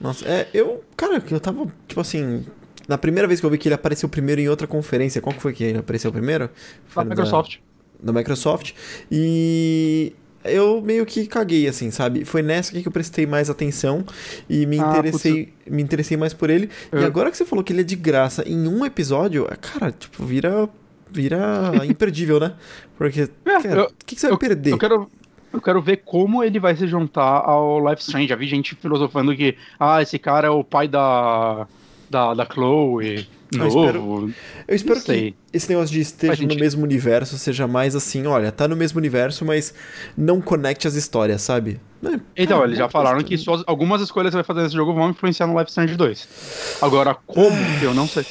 Nossa, 0.00 0.26
é, 0.28 0.48
eu, 0.54 0.84
cara, 0.96 1.22
eu 1.30 1.40
tava, 1.40 1.66
tipo 1.86 2.00
assim, 2.00 2.44
na 2.86 2.96
primeira 2.96 3.26
vez 3.26 3.40
que 3.40 3.46
eu 3.46 3.50
vi 3.50 3.58
que 3.58 3.68
ele 3.68 3.74
apareceu 3.74 4.08
primeiro 4.08 4.40
em 4.40 4.48
outra 4.48 4.66
conferência, 4.66 5.20
qual 5.20 5.34
que 5.34 5.42
foi 5.42 5.52
que 5.52 5.64
ele 5.64 5.78
apareceu 5.78 6.12
primeiro? 6.12 6.48
Da 6.48 6.50
Foi 6.86 7.04
Microsoft. 7.04 7.56
Da 8.00 8.12
Microsoft. 8.12 8.72
E 9.10 10.12
eu 10.44 10.80
meio 10.80 11.04
que 11.04 11.26
caguei, 11.26 11.66
assim, 11.66 11.90
sabe? 11.90 12.24
Foi 12.24 12.42
nessa 12.42 12.72
que 12.72 12.86
eu 12.86 12.92
prestei 12.92 13.26
mais 13.26 13.50
atenção 13.50 14.04
e 14.48 14.64
me 14.66 14.78
Ah, 14.78 14.88
interessei, 14.90 15.52
me 15.66 15.82
interessei 15.82 16.16
mais 16.16 16.32
por 16.32 16.48
ele. 16.48 16.70
E 16.92 16.96
Eu- 16.96 17.06
agora 17.06 17.30
que 17.30 17.36
você 17.36 17.44
falou 17.44 17.64
que 17.64 17.72
ele 17.72 17.80
é 17.80 17.84
de 17.84 17.96
graça 17.96 18.44
em 18.48 18.68
um 18.68 18.84
episódio, 18.86 19.46
cara, 19.60 19.90
tipo, 19.92 20.24
vira 20.24 20.68
vira 21.10 21.38
imperdível, 21.88 22.38
né? 22.38 22.54
Porque, 22.96 23.22
É, 23.44 23.82
o 23.82 23.88
que, 24.06 24.14
que 24.14 24.20
você 24.20 24.28
vai 24.28 24.38
perder? 24.38 24.72
Eu 24.74 24.78
quero, 24.78 25.10
eu 25.52 25.60
quero 25.60 25.80
ver 25.80 25.98
como 26.04 26.42
ele 26.44 26.58
vai 26.60 26.74
se 26.76 26.86
juntar 26.86 27.42
ao 27.44 27.78
Life 27.88 28.02
Strange. 28.02 28.28
Já 28.28 28.36
vi 28.36 28.46
gente 28.46 28.74
filosofando 28.74 29.34
que, 29.36 29.56
ah, 29.78 30.00
esse 30.02 30.18
cara 30.18 30.46
é 30.48 30.50
o 30.50 30.62
pai 30.64 30.86
da, 30.88 31.66
da, 32.10 32.34
da 32.34 32.44
Chloe, 32.46 33.26
Eu 33.52 33.58
novo. 33.58 33.78
espero- 33.80 34.34
Eu 34.68 34.76
espero 34.76 35.00
que 35.02 35.34
esse 35.52 35.68
negócio 35.70 35.92
de 35.94 36.00
esteja 36.00 36.36
Faz 36.36 36.46
no 36.48 36.54
mesmo 36.54 36.82
universo 36.84 37.38
seja 37.38 37.66
mais 37.66 37.96
assim, 37.96 38.26
olha, 38.26 38.52
tá 38.52 38.68
no 38.68 38.76
mesmo 38.76 38.98
universo, 38.98 39.44
mas 39.44 39.74
não 40.16 40.40
conecte 40.40 40.86
as 40.86 40.94
histórias, 40.94 41.40
sabe? 41.42 41.80
É, 42.04 42.20
Então, 42.36 42.58
cara, 42.58 42.68
eles 42.68 42.78
já 42.78 42.88
falaram 42.88 43.22
que 43.22 43.36
suas, 43.38 43.64
algumas 43.66 44.00
escolhas 44.02 44.28
que 44.28 44.32
você 44.32 44.36
vai 44.38 44.44
fazer 44.44 44.62
nesse 44.62 44.74
jogo 44.76 44.92
vão 44.92 45.10
influenciar 45.10 45.46
no 45.46 45.58
Life 45.58 45.70
Strange 45.70 45.96
2. 45.96 46.76
Agora, 46.82 47.16
como? 47.26 47.56
eu 47.82 47.94
não 47.94 48.06
sei. 48.06 48.24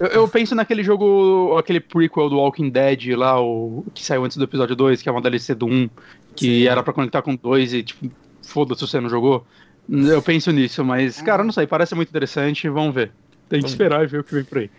Eu, 0.00 0.06
eu 0.08 0.28
penso 0.28 0.54
naquele 0.54 0.82
jogo, 0.82 1.56
aquele 1.58 1.78
prequel 1.78 2.28
do 2.28 2.36
Walking 2.36 2.70
Dead 2.70 3.14
lá, 3.16 3.40
o 3.40 3.84
que 3.94 4.04
saiu 4.04 4.24
antes 4.24 4.36
do 4.36 4.44
episódio 4.44 4.74
2, 4.74 5.00
que 5.02 5.08
é 5.08 5.12
uma 5.12 5.20
DLC 5.20 5.54
do 5.54 5.66
1, 5.66 5.88
que 6.34 6.60
Sim. 6.60 6.66
era 6.66 6.82
pra 6.82 6.92
conectar 6.92 7.22
com 7.22 7.34
2 7.34 7.74
e, 7.74 7.82
tipo, 7.82 8.10
foda-se 8.42 8.80
se 8.80 8.88
você 8.88 9.00
não 9.00 9.08
jogou. 9.08 9.46
Eu 9.88 10.22
penso 10.22 10.50
nisso, 10.52 10.84
mas, 10.84 11.20
cara, 11.20 11.42
não 11.42 11.52
sei, 11.52 11.66
parece 11.66 11.94
muito 11.94 12.08
interessante, 12.08 12.68
vamos 12.68 12.94
ver. 12.94 13.12
Tem 13.48 13.60
que 13.60 13.68
esperar 13.68 14.02
e 14.02 14.06
ver 14.06 14.20
o 14.20 14.24
que 14.24 14.34
vem 14.34 14.44
por 14.44 14.58
aí. 14.58 14.70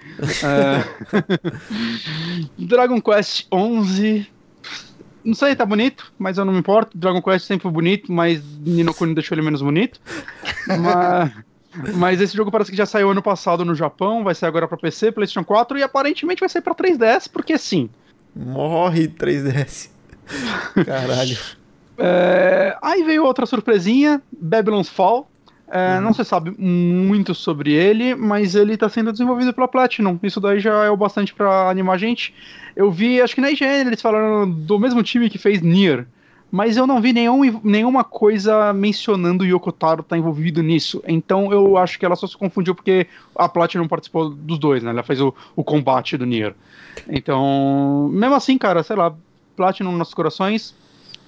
é... 0.43 0.84
Dragon 2.57 2.99
Quest 2.99 3.45
11. 3.51 4.27
Não 5.23 5.35
sei, 5.35 5.55
tá 5.55 5.65
bonito, 5.65 6.11
mas 6.17 6.39
eu 6.39 6.45
não 6.45 6.51
me 6.51 6.59
importo. 6.59 6.97
Dragon 6.97 7.21
Quest 7.21 7.45
sempre 7.45 7.63
foi 7.63 7.71
bonito, 7.71 8.11
mas 8.11 8.41
Nino 8.59 8.93
Kuni 8.93 9.13
deixou 9.13 9.35
ele 9.35 9.43
menos 9.43 9.61
bonito. 9.61 9.99
mas... 10.67 11.31
Mas 11.95 12.21
esse 12.21 12.38
jogo 12.38 12.51
parece 12.51 12.69
que 12.69 12.77
já 12.77 12.85
saiu 12.85 13.09
ano 13.09 13.21
passado 13.21 13.65
no 13.65 13.73
Japão, 13.73 14.23
vai 14.23 14.35
sair 14.35 14.47
agora 14.47 14.67
pra 14.67 14.77
PC, 14.77 15.11
PlayStation 15.11 15.43
4 15.43 15.80
e 15.80 15.84
aparentemente 15.84 16.39
vai 16.39 16.49
sair 16.49 16.61
pra 16.61 16.75
3DS, 16.75 17.27
porque 17.31 17.57
sim. 17.57 17.89
Morre 18.35 19.07
3DS. 19.07 19.89
Caralho. 20.85 21.37
É, 21.97 22.77
aí 22.81 23.03
veio 23.03 23.23
outra 23.23 23.45
surpresinha, 23.45 24.21
Babylon's 24.31 24.89
Fall. 24.89 25.29
É, 25.69 25.95
uhum. 25.95 26.01
Não 26.01 26.13
se 26.13 26.23
sabe 26.23 26.53
muito 26.57 27.33
sobre 27.33 27.73
ele, 27.73 28.13
mas 28.13 28.53
ele 28.53 28.73
está 28.73 28.87
sendo 28.87 29.11
desenvolvido 29.11 29.53
pela 29.53 29.67
Platinum. 29.67 30.19
Isso 30.21 30.39
daí 30.39 30.59
já 30.59 30.83
é 30.83 30.89
o 30.89 30.97
bastante 30.97 31.33
para 31.33 31.69
animar 31.69 31.95
a 31.95 31.97
gente. 31.97 32.33
Eu 32.75 32.91
vi, 32.91 33.21
acho 33.21 33.33
que 33.33 33.41
na 33.41 33.49
IGN 33.49 33.87
eles 33.87 34.01
falaram 34.01 34.49
do 34.49 34.77
mesmo 34.77 35.01
time 35.01 35.29
que 35.29 35.37
fez 35.37 35.61
Nier, 35.61 36.05
mas 36.51 36.77
eu 36.77 36.85
não 36.85 37.01
vi 37.01 37.11
nenhum, 37.13 37.59
nenhuma 37.63 38.03
coisa 38.03 38.71
mencionando 38.71 39.43
o 39.43 39.47
Yoko 39.47 39.71
Taro 39.71 40.01
estar 40.01 40.15
tá 40.15 40.17
envolvido 40.17 40.61
nisso. 40.61 41.01
Então 41.07 41.51
eu 41.51 41.75
acho 41.75 41.97
que 41.97 42.05
ela 42.05 42.15
só 42.15 42.27
se 42.27 42.37
confundiu 42.37 42.75
porque 42.75 43.07
a 43.35 43.49
Platinum 43.49 43.87
participou 43.87 44.29
dos 44.29 44.59
dois, 44.59 44.83
né? 44.83 44.91
Ela 44.91 45.01
fez 45.01 45.19
o, 45.19 45.33
o 45.55 45.63
combate 45.63 46.17
do 46.17 46.25
Nier. 46.27 46.53
Então, 47.09 48.09
mesmo 48.13 48.35
assim, 48.35 48.59
cara, 48.59 48.83
sei 48.83 48.95
lá, 48.95 49.15
Platinum 49.55 49.91
nos 49.91 49.99
nossos 49.99 50.13
corações. 50.13 50.75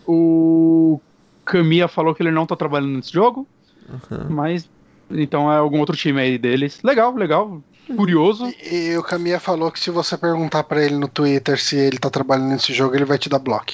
O 0.08 1.00
Kamiya 1.44 1.88
falou 1.88 2.14
que 2.14 2.22
ele 2.22 2.32
não 2.32 2.46
tá 2.46 2.56
trabalhando 2.56 2.96
nesse 2.96 3.12
jogo. 3.12 3.48
Uhum. 3.90 4.30
Mas. 4.30 4.70
Então 5.10 5.52
é 5.52 5.58
algum 5.58 5.80
outro 5.80 5.96
time 5.96 6.20
aí 6.20 6.38
deles. 6.38 6.82
Legal, 6.84 7.14
legal. 7.16 7.62
Curioso. 7.96 8.52
E, 8.64 8.90
e 8.90 8.98
o 8.98 9.04
Kamiya 9.04 9.40
falou 9.40 9.72
que 9.72 9.80
se 9.80 9.92
você 9.92 10.18
perguntar 10.18 10.64
para 10.64 10.84
ele 10.84 10.96
no 10.96 11.08
Twitter 11.08 11.62
se 11.62 11.78
ele 11.78 12.00
tá 12.00 12.10
trabalhando 12.10 12.50
nesse 12.50 12.74
jogo, 12.74 12.96
ele 12.96 13.06
vai 13.06 13.20
te 13.20 13.30
dar 13.30 13.40
bloco. 13.40 13.74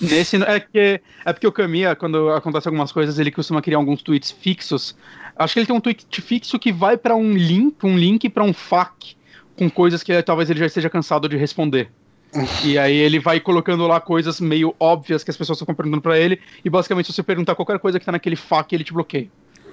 Nesse 0.00 0.42
é 0.42 0.58
que 0.58 1.00
é 1.24 1.32
porque 1.32 1.46
o 1.46 1.52
Kamiya, 1.52 1.94
quando 1.94 2.30
acontece 2.30 2.66
algumas 2.66 2.90
coisas, 2.90 3.20
ele 3.20 3.30
costuma 3.30 3.62
criar 3.62 3.78
alguns 3.78 4.02
tweets 4.02 4.32
fixos. 4.32 4.96
Acho 5.36 5.54
que 5.54 5.60
ele 5.60 5.66
tem 5.66 5.76
um 5.76 5.80
tweet 5.80 6.20
fixo 6.20 6.58
que 6.58 6.72
vai 6.72 6.96
para 6.96 7.14
um 7.14 7.32
link, 7.32 7.76
um 7.84 7.96
link 7.96 8.28
para 8.28 8.42
um 8.42 8.52
FAQ 8.52 9.14
com 9.56 9.70
coisas 9.70 10.02
que 10.02 10.20
talvez 10.22 10.50
ele 10.50 10.58
já 10.58 10.66
esteja 10.66 10.90
cansado 10.90 11.28
de 11.28 11.36
responder 11.36 11.88
e 12.64 12.78
aí 12.78 12.96
ele 12.96 13.18
vai 13.18 13.40
colocando 13.40 13.86
lá 13.86 14.00
coisas 14.00 14.40
meio 14.40 14.74
óbvias 14.80 15.22
que 15.22 15.30
as 15.30 15.36
pessoas 15.36 15.60
estão 15.60 15.74
perguntando 15.74 16.02
pra 16.02 16.18
ele. 16.18 16.40
E 16.64 16.70
basicamente, 16.70 17.06
se 17.06 17.12
você 17.12 17.22
perguntar 17.22 17.54
qualquer 17.54 17.78
coisa 17.78 18.00
que 18.00 18.06
tá 18.06 18.12
naquele 18.12 18.36
FAQ, 18.36 18.74
ele 18.74 18.84
te 18.84 18.92
bloqueia. 18.92 19.28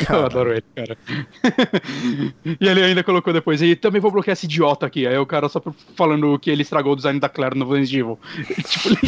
Eu 0.09 0.25
adoro 0.25 0.51
ele, 0.51 0.63
cara. 0.75 0.97
e 2.59 2.67
ele 2.67 2.83
ainda 2.83 3.03
colocou 3.03 3.33
depois. 3.33 3.61
E 3.61 3.75
também 3.75 3.99
vou 3.99 4.11
bloquear 4.11 4.33
esse 4.33 4.45
idiota 4.45 4.85
aqui. 4.85 5.05
Aí 5.05 5.17
o 5.17 5.25
cara 5.25 5.49
só 5.49 5.61
falando 5.95 6.37
que 6.39 6.49
ele 6.49 6.61
estragou 6.61 6.93
o 6.93 6.95
design 6.95 7.19
da 7.19 7.27
Claire 7.27 7.57
no 7.57 7.69
Resident 7.69 7.93
Evil. 7.93 8.19
tipo, 8.67 8.89
ele 8.89 8.99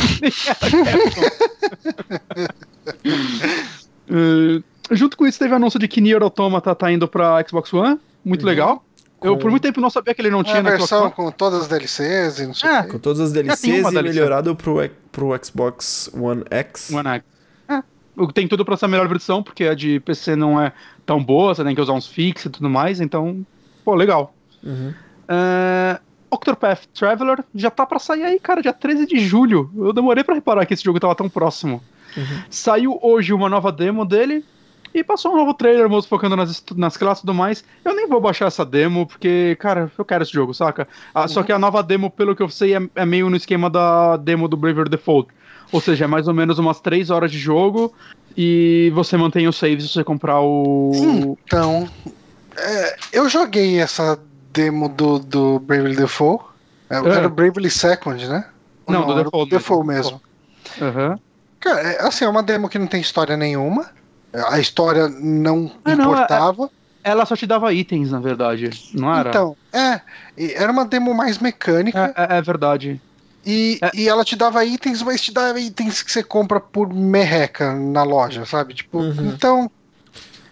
uh, 4.09 4.63
Junto 4.91 5.15
com 5.15 5.25
isso, 5.25 5.39
teve 5.39 5.55
anúncio 5.55 5.79
de 5.79 5.87
que 5.87 6.01
Nier 6.01 6.21
Automata 6.21 6.75
tá 6.75 6.91
indo 6.91 7.07
pra 7.07 7.43
Xbox 7.47 7.73
One. 7.73 7.97
Muito 8.25 8.41
uhum. 8.41 8.47
legal. 8.47 8.85
Com... 9.21 9.27
Eu 9.27 9.37
por 9.37 9.51
muito 9.51 9.61
tempo 9.61 9.79
não 9.79 9.91
sabia 9.91 10.15
que 10.15 10.21
ele 10.21 10.31
não 10.31 10.43
tinha 10.43 10.57
é, 10.57 10.61
na 10.63 10.71
versão 10.71 11.11
com 11.11 11.31
todas 11.31 11.61
as 11.61 11.67
DLCs 11.67 12.39
e 12.39 12.47
não 12.47 12.55
sei 12.55 12.69
é, 12.71 12.83
Com 12.83 12.97
todas 12.97 13.19
as 13.19 13.31
DLCs 13.31 13.63
e 13.63 13.81
DLC. 13.83 14.01
melhorado 14.01 14.55
pro, 14.55 14.77
pro 15.11 15.39
Xbox 15.45 16.09
One 16.11 16.43
X. 16.49 16.89
One 16.91 17.07
X. 17.07 17.25
É. 17.69 17.83
Tem 18.33 18.47
tudo 18.47 18.65
pra 18.65 18.75
ser 18.75 18.85
a 18.85 18.87
melhor 18.87 19.07
versão, 19.07 19.43
porque 19.43 19.65
a 19.65 19.75
de 19.75 19.99
PC 19.99 20.35
não 20.35 20.59
é 20.59 20.73
tão 21.05 21.23
boa, 21.23 21.53
você 21.53 21.63
tem 21.63 21.75
que 21.75 21.81
usar 21.81 21.93
uns 21.93 22.07
fixos 22.07 22.47
e 22.47 22.49
tudo 22.49 22.67
mais, 22.67 22.99
então, 22.99 23.45
pô, 23.85 23.93
legal. 23.93 24.33
Uhum. 24.63 24.91
Uh, 25.29 26.01
Octopath 26.31 26.87
Traveler 26.91 27.43
já 27.53 27.69
tá 27.69 27.85
pra 27.85 27.99
sair 27.99 28.23
aí, 28.23 28.39
cara, 28.39 28.59
dia 28.59 28.73
13 28.73 29.05
de 29.05 29.19
julho. 29.19 29.69
Eu 29.77 29.93
demorei 29.93 30.23
pra 30.23 30.33
reparar 30.33 30.65
que 30.65 30.73
esse 30.73 30.83
jogo 30.83 30.99
tava 30.99 31.13
tão 31.13 31.29
próximo. 31.29 31.83
Uhum. 32.17 32.41
Saiu 32.49 32.99
hoje 33.03 33.33
uma 33.33 33.47
nova 33.47 33.71
demo 33.71 34.03
dele, 34.03 34.43
e 34.93 35.03
passou 35.03 35.33
um 35.33 35.37
novo 35.37 35.53
trailer, 35.53 35.89
moço, 35.89 36.07
focando 36.07 36.35
nas, 36.35 36.63
nas 36.75 36.97
classes 36.97 37.19
e 37.19 37.25
tudo 37.25 37.33
mais. 37.33 37.63
Eu 37.83 37.95
nem 37.95 38.07
vou 38.07 38.19
baixar 38.19 38.47
essa 38.47 38.65
demo, 38.65 39.05
porque, 39.05 39.55
cara, 39.59 39.91
eu 39.97 40.05
quero 40.05 40.23
esse 40.23 40.33
jogo, 40.33 40.53
saca? 40.53 40.87
Ah, 41.13 41.21
uhum. 41.21 41.27
Só 41.27 41.43
que 41.43 41.51
a 41.51 41.59
nova 41.59 41.81
demo, 41.81 42.09
pelo 42.09 42.35
que 42.35 42.43
eu 42.43 42.49
sei, 42.49 42.75
é, 42.75 42.81
é, 42.95 43.05
meio 43.05 43.29
no 43.29 43.35
esquema 43.35 43.69
da 43.69 44.17
demo 44.17 44.47
do 44.47 44.57
Braver 44.57 44.89
Default. 44.89 45.29
Ou 45.71 45.79
seja, 45.79 46.05
é 46.05 46.07
mais 46.07 46.27
ou 46.27 46.33
menos 46.33 46.59
umas 46.59 46.81
3 46.81 47.09
horas 47.09 47.31
de 47.31 47.39
jogo 47.39 47.93
e 48.35 48.91
você 48.93 49.15
mantém 49.17 49.47
o 49.47 49.53
save 49.53 49.81
se 49.81 49.87
você 49.87 50.03
comprar 50.03 50.41
o. 50.41 50.91
Então. 51.45 51.87
É, 52.57 52.97
eu 53.13 53.29
joguei 53.29 53.79
essa 53.79 54.19
demo 54.51 54.89
do, 54.89 55.19
do 55.19 55.59
Bravely 55.59 55.95
Default. 55.95 56.43
É, 56.89 56.97
é. 56.97 57.09
Era 57.09 57.27
o 57.27 57.29
Bravely 57.29 57.69
Second, 57.69 58.27
né? 58.27 58.45
Não, 58.87 59.01
não, 59.01 59.07
do 59.07 59.23
Default. 59.23 59.49
Default 59.49 59.87
mesmo. 59.87 60.21
Uhum. 60.79 61.17
Cara, 61.59 61.81
é, 61.81 62.01
assim, 62.01 62.25
é 62.25 62.29
uma 62.29 62.43
demo 62.43 62.67
que 62.67 62.79
não 62.79 62.87
tem 62.87 62.99
história 62.99 63.37
nenhuma. 63.37 63.89
A 64.33 64.59
história 64.59 65.07
não 65.09 65.71
ah, 65.83 65.91
importava. 65.91 66.63
Não, 66.63 66.71
é, 67.03 67.09
ela 67.11 67.25
só 67.25 67.35
te 67.35 67.45
dava 67.45 67.73
itens, 67.73 68.11
na 68.11 68.19
verdade, 68.19 68.69
não 68.93 69.13
era? 69.13 69.29
Então, 69.29 69.57
é. 69.73 70.01
Era 70.37 70.71
uma 70.71 70.85
demo 70.85 71.13
mais 71.13 71.39
mecânica. 71.39 72.13
É, 72.15 72.35
é, 72.35 72.37
é 72.37 72.41
verdade. 72.41 73.01
E, 73.45 73.79
é. 73.81 73.91
e 73.93 74.07
ela 74.07 74.23
te 74.23 74.35
dava 74.35 74.63
itens, 74.63 75.01
mas 75.01 75.21
te 75.21 75.33
dava 75.33 75.59
itens 75.59 76.03
que 76.03 76.11
você 76.11 76.23
compra 76.23 76.59
por 76.59 76.93
merreca 76.93 77.73
na 77.73 78.03
loja, 78.03 78.45
sabe? 78.45 78.73
Tipo, 78.73 78.99
uhum. 78.99 79.31
então. 79.33 79.71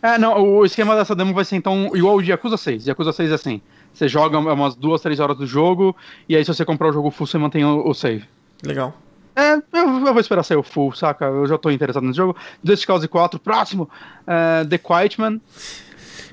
É, 0.01 0.17
não, 0.17 0.41
o 0.41 0.65
esquema 0.65 0.95
dessa 0.95 1.13
demo 1.13 1.33
vai 1.33 1.43
ser 1.43 1.57
então 1.57 1.91
igual 1.93 2.15
o 2.15 2.21
de 2.21 2.31
Yakuza 2.31 2.57
6. 2.57 2.87
Yakuza 2.87 3.11
6 3.11 3.31
é 3.31 3.33
assim: 3.35 3.61
você 3.93 4.07
joga 4.07 4.39
umas 4.39 4.75
duas, 4.75 5.01
três 5.01 5.19
horas 5.19 5.37
do 5.37 5.45
jogo, 5.45 5.95
e 6.27 6.35
aí 6.35 6.43
se 6.43 6.53
você 6.53 6.63
comprar 6.63 6.89
o 6.89 6.93
jogo 6.93 7.11
full, 7.11 7.27
você 7.27 7.37
mantém 7.37 7.65
o, 7.65 7.87
o 7.87 7.93
save. 7.93 8.23
Legal. 8.63 8.93
É, 9.35 9.53
eu, 9.53 9.61
eu, 9.71 10.13
vou 10.13 10.19
esperar 10.19 10.43
sair 10.43 10.57
o 10.57 10.63
full, 10.63 10.93
saca? 10.93 11.25
Eu 11.25 11.47
já 11.47 11.57
tô 11.57 11.69
interessado 11.69 12.03
nesse 12.03 12.17
jogo. 12.17 12.35
Just 12.63 12.85
Cause 12.85 13.07
4, 13.07 13.39
próximo. 13.39 13.89
Uh, 14.23 14.67
The 14.67 14.77
Quiet 14.77 15.19
Man. 15.19 15.39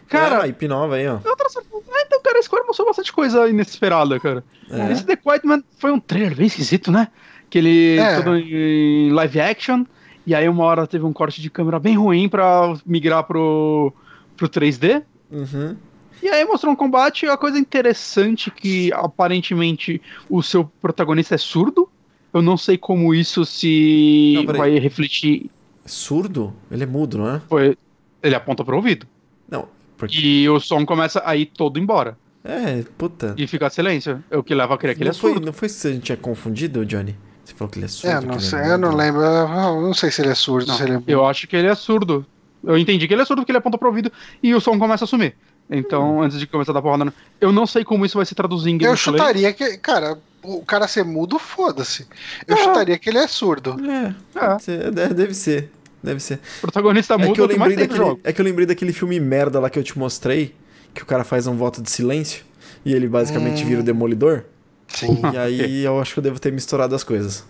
Cara. 0.09 0.47
É, 0.47 0.49
IP 0.49 0.69
nova 0.69 0.97
aí, 0.97 1.07
ó. 1.07 1.15
Outra, 1.15 1.47
é, 1.89 2.03
então, 2.03 2.21
cara, 2.23 2.39
esse 2.39 2.47
Square 2.47 2.67
mostrou 2.67 2.87
bastante 2.87 3.13
coisa 3.13 3.49
inesperada, 3.49 4.19
cara. 4.21 4.45
É. 4.71 4.93
Esse 4.93 5.05
The 5.05 5.17
Quiet 5.17 5.47
Man 5.47 5.63
foi 5.79 5.91
um 5.91 6.01
trailer 6.01 6.37
bem 6.37 6.47
esquisito, 6.47 6.91
né? 6.91 7.09
Que 7.51 7.59
ele 7.59 7.99
é. 7.99 8.17
todo 8.17 8.37
em 8.37 9.11
live 9.11 9.41
action. 9.41 9.85
E 10.27 10.35
aí 10.35 10.49
uma 10.49 10.65
hora 10.65 10.87
teve 10.87 11.05
um 11.05 11.13
corte 11.13 11.41
de 11.41 11.49
câmera 11.49 11.79
bem 11.79 11.97
ruim 11.97 12.29
pra 12.29 12.75
migrar 12.85 13.23
pro, 13.25 13.93
pro 14.37 14.49
3D. 14.49 15.05
Uhum. 15.31 15.77
E 16.23 16.29
aí 16.29 16.45
mostrou 16.45 16.73
um 16.73 16.77
combate, 16.77 17.27
uma 17.27 17.37
coisa 17.37 17.59
interessante 17.59 18.51
que 18.51 18.93
aparentemente 18.93 20.01
o 20.29 20.43
seu 20.43 20.65
protagonista 20.81 21.35
é 21.35 21.39
surdo. 21.39 21.89
Eu 22.37 22.43
não 22.43 22.59
sei 22.59 22.77
como 22.77 23.15
isso 23.15 23.47
se 23.47 24.45
não, 24.47 24.55
vai 24.55 24.79
refletir. 24.79 25.51
É 25.83 25.89
surdo? 25.89 26.53
Ele 26.71 26.83
é 26.83 26.87
mudo, 26.87 27.17
não 27.17 27.37
é? 27.37 27.41
Foi. 27.49 27.79
Ele 28.23 28.35
aponta 28.35 28.63
pro 28.63 28.77
ouvido. 28.77 29.07
Não. 29.49 29.67
Porque... 29.97 30.19
E 30.19 30.49
o 30.51 30.61
som 30.61 30.85
começa 30.85 31.23
a 31.25 31.35
ir 31.35 31.47
todo 31.47 31.79
embora. 31.79 32.19
É, 32.45 32.85
puta. 32.99 33.35
E 33.39 33.47
fica 33.47 33.71
silêncio. 33.71 34.23
É 34.31 34.37
o 34.37 34.43
que 34.43 34.55
leva 34.55 34.75
a 34.75 34.79
crer 34.79 34.95
que 34.95 35.01
não 35.01 35.07
ele 35.07 35.17
é 35.17 35.19
foi, 35.19 35.33
surdo. 35.33 35.47
Não 35.47 35.53
foi 35.55 35.71
se 35.71 35.89
a 35.89 35.93
gente 35.93 36.03
tinha 36.03 36.17
confundido, 36.19 36.85
Johnny? 36.85 37.17
Você 37.43 37.55
falou 37.55 37.71
que 37.71 37.79
ele 37.79 37.87
é 37.87 37.89
surdo. 37.89 38.17
É, 38.17 38.21
não 38.21 38.39
sei, 38.39 38.59
é 38.59 38.73
eu 38.73 38.79
não 38.79 38.95
lembro. 38.95 39.23
Eu 39.23 39.81
não 39.81 39.95
sei 39.95 40.11
se 40.11 40.21
ele 40.21 40.29
é 40.29 40.35
surdo. 40.35 40.67
Não, 40.67 40.81
ele 40.83 40.93
é... 40.93 41.03
Eu 41.07 41.25
acho 41.25 41.47
que 41.47 41.57
ele 41.57 41.69
é 41.69 41.75
surdo. 41.75 42.27
Eu 42.63 42.77
entendi 42.77 43.09
que 43.09 43.15
ele 43.15 43.23
é 43.23 43.25
surdo 43.25 43.41
porque 43.41 43.51
ele 43.53 43.59
aponta 43.59 43.79
pro 43.79 43.89
ouvido 43.89 44.13
e 44.43 44.55
o 44.55 44.61
som 44.61 44.79
começa 44.79 45.05
a 45.05 45.09
sumir. 45.09 45.35
Então, 45.71 46.19
hum. 46.19 46.23
antes 46.23 46.39
de 46.39 46.47
começar 46.47 46.73
a 46.73 46.75
dar 46.75 46.83
porrada, 46.83 47.13
eu 47.41 47.51
não 47.51 47.67
sei 47.67 47.83
como 47.83 48.05
isso 48.05 48.19
vai 48.19 48.27
se 48.27 48.35
traduzir 48.35 48.71
em 48.71 48.79
gameplay. 48.79 48.93
Eu 48.93 48.97
chutaria 48.97 49.53
que, 49.53 49.79
cara, 49.79 50.19
o 50.47 50.65
cara 50.65 50.87
ser 50.87 51.05
mudo, 51.05 51.39
foda-se. 51.39 52.07
Eu 52.47 52.57
é. 52.57 52.63
chutaria 52.63 52.99
que 52.99 53.11
ele 53.11 53.19
é 53.19 53.27
surdo. 53.27 53.77
É, 53.91 54.15
é. 54.37 55.11
deve 55.11 55.35
ser. 55.35 55.71
Deve 56.03 56.21
ser. 56.21 56.41
O 56.59 56.61
protagonista 56.63 57.15
é 57.15 57.17
mudo, 57.17 57.35
que 57.35 57.41
eu 57.41 57.47
lembrei 57.47 57.77
daquele, 57.77 58.21
É 58.23 58.33
que 58.33 58.41
eu 58.41 58.45
lembrei 58.45 58.67
daquele 58.67 58.93
filme 58.93 59.19
merda 59.19 59.59
lá 59.59 59.69
que 59.69 59.79
eu 59.79 59.83
te 59.83 59.99
mostrei, 59.99 60.55
que 60.95 61.03
o 61.03 61.07
cara 61.07 61.25
faz 61.25 61.47
um 61.47 61.57
voto 61.57 61.83
de 61.83 61.91
silêncio 61.91 62.45
e 62.85 62.95
ele 62.95 63.09
basicamente 63.09 63.65
hum. 63.65 63.67
vira 63.67 63.81
o 63.81 63.85
demolidor. 63.85 64.45
Sim. 64.89 65.21
E 65.33 65.37
aí 65.37 65.85
eu 65.85 66.01
acho 66.01 66.13
que 66.13 66.21
eu 66.21 66.23
devo 66.23 66.39
ter 66.39 66.53
misturado 66.53 66.95
as 66.95 67.03
coisas. 67.03 67.45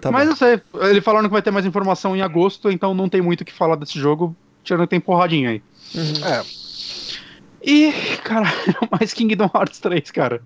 Tá 0.00 0.10
Mas 0.10 0.26
não 0.26 0.34
sei, 0.34 0.60
ele 0.80 1.00
falando 1.00 1.26
que 1.26 1.32
vai 1.32 1.42
ter 1.42 1.52
mais 1.52 1.64
informação 1.64 2.16
em 2.16 2.22
agosto, 2.22 2.68
então 2.68 2.92
não 2.92 3.08
tem 3.08 3.22
muito 3.22 3.42
o 3.42 3.44
que 3.44 3.52
falar 3.52 3.76
desse 3.76 3.98
jogo, 3.98 4.34
tirando 4.64 4.82
que 4.82 4.90
tem 4.90 5.00
porradinha 5.00 5.50
aí. 5.50 5.62
Uhum. 5.94 6.26
É. 6.26 6.42
E, 7.64 7.92
cara, 8.24 8.52
mais 8.90 9.14
Kingdom 9.14 9.48
Hearts 9.54 9.78
3, 9.78 10.10
cara. 10.10 10.42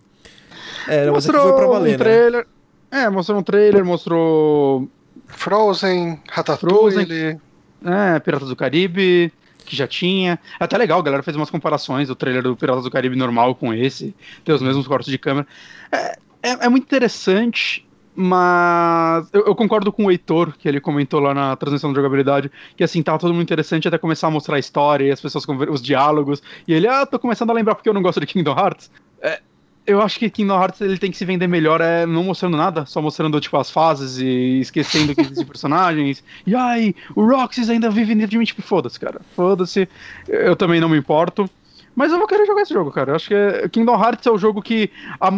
É, 0.88 1.10
mostrou 1.10 1.42
foi 1.42 1.52
pra 1.52 1.66
valer, 1.66 1.88
um 1.88 1.92
né? 1.92 1.98
trailer. 1.98 2.46
Né? 2.90 3.02
É, 3.02 3.10
mostrou 3.10 3.38
um 3.38 3.42
trailer, 3.42 3.84
mostrou. 3.84 4.88
Frozen, 5.26 6.20
Ratatouille. 6.30 7.06
Frozen, 7.06 7.40
é, 7.84 8.18
Piratas 8.20 8.48
do 8.48 8.56
Caribe, 8.56 9.32
que 9.64 9.74
já 9.74 9.86
tinha. 9.86 10.38
É 10.58 10.64
até 10.64 10.78
legal, 10.78 11.00
a 11.00 11.02
galera 11.02 11.22
fez 11.22 11.36
umas 11.36 11.50
comparações 11.50 12.08
do 12.08 12.14
trailer 12.14 12.42
do 12.42 12.56
Piratas 12.56 12.84
do 12.84 12.90
Caribe 12.90 13.16
normal 13.16 13.54
com 13.54 13.74
esse, 13.74 14.14
tem 14.44 14.54
os 14.54 14.62
mesmos 14.62 14.86
cortes 14.86 15.10
de 15.10 15.18
câmera. 15.18 15.46
É, 15.90 16.16
é, 16.42 16.66
é 16.66 16.68
muito 16.68 16.84
interessante. 16.84 17.84
Mas 18.18 19.28
eu, 19.30 19.44
eu, 19.44 19.54
concordo 19.54 19.92
com 19.92 20.06
o 20.06 20.10
Heitor, 20.10 20.56
que 20.56 20.66
ele 20.66 20.80
comentou 20.80 21.20
lá 21.20 21.34
na 21.34 21.54
transmissão 21.54 21.90
de 21.90 21.96
jogabilidade, 21.96 22.50
que 22.74 22.82
assim, 22.82 23.02
tava 23.02 23.18
todo 23.18 23.30
mundo 23.30 23.42
interessante 23.42 23.86
até 23.86 23.98
começar 23.98 24.28
a 24.28 24.30
mostrar 24.30 24.56
a 24.56 24.58
história 24.58 25.04
e 25.04 25.10
as 25.10 25.20
pessoas 25.20 25.44
os 25.68 25.82
diálogos. 25.82 26.42
E 26.66 26.72
ele, 26.72 26.88
ah, 26.88 27.04
tô 27.04 27.18
começando 27.18 27.50
a 27.50 27.52
lembrar 27.52 27.74
porque 27.74 27.86
eu 27.86 27.92
não 27.92 28.00
gosto 28.00 28.18
de 28.18 28.26
Kingdom 28.26 28.56
Hearts. 28.58 28.90
É, 29.20 29.42
eu 29.86 30.02
acho 30.02 30.18
que 30.18 30.28
Kingdom 30.28 30.60
Hearts 30.60 30.80
ele 30.80 30.98
tem 30.98 31.10
que 31.10 31.16
se 31.16 31.24
vender 31.24 31.46
melhor, 31.46 31.80
é 31.80 32.04
não 32.04 32.24
mostrando 32.24 32.56
nada, 32.56 32.84
só 32.86 33.00
mostrando 33.00 33.40
tipo 33.40 33.56
as 33.56 33.70
fases 33.70 34.18
e 34.18 34.60
esquecendo 34.60 35.14
que 35.14 35.20
existem 35.20 35.44
personagens. 35.46 36.22
E 36.46 36.54
ai, 36.54 36.94
o 37.14 37.24
Roxas 37.24 37.70
ainda 37.70 37.88
vive 37.90 38.14
dentro 38.14 38.30
de 38.30 38.38
mim, 38.38 38.44
tipo, 38.44 38.62
foda-se, 38.62 38.98
cara. 38.98 39.20
Foda-se. 39.34 39.88
Eu 40.28 40.56
também 40.56 40.80
não 40.80 40.88
me 40.88 40.98
importo. 40.98 41.48
Mas 41.94 42.12
eu 42.12 42.18
vou 42.18 42.26
querer 42.26 42.46
jogar 42.46 42.62
esse 42.62 42.74
jogo, 42.74 42.90
cara. 42.90 43.12
Eu 43.12 43.16
acho 43.16 43.28
que 43.28 43.34
é... 43.34 43.68
Kingdom 43.68 43.94
Hearts 43.94 44.26
é 44.26 44.30
o 44.30 44.36
jogo 44.36 44.60
que 44.60 44.90
a 45.20 45.32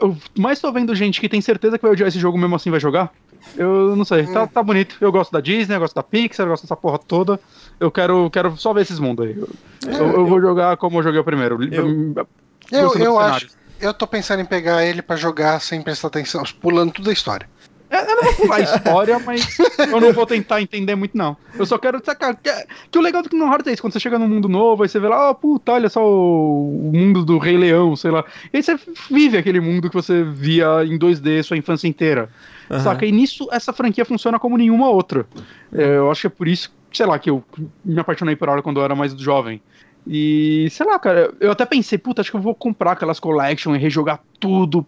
eu 0.00 0.16
mais 0.38 0.60
tô 0.60 0.70
vendo 0.70 0.94
gente 0.94 1.20
que 1.20 1.28
tem 1.28 1.40
certeza 1.40 1.78
que 1.78 1.82
vai 1.82 1.92
odiar 1.92 2.08
esse 2.08 2.18
jogo 2.18 2.36
mesmo 2.36 2.54
assim 2.54 2.70
vai 2.70 2.80
jogar. 2.80 3.12
Eu 3.56 3.94
não 3.96 4.04
sei, 4.04 4.26
tá, 4.26 4.42
hum. 4.42 4.46
tá 4.46 4.62
bonito. 4.62 4.96
Eu 5.00 5.10
gosto 5.10 5.32
da 5.32 5.40
Disney, 5.40 5.76
eu 5.76 5.80
gosto 5.80 5.94
da 5.94 6.02
Pixar, 6.02 6.46
eu 6.46 6.50
gosto 6.50 6.64
dessa 6.64 6.76
porra 6.76 6.98
toda. 6.98 7.40
Eu 7.78 7.90
quero, 7.90 8.28
quero 8.30 8.56
só 8.56 8.72
ver 8.72 8.82
esses 8.82 8.98
mundos 8.98 9.26
aí. 9.26 9.36
Eu, 9.36 9.48
é, 9.86 10.00
eu, 10.00 10.12
eu 10.12 10.26
vou 10.26 10.40
jogar 10.40 10.76
como 10.76 10.98
eu 10.98 11.02
joguei 11.02 11.20
o 11.20 11.24
primeiro. 11.24 11.58
Eu, 11.72 12.26
eu, 12.72 12.94
eu 12.96 13.18
acho. 13.18 13.55
Eu 13.80 13.92
tô 13.92 14.06
pensando 14.06 14.40
em 14.40 14.46
pegar 14.46 14.84
ele 14.84 15.02
para 15.02 15.16
jogar 15.16 15.60
sem 15.60 15.82
prestar 15.82 16.08
atenção, 16.08 16.42
pulando 16.60 16.92
toda 16.92 17.10
a 17.10 17.12
história. 17.12 17.48
É, 17.88 18.02
eu 18.02 18.16
não 18.16 18.24
vou 18.24 18.34
pular 18.34 18.56
a 18.56 18.60
história, 18.60 19.18
mas 19.20 19.58
eu 19.78 20.00
não 20.00 20.12
vou 20.12 20.26
tentar 20.26 20.60
entender 20.60 20.94
muito, 20.96 21.16
não. 21.16 21.36
Eu 21.56 21.64
só 21.64 21.78
quero 21.78 22.02
sacar. 22.04 22.34
Que, 22.34 22.50
que 22.90 22.98
o 22.98 23.00
legal 23.00 23.22
do 23.22 23.28
Kingdom 23.28 23.46
Hearts 23.46 23.66
é 23.68 23.72
isso, 23.72 23.82
quando 23.82 23.92
você 23.92 24.00
chega 24.00 24.18
num 24.18 24.28
mundo 24.28 24.48
novo, 24.48 24.82
aí 24.82 24.88
você 24.88 24.98
vê 24.98 25.08
lá, 25.08 25.30
oh, 25.30 25.34
puta, 25.34 25.72
olha 25.72 25.88
só 25.88 26.04
o, 26.04 26.88
o 26.88 26.92
mundo 26.92 27.24
do 27.24 27.38
Rei 27.38 27.56
Leão, 27.56 27.94
sei 27.94 28.10
lá. 28.10 28.24
E 28.52 28.56
aí 28.56 28.62
você 28.62 28.78
vive 29.10 29.38
aquele 29.38 29.60
mundo 29.60 29.88
que 29.88 29.94
você 29.94 30.24
via 30.24 30.84
em 30.84 30.98
2D 30.98 31.44
sua 31.44 31.56
infância 31.56 31.86
inteira. 31.86 32.28
Uhum. 32.68 32.80
Saca? 32.80 33.06
E 33.06 33.12
nisso 33.12 33.48
essa 33.52 33.72
franquia 33.72 34.04
funciona 34.04 34.38
como 34.38 34.56
nenhuma 34.56 34.88
outra. 34.88 35.24
É, 35.72 35.96
eu 35.96 36.10
acho 36.10 36.22
que 36.22 36.26
é 36.26 36.30
por 36.30 36.48
isso, 36.48 36.74
sei 36.92 37.06
lá, 37.06 37.18
que 37.18 37.30
eu 37.30 37.44
me 37.84 38.00
apaixonei 38.00 38.34
por 38.34 38.48
ela 38.48 38.62
quando 38.62 38.80
eu 38.80 38.84
era 38.84 38.96
mais 38.96 39.12
jovem. 39.12 39.60
E, 40.06 40.68
sei 40.70 40.86
lá, 40.86 40.98
cara, 40.98 41.32
eu 41.40 41.50
até 41.50 41.66
pensei, 41.66 41.98
puta, 41.98 42.20
acho 42.20 42.30
que 42.30 42.36
eu 42.36 42.40
vou 42.40 42.54
comprar 42.54 42.92
aquelas 42.92 43.18
collection 43.18 43.74
e 43.74 43.78
rejogar 43.78 44.20
tudo 44.38 44.86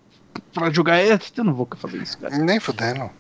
pra 0.55 0.71
jogar. 0.71 0.99
É, 0.99 1.19
eu 1.37 1.45
não 1.45 1.55
vou 1.55 1.69
fazer 1.77 1.99
isso, 1.99 2.19
cara. 2.19 2.37
Nem 2.39 2.61
fudendo. 2.61 3.11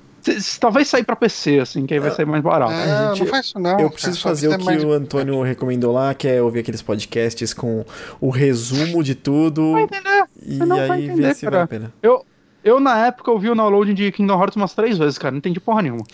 Talvez 0.60 0.88
sair 0.88 1.04
pra 1.04 1.16
PC, 1.16 1.58
assim, 1.60 1.86
que 1.86 1.94
aí 1.94 2.00
vai 2.00 2.10
sair 2.10 2.26
mais 2.26 2.42
barato. 2.42 2.72
É, 2.72 3.08
gente, 3.10 3.20
não 3.20 3.26
faz 3.28 3.46
isso 3.46 3.58
não. 3.58 3.80
Eu 3.80 3.90
preciso 3.90 4.22
cara, 4.22 4.34
fazer 4.34 4.48
o 4.48 4.58
que 4.58 4.84
o 4.84 4.92
Antônio 4.92 5.42
recomendou 5.42 5.92
lá, 5.92 6.12
que 6.12 6.28
é 6.28 6.42
ouvir 6.42 6.60
aqueles 6.60 6.82
podcasts 6.82 7.54
com 7.54 7.84
o 8.20 8.28
resumo 8.28 9.02
de 9.02 9.14
tudo. 9.14 9.72
Vai 9.72 9.82
entender. 9.84 10.24
E 10.44 10.56
não 10.58 10.76
aí 10.76 11.04
entender, 11.04 11.22
ver 11.22 11.34
se 11.34 11.46
cara. 11.46 11.56
vale 11.58 11.64
a 11.64 11.68
pena. 11.68 11.92
Eu, 12.02 12.26
eu, 12.62 12.78
na 12.78 13.06
época, 13.06 13.30
ouvi 13.30 13.48
o 13.48 13.54
download 13.54 13.94
de 13.94 14.12
Kingdom 14.12 14.38
Hearts 14.38 14.56
umas 14.56 14.74
três 14.74 14.98
vezes, 14.98 15.16
cara. 15.16 15.30
Não 15.30 15.38
entendi 15.38 15.60
porra 15.60 15.82
nenhuma. 15.82 16.04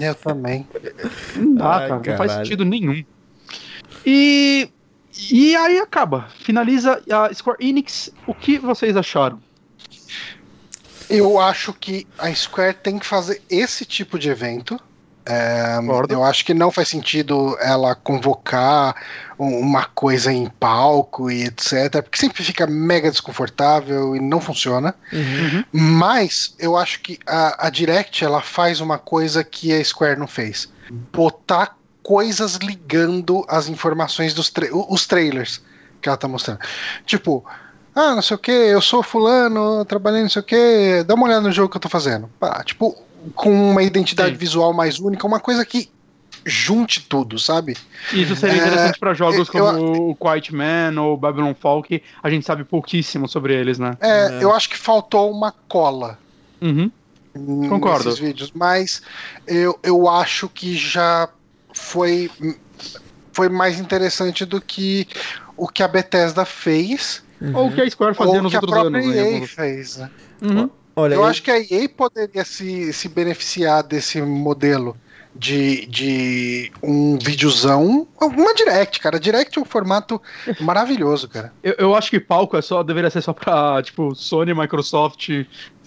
Eu 0.00 0.14
também. 0.14 0.66
Não 1.34 1.54
dá, 1.54 1.76
Ai, 1.76 1.88
cara. 1.88 2.00
Caralho. 2.00 2.06
Não 2.10 2.16
faz 2.16 2.32
sentido 2.32 2.64
nenhum. 2.64 3.02
E. 4.04 4.68
E 5.30 5.56
aí 5.56 5.78
acaba. 5.78 6.28
Finaliza 6.40 7.02
a 7.10 7.32
Square 7.32 7.66
Enix. 7.66 8.10
O 8.26 8.34
que 8.34 8.58
vocês 8.58 8.96
acharam? 8.96 9.40
Eu 11.08 11.38
acho 11.38 11.72
que 11.72 12.06
a 12.18 12.32
Square 12.34 12.76
tem 12.82 12.98
que 12.98 13.06
fazer 13.06 13.40
esse 13.48 13.84
tipo 13.84 14.18
de 14.18 14.28
evento. 14.28 14.78
É, 15.28 15.78
eu 16.08 16.22
acho 16.22 16.44
que 16.44 16.54
não 16.54 16.70
faz 16.70 16.88
sentido 16.88 17.58
ela 17.60 17.96
convocar 17.96 18.94
uma 19.36 19.84
coisa 19.84 20.32
em 20.32 20.48
palco 20.48 21.28
e 21.28 21.46
etc. 21.46 22.00
Porque 22.00 22.16
sempre 22.16 22.44
fica 22.44 22.64
mega 22.64 23.10
desconfortável 23.10 24.14
e 24.14 24.20
não 24.20 24.40
funciona. 24.40 24.94
Uhum. 25.12 25.64
Mas 25.72 26.54
eu 26.60 26.76
acho 26.76 27.00
que 27.00 27.18
a, 27.26 27.66
a 27.66 27.70
Direct 27.70 28.24
ela 28.24 28.40
faz 28.40 28.80
uma 28.80 28.98
coisa 28.98 29.42
que 29.42 29.72
a 29.72 29.84
Square 29.84 30.18
não 30.18 30.28
fez: 30.28 30.72
botar 31.12 31.76
coisas 32.06 32.54
ligando 32.54 33.44
as 33.48 33.68
informações 33.68 34.32
dos 34.32 34.48
tra 34.48 34.68
os 34.72 35.08
trailers 35.08 35.60
que 36.00 36.08
ela 36.08 36.16
tá 36.16 36.28
mostrando. 36.28 36.60
Tipo, 37.04 37.44
ah, 37.92 38.14
não 38.14 38.22
sei 38.22 38.36
o 38.36 38.38
que, 38.38 38.52
eu 38.52 38.80
sou 38.80 39.02
fulano, 39.02 39.84
trabalhei 39.84 40.22
não 40.22 40.28
sei 40.28 40.40
o 40.40 40.44
que, 40.44 41.02
dá 41.04 41.14
uma 41.14 41.26
olhada 41.26 41.40
no 41.40 41.50
jogo 41.50 41.68
que 41.68 41.76
eu 41.76 41.80
tô 41.80 41.88
fazendo. 41.88 42.30
Pá, 42.38 42.62
tipo, 42.62 42.96
com 43.34 43.72
uma 43.72 43.82
identidade 43.82 44.34
Sim. 44.34 44.36
visual 44.36 44.72
mais 44.72 45.00
única, 45.00 45.26
uma 45.26 45.40
coisa 45.40 45.66
que 45.66 45.90
junte 46.44 47.00
tudo, 47.08 47.40
sabe? 47.40 47.76
Isso 48.12 48.36
seria 48.36 48.58
interessante 48.58 48.94
é, 48.94 49.00
para 49.00 49.12
jogos 49.12 49.50
como 49.50 49.64
eu, 49.64 50.10
o 50.10 50.14
Quiet 50.14 50.54
Man 50.54 51.02
ou 51.02 51.16
Babylon 51.16 51.54
Fall, 51.54 51.82
que 51.82 52.04
a 52.22 52.30
gente 52.30 52.46
sabe 52.46 52.62
pouquíssimo 52.62 53.28
sobre 53.28 53.52
eles, 53.52 53.80
né? 53.80 53.98
É, 54.00 54.26
é. 54.28 54.44
eu 54.44 54.54
acho 54.54 54.70
que 54.70 54.78
faltou 54.78 55.28
uma 55.28 55.52
cola. 55.66 56.16
Uhum. 56.62 56.88
Concordo. 57.68 58.04
Nesses 58.04 58.20
vídeos, 58.20 58.52
mas 58.54 59.02
eu, 59.44 59.76
eu 59.82 60.08
acho 60.08 60.48
que 60.48 60.76
já 60.76 61.28
foi 61.76 62.30
foi 63.32 63.48
mais 63.48 63.78
interessante 63.78 64.44
do 64.44 64.60
que 64.60 65.06
o 65.56 65.68
que 65.68 65.82
a 65.82 65.88
Bethesda 65.88 66.44
fez 66.44 67.24
Uhum. 67.40 67.56
Ou 67.56 67.66
o 67.68 67.72
que 67.72 67.80
a 67.80 67.90
Square 67.90 68.14
fazia 68.14 68.42
nos 68.42 68.54
outros 68.54 68.72
anos. 68.72 68.84
Ou 68.86 68.90
que 68.90 68.96
a 68.96 69.12
própria 69.12 69.36
EA 69.36 69.40
né? 69.40 69.46
fez, 69.46 69.96
né? 69.96 70.10
Uhum. 70.42 70.70
Olha, 70.94 71.14
eu, 71.14 71.20
eu 71.20 71.26
acho 71.26 71.42
que 71.42 71.50
a 71.50 71.58
EA 71.58 71.88
poderia 71.88 72.44
se, 72.44 72.92
se 72.92 73.08
beneficiar 73.08 73.82
desse 73.82 74.20
modelo 74.22 74.96
de, 75.34 75.84
de 75.86 76.72
um 76.82 77.18
videozão, 77.18 78.08
uma 78.18 78.54
direct, 78.54 79.00
cara. 79.00 79.20
Direct 79.20 79.58
é 79.58 79.60
um 79.60 79.64
formato 79.64 80.20
maravilhoso, 80.60 81.28
cara. 81.28 81.52
Eu, 81.62 81.74
eu 81.78 81.94
acho 81.94 82.10
que 82.10 82.18
palco 82.18 82.56
é 82.56 82.62
só, 82.62 82.82
deveria 82.82 83.10
ser 83.10 83.20
só 83.20 83.34
pra, 83.34 83.82
tipo, 83.82 84.14
Sony, 84.14 84.54
Microsoft, 84.54 85.28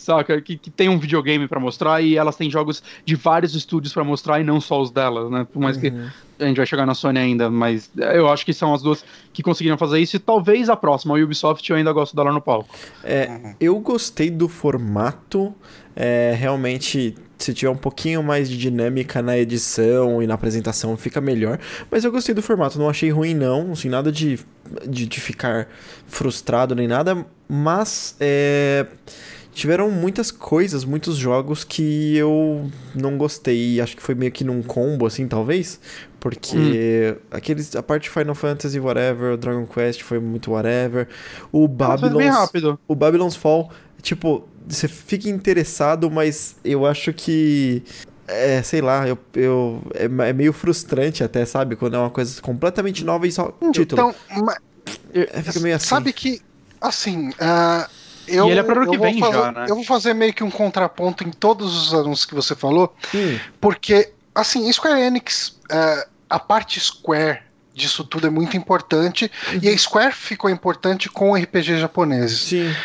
saca? 0.01 0.41
Que, 0.41 0.57
que 0.57 0.69
tem 0.69 0.89
um 0.89 0.99
videogame 0.99 1.47
para 1.47 1.59
mostrar 1.59 2.01
e 2.01 2.17
elas 2.17 2.35
têm 2.35 2.49
jogos 2.49 2.81
de 3.05 3.15
vários 3.15 3.55
estúdios 3.55 3.93
para 3.93 4.03
mostrar 4.03 4.39
e 4.39 4.43
não 4.43 4.59
só 4.59 4.81
os 4.81 4.91
delas, 4.91 5.30
né? 5.30 5.45
Por 5.51 5.59
mais 5.59 5.76
uhum. 5.77 5.81
que 5.81 5.93
a 6.39 6.47
gente 6.47 6.57
vai 6.57 6.65
chegar 6.65 6.85
na 6.85 6.93
Sony 6.93 7.19
ainda, 7.19 7.49
mas 7.49 7.91
eu 7.95 8.30
acho 8.30 8.45
que 8.45 8.53
são 8.53 8.73
as 8.73 8.81
duas 8.81 9.03
que 9.34 9.43
conseguiram 9.43 9.77
fazer 9.77 9.99
isso 9.99 10.15
e 10.15 10.19
talvez 10.19 10.69
a 10.69 10.76
próxima, 10.76 11.17
a 11.17 11.21
Ubisoft, 11.21 11.69
eu 11.69 11.76
ainda 11.76 11.91
gosto 11.91 12.15
dela 12.15 12.31
no 12.31 12.41
palco. 12.41 12.73
É, 13.03 13.27
uhum. 13.30 13.55
eu 13.59 13.80
gostei 13.80 14.30
do 14.30 14.47
formato, 14.47 15.53
é, 15.95 16.34
realmente 16.38 17.15
se 17.39 17.53
tiver 17.53 17.71
um 17.71 17.77
pouquinho 17.77 18.21
mais 18.21 18.49
de 18.49 18.57
dinâmica 18.57 19.21
na 19.21 19.38
edição 19.38 20.21
e 20.21 20.27
na 20.27 20.34
apresentação, 20.34 20.95
fica 20.97 21.21
melhor. 21.21 21.57
Mas 21.89 22.03
eu 22.03 22.11
gostei 22.11 22.35
do 22.35 22.41
formato, 22.41 22.77
não 22.77 22.89
achei 22.89 23.09
ruim 23.09 23.34
não, 23.34 23.71
assim, 23.71 23.88
nada 23.88 24.11
de, 24.11 24.39
de, 24.88 25.05
de 25.05 25.21
ficar 25.21 25.67
frustrado 26.05 26.76
nem 26.76 26.88
nada, 26.88 27.26
mas 27.47 28.15
é, 28.19 28.85
tiveram 29.53 29.89
muitas 29.91 30.31
coisas, 30.31 30.85
muitos 30.85 31.17
jogos 31.17 31.63
que 31.63 32.15
eu 32.15 32.69
não 32.95 33.17
gostei, 33.17 33.81
acho 33.81 33.95
que 33.95 34.01
foi 34.01 34.15
meio 34.15 34.31
que 34.31 34.43
num 34.43 34.61
combo, 34.61 35.05
assim, 35.05 35.27
talvez, 35.27 35.80
porque 36.19 37.15
hum. 37.15 37.21
aqueles, 37.31 37.76
a 37.76 37.84
parte 37.84 38.03
de 38.03 38.09
Final 38.09 38.35
Fantasy, 38.35 38.80
whatever, 38.80 39.34
o 39.34 39.38
Dragon 39.38 39.65
Quest 39.65 40.01
foi 40.01 40.19
muito 40.19 40.51
whatever, 40.51 41.07
o 41.51 41.67
Babylon's, 41.67 42.51
o 42.88 42.95
Babylon's 42.95 43.35
Fall, 43.35 43.71
tipo, 44.01 44.47
você 44.67 44.88
fica 44.88 45.27
interessado, 45.30 46.09
mas 46.09 46.55
eu 46.63 46.85
acho 46.85 47.11
que 47.11 47.84
é, 48.30 48.61
sei 48.61 48.81
lá, 48.81 49.07
eu, 49.07 49.17
eu 49.34 49.81
é, 49.93 50.05
é, 50.05 50.34
meio 50.34 50.53
frustrante 50.53 51.23
até, 51.23 51.45
sabe? 51.45 51.76
Quando 51.76 51.95
é 51.95 51.99
uma 51.99 52.11
coisa 52.11 52.39
completamente 52.41 53.03
nova 53.03 53.27
e 53.27 53.31
só 53.31 53.53
então, 53.57 53.71
título. 53.71 54.15
Então, 54.30 54.43
mas, 54.45 54.57
é, 55.13 55.41
fica 55.41 55.59
meio 55.59 55.76
assim. 55.76 55.88
Sabe 55.88 56.13
que, 56.13 56.41
assim, 56.80 57.30
uh, 57.30 57.89
eu, 58.35 58.47
e 58.47 58.51
ele 58.51 58.60
é 58.60 58.64
pra 58.64 58.81
ano 58.81 58.91
que 58.91 58.97
vem 58.97 59.19
fazer, 59.19 59.34
já, 59.34 59.51
né? 59.51 59.65
Eu 59.68 59.76
vou 59.76 59.84
fazer 59.84 60.14
meio 60.14 60.34
que 60.34 60.43
um 60.43 60.51
contraponto 60.51 61.23
em 61.23 61.31
todos 61.31 61.76
os 61.76 61.93
anúncios 61.93 62.26
que 62.26 62.35
você 62.35 62.56
falou, 62.56 62.95
hum. 63.14 63.39
porque, 63.60 64.11
assim, 64.34 64.72
Square 64.72 65.01
Enix, 65.01 65.60
uh, 65.72 66.10
a 66.30 66.39
parte 66.39 66.80
Square 66.80 67.41
disso 67.73 68.03
tudo 68.03 68.27
é 68.27 68.30
muito 68.30 68.57
importante, 68.57 69.31
uhum. 69.51 69.60
e 69.64 69.69
a 69.69 69.77
Square 69.77 70.14
ficou 70.14 70.49
importante 70.49 71.10
com 71.10 71.34
RPG 71.34 71.80
japoneses. 71.80 72.41
Sim. 72.41 72.76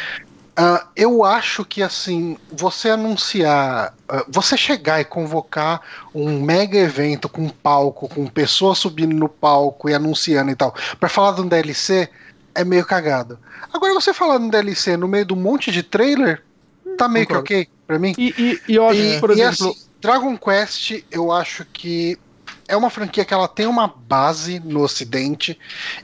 Uh, 0.56 0.86
eu 0.94 1.24
acho 1.24 1.64
que 1.64 1.82
assim, 1.82 2.38
você 2.48 2.90
anunciar, 2.90 3.92
uh, 4.08 4.24
você 4.28 4.56
chegar 4.56 5.00
e 5.00 5.04
convocar 5.04 5.80
um 6.14 6.40
mega 6.40 6.78
evento 6.78 7.28
com 7.28 7.48
palco, 7.48 8.08
com 8.08 8.24
pessoas 8.28 8.78
subindo 8.78 9.16
no 9.16 9.28
palco 9.28 9.90
e 9.90 9.94
anunciando 9.94 10.52
e 10.52 10.54
tal, 10.54 10.72
para 11.00 11.08
falar 11.08 11.32
de 11.32 11.40
um 11.40 11.48
DLC, 11.48 12.08
é 12.54 12.64
meio 12.64 12.84
cagado. 12.84 13.38
Agora 13.72 13.94
você 13.94 14.12
um 14.38 14.48
DLC 14.48 14.96
no 14.96 15.08
meio 15.08 15.24
de 15.24 15.32
um 15.32 15.36
monte 15.36 15.72
de 15.72 15.82
trailer, 15.82 16.42
tá 16.96 17.08
meio 17.08 17.26
Concordo. 17.26 17.46
que 17.46 17.54
ok 17.54 17.68
pra 17.86 17.98
mim. 17.98 18.14
E, 18.16 18.34
e, 18.38 18.72
e 18.72 18.76
eu 18.76 18.86
acho, 18.86 19.00
e, 19.00 19.20
por 19.20 19.30
exemplo. 19.30 19.70
Assim, 19.70 19.84
Dragon 20.00 20.36
Quest, 20.36 21.02
eu 21.10 21.32
acho 21.32 21.64
que 21.72 22.18
é 22.68 22.76
uma 22.76 22.90
franquia 22.90 23.24
que 23.24 23.32
ela 23.32 23.48
tem 23.48 23.66
uma 23.66 23.86
base 23.86 24.60
no 24.60 24.82
Ocidente 24.82 25.58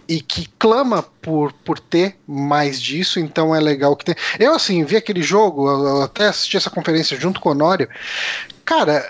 e 0.08 0.20
que 0.20 0.48
clama 0.58 1.02
por, 1.02 1.52
por 1.52 1.78
ter 1.78 2.16
mais 2.26 2.80
disso, 2.80 3.20
então 3.20 3.54
é 3.54 3.60
legal 3.60 3.96
que 3.96 4.04
tem. 4.04 4.14
Eu, 4.38 4.54
assim, 4.54 4.84
vi 4.84 4.96
aquele 4.96 5.22
jogo, 5.22 5.68
eu 5.68 6.02
até 6.02 6.28
assisti 6.28 6.56
essa 6.56 6.70
conferência 6.70 7.18
junto 7.18 7.40
com 7.40 7.50
o 7.50 7.52
Honório. 7.52 7.88
Cara, 8.64 9.06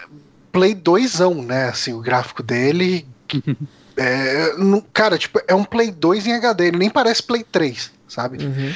Play 0.52 0.74
2, 0.74 1.20
né? 1.44 1.68
Assim, 1.68 1.92
o 1.92 2.00
gráfico 2.00 2.42
dele. 2.42 3.06
é, 4.02 4.54
cara, 4.94 5.18
tipo, 5.18 5.40
é 5.46 5.54
um 5.54 5.64
Play 5.64 5.90
2 5.90 6.26
em 6.26 6.32
HD, 6.32 6.68
ele 6.68 6.78
nem 6.78 6.88
parece 6.90 7.22
Play 7.22 7.44
3, 7.44 7.90
sabe? 8.08 8.38
Uhum. 8.44 8.72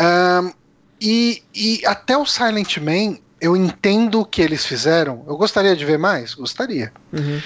Um, 0.00 0.52
e, 1.00 1.42
e 1.54 1.82
até 1.86 2.16
o 2.16 2.26
Silent 2.26 2.78
Man 2.78 3.16
eu 3.40 3.56
entendo 3.56 4.20
o 4.20 4.24
que 4.24 4.42
eles 4.42 4.66
fizeram. 4.66 5.24
Eu 5.28 5.36
gostaria 5.36 5.76
de 5.76 5.84
ver 5.84 5.96
mais? 5.98 6.34
Gostaria. 6.34 6.92
Uhum. 7.12 7.40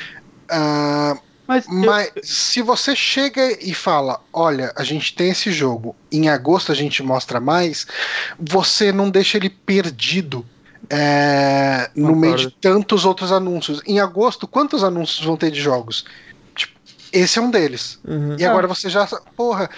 Ah, 0.50 1.16
Mas, 1.46 1.66
eu- 1.66 1.72
mas 1.74 2.10
se 2.22 2.62
você 2.62 2.96
chega 2.96 3.58
e 3.62 3.74
fala, 3.74 4.20
olha, 4.32 4.72
a 4.74 4.84
gente 4.84 5.14
tem 5.14 5.30
esse 5.30 5.52
jogo, 5.52 5.94
em 6.10 6.30
agosto 6.30 6.72
a 6.72 6.74
gente 6.74 7.02
mostra 7.02 7.40
mais, 7.40 7.86
você 8.38 8.90
não 8.90 9.10
deixa 9.10 9.36
ele 9.36 9.50
perdido 9.50 10.46
é, 10.88 11.90
no 11.94 12.14
meio 12.16 12.36
de 12.36 12.50
tantos 12.50 13.04
outros 13.04 13.30
anúncios. 13.32 13.80
Em 13.86 14.00
agosto, 14.00 14.46
quantos 14.48 14.82
anúncios 14.82 15.24
vão 15.24 15.36
ter 15.36 15.50
de 15.50 15.60
jogos? 15.60 16.04
Esse 17.12 17.38
é 17.38 17.42
um 17.42 17.50
deles. 17.50 18.00
Uhum. 18.04 18.36
E 18.38 18.44
agora 18.44 18.66
você 18.66 18.88
já. 18.88 19.06
Porra, 19.36 19.68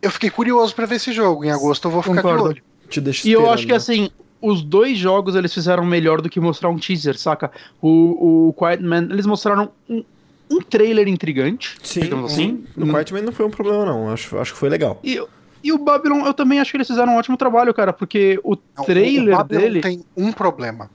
eu 0.00 0.10
fiquei 0.10 0.30
curioso 0.30 0.74
pra 0.74 0.86
ver 0.86 0.96
esse 0.96 1.12
jogo. 1.12 1.44
Em 1.44 1.50
agosto 1.50 1.88
eu 1.88 1.92
vou 1.92 2.02
ficar 2.02 2.22
Concordo. 2.22 2.42
de 2.44 2.48
olho. 2.48 2.62
Te 2.88 3.00
deixa 3.00 3.28
E 3.28 3.32
eu 3.32 3.50
acho 3.50 3.66
que 3.66 3.72
assim, 3.72 4.10
os 4.40 4.62
dois 4.62 4.96
jogos 4.96 5.34
eles 5.34 5.52
fizeram 5.52 5.84
melhor 5.84 6.20
do 6.20 6.30
que 6.30 6.40
mostrar 6.40 6.68
um 6.70 6.78
teaser, 6.78 7.18
saca? 7.18 7.50
O, 7.82 8.48
o 8.48 8.52
Quiet 8.54 8.82
Man, 8.82 9.08
eles 9.10 9.26
mostraram 9.26 9.70
um, 9.88 10.04
um 10.50 10.60
trailer 10.62 11.08
intrigante, 11.08 11.76
Sim, 11.82 12.00
digamos 12.00 12.32
assim. 12.32 12.64
No 12.76 12.86
Quiet 12.86 13.12
Man 13.12 13.22
não 13.22 13.32
foi 13.32 13.44
um 13.46 13.50
problema, 13.50 13.84
não. 13.84 14.10
Acho, 14.10 14.38
acho 14.38 14.52
que 14.52 14.58
foi 14.58 14.68
legal. 14.68 14.98
E, 15.02 15.20
e 15.62 15.72
o 15.72 15.78
Babylon, 15.78 16.24
eu 16.24 16.32
também 16.32 16.60
acho 16.60 16.70
que 16.70 16.76
eles 16.76 16.86
fizeram 16.86 17.12
um 17.14 17.16
ótimo 17.16 17.36
trabalho, 17.36 17.74
cara, 17.74 17.92
porque 17.92 18.40
o 18.44 18.56
Não, 18.76 18.84
trailer 18.84 19.34
o 19.34 19.38
Babylon 19.38 19.60
dele. 19.60 19.80
tem 19.80 20.04
um 20.16 20.32
problema. 20.32 20.88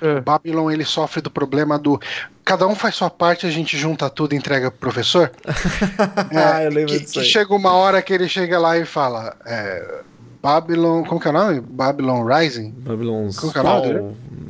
É. 0.00 0.20
Babylon 0.20 0.70
ele 0.70 0.84
sofre 0.84 1.20
do 1.20 1.30
problema 1.30 1.78
do 1.78 2.00
cada 2.44 2.66
um 2.66 2.74
faz 2.74 2.94
sua 2.96 3.10
parte, 3.10 3.46
a 3.46 3.50
gente 3.50 3.76
junta 3.78 4.08
tudo 4.10 4.32
e 4.34 4.36
entrega 4.36 4.70
pro 4.70 4.80
professor. 4.80 5.30
ah, 6.34 6.62
eu 6.64 6.70
lembro 6.70 6.92
que, 6.94 7.00
disso 7.00 7.12
que 7.14 7.18
aí. 7.20 7.24
chega 7.24 7.54
uma 7.54 7.72
hora 7.72 8.02
que 8.02 8.12
ele 8.12 8.28
chega 8.28 8.58
lá 8.58 8.76
e 8.78 8.84
fala 8.84 9.36
é, 9.46 10.00
Babylon, 10.42 11.04
como 11.04 11.20
que 11.20 11.28
é 11.28 11.30
o 11.30 11.34
nome? 11.34 11.60
Babylon 11.60 12.24
Rising? 12.24 12.70
Babylon's 12.78 13.38
Como 13.38 13.52
que 13.52 13.58
é 13.58 13.60
o 13.60 13.64
nome 13.64 13.82
Fall. 13.82 13.92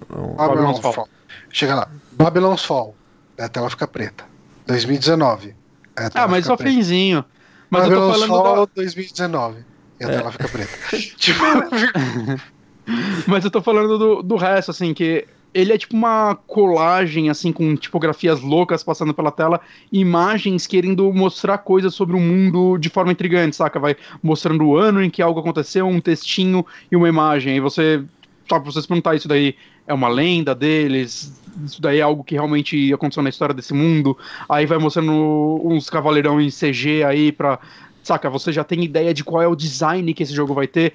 Babylon's 0.08 0.36
Babylon's 0.38 0.78
Fall. 0.80 0.92
Fall. 0.92 1.08
Chega 1.50 1.74
lá, 1.74 1.88
Babylon's 2.12 2.64
Fall. 2.64 2.94
A 3.38 3.48
tela 3.48 3.68
fica 3.70 3.88
preta. 3.88 4.24
2019. 4.66 5.54
Aí 5.96 6.06
a 6.06 6.10
tela 6.10 6.24
Ah, 6.24 6.28
mas 6.28 6.44
só 6.46 6.56
preta. 6.56 6.70
finzinho. 6.72 7.24
Mas 7.70 7.84
eu 7.84 7.88
tô 7.90 7.94
Babylon's 8.08 8.20
falando 8.28 8.44
Fall 8.44 8.66
da, 8.66 8.72
2019. 8.76 9.64
E 10.00 10.04
a 10.04 10.08
É. 10.08 10.16
tela 10.16 10.32
fica 10.32 10.48
preta. 10.48 10.96
tipo, 11.16 11.40
Mas 13.26 13.44
eu 13.44 13.50
tô 13.50 13.62
falando 13.62 13.98
do, 13.98 14.22
do 14.22 14.36
resto, 14.36 14.70
assim, 14.70 14.92
que 14.94 15.26
ele 15.52 15.72
é 15.72 15.78
tipo 15.78 15.96
uma 15.96 16.34
colagem, 16.46 17.28
assim, 17.28 17.52
com 17.52 17.74
tipografias 17.76 18.40
loucas 18.40 18.84
passando 18.84 19.12
pela 19.12 19.30
tela, 19.30 19.60
imagens 19.92 20.66
querendo 20.66 21.12
mostrar 21.12 21.58
coisas 21.58 21.94
sobre 21.94 22.16
o 22.16 22.20
mundo 22.20 22.78
de 22.78 22.88
forma 22.88 23.12
intrigante, 23.12 23.56
saca? 23.56 23.78
Vai 23.78 23.96
mostrando 24.22 24.64
o 24.64 24.76
ano 24.76 25.02
em 25.02 25.10
que 25.10 25.20
algo 25.20 25.40
aconteceu, 25.40 25.86
um 25.86 26.00
textinho 26.00 26.64
e 26.90 26.96
uma 26.96 27.08
imagem. 27.08 27.54
Aí 27.54 27.60
você, 27.60 28.02
sabe, 28.48 28.64
você 28.64 28.80
se 28.80 28.88
perguntar 28.88 29.16
isso 29.16 29.28
daí 29.28 29.56
é 29.86 29.94
uma 29.94 30.08
lenda 30.08 30.54
deles, 30.54 31.40
isso 31.64 31.82
daí 31.82 31.98
é 31.98 32.02
algo 32.02 32.22
que 32.22 32.34
realmente 32.34 32.92
aconteceu 32.92 33.22
na 33.22 33.28
história 33.28 33.54
desse 33.54 33.74
mundo. 33.74 34.16
Aí 34.48 34.66
vai 34.66 34.78
mostrando 34.78 35.60
uns 35.64 35.90
cavaleirão 35.90 36.40
em 36.40 36.48
CG 36.48 37.02
aí 37.04 37.32
pra. 37.32 37.58
Saca, 38.02 38.30
você 38.30 38.50
já 38.50 38.64
tem 38.64 38.82
ideia 38.82 39.12
de 39.12 39.22
qual 39.22 39.42
é 39.42 39.46
o 39.46 39.54
design 39.54 40.14
que 40.14 40.22
esse 40.22 40.32
jogo 40.32 40.54
vai 40.54 40.66
ter. 40.66 40.94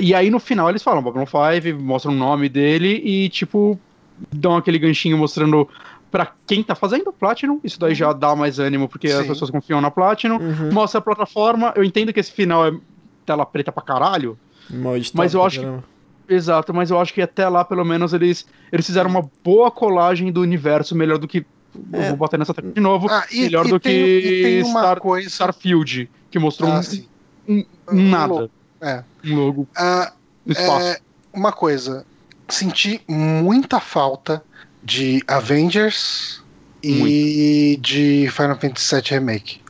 E 0.00 0.14
aí 0.14 0.30
no 0.30 0.38
final 0.38 0.68
eles 0.70 0.82
falam 0.82 1.02
Babylon 1.02 1.26
5, 1.26 1.82
mostram 1.82 2.12
o 2.12 2.16
nome 2.16 2.48
dele 2.48 3.00
e 3.04 3.28
tipo 3.28 3.78
dão 4.32 4.56
aquele 4.56 4.78
ganchinho 4.78 5.18
mostrando 5.18 5.68
pra 6.10 6.30
quem 6.46 6.62
tá 6.62 6.74
fazendo 6.76 7.12
Platinum, 7.12 7.58
isso 7.64 7.78
daí 7.80 7.94
já 7.94 8.12
dá 8.12 8.36
mais 8.36 8.58
ânimo 8.60 8.88
porque 8.88 9.08
as 9.08 9.22
Sim. 9.22 9.28
pessoas 9.28 9.50
confiam 9.50 9.80
na 9.80 9.90
Platinum. 9.90 10.36
Uhum. 10.36 10.72
Mostra 10.72 10.98
a 11.00 11.02
plataforma, 11.02 11.72
eu 11.74 11.82
entendo 11.82 12.12
que 12.12 12.20
esse 12.20 12.30
final 12.30 12.66
é 12.66 12.72
tela 13.26 13.44
preta 13.44 13.72
pra 13.72 13.82
caralho. 13.82 14.38
Mas 15.12 15.34
eu 15.34 15.44
acho 15.44 15.60
que-. 15.60 15.66
Exato, 16.34 16.72
mas 16.72 16.90
eu 16.90 16.98
acho 16.98 17.12
que 17.12 17.20
até 17.20 17.46
lá 17.48 17.64
pelo 17.64 17.84
menos 17.84 18.14
eles 18.14 18.46
eles 18.72 18.86
fizeram 18.86 19.10
uma 19.10 19.28
boa 19.44 19.70
colagem 19.70 20.32
do 20.32 20.40
universo, 20.40 20.94
melhor 20.96 21.18
do 21.18 21.28
que 21.28 21.44
É. 21.92 22.08
vou 22.08 22.16
bater 22.16 22.38
nessa 22.38 22.54
tecla 22.54 22.70
de 22.72 22.80
novo, 22.80 23.08
ah, 23.10 23.26
e, 23.30 23.40
melhor 23.42 23.66
e 23.66 23.70
do 23.70 23.80
tem, 23.80 23.92
que 24.22 24.40
tem 24.42 24.62
uma 24.62 24.80
Star- 24.80 25.00
coisa. 25.00 25.28
Starfield, 25.28 26.08
que 26.30 26.38
mostrou 26.38 26.70
Ah, 26.70 26.80
um, 27.48 27.64
um- 27.92 28.08
nada, 28.08 28.48
é. 28.84 29.04
um 29.24 29.36
logo 29.36 29.68
Ah, 29.76 30.12
no 30.44 30.52
espaço. 30.52 30.86
É, 30.86 30.98
uma 31.32 31.52
coisa, 31.52 32.04
senti 32.48 33.00
muita 33.08 33.80
falta 33.80 34.42
de 34.82 35.22
Avengers 35.26 36.42
e 36.82 37.78
de 37.80 38.28
Final 38.30 38.58
Fantasy 38.58 38.94
VII 38.94 39.02
Remake. 39.10 39.60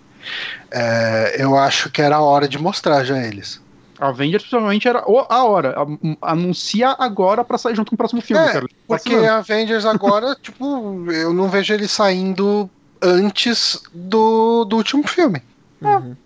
É, 0.70 1.36
eu 1.39 1.57
acho 1.57 1.91
que 1.91 2.03
era 2.03 2.16
a 2.16 2.20
hora 2.20 2.49
de 2.49 2.59
mostrar 2.59 3.05
já 3.05 3.19
eles. 3.19 3.62
Avengers 3.99 4.45
provavelmente 4.45 4.89
era 4.89 5.01
a 5.01 5.45
hora. 5.45 5.74
Anuncia 6.20 6.97
agora 6.99 7.45
pra 7.45 7.57
sair 7.57 7.77
junto 7.77 7.91
com 7.91 7.95
o 7.95 7.99
próximo 7.99 8.20
filme, 8.20 8.43
É, 8.45 8.53
cara. 8.53 8.66
Porque. 8.86 9.15
Avengers 9.15 9.86
agora, 9.86 10.36
tipo, 10.43 11.11
eu 11.12 11.32
não 11.32 11.49
vejo 11.49 11.73
ele 11.73 11.86
saindo 11.86 12.69
antes 13.01 13.81
do, 13.93 14.65
do 14.65 14.77
último 14.77 15.07
filme. 15.07 15.41
Uhum. 15.81 16.16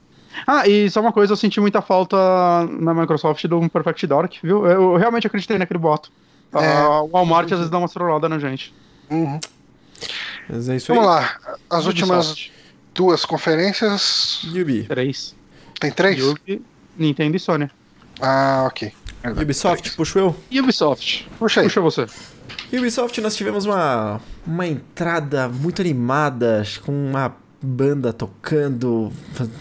Ah, 0.46 0.66
e 0.66 0.90
só 0.90 1.00
uma 1.00 1.12
coisa, 1.12 1.32
eu 1.32 1.36
senti 1.36 1.60
muita 1.60 1.82
falta 1.82 2.16
na 2.80 2.94
Microsoft 2.94 3.44
do 3.46 3.68
Perfect 3.68 4.06
Dark, 4.06 4.34
viu? 4.42 4.66
Eu 4.66 4.96
realmente 4.96 5.26
acreditei 5.26 5.58
naquele 5.58 5.78
boato. 5.78 6.10
É. 6.54 6.66
Ah, 6.66 7.02
o 7.02 7.08
Walmart 7.08 7.50
às 7.52 7.58
vezes 7.58 7.70
dá 7.70 7.78
uma 7.78 7.88
trollada 7.88 8.28
na 8.28 8.38
gente. 8.38 8.74
Uhum. 9.10 9.38
Mas 10.48 10.68
é 10.68 10.76
isso 10.76 10.92
aí. 10.92 10.98
Vamos 10.98 11.10
lá, 11.10 11.36
as 11.68 11.86
últimas 11.86 12.26
Ubisoft, 12.26 12.52
duas 12.94 13.24
conferências. 13.24 14.40
Yubi. 14.44 14.84
Três. 14.84 15.34
Tem 15.78 15.90
três? 15.92 16.18
Yubi, 16.18 16.62
Nintendo 16.96 17.36
e 17.36 17.40
Sony. 17.40 17.70
Ah, 18.20 18.64
ok. 18.66 18.92
Ubisoft, 19.40 19.94
puxo 19.96 20.18
eu. 20.18 20.36
Ubisoft? 20.50 21.28
Puxa 21.38 21.60
aí. 21.60 21.66
Puxa 21.66 21.80
você. 21.80 22.06
Ubisoft, 22.72 23.20
nós 23.20 23.36
tivemos 23.36 23.64
uma, 23.64 24.20
uma 24.46 24.66
entrada 24.66 25.48
muito 25.48 25.80
animada, 25.80 26.62
com 26.84 26.92
uma 26.92 27.34
banda 27.60 28.12
tocando 28.12 29.12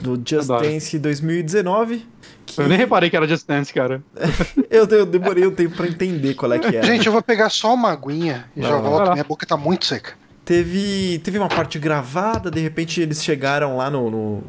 do 0.01 0.15
Just 0.25 0.49
Adoro. 0.49 0.67
Dance 0.69 0.97
2019. 0.99 2.05
Que 2.45 2.61
Eu 2.61 2.69
nem 2.69 2.77
reparei 2.77 3.09
que 3.09 3.15
era 3.17 3.27
Just 3.27 3.45
Dance, 3.47 3.73
cara. 3.73 4.01
eu, 4.69 4.85
eu 4.87 5.05
demorei 5.05 5.45
um 5.45 5.51
tempo 5.51 5.75
pra 5.75 5.87
entender 5.87 6.33
qual 6.33 6.53
é 6.53 6.59
que 6.59 6.75
era. 6.75 6.85
Gente, 6.85 7.05
eu 7.07 7.11
vou 7.11 7.21
pegar 7.21 7.49
só 7.49 7.73
uma 7.73 7.91
aguinha 7.91 8.45
e 8.55 8.61
Vai 8.61 8.69
já 8.69 8.77
volto. 8.77 9.11
Minha 9.11 9.23
boca 9.23 9.45
tá 9.45 9.57
muito 9.57 9.85
seca. 9.85 10.13
Teve, 10.45 11.19
teve 11.23 11.37
uma 11.37 11.49
parte 11.49 11.77
gravada, 11.77 12.49
de 12.49 12.61
repente 12.61 13.01
eles 13.01 13.21
chegaram 13.21 13.75
lá 13.75 13.89
no, 13.89 14.09
no- 14.09 14.43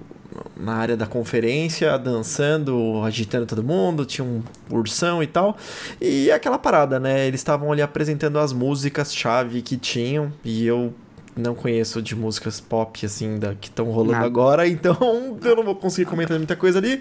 na 0.57 0.75
área 0.75 0.97
da 0.97 1.07
conferência, 1.07 1.99
dançando, 1.99 3.03
agitando 3.05 3.47
todo 3.47 3.65
mundo, 3.65 4.05
tinha 4.05 4.25
um 4.25 4.41
ursão 4.71 5.21
e 5.21 5.27
tal. 5.27 5.57
E 6.01 6.31
aquela 6.31 6.57
parada, 6.59 7.01
né? 7.01 7.27
Eles 7.27 7.41
estavam 7.41 7.73
ali 7.73 7.83
apresentando 7.83 8.39
as 8.39 8.53
músicas-chave 8.53 9.61
que 9.63 9.77
tinham, 9.77 10.33
e 10.45 10.65
eu 10.65 10.95
não 11.39 11.55
conheço 11.55 12.03
de 12.03 12.15
músicas 12.15 12.61
pop, 12.61 13.05
assim, 13.07 13.39
da, 13.39 13.55
que 13.55 13.69
estão 13.69 13.87
rolando 13.87 14.13
Nada. 14.13 14.27
agora, 14.27 14.67
então 14.69 14.97
eu 15.43 15.57
não 15.57 15.65
vou 15.65 15.77
conseguir 15.77 16.09
comentar 16.09 16.37
muita 16.37 16.57
coisa 16.57 16.79
ali. 16.79 17.01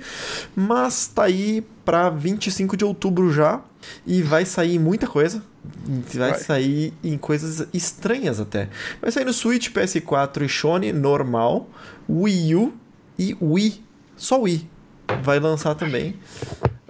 Mas 0.55 1.07
tá 1.07 1.23
aí 1.23 1.65
pra 1.83 2.09
25 2.09 2.77
de 2.77 2.85
outubro 2.85 3.31
já, 3.31 3.61
e 4.05 4.21
vai 4.21 4.45
sair 4.45 4.79
muita 4.79 5.07
coisa. 5.07 5.41
Vai, 6.13 6.31
Vai. 6.31 6.39
sair 6.39 6.93
em 7.03 7.17
coisas 7.17 7.67
estranhas 7.73 8.39
até. 8.39 8.69
Vai 9.01 9.11
sair 9.11 9.25
no 9.25 9.33
Switch, 9.33 9.69
PS4 9.69 10.45
e 10.45 10.49
Sony 10.49 10.93
normal, 10.93 11.69
Wii 12.09 12.55
U 12.55 12.73
e 13.19 13.35
Wii. 13.41 13.83
Só 14.15 14.39
Wii. 14.41 14.69
Vai 15.23 15.39
lançar 15.39 15.75
também. 15.75 16.15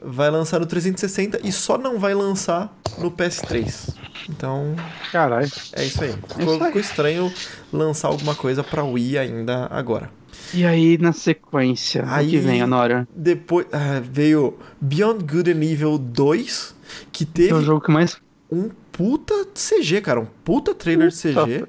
Vai 0.02 0.30
lançar 0.30 0.60
no 0.60 0.66
360 0.66 1.40
e 1.44 1.52
só 1.52 1.78
não 1.78 2.00
vai 2.00 2.14
lançar 2.14 2.76
no 2.98 3.12
PS3. 3.12 3.94
Então, 4.30 4.76
Caralho. 5.12 5.50
é 5.74 5.86
isso 5.86 6.04
aí. 6.04 6.10
isso 6.10 6.36
Ficou, 6.40 6.66
ficou 6.66 6.82
estranho 6.82 7.34
lançar 7.72 8.08
alguma 8.10 8.36
coisa 8.36 8.64
pra 8.64 8.84
Wii 8.84 9.18
ainda 9.18 9.68
agora. 9.72 10.10
E 10.54 10.66
aí, 10.66 10.98
na 10.98 11.12
sequência, 11.14 12.06
Aí- 12.08 12.28
o 12.28 12.30
que 12.30 12.38
vem, 12.38 12.64
Honora? 12.64 13.08
Depois 13.16 13.66
ah, 13.72 14.02
veio 14.02 14.58
Beyond 14.80 15.24
Good 15.26 15.52
and 15.52 15.64
Evil 15.64 15.98
2, 15.98 16.76
que 17.12 17.26
teve 17.26 17.50
É 17.52 17.56
o 17.56 17.62
jogo 17.62 17.82
que 17.82 17.92
mais. 17.92 18.18
um 18.52 18.70
puta 18.92 19.34
CG, 19.54 20.02
cara. 20.02 20.20
Um 20.22 20.28
puta 20.44 20.74
trailer 20.74 21.12
CG. 21.12 21.66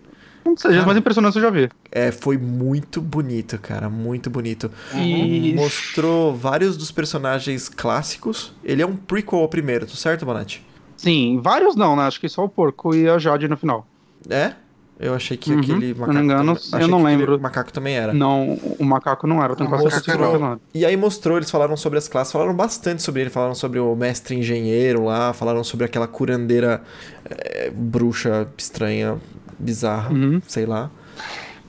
Um 0.46 0.54
dos 0.54 0.62
CGs 0.62 0.86
mais 0.86 0.96
impressionantes 0.96 1.34
que 1.38 1.44
eu 1.44 1.50
já 1.50 1.50
vi. 1.50 1.68
É, 1.90 2.10
foi 2.12 2.38
muito 2.38 3.00
bonito, 3.00 3.58
cara. 3.58 3.90
Muito 3.90 4.30
bonito. 4.30 4.70
E. 4.94 5.52
Mostrou 5.54 6.34
vários 6.34 6.76
dos 6.76 6.90
personagens 6.90 7.68
clássicos. 7.68 8.54
Ele 8.64 8.80
é 8.80 8.86
um 8.86 8.96
prequel 8.96 9.40
ao 9.40 9.48
primeiro, 9.48 9.86
tá 9.86 9.94
certo, 9.94 10.24
Bonatti? 10.24 10.64
Sim, 10.98 11.40
vários 11.42 11.74
não, 11.76 11.96
né? 11.96 12.02
Acho 12.02 12.20
que 12.20 12.28
só 12.28 12.44
o 12.44 12.48
porco 12.48 12.94
e 12.94 13.08
a 13.08 13.16
Jade 13.18 13.48
no 13.48 13.56
final. 13.56 13.86
É? 14.28 14.52
Eu 15.00 15.14
achei 15.14 15.36
que 15.36 15.52
Uhum, 15.52 15.60
aquele 15.60 15.94
se 15.94 16.00
macaco. 16.00 16.12
não 16.12 16.20
me 16.20 16.24
engano, 16.24 16.56
também- 16.56 16.80
eu 16.82 16.88
não 16.88 17.02
lembro. 17.04 17.40
macaco 17.40 17.72
também 17.72 17.94
era. 17.94 18.12
Não, 18.12 18.54
o 18.80 18.84
macaco 18.84 19.28
não 19.28 19.40
era, 19.42 19.52
eu 19.52 19.56
tenho 19.56 19.68
quase 19.70 19.84
Mostrou. 19.84 20.02
certeza 20.02 20.32
que 20.36 20.42
não 20.42 20.50
era. 20.50 20.60
E 20.74 20.84
aí 20.84 20.96
mostrou, 20.96 21.36
eles 21.36 21.48
falaram 21.48 21.76
sobre 21.76 21.98
as 22.00 22.08
classes, 22.08 22.32
falaram 22.32 22.52
bastante 22.52 23.00
sobre 23.00 23.20
ele, 23.20 23.30
falaram 23.30 23.54
sobre 23.54 23.78
o 23.78 23.94
mestre 23.94 24.34
engenheiro 24.34 25.04
lá, 25.04 25.32
falaram 25.32 25.62
sobre 25.62 25.86
aquela 25.86 26.08
curandeira 26.08 26.82
é, 27.30 27.70
bruxa 27.70 28.48
estranha, 28.58 29.18
bizarra, 29.56 30.10
Uhum. 30.12 30.42
sei 30.48 30.66
lá. 30.66 30.90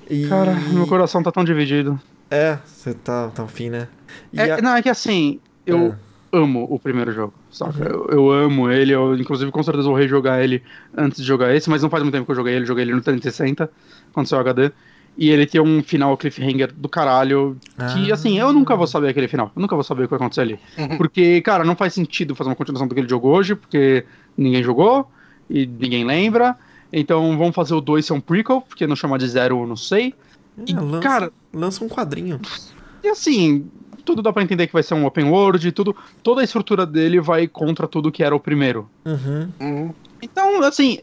E... 0.10 0.28
Cara, 0.28 0.56
meu 0.56 0.88
coração 0.88 1.22
tá 1.22 1.32
tão 1.32 1.44
dividido. 1.44 2.00
É, 2.32 2.58
você 2.66 2.96
tá, 2.96 3.28
tá 3.30 3.44
afim, 3.44 3.70
né? 3.70 3.88
E 4.34 4.40
É, 4.40 4.54
a- 4.54 4.62
Não, 4.62 4.76
é 4.76 4.82
que 4.82 4.90
assim, 4.90 5.40
eu, 5.68 5.94
amo 6.32 6.68
o 6.70 6.80
primeiro 6.80 7.12
jogo, 7.12 7.34
saca? 7.52 7.84
Eu, 7.84 8.08
eu 8.12 8.32
amo 8.32 8.70
ele, 8.70 8.94
eu 8.94 9.16
inclusive 9.18 9.52
com 9.52 9.64
certeza 9.64 9.88
vou 9.88 9.96
rejogar 9.98 10.42
ele 10.42 10.62
antes 10.96 11.20
de 11.22 11.28
jogar 11.28 11.56
esse, 11.56 11.70
mas 11.70 11.82
não 11.82 11.90
faz 11.90 12.04
muito 12.04 12.14
tempo 12.14 12.26
que 12.26 12.32
eu 12.32 12.36
joguei 12.36 12.54
ele, 12.56 12.66
joguei 12.66 12.84
ele 12.84 12.94
no 12.94 13.02
360, 13.02 13.70
quando 14.14 14.28
saiu 14.28 14.40
HD. 14.42 14.72
E 15.18 15.30
ele 15.30 15.46
tem 15.46 15.60
um 15.60 15.84
final 15.84 16.16
cliffhanger 16.16 16.72
do 16.74 16.88
caralho. 16.88 17.58
Que, 17.94 18.10
Ah. 18.10 18.14
assim, 18.14 18.40
eu 18.40 18.54
nunca 18.54 18.76
vou 18.76 18.88
saber 18.88 19.10
aquele 19.10 19.28
final. 19.28 19.52
Eu 19.54 19.62
nunca 19.62 19.76
vou 19.76 19.84
saber 19.84 20.04
o 20.04 20.06
que 20.06 20.12
vai 20.12 20.18
acontecer 20.18 20.42
ali. 20.42 20.60
Uhum. 20.78 20.98
Porque, 20.98 21.42
cara, 21.42 21.66
não 21.66 21.76
faz 21.76 21.94
sentido 21.94 22.34
fazer 22.36 22.50
uma 22.50 22.56
continuação 22.56 22.88
daquele 22.88 23.10
jogo 23.10 23.28
hoje, 23.28 23.54
porque 23.56 24.06
ninguém 24.38 24.64
jogou 24.64 25.10
e 25.50 25.66
ninguém 25.66 26.06
lembra. 26.06 26.56
Então 26.94 27.38
vamos 27.38 27.54
fazer 27.54 27.74
o 27.74 27.82
2 27.82 28.06
ser 28.06 28.14
um 28.14 28.22
prequel, 28.22 28.62
porque 28.62 28.88
não 28.88 28.96
chamar 28.96 29.18
de 29.18 29.28
zero 29.28 29.60
eu 29.62 29.68
não 29.68 29.76
sei. 29.76 30.14
E, 30.66 30.72
É, 30.74 30.80
lança, 30.80 31.00
cara, 31.02 31.32
lança 31.54 31.84
um 31.84 31.90
quadrinho. 31.90 32.40
e 33.04 33.08
assim, 33.10 33.68
tudo 34.10 34.24
dá 34.24 34.34
pra 34.34 34.42
entender 34.42 34.66
que 34.66 34.74
vai 34.74 34.82
ser 34.82 34.96
um 34.96 35.06
open 35.06 35.26
world, 35.26 35.72
tudo, 35.72 35.96
toda 36.24 36.42
a 36.42 36.44
estrutura 36.44 36.84
dele 36.84 37.22
vai 37.22 37.48
contra 37.48 37.88
tudo 37.88 38.12
que 38.12 38.24
era 38.24 38.36
o 38.36 38.40
primeiro. 38.40 38.90
Uhum. 39.06 39.50
Uhum. 39.60 39.94
Então, 40.20 40.64
assim, 40.64 40.98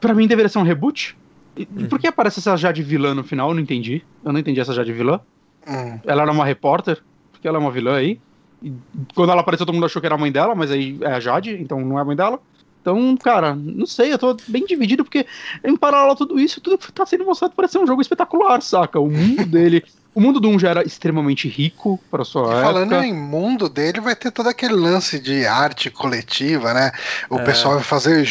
pra 0.00 0.14
mim 0.14 0.28
deveria 0.28 0.48
ser 0.48 0.60
um 0.60 0.62
reboot. 0.62 1.16
E, 1.56 1.62
e 1.62 1.88
por 1.88 1.98
que 1.98 2.06
aparece 2.06 2.38
essa 2.38 2.56
Jade 2.56 2.80
vilã 2.80 3.12
no 3.12 3.24
final? 3.24 3.48
Eu 3.48 3.54
não 3.54 3.60
entendi. 3.60 4.04
Eu 4.24 4.32
não 4.32 4.38
entendi 4.38 4.60
essa 4.60 4.72
Jade 4.72 4.92
vilã. 4.92 5.18
Uhum. 5.66 6.00
Ela 6.06 6.22
era 6.22 6.30
uma 6.30 6.44
repórter, 6.44 7.02
porque 7.32 7.48
ela 7.48 7.58
é 7.58 7.60
uma 7.60 7.72
vilã 7.72 7.96
aí. 7.96 8.20
E 8.62 8.72
quando 9.12 9.32
ela 9.32 9.40
apareceu, 9.40 9.66
todo 9.66 9.74
mundo 9.74 9.86
achou 9.86 10.00
que 10.00 10.06
era 10.06 10.14
a 10.14 10.18
mãe 10.18 10.30
dela, 10.30 10.54
mas 10.54 10.70
aí 10.70 10.96
é 11.00 11.08
a 11.08 11.18
Jade, 11.18 11.58
então 11.60 11.80
não 11.80 11.98
é 11.98 12.02
a 12.02 12.04
mãe 12.04 12.14
dela. 12.14 12.40
Então, 12.80 13.16
cara, 13.16 13.52
não 13.52 13.84
sei, 13.84 14.12
eu 14.12 14.18
tô 14.18 14.36
bem 14.46 14.64
dividido, 14.64 15.02
porque 15.02 15.26
em 15.64 15.76
paralelo 15.76 16.12
a 16.12 16.16
tudo 16.16 16.38
isso, 16.38 16.60
tudo 16.60 16.78
tá 16.78 17.04
sendo 17.04 17.24
mostrado 17.24 17.54
para 17.54 17.66
ser 17.66 17.78
um 17.78 17.86
jogo 17.86 18.00
espetacular, 18.00 18.62
saca? 18.62 19.00
O 19.00 19.10
mundo 19.10 19.44
dele. 19.50 19.84
O 20.14 20.20
mundo 20.20 20.40
do 20.40 20.48
1 20.48 20.58
já 20.58 20.70
era 20.70 20.82
extremamente 20.84 21.48
rico 21.48 21.98
para 22.10 22.24
sua 22.24 22.58
E 22.58 22.62
falando 22.62 22.92
época. 22.94 23.06
em 23.06 23.14
mundo 23.14 23.68
dele, 23.68 24.00
vai 24.00 24.16
ter 24.16 24.30
todo 24.32 24.48
aquele 24.48 24.74
lance 24.74 25.20
de 25.20 25.46
arte 25.46 25.88
coletiva, 25.90 26.74
né? 26.74 26.90
O 27.28 27.36
É. 27.38 27.44
pessoal 27.44 27.74
vai 27.74 27.84
fazer 27.84 28.26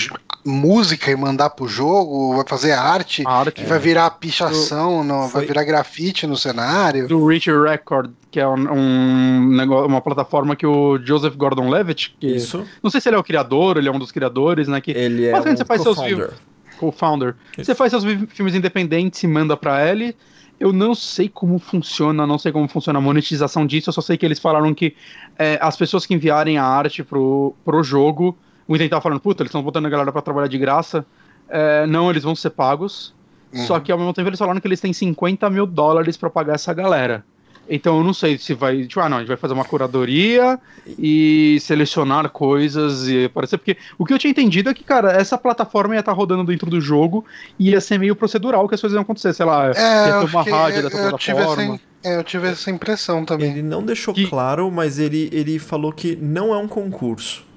música 0.46 1.10
e 1.12 1.16
mandar 1.16 1.52
pro 1.52 1.68
jogo, 1.68 2.36
vai 2.36 2.46
fazer 2.48 2.72
arte, 2.74 3.24
arte 3.26 3.52
que 3.54 3.64
vai 3.66 3.80
virar 3.80 4.10
pichação, 4.12 5.04
no- 5.04 5.28
vai 5.30 5.46
virar 5.46 5.64
grafite 5.64 6.28
no 6.28 6.36
cenário. 6.36 7.08
do 7.08 7.26
Rich 7.26 7.50
Record, 7.52 8.12
que 8.32 8.40
é 8.40 8.48
um, 8.48 8.72
um 8.74 9.48
negócio, 9.56 9.88
uma 9.88 10.02
plataforma 10.02 10.56
que 10.58 10.66
o 10.66 10.98
Joseph 11.04 11.36
Gordon-Levitt, 11.36 12.16
que 12.20 12.28
Isso. 12.28 12.66
não 12.84 12.90
sei 12.90 13.00
se 13.00 13.08
ele 13.10 13.16
é 13.16 13.20
o 13.20 13.24
criador, 13.24 13.78
ele 13.78 13.88
é 13.88 13.92
um 13.92 14.00
dos 14.00 14.12
criadores, 14.12 14.68
né, 14.68 14.82
que 14.82 14.92
Ele 14.92 15.28
é 15.28 15.38
um 15.38 15.42
você 15.44 15.64
faz 15.66 15.82
seus 15.82 15.96
co-founder. 15.98 16.32
co-founder. 16.78 17.36
Você 17.58 17.76
faz 17.76 17.92
seus 17.92 18.04
filmes 18.30 18.54
independentes 18.56 19.22
e 19.24 19.28
manda 19.28 19.56
pra 19.58 19.88
ele. 19.88 20.16
Eu 20.60 20.74
não 20.74 20.94
sei 20.94 21.30
como 21.30 21.58
funciona, 21.58 22.28
não 22.28 22.38
sei 22.38 22.52
como 22.52 22.68
funciona 22.68 23.00
a 23.00 23.02
monetização 23.02 23.66
disso, 23.66 23.90
eu 23.90 23.94
só 23.94 24.02
sei 24.02 24.18
que 24.18 24.26
eles 24.26 24.40
falaram 24.40 24.74
que 24.74 24.96
é, 25.38 25.58
as 25.62 25.78
pessoas 25.78 26.06
que 26.06 26.14
enviarem 26.14 26.58
a 26.58 26.66
arte 26.66 27.04
pro, 27.04 27.56
pro 27.64 27.82
jogo, 27.82 28.38
o 28.68 28.76
Intent 28.76 28.90
tava 28.90 29.02
falando, 29.02 29.20
puta, 29.22 29.42
eles 29.42 29.50
estão 29.50 29.64
botando 29.64 29.86
a 29.86 29.90
galera 29.90 30.12
pra 30.12 30.22
trabalhar 30.22 30.48
de 30.48 30.58
graça. 30.58 31.06
É, 31.48 31.88
não, 31.88 32.10
eles 32.10 32.24
vão 32.24 32.36
ser 32.36 32.52
pagos. 32.52 33.16
Uhum. 33.52 33.66
Só 33.66 33.80
que 33.80 33.92
ao 33.92 33.98
mesmo 33.98 34.14
tempo 34.14 34.30
eles 34.30 34.38
falaram 34.38 34.60
que 34.60 34.68
eles 34.68 34.80
têm 34.80 34.94
50 34.94 35.50
mil 35.50 35.66
dólares 35.66 36.16
pra 36.18 36.30
pagar 36.30 36.54
essa 36.54 36.74
galera. 36.74 37.26
Então 37.70 37.98
eu 37.98 38.04
não 38.04 38.14
sei 38.14 38.38
se 38.38 38.54
vai. 38.54 38.86
Tipo, 38.88 39.00
ah, 39.02 39.08
não, 39.10 39.18
a 39.18 39.20
gente 39.20 39.28
vai 39.30 39.38
fazer 39.38 39.54
uma 39.54 39.64
curadoria 39.66 40.60
e 40.98 41.58
selecionar 41.62 42.30
coisas 42.30 43.08
e 43.08 43.26
aparecer. 43.26 43.58
Porque 43.58 43.78
o 43.98 44.06
que 44.06 44.14
eu 44.14 44.18
tinha 44.18 44.32
entendido 44.32 44.70
é 44.70 44.74
que, 44.74 44.84
cara, 44.84 45.12
essa 45.12 45.38
plataforma 45.38 45.94
ia 45.96 46.00
estar 46.00 46.12
rodando 46.14 46.44
dentro 46.44 46.70
do 46.70 46.82
jogo 46.82 47.24
e 47.60 47.70
ia 47.70 47.80
ser 47.82 47.98
meio 48.00 48.16
procedural 48.16 48.68
que 48.68 48.76
as 48.76 48.82
coisas 48.82 48.96
iam 48.96 49.02
acontecer. 49.04 49.34
Sei 49.34 49.46
lá, 49.46 49.68
É, 49.68 50.08
ia 50.08 50.20
ter 50.20 50.26
uma 50.26 50.44
fiquei- 50.44 50.54
rádio 50.60 50.84
dessa 50.84 50.98
eu 50.98 51.18
tive 51.18 51.38
essa, 51.38 51.46
plataforma. 51.48 51.80
é, 52.04 52.16
eu 52.18 52.24
tive 52.24 52.48
essa 52.48 52.72
impressão 52.72 53.24
também. 53.26 53.52
Ele 53.52 53.62
não 53.62 53.84
deixou 53.84 54.14
Que- 54.14 54.28
claro, 54.28 54.72
mas 54.72 54.98
ele, 55.00 55.30
ele 55.32 55.60
falou 55.60 55.92
que 55.92 56.16
não 56.16 56.54
é 56.54 56.58
um 56.58 56.68
concurso. 56.68 57.48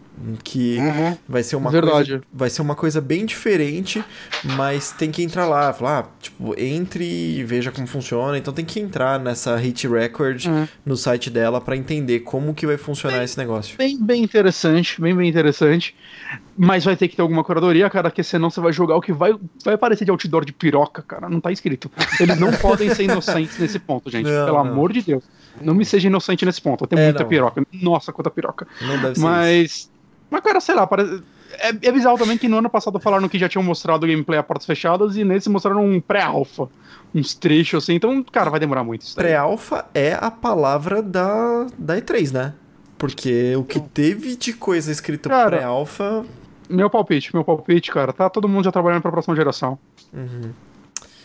Que 0.45 0.77
Uhum. 0.79 1.17
vai 1.29 1.43
ser 1.43 1.57
uma 1.57 1.71
Verdade. 1.71 2.11
coisa. 2.11 2.23
Vai 2.33 2.51
ser 2.51 2.63
uma 2.63 2.75
coisa 2.75 3.01
bem 3.01 3.25
diferente, 3.27 4.05
mas 4.57 4.93
tem 4.93 5.11
que 5.11 5.23
entrar 5.23 5.47
lá. 5.47 5.73
Falar, 5.73 5.99
ah, 6.01 6.07
tipo, 6.21 6.55
entre 6.59 7.05
e 7.05 7.43
veja 7.45 7.73
como 7.73 7.87
funciona. 7.87 8.37
Então 8.39 8.53
tem 8.55 8.65
que 8.65 8.79
entrar 8.79 9.19
nessa 9.19 9.57
hit 9.57 9.89
record 9.89 10.45
Uhum. 10.47 10.69
no 10.87 10.97
site 10.97 11.29
dela 11.31 11.61
pra 11.61 11.77
entender 11.77 12.21
como 12.21 12.55
que 12.55 12.67
vai 12.67 12.77
funcionar 12.77 13.25
esse 13.25 13.37
negócio. 13.39 13.77
Bem, 13.79 13.99
bem 14.01 14.23
interessante, 14.23 15.01
bem, 15.01 15.15
bem 15.15 15.29
interessante. 15.29 15.95
Mas 16.57 16.85
vai 16.85 16.95
ter 16.97 17.09
que 17.09 17.17
ter 17.17 17.23
alguma 17.23 17.43
curadoria, 17.43 17.89
cara, 17.89 18.11
porque 18.11 18.23
senão 18.23 18.51
você 18.51 18.61
vai 18.61 18.73
jogar 18.73 18.95
o 18.97 19.01
que 19.01 19.13
vai, 19.13 19.35
vai 19.65 19.75
aparecer 19.75 20.05
de 20.05 20.11
outdoor 20.11 20.45
de 20.45 20.53
piroca, 20.53 21.01
cara. 21.03 21.29
Não 21.29 21.41
tá 21.41 21.51
escrito. 21.51 21.91
Eles 22.21 22.39
não 22.39 22.53
podem 22.61 22.95
ser 22.95 23.05
inocentes 23.05 23.59
nesse 23.59 23.79
ponto, 23.79 24.11
gente. 24.11 24.27
Não, 24.29 24.45
Pelo 24.45 24.63
não. 24.63 24.71
amor 24.73 24.93
de 24.93 25.01
Deus. 25.01 25.25
Não 25.61 25.75
me 25.75 25.85
seja 25.85 26.09
inocente 26.09 26.45
nesse 26.45 26.61
ponto. 26.61 26.87
Tem 26.87 26.99
É, 26.99 27.05
muita 27.05 27.21
não. 27.23 27.29
piroca. 27.29 27.63
Nossa, 27.73 28.13
quanta 28.13 28.31
piroca. 28.31 28.67
Não 28.83 28.99
deve 29.01 29.07
ser 29.07 29.11
isso. 29.13 29.21
Mas. 29.23 29.91
Mas, 30.31 30.43
cara, 30.43 30.61
sei 30.61 30.75
lá, 30.75 30.87
parece. 30.87 31.23
É, 31.59 31.69
é 31.89 31.93
bizarro 31.93 32.17
também 32.19 32.37
que 32.39 32.49
no 32.49 32.59
ano 32.59 32.69
passado 32.71 32.99
falaram 33.01 33.29
que 33.29 33.39
já 33.39 33.49
tinham 33.49 33.63
mostrado 33.63 34.05
o 34.05 34.09
gameplay 34.09 34.39
a 34.39 34.43
portas 34.43 34.67
fechadas 34.67 35.17
e 35.17 35.25
nesse 35.25 35.49
mostraram 35.51 35.85
um 35.85 36.01
pré-alpha. 36.01 36.69
Uns 37.15 37.35
trechos 37.35 37.85
assim. 37.85 37.95
Então, 37.95 38.23
cara, 38.25 38.51
vai 38.51 38.59
demorar 38.61 38.85
muito 38.85 39.03
isso. 39.03 39.15
Pré-alpha 39.15 39.85
é 39.95 40.15
a 40.19 40.31
palavra 40.31 41.03
da, 41.03 41.67
da 41.79 41.97
E3, 41.99 42.33
né? 42.33 42.55
Porque 42.97 43.55
o 43.57 43.65
que 43.65 43.81
teve 43.81 44.37
de 44.37 44.53
coisa 44.53 44.91
escrito 44.93 45.29
Cara, 45.29 45.57
pré-alpha. 45.57 46.25
Meu 46.69 46.89
palpite, 46.89 47.35
meu 47.35 47.45
palpite, 47.45 47.91
cara. 47.91 48.13
Tá 48.13 48.29
todo 48.31 48.49
mundo 48.49 48.65
já 48.65 48.73
trabalhando 48.73 49.03
pra 49.03 49.11
próxima 49.11 49.37
geração. 49.37 49.79
Uhum. 50.13 50.51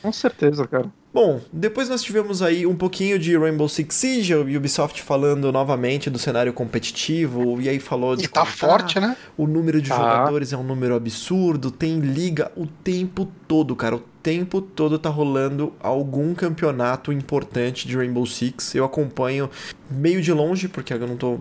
Com 0.02 0.12
certeza, 0.12 0.68
cara. 0.68 0.86
Bom, 1.14 1.42
depois 1.52 1.90
nós 1.90 2.04
tivemos 2.04 2.44
aí 2.44 2.68
um 2.68 2.76
pouquinho 2.76 3.18
de 3.18 3.36
Rainbow 3.36 3.68
Six 3.68 3.96
Siege, 3.96 4.34
a 4.34 4.38
Ubisoft 4.38 5.02
falando 5.02 5.52
novamente 5.52 6.10
do 6.10 6.20
cenário 6.20 6.54
competitivo, 6.54 7.60
e 7.60 7.68
aí 7.68 7.80
falou 7.80 8.16
de 8.16 8.26
E 8.26 8.28
tá 8.28 8.42
como 8.42 8.54
forte, 8.54 9.00
né? 9.00 9.18
O 9.36 9.48
número 9.48 9.82
de 9.82 9.90
Tá. 9.90 9.96
jogadores 9.96 10.54
é 10.54 10.58
um 10.58 10.64
número 10.64 10.94
absurdo, 10.96 11.72
tem 11.72 12.00
liga 12.00 12.52
o 12.56 12.68
tempo 12.68 13.28
todo, 13.48 13.76
cara. 13.76 13.96
O 13.96 14.04
tempo 14.22 14.62
todo 14.62 15.00
tá 15.00 15.10
rolando 15.10 15.74
algum 15.82 16.36
campeonato 16.36 17.12
importante 17.12 17.88
de 17.88 17.98
Rainbow 17.98 18.26
Six. 18.28 18.76
Eu 18.76 18.86
acompanho 18.86 19.50
meio 19.90 20.22
de 20.22 20.32
longe, 20.32 20.68
porque 20.68 20.94
eu 20.94 21.08
não 21.08 21.18
tô 21.18 21.40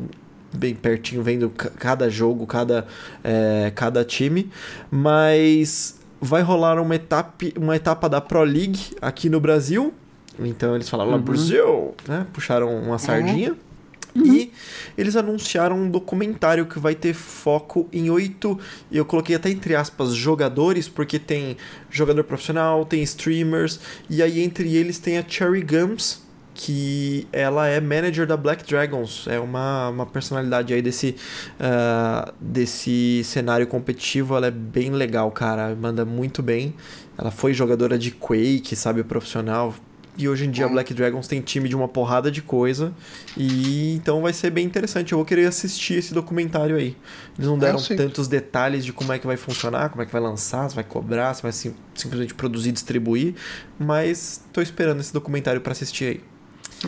bem 0.57 0.75
pertinho 0.75 1.23
vendo 1.23 1.51
ca- 1.51 1.71
cada 1.71 2.09
jogo, 2.11 2.47
cada, 2.47 2.87
é, 3.23 3.71
cada 3.75 4.05
time, 4.05 4.51
mas 4.91 5.99
vai 6.21 6.43
rolar 6.43 6.81
uma 6.81 6.95
etapa, 6.95 7.47
uma 7.57 7.77
etapa 7.77 8.09
da 8.09 8.21
Pro 8.21 8.43
League 8.43 8.81
aqui 9.01 9.29
no 9.29 9.39
Brasil. 9.41 9.93
Então 10.39 10.75
eles 10.75 10.89
falaram 10.89 11.11
lá, 11.13 11.17
Uhum. 11.17 11.23
Brasil, 11.23 11.95
né? 12.09 12.27
Puxaram 12.33 12.75
uma 12.83 12.99
sardinha. 12.99 13.55
E 14.19 14.51
eles 14.97 15.15
anunciaram 15.15 15.77
um 15.77 15.91
documentário 15.91 16.65
que 16.65 16.79
vai 16.79 16.95
ter 16.95 17.13
foco 17.13 17.87
em 17.93 18.09
oito, 18.09 18.59
eu 18.91 19.05
coloquei 19.05 19.37
até 19.37 19.51
entre 19.51 19.77
aspas, 19.77 20.15
jogadores, 20.15 20.89
porque 20.89 21.19
tem 21.19 21.59
jogador 21.91 22.25
profissional, 22.25 22.87
tem 22.87 23.03
streamers, 23.03 23.79
e 24.09 24.23
aí 24.23 24.41
entre 24.41 24.75
eles 24.75 24.99
tem 24.99 25.19
a 25.19 25.25
Cherry 25.29 25.61
Gums, 25.61 26.23
que 26.57 27.29
ela 27.33 27.67
é 27.69 27.81
manager 27.81 28.27
da 28.27 28.37
Black 28.37 28.65
Dragons, 28.67 29.27
é 29.29 29.39
uma, 29.39 29.91
uma 29.91 30.07
personalidade 30.07 30.73
aí 30.73 30.81
desse, 30.81 31.15
ah, 31.61 32.33
desse 32.41 33.23
cenário 33.25 33.67
competitivo, 33.67 34.35
ela 34.37 34.47
é 34.47 34.51
bem 34.51 34.91
legal, 34.91 35.31
cara, 35.31 35.75
manda 35.75 36.05
muito 36.05 36.43
bem. 36.43 36.75
Ela 37.19 37.31
foi 37.31 37.53
jogadora 37.53 37.99
de 37.99 38.11
Quake, 38.11 38.75
sabe, 38.75 39.05
profissional, 39.05 39.75
e 40.19 40.27
hoje 40.29 40.47
em 40.47 40.51
dia 40.51 40.65
a 40.65 40.69
Hum. 40.69 40.73
Black 40.73 40.95
Dragons 40.95 41.29
tem 41.29 41.43
time 41.43 41.69
de 41.69 41.77
uma 41.77 41.87
porrada 41.89 42.31
de 42.31 42.41
coisa. 42.41 42.95
E 43.37 43.95
então 43.97 44.23
vai 44.23 44.33
ser 44.33 44.49
bem 44.51 44.65
interessante. 44.65 45.13
Eu 45.13 45.19
vou 45.19 45.27
querer 45.27 45.47
assistir 45.47 45.95
esse 45.99 46.15
documentário 46.15 46.75
aí. 46.77 46.97
Eles 47.37 47.47
não 47.47 47.59
deram 47.59 47.79
sim. 47.79 47.97
tantos 47.97 48.27
detalhes 48.27 48.83
de 48.85 48.95
como 48.95 49.13
é 49.13 49.19
que 49.19 49.27
vai 49.27 49.37
funcionar, 49.37 49.91
como 49.91 50.03
é 50.03 50.07
que 50.07 50.13
vai 50.13 50.21
lançar, 50.23 50.69
se 50.71 50.75
vai 50.75 50.85
cobrar, 50.85 51.35
se 51.35 51.43
vai 51.43 51.53
sim- 51.53 51.75
simplesmente 51.95 52.35
produzir 52.35 52.71
e 52.71 52.73
distribuir. 52.73 53.35
Mas 53.79 54.43
tô 54.53 54.63
esperando 54.63 55.01
esse 55.01 55.13
documentário 55.13 55.61
pra 55.61 55.73
assistir 55.73 56.05
aí. 56.07 56.36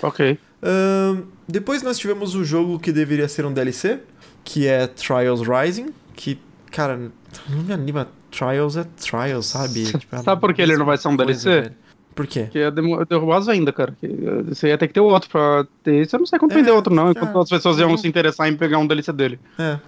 Ok. 0.02 0.39
Ahn, 0.62 1.23
depois 1.49 1.83
nós 1.83 1.99
tivemos 1.99 2.34
o 2.34 2.44
jogo 2.44 2.78
que 2.78 2.92
deveria 2.92 3.28
ser 3.28 3.44
um 3.47 3.52
DLC, 3.52 4.00
que 4.44 4.67
é 4.67 4.86
Trials 4.86 5.41
Rising, 5.47 5.86
que, 6.15 6.39
cara, 6.70 7.10
não 7.49 7.62
me 7.62 7.73
anima. 7.73 8.08
Trials 8.31 8.76
é 8.76 8.84
Trials, 9.00 9.47
sabe? 9.47 9.84
Tipo, 9.99 10.17
é 10.17 10.23
Sabe 10.23 10.41
por 10.41 10.52
que 10.52 10.60
ele 10.62 10.76
não 10.76 10.84
vai 10.84 10.99
ser 10.99 11.08
um 11.08 11.17
coisa, 11.17 11.25
DLC? 11.49 11.49
velho. 11.62 11.75
Por 12.15 12.26
quê? 12.26 12.42
Porque 12.42 12.58
ia 12.58 12.70
demo- 12.73 13.05
derrubar 13.07 13.39
as 13.39 13.47
vendas, 13.47 13.73
cara. 13.75 13.97
Eh, 14.02 14.42
Você 14.49 14.67
ia 14.68 14.76
ter 14.76 14.89
que 14.89 14.94
ter 14.94 15.00
outro 15.00 15.31
pra 15.31 15.65
ter 15.84 15.94
esse. 16.02 16.15
Eu 16.17 16.18
não 16.18 16.26
sei 16.26 16.36
quando 16.39 16.50
É, 16.50 16.55
vender 16.57 16.73
outro, 16.73 16.92
não. 16.92 17.08
é. 17.08 17.10
Enquanto 17.12 17.39
as 17.39 17.49
pessoas 17.49 17.78
iam 17.78 17.97
se 17.97 18.08
interessar 18.08 18.49
em 18.49 18.57
pegar 18.57 18.78
um 18.78 18.86
DLC 18.89 19.12
dele. 19.12 19.39
É. 19.57 19.78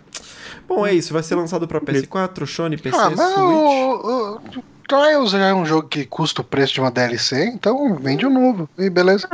Bom, 0.68 0.86
é 0.86 0.94
isso. 0.94 1.12
Vai 1.12 1.24
ser 1.24 1.34
lançado 1.34 1.66
pra 1.66 1.80
PS4, 1.80 2.46
Sony, 2.46 2.76
PC, 2.78 2.96
Ah, 2.96 3.10
mas 3.10 3.18
Switch. 3.18 3.36
o, 3.36 4.36
o 4.36 4.40
Trials 4.86 5.30
já 5.32 5.46
é 5.48 5.52
um 5.54 5.66
jogo 5.66 5.88
que 5.88 6.04
custa 6.06 6.40
o 6.40 6.44
preço 6.44 6.72
de 6.74 6.80
uma 6.80 6.92
DLC, 6.92 7.46
então 7.46 7.96
vende 7.96 8.24
um 8.24 8.30
novo. 8.32 8.68
E 8.78 8.88
beleza. 8.88 9.28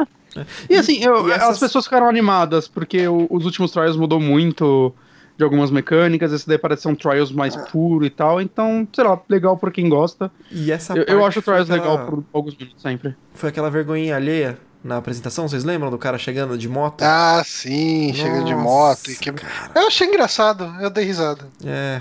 E 0.69 0.75
assim, 0.77 1.03
eu- 1.03 1.29
e 1.29 1.33
essas- 1.33 1.51
as 1.51 1.59
pessoas 1.59 1.85
ficaram 1.85 2.09
animadas, 2.09 2.67
porque 2.69 3.07
o- 3.09 3.27
os 3.31 3.45
últimos 3.45 3.71
Trials 3.71 3.97
mudou 3.97 4.21
muito 4.21 4.93
de 5.37 5.45
algumas 5.45 5.71
mecânicas, 5.71 6.33
esse 6.33 6.49
daí 6.49 6.57
parece 6.59 6.83
ser 6.83 6.89
um 6.89 6.95
Trials 6.95 7.31
mais 7.31 7.55
puro 7.71 8.05
e 8.07 8.11
tal, 8.11 8.41
então, 8.41 8.89
sei 8.93 9.05
lá, 9.05 9.21
legal 9.29 9.57
pra 9.57 9.71
quem 9.71 9.89
gosta. 9.89 10.31
E 10.51 10.73
essa 10.73 10.95
Eu, 10.97 11.05
eu 11.05 11.25
acho 11.27 11.41
o 11.41 11.43
Trials 11.43 11.71
aquela- 11.71 11.91
legal 11.93 12.07
por 12.07 12.25
alguns 12.33 12.57
minutos 12.57 12.81
sempre. 12.81 13.15
Foi 13.35 13.51
aquela 13.51 13.71
vergonhinha 13.71 14.17
alheia 14.17 14.59
na 14.87 14.97
apresentação? 14.99 15.49
Vocês 15.49 15.65
lembram 15.65 15.91
do 15.91 15.99
cara 15.99 16.17
chegando 16.19 16.57
de 16.57 16.69
moto? 16.69 17.03
Ah, 17.03 17.43
sim, 17.45 18.13
chega 18.15 18.43
de 18.45 18.53
Nossa, 18.55 18.63
moto. 19.11 19.19
Que... 19.21 19.31
Eu 19.75 19.87
achei 19.89 20.07
engraçado, 20.07 20.65
eu 20.81 20.89
dei 20.89 21.05
risada. 21.05 21.47
É. 21.65 22.01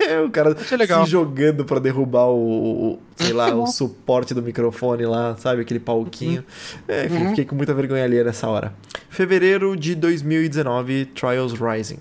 É, 0.00 0.20
o 0.24 0.30
cara 0.30 0.56
se 0.56 1.10
jogando 1.10 1.64
pra 1.64 1.78
derrubar 1.78 2.26
o, 2.28 2.92
o- 2.94 2.98
sei 3.16 3.32
lá, 3.32 3.54
o 3.54 3.66
suporte 3.66 4.32
do 4.34 4.42
microfone 4.42 5.04
lá, 5.06 5.36
sabe? 5.36 5.62
Aquele 5.62 5.80
palquinho. 5.80 6.44
É, 6.88 7.06
enfim, 7.06 7.14
Uhum. 7.24 7.28
fiquei 7.30 7.44
com 7.44 7.54
muita 7.54 7.74
vergonha 7.74 8.04
ali 8.04 8.22
nessa 8.24 8.48
hora. 8.48 8.72
Fevereiro 9.08 9.76
de 9.76 9.94
2019, 9.94 11.06
Trials 11.06 11.52
Rising. 11.52 11.98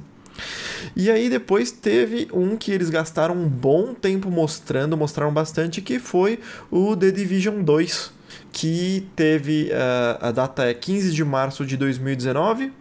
E 0.95 1.09
aí 1.09 1.29
depois 1.29 1.71
teve 1.71 2.27
um 2.33 2.57
que 2.57 2.71
eles 2.71 2.89
gastaram 2.89 3.35
um 3.35 3.47
bom 3.47 3.93
tempo 3.93 4.29
mostrando, 4.29 4.97
mostraram 4.97 5.31
bastante, 5.33 5.81
que 5.81 5.97
foi 5.99 6.39
o 6.69 6.95
The 6.95 7.11
Division 7.11 7.61
2, 7.63 8.11
que 8.53 9.05
teve 9.15 9.69
eh, 9.71 10.17
a 10.21 10.31
data 10.31 10.63
é 10.65 10.73
15 10.73 11.11
de 11.11 11.25
março 11.25 11.65
de 11.65 11.75
2019. 11.75 12.71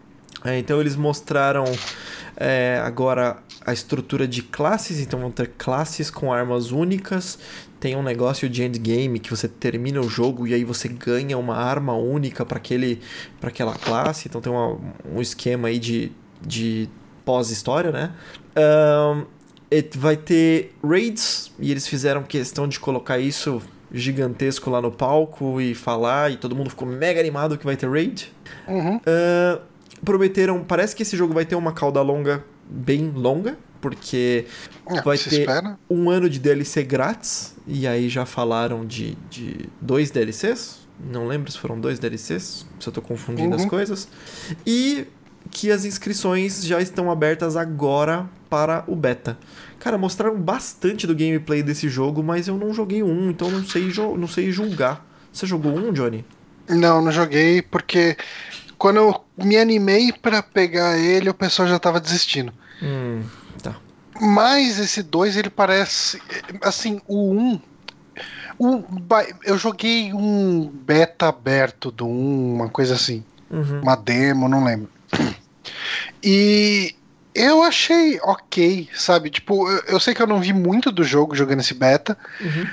É, 0.45 0.59
então 0.59 0.81
eles 0.81 0.97
mostraram 0.97 1.65
é, 2.37 2.81
agora 2.85 3.39
a 3.65 3.73
estrutura 3.73 4.27
de 4.29 4.43
classes, 4.43 4.99
então 5.01 5.21
vão 5.21 5.31
ter 5.31 5.53
classes 5.57 6.11
com 6.11 6.33
armas 6.33 6.73
únicas. 6.73 7.39
Tem 7.81 7.97
um 7.97 8.03
negócio 8.03 8.49
de 8.49 8.63
endgame 8.63 9.19
que 9.19 9.31
você 9.31 9.49
termina 9.49 10.01
o 10.01 10.09
jogo 10.09 10.47
e 10.47 10.53
aí 10.55 10.65
você 10.65 10.89
ganha 10.89 11.39
uma 11.39 11.57
arma 11.57 11.95
única 11.95 12.45
para 12.45 12.59
aquela 13.43 13.75
classe. 13.75 14.29
Então 14.29 14.41
tem 14.41 14.53
uma- 14.53 14.79
um 15.11 15.21
esquema 15.21 15.69
aí 15.69 15.79
de, 15.79 16.13
de 16.45 16.89
pós-história, 17.25 17.91
né? 17.93 18.13
Et- 19.71 19.97
vai 19.97 20.17
ter 20.17 20.75
raids 20.85 21.51
e 21.59 21.71
eles 21.71 21.87
fizeram 21.87 22.23
questão 22.23 22.69
de 22.69 22.79
colocar 22.79 23.19
isso 23.19 23.63
gigantesco 23.93 24.71
lá 24.71 24.81
no 24.81 24.91
palco 24.91 25.61
e 25.61 25.75
falar 25.75 26.31
e 26.33 26.37
todo 26.37 26.57
mundo 26.57 26.71
ficou 26.71 26.89
mega 26.89 27.21
animado 27.21 27.59
que 27.59 27.65
vai 27.65 27.77
ter 27.77 27.89
raid. 27.91 28.33
Uhum. 28.67 29.01
Ah, 29.07 29.61
prometeram, 30.05 30.65
parece 30.65 30.97
que 30.97 31.03
esse 31.03 31.17
jogo 31.17 31.33
vai 31.35 31.45
ter 31.45 31.55
uma 31.55 31.73
cauda 31.73 32.01
longa, 32.03 32.45
bem 32.69 33.11
longa, 33.15 33.57
porque 33.81 34.47
É, 34.87 35.01
Vai 35.03 35.19
ter- 35.19 35.41
espera. 35.41 35.79
um 35.91 36.09
ano 36.11 36.29
de 36.31 36.39
DLC 36.39 36.83
grátis, 36.83 37.55
e 37.67 37.87
aí 37.87 38.09
já 38.09 38.25
falaram 38.27 38.85
de, 38.85 39.17
de 39.31 39.69
dois 39.81 40.11
DLCs, 40.11 40.81
não 41.05 41.27
lembro 41.27 41.51
se 41.51 41.59
foram 41.59 41.81
dois 41.81 41.99
DLCs, 41.99 42.67
se 42.81 42.89
eu 42.89 42.93
tô 42.93 43.03
confundindo 43.03 43.55
as 43.55 43.63
Uhum. 43.63 43.69
coisas, 43.69 44.09
e 44.67 45.07
que 45.51 45.71
as 45.71 45.85
inscrições 45.85 46.65
já 46.65 46.81
estão 46.81 47.11
abertas 47.11 47.57
agora 47.57 48.29
para 48.49 48.85
o 48.87 48.95
beta. 48.95 49.37
Cara, 49.83 49.99
mostraram 49.99 50.39
bastante 50.41 51.09
do 51.09 51.15
gameplay 51.15 51.61
desse 51.61 51.89
jogo, 51.89 52.23
mas 52.23 52.47
eu 52.47 52.57
não 52.57 52.73
joguei 52.73 53.03
um, 53.03 53.31
então 53.31 53.51
não 53.51 53.65
sei, 53.65 53.93
não 54.17 54.29
sei 54.29 54.53
julgar. 54.53 55.05
Você 55.33 55.45
jogou 55.45 55.77
um, 55.77 55.93
Johnny? 55.93 56.25
Não, 56.69 57.03
não 57.03 57.11
joguei 57.11 57.61
porque 57.61 58.17
quando 58.79 58.99
eu 58.99 59.25
me 59.37 59.57
animei 59.57 60.13
pra 60.13 60.41
pegar 60.41 60.97
ele, 60.97 61.29
o 61.29 61.35
pessoal 61.35 61.67
já 61.67 61.81
tava 61.81 61.99
desistindo. 61.99 62.53
Hum, 62.81 63.25
tá. 63.61 63.75
Mas 64.21 64.79
esse 64.79 65.03
2, 65.03 65.37
ele 65.37 65.51
parece. 65.51 66.23
Assim, 66.61 67.01
o 67.09 67.33
1. 67.33 67.61
Um, 68.61 68.83
ba- 68.83 69.27
eu 69.43 69.59
joguei 69.59 70.13
um 70.13 70.69
beta 70.69 71.27
aberto 71.27 71.91
do 71.91 72.07
1, 72.07 72.09
um, 72.09 72.55
uma 72.55 72.69
coisa 72.69 72.95
assim. 72.95 73.25
Uhum. 73.51 73.81
Uma 73.81 73.97
demo, 73.97 74.49
não 74.49 74.63
lembro. 74.63 74.89
E 76.23 76.95
eu 77.35 77.63
achei 77.63 78.19
ok, 78.23 78.89
sabe? 78.95 79.31
Tipo, 79.31 79.69
eu, 79.71 79.83
eu 79.89 80.01
sei 80.01 80.15
que 80.15 80.23
eu 80.23 80.27
não 80.27 80.41
vi 80.41 80.53
muito 80.53 80.91
do 80.93 81.03
jogo 81.05 81.35
jogando 81.35 81.61
esse 81.61 81.75
beta, 81.75 82.17
Uhum. 82.41 82.67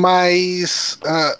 mas. 0.00 0.98
ah, 1.04 1.36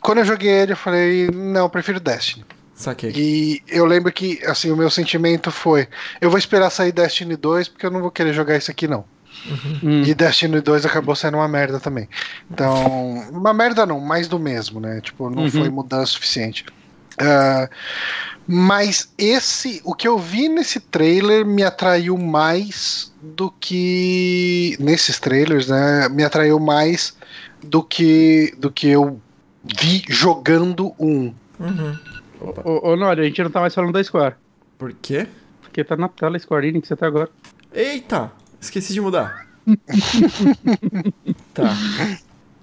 quando 0.00 0.18
eu 0.18 0.24
joguei 0.24 0.48
ele, 0.50 0.72
eu 0.72 0.76
falei, 0.76 1.28
não, 1.30 1.62
eu 1.62 1.68
prefiro 1.70 1.98
Destiny. 2.00 2.44
Saquei. 2.74 3.10
E 3.14 3.62
eu 3.68 3.84
lembro 3.84 4.12
que, 4.12 4.40
assim, 4.46 4.70
o 4.70 4.76
meu 4.76 4.88
sentimento 4.90 5.50
foi: 5.50 5.88
eu 6.20 6.30
vou 6.30 6.38
esperar 6.38 6.70
sair 6.70 6.92
Destiny 6.92 7.36
2, 7.36 7.68
porque 7.68 7.84
eu 7.84 7.90
não 7.90 8.00
vou 8.00 8.10
querer 8.10 8.32
jogar 8.32 8.56
isso 8.56 8.70
aqui, 8.70 8.86
não. 8.86 9.04
Hum. 9.82 10.02
E 10.04 10.14
Destiny 10.14 10.60
2 10.60 10.86
acabou 10.86 11.16
sendo 11.16 11.36
uma 11.38 11.48
merda 11.48 11.80
também. 11.80 12.08
Então, 12.50 13.28
uma 13.32 13.52
merda 13.52 13.84
não, 13.84 13.98
mais 14.00 14.28
do 14.28 14.38
mesmo, 14.38 14.78
né? 14.80 15.00
Tipo, 15.00 15.28
não 15.28 15.42
Uhum. 15.44 15.50
foi 15.50 15.68
mudança 15.70 16.12
suficiente. 16.12 16.64
Ah, 17.20 17.68
mas 18.46 19.12
esse, 19.18 19.82
o 19.84 19.94
que 19.94 20.08
eu 20.08 20.18
vi 20.18 20.48
nesse 20.48 20.80
trailer 20.80 21.44
me 21.44 21.62
atraiu 21.62 22.16
mais 22.16 23.12
do 23.20 23.50
que 23.50 24.76
nesses 24.80 25.20
trailers, 25.20 25.68
né? 25.68 26.08
Me 26.08 26.24
atraiu 26.24 26.58
mais 26.58 27.16
do 27.62 27.82
que 27.82 28.54
do 28.56 28.70
que 28.70 28.88
eu 28.88 29.20
vi 29.62 30.02
jogando 30.08 30.94
um. 30.98 31.34
Uhum. 31.60 31.98
Ô, 32.40 32.90
ô, 32.90 32.96
Nori, 32.96 33.20
a 33.20 33.24
gente 33.24 33.42
não 33.42 33.50
tá 33.50 33.60
mais 33.60 33.74
falando 33.74 33.92
da 33.92 34.02
Square. 34.02 34.36
Por 34.78 34.94
quê? 34.94 35.26
Porque 35.60 35.84
tá 35.84 35.96
na 35.96 36.08
tela 36.08 36.38
Square 36.38 36.68
Enix 36.68 36.90
até 36.90 37.04
agora. 37.04 37.28
Eita! 37.72 38.32
Esqueci 38.60 38.92
de 38.92 39.00
mudar. 39.00 39.46
tá. 41.52 41.76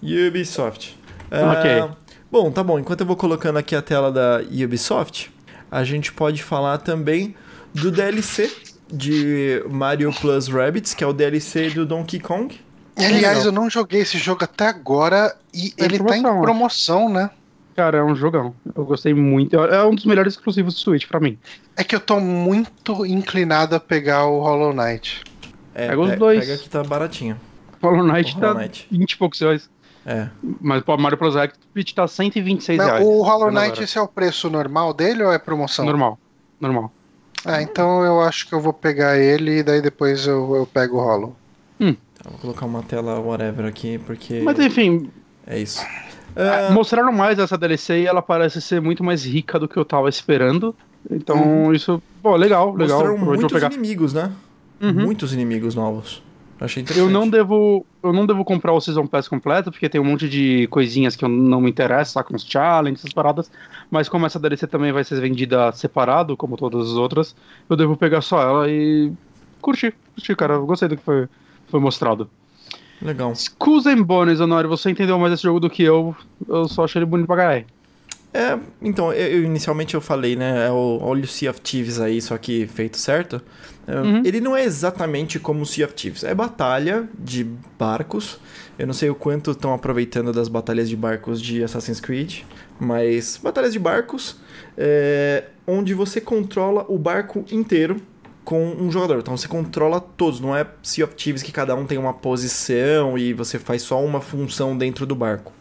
Ubisoft. 0.02 0.98
Ah, 1.30 1.52
Ok. 1.52 2.05
Bom, 2.36 2.52
tá 2.52 2.62
bom. 2.62 2.78
Enquanto 2.78 3.00
eu 3.00 3.08
vou 3.08 3.16
colocando 3.16 3.56
aqui 3.56 3.74
a 3.78 3.82
tela 3.82 4.12
da 4.12 4.42
Ubisoft, 4.42 5.32
a 5.72 5.86
gente 5.86 6.12
pode 6.12 6.44
falar 6.44 6.80
também 6.80 7.34
do 7.74 7.90
DLC 7.90 8.52
de 8.92 9.64
Mario 9.70 10.12
Plus 10.12 10.50
Rabbids, 10.50 10.94
que 10.94 11.02
é 11.02 11.08
o 11.08 11.14
DLC 11.14 11.70
do 11.70 11.86
Donkey 11.86 12.20
Kong. 12.20 12.60
Aliás, 12.98 13.38
Legal. 13.38 13.46
eu 13.46 13.52
não 13.54 13.70
joguei 13.70 14.02
esse 14.02 14.18
jogo 14.18 14.44
até 14.44 14.68
agora 14.68 15.34
e 15.54 15.70
Tá 15.72 15.86
ele 15.86 15.98
tá 15.98 16.18
em 16.18 16.22
promoção, 16.22 16.34
acho. 16.34 16.42
promoção, 16.42 17.10
né? 17.10 17.30
Cara, 17.74 18.00
é 18.00 18.04
um 18.04 18.14
jogão. 18.14 18.54
Eu 18.76 18.84
gostei 18.84 19.14
muito. 19.14 19.56
É 19.58 19.86
um 19.86 19.96
dos 19.96 20.04
melhores 20.04 20.34
exclusivos 20.34 20.74
do 20.74 20.80
Switch 20.82 21.08
pra 21.08 21.22
mim. 21.22 21.40
É 21.78 21.86
que 21.86 21.96
eu 21.96 22.02
tô 22.02 22.20
muito 22.20 23.06
inclinado 23.06 23.76
a 23.78 23.80
pegar 23.80 24.26
o 24.26 24.42
Hollow 24.42 24.74
Knight. 24.74 25.22
É, 25.74 25.88
Pega 25.88 26.02
os 26.02 26.10
pe- 26.10 26.16
dois. 26.18 26.46
Pega 26.46 26.58
que 26.58 26.68
tá 26.70 26.84
baratinho. 26.84 27.40
Hollow 27.82 28.04
Knight 28.04 28.34
O 28.36 28.40
Hollow 28.40 28.56
tá 28.56 28.60
Knight. 28.62 28.88
20 28.92 29.12
e 29.14 29.18
poucos 29.18 29.40
reais. 29.40 29.70
É. 30.06 30.28
Mas 30.62 30.84
pô, 30.84 30.96
Mario 30.98 31.18
Plus 31.18 31.34
Rabbids 31.36 31.94
tá 31.94 32.08
126 32.08 32.78
Mas 32.78 32.88
reais. 32.88 33.06
o 33.06 33.22
Hollow 33.24 33.48
Agora. 33.48 33.66
Knight, 33.68 33.84
esse 33.84 33.98
é 33.98 34.02
o 34.02 34.08
preço 34.08 34.50
normal 34.50 34.94
dele 34.94 35.24
ou 35.24 35.32
é 35.34 35.40
promoção? 35.40 35.84
Normal. 35.86 36.20
Normal. 36.60 36.92
Ah, 37.44 37.62
então 37.62 38.04
eu 38.04 38.22
acho 38.22 38.48
que 38.48 38.54
eu 38.54 38.60
vou 38.62 38.74
pegar 38.74 39.18
ele 39.18 39.60
e 39.60 39.64
daí 39.64 39.82
depois 39.82 40.26
eu, 40.28 40.56
eu 40.56 40.66
pego 40.66 40.98
o 40.98 41.02
Hollow. 41.02 41.36
Tá, 41.80 42.30
vou 42.30 42.40
colocar 42.40 42.66
uma 42.66 42.82
tela 42.82 43.20
whatever 43.20 43.66
aqui, 43.66 43.98
porque 44.00 44.42
Mas 44.42 44.58
enfim, 44.60 45.12
é 45.46 45.60
isso. 45.60 45.86
Ah, 46.36 46.72
Mostraram 46.72 47.12
mais 47.12 47.38
essa 47.40 47.58
DLC 47.58 48.02
e 48.02 48.08
ela 48.08 48.22
parece 48.22 48.62
ser 48.62 48.82
muito 48.82 49.04
mais 49.04 49.24
rica 49.26 49.60
do 49.60 49.68
que 49.68 49.78
eu 49.78 49.86
tava 49.86 50.10
esperando. 50.10 50.76
Então, 51.10 51.38
Uhum. 51.38 51.74
isso, 51.74 52.02
pô, 52.24 52.36
legal, 52.36 52.74
legal. 52.74 52.98
mostraram 53.00 53.18
muitos 53.18 53.52
pegar. 53.54 53.72
inimigos, 53.72 54.14
né? 54.14 54.32
Uhum. 54.82 54.94
Muitos 54.94 55.34
inimigos 55.34 55.76
novos. 55.76 56.24
Achei 56.60 56.82
interessante. 56.84 57.08
Eu 57.08 57.12
não 57.12 57.30
devo, 57.30 57.86
eu 58.02 58.14
não 58.14 58.26
devo 58.26 58.46
comprar 58.46 58.72
o 58.72 58.80
Season 58.80 59.06
Pass 59.06 59.28
completo, 59.28 59.72
porque 59.72 59.90
tem 59.90 60.00
um 60.00 60.06
monte 60.06 60.30
de 60.30 60.68
coisinhas 60.68 61.16
que 61.16 61.26
eu 61.26 61.30
não 61.30 61.60
me 61.60 61.70
interesso, 61.70 62.14
só 62.14 62.24
com 62.24 62.36
os 62.36 62.44
challenges, 62.46 63.02
essas 63.02 63.14
paradas. 63.14 63.52
Mas 63.92 64.08
como 64.08 64.26
essa 64.26 64.40
DLC 64.40 64.66
também 64.66 64.92
vai 64.92 65.04
ser 65.04 65.20
vendida 65.20 65.72
separado, 65.74 66.38
como 66.38 66.56
todas 66.56 66.92
as 66.92 66.94
outras, 66.96 67.36
eu 67.70 67.76
devo 67.76 67.98
pegar 67.98 68.22
só 68.22 68.42
ela 68.42 68.70
e 68.70 69.12
curtir, 69.62 69.94
curtir, 70.16 70.36
cara. 70.36 70.54
Eu 70.54 70.66
gostei 70.66 70.88
do 70.88 70.96
que 70.96 71.04
foi, 71.04 71.28
foi 71.68 71.80
mostrado. 71.80 72.30
Legal. 73.02 73.34
And 73.88 74.04
Bones, 74.04 74.40
Honório, 74.40 74.70
você 74.70 74.90
entendeu 74.90 75.20
mais 75.20 75.34
esse 75.34 75.44
jogo 75.44 75.60
do 75.60 75.70
que 75.70 75.84
eu. 75.84 76.16
Eu 76.48 76.68
só 76.70 76.86
achei 76.86 77.00
ele 77.00 77.06
bonito 77.06 77.28
pra 77.28 77.36
caralho. 77.36 77.66
É, 78.34 78.58
então, 78.82 79.14
eu, 79.14 79.28
eu- 79.40 79.44
inicialmente 79.44 79.94
eu 79.94 80.02
falei, 80.02 80.36
né? 80.36 80.68
É 80.68 80.72
o 80.72 81.00
Olha 81.02 81.24
o 81.24 81.28
Sea 81.28 81.52
of 81.52 81.62
Thieves 81.62 82.00
aí, 82.00 82.22
só 82.22 82.38
que 82.38 82.68
feito 82.68 82.98
certo. 82.98 83.42
É, 83.88 83.96
Uhum. 83.96 84.22
Ele 84.26 84.42
não 84.42 84.56
é 84.56 84.64
exatamente 84.64 85.40
como 85.40 85.62
o 85.62 85.66
Sea 85.66 85.86
of 85.86 85.94
Thieves. 85.94 86.24
É 86.24 86.34
batalha 86.34 87.08
de 87.18 87.46
barcos. 87.78 88.40
Eu 88.78 88.88
não 88.88 88.94
sei 88.94 89.10
o 89.10 89.16
quanto 89.16 89.52
estão 89.52 89.74
aproveitando 89.74 90.34
das 90.34 90.48
batalhas 90.48 90.90
de 90.90 90.96
barcos 90.96 91.42
de 91.42 91.64
Assassin's 91.64 92.00
Creed, 92.00 92.42
mas 92.80 93.40
batalhas 93.42 93.72
de 93.72 93.80
barcos 93.80 94.38
é, 94.78 95.46
onde 95.66 95.94
você 95.94 96.20
controla 96.20 96.86
o 96.90 96.98
barco 96.98 97.46
inteiro 97.52 98.02
com 98.44 98.64
um 98.64 98.92
jogador. 98.92 99.20
Então 99.20 99.36
você 99.36 99.48
controla 99.48 100.00
todos, 100.00 100.40
não 100.40 100.56
é 100.56 100.66
Sea 100.84 101.06
of 101.06 101.16
Thieves 101.16 101.42
que 101.42 101.52
cada 101.52 101.76
um 101.76 101.86
tem 101.86 101.98
uma 101.98 102.14
posição 102.14 103.18
e 103.18 103.34
você 103.34 103.58
faz 103.58 103.82
só 103.82 104.04
uma 104.04 104.22
função 104.22 104.78
dentro 104.78 105.06
do 105.06 105.16
barco. 105.16 105.52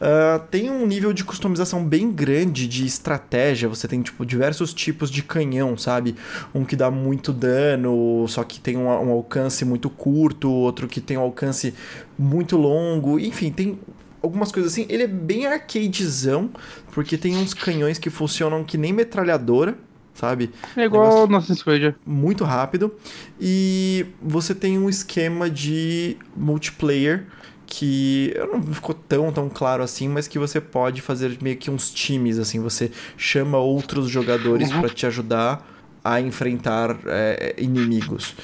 Ah, 0.00 0.40
tem 0.50 0.70
um 0.70 0.86
nível 0.86 1.12
de 1.12 1.24
customização 1.24 1.84
bem 1.84 2.10
grande 2.12 2.66
de 2.66 2.84
estratégia. 2.86 3.68
Você 3.68 3.86
tem 3.88 4.02
tipo 4.02 4.24
diversos 4.26 4.72
tipos 4.74 5.10
de 5.10 5.22
canhão, 5.22 5.76
sabe? 5.76 6.14
Um 6.54 6.64
que 6.64 6.76
dá 6.76 6.90
muito 6.90 7.32
dano, 7.32 8.26
só 8.28 8.44
que 8.44 8.60
tem 8.60 8.76
um, 8.76 8.86
um 8.86 9.10
alcance 9.10 9.64
muito 9.64 9.88
curto, 9.90 10.50
outro 10.50 10.86
que 10.88 11.00
tem 11.00 11.16
um 11.16 11.22
alcance 11.22 11.74
muito 12.18 12.56
longo. 12.56 13.18
Enfim, 13.18 13.50
tem 13.50 13.78
algumas 14.22 14.52
coisas 14.52 14.72
assim. 14.72 14.86
Ele 14.88 15.02
é 15.04 15.06
bem 15.08 15.46
arcadezão, 15.46 16.50
porque 16.92 17.16
tem 17.18 17.36
uns 17.36 17.54
canhões 17.54 17.98
que 17.98 18.10
funcionam 18.10 18.62
que 18.64 18.78
nem 18.78 18.92
metralhadora, 18.92 19.76
sabe? 20.14 20.50
É 20.76 20.84
igual 20.84 21.04
Negócio- 21.04 21.26
no 21.30 21.36
Assassin's 21.38 21.62
Creed. 21.62 21.94
muito 22.06 22.44
rápido. 22.44 22.94
E 23.40 24.06
você 24.22 24.54
tem 24.54 24.78
um 24.78 24.88
esquema 24.88 25.48
de 25.50 26.16
multiplayer 26.36 27.26
que 27.66 28.34
não 28.52 28.62
ficou 28.62 28.94
tão 28.94 29.32
tão 29.32 29.48
claro 29.48 29.82
assim, 29.82 30.08
mas 30.08 30.28
que 30.28 30.38
você 30.38 30.60
pode 30.60 31.00
fazer 31.00 31.38
meio 31.42 31.56
que 31.56 31.70
uns 31.70 31.90
times 31.90 32.38
assim, 32.38 32.60
você 32.60 32.90
chama 33.16 33.58
outros 33.58 34.08
jogadores 34.08 34.70
Uhum. 34.70 34.80
pra 34.80 34.90
te 34.90 35.06
ajudar 35.06 35.68
a 36.04 36.20
enfrentar 36.20 36.96
é, 37.06 37.54
inimigos. 37.58 38.34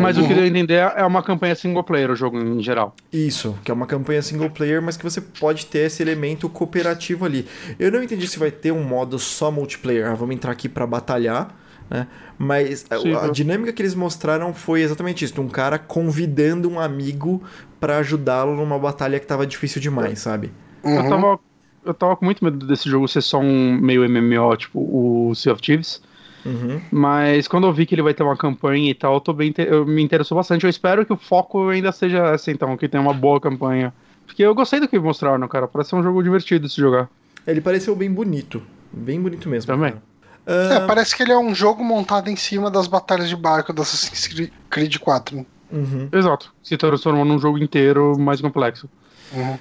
Mas 0.00 0.16
Aí- 0.16 0.22
o 0.22 0.26
que 0.28 0.32
eu 0.32 0.46
entender 0.46 0.74
é 0.96 1.04
uma 1.04 1.22
campanha 1.24 1.56
single 1.56 1.82
player 1.82 2.08
o 2.08 2.14
jogo 2.14 2.38
em 2.38 2.62
geral. 2.62 2.94
Isso, 3.12 3.58
que 3.64 3.70
é 3.70 3.74
uma 3.74 3.86
campanha 3.86 4.22
single 4.22 4.48
player, 4.48 4.80
mas 4.80 4.96
que 4.96 5.02
você 5.02 5.20
pode 5.20 5.66
ter 5.66 5.80
esse 5.86 6.00
elemento 6.02 6.48
cooperativo 6.48 7.24
ali. 7.24 7.46
Eu 7.80 7.90
não 7.90 8.00
entendi 8.00 8.28
se 8.28 8.38
vai 8.38 8.52
ter 8.52 8.70
um 8.70 8.84
modo 8.84 9.18
só 9.18 9.50
multiplayer, 9.50 10.06
ah, 10.08 10.14
vamos 10.14 10.36
entrar 10.36 10.52
aqui 10.52 10.68
pra 10.68 10.86
batalhar, 10.86 11.52
né? 11.90 12.06
Mas 12.38 12.86
a- 12.88 12.98
Sim, 13.00 13.12
a, 13.16 13.26
eu- 13.26 13.32
dinâmica 13.32 13.72
que 13.72 13.82
eles 13.82 13.96
mostraram 13.96 14.54
foi 14.54 14.80
exatamente 14.82 15.24
isso, 15.24 15.40
um 15.42 15.48
cara 15.48 15.80
convidando 15.80 16.70
um 16.70 16.78
amigo 16.78 17.42
pra 17.80 17.98
ajudá-lo 17.98 18.54
numa 18.54 18.78
batalha 18.78 19.18
que 19.18 19.26
tava 19.26 19.46
difícil 19.46 19.80
demais, 19.80 20.18
sabe? 20.20 20.52
Eu 20.84 20.90
Uhum. 20.90 21.08
tava, 21.08 21.38
eu 21.84 21.94
tava 21.94 22.16
com 22.16 22.24
muito 22.24 22.44
medo 22.44 22.66
desse 22.66 22.88
jogo 22.88 23.08
ser 23.08 23.22
só 23.22 23.38
um 23.40 23.78
meio 23.80 24.04
MMO, 24.08 24.56
tipo 24.56 24.78
o 24.78 25.34
Sea 25.34 25.52
of 25.52 25.62
Thieves. 25.62 26.02
Uhum. 26.44 26.80
Mas 26.90 27.46
quando 27.48 27.66
eu 27.66 27.72
vi 27.72 27.84
que 27.84 27.94
ele 27.94 28.02
vai 28.02 28.14
ter 28.14 28.22
uma 28.22 28.36
campanha 28.36 28.90
e 28.90 28.94
tal, 28.94 29.14
eu, 29.14 29.20
tô 29.20 29.32
bem, 29.32 29.52
eu 29.58 29.84
me 29.84 30.02
interessou 30.02 30.36
bastante. 30.36 30.64
Eu 30.64 30.70
espero 30.70 31.04
que 31.04 31.12
o 31.12 31.16
foco 31.16 31.68
ainda 31.68 31.92
seja 31.92 32.18
essa, 32.28 32.50
então, 32.50 32.76
que 32.76 32.88
tenha 32.88 33.02
uma 33.02 33.12
boa 33.14 33.40
campanha. 33.40 33.92
Porque 34.26 34.42
eu 34.42 34.54
gostei 34.54 34.80
do 34.80 34.88
que 34.88 34.98
mostraram, 34.98 35.46
cara. 35.48 35.66
Parece 35.68 35.90
ser 35.90 35.96
um 35.96 36.02
jogo 36.02 36.22
divertido 36.22 36.66
de 36.66 36.72
se 36.72 36.80
jogar. 36.80 37.08
Ele 37.46 37.60
pareceu 37.60 37.94
bem 37.96 38.10
bonito, 38.10 38.62
bem 38.92 39.20
bonito 39.20 39.48
mesmo. 39.48 39.66
Também. 39.72 39.92
cara. 39.92 40.02
É, 40.46 40.86
parece 40.86 41.14
que 41.14 41.22
ele 41.22 41.32
é 41.32 41.38
um 41.38 41.54
jogo 41.54 41.84
montado 41.84 42.28
em 42.30 42.36
cima 42.36 42.70
das 42.70 42.86
batalhas 42.86 43.28
de 43.28 43.36
barco 43.36 43.72
do 43.72 43.82
Assassin's 43.82 44.26
Cre- 44.26 44.52
Creed 44.70 44.96
4. 44.98 45.44
Uhum. 45.72 46.08
Exato. 46.12 46.52
Se 46.62 46.76
transformou 46.76 47.24
num 47.24 47.38
jogo 47.38 47.58
inteiro 47.58 48.18
mais 48.18 48.40
complexo. 48.40 48.88
Uhum. 49.32 49.58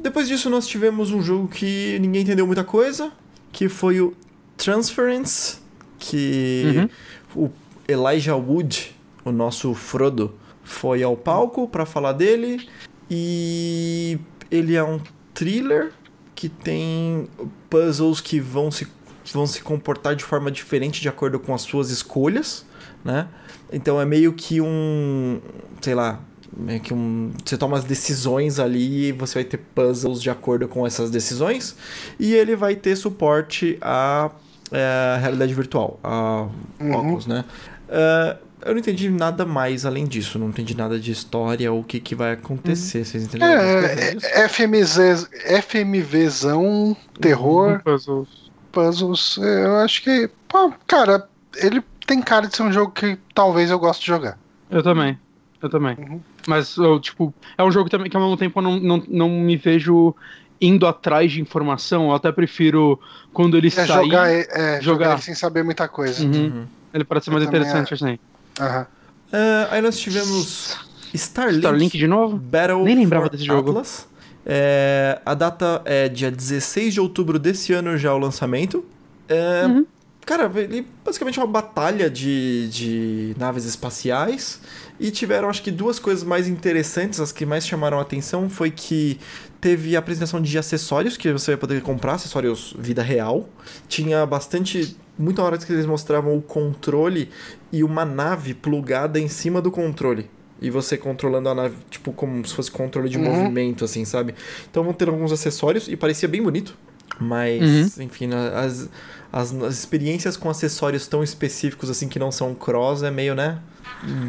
Depois 0.00 0.28
disso, 0.28 0.50
nós 0.50 0.66
tivemos 0.66 1.10
um 1.10 1.22
jogo 1.22 1.48
que 1.48 1.98
ninguém 2.00 2.22
entendeu 2.22 2.46
muita 2.46 2.64
coisa, 2.64 3.12
que 3.52 3.68
foi 3.68 4.00
o 4.00 4.14
Transference, 4.56 5.58
que 5.98 6.88
o 7.34 7.50
Elijah 7.88 8.36
Wood, 8.36 8.94
o 9.24 9.32
nosso 9.32 9.74
Frodo, 9.74 10.34
foi 10.62 11.02
ao 11.02 11.16
palco 11.16 11.68
para 11.68 11.84
falar 11.84 12.12
dele 12.12 12.68
e 13.10 14.18
ele 14.50 14.76
é 14.76 14.84
um 14.84 15.00
thriller 15.34 15.92
que 16.34 16.48
tem 16.48 17.28
puzzles 17.68 18.20
que 18.20 18.40
vão 18.40 18.70
se 18.70 18.86
vão 19.32 19.46
se 19.46 19.62
comportar 19.62 20.16
de 20.16 20.24
forma 20.24 20.50
diferente 20.50 21.00
de 21.00 21.08
acordo 21.08 21.38
com 21.38 21.54
as 21.54 21.62
suas 21.62 21.90
escolhas, 21.90 22.66
né? 23.04 23.28
Então 23.72 24.00
é 24.00 24.04
meio 24.04 24.32
que 24.32 24.60
um, 24.60 25.40
sei 25.80 25.94
lá, 25.94 26.18
meio 26.56 26.80
que 26.80 26.92
um, 26.92 27.30
você 27.44 27.56
toma 27.56 27.76
as 27.78 27.84
decisões 27.84 28.58
ali 28.58 29.08
e 29.08 29.12
você 29.12 29.34
vai 29.34 29.44
ter 29.44 29.58
puzzles 29.58 30.20
de 30.20 30.28
acordo 30.30 30.66
com 30.68 30.86
essas 30.86 31.10
decisões 31.10 31.76
e 32.18 32.34
ele 32.34 32.56
vai 32.56 32.74
ter 32.74 32.96
suporte 32.96 33.78
à 33.80 34.30
é, 34.72 35.18
realidade 35.20 35.54
virtual, 35.54 35.98
a 36.02 36.48
Uhum. 36.80 36.92
óculos, 36.94 37.26
né? 37.26 37.44
É, 37.88 38.36
eu 38.66 38.72
não 38.72 38.78
entendi 38.80 39.08
nada 39.08 39.46
mais 39.46 39.86
além 39.86 40.04
disso, 40.06 40.38
não 40.38 40.48
entendi 40.48 40.76
nada 40.76 40.98
de 40.98 41.10
história 41.12 41.72
ou 41.72 41.80
o 41.80 41.84
que, 41.84 41.98
que 42.00 42.14
vai 42.14 42.32
acontecer. 42.32 43.04
Vocês 43.04 43.24
entenderam? 43.24 43.52
É, 43.62 44.16
é, 44.42 44.48
FMZ, 44.48 45.28
FMVzão, 45.62 46.96
terror, 47.20 47.76
Um 47.76 47.78
puzzle. 47.80 48.26
puzzles. 48.72 49.38
é, 49.40 49.64
Eu 49.64 49.76
acho 49.76 50.02
que, 50.02 50.28
pô, 50.48 50.72
cara, 50.86 51.28
ele 51.56 51.82
tem 52.06 52.20
cara 52.20 52.46
de 52.46 52.56
ser 52.56 52.62
um 52.62 52.72
jogo 52.72 52.92
que 52.92 53.18
talvez 53.34 53.70
eu 53.70 53.78
goste 53.78 54.02
de 54.02 54.08
jogar. 54.08 54.38
Eu 54.70 54.82
também. 54.82 55.18
Eu 55.62 55.68
também. 55.68 55.96
Uhum. 55.98 56.20
Mas, 56.46 56.76
eu, 56.76 56.98
tipo, 56.98 57.34
é 57.58 57.62
um 57.62 57.70
jogo 57.70 57.90
também 57.90 58.08
que 58.10 58.16
ao 58.16 58.22
mesmo 58.22 58.36
tempo 58.36 58.58
eu 58.58 58.62
não, 58.62 58.80
não, 58.80 59.02
não 59.08 59.28
me 59.28 59.56
vejo 59.56 60.14
indo 60.60 60.86
atrás 60.86 61.32
de 61.32 61.40
informação. 61.40 62.08
Eu 62.08 62.14
até 62.14 62.32
prefiro 62.32 62.98
quando 63.32 63.56
ele 63.56 63.68
É 63.68 63.70
sair. 63.70 63.86
jogar, 63.86 64.30
é, 64.30 64.40
é, 64.40 64.80
jogar. 64.80 64.82
jogar. 64.82 65.12
ele 65.12 65.22
sem 65.22 65.34
saber 65.34 65.62
muita 65.62 65.86
coisa. 65.88 66.24
Uhum. 66.24 66.32
Uhum. 66.32 66.66
Ele 66.94 67.04
parece 67.04 67.26
ser 67.26 67.30
mais 67.30 67.44
Eu 67.44 67.50
também 67.50 67.60
interessante 67.68 67.94
assim. 67.94 68.18
Aham. 68.58 68.86
É, 69.32 69.68
aí 69.70 69.80
nós 69.82 69.98
tivemos 69.98 70.76
Starlink, 71.14 71.58
Starlink 71.58 71.98
de 71.98 72.06
novo? 72.06 72.36
Battle 72.36 72.82
Nem 72.84 72.96
lembrava 72.96 73.26
for 73.26 73.30
desse 73.30 73.44
jogo. 73.44 73.70
Atlas. 73.70 74.08
É, 74.44 75.20
a 75.24 75.34
data 75.34 75.82
é 75.84 76.08
dia 76.08 76.30
16 76.30 76.94
de 76.94 77.00
outubro 77.00 77.38
desse 77.38 77.72
ano 77.72 77.96
já 77.96 78.12
o 78.14 78.18
lançamento. 78.18 78.84
É, 79.28 79.66
Uhum. 79.66 79.86
Cara, 80.26 80.50
ele 80.54 80.86
basicamente 81.04 81.38
é 81.40 81.42
uma 81.42 81.50
batalha 81.50 82.08
de, 82.08 82.68
de 82.68 83.34
naves 83.38 83.64
espaciais. 83.64 84.60
E 84.98 85.10
tiveram, 85.10 85.48
acho 85.48 85.62
que, 85.62 85.70
duas 85.70 85.98
coisas 85.98 86.22
mais 86.22 86.46
interessantes. 86.46 87.18
As 87.20 87.32
que 87.32 87.46
mais 87.46 87.66
chamaram 87.66 87.98
a 87.98 88.02
atenção 88.02 88.48
foi 88.48 88.70
que 88.70 89.18
teve 89.60 89.96
a 89.96 89.98
apresentação 89.98 90.40
de 90.40 90.56
acessórios 90.58 91.16
que 91.16 91.32
você 91.32 91.52
vai 91.52 91.56
poder 91.58 91.80
comprar, 91.82 92.14
acessórios 92.14 92.74
vida 92.78 93.02
real. 93.02 93.48
Tinha 93.88 94.24
bastante. 94.26 94.96
Muita 95.18 95.42
hora 95.42 95.58
que 95.58 95.70
eles 95.70 95.84
mostravam 95.84 96.34
o 96.36 96.40
controle 96.40 97.28
e 97.70 97.84
uma 97.84 98.04
nave 98.06 98.54
plugada 98.54 99.18
em 99.20 99.28
cima 99.28 99.60
do 99.60 99.70
controle. 99.70 100.30
E 100.62 100.70
você 100.70 100.96
controlando 100.96 101.48
a 101.48 101.54
nave, 101.54 101.76
tipo, 101.90 102.12
como 102.12 102.46
se 102.46 102.54
fosse 102.54 102.70
controle 102.70 103.08
de 103.08 103.18
Uhum. 103.18 103.24
movimento, 103.24 103.84
assim, 103.84 104.04
sabe? 104.04 104.34
Então 104.70 104.84
vão 104.84 104.92
ter 104.92 105.08
alguns 105.08 105.32
acessórios 105.32 105.88
e 105.88 105.96
parecia 105.96 106.28
bem 106.28 106.42
bonito. 106.42 106.76
Mas, 107.20 107.98
enfim, 107.98 108.26
na- 108.26 108.60
as, 108.60 108.88
as, 109.32 109.52
as 109.54 109.74
experiências 109.78 110.36
com 110.36 110.48
acessórios 110.48 111.06
tão 111.06 111.22
específicos 111.22 111.90
assim 111.90 112.08
que 112.08 112.18
não 112.18 112.32
são 112.32 112.54
cross 112.54 113.02
é 113.02 113.10
meio, 113.10 113.34
né? 113.34 113.58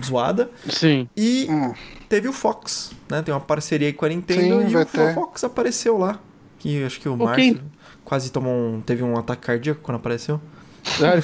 Zoada. 0.05 0.49
Sim. 0.69 1.07
E 1.15 1.47
Hum. 1.49 1.73
teve 2.09 2.27
o 2.27 2.33
Fox, 2.33 2.91
né? 3.09 3.21
Tem 3.21 3.33
uma 3.33 3.39
parceria 3.39 3.87
aí 3.87 3.93
com 3.93 4.05
a 4.05 4.09
Nintendo 4.09 4.61
Sim, 4.61 4.69
e 4.69 4.75
o 4.75 4.85
ter. 4.85 5.13
Fox 5.13 5.43
apareceu 5.43 5.97
lá. 5.97 6.19
Que 6.59 6.83
acho 6.83 6.99
que 6.99 7.07
o 7.07 7.13
Ok. 7.13 7.25
Márcio 7.25 7.61
quase 8.03 8.31
tomou 8.31 8.53
um, 8.53 8.81
teve 8.81 9.01
um 9.03 9.17
ataque 9.17 9.43
cardíaco 9.43 9.79
quando 9.81 9.95
apareceu. 9.97 10.39
Sério? 10.83 11.23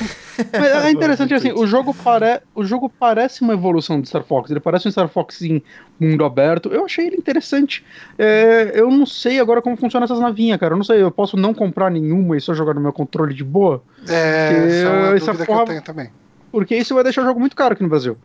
Mas 0.51 0.85
é 0.85 0.91
interessante 0.91 1.33
assim, 1.33 1.51
o 1.51 1.65
jogo, 1.65 1.93
pare... 1.93 2.41
o 2.53 2.63
jogo 2.63 2.89
parece 2.89 3.41
uma 3.41 3.53
evolução 3.53 3.99
do 3.99 4.07
Star 4.07 4.23
Fox. 4.23 4.51
Ele 4.51 4.59
parece 4.59 4.87
um 4.87 4.91
Star 4.91 5.07
Fox 5.07 5.41
em 5.41 5.61
mundo 5.99 6.23
aberto. 6.23 6.69
Eu 6.69 6.85
achei 6.85 7.07
ele 7.07 7.17
interessante. 7.17 7.83
É, 8.17 8.71
eu 8.75 8.91
não 8.91 9.05
sei 9.05 9.39
agora 9.39 9.61
como 9.61 9.75
funciona 9.75 10.03
essas 10.05 10.19
navinhas, 10.19 10.59
cara. 10.59 10.73
Eu 10.73 10.77
não 10.77 10.83
sei, 10.83 11.01
eu 11.01 11.09
posso 11.11 11.35
não 11.35 11.53
comprar 11.53 11.89
nenhuma 11.89 12.37
e 12.37 12.41
só 12.41 12.53
jogar 12.53 12.73
no 12.75 12.81
meu 12.81 12.93
controle 12.93 13.33
de 13.33 13.43
boa? 13.43 13.81
É, 14.07 14.67
essa 14.67 14.87
é 14.87 14.89
uma 14.89 15.15
essa 15.15 15.33
porra- 15.33 15.45
que 15.45 15.51
eu 15.51 15.65
tenho 15.65 15.81
também. 15.81 16.09
Porque 16.51 16.75
isso 16.75 16.93
vai 16.93 17.03
deixar 17.03 17.23
o 17.23 17.25
jogo 17.25 17.39
muito 17.39 17.55
caro 17.55 17.73
aqui 17.73 17.83
no 17.83 17.89
Brasil. 17.89 18.17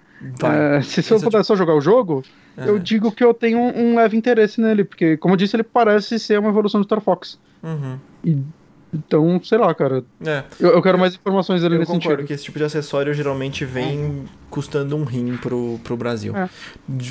É, 0.44 0.80
se, 0.82 1.02
se 1.02 1.12
eu 1.12 1.18
é 1.18 1.20
puder 1.20 1.42
só 1.44 1.56
jogar 1.56 1.74
o 1.74 1.80
jogo, 1.80 2.22
É. 2.56 2.68
eu 2.68 2.78
digo 2.78 3.10
que 3.10 3.24
eu 3.24 3.34
tenho 3.34 3.58
um, 3.58 3.92
um 3.92 3.96
leve 3.96 4.16
interesse 4.16 4.60
nele. 4.60 4.84
Porque, 4.84 5.16
como 5.16 5.34
eu 5.34 5.36
disse, 5.38 5.56
ele 5.56 5.64
parece 5.64 6.18
ser 6.18 6.38
uma 6.38 6.50
evolução 6.50 6.80
do 6.80 6.84
Star 6.84 7.00
Fox. 7.00 7.38
Uhum. 7.62 7.98
Então, 8.94 9.40
sei 9.42 9.56
lá, 9.56 9.74
cara. 9.74 10.04
É, 10.24 10.44
Eu, 10.60 10.70
eu 10.72 10.82
quero 10.82 10.98
mais 10.98 11.14
informações 11.14 11.62
dele 11.62 11.76
eu 11.76 11.78
nesse 11.80 11.90
concordo 11.90 12.10
sentido. 12.16 12.26
que 12.26 12.32
esse 12.34 12.44
tipo 12.44 12.58
de 12.58 12.64
acessório 12.64 13.14
geralmente 13.14 13.64
vem 13.64 14.24
custando 14.50 14.94
um 14.96 15.04
rim 15.04 15.36
pro, 15.38 15.80
pro 15.82 15.96
Brasil. 15.96 16.36
É. 16.36 16.48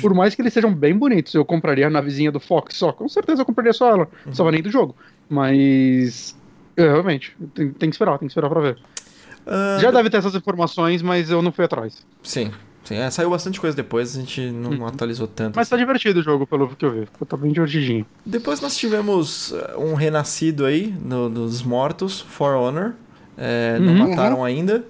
Por 0.00 0.14
mais 0.14 0.34
que 0.34 0.42
eles 0.42 0.52
sejam 0.52 0.72
bem 0.72 0.96
bonitos, 0.96 1.34
eu 1.34 1.44
compraria 1.44 1.88
a 1.88 1.90
navezinha 1.90 2.30
do 2.30 2.38
Fox 2.38 2.76
só. 2.76 2.92
Com 2.92 3.08
certeza 3.08 3.42
eu 3.42 3.46
compraria 3.46 3.72
só 3.72 3.88
ela. 3.88 3.98
Não 3.98 4.06
precisava 4.24 4.52
nem 4.52 4.62
do 4.62 4.70
jogo. 4.70 4.94
Mas. 5.28 6.36
é, 6.76 6.82
realmente, 6.82 7.36
tem, 7.54 7.70
tem 7.72 7.90
que 7.90 7.94
esperar, 7.94 8.18
tem 8.18 8.28
que 8.28 8.32
esperar 8.32 8.48
pra 8.48 8.60
ver. 8.60 8.78
Ah, 9.44 9.78
Já 9.80 9.90
deve 9.90 10.08
ter 10.08 10.18
essas 10.18 10.34
informações, 10.36 11.02
mas 11.02 11.30
eu 11.30 11.42
não 11.42 11.50
fui 11.50 11.64
atrás. 11.64 12.06
Sim, 12.22 12.52
sim. 12.84 12.96
É, 12.96 13.10
saiu 13.10 13.30
bastante 13.30 13.60
coisa 13.60 13.76
depois, 13.76 14.16
a 14.16 14.20
gente 14.20 14.40
não 14.50 14.70
Uhum. 14.70 14.86
atualizou 14.86 15.26
tanto. 15.26 15.56
Mas 15.56 15.68
tá 15.68 15.76
divertido 15.76 16.20
o 16.20 16.22
jogo, 16.22 16.46
pelo 16.46 16.68
que 16.68 16.84
eu 16.84 16.92
vi. 16.92 17.08
Tá 17.28 17.36
bem 17.36 17.52
divertidinho. 17.52 18.06
Depois 18.24 18.60
nós 18.60 18.76
tivemos 18.76 19.52
uh, 19.52 19.78
um 19.78 19.94
renascido 19.94 20.64
aí 20.64 20.94
no- 21.00 21.28
dos 21.30 21.62
mortos, 21.62 22.20
For 22.20 22.54
Honor. 22.54 22.92
É, 23.36 23.78
Não 23.78 23.92
Uhum. 23.94 24.08
mataram 24.10 24.44
ainda. 24.44 24.84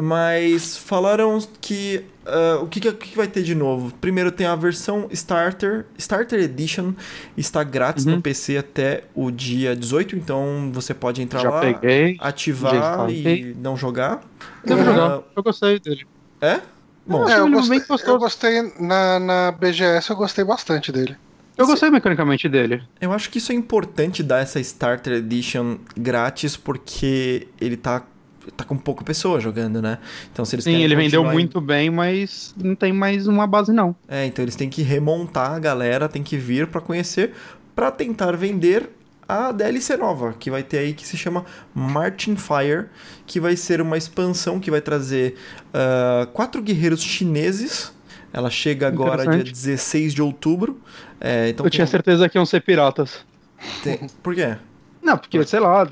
Mas 0.00 0.76
falaram 0.76 1.38
que. 1.60 2.04
uh, 2.26 2.62
o 2.62 2.68
que, 2.68 2.78
que, 2.78 2.92
que 2.92 3.16
vai 3.16 3.26
ter 3.26 3.42
de 3.42 3.54
novo? 3.54 3.92
Primeiro 4.00 4.30
tem 4.30 4.46
a 4.46 4.54
versão 4.54 5.08
Starter. 5.10 5.86
Starter 5.96 6.38
Edition 6.40 6.92
está 7.36 7.64
grátis 7.64 8.04
Uhum. 8.04 8.16
no 8.16 8.22
PC 8.22 8.58
até 8.58 9.04
o 9.14 9.30
dia 9.30 9.74
18. 9.74 10.14
Então 10.14 10.70
você 10.72 10.92
pode 10.92 11.22
entrar 11.22 11.40
Já 11.40 11.50
lá, 11.50 11.60
peguei. 11.60 12.16
ativar 12.20 12.74
já 12.74 13.10
e 13.10 13.54
não 13.58 13.76
jogar. 13.76 14.20
Devo 14.64 14.82
Ah, 14.82 14.84
jogar. 14.84 15.20
Eu 15.34 15.42
gostei 15.42 15.80
dele. 15.80 16.06
É? 16.40 16.60
Bom, 17.08 17.28
É, 17.28 17.40
eu 17.40 17.50
gostei, 17.50 17.80
eu 18.06 18.18
gostei 18.18 18.72
na, 18.78 19.18
na 19.18 19.52
BGS, 19.52 20.10
eu 20.10 20.16
gostei 20.16 20.44
bastante 20.44 20.92
dele. 20.92 21.16
Eu 21.56 21.66
gostei 21.66 21.90
mecanicamente 21.90 22.48
dele. 22.48 22.82
Eu 23.00 23.12
acho 23.12 23.30
que 23.30 23.38
isso 23.38 23.50
é 23.50 23.54
importante 23.54 24.22
dar 24.22 24.40
essa 24.40 24.60
Starter 24.60 25.14
Edition 25.14 25.78
grátis 25.96 26.56
porque 26.56 27.48
ele 27.60 27.76
tá, 27.76 28.04
tá 28.56 28.62
com 28.64 28.76
pouca 28.76 29.02
pessoa 29.02 29.40
jogando, 29.40 29.82
né? 29.82 29.98
Então 30.32 30.44
se 30.44 30.54
eles 30.54 30.64
Sim, 30.64 30.76
ele 30.84 30.94
vendeu 30.94 31.24
em- 31.24 31.32
muito 31.32 31.60
bem, 31.60 31.90
mas 31.90 32.54
não 32.56 32.76
tem 32.76 32.92
mais 32.92 33.26
uma 33.26 33.46
base, 33.46 33.72
não. 33.72 33.96
É, 34.06 34.24
então 34.26 34.44
eles 34.44 34.54
têm 34.54 34.70
que 34.70 34.82
remontar 34.82 35.52
a 35.52 35.58
galera, 35.58 36.08
tem 36.08 36.22
que 36.22 36.36
vir 36.36 36.68
pra 36.68 36.80
conhecer, 36.80 37.32
pra 37.74 37.90
tentar 37.90 38.36
vender 38.36 38.88
a 39.28 39.52
DLC 39.52 39.96
nova, 39.96 40.32
que 40.38 40.50
vai 40.50 40.62
ter 40.62 40.78
aí 40.78 40.94
que 40.94 41.06
se 41.06 41.16
chama 41.16 41.44
Martin 41.74 42.34
Fire, 42.36 42.86
que 43.26 43.38
vai 43.38 43.56
ser 43.56 43.80
uma 43.82 43.96
expansão 43.98 44.58
que 44.58 44.70
vai 44.70 44.80
trazer 44.80 45.36
ah, 45.74 46.26
quatro 46.32 46.62
guerreiros 46.62 47.02
chineses 47.02 47.92
Ela 48.32 48.48
chega 48.50 48.88
agora 48.88 49.26
dia 49.26 49.44
16 49.44 50.14
de 50.14 50.22
outubro. 50.22 50.80
É, 51.20 51.48
então 51.50 51.66
Eu 51.66 51.70
tinha 51.70 51.86
certeza 51.86 52.28
que 52.28 52.38
iam 52.38 52.46
ser 52.46 52.62
piratas. 52.62 53.24
Tem... 53.82 53.98
Por 54.22 54.34
quê? 54.34 54.56
Não, 55.02 55.16
porque, 55.18 55.42
sei 55.44 55.60
lá, 55.60 55.86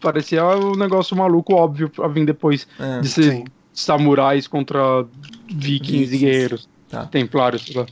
parecia 0.00 0.44
um 0.44 0.74
negócio 0.76 1.16
maluco 1.16 1.54
óbvio 1.54 1.88
pra 1.88 2.08
vir 2.08 2.24
depois 2.26 2.66
É, 2.78 3.00
de 3.00 3.08
ser 3.08 3.22
sim. 3.32 3.44
samurais 3.72 4.46
contra 4.46 5.04
vikings, 5.48 6.06
Vikings. 6.06 6.14
e 6.14 6.18
guerreiros. 6.18 6.68
Tá. 6.88 7.06
Templários, 7.06 7.62
sei 7.66 7.76
lá. 7.76 7.86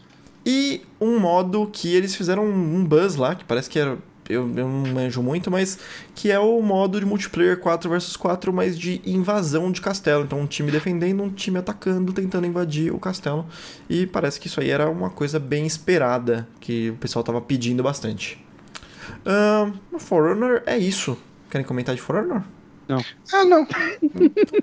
E 0.45 0.83
um 1.01 1.19
modo 1.21 1.69
que 1.73 1.95
eles 1.95 2.15
fizeram 2.17 2.45
um 2.47 2.85
buzz 2.85 3.17
lá, 3.17 3.35
que 3.35 3.45
parece 3.45 3.69
que 3.69 3.79
era. 3.79 3.99
Eu, 4.29 4.43
eu 4.57 4.69
não 4.69 4.93
manjo 4.93 5.23
muito, 5.23 5.51
mas 5.51 5.79
que 6.15 6.31
é 6.31 6.39
o 6.39 6.61
modo 6.61 7.01
de 7.01 7.07
multiplayer 7.07 7.59
4 7.59 7.91
vs 7.91 8.17
4, 8.17 8.53
mas 8.53 8.79
de 8.79 9.01
invasão 9.05 9.73
de 9.73 9.81
castelo. 9.81 10.25
Então, 10.25 10.41
um 10.41 10.47
time 10.47 10.71
defendendo, 10.71 11.23
um 11.23 11.31
time 11.31 11.59
atacando, 11.59 12.13
tentando 12.13 12.47
invadir 12.47 12.93
o 12.93 12.99
castelo. 12.99 13.47
E 13.89 14.07
parece 14.07 14.39
que 14.39 14.47
isso 14.47 14.61
aí 14.61 14.71
era 14.71 14.89
uma 14.91 15.11
coisa 15.11 15.39
bem 15.39 15.67
esperada, 15.67 16.47
que 16.61 16.91
o 16.91 16.97
pessoal 16.97 17.23
tava 17.23 17.41
pedindo 17.41 17.83
bastante. 17.83 18.45
Ahn, 19.25 19.73
For 19.99 20.29
Honor 20.31 20.63
é 20.67 20.77
isso. 20.77 21.17
Querem 21.51 21.67
comentar 21.67 21.95
de 21.95 22.01
For 22.01 22.17
Honor? 22.17 22.43
Ah, 22.91 23.45
não. 23.45 23.67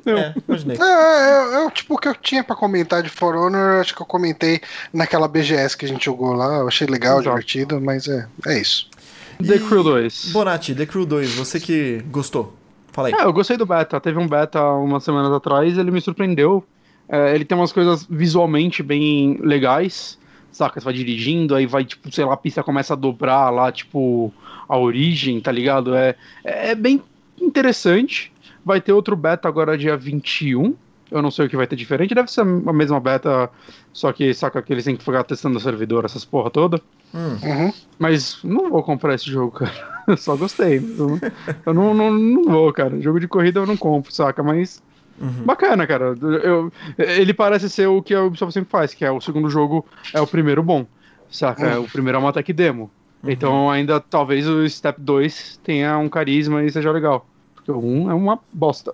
É, 0.06 0.34
imaginei. 0.48 0.78
É, 0.78 0.84
é, 0.84 1.66
é, 1.66 1.70
tipo, 1.70 1.94
o 1.94 1.98
que 1.98 2.08
eu 2.08 2.16
tinha 2.16 2.44
pra 2.44 2.56
comentar 2.56 3.04
de 3.04 3.10
For 3.10 3.36
Honor, 3.36 3.82
acho 3.82 3.96
que 3.96 4.02
eu 4.02 4.06
comentei 4.06 4.62
naquela 4.92 5.28
BGS 5.28 5.78
que 5.78 5.86
a 5.86 5.88
gente 5.88 6.06
jogou 6.06 6.34
lá. 6.34 6.58
Eu 6.58 6.68
achei 6.68 6.88
legal, 6.88 7.20
Exato. 7.20 7.30
divertido, 7.30 7.80
mas 7.80 8.08
é, 8.08 8.28
é 8.48 8.60
isso. 8.60 8.90
The 9.38 9.60
Crew 9.60 9.84
2. 9.84 10.32
Bonatti, 10.32 10.76
The 10.76 10.86
Crew 10.86 11.06
2, 11.06 11.36
você 11.36 11.60
que 11.60 12.04
gostou. 12.10 12.54
Fala 12.92 13.10
aí. 13.10 13.14
É, 13.14 13.26
eu 13.26 13.34
gostei 13.34 13.58
do 13.58 13.66
beta. 13.66 14.00
Teve 14.00 14.18
um 14.18 14.28
beta 14.28 14.64
umas 14.64 15.04
semanas 15.04 15.32
atrás, 15.32 15.78
ele 15.78 15.92
me 15.92 16.00
surpreendeu. 16.00 16.64
É, 17.10 17.36
ele 17.36 17.46
tem 17.46 17.58
umas 17.58 17.72
coisas 17.72 18.08
visualmente 18.10 18.82
bem 18.82 19.38
legais. 19.42 20.18
Saca, 20.52 20.80
você 20.80 20.86
vai 20.86 20.94
dirigindo, 20.94 21.54
aí 21.54 21.66
vai, 21.66 21.84
tipo, 21.84 22.10
sei 22.12 22.24
lá, 22.24 22.34
a 22.34 22.38
pista 22.38 22.64
começa 22.64 22.94
a 22.94 22.96
dobrar 22.96 23.50
lá, 23.50 23.72
tipo, 23.72 24.34
a 24.70 24.78
origem, 24.78 25.42
tá 25.42 25.52
ligado? 25.52 25.94
É, 25.94 26.16
é 26.46 26.74
bem 26.74 27.02
interessante. 27.40 28.32
Vai 28.64 28.80
ter 28.80 28.94
outro 28.94 29.16
beta 29.16 29.48
agora 29.48 29.78
dia 29.78 29.98
21. 29.98 30.74
Eu 31.16 31.22
não 31.22 31.32
sei 31.32 31.46
o 31.46 31.50
que 31.50 31.56
vai 31.56 31.66
ter 31.66 31.78
diferente. 31.78 32.14
Deve 32.14 32.30
ser 32.30 32.42
a 32.42 32.74
mesma 32.74 33.00
beta, 33.00 33.50
só 33.94 34.12
que, 34.12 34.34
saca, 34.34 34.62
que 34.62 34.74
eles 34.74 34.84
têm 34.84 34.98
que 34.98 35.04
ficar 35.04 35.24
testando 35.24 35.58
o 35.58 35.62
servidor, 35.62 36.04
essas 36.04 36.26
porra 36.26 36.50
toda. 36.50 36.82
Hum, 37.14 37.38
Uhum. 37.42 37.74
Mas 37.98 38.40
não 38.44 38.70
vou 38.70 38.84
comprar 38.84 39.16
esse 39.16 39.32
jogo, 39.32 39.60
cara. 39.60 39.72
Eu 40.06 40.18
só 40.18 40.36
gostei. 40.36 40.78
Eu, 40.78 41.08
não, 41.08 41.20
eu 41.66 41.74
não, 41.74 41.94
não, 41.94 42.12
não 42.12 42.44
vou, 42.44 42.72
cara. 42.74 43.00
Jogo 43.02 43.20
de 43.20 43.28
corrida 43.28 43.60
eu 43.60 43.66
não 43.66 43.76
compro, 43.76 44.14
saca? 44.14 44.44
Mas 44.44 44.84
uhum. 45.20 45.44
bacana, 45.46 45.88
cara. 45.88 46.14
Eu, 46.44 46.72
ele 46.98 47.34
parece 47.34 47.70
ser 47.70 47.88
o 47.88 48.04
que 48.04 48.14
a 48.14 48.22
Ubisoft 48.22 48.54
sempre 48.54 48.70
faz, 48.70 48.94
que 48.94 49.04
é 49.04 49.10
o 49.12 49.20
segundo 49.20 49.50
jogo 49.50 49.84
é 50.14 50.22
o 50.22 50.28
primeiro 50.28 50.62
bom, 50.62 50.86
saca? 51.28 51.66
É, 51.66 51.78
O 51.80 51.86
primeiro 51.86 52.18
é 52.18 52.22
uma 52.22 52.32
tech 52.32 52.54
demo. 52.54 52.92
Então 53.28 53.72
ainda 53.72 54.00
talvez 54.00 54.48
o 54.48 54.68
Step 54.70 55.02
2 55.02 55.60
tenha 55.64 55.98
um 55.98 56.08
carisma 56.10 56.64
e 56.64 56.72
seja 56.72 56.92
legal. 56.92 57.26
Porque 57.56 57.72
o 57.72 57.80
1 57.80 58.12
é 58.12 58.14
uma 58.14 58.38
bosta. 58.54 58.94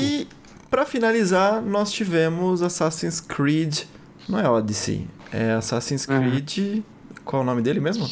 E 0.00 0.28
pra 0.74 0.84
finalizar, 0.84 1.62
nós 1.62 1.92
tivemos 1.92 2.60
Assassin's 2.60 3.20
Creed. 3.20 3.82
Não 4.28 4.40
é 4.40 4.48
Odyssey, 4.48 5.06
é 5.30 5.52
Assassin's 5.52 6.08
É. 6.08 6.18
Creed. 6.18 6.82
Qual 7.24 7.42
é 7.42 7.44
o 7.44 7.46
nome 7.46 7.62
dele 7.62 7.78
mesmo? 7.78 8.04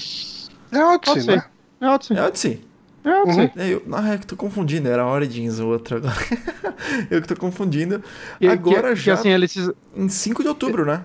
É 0.70 0.84
Odyssey, 0.84 1.12
Odyssey. 1.12 1.36
né? 1.36 1.44
É 1.80 1.88
Odyssey. 1.88 2.16
É 2.16 2.22
Odyssey. 2.22 2.64
É 3.04 3.20
Odyssey. 3.22 3.52
É, 3.56 3.68
eu, 3.74 3.82
ah, 3.92 4.14
é 4.14 4.18
que 4.18 4.24
tô 4.28 4.36
confundindo, 4.36 4.88
era 4.88 5.04
Origins 5.04 5.58
o 5.58 5.66
outro 5.66 5.96
agora. 5.96 6.14
eu 7.10 7.20
que 7.20 7.26
tô 7.26 7.34
confundindo. 7.34 8.00
Que- 8.38 8.46
Agora 8.46 8.90
que, 8.90 8.94
já 9.00 9.14
Que, 9.14 9.18
assim, 9.18 9.30
eles, 9.30 9.56
em 9.96 10.08
5 10.08 10.42
de 10.42 10.48
outubro, 10.48 10.86
né? 10.86 11.02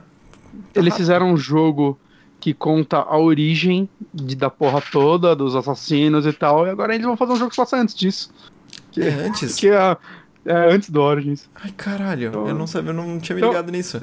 eles 0.76 0.96
fizeram 0.96 1.32
um 1.34 1.38
jogo 1.38 2.00
que 2.40 2.54
conta 2.54 2.98
a 2.98 3.18
origem 3.18 3.90
de, 4.14 4.36
da 4.36 4.52
porra 4.52 4.80
toda, 4.92 5.36
dos 5.36 5.56
assassinos 5.56 6.24
e 6.28 6.34
tal, 6.34 6.68
e 6.68 6.70
agora 6.70 6.94
eles 6.94 7.06
vão 7.08 7.18
fazer 7.18 7.34
um 7.34 7.36
jogo 7.36 7.50
que 7.50 7.58
passa 7.58 7.78
antes 7.78 7.96
disso. 7.96 8.32
Que 8.92 9.02
é 9.02 9.10
antes. 9.26 9.56
Que 9.56 9.70
é, 9.70 9.98
é 10.48 10.74
antes 10.74 10.90
do 10.90 11.02
Origins. 11.02 11.50
Ai, 11.56 11.72
caralho, 11.76 12.32
eu 12.34 12.56
não 12.56 12.66
sabia, 12.66 12.90
eu 12.92 12.96
não 12.96 13.20
tinha 13.20 13.36
me 13.36 13.42
Então- 13.42 13.50
ligado 13.52 13.72
nisso. 13.72 14.00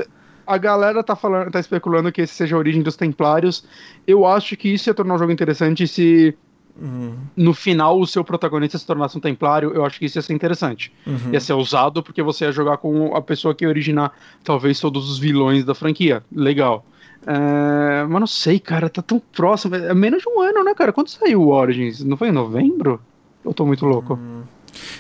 A 0.46 0.58
galera 0.58 1.02
tá 1.02 1.16
falando, 1.16 1.50
tá 1.50 1.58
especulando 1.58 2.12
que 2.12 2.20
esse 2.20 2.34
seja 2.34 2.54
a 2.54 2.58
origem 2.58 2.82
dos 2.82 2.96
Templários. 2.96 3.64
Eu 4.06 4.26
acho 4.26 4.56
que 4.58 4.68
isso 4.68 4.90
ia 4.90 4.94
tornar 4.94 5.14
o 5.14 5.18
jogo 5.18 5.32
interessante 5.32 5.88
se 5.88 6.36
Uhum, 6.76 7.14
no 7.36 7.54
final 7.54 8.00
o 8.00 8.06
seu 8.06 8.24
protagonista 8.24 8.76
se 8.76 8.84
tornasse 8.84 9.16
um 9.16 9.20
Templário. 9.20 9.70
Eu 9.72 9.84
acho 9.84 9.98
que 9.98 10.06
isso 10.06 10.18
ia 10.18 10.22
ser 10.22 10.34
interessante. 10.34 10.92
uhum. 11.06 11.32
Ia 11.32 11.40
ser 11.40 11.52
usado 11.54 12.02
porque 12.02 12.20
você 12.22 12.44
ia 12.46 12.52
jogar 12.52 12.76
com 12.78 13.16
a 13.16 13.22
pessoa 13.22 13.54
que 13.54 13.64
ia 13.64 13.68
originar 13.68 14.12
talvez 14.42 14.78
todos 14.80 15.08
os 15.08 15.18
vilões 15.18 15.64
da 15.64 15.74
franquia. 15.74 16.22
Legal. 16.34 16.84
É, 17.26 18.04
mas 18.06 18.20
não 18.20 18.26
sei, 18.26 18.58
cara, 18.58 18.90
tá 18.90 19.00
tão 19.00 19.22
próximo. 19.32 19.76
É 19.76 19.94
menos 19.94 20.20
de 20.20 20.28
um 20.28 20.40
ano, 20.42 20.62
né, 20.64 20.74
cara? 20.74 20.92
Quando 20.92 21.08
saiu 21.08 21.42
o 21.42 21.48
Origins? 21.54 22.02
Não 22.04 22.16
foi 22.16 22.28
em 22.28 22.32
novembro? 22.32 23.00
Eu 23.44 23.54
tô 23.54 23.64
muito 23.64 23.86
louco. 23.86 24.18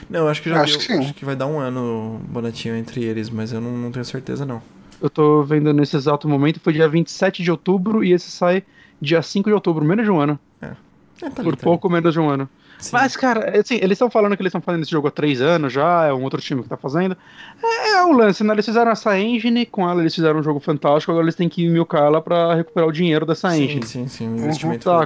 Não, 0.08 0.20
eu 0.20 0.28
acho 0.28 0.42
que 0.42 0.48
já 0.50 0.60
Acho 0.60 0.78
deu, 0.78 0.80
que 0.80 0.86
sim. 0.86 0.98
acho 0.98 1.14
que 1.14 1.24
vai 1.24 1.36
dar 1.36 1.46
um 1.46 1.58
ano 1.58 2.20
bonetinho 2.28 2.76
entre 2.76 3.02
eles, 3.02 3.28
mas 3.30 3.52
eu 3.52 3.60
não, 3.60 3.76
não 3.76 3.90
tenho 3.92 4.04
certeza 4.04 4.44
não. 4.44 4.62
Eu 5.00 5.10
tô 5.10 5.42
vendo 5.42 5.72
nesse 5.72 5.96
exato 5.96 6.28
momento, 6.28 6.60
foi 6.60 6.72
dia 6.72 6.88
27 6.88 7.42
de 7.42 7.50
outubro 7.50 8.02
e 8.04 8.12
esse 8.12 8.30
sai 8.30 8.62
dia 9.00 9.20
5 9.22 9.48
de 9.50 9.54
outubro, 9.54 9.84
menos 9.84 10.04
de 10.04 10.10
um 10.10 10.20
ano. 10.20 10.38
É, 10.62 10.68
tá 10.68 11.26
ali, 11.26 11.34
Por 11.34 11.34
tá 11.34 11.48
ali. 11.48 11.56
pouco 11.56 11.90
menos 11.90 12.12
de 12.12 12.20
um 12.20 12.28
ano. 12.28 12.48
Sim. 12.78 12.90
Mas, 12.92 13.16
cara, 13.16 13.58
assim, 13.60 13.76
eles 13.76 13.92
estão 13.92 14.10
falando 14.10 14.36
que 14.36 14.42
eles 14.42 14.50
estão 14.50 14.60
fazendo 14.60 14.82
esse 14.82 14.90
jogo 14.90 15.08
há 15.08 15.10
três 15.10 15.40
anos 15.40 15.72
já, 15.72 16.06
é 16.06 16.12
um 16.12 16.22
outro 16.22 16.40
time 16.40 16.62
que 16.62 16.68
tá 16.68 16.76
fazendo. 16.76 17.16
É, 17.62 17.90
é 17.92 18.04
um 18.04 18.12
lance, 18.12 18.42
né? 18.42 18.52
Eles 18.52 18.64
fizeram 18.66 18.90
essa 18.90 19.18
engine, 19.18 19.64
com 19.64 19.88
ela 19.88 20.00
eles 20.00 20.14
fizeram 20.14 20.40
um 20.40 20.42
jogo 20.42 20.60
fantástico, 20.60 21.10
agora 21.12 21.24
eles 21.24 21.34
têm 21.36 21.48
que 21.48 21.68
milcar 21.68 22.02
ela 22.02 22.20
pra 22.20 22.54
recuperar 22.54 22.88
o 22.88 22.92
dinheiro 22.92 23.24
dessa 23.24 23.50
sim, 23.50 23.64
engine. 23.64 23.86
sim, 23.86 24.08
sim, 24.08 24.28
o 24.28 24.36
investimento 24.36 24.88
Uhum, 24.90 25.02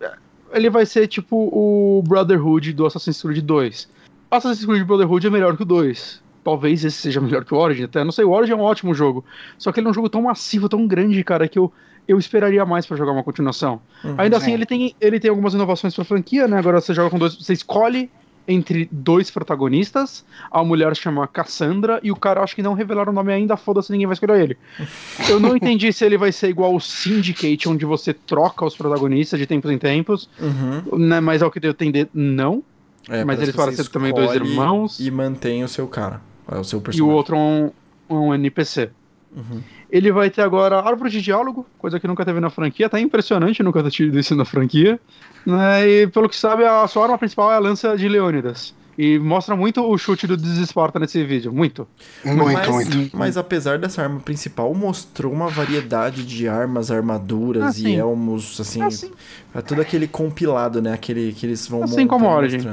é-. 0.00 0.12
Ele 0.52 0.70
vai 0.70 0.86
ser 0.86 1.06
tipo 1.06 1.36
o 1.36 2.02
Brotherhood 2.06 2.72
do 2.72 2.86
Assassin's 2.86 3.20
Creed 3.20 3.44
2. 3.44 3.88
Assassin's 4.30 4.64
Creed 4.66 4.84
Brotherhood 4.86 5.26
é 5.26 5.30
melhor 5.30 5.56
que 5.56 5.62
o 5.62 5.66
2. 5.66 6.22
Talvez 6.44 6.84
esse 6.84 6.96
seja 6.96 7.20
melhor 7.20 7.44
que 7.44 7.52
o 7.52 7.56
Origin, 7.56 7.84
até. 7.84 8.04
Não 8.04 8.12
sei, 8.12 8.24
o 8.24 8.30
Origin 8.30 8.52
é 8.52 8.56
um 8.56 8.60
ótimo 8.60 8.94
jogo. 8.94 9.24
Só 9.58 9.72
que 9.72 9.80
ele 9.80 9.88
é 9.88 9.90
um 9.90 9.94
jogo 9.94 10.08
tão 10.08 10.22
massivo, 10.22 10.68
tão 10.68 10.86
grande, 10.86 11.22
cara, 11.24 11.48
que 11.48 11.58
eu, 11.58 11.72
eu 12.06 12.18
esperaria 12.18 12.64
mais 12.64 12.86
pra 12.86 12.96
jogar 12.96 13.10
uma 13.12 13.24
continuação. 13.24 13.80
Uhum. 14.04 14.14
Ainda 14.16 14.36
assim, 14.36 14.52
É. 14.52 14.54
ele 14.54 14.64
tem, 14.66 14.94
ele 15.00 15.18
tem 15.18 15.28
algumas 15.28 15.54
inovações 15.54 15.94
pra 15.94 16.04
franquia, 16.04 16.46
né? 16.46 16.58
Agora 16.58 16.80
você 16.80 16.94
joga 16.94 17.10
com 17.10 17.18
dois. 17.18 17.34
Você 17.34 17.52
escolhe 17.52 18.10
entre 18.48 18.88
dois 18.92 19.30
protagonistas. 19.30 20.24
A 20.50 20.62
mulher 20.62 20.94
chama 20.96 21.26
Cassandra 21.26 22.00
e 22.02 22.10
o 22.12 22.16
cara 22.16 22.42
acho 22.42 22.54
que 22.54 22.62
não 22.62 22.74
revelaram 22.74 23.12
o 23.12 23.14
nome 23.14 23.32
ainda, 23.32 23.56
foda-se, 23.56 23.90
ninguém 23.92 24.06
vai 24.06 24.14
escolher 24.14 24.40
ele. 24.40 24.56
Eu 25.28 25.40
não 25.40 25.56
entendi 25.56 25.92
se 25.92 26.04
ele 26.04 26.16
vai 26.18 26.30
ser 26.32 26.48
igual 26.48 26.74
o 26.74 26.80
Syndicate, 26.80 27.68
onde 27.68 27.84
você 27.84 28.12
troca 28.12 28.64
os 28.64 28.76
protagonistas 28.76 29.38
de 29.38 29.46
tempos 29.46 29.70
em 29.70 29.78
tempos, 29.78 30.28
Uhum. 30.40 30.98
né? 30.98 31.20
Mas 31.20 31.42
ao 31.42 31.50
que 31.50 31.58
deu 31.60 31.70
entender, 31.72 32.08
não. 32.14 32.62
É, 33.08 33.24
Mas 33.24 33.40
eles 33.40 33.54
parecem 33.54 33.84
também 33.86 34.12
dois 34.12 34.32
irmãos. 34.34 34.98
E 34.98 35.10
mantém 35.10 35.62
o 35.62 35.68
seu 35.68 35.86
cara. 35.86 36.20
É 36.50 36.58
o 36.58 36.64
seu 36.64 36.78
E 36.78 36.80
o 36.80 36.82
personagem. 36.82 37.14
outro 37.14 37.36
é 37.36 37.38
um, 37.38 37.70
um 38.10 38.34
NPC. 38.34 38.90
Uhum. 39.36 39.60
Ele 39.90 40.10
vai 40.10 40.30
ter 40.30 40.40
agora 40.40 40.80
árvore 40.80 41.10
de 41.10 41.20
diálogo, 41.20 41.66
coisa 41.78 42.00
que 42.00 42.08
nunca 42.08 42.24
teve 42.24 42.40
na 42.40 42.48
franquia. 42.48 42.88
Tá 42.88 42.98
impressionante 42.98 43.62
nunca 43.62 43.82
ter 43.82 43.90
tido 43.90 44.18
isso 44.18 44.34
na 44.34 44.44
franquia. 44.44 44.98
Né? 45.44 45.86
E 45.86 46.06
pelo 46.08 46.28
que 46.28 46.36
sabe, 46.36 46.64
a 46.64 46.86
sua 46.88 47.04
arma 47.04 47.18
principal 47.18 47.52
é 47.52 47.56
a 47.56 47.58
lança 47.58 47.96
de 47.96 48.08
Leônidas. 48.08 48.74
E 48.98 49.18
mostra 49.18 49.54
muito 49.54 49.82
o 49.82 49.98
chute 49.98 50.26
do 50.26 50.38
Desesparta 50.38 50.98
nesse 50.98 51.22
vídeo. 51.22 51.52
Muito. 51.52 51.86
Muito, 52.24 52.44
mas, 52.44 52.68
muito. 52.68 53.16
mas 53.16 53.36
apesar 53.36 53.78
dessa 53.78 54.02
arma 54.02 54.20
principal, 54.20 54.72
mostrou 54.74 55.30
uma 55.30 55.48
variedade 55.48 56.24
de 56.24 56.48
armas, 56.48 56.90
armaduras 56.90 57.62
Ah, 57.62 57.68
e 57.68 57.82
sim. 57.82 57.96
elmos, 57.96 58.58
assim. 58.58 58.82
Assim. 58.82 59.12
É 59.54 59.60
tudo 59.60 59.82
aquele 59.82 60.08
compilado, 60.08 60.80
né? 60.80 60.94
Aquele 60.94 61.34
que 61.34 61.44
eles 61.44 61.68
vão 61.68 61.84
Assim 61.84 62.06
como 62.06 62.26
Origin. 62.26 62.66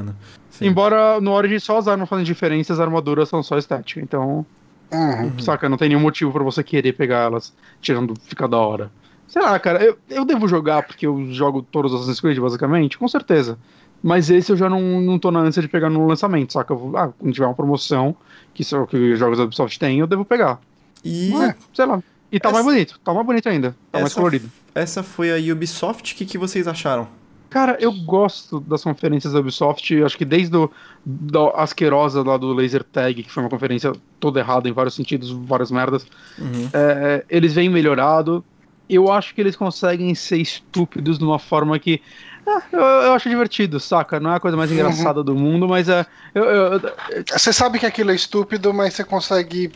Embora 0.61 1.19
no 1.19 1.31
Origin 1.31 1.59
só 1.59 1.77
as 1.77 1.89
armas 1.89 2.07
fazem 2.07 2.23
diferença, 2.23 2.71
as 2.71 2.79
armaduras 2.79 3.27
são 3.27 3.43
só 3.43 3.57
estética. 3.57 3.99
Então, 3.99 4.45
Uhum. 4.93 5.39
saca, 5.39 5.67
não 5.67 5.77
tem 5.77 5.89
nenhum 5.89 6.01
motivo 6.01 6.31
pra 6.31 6.43
você 6.43 6.63
querer 6.63 6.93
pegar 6.93 7.19
elas, 7.25 7.53
tirando 7.81 8.13
ficar 8.25 8.47
da 8.47 8.57
hora. 8.57 8.91
Sei 9.27 9.41
lá, 9.41 9.57
cara, 9.59 9.83
eu, 9.83 9.97
eu 10.09 10.23
devo 10.25 10.47
jogar 10.47 10.83
porque 10.83 11.07
eu 11.07 11.31
jogo 11.31 11.61
todos 11.63 11.91
os 11.91 12.01
Assassin's 12.01 12.19
Creed, 12.21 12.37
basicamente, 12.39 12.97
com 12.97 13.07
certeza. 13.07 13.57
Mas 14.01 14.29
esse 14.29 14.51
eu 14.51 14.57
já 14.57 14.69
não, 14.69 14.99
não 15.01 15.17
tô 15.17 15.31
na 15.31 15.39
ânsia 15.39 15.61
de 15.61 15.67
pegar 15.67 15.89
no 15.89 16.05
lançamento, 16.05 16.53
saca? 16.53 16.73
Eu 16.73 16.77
vou- 16.77 16.97
ah, 16.97 17.11
quando 17.17 17.33
tiver 17.33 17.45
uma 17.45 17.55
promoção, 17.55 18.15
que 18.53 18.63
só 18.63 18.85
que 18.85 19.13
os 19.13 19.17
jogos 19.17 19.37
da 19.37 19.45
Ubisoft 19.45 19.79
têm, 19.79 19.99
eu 19.99 20.07
devo 20.07 20.23
pegar. 20.25 20.59
E 21.03 21.33
É, 21.35 21.55
sei 21.73 21.85
lá. 21.85 22.01
E 22.31 22.39
tá 22.39 22.49
Essa- 22.49 22.53
mais 22.55 22.65
bonito, 22.65 22.99
tá 23.03 23.13
mais 23.13 23.25
bonito 23.25 23.47
ainda, 23.47 23.71
tá 23.91 23.99
mais 23.99 24.07
essa, 24.07 24.15
colorido. 24.15 24.49
essa 24.75 25.03
foi 25.03 25.31
a 25.31 25.53
Ubisoft. 25.53 26.13
O 26.13 26.17
que, 26.17 26.25
que 26.25 26.37
vocês 26.37 26.67
acharam? 26.67 27.07
Cara, 27.53 27.77
eu 27.79 27.91
gosto 27.91 28.59
das 28.61 28.83
conferências 28.83 29.31
da 29.33 29.39
Ubisoft, 29.39 30.03
acho 30.03 30.17
que 30.17 30.25
desde 30.25 30.57
o, 30.57 30.71
da 31.05 31.49
asquerosa 31.51 32.23
lá 32.23 32.35
do 32.35 32.51
Laser 32.51 32.83
Tag, 32.83 33.21
que 33.21 33.29
foi 33.31 33.43
uma 33.43 33.49
conferência 33.49 33.93
toda 34.19 34.39
errada 34.39 34.67
em 34.67 34.71
vários 34.71 34.95
sentidos, 34.95 35.29
várias 35.29 35.69
merdas, 35.69 36.03
Uhum. 36.39 36.67
é, 36.73 37.23
eles 37.29 37.53
vêm 37.53 37.69
melhorado. 37.69 38.43
Eu 38.89 39.11
acho 39.11 39.35
que 39.35 39.39
eles 39.41 39.55
conseguem 39.55 40.15
ser 40.15 40.37
estúpidos 40.37 41.19
de 41.19 41.23
uma 41.23 41.37
forma 41.37 41.77
que. 41.77 42.01
ah, 42.47 42.63
eu, 42.71 42.79
eu 42.79 43.13
acho 43.13 43.29
divertido, 43.29 43.79
saca? 43.79 44.19
Não 44.19 44.31
é 44.33 44.37
a 44.37 44.39
coisa 44.39 44.57
mais 44.57 44.71
engraçada 44.71 45.23
do 45.23 45.35
mundo, 45.35 45.67
mas 45.67 45.87
é. 45.87 46.05
Eu, 46.33 46.43
eu- 46.45 46.73
eu- 46.73 47.23
Você 47.37 47.53
sabe 47.53 47.77
que 47.77 47.85
aquilo 47.85 48.09
é 48.09 48.15
estúpido, 48.15 48.73
mas 48.73 48.95
você 48.95 49.03
consegue 49.03 49.71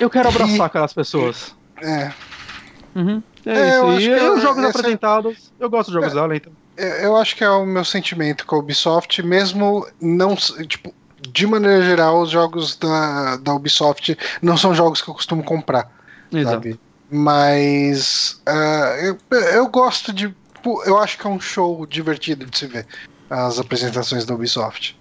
Eu 0.00 0.10
quero 0.10 0.28
abraçar 0.28 0.66
aquelas 0.66 0.92
pessoas. 0.92 1.54
É. 1.80 2.12
Uhum. 2.94 3.22
É, 3.46 3.50
É, 3.50 3.62
eu 3.62 3.66
isso. 3.68 3.86
acho 3.86 4.00
E 4.00 4.08
que 4.08 4.14
os 4.14 4.22
eu- 4.22 4.40
jogos 4.40 4.64
apresentados, 4.64 5.52
eu 5.58 5.70
gosto 5.70 5.88
dos 5.90 5.94
jogos 5.94 6.12
dela, 6.14 6.36
então. 6.36 6.52
É, 6.76 7.04
Eu 7.06 7.16
acho 7.16 7.36
que 7.36 7.44
é 7.44 7.50
o 7.50 7.66
meu 7.66 7.84
sentimento 7.84 8.46
com 8.46 8.56
a 8.56 8.58
Ubisoft, 8.58 9.22
mesmo 9.22 9.86
não. 10.00 10.34
Tipo, 10.36 10.94
de 11.28 11.46
maneira 11.46 11.82
geral, 11.84 12.20
os 12.22 12.30
jogos 12.30 12.76
da, 12.76 13.36
da 13.36 13.54
Ubisoft 13.54 14.16
não 14.40 14.56
são 14.56 14.74
jogos 14.74 15.00
que 15.00 15.08
eu 15.08 15.14
costumo 15.14 15.44
comprar, 15.44 15.90
Exato. 16.32 16.54
sabe? 16.54 16.80
Mas 17.10 18.40
ah, 18.46 18.96
eu, 19.00 19.18
eu 19.54 19.68
gosto 19.68 20.12
de. 20.12 20.34
Eu 20.86 20.98
acho 20.98 21.18
que 21.18 21.26
é 21.26 21.30
um 21.30 21.40
show 21.40 21.86
divertido 21.86 22.46
de 22.46 22.56
se 22.56 22.66
ver 22.66 22.86
as 23.28 23.58
apresentações 23.58 24.24
da 24.24 24.34
Ubisoft. 24.34 24.96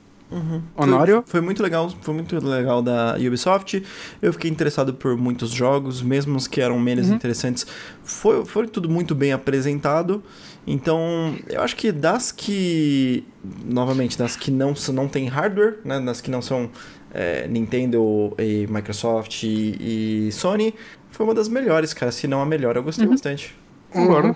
Honório? 0.78 1.16
Foi, 1.26 1.32
foi 1.40 1.42
muito 1.42 1.62
legal, 1.62 1.90
foi 2.02 2.14
muito 2.14 2.40
legal 2.40 2.82
da 2.82 3.16
Ubisoft. 3.18 3.84
Eu 4.22 4.32
fiquei 4.32 4.50
interessado 4.50 4.94
por 4.94 5.18
muitos 5.18 5.52
jogos, 5.52 6.02
mesmo 6.02 6.38
os 6.38 6.48
que 6.48 6.62
eram 6.62 6.80
menos 6.80 7.10
Uhum. 7.10 7.16
interessantes. 7.16 7.66
Foi, 8.04 8.46
foi 8.46 8.68
tudo 8.68 8.90
muito 8.90 9.14
bem 9.14 9.34
apresentado. 9.34 10.24
Então, 10.66 11.36
eu 11.50 11.62
acho 11.62 11.76
que 11.76 11.92
das 11.92 12.32
que. 12.32 13.24
Novamente, 13.66 14.18
das 14.18 14.36
que 14.36 14.52
não, 14.52 14.74
não 14.94 15.08
tem 15.08 15.28
hardware, 15.28 15.80
né? 15.84 16.00
Das 16.00 16.22
que 16.22 16.30
não 16.30 16.42
são 16.42 16.70
é, 17.14 17.48
Nintendo 17.48 18.34
e 18.38 18.68
Microsoft 18.70 19.44
e, 19.44 20.28
e 20.28 20.32
Sony, 20.32 20.74
foi 21.10 21.26
uma 21.26 21.34
das 21.34 21.48
melhores, 21.48 21.94
cara. 21.94 22.12
Se 22.12 22.28
não 22.28 22.42
a 22.42 22.46
melhor, 22.46 22.76
eu 22.76 22.84
gostei 22.84 23.08
bastante. 23.08 23.56
Concordo. 23.90 24.30
Uhum. 24.30 24.36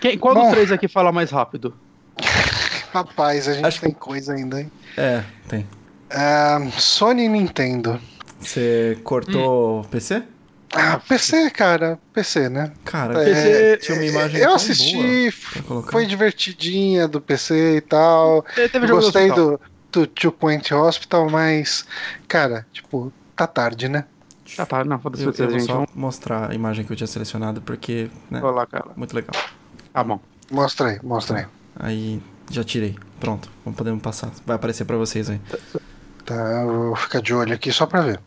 Quem, 0.00 0.18
qual 0.18 0.34
Bom. 0.34 0.42
dos 0.42 0.50
três 0.50 0.70
aqui 0.72 0.86
fala 0.88 1.10
mais 1.12 1.30
rápido? 1.30 1.74
Rapaz, 2.92 3.48
a 3.48 3.54
gente 3.54 3.64
Acho 3.64 3.80
que- 3.80 3.86
tem 3.86 3.94
coisa 3.94 4.34
ainda, 4.34 4.60
hein? 4.60 4.70
É, 4.96 5.24
tem. 5.48 5.66
Ah, 6.10 6.58
Sony 6.78 7.24
e 7.24 7.28
Nintendo. 7.28 7.98
Você 8.38 8.98
cortou 9.02 9.80
o 9.80 9.84
PC? 9.84 10.22
Ah, 10.74 10.98
PC, 10.98 11.50
cara. 11.50 11.98
PC, 12.12 12.48
né? 12.48 12.72
Cara, 12.84 13.22
É, 13.22 13.76
PC 13.76 13.76
tinha 13.78 13.98
uma 13.98 14.06
imagem 14.06 14.40
eu 14.40 14.46
tão 14.46 14.54
assisti, 14.54 15.30
foi 15.90 16.06
divertidinha 16.06 17.06
do 17.06 17.20
PC 17.20 17.76
e 17.76 17.80
tal. 17.82 18.44
Gostei 18.88 19.30
do, 19.30 19.60
do 19.90 20.06
Two 20.06 20.32
Point 20.32 20.72
Hospital, 20.72 21.28
mas, 21.28 21.84
cara, 22.26 22.66
tipo, 22.72 23.12
tá 23.36 23.46
tarde, 23.46 23.88
né? 23.88 24.04
Tá, 24.68 24.84
não, 24.84 24.98
foda-se, 24.98 25.24
Eu, 25.24 25.32
eu 25.36 25.50
vou 25.50 25.60
só 25.60 25.86
mostrar 25.94 26.50
a 26.50 26.54
imagem 26.54 26.84
que 26.84 26.92
eu 26.92 26.96
tinha 26.96 27.06
selecionado, 27.06 27.60
porque, 27.62 28.10
né, 28.30 28.40
vamos 28.40 28.56
lá, 28.56 28.66
cara. 28.66 28.90
muito 28.96 29.14
legal. 29.14 29.32
Tá 29.92 30.02
bom. 30.04 30.20
Mostra 30.50 30.88
aí, 30.88 31.00
mostra 31.02 31.38
aí. 31.38 31.46
Aí, 31.76 32.22
já 32.50 32.62
tirei. 32.64 32.98
Pronto, 33.20 33.48
vamos 33.64 33.78
podemos 33.78 34.02
passar. 34.02 34.30
Vai 34.44 34.56
aparecer 34.56 34.84
pra 34.84 34.96
vocês 34.96 35.30
aí. 35.30 35.40
Tá, 36.24 36.34
eu 36.34 36.88
vou 36.88 36.96
ficar 36.96 37.20
de 37.22 37.32
olho 37.32 37.54
aqui 37.54 37.72
só 37.72 37.86
pra 37.86 38.02
ver. 38.02 38.20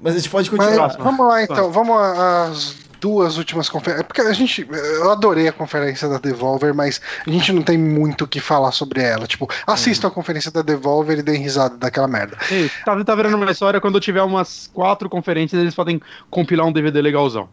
Mas 0.00 0.14
a 0.14 0.18
gente 0.18 0.30
pode 0.30 0.50
Mas, 0.50 0.58
continuar. 0.66 0.88
Próximo. 0.88 1.04
vamos 1.04 1.26
lá 1.26 1.42
então, 1.42 1.70
vamos 1.72 1.96
às 2.00 2.76
duas 3.00 3.36
últimas 3.38 3.68
conferências. 3.68 4.06
Porque 4.06 4.20
a 4.20 4.32
gente. 4.32 4.66
Eu 4.70 5.10
adorei 5.10 5.48
a 5.48 5.52
conferência 5.52 6.08
da 6.08 6.18
Devolver, 6.18 6.74
mas 6.74 7.00
a 7.26 7.30
gente 7.30 7.52
não 7.52 7.62
tem 7.62 7.78
muito 7.78 8.24
o 8.24 8.28
que 8.28 8.40
falar 8.40 8.72
sobre 8.72 9.02
ela. 9.02 9.26
Tipo, 9.26 9.48
assistam 9.66 10.08
a 10.08 10.10
conferência 10.10 10.50
da 10.50 10.62
Devolver 10.62 11.18
e 11.18 11.22
deem 11.22 11.40
risada 11.42 11.76
daquela 11.76 12.08
merda. 12.08 12.36
Ei, 12.50 12.70
tá, 12.84 13.04
tá 13.04 13.14
virando 13.14 13.36
uma 13.36 13.50
história 13.50 13.80
quando 13.80 14.00
tiver 14.00 14.22
umas 14.22 14.70
quatro 14.72 15.08
conferências, 15.08 15.60
eles 15.60 15.74
podem 15.74 16.00
compilar 16.30 16.66
um 16.66 16.72
DVD 16.72 17.00
legalzão. 17.00 17.48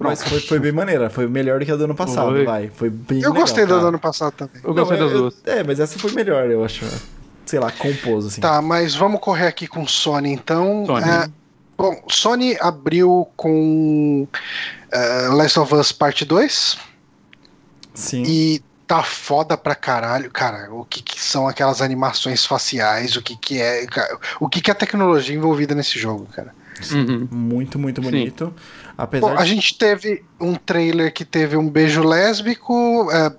Mas 0.00 0.22
foi, 0.24 0.40
foi 0.40 0.58
bem 0.58 0.72
maneira, 0.72 1.08
foi 1.08 1.28
melhor 1.28 1.60
do 1.60 1.64
que 1.64 1.70
a 1.70 1.76
do 1.76 1.84
ano 1.84 1.94
passado, 1.94 2.30
Foi. 2.32 2.44
vai. 2.44 2.68
Foi 2.68 2.90
bem 2.90 3.18
Eu 3.20 3.28
legal, 3.30 3.42
gostei 3.42 3.62
da 3.64 3.70
cara. 3.70 3.80
do 3.82 3.86
ano 3.86 3.98
passado 4.00 4.32
também. 4.32 4.60
Eu 4.64 4.74
gostei 4.74 4.98
Não, 4.98 5.06
das 5.06 5.14
é- 5.14 5.18
duas. 5.18 5.34
É, 5.46 5.62
mas 5.62 5.78
essa 5.78 5.96
foi 6.00 6.10
melhor, 6.12 6.50
eu 6.50 6.64
acho. 6.64 6.84
Sei 7.46 7.60
lá, 7.60 7.70
compôs, 7.70 8.26
assim. 8.26 8.40
Tá, 8.40 8.60
mas 8.60 8.96
vamos 8.96 9.20
correr 9.20 9.46
aqui 9.46 9.68
com 9.68 9.86
Sony 9.86 10.32
então. 10.32 10.84
Sony. 10.84 11.08
É, 11.08 11.28
bom, 11.78 12.02
Sony 12.08 12.56
abriu 12.60 13.28
com 13.36 14.26
é, 14.90 15.28
Last 15.28 15.60
of 15.60 15.74
Us 15.74 15.92
Parte 15.92 16.24
2 16.24 16.76
Sim. 17.94 18.24
e 18.26 18.62
tá 18.86 19.02
foda 19.02 19.56
pra 19.56 19.74
caralho. 19.74 20.30
Cara, 20.30 20.72
o 20.74 20.84
que, 20.84 21.02
que 21.02 21.20
são 21.20 21.46
aquelas 21.46 21.80
animações 21.80 22.44
faciais, 22.44 23.16
o 23.16 23.22
que, 23.22 23.36
que 23.36 23.60
é. 23.60 23.86
cara, 23.86 24.18
O 24.40 24.48
que, 24.48 24.60
que 24.60 24.70
é 24.70 24.72
a 24.72 24.76
tecnologia 24.76 25.36
envolvida 25.36 25.74
nesse 25.74 25.98
jogo, 25.98 26.26
cara. 26.26 26.52
Uhum. 26.92 27.28
Muito, 27.30 27.78
muito 27.78 28.02
Sim. 28.02 28.10
bonito. 28.10 28.54
Apesar 28.96 29.28
Bom, 29.28 29.38
a 29.38 29.44
de... 29.44 29.50
gente 29.50 29.76
teve 29.76 30.24
um 30.40 30.54
trailer 30.54 31.12
que 31.12 31.24
teve 31.24 31.56
um 31.56 31.68
beijo 31.68 32.02
lésbico, 32.02 33.08
é, 33.12 33.32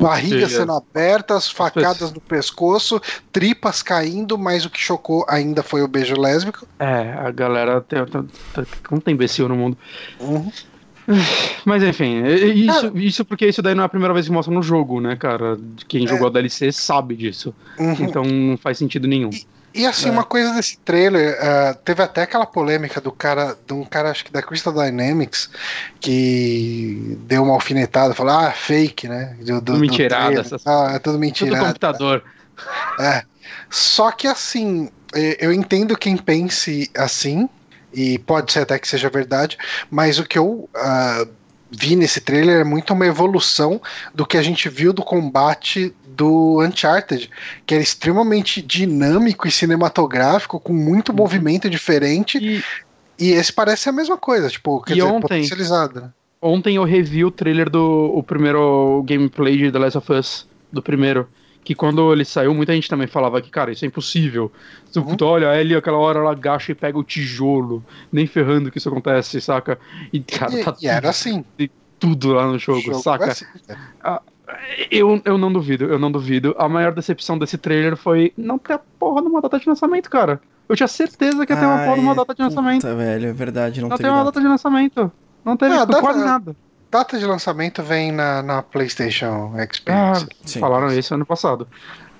barriga 0.00 0.48
Sim, 0.48 0.56
sendo 0.56 0.72
aberta, 0.72 1.34
as 1.36 1.48
facadas 1.50 2.12
no 2.12 2.20
pescoço, 2.20 3.00
tripas 3.32 3.82
caindo, 3.82 4.38
mas 4.38 4.64
o 4.64 4.70
que 4.70 4.80
chocou 4.80 5.24
ainda 5.28 5.62
foi 5.62 5.82
o 5.82 5.88
beijo 5.88 6.18
lésbico. 6.18 6.66
É, 6.78 7.12
a 7.18 7.30
galera 7.30 7.80
tem, 7.80 8.04
tem, 8.06 8.22
tem, 8.54 8.66
não 8.90 9.00
tem 9.00 9.14
imbecil 9.14 9.48
no 9.48 9.56
mundo. 9.56 9.76
Uhum. 10.18 10.50
Mas 11.64 11.82
enfim, 11.82 12.22
é- 12.22 12.32
é 12.32 12.46
isso, 12.46 12.92
isso 12.96 13.24
porque 13.24 13.46
isso 13.46 13.60
daí 13.60 13.74
não 13.74 13.82
é 13.82 13.86
a 13.86 13.88
primeira 13.88 14.14
vez 14.14 14.26
que 14.26 14.32
mostra 14.32 14.54
no 14.54 14.62
jogo, 14.62 15.00
né, 15.00 15.16
cara? 15.16 15.58
Quem 15.88 16.06
jogou 16.06 16.28
a 16.28 16.30
DLC 16.30 16.70
sabe 16.70 17.16
disso. 17.16 17.54
Uhum. 17.78 17.96
Então 18.00 18.22
não 18.22 18.56
faz 18.56 18.78
sentido 18.78 19.08
nenhum. 19.08 19.30
E 19.30 19.44
assim, 19.86 20.08
É. 20.08 20.10
uma 20.10 20.24
coisa 20.24 20.52
desse 20.54 20.76
trailer, 20.78 21.36
ah, 21.40 21.74
teve 21.84 22.02
até 22.02 22.22
aquela 22.22 22.44
polêmica 22.46 23.00
do 23.00 23.12
cara, 23.12 23.56
de 23.66 23.72
um 23.72 23.84
cara, 23.84 24.10
acho 24.10 24.24
que 24.24 24.32
da 24.32 24.42
Crystal 24.42 24.72
Dynamics, 24.72 25.48
que 26.00 27.16
deu 27.22 27.42
uma 27.44 27.54
alfinetada, 27.54 28.14
falou, 28.14 28.32
ah, 28.34 28.50
fake, 28.50 29.06
né? 29.08 29.36
Do, 29.40 29.60
do, 29.60 29.76
Mentirada, 29.76 30.24
trailer. 30.26 30.44
essas- 30.46 30.66
Ah, 30.66 30.92
é 30.94 30.98
tudo 30.98 31.12
Tudo 31.14 31.18
mentirada. 31.20 31.66
computador. 31.66 32.24
É. 32.98 33.22
Só 33.70 34.10
que 34.12 34.26
assim, 34.26 34.90
eh, 35.14 35.36
eu 35.40 35.52
entendo 35.52 35.96
quem 35.96 36.16
pense 36.16 36.90
assim, 36.96 37.48
e 37.92 38.18
pode 38.20 38.52
ser 38.52 38.60
até 38.60 38.78
que 38.78 38.86
seja 38.88 39.08
verdade, 39.10 39.56
mas 39.90 40.18
o 40.18 40.24
que 40.24 40.38
eu 40.38 40.68
ah, 40.76 41.26
vi 41.70 41.96
nesse 41.96 42.20
trailer 42.20 42.60
é 42.60 42.64
muito 42.64 42.92
uma 42.92 43.06
evolução 43.06 43.80
do 44.14 44.26
que 44.26 44.36
a 44.36 44.42
gente 44.42 44.68
viu 44.68 44.92
do 44.92 45.02
combate 45.02 45.94
do 46.06 46.60
Uncharted, 46.62 47.30
que 47.64 47.74
era 47.74 47.82
extremamente 47.82 48.60
dinâmico 48.60 49.46
e 49.46 49.50
cinematográfico, 49.50 50.58
com 50.60 50.72
muito 50.72 51.12
movimento 51.12 51.70
diferente, 51.70 52.38
E 52.38 52.62
e 53.22 53.32
esse 53.32 53.52
parece 53.52 53.86
a 53.86 53.92
mesma 53.92 54.16
coisa, 54.16 54.48
tipo, 54.48 54.80
quer 54.80 54.92
E 54.92 54.96
dizer, 54.96 55.06
ontem? 55.06 55.20
potencializado, 55.20 56.00
né? 56.00 56.10
ontem 56.40 56.76
eu 56.76 56.84
revi 56.84 57.22
o 57.22 57.30
trailer 57.30 57.68
do 57.68 58.12
o 58.14 58.22
primeiro 58.22 59.02
gameplay 59.06 59.58
de 59.58 59.70
The 59.70 59.78
Last 59.78 59.98
of 59.98 60.12
Us, 60.12 60.46
do 60.72 60.82
primeiro. 60.82 61.28
Que 61.62 61.74
quando 61.74 62.12
ele 62.12 62.24
saiu, 62.24 62.54
muita 62.54 62.72
gente 62.72 62.88
também 62.88 63.06
falava 63.06 63.40
que, 63.42 63.50
cara, 63.50 63.70
isso 63.70 63.84
é 63.84 63.88
impossível. 63.88 64.50
Tu, 64.92 65.00
Uhum. 65.00 65.16
tu 65.16 65.24
olha, 65.26 65.50
a 65.50 65.60
Ellie, 65.60 65.76
aquela 65.76 65.98
hora 65.98 66.18
ela 66.18 66.32
agacha 66.32 66.72
e 66.72 66.74
pega 66.74 66.98
o 66.98 67.04
tijolo. 67.04 67.84
Nem 68.10 68.26
ferrando 68.26 68.70
que 68.70 68.78
isso 68.78 68.88
acontece, 68.88 69.40
saca? 69.40 69.78
E, 70.12 70.20
cara, 70.20 70.58
E, 70.58 70.64
tá 70.64 70.74
e 70.80 70.86
era 70.88 71.00
tudo, 71.02 71.08
assim. 71.10 71.44
tudo 71.98 72.32
lá 72.32 72.46
no 72.46 72.58
jogo, 72.58 72.80
jogo 72.80 72.98
saca? 73.00 73.26
é 73.26 73.30
assim, 73.30 73.44
cara. 73.66 74.22
Eu, 74.90 75.20
eu 75.24 75.38
não 75.38 75.52
duvido, 75.52 75.84
eu 75.84 75.98
não 75.98 76.10
duvido. 76.10 76.54
A 76.58 76.68
maior 76.68 76.92
decepção 76.92 77.38
desse 77.38 77.56
trailer 77.56 77.96
foi 77.96 78.32
não 78.36 78.58
ter 78.58 78.72
a 78.72 78.78
porra 78.98 79.20
numa 79.20 79.40
data 79.40 79.58
de 79.60 79.68
lançamento, 79.68 80.10
cara. 80.10 80.40
Eu 80.68 80.74
tinha 80.74 80.88
certeza 80.88 81.44
que 81.46 81.52
ia 81.52 81.58
ter 81.58 81.66
uma 81.66 81.78
porra 81.84 81.96
numa 81.96 82.10
Ai, 82.12 82.16
data 82.16 82.34
de 82.34 82.42
lançamento. 82.42 82.80
Puta, 82.82 82.94
velho, 82.94 83.28
é 83.28 83.32
verdade, 83.32 83.80
não, 83.80 83.88
Não 83.88 83.96
teve 83.96 84.08
tem 84.08 84.10
uma 84.16 84.24
data. 84.24 84.32
data 84.32 84.40
de 84.40 84.48
lançamento. 84.48 85.12
Não 85.44 85.56
teve 85.56 85.74
Ah, 85.74 85.84
data- 85.84 86.00
quase 86.00 86.24
nada. 86.24 86.56
Data 86.90 87.18
de 87.18 87.24
lançamento 87.24 87.82
vem 87.82 88.10
na, 88.10 88.42
na 88.42 88.62
PlayStation 88.62 89.52
Ah, 89.56 89.62
Experience. 89.62 90.26
Sim. 90.44 90.58
falaram 90.60 90.88
isso 90.92 91.14
ano 91.14 91.24
passado. 91.24 91.68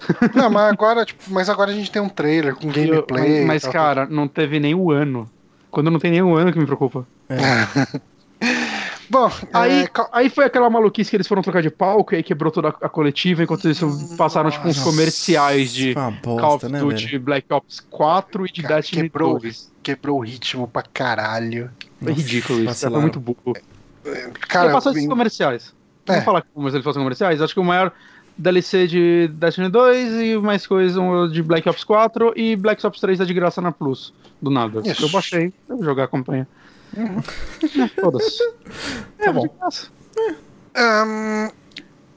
Não, 0.35 0.49
mas 0.49 0.73
agora, 0.73 1.05
tipo, 1.05 1.23
mas 1.29 1.49
agora 1.49 1.71
a 1.71 1.75
gente 1.75 1.91
tem 1.91 2.01
um 2.01 2.09
trailer 2.09 2.55
com 2.55 2.69
gameplay. 2.69 3.43
Eu- 3.43 3.47
mas, 3.47 3.63
tal. 3.63 3.73
cara, 3.73 4.07
não 4.07 4.27
teve 4.29 4.59
nem 4.61 4.75
o 4.75 4.91
ano. 4.91 5.29
Quando 5.71 5.91
não 5.91 5.99
tem 6.01 6.11
nem 6.11 6.23
o 6.23 6.35
ano 6.35 6.53
que 6.53 6.59
me 6.59 6.65
preocupa. 6.67 7.07
Bom, 9.11 9.29
Aí, 9.53 9.83
é, 9.85 9.89
aí 10.13 10.31
foi 10.31 10.45
aquela 10.45 10.71
maluquice 10.71 11.11
que 11.11 11.17
eles 11.17 11.27
foram 11.27 11.43
trocar 11.43 11.61
de 11.63 11.69
palco 11.71 12.15
e 12.15 12.19
aí 12.19 12.23
quebrou 12.23 12.51
toda 12.53 12.69
a 12.69 12.89
coletiva, 12.89 13.43
enquanto 13.43 13.65
eles 13.67 13.81
passaram 14.17 14.51
tipo 14.51 14.69
uns 14.69 14.79
comerciais 14.81 15.73
de 15.73 15.95
Foi 15.95 16.03
uma 16.03 16.13
Call 16.13 16.35
of 16.37 16.43
bosta, 16.43 16.69
né, 16.69 16.79
Duty 16.79 17.07
velho? 17.07 17.21
Black 17.21 17.53
Ops 17.53 17.81
4 17.91 18.47
e 18.47 18.53
de 18.53 18.63
Cara, 18.63 18.77
Destiny 18.77 19.03
quebrou. 19.11 19.39
2. 19.41 19.71
quebrou 19.83 20.19
o 20.19 20.21
ritmo 20.23 20.69
pra 20.69 20.83
caralho. 20.83 21.71
Foi 22.01 22.11
Nossa, 22.11 22.23
ridículo 22.23 22.65
isso, 22.65 22.89
foi 22.89 23.01
muito 23.01 23.19
burro. 23.21 23.55
Cara, 24.49 24.67
Ele 24.67 24.75
passou 24.75 24.93
esses 24.93 25.03
vem- 25.03 25.09
comerciais. 25.11 25.75
É. 26.07 26.13
Vamos 26.13 26.25
falar 26.25 26.43
como 26.55 26.69
eles 26.69 26.83
fossem 26.83 27.03
comerciais? 27.03 27.41
Acho 27.43 27.55
que 27.55 27.61
o 27.61 27.65
maior 27.65 27.93
DLC 28.39 28.87
de 28.87 29.29
Destiny 29.35 29.69
2 29.69 30.13
e 30.15 30.37
mais 30.39 30.67
coisa 30.67 31.01
um 31.01 31.29
de 31.29 31.43
Black 31.43 31.69
Ops 31.69 31.85
4 31.85 32.33
e 32.37 32.57
Black 32.57 32.85
Ops 32.87 32.99
3 33.01 33.21
é 33.21 33.25
de 33.25 33.35
graça 33.35 33.61
na 33.61 33.71
Plus. 33.71 34.13
Do 34.41 34.51
nada. 34.51 34.81
Isso. 34.85 35.05
Eu 35.05 35.09
baixei, 35.11 35.53
eu 35.69 35.77
vou 35.77 35.85
jogar 35.85 36.05
a 36.05 36.09
campanha. 36.09 36.49
É, 37.63 38.01
Foda-se. 38.01 38.43
É, 39.19 39.25
Tá 39.27 39.33
bom. 39.33 39.47
graça. 39.61 39.89
ahn, 40.75 41.51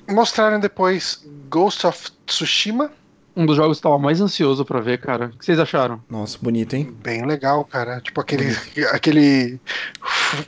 mostraram 0.10 0.60
depois 0.60 1.24
Ghost 1.50 1.86
of 1.86 2.10
Tsushima. 2.26 2.90
Um 3.36 3.46
dos 3.46 3.56
jogos 3.56 3.80
que 3.80 3.88
eu 3.88 3.92
tava 3.92 4.02
mais 4.02 4.22
ansioso 4.22 4.64
pra 4.64 4.80
ver, 4.80 5.00
cara. 5.00 5.32
O 5.34 5.38
que 5.38 5.46
vocês 5.46 5.58
acharam? 5.60 6.00
Nossa, 6.10 6.38
bonito, 6.40 6.76
hein? 6.76 6.94
Bem 7.04 7.26
legal, 7.26 7.66
cara. 7.66 8.00
Tipo 8.00 8.22
aquele, 8.22 8.56
aquele 8.92 9.60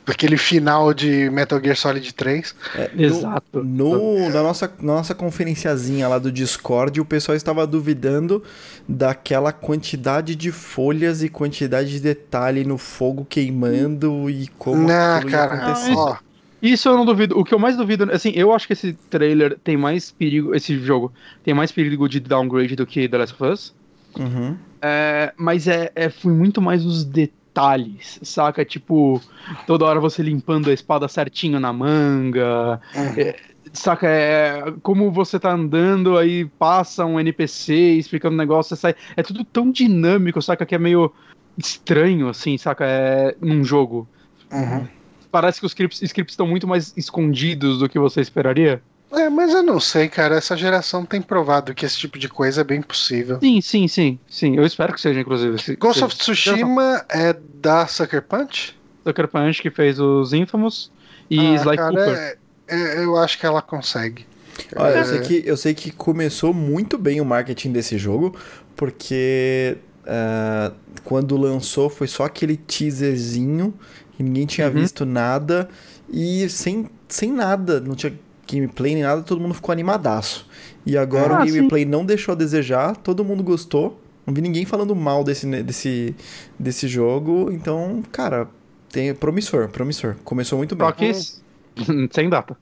aquele 0.06 0.36
final 0.36 0.94
de 0.94 1.28
Metal 1.30 1.60
Gear 1.60 1.76
Solid 1.76 2.14
3. 2.14 2.54
É, 2.76 2.90
Exato. 2.96 3.62
No, 3.64 4.28
na 4.30 4.42
nossa, 4.42 4.72
nossa 4.80 5.14
conferenciazinha 5.14 6.06
lá 6.08 6.18
do 6.18 6.30
Discord, 6.30 7.00
o 7.00 7.04
pessoal 7.04 7.34
estava 7.36 7.66
duvidando 7.66 8.42
daquela 8.88 9.52
quantidade 9.52 10.36
de 10.36 10.52
folhas 10.52 11.22
e 11.22 11.28
quantidade 11.28 11.90
de 11.90 12.00
detalhe 12.00 12.64
no 12.64 12.78
fogo 12.78 13.24
queimando 13.24 14.30
e 14.30 14.48
como 14.58 14.82
Não, 14.82 15.22
cara, 15.22 15.54
acontecer. 15.54 15.94
ó, 15.96 16.16
Isso 16.60 16.88
eu 16.88 16.96
não 16.96 17.04
duvido. 17.04 17.38
O 17.38 17.44
que 17.44 17.54
eu 17.54 17.58
mais 17.58 17.76
duvido, 17.76 18.10
assim, 18.12 18.32
eu 18.34 18.52
acho 18.52 18.66
que 18.66 18.72
esse 18.72 18.92
trailer 18.92 19.58
tem 19.62 19.76
mais 19.76 20.10
perigo, 20.10 20.54
esse 20.54 20.78
jogo 20.78 21.12
tem 21.44 21.54
mais 21.54 21.70
perigo 21.70 22.08
de 22.08 22.20
downgrade 22.20 22.76
do 22.76 22.86
que 22.86 23.08
The 23.08 23.18
Last 23.18 23.34
of 23.34 23.52
Us. 23.52 23.74
Uhum. 24.18 24.56
É, 24.80 25.32
mas 25.36 25.68
é, 25.68 25.90
é 25.94 26.08
foi 26.08 26.32
muito 26.32 26.62
mais 26.62 26.84
os 26.84 27.04
detalhes, 27.04 28.18
saca? 28.22 28.64
Tipo, 28.64 29.20
toda 29.66 29.84
hora 29.84 30.00
você 30.00 30.22
limpando 30.22 30.70
a 30.70 30.72
espada 30.72 31.06
certinho 31.08 31.60
na 31.60 31.72
manga. 31.72 32.80
é, 32.94 33.36
saca? 33.72 34.08
É, 34.08 34.72
como 34.82 35.10
você 35.10 35.38
tá 35.38 35.52
andando, 35.52 36.16
aí 36.16 36.46
passa 36.58 37.04
um 37.04 37.20
NPC 37.20 37.74
explicando 37.74 38.34
um 38.34 38.38
negócio, 38.38 38.74
você 38.74 38.80
sai. 38.80 38.94
É 39.16 39.22
tudo 39.22 39.44
tão 39.44 39.70
dinâmico, 39.70 40.40
saca? 40.40 40.64
Que 40.64 40.74
é 40.74 40.78
meio 40.78 41.12
estranho, 41.58 42.28
assim, 42.28 42.56
saca? 42.56 42.84
É, 42.86 43.36
num 43.40 43.62
jogo. 43.62 44.08
uhum. 44.50 44.95
Parece 45.36 45.60
que 45.60 45.66
os 45.66 45.72
scripts 45.72 46.00
scripts 46.00 46.32
estão 46.32 46.46
muito 46.46 46.66
mais 46.66 46.94
escondidos 46.96 47.78
do 47.80 47.90
que 47.90 47.98
você 47.98 48.22
esperaria. 48.22 48.80
É, 49.12 49.28
mas 49.28 49.52
eu 49.52 49.62
não 49.62 49.78
sei, 49.78 50.08
cara. 50.08 50.34
Essa 50.36 50.56
geração 50.56 51.04
tem 51.04 51.20
provado 51.20 51.74
que 51.74 51.84
esse 51.84 51.98
tipo 51.98 52.18
de 52.18 52.26
coisa 52.26 52.62
é 52.62 52.64
bem 52.64 52.80
possível. 52.80 53.38
Sim, 53.40 53.60
sim, 53.60 53.86
sim, 53.86 54.18
sim. 54.26 54.56
Eu 54.56 54.64
espero 54.64 54.94
que 54.94 55.00
seja, 55.00 55.20
inclusive. 55.20 55.58
Se- 55.62 55.76
Ghost 55.76 55.98
se- 55.98 56.04
of 56.06 56.16
Tsushima 56.16 57.04
é 57.10 57.36
da 57.60 57.86
Sucker 57.86 58.22
Punch? 58.22 58.74
Sucker 59.04 59.28
Punch 59.28 59.60
que 59.60 59.70
fez 59.70 60.00
os 60.00 60.32
Infamous 60.32 60.90
e 61.30 61.38
Ah, 61.38 61.54
Sly 61.56 61.76
cara, 61.76 61.90
Cooper. 61.94 62.14
é- 62.16 62.36
é- 62.68 63.04
eu 63.04 63.16
acho 63.18 63.38
que 63.38 63.44
ela 63.44 63.60
consegue. 63.60 64.24
Olha, 64.74 64.94
É. 64.94 65.00
eu, 65.00 65.04
sei 65.04 65.20
que, 65.20 65.42
eu 65.46 65.56
sei 65.58 65.74
que 65.74 65.90
começou 65.90 66.54
muito 66.54 66.96
bem 66.96 67.20
o 67.20 67.24
marketing 67.26 67.72
desse 67.72 67.98
jogo, 67.98 68.34
porque 68.74 69.76
ah, 70.06 70.72
quando 71.04 71.36
lançou 71.36 71.90
foi 71.90 72.06
só 72.06 72.24
aquele 72.24 72.56
teaserzinho 72.56 73.74
e 74.18 74.22
ninguém 74.22 74.46
tinha 74.46 74.68
Uhum. 74.68 74.74
visto 74.74 75.04
nada 75.06 75.68
e 76.08 76.48
sem, 76.48 76.88
sem 77.08 77.32
nada, 77.32 77.80
não 77.80 77.94
tinha 77.94 78.12
gameplay 78.50 78.94
nem 78.94 79.02
nada, 79.02 79.22
todo 79.22 79.40
mundo 79.40 79.54
ficou 79.54 79.72
animadaço. 79.72 80.48
E 80.84 80.96
agora 80.96 81.36
Ah, 81.36 81.42
o 81.42 81.46
sim. 81.48 81.54
gameplay 81.56 81.84
não 81.84 82.04
deixou 82.04 82.32
a 82.32 82.36
desejar, 82.36 82.96
todo 82.96 83.24
mundo 83.24 83.42
gostou. 83.42 84.00
Não 84.26 84.32
vi 84.34 84.40
ninguém 84.40 84.64
falando 84.64 84.94
mal 84.94 85.22
desse, 85.24 85.46
desse, 85.62 86.14
desse 86.58 86.88
jogo, 86.88 87.50
então, 87.52 88.02
cara, 88.12 88.48
tem 88.90 89.14
promissor, 89.14 89.68
promissor. 89.68 90.16
Começou 90.24 90.58
muito 90.58 90.74
bem. 90.76 90.86
Só 90.86 90.92
que 90.92 91.12
sem 92.12 92.28
data. 92.28 92.56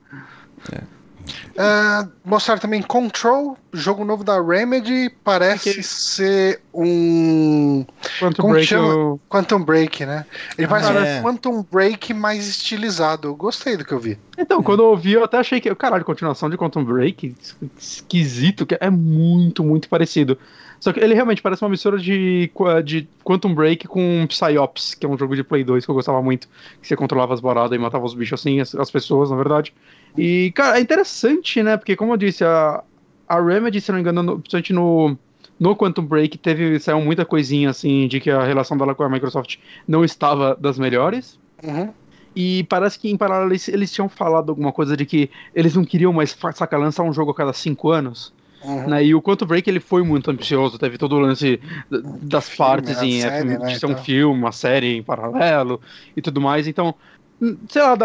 Ah, 1.57 2.07
mostraram 2.23 2.59
também 2.59 2.81
Control, 2.81 3.57
jogo 3.71 4.03
novo 4.03 4.23
da 4.23 4.41
Remedy. 4.41 5.09
Parece 5.23 5.73
Que- 5.73 5.83
ser 5.83 6.61
um 6.73 7.85
Quanto 8.19 8.41
Como 8.41 8.53
Break 8.53 8.73
eu... 8.73 9.19
Quantum 9.29 9.63
Break, 9.63 10.05
né? 10.05 10.25
Ele 10.57 10.67
parece 10.67 10.91
é. 10.91 11.19
um 11.19 11.23
Quantum 11.23 11.65
Break 11.71 12.13
mais 12.13 12.47
estilizado. 12.47 13.29
Eu 13.29 13.35
gostei 13.35 13.77
do 13.77 13.85
que 13.85 13.93
eu 13.93 13.99
vi. 13.99 14.17
Então, 14.37 14.61
quando 14.61 14.83
eu 14.83 14.87
ouvi, 14.87 15.13
eu 15.13 15.23
até 15.23 15.37
achei 15.37 15.61
que. 15.61 15.73
Caralho, 15.75 16.03
continuação 16.03 16.49
de 16.49 16.57
Quantum 16.57 16.83
Break. 16.83 17.35
Esquisito, 17.77 18.65
que 18.65 18.77
é 18.79 18.89
muito, 18.89 19.63
muito 19.63 19.87
parecido. 19.87 20.37
Só 20.85 20.93
que 20.93 20.99
ele 20.99 21.15
realmente 21.15 21.41
parece 21.41 21.63
uma 21.63 21.69
mistura 21.69 21.97
de, 21.97 22.51
de 22.83 23.07
Quantum 23.23 23.55
Break 23.55 23.87
com 23.87 24.23
Psyops, 24.27 24.93
que 24.93 25.03
é 25.03 25.09
um 25.09 25.17
jogo 25.17 25.35
de 25.35 25.43
Play 25.43 25.63
2 25.63 25.83
que 25.83 25.89
eu 25.89 25.95
gostava 25.95 26.21
muito. 26.21 26.47
Que 26.79 26.87
você 26.87 26.95
controlava 26.95 27.33
as 27.33 27.39
baradas 27.39 27.71
e 27.75 27.81
matava 27.81 28.05
os 28.05 28.13
bichos 28.13 28.39
assim, 28.39 28.59
as, 28.59 28.75
as 28.75 28.91
pessoas, 28.91 29.31
na 29.31 29.35
verdade. 29.35 29.73
E, 30.15 30.51
cara, 30.53 30.77
é 30.77 30.81
interessante, 30.81 31.63
né? 31.63 31.75
Porque, 31.75 31.95
como 31.95 32.13
eu 32.13 32.17
disse, 32.17 32.43
a, 32.43 32.83
a 33.27 33.41
Remedy, 33.41 33.81
se 33.81 33.89
não 33.89 33.95
me 33.95 34.01
engano, 34.01 34.21
no, 34.21 34.39
principalmente 34.39 34.73
no, 34.73 35.17
no 35.59 35.75
Quantum 35.75 36.05
Break, 36.05 36.37
teve, 36.37 36.79
saiu 36.79 37.01
muita 37.01 37.25
coisinha 37.25 37.71
assim 37.71 38.07
de 38.07 38.19
que 38.19 38.29
a 38.29 38.43
relação 38.43 38.77
dela 38.77 38.93
com 38.93 39.01
a 39.01 39.09
Microsoft 39.09 39.57
não 39.87 40.05
estava 40.05 40.55
das 40.55 40.77
melhores. 40.77 41.39
Uhum. 41.63 41.91
E 42.35 42.63
parece 42.65 42.99
que 42.99 43.09
em 43.09 43.17
paralelo 43.17 43.49
eles, 43.49 43.67
eles 43.69 43.91
tinham 43.91 44.07
falado 44.07 44.51
alguma 44.51 44.71
coisa 44.71 44.95
de 44.95 45.03
que 45.03 45.31
eles 45.55 45.73
não 45.73 45.83
queriam 45.83 46.13
mais 46.13 46.31
fa- 46.31 46.51
saca, 46.51 46.77
lançar 46.77 47.01
um 47.01 47.11
jogo 47.11 47.31
a 47.31 47.33
cada 47.33 47.53
cinco 47.53 47.89
anos. 47.89 48.34
Uhum. 48.65 48.87
Né? 48.87 49.05
E 49.05 49.15
o 49.15 49.21
Quantum 49.21 49.45
Break 49.45 49.69
ele 49.69 49.79
foi 49.79 50.03
muito 50.03 50.29
ambicioso, 50.31 50.77
teve 50.79 50.97
todo 50.97 51.15
o 51.15 51.19
lance 51.19 51.59
das 51.89 52.49
Filme, 52.49 52.57
partes 52.57 52.97
a 52.97 53.05
em 53.05 53.17
é, 53.19 53.21
série, 53.21 53.43
né, 53.57 53.75
ser 53.75 53.85
um 53.85 53.91
então. 53.91 54.03
filme, 54.03 54.39
uma 54.39 54.51
série 54.51 54.97
em 54.97 55.03
paralelo 55.03 55.79
e 56.15 56.21
tudo 56.21 56.41
mais. 56.41 56.67
Então, 56.67 56.95
hum, 57.41 57.57
sei 57.69 57.81
lá, 57.81 57.95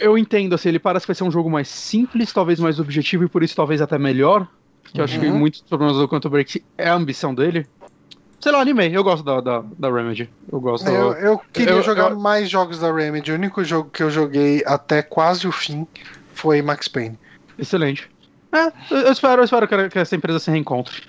eu 0.00 0.16
entendo 0.16 0.54
assim, 0.54 0.68
ele 0.70 0.78
parece 0.78 1.04
que 1.04 1.08
vai 1.12 1.14
ser 1.16 1.24
um 1.24 1.30
jogo 1.30 1.50
mais 1.50 1.68
simples, 1.68 2.32
talvez 2.32 2.58
mais 2.58 2.80
objetivo 2.80 3.24
e 3.24 3.28
por 3.28 3.42
isso 3.42 3.54
talvez 3.54 3.80
até 3.82 3.98
melhor. 3.98 4.46
Que 4.92 5.00
eu 5.00 5.04
acho 5.04 5.18
que 5.18 5.26
Uhum. 5.26 5.38
muitos 5.38 5.60
problemas 5.62 5.96
do 5.96 6.08
Quantum 6.08 6.28
Break 6.30 6.62
é 6.76 6.88
a 6.88 6.94
ambição 6.94 7.34
dele. 7.34 7.66
Sei 8.40 8.50
lá, 8.50 8.60
animei, 8.60 8.94
eu 8.94 9.04
gosto 9.04 9.22
da, 9.24 9.40
da, 9.40 9.62
da 9.78 9.88
Remedy. 9.90 10.28
Eu 10.50 10.60
gosto. 10.60 10.88
Eu, 10.88 11.12
eu 11.12 11.40
queria 11.52 11.74
eu- 11.74 11.82
jogar 11.82 12.10
eu- 12.10 12.18
mais 12.18 12.50
jogos 12.50 12.80
da 12.80 12.92
Remedy. 12.92 13.30
O 13.30 13.36
único 13.36 13.62
jogo 13.62 13.88
que 13.90 14.02
eu 14.02 14.10
joguei 14.10 14.62
até 14.66 15.00
quase 15.00 15.46
o 15.46 15.52
fim 15.52 15.86
foi 16.34 16.60
Max 16.60 16.88
Payne. 16.88 17.16
Excelente. 17.56 18.10
É, 18.52 18.72
eu 18.90 19.12
espero, 19.12 19.40
eu 19.40 19.44
espero 19.44 19.66
que- 19.66 19.88
que 19.88 19.98
essa 19.98 20.14
empresa 20.14 20.38
se 20.38 20.50
reencontre. 20.50 21.02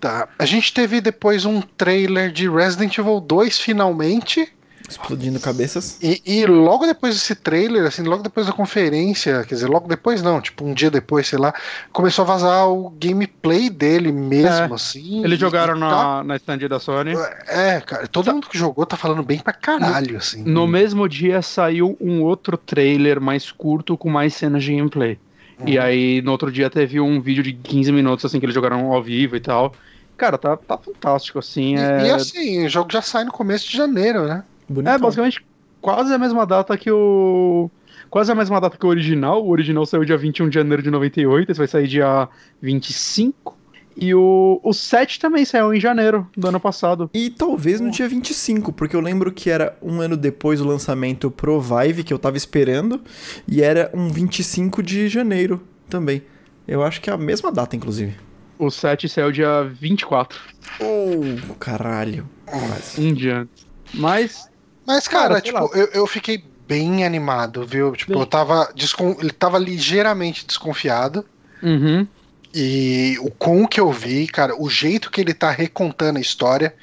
Tá. 0.00 0.28
A 0.38 0.44
gente 0.44 0.72
teve 0.72 1.00
depois 1.00 1.44
um 1.44 1.60
trailer 1.60 2.30
de 2.30 2.48
Resident 2.48 2.96
Evil 2.98 3.20
2 3.20 3.58
finalmente. 3.58 4.52
Explodindo 4.86 5.40
cabeças. 5.40 5.98
E, 6.02 6.20
e 6.26 6.44
logo 6.44 6.84
depois 6.84 7.14
desse 7.14 7.34
trailer, 7.34 7.86
assim, 7.86 8.02
logo 8.02 8.22
depois 8.22 8.46
da 8.46 8.52
conferência, 8.52 9.42
quer 9.48 9.54
dizer, 9.54 9.66
logo 9.66 9.88
depois 9.88 10.20
não, 10.20 10.42
tipo 10.42 10.62
um 10.62 10.74
dia 10.74 10.90
depois, 10.90 11.26
sei 11.26 11.38
lá, 11.38 11.54
começou 11.90 12.22
a 12.22 12.26
vazar 12.28 12.68
o 12.68 12.90
gameplay 12.90 13.70
dele 13.70 14.12
mesmo, 14.12 14.46
É, 14.72 14.74
assim. 14.74 15.24
Eles 15.24 15.38
jogaram 15.38 15.74
na, 15.74 16.22
na 16.22 16.36
stand 16.36 16.58
da 16.68 16.78
Sony. 16.78 17.14
É, 17.48 17.80
cara, 17.80 18.06
todo 18.06 18.30
mundo 18.30 18.46
que 18.46 18.58
jogou 18.58 18.84
tá 18.84 18.94
falando 18.98 19.22
bem 19.22 19.38
pra 19.38 19.54
caralho, 19.54 20.18
assim. 20.18 20.42
No 20.44 20.66
mesmo 20.66 21.08
dia 21.08 21.40
saiu 21.40 21.96
um 21.98 22.20
outro 22.22 22.58
trailer 22.58 23.18
mais 23.22 23.50
curto 23.50 23.96
com 23.96 24.10
mais 24.10 24.34
cenas 24.34 24.62
de 24.62 24.76
gameplay. 24.76 25.18
E 25.66 25.78
aí 25.78 26.20
no 26.22 26.32
outro 26.32 26.50
dia 26.50 26.68
teve 26.68 27.00
um 27.00 27.20
vídeo 27.20 27.42
de 27.42 27.52
15 27.52 27.92
minutos 27.92 28.24
assim 28.24 28.38
que 28.40 28.46
eles 28.46 28.54
jogaram 28.54 28.92
ao 28.92 29.02
vivo 29.02 29.36
e 29.36 29.40
tal. 29.40 29.74
Cara, 30.16 30.38
tá, 30.38 30.56
tá 30.56 30.78
fantástico 30.78 31.38
assim. 31.38 31.76
E, 31.76 31.78
É, 31.78 32.06
e 32.06 32.10
assim, 32.10 32.66
o 32.66 32.68
jogo 32.68 32.92
já 32.92 33.02
sai 33.02 33.24
no 33.24 33.32
começo 33.32 33.68
de 33.68 33.76
janeiro, 33.76 34.26
né? 34.26 34.44
Bonitão. 34.68 34.94
é 34.94 34.98
basicamente 34.98 35.44
quase 35.80 36.12
a 36.14 36.18
mesma 36.18 36.46
data 36.46 36.76
que 36.78 36.90
o 36.90 37.70
quase 38.08 38.30
a 38.30 38.34
mesma 38.34 38.60
data 38.60 38.76
que 38.78 38.86
o 38.86 38.88
original. 38.88 39.44
O 39.44 39.50
original 39.50 39.84
saiu 39.84 40.04
dia 40.04 40.16
21 40.16 40.48
de 40.48 40.54
janeiro 40.54 40.82
de 40.82 40.90
98, 40.90 41.50
esse 41.50 41.58
vai 41.58 41.66
sair 41.66 41.88
dia 41.88 42.28
25. 42.62 43.56
E 43.96 44.14
o, 44.14 44.60
o 44.62 44.72
7 44.72 45.20
também 45.20 45.44
saiu 45.44 45.72
em 45.72 45.80
janeiro 45.80 46.28
do 46.36 46.48
ano 46.48 46.58
passado. 46.58 47.10
E 47.14 47.30
talvez 47.30 47.80
no 47.80 47.90
dia 47.90 48.08
25, 48.08 48.72
porque 48.72 48.96
eu 48.96 49.00
lembro 49.00 49.30
que 49.32 49.50
era 49.50 49.76
um 49.80 50.00
ano 50.00 50.16
depois 50.16 50.58
do 50.58 50.66
lançamento 50.66 51.30
pro 51.30 51.60
Vive, 51.60 52.02
que 52.02 52.12
eu 52.12 52.18
tava 52.18 52.36
esperando, 52.36 53.00
e 53.46 53.62
era 53.62 53.90
um 53.94 54.08
25 54.08 54.82
de 54.82 55.08
janeiro 55.08 55.62
também. 55.88 56.22
Eu 56.66 56.82
acho 56.82 57.00
que 57.00 57.10
é 57.10 57.12
a 57.12 57.18
mesma 57.18 57.52
data, 57.52 57.76
inclusive. 57.76 58.16
O 58.58 58.70
7 58.70 59.08
saiu 59.08 59.30
dia 59.32 59.64
24, 59.64 60.38
Oh, 60.80 61.54
caralho. 61.54 62.28
Quase. 62.46 63.00
um 63.00 63.12
dia 63.12 63.38
antes. 63.40 63.66
Mas 63.92 64.48
Mas, 64.86 65.06
cara, 65.08 65.28
Cara, 65.28 65.40
tipo, 65.40 65.76
eu, 65.76 65.86
eu 65.92 66.06
fiquei 66.06 66.42
bem 66.66 67.04
animado, 67.04 67.66
viu? 67.66 67.92
Tipo, 67.92 68.12
Bem. 68.12 68.20
eu 68.20 68.26
tava, 68.26 68.70
descon... 68.74 69.16
ele 69.18 69.30
tava 69.30 69.58
ligeiramente 69.58 70.46
desconfiado. 70.46 71.24
Uhum. 71.62 72.06
E 72.54 73.16
o 73.20 73.30
com 73.30 73.64
o 73.64 73.68
que 73.68 73.80
eu 73.80 73.90
vi, 73.90 74.26
cara, 74.28 74.54
o 74.56 74.70
jeito 74.70 75.10
que 75.10 75.20
ele 75.20 75.34
tá 75.34 75.50
recontando 75.50 76.18
a 76.18 76.22
história, 76.22 76.74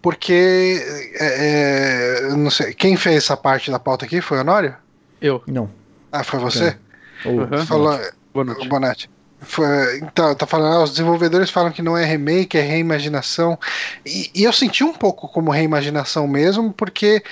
porque 0.00 0.82
é, 1.20 2.26
é, 2.30 2.36
não 2.36 2.50
sei, 2.50 2.72
quem 2.72 2.96
fez 2.96 3.16
essa 3.16 3.36
parte 3.36 3.70
da 3.70 3.78
pauta 3.78 4.04
aqui 4.06 4.20
foi 4.20 4.38
o 4.38 4.40
Honório? 4.40 4.74
Eu. 5.20 5.42
Não. 5.46 5.70
Ah, 6.10 6.24
foi 6.24 6.40
você? 6.40 6.76
Uhum. 7.24 7.66
Falou, 7.66 7.98
Boa 8.32 8.44
noite. 8.44 8.66
o 8.66 8.68
Bonatti. 8.68 9.10
Foi- 9.40 9.98
então, 9.98 10.34
tá 10.34 10.46
falando, 10.46 10.76
ah, 10.76 10.82
os 10.84 10.90
desenvolvedores 10.90 11.50
falam 11.50 11.72
que 11.72 11.82
não 11.82 11.98
é 11.98 12.04
remake, 12.04 12.56
é 12.56 12.60
reimaginação. 12.60 13.58
E, 14.06 14.30
e 14.34 14.44
eu 14.44 14.52
senti 14.52 14.84
um 14.84 14.92
pouco 14.92 15.28
como 15.28 15.50
reimaginação 15.50 16.26
mesmo, 16.28 16.72
porque 16.72 17.22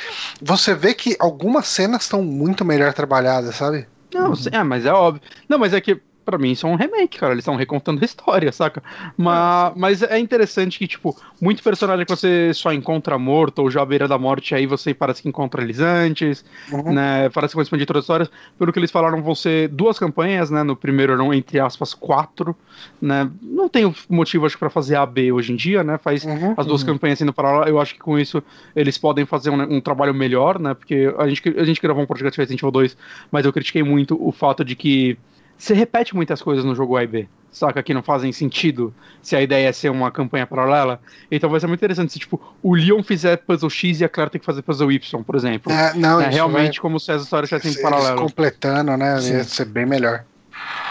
você 0.43 0.75
vê 0.75 0.93
que 0.93 1.17
algumas 1.21 1.67
cenas 1.69 2.03
estão 2.03 2.23
muito 2.23 2.65
melhor 2.65 2.93
trabalhadas, 2.93 3.55
sabe? 3.55 3.87
Não, 4.13 4.35
sim, 4.35 4.51
é, 4.53 4.63
mas 4.63 4.85
é 4.85 4.93
óbvio. 4.93 5.23
Não, 5.49 5.59
mas 5.59 5.73
é 5.73 5.81
que, 5.81 6.01
pra 6.31 6.39
mim 6.39 6.53
isso 6.53 6.67
é 6.67 6.71
um 6.71 6.77
remake, 6.77 7.19
cara. 7.19 7.33
Eles 7.33 7.43
estão 7.43 7.57
recontando 7.57 8.01
a 8.01 8.05
história, 8.05 8.53
saca? 8.53 8.83
Mas, 9.17 9.73
mas 9.77 10.03
é 10.03 10.19
interessante 10.19 10.79
que, 10.79 10.87
tipo, 10.87 11.17
muito 11.41 11.63
personagem 11.63 12.05
que 12.07 12.11
você 12.15 12.53
só 12.55 12.73
encontra 12.73 13.19
morto 13.19 13.61
ou 13.61 13.71
já 13.71 13.83
à 13.83 13.85
beira 13.87 14.07
da 14.07 14.17
morte, 14.19 14.55
aí 14.55 14.67
você 14.67 14.95
parece 14.95 15.23
que 15.23 15.29
encontra 15.29 15.63
eles 15.63 15.81
antes, 15.81 16.45
Uhum. 16.73 16.93
né? 16.93 17.29
Parece 17.31 17.53
que 17.53 17.57
vão 17.57 17.63
expandir 17.63 17.87
todas 17.87 18.01
as 18.01 18.05
histórias. 18.05 18.31
Pelo 18.59 18.73
que 18.73 18.79
eles 18.79 18.91
falaram, 18.91 19.23
vão 19.23 19.35
ser 19.35 19.69
duas 19.69 19.99
campanhas, 19.99 20.51
né? 20.51 20.63
No 20.63 20.77
primeiro 20.77 21.13
eram, 21.13 21.35
entre 21.35 21.59
aspas, 21.59 21.93
quatro, 21.95 22.55
né? 23.03 23.29
Não 23.43 23.69
tem 23.69 23.93
motivo, 24.09 24.47
acho, 24.47 24.59
pra 24.59 24.71
fazer 24.71 24.97
A, 24.97 25.05
B 25.05 25.33
hoje 25.33 25.53
em 25.53 25.57
dia, 25.57 25.83
né? 25.83 25.99
Faz 25.99 26.25
Uhum. 26.25 26.55
as 26.57 26.67
duas 26.67 26.85
campanhas 26.85 27.19
sendo 27.19 27.33
paralelas. 27.33 27.69
Eu 27.69 27.81
acho 27.81 27.95
que 27.95 28.01
com 28.01 28.19
isso 28.19 28.43
eles 28.77 28.97
podem 28.97 29.25
fazer 29.27 29.51
um, 29.51 29.61
um 29.77 29.81
trabalho 29.81 30.15
melhor, 30.15 30.59
né? 30.59 30.75
Porque 30.75 31.13
a 31.19 31.27
gente, 31.29 31.49
a 31.59 31.65
gente 31.65 31.81
gravou 31.81 32.03
um 32.03 32.07
podcast 32.07 32.37
de 32.37 32.41
Resident 32.43 32.61
Evil 32.61 32.71
2, 32.71 32.97
mas 33.31 33.45
eu 33.45 33.53
critiquei 33.53 33.83
muito 33.83 34.17
o 34.21 34.31
fato 34.31 34.65
de 34.65 34.77
que 34.77 35.19
você 35.63 35.75
repete 35.75 36.15
muitas 36.15 36.41
coisas 36.43 36.65
no 36.65 36.75
jogo 36.75 36.97
A 36.97 37.05
e 37.05 37.07
B. 37.07 37.29
Saca 37.53 37.83
que 37.83 37.93
não 37.93 38.03
fazem 38.03 38.31
sentido 38.31 38.95
se 39.21 39.35
a 39.35 39.43
ideia 39.43 39.69
é 39.69 39.73
ser 39.73 39.91
uma 39.91 40.11
campanha 40.11 40.47
paralela. 40.47 41.01
Então 41.31 41.51
vai 41.51 41.59
ser 41.59 41.67
muito 41.67 41.81
interessante 41.81 42.13
se, 42.13 42.19
tipo, 42.21 42.41
o 42.63 42.75
Leon 42.77 43.03
fizer 43.03 43.37
puzzle 43.39 43.69
X 43.69 44.01
e 44.01 44.05
a 44.05 44.09
Claire 44.09 44.31
tem 44.31 44.39
que 44.41 44.47
fazer 44.47 44.63
puzzle 44.63 44.91
Y, 44.93 45.23
por 45.25 45.35
exemplo. 45.35 45.73
É, 45.73 45.93
não, 45.95 46.21
É, 46.21 46.29
realmente 46.29 46.81
como 46.81 47.01
se 47.01 47.11
as 47.11 47.23
histórias 47.23 47.51
vai, 47.51 47.59
estivessem 47.59 47.83
eles 47.83 47.91
paralelas. 47.97 48.21
completando, 48.21 48.97
né? 48.97 49.21
Sim. 49.21 49.33
Ia 49.35 49.45
ser 49.45 49.65
bem 49.65 49.85
melhor. 49.85 50.25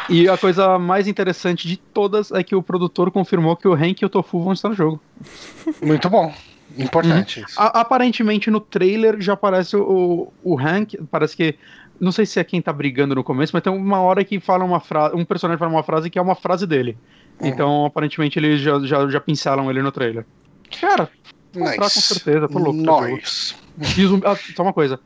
E 0.09 0.27
a 0.27 0.37
coisa 0.37 0.77
mais 0.77 1.07
interessante 1.07 1.67
de 1.67 1.77
todas 1.77 2.31
é 2.31 2.43
que 2.43 2.55
o 2.55 2.61
produtor 2.63 3.09
confirmou 3.11 3.55
que 3.55 3.67
o 3.67 3.73
Hank 3.73 4.01
e 4.01 4.05
o 4.05 4.09
Tofu 4.09 4.41
vão 4.43 4.51
estar 4.53 4.67
no 4.69 4.75
jogo. 4.75 4.99
Muito 5.81 6.09
bom. 6.09 6.33
Importante. 6.77 7.43
A- 7.57 7.79
aparentemente 7.81 8.49
no 8.51 8.59
trailer 8.59 9.19
já 9.19 9.33
aparece 9.33 9.75
o, 9.75 10.31
o 10.43 10.59
Hank, 10.59 10.97
parece 11.09 11.35
que. 11.35 11.55
Não 11.99 12.11
sei 12.11 12.25
se 12.25 12.39
é 12.39 12.43
quem 12.43 12.61
tá 12.61 12.71
brigando 12.71 13.13
no 13.15 13.23
começo, 13.23 13.51
mas 13.53 13.61
tem 13.63 13.71
uma 13.73 13.99
hora 14.01 14.23
que 14.23 14.39
fala 14.39 14.63
uma 14.63 14.79
frase. 14.79 15.15
Um 15.15 15.25
personagem 15.25 15.59
fala 15.59 15.71
uma 15.71 15.83
frase 15.83 16.09
que 16.09 16.17
é 16.17 16.21
uma 16.21 16.35
frase 16.35 16.65
dele. 16.65 16.97
Uhum. 17.39 17.47
Então, 17.47 17.85
aparentemente, 17.85 18.37
eles 18.39 18.61
já, 18.61 18.79
já, 18.81 19.07
já 19.09 19.19
pincelam 19.19 19.69
ele 19.69 19.81
no 19.81 19.91
trailer. 19.91 20.25
Cara, 20.79 21.09
comprar 21.53 21.77
com 21.77 21.89
certeza, 21.89 22.47
tô 22.47 22.59
louco. 22.59 22.83
pra 22.83 22.93
jogo. 22.93 23.09
Nós. 23.17 23.55
E 23.97 24.05
zumbi... 24.05 24.25
ah, 24.27 24.35
só 24.35 24.63
uma 24.63 24.73
coisa. 24.73 24.99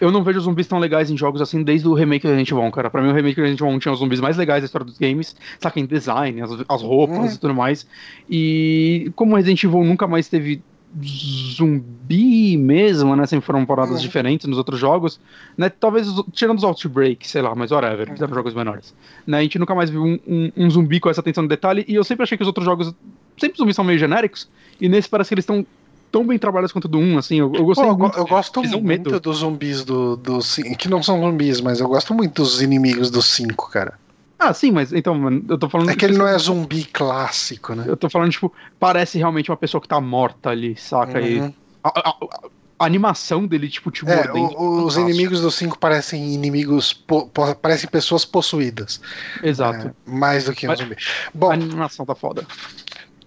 Eu 0.00 0.10
não 0.10 0.24
vejo 0.24 0.40
zumbis 0.40 0.66
tão 0.66 0.78
legais 0.78 1.10
em 1.10 1.16
jogos 1.16 1.42
assim 1.42 1.62
desde 1.62 1.86
o 1.86 1.92
remake 1.92 2.22
do 2.26 2.30
Resident 2.30 2.50
Evil 2.50 2.64
1, 2.64 2.70
cara. 2.70 2.88
Pra 2.90 3.02
mim, 3.02 3.10
o 3.10 3.12
remake 3.12 3.36
do 3.36 3.42
Resident 3.42 3.60
Evil 3.60 3.74
1 3.74 3.78
tinha 3.80 3.92
os 3.92 3.98
zumbis 3.98 4.18
mais 4.18 4.34
legais 4.38 4.62
da 4.62 4.64
história 4.64 4.84
dos 4.86 4.96
games, 4.98 5.36
saca? 5.60 5.78
Em 5.78 5.84
design, 5.84 6.40
as, 6.40 6.50
as 6.68 6.82
roupas 6.82 7.18
Uhum. 7.18 7.26
e 7.26 7.38
tudo 7.38 7.54
mais. 7.54 7.86
E 8.28 9.12
como 9.14 9.32
o 9.32 9.36
Resident 9.36 9.62
Evil 9.62 9.84
nunca 9.84 10.06
mais 10.06 10.26
teve 10.28 10.62
zumbi 11.02 12.56
mesmo, 12.56 13.14
né? 13.16 13.26
Sempre 13.26 13.46
foram 13.46 13.64
paradas 13.66 13.96
Uhum. 13.96 14.00
diferentes 14.02 14.46
nos 14.46 14.58
outros 14.58 14.78
jogos, 14.78 15.20
né? 15.56 15.68
Talvez 15.68 16.06
tirando 16.32 16.58
os 16.58 16.64
Outbreak, 16.64 17.26
sei 17.28 17.42
lá, 17.42 17.54
mas 17.54 17.70
whatever, 17.70 18.10
fizeram 18.10 18.34
jogos 18.34 18.54
menores. 18.54 18.94
Né? 19.26 19.38
A 19.38 19.42
gente 19.42 19.58
nunca 19.58 19.74
mais 19.74 19.90
viu 19.90 20.02
um, 20.02 20.18
um- 20.26 20.52
um 20.56 20.70
zumbi 20.70 21.00
com 21.00 21.08
essa 21.10 21.20
atenção 21.20 21.44
de 21.44 21.48
detalhe, 21.48 21.84
e 21.88 21.94
eu 21.94 22.04
sempre 22.04 22.22
achei 22.24 22.36
que 22.36 22.42
os 22.42 22.48
outros 22.48 22.64
jogos, 22.64 22.94
sempre 23.38 23.52
os 23.52 23.58
zumbis 23.58 23.76
são 23.76 23.84
meio 23.84 23.98
genéricos, 23.98 24.48
e 24.80 24.88
nesse 24.88 25.08
parece 25.08 25.28
que 25.28 25.34
eles 25.34 25.42
estão 25.44 25.66
tão 26.12 26.24
bem 26.24 26.38
trabalhados 26.38 26.72
quanto 26.72 26.86
do 26.86 26.98
1, 26.98 27.18
assim, 27.18 27.36
eu, 27.40 27.46
eu 27.46 27.52
Pô, 27.60 27.64
gostei 27.64 27.88
eu, 27.88 27.96
go- 27.96 28.02
muito. 28.04 28.18
eu 28.18 28.26
gosto 28.26 28.60
um 28.60 28.62
muito 28.80 29.10
medo. 29.10 29.20
dos 29.20 29.38
zumbis 29.38 29.84
do, 29.84 30.16
do. 30.16 30.38
Que 30.78 30.88
não 30.88 31.02
são 31.02 31.20
zumbis, 31.20 31.60
mas 31.60 31.80
eu 31.80 31.88
gosto 31.88 32.14
muito 32.14 32.40
dos 32.42 32.62
inimigos 32.62 33.10
do 33.10 33.20
5, 33.20 33.68
cara. 33.70 33.94
Ah, 34.38 34.52
sim, 34.52 34.70
mas 34.72 34.92
então, 34.92 35.14
mano, 35.14 35.44
eu 35.48 35.56
tô 35.56 35.68
falando. 35.68 35.90
É 35.90 35.96
que 35.96 36.04
ele 36.04 36.18
não 36.18 36.26
é 36.26 36.36
zumbi 36.38 36.84
clássico, 36.84 37.74
né? 37.74 37.84
Eu 37.86 37.96
tô 37.96 38.10
falando, 38.10 38.30
tipo, 38.32 38.52
parece 38.78 39.16
realmente 39.18 39.50
uma 39.50 39.56
pessoa 39.56 39.80
que 39.80 39.88
tá 39.88 40.00
morta 40.00 40.50
ali, 40.50 40.76
saca? 40.76 41.20
E 41.20 41.40
Uhum. 41.40 41.52
a, 41.82 41.88
a- 41.88 42.08
a- 42.10 42.48
a 42.80 42.84
animação 42.84 43.46
dele, 43.46 43.68
tipo, 43.68 43.90
te 43.90 44.04
É, 44.08 44.16
mordendo. 44.16 44.58
o- 44.60 44.84
os 44.84 44.96
inimigos 44.96 45.40
do 45.40 45.50
5 45.50 45.78
parecem 45.78 46.34
inimigos. 46.34 46.92
po- 46.92 47.26
po- 47.28 47.54
parecem 47.54 47.88
pessoas 47.88 48.24
possuídas. 48.24 49.00
Exato. 49.42 49.88
É, 49.88 49.92
mais 50.04 50.44
do 50.44 50.52
que 50.52 50.66
um 50.66 50.70
Mas- 50.70 50.80
zumbi. 50.80 50.96
Bom, 51.32 51.50
A 51.50 51.54
animação 51.54 52.04
tá 52.04 52.14
foda. 52.16 52.44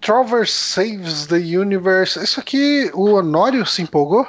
Trover 0.00 0.46
Saves 0.48 1.26
the 1.26 1.36
Universe. 1.36 2.22
Isso 2.22 2.38
aqui, 2.38 2.90
o 2.94 3.12
Honório 3.14 3.64
se 3.66 3.82
empolgou? 3.82 4.26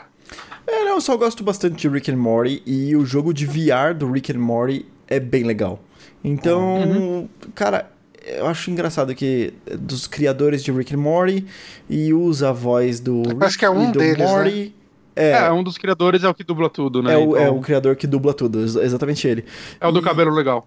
É, 0.66 0.86
não, 0.86 0.96
eu 0.96 1.02
só 1.02 1.16
gosto 1.18 1.44
bastante 1.44 1.76
de 1.76 1.88
Rick 1.90 2.10
and 2.12 2.18
Morty 2.18 2.64
e 2.66 2.96
o 2.96 3.06
jogo 3.06 3.34
de 3.34 3.46
VR 3.46 3.94
do 3.94 4.12
Rick 4.12 4.32
and 4.32 4.40
Morty 4.40 4.86
é 5.08 5.20
bem 5.20 5.44
legal. 5.44 5.80
Então, 6.24 6.76
Uhum. 6.82 7.30
cara, 7.56 7.90
eu 8.26 8.46
acho 8.48 8.70
engraçado 8.70 9.14
que 9.16 9.54
é 9.66 9.78
dos 9.78 10.06
criadores 10.08 10.64
de 10.64 10.72
Rick 10.72 10.94
and 10.94 11.00
Morty 11.00 11.46
e 11.90 12.14
usa 12.14 12.50
a 12.50 12.52
voz 12.52 13.00
do 13.00 13.24
Parece 13.38 13.58
que 13.58 13.66
é 13.66 13.70
Rick 13.70 13.80
um 13.80 13.90
e 13.90 13.92
do 13.94 14.00
deles, 14.00 14.18
né? 14.18 14.26
Morty. 14.26 14.76
É, 15.16 15.32
É, 15.32 15.52
um 15.52 15.64
dos 15.64 15.78
criadores 15.78 16.24
é 16.24 16.30
o 16.30 16.34
que 16.34 16.44
dubla 16.44 16.70
tudo, 16.70 17.02
né? 17.04 17.14
é, 17.14 17.18
o, 17.18 17.36
é 17.36 17.42
Então, 17.44 17.58
o 17.58 17.62
criador 17.62 17.96
que 17.96 18.08
dubla 18.08 18.34
tudo, 18.34 18.62
ex- 18.62 18.76
exatamente 18.76 19.28
ele. 19.28 19.44
é 19.80 19.88
o 19.88 19.92
do 19.92 20.00
e- 20.00 20.04
cabelo 20.04 20.32
legal. 20.32 20.66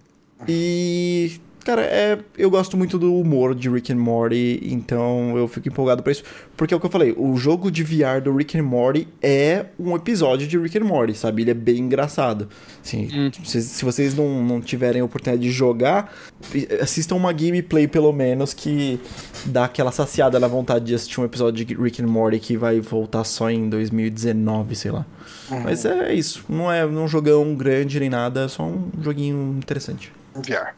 E, 0.48 1.40
cara, 1.62 1.82
é, 1.82 2.18
eu 2.36 2.50
gosto 2.50 2.76
muito 2.76 2.98
do 2.98 3.14
humor 3.14 3.54
de 3.54 3.68
Rick 3.68 3.92
and 3.92 3.96
Morty, 3.96 4.60
então 4.62 5.36
eu 5.36 5.46
fico 5.48 5.68
empolgado 5.68 6.02
pra 6.02 6.12
isso. 6.12 6.22
Porque 6.56 6.72
é 6.74 6.76
o 6.76 6.80
que 6.80 6.86
eu 6.86 6.90
falei, 6.90 7.14
o 7.16 7.36
jogo 7.36 7.70
de 7.70 7.82
VR 7.82 8.20
do 8.22 8.34
Rick 8.36 8.58
and 8.58 8.62
Morty 8.62 9.08
é 9.22 9.66
um 9.78 9.94
episódio 9.96 10.46
de 10.46 10.58
Rick 10.58 10.78
and 10.78 10.84
Morty, 10.84 11.14
sabe? 11.14 11.42
Ele 11.42 11.50
é 11.50 11.54
bem 11.54 11.78
engraçado. 11.78 12.48
Assim, 12.84 13.08
Hum. 13.12 13.30
se, 13.44 13.62
se 13.62 13.84
vocês 13.84 14.14
não, 14.14 14.42
não 14.44 14.60
tiverem 14.60 15.00
a 15.00 15.04
oportunidade 15.04 15.42
de 15.42 15.50
jogar, 15.50 16.12
assistam 16.80 17.16
uma 17.16 17.32
gameplay 17.32 17.86
pelo 17.86 18.12
menos 18.12 18.52
que 18.54 19.00
dá 19.46 19.64
aquela 19.64 19.92
saciada 19.92 20.38
na 20.40 20.46
vontade 20.48 20.84
de 20.86 20.94
assistir 20.94 21.20
um 21.20 21.24
episódio 21.24 21.64
de 21.64 21.74
Rick 21.74 22.02
and 22.02 22.06
Morty 22.06 22.38
que 22.38 22.56
vai 22.56 22.80
voltar 22.80 23.24
só 23.24 23.50
em 23.50 23.68
2019, 23.68 24.74
sei 24.76 24.90
lá. 24.90 25.06
Mas 25.64 25.84
é 25.84 26.14
isso, 26.14 26.44
não 26.48 26.70
é 26.72 26.86
um 26.86 27.06
jogão 27.06 27.54
grande 27.54 28.00
nem 28.00 28.08
nada, 28.08 28.44
é 28.44 28.48
só 28.48 28.62
um 28.64 28.90
joguinho 29.00 29.54
interessante. 29.58 30.12
VR. 30.34 30.72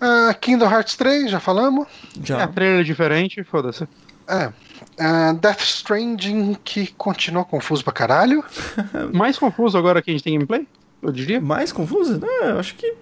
Ah, 0.00 0.34
Kingdom 0.34 0.66
Hearts 0.70 0.96
3, 0.96 1.30
já 1.30 1.40
falamos? 1.40 1.86
Já. 2.22 2.42
É, 2.42 2.46
trailer 2.46 2.84
diferente, 2.84 3.42
foda-se. 3.44 3.88
É. 4.28 4.52
Ah, 4.98 5.32
Death 5.32 5.60
Stranding, 5.62 6.56
que 6.64 6.88
continua 6.92 7.44
confuso 7.44 7.82
pra 7.84 7.92
caralho. 7.92 8.44
Mais 9.14 9.38
confuso 9.38 9.76
agora 9.78 10.02
que 10.02 10.10
a 10.10 10.12
gente 10.14 10.22
tem 10.24 10.34
gameplay, 10.34 10.66
eu 11.02 11.12
diria. 11.12 11.40
Mais 11.40 11.72
confusa? 11.72 12.20
É, 12.42 12.50
eu 12.50 12.58
acho 12.58 12.74
que 12.74 12.94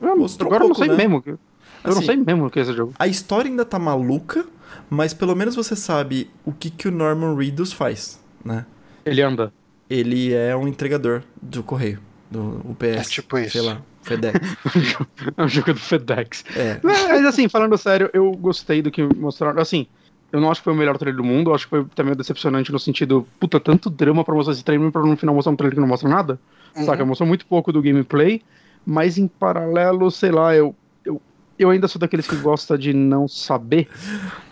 Eu, 0.00 0.16
Mostrou 0.16 0.48
agora 0.48 0.64
eu 0.64 0.68
não 0.68 0.74
pouco, 0.74 0.84
sei 0.84 0.96
né? 0.96 0.96
mesmo. 1.08 1.22
Eu 1.26 1.38
não 1.84 1.92
Assim, 1.98 2.06
sei 2.06 2.16
mesmo 2.16 2.46
o 2.46 2.50
que 2.50 2.58
é 2.58 2.62
esse 2.62 2.72
jogo. 2.72 2.92
a 2.98 3.06
história 3.06 3.48
ainda 3.50 3.64
tá 3.64 3.78
maluca, 3.78 4.44
mas 4.90 5.12
pelo 5.14 5.34
menos 5.34 5.54
você 5.56 5.74
sabe 5.74 6.30
o 6.44 6.52
que, 6.52 6.70
que 6.70 6.88
o 6.88 6.90
Norman 6.92 7.34
Reedus 7.36 7.72
faz, 7.72 8.20
né? 8.44 8.66
Ele 9.04 9.20
anda. 9.22 9.52
Ele 9.90 10.32
é 10.32 10.54
um 10.56 10.66
entregador 10.68 11.22
do 11.40 11.62
correio, 11.62 11.98
do 12.32 12.60
UPS. 12.70 12.96
É 12.96 13.02
tipo 13.02 13.38
isso. 13.38 13.52
Sei 13.52 13.60
lá, 13.60 13.80
FedEx. 14.02 14.40
É 15.36 15.42
um 15.44 15.48
jogo 15.48 15.74
do 15.74 15.80
FedEx. 15.80 16.44
é. 16.56 16.80
Mas 16.82 17.24
assim, 17.24 17.48
falando 17.48 17.76
sério, 17.78 18.10
eu 18.12 18.32
gostei 18.32 18.82
do 18.82 18.90
que 18.90 19.02
mostraram. 19.02 19.60
Assim, 19.60 19.86
eu 20.32 20.40
não 20.40 20.50
acho 20.50 20.60
que 20.60 20.64
foi 20.64 20.72
o 20.72 20.76
melhor 20.76 20.96
trailer 20.96 21.16
do 21.16 21.24
mundo, 21.24 21.50
eu 21.50 21.54
acho 21.54 21.66
que 21.66 21.70
foi 21.70 21.84
também 21.94 22.14
decepcionante 22.14 22.72
no 22.72 22.78
sentido, 22.78 23.26
puta, 23.38 23.60
tanto 23.60 23.90
drama 23.90 24.24
pra 24.24 24.34
mostrar 24.34 24.54
esse 24.54 24.64
trailer 24.64 24.90
pra 24.90 25.02
no 25.02 25.16
final 25.16 25.34
mostrar 25.34 25.52
um 25.52 25.56
trailer 25.56 25.74
que 25.74 25.80
não 25.80 25.88
mostra 25.88 26.08
nada. 26.08 26.40
Uhum. 26.74 26.86
Saca? 26.86 27.04
Mostrou 27.04 27.28
muito 27.28 27.44
pouco 27.46 27.70
do 27.70 27.82
gameplay, 27.82 28.42
mas 28.84 29.18
em 29.18 29.28
paralelo, 29.28 30.10
sei 30.10 30.30
lá, 30.30 30.54
eu. 30.54 30.74
eu 31.04 31.20
eu 31.58 31.70
ainda 31.70 31.86
sou 31.86 32.00
daqueles 32.00 32.26
que 32.26 32.34
gosta 32.36 32.76
de 32.78 32.92
não 32.94 33.28
saber, 33.28 33.88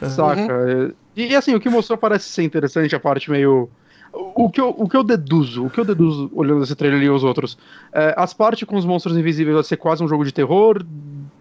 saca? 0.06 0.94
E, 1.16 1.28
e, 1.28 1.34
assim, 1.34 1.54
o 1.54 1.60
que 1.60 1.68
mostrou 1.68 1.98
parece 1.98 2.26
ser 2.26 2.42
interessante, 2.42 2.94
a 2.94 3.00
parte 3.00 3.30
meio. 3.30 3.68
O 4.12 4.50
que, 4.50 4.60
eu, 4.60 4.74
o 4.76 4.88
que 4.88 4.96
eu 4.96 5.04
deduzo, 5.04 5.66
o 5.66 5.70
que 5.70 5.78
eu 5.78 5.84
deduzo 5.84 6.30
olhando 6.34 6.62
esse 6.64 6.74
trailer 6.74 7.00
e 7.02 7.10
os 7.10 7.22
outros, 7.22 7.56
é, 7.92 8.12
as 8.16 8.34
partes 8.34 8.66
com 8.66 8.76
os 8.76 8.84
monstros 8.84 9.16
invisíveis 9.16 9.54
vai 9.54 9.64
ser 9.64 9.76
quase 9.76 10.02
um 10.02 10.08
jogo 10.08 10.24
de 10.24 10.32
terror, 10.32 10.84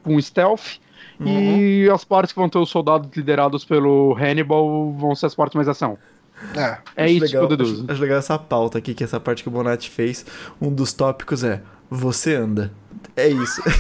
um 0.06 0.22
stealth, 0.22 0.80
e 1.26 1.90
as 1.94 2.06
partes 2.06 2.32
que 2.32 2.40
vão 2.40 2.48
ter 2.48 2.60
os 2.60 2.70
soldados 2.70 3.10
liderados 3.16 3.66
pelo 3.66 4.16
Hannibal 4.16 4.94
vão 4.94 5.14
ser 5.16 5.26
as 5.26 5.36
partes 5.36 5.56
mais 5.56 5.68
ação. 5.68 5.98
É. 6.56 6.78
É 6.96 7.12
isso 7.12 7.26
legal, 7.26 7.48
que 7.48 7.54
eu 7.54 7.58
deduzo. 7.58 7.84
Acho, 7.84 7.92
acho 7.92 8.02
legal 8.02 8.18
essa 8.18 8.40
pauta 8.40 8.78
aqui, 8.78 8.94
que 8.94 9.04
essa 9.04 9.20
parte 9.20 9.44
que 9.44 9.50
o 9.50 9.52
Bonatti 9.52 9.90
fez. 9.90 10.26
Um 10.62 10.74
dos 10.74 10.94
tópicos 10.94 11.44
é: 11.44 11.62
Você 11.90 12.36
anda. 12.36 12.72
É 13.16 13.28
isso. 13.28 13.62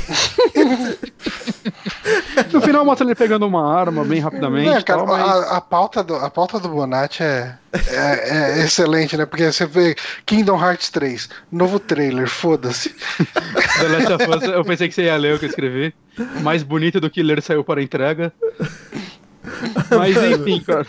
No 2.51 2.61
final 2.61 2.83
mostra 2.85 3.05
ele 3.05 3.15
pegando 3.15 3.45
uma 3.45 3.73
arma 3.73 4.03
bem 4.03 4.19
rapidamente. 4.19 4.69
É, 4.69 4.81
cara, 4.81 4.99
tal, 4.99 5.07
mas- 5.07 5.21
a, 5.21 5.57
a 5.57 5.61
pauta 5.61 6.03
do, 6.03 6.15
a 6.15 6.29
pauta 6.29 6.59
do 6.59 6.69
Bonatti 6.69 7.23
é, 7.23 7.55
é, 7.73 8.59
é 8.59 8.59
excelente, 8.65 9.15
né? 9.15 9.25
Porque 9.25 9.51
você 9.51 9.65
vê 9.65 9.95
Kingdom 10.25 10.59
Hearts 10.59 10.89
3, 10.89 11.29
novo 11.51 11.79
trailer, 11.79 12.27
foda-se. 12.27 12.89
The 12.89 13.87
Last 13.87 14.13
of 14.13 14.29
Us, 14.37 14.43
eu 14.43 14.65
pensei 14.65 14.87
que 14.87 14.95
você 14.95 15.03
ia 15.03 15.17
ler 15.17 15.35
o 15.35 15.39
que 15.39 15.45
eu 15.45 15.49
escrevi. 15.49 15.93
Mais 16.41 16.63
bonito 16.63 16.99
do 16.99 17.09
que 17.09 17.21
ler 17.21 17.41
saiu 17.41 17.63
para 17.63 17.81
entrega. 17.83 18.33
Mas 19.97 20.15
enfim, 20.17 20.61
cara. 20.61 20.87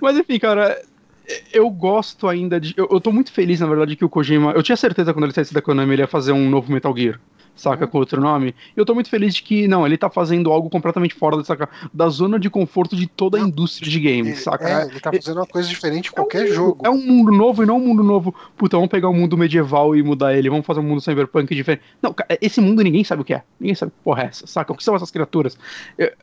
Mas 0.00 0.16
enfim, 0.16 0.38
cara. 0.38 0.80
Eu 1.52 1.68
gosto 1.70 2.28
ainda 2.28 2.60
de. 2.60 2.74
Eu, 2.76 2.88
eu 2.90 3.00
tô 3.00 3.12
muito 3.12 3.32
feliz, 3.32 3.60
na 3.60 3.66
verdade, 3.66 3.96
que 3.96 4.04
o 4.04 4.08
Kojima. 4.08 4.52
Eu 4.52 4.62
tinha 4.62 4.76
certeza 4.76 5.12
quando 5.12 5.24
ele 5.24 5.32
saísse 5.32 5.54
da 5.54 5.62
Konami 5.62 5.94
ele 5.94 6.02
ia 6.02 6.08
fazer 6.08 6.32
um 6.32 6.48
novo 6.48 6.72
Metal 6.72 6.96
Gear 6.96 7.20
saca, 7.56 7.86
com 7.86 7.98
outro 7.98 8.20
nome. 8.20 8.54
E 8.76 8.78
eu 8.78 8.84
tô 8.84 8.94
muito 8.94 9.08
feliz 9.08 9.34
de 9.34 9.42
que, 9.42 9.66
não, 9.66 9.86
ele 9.86 9.96
tá 9.96 10.10
fazendo 10.10 10.52
algo 10.52 10.68
completamente 10.68 11.14
fora 11.14 11.42
saca, 11.42 11.68
da 11.92 12.08
zona 12.08 12.38
de 12.38 12.50
conforto 12.50 12.94
de 12.94 13.06
toda 13.06 13.38
a 13.38 13.40
indústria 13.40 13.90
de 13.90 13.98
games, 13.98 14.42
saca? 14.42 14.68
É, 14.68 14.86
ele 14.86 15.00
tá 15.00 15.10
fazendo 15.10 15.38
uma 15.38 15.46
coisa 15.46 15.68
diferente 15.68 16.10
em 16.10 16.12
qualquer 16.12 16.46
é 16.46 16.50
um, 16.50 16.54
jogo. 16.54 16.86
É 16.86 16.90
um 16.90 16.98
mundo 16.98 17.32
novo 17.32 17.62
e 17.62 17.66
não 17.66 17.78
um 17.78 17.86
mundo 17.88 18.02
novo. 18.02 18.34
Puta, 18.56 18.76
vamos 18.76 18.90
pegar 18.90 19.08
um 19.08 19.14
mundo 19.14 19.36
medieval 19.36 19.96
e 19.96 20.02
mudar 20.02 20.36
ele, 20.36 20.50
vamos 20.50 20.66
fazer 20.66 20.80
um 20.80 20.84
mundo 20.84 21.00
cyberpunk 21.00 21.54
diferente. 21.54 21.82
Não, 22.02 22.14
esse 22.40 22.60
mundo 22.60 22.82
ninguém 22.82 23.02
sabe 23.02 23.22
o 23.22 23.24
que 23.24 23.34
é. 23.34 23.42
Ninguém 23.58 23.74
sabe 23.74 23.92
que 23.92 23.98
porra 24.04 24.24
é 24.24 24.26
essa, 24.26 24.46
saca? 24.46 24.72
O 24.72 24.76
que 24.76 24.84
são 24.84 24.94
essas 24.94 25.10
criaturas? 25.10 25.58
É, 25.98 26.14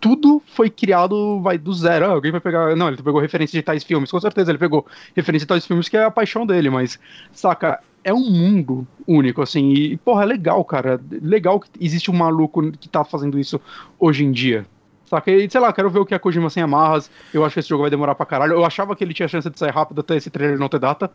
tudo 0.00 0.42
foi 0.54 0.70
criado, 0.70 1.40
vai 1.40 1.58
do 1.58 1.72
zero. 1.72 2.06
Ah, 2.06 2.10
alguém 2.10 2.30
vai 2.32 2.40
pegar. 2.40 2.74
Não, 2.76 2.88
ele 2.88 3.02
pegou 3.02 3.20
referência 3.20 3.58
de 3.58 3.62
tais 3.62 3.84
filmes, 3.84 4.10
com 4.10 4.20
certeza 4.20 4.50
ele 4.50 4.58
pegou 4.58 4.86
referência 5.14 5.44
de 5.44 5.48
tais 5.48 5.66
filmes 5.66 5.88
que 5.88 5.96
é 5.96 6.04
a 6.04 6.10
paixão 6.10 6.46
dele, 6.46 6.70
mas, 6.70 6.98
saca? 7.32 7.80
é 8.04 8.12
um 8.12 8.30
mundo 8.30 8.86
único, 9.06 9.42
assim, 9.42 9.72
e, 9.72 9.96
porra, 9.96 10.24
é 10.24 10.26
legal, 10.26 10.64
cara. 10.64 11.00
Legal 11.10 11.60
que 11.60 11.68
existe 11.80 12.10
um 12.10 12.14
maluco 12.14 12.72
que 12.72 12.88
tá 12.88 13.04
fazendo 13.04 13.38
isso 13.38 13.60
hoje 13.98 14.24
em 14.24 14.32
dia. 14.32 14.66
Saca? 15.04 15.30
E, 15.30 15.48
sei 15.48 15.60
lá, 15.60 15.72
quero 15.72 15.90
ver 15.90 16.00
o 16.00 16.06
que 16.06 16.14
é 16.14 16.18
Kojima 16.18 16.50
sem 16.50 16.62
amarras. 16.62 17.10
Eu 17.32 17.44
acho 17.44 17.54
que 17.54 17.60
esse 17.60 17.68
jogo 17.68 17.82
vai 17.82 17.90
demorar 17.90 18.14
pra 18.14 18.26
caralho. 18.26 18.54
Eu 18.54 18.64
achava 18.64 18.96
que 18.96 19.04
ele 19.04 19.14
tinha 19.14 19.28
chance 19.28 19.48
de 19.48 19.58
sair 19.58 19.70
rápido 19.70 20.00
até 20.00 20.16
esse 20.16 20.30
trailer 20.30 20.58
não 20.58 20.68
ter 20.68 20.78
data. 20.78 21.10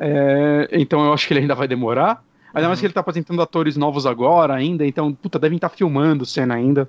É, 0.00 0.68
então 0.72 1.04
eu 1.04 1.12
acho 1.12 1.26
que 1.26 1.34
ele 1.34 1.40
ainda 1.40 1.54
vai 1.54 1.68
demorar. 1.68 2.24
Ainda 2.54 2.66
uhum. 2.66 2.70
mais 2.70 2.80
que 2.80 2.86
ele 2.86 2.92
tá 2.92 3.00
apresentando 3.00 3.40
atores 3.40 3.76
novos 3.76 4.04
agora 4.04 4.54
ainda, 4.54 4.86
então, 4.86 5.12
puta, 5.12 5.38
devem 5.38 5.56
estar 5.56 5.70
tá 5.70 5.76
filmando 5.76 6.26
cena 6.26 6.54
ainda. 6.54 6.88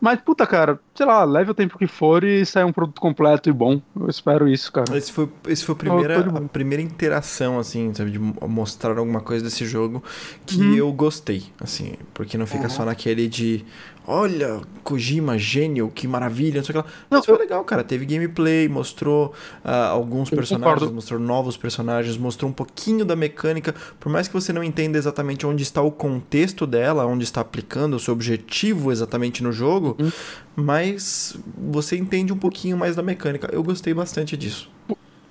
Mas, 0.00 0.20
puta, 0.20 0.46
cara, 0.46 0.80
sei 0.94 1.04
lá, 1.04 1.24
leve 1.24 1.50
o 1.50 1.54
tempo 1.54 1.78
que 1.78 1.86
for 1.86 2.24
e 2.24 2.44
sai 2.46 2.64
um 2.64 2.72
produto 2.72 3.00
completo 3.00 3.48
e 3.48 3.52
bom. 3.52 3.80
Eu 3.98 4.08
espero 4.08 4.48
isso, 4.48 4.72
cara. 4.72 4.96
Esse 4.96 5.12
foi, 5.12 5.28
esse 5.46 5.64
foi 5.64 5.74
a, 5.74 5.78
primeira, 5.78 6.20
a 6.20 6.40
primeira 6.48 6.82
interação, 6.82 7.58
assim, 7.58 7.92
sabe, 7.92 8.10
de 8.10 8.18
mostrar 8.18 8.96
alguma 8.96 9.20
coisa 9.20 9.44
desse 9.44 9.66
jogo 9.66 10.02
que 10.46 10.60
uhum. 10.60 10.74
eu 10.74 10.92
gostei, 10.92 11.44
assim, 11.60 11.94
porque 12.14 12.38
não 12.38 12.46
fica 12.46 12.64
uhum. 12.64 12.70
só 12.70 12.84
naquele 12.84 13.28
de 13.28 13.64
olha, 14.06 14.60
Kojima, 14.82 15.38
gênio, 15.38 15.90
que 15.90 16.08
maravilha, 16.08 16.58
não 16.58 16.64
sei 16.64 16.76
o 16.76 16.82
que 16.82 16.88
lá. 16.88 16.94
Mas 17.08 17.24
foi 17.24 17.34
eu... 17.34 17.38
legal, 17.38 17.64
cara. 17.64 17.84
Teve 17.84 18.04
gameplay, 18.06 18.68
mostrou 18.68 19.34
uh, 19.64 19.68
alguns 19.90 20.30
personagens, 20.30 20.90
mostrou 20.90 21.20
novos 21.20 21.56
personagens, 21.56 22.16
mostrou 22.16 22.50
um 22.50 22.54
pouquinho 22.54 23.04
da 23.04 23.14
mecânica. 23.14 23.74
Por 23.98 24.10
mais 24.10 24.28
que 24.28 24.34
você 24.34 24.52
não 24.52 24.64
entenda 24.64 24.98
exatamente 24.98 25.46
onde 25.46 25.62
está 25.62 25.80
o 25.82 25.90
contexto 25.90 26.66
dela, 26.66 27.06
onde 27.06 27.24
está 27.24 27.40
aplicando 27.40 27.94
o 27.94 28.00
seu 28.00 28.12
objetivo 28.14 28.90
exatamente 28.90 29.42
no 29.42 29.52
jogo, 29.52 29.96
uhum. 29.98 30.10
mas 30.56 31.36
você 31.56 31.96
entende 31.96 32.32
um 32.32 32.38
pouquinho 32.38 32.76
mais 32.76 32.96
da 32.96 33.02
mecânica. 33.02 33.48
Eu 33.52 33.62
gostei 33.62 33.94
bastante 33.94 34.36
disso 34.36 34.68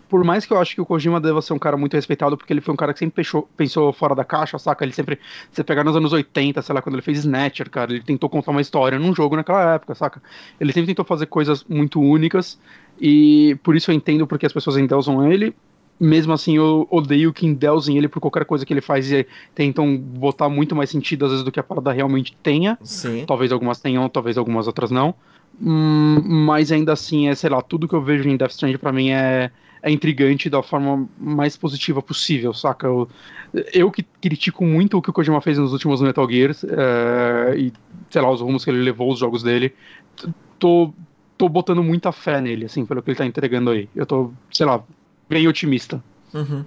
por 0.09 0.23
mais 0.23 0.45
que 0.45 0.51
eu 0.51 0.59
acho 0.59 0.73
que 0.73 0.81
o 0.81 0.85
Kojima 0.85 1.21
deva 1.21 1.41
ser 1.41 1.53
um 1.53 1.59
cara 1.59 1.77
muito 1.77 1.93
respeitado, 1.93 2.35
porque 2.35 2.51
ele 2.51 2.61
foi 2.61 2.73
um 2.73 2.77
cara 2.77 2.91
que 2.91 2.99
sempre 2.99 3.15
pensou, 3.15 3.47
pensou 3.55 3.93
fora 3.93 4.15
da 4.15 4.25
caixa, 4.25 4.57
saca? 4.57 4.83
Ele 4.83 4.91
sempre. 4.91 5.19
Você 5.51 5.63
pegar 5.63 5.83
nos 5.83 5.95
anos 5.95 6.11
80, 6.11 6.61
sei 6.63 6.73
lá, 6.73 6.81
quando 6.81 6.95
ele 6.95 7.03
fez 7.03 7.19
Snatcher, 7.19 7.69
cara, 7.69 7.93
ele 7.93 8.01
tentou 8.01 8.27
contar 8.27 8.51
uma 8.51 8.59
história 8.59 8.97
num 8.97 9.13
jogo 9.13 9.35
naquela 9.35 9.75
época, 9.75 9.93
saca? 9.93 10.21
Ele 10.59 10.73
sempre 10.73 10.87
tentou 10.87 11.05
fazer 11.05 11.27
coisas 11.27 11.63
muito 11.69 12.01
únicas, 12.01 12.59
e 12.99 13.55
por 13.63 13.75
isso 13.75 13.91
eu 13.91 13.95
entendo 13.95 14.25
porque 14.25 14.45
as 14.47 14.53
pessoas 14.53 14.77
endeusam 14.77 15.31
ele. 15.31 15.55
Mesmo 15.99 16.31
assim, 16.31 16.55
eu 16.55 16.87
odeio 16.89 17.33
que 17.33 17.45
endeusem 17.45 17.97
ele 17.97 18.07
por 18.07 18.21
qualquer 18.21 18.45
coisa 18.45 18.65
que 18.65 18.73
ele 18.73 18.81
faz 18.81 19.11
e 19.11 19.27
tentam 19.53 19.97
botar 19.97 20.47
muito 20.47 20.73
mais 20.73 20.89
sentido, 20.89 21.25
às 21.25 21.31
vezes, 21.31 21.45
do 21.45 21.51
que 21.51 21.59
a 21.59 21.63
parada 21.63 21.91
realmente 21.91 22.35
tenha. 22.41 22.79
Sim. 22.81 23.25
Talvez 23.27 23.51
algumas 23.51 23.79
tenham, 23.79 24.07
talvez 24.07 24.37
algumas 24.37 24.65
outras 24.65 24.89
não. 24.89 25.13
Hum, 25.61 26.21
mas 26.23 26.71
ainda 26.71 26.93
assim, 26.93 27.27
é, 27.27 27.35
sei 27.35 27.49
lá, 27.49 27.61
tudo 27.61 27.87
que 27.87 27.93
eu 27.93 28.01
vejo 28.01 28.27
em 28.29 28.37
Death 28.37 28.51
Stranding 28.51 28.77
pra 28.77 28.93
mim 28.93 29.09
é 29.09 29.51
é 29.81 29.91
intrigante 29.91 30.49
da 30.49 30.61
forma 30.61 31.07
mais 31.17 31.55
positiva 31.55 32.01
possível, 32.01 32.53
saca? 32.53 32.87
Eu, 32.87 33.09
eu 33.73 33.91
que 33.91 34.03
critico 34.03 34.65
muito 34.65 34.97
o 34.97 35.01
que 35.01 35.09
o 35.09 35.13
Kojima 35.13 35.41
fez 35.41 35.57
nos 35.57 35.73
últimos 35.73 36.01
Metal 36.01 36.29
Gears 36.29 36.63
é, 36.63 37.55
e, 37.57 37.73
sei 38.09 38.21
lá, 38.21 38.29
os 38.31 38.41
rumos 38.41 38.63
que 38.63 38.69
ele 38.69 38.81
levou 38.81 39.11
os 39.11 39.19
jogos 39.19 39.41
dele, 39.41 39.73
tô, 40.57 40.93
tô 41.37 41.47
botando 41.47 41.83
muita 41.83 42.11
fé 42.11 42.41
nele, 42.41 42.65
assim, 42.65 42.85
pelo 42.85 43.01
que 43.01 43.09
ele 43.09 43.17
tá 43.17 43.25
entregando 43.25 43.71
aí. 43.71 43.89
Eu 43.95 44.05
tô, 44.05 44.31
sei 44.51 44.65
lá, 44.65 44.83
bem 45.29 45.47
otimista. 45.47 46.03
Uhum. 46.33 46.65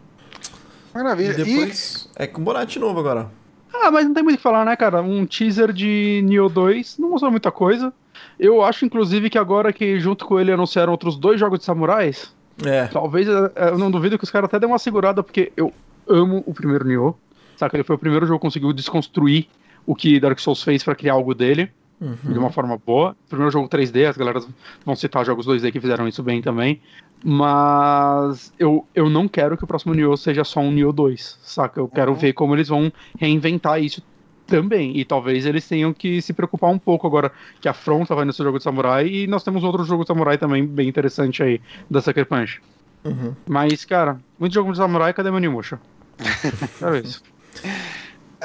Maravilha. 0.95 1.33
E 1.33 1.45
depois 1.45 2.11
e... 2.19 2.23
é 2.23 2.27
com 2.27 2.43
Bonatti 2.43 2.79
novo 2.79 3.01
agora. 3.01 3.31
Ah, 3.75 3.91
mas 3.91 4.07
não 4.07 4.15
tem 4.15 4.23
muito 4.23 4.35
o 4.35 4.39
que 4.39 4.43
falar, 4.43 4.65
né, 4.65 4.77
cara? 4.77 5.03
Um 5.03 5.25
teaser 5.25 5.73
de 5.73 6.23
Neo 6.25 6.49
2 6.49 6.99
não 6.99 7.11
mostrou 7.11 7.31
muita 7.31 7.51
coisa. 7.51 7.93
Eu 8.39 8.63
acho, 8.63 8.85
inclusive, 8.85 9.31
que 9.31 9.39
agora 9.39 9.73
que 9.73 9.99
junto 9.99 10.27
com 10.27 10.39
ele 10.39 10.53
anunciaram 10.53 10.93
outros 10.93 11.17
dois 11.17 11.41
jogos 11.41 11.61
de 11.61 11.65
samurais, 11.65 12.35
é. 12.65 12.87
Talvez, 12.87 13.29
é, 13.29 13.53
é, 13.57 13.69
eu 13.71 13.79
não 13.79 13.91
duvido 13.91 14.19
que 14.19 14.25
os 14.25 14.31
caras 14.31 14.49
até 14.49 14.59
dêem 14.59 14.71
uma 14.71 14.79
segurada, 14.79 15.23
porque 15.23 15.53
eu 15.57 15.73
amo 16.09 16.43
o 16.47 16.55
primeiro 16.55 16.87
Nioh. 16.87 17.15
Saca? 17.57 17.77
Ele 17.77 17.85
foi 17.85 17.97
o 17.97 17.99
primeiro 17.99 18.27
jogo 18.27 18.39
que 18.39 18.47
conseguiu 18.47 18.73
desconstruir 18.73 19.47
o 19.87 19.95
que 19.95 20.19
Dark 20.19 20.39
Souls 20.39 20.63
fez 20.63 20.83
para 20.83 20.95
criar 20.95 21.15
algo 21.15 21.35
dele. 21.35 21.71
Uhum. 22.01 22.33
De 22.33 22.39
uma 22.39 22.51
forma 22.51 22.77
boa. 22.85 23.17
Primeiro 23.29 23.53
jogo 23.53 23.69
3D, 23.69 24.09
as 24.09 24.17
galera 24.17 24.41
vão 24.85 24.97
citar 24.97 25.25
jogos 25.25 25.47
2D 25.47 25.71
que 25.71 25.81
fizeram 25.81 26.09
isso 26.09 26.21
bem 26.21 26.43
também. 26.43 26.81
Mas 27.25 28.53
eu, 28.59 28.85
eu 28.93 29.09
não 29.09 29.29
quero 29.29 29.57
que 29.57 29.63
o 29.63 29.67
próximo 29.69 29.95
Nioh 29.95 30.17
seja 30.17 30.43
só 30.43 30.59
um 30.59 30.73
Nioh 30.73 30.93
2, 30.93 31.39
saca? 31.43 31.79
Eu 31.79 31.87
quero 31.87 32.11
uhum. 32.11 32.19
ver 32.19 32.33
como 32.33 32.57
eles 32.57 32.69
vão 32.69 32.93
reinventar 33.17 33.81
isso 33.81 34.03
também. 34.47 34.97
E 34.97 35.05
talvez 35.05 35.47
eles 35.47 35.67
tenham 35.67 35.93
que 35.93 36.21
se 36.21 36.33
preocupar 36.33 36.71
um 36.71 36.79
pouco 36.79 37.07
agora 37.07 37.31
que 37.61 37.69
a 37.69 37.73
From 37.73 38.05
tá 38.05 38.25
nesse 38.25 38.43
jogo 38.43 38.59
de 38.59 38.65
samurai 38.65 39.07
e 39.07 39.27
nós 39.27 39.43
temos 39.43 39.65
outro 39.65 39.85
jogo 39.85 40.05
de 40.05 40.09
samurai 40.09 40.39
também 40.39 40.67
bem 40.67 40.89
interessante 40.89 41.43
aí, 41.43 41.61
da 41.91 42.01
Sucker 42.01 42.27
Punch. 42.27 42.61
Uhum. 43.05 43.35
Mas, 43.47 43.85
cara, 43.85 44.21
muito 44.39 44.53
jogo 44.53 44.73
de 44.73 44.79
samurai, 44.79 45.13
cadê 45.13 45.31
meu 45.31 45.41
Nimusha? 45.41 45.81
é 46.83 46.99
isso. 46.99 47.23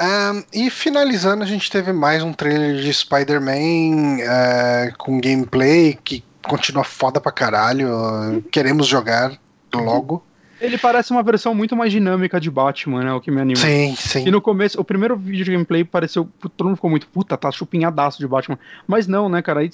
Um, 0.00 0.44
e 0.52 0.70
finalizando, 0.70 1.42
a 1.42 1.46
gente 1.46 1.70
teve 1.70 1.92
mais 1.92 2.22
um 2.22 2.32
trailer 2.32 2.76
de 2.76 2.92
Spider-Man 2.92 4.18
uh, 4.18 4.96
com 4.96 5.20
gameplay 5.20 5.98
que 6.02 6.22
continua 6.42 6.84
foda 6.84 7.20
pra 7.20 7.32
caralho. 7.32 7.88
Uh, 7.88 8.42
queremos 8.42 8.86
jogar 8.86 9.36
logo. 9.74 10.22
Ele 10.60 10.76
parece 10.76 11.10
uma 11.12 11.22
versão 11.22 11.54
muito 11.54 11.76
mais 11.76 11.92
dinâmica 11.92 12.40
de 12.40 12.50
Batman, 12.50 13.04
né? 13.04 13.12
O 13.12 13.20
que 13.20 13.30
me 13.30 13.40
anima. 13.40 13.60
Sim, 13.60 13.94
sim. 13.96 14.26
E 14.26 14.30
no 14.30 14.40
começo, 14.40 14.80
o 14.80 14.84
primeiro 14.84 15.16
vídeo 15.16 15.44
de 15.44 15.52
gameplay 15.52 15.84
pareceu. 15.84 16.28
Todo 16.56 16.66
mundo 16.66 16.76
ficou 16.76 16.90
muito, 16.90 17.06
puta, 17.08 17.36
tá 17.36 17.50
chupinhadaço 17.50 18.18
de 18.18 18.26
Batman. 18.26 18.58
Mas 18.86 19.06
não, 19.06 19.28
né, 19.28 19.40
cara? 19.40 19.68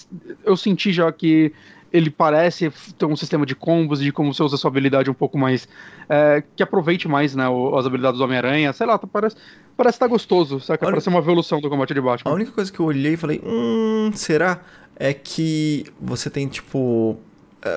Eu 0.44 0.56
senti 0.56 0.92
já 0.92 1.10
que 1.10 1.52
ele 1.92 2.10
parece 2.10 2.72
ter 2.98 3.06
um 3.06 3.16
sistema 3.16 3.46
de 3.46 3.54
combos 3.54 4.00
e 4.00 4.04
de 4.04 4.12
como 4.12 4.34
você 4.34 4.42
usa 4.42 4.56
sua 4.56 4.68
habilidade 4.68 5.08
um 5.08 5.14
pouco 5.14 5.38
mais. 5.38 5.66
É, 6.08 6.42
que 6.54 6.62
aproveite 6.62 7.08
mais, 7.08 7.34
né? 7.34 7.44
As 7.78 7.86
habilidades 7.86 8.18
do 8.18 8.24
Homem-Aranha. 8.24 8.72
Sei 8.72 8.86
lá, 8.86 8.98
parece. 8.98 9.36
Parece 9.76 9.96
estar 9.96 10.06
tá 10.06 10.10
gostoso, 10.10 10.60
saca? 10.60 10.86
Parece 10.86 11.08
uma 11.08 11.18
evolução 11.18 11.60
do 11.60 11.68
combate 11.68 11.94
de 11.94 12.00
Batman. 12.00 12.30
A 12.30 12.34
única 12.34 12.52
coisa 12.52 12.70
que 12.70 12.78
eu 12.78 12.86
olhei 12.86 13.14
e 13.14 13.16
falei, 13.16 13.42
hum, 13.44 14.12
será? 14.14 14.60
É 14.94 15.12
que 15.12 15.84
você 16.00 16.30
tem, 16.30 16.46
tipo 16.46 17.18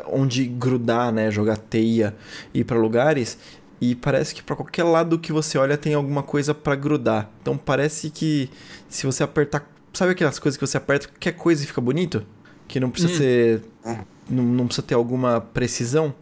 onde 0.07 0.45
grudar, 0.45 1.11
né? 1.11 1.31
Jogar 1.31 1.57
teia 1.57 2.15
e 2.53 2.59
ir 2.59 2.63
para 2.63 2.77
lugares. 2.77 3.37
E 3.79 3.95
parece 3.95 4.33
que 4.33 4.41
para 4.41 4.55
qualquer 4.55 4.83
lado 4.83 5.19
que 5.19 5.31
você 5.31 5.57
olha 5.57 5.77
tem 5.77 5.93
alguma 5.93 6.23
coisa 6.23 6.53
para 6.53 6.75
grudar. 6.75 7.29
Então 7.41 7.57
parece 7.57 8.09
que 8.09 8.49
se 8.89 9.05
você 9.05 9.23
apertar. 9.23 9.67
Sabe 9.93 10.11
aquelas 10.11 10.37
coisas 10.39 10.57
que 10.57 10.65
você 10.65 10.77
aperta 10.77 11.07
qualquer 11.07 11.33
coisa 11.33 11.63
e 11.63 11.67
fica 11.67 11.81
bonito? 11.81 12.25
Que 12.67 12.79
não 12.79 12.89
precisa 12.89 13.13
hum. 13.13 13.17
ser. 13.17 13.61
Não, 14.29 14.43
não, 14.43 14.65
precisa 14.65 14.85
ter 14.85 14.95
alguma 14.95 15.39
precisão. 15.39 16.13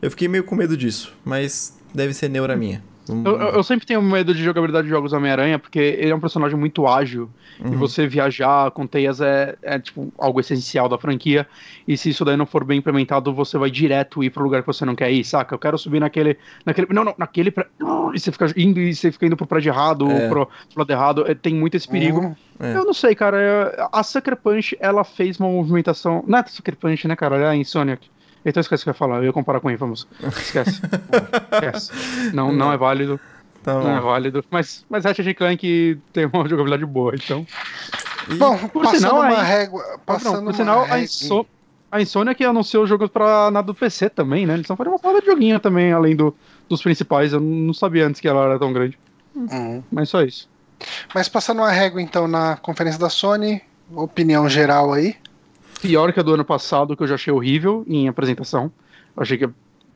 Eu 0.00 0.10
fiquei 0.10 0.28
meio 0.28 0.44
com 0.44 0.54
medo 0.54 0.76
disso, 0.76 1.12
mas 1.24 1.76
deve 1.92 2.14
ser 2.14 2.28
neura 2.28 2.56
minha. 2.56 2.82
Eu, 3.24 3.38
eu, 3.38 3.62
sempre 3.62 3.86
tenho 3.86 4.02
medo 4.02 4.34
de 4.34 4.42
jogabilidade 4.42 4.86
de 4.86 4.90
jogos 4.90 5.12
Homem-Aranha, 5.12 5.58
porque 5.58 5.78
ele 5.78 6.10
é 6.10 6.14
um 6.14 6.20
personagem 6.20 6.58
muito 6.58 6.86
ágil. 6.86 7.28
Uhum. 7.60 7.72
E 7.72 7.76
você 7.76 8.06
viajar 8.06 8.70
com 8.70 8.86
teias 8.86 9.20
é, 9.20 9.56
é, 9.62 9.78
tipo, 9.78 10.12
algo 10.18 10.40
essencial 10.40 10.88
da 10.88 10.98
franquia. 10.98 11.46
E 11.86 11.96
se 11.96 12.10
isso 12.10 12.24
daí 12.24 12.36
não 12.36 12.46
for 12.46 12.64
bem 12.64 12.78
implementado, 12.78 13.32
você 13.32 13.56
vai 13.58 13.70
direto 13.70 14.22
ir 14.22 14.30
pro 14.30 14.42
lugar 14.42 14.62
que 14.62 14.66
você 14.66 14.84
não 14.84 14.94
quer 14.94 15.10
ir, 15.10 15.24
saca? 15.24 15.54
Eu 15.54 15.58
quero 15.58 15.78
subir 15.78 16.00
naquele. 16.00 16.36
naquele 16.64 16.88
não, 16.90 17.04
não, 17.04 17.14
naquele. 17.16 17.52
E 18.14 18.20
você 18.20 18.30
fica 18.30 18.46
indo 18.56 18.80
e 18.80 18.94
você 18.94 19.10
fica 19.10 19.26
indo 19.26 19.36
pro 19.36 19.46
prédio 19.46 19.70
errado, 19.70 20.10
é. 20.10 20.28
pro, 20.28 20.46
pro 20.46 20.78
lado 20.78 20.90
errado. 20.90 21.24
É, 21.26 21.34
tem 21.34 21.54
muito 21.54 21.76
esse 21.76 21.88
perigo. 21.88 22.20
Uhum. 22.20 22.36
É. 22.60 22.76
Eu 22.76 22.84
não 22.84 22.94
sei, 22.94 23.14
cara. 23.14 23.88
A 23.92 24.02
Sucker 24.02 24.36
Punch, 24.36 24.76
ela 24.80 25.04
fez 25.04 25.38
uma 25.38 25.48
movimentação. 25.48 26.24
Não 26.26 26.38
é 26.38 26.44
Sucker 26.46 26.76
Punch, 26.76 27.06
né, 27.06 27.16
cara? 27.16 27.36
É 27.36 27.46
a 27.48 27.56
Insomniac. 27.56 28.10
Então 28.48 28.60
esquece 28.60 28.82
o 28.82 28.84
que 28.84 28.88
eu 28.88 28.92
ia 28.92 28.98
falar, 28.98 29.16
eu 29.18 29.24
ia 29.24 29.32
comparar 29.32 29.60
com 29.60 29.68
o 29.68 29.70
Infamous. 29.70 30.06
Esquece. 30.22 30.80
esquece. 31.52 31.92
Não, 32.32 32.52
não 32.52 32.72
é 32.72 32.76
válido. 32.76 33.20
Tá 33.62 33.74
não 33.74 33.96
é 33.96 34.00
válido. 34.00 34.44
Mas, 34.50 34.84
mas 34.88 35.04
Ratchet 35.04 35.34
Clank 35.34 36.00
tem 36.12 36.26
uma 36.26 36.48
jogabilidade 36.48 36.86
boa, 36.86 37.14
então. 37.14 37.46
E, 38.30 38.34
bom, 38.34 38.56
por 38.68 38.86
sinal, 38.86 39.16
uma 39.16 39.42
régua. 39.42 40.00
Passando 40.04 40.36
não, 40.36 40.44
por 40.44 40.54
sinal, 40.54 40.86
a, 40.88 41.00
Inso 41.00 41.46
a 41.90 42.00
Insônia 42.00 42.34
que 42.34 42.44
anunciou 42.44 42.86
jogos 42.86 43.08
pra 43.10 43.50
nada 43.50 43.66
do 43.66 43.74
PC 43.74 44.10
também, 44.10 44.46
né? 44.46 44.54
Eles 44.54 44.64
estão 44.64 44.76
fazendo 44.76 44.92
uma 44.92 44.98
porra 44.98 45.20
de 45.20 45.26
joguinho 45.26 45.58
também, 45.58 45.92
além 45.92 46.14
do, 46.14 46.34
dos 46.68 46.82
principais. 46.82 47.32
Eu 47.32 47.40
não 47.40 47.72
sabia 47.72 48.06
antes 48.06 48.20
que 48.20 48.28
ela 48.28 48.44
era 48.44 48.58
tão 48.58 48.72
grande. 48.72 48.98
Uhum. 49.34 49.82
Mas 49.90 50.10
só 50.10 50.22
isso. 50.22 50.48
Mas 51.14 51.28
passando 51.28 51.58
uma 51.58 51.70
régua, 51.70 52.00
então, 52.00 52.28
na 52.28 52.56
conferência 52.56 53.00
da 53.00 53.08
Sony, 53.08 53.62
opinião 53.90 54.48
geral 54.48 54.92
aí 54.92 55.16
pior 55.80 56.12
que 56.12 56.20
a 56.20 56.22
do 56.22 56.34
ano 56.34 56.44
passado, 56.44 56.96
que 56.96 57.02
eu 57.02 57.06
já 57.06 57.14
achei 57.14 57.32
horrível 57.32 57.84
em 57.86 58.08
apresentação. 58.08 58.72
Eu 59.16 59.22
achei 59.22 59.38
que 59.38 59.48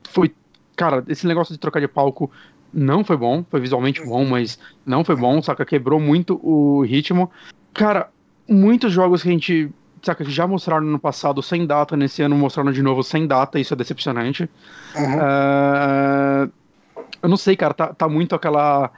foi. 0.09 0.33
Cara, 0.75 1.03
esse 1.07 1.27
negócio 1.27 1.53
de 1.53 1.59
trocar 1.59 1.79
de 1.79 1.87
palco 1.87 2.31
não 2.73 3.03
foi 3.03 3.17
bom. 3.17 3.45
Foi 3.49 3.59
visualmente 3.59 4.03
bom, 4.03 4.25
mas 4.25 4.57
não 4.85 5.03
foi 5.03 5.15
bom, 5.15 5.41
saca? 5.41 5.65
Quebrou 5.65 5.99
muito 5.99 6.39
o 6.43 6.81
ritmo. 6.81 7.31
Cara, 7.73 8.09
muitos 8.47 8.91
jogos 8.91 9.21
que 9.21 9.29
a 9.29 9.31
gente. 9.31 9.69
Saca, 10.01 10.25
que 10.25 10.31
já 10.31 10.45
mostraram 10.45 10.85
no 10.85 10.99
passado 10.99 11.41
sem 11.41 11.65
data, 11.65 11.95
nesse 11.95 12.21
ano 12.21 12.35
mostraram 12.35 12.73
de 12.73 12.83
novo 12.83 13.01
sem 13.03 13.25
data, 13.25 13.57
isso 13.57 13.73
é 13.73 13.77
decepcionante. 13.77 14.49
Uhum. 14.93 15.15
Uh, 15.15 16.51
eu 17.21 17.29
não 17.29 17.37
sei, 17.37 17.55
cara, 17.55 17.73
tá, 17.73 17.93
tá 17.93 18.09
muito 18.09 18.35
aquela. 18.35 18.91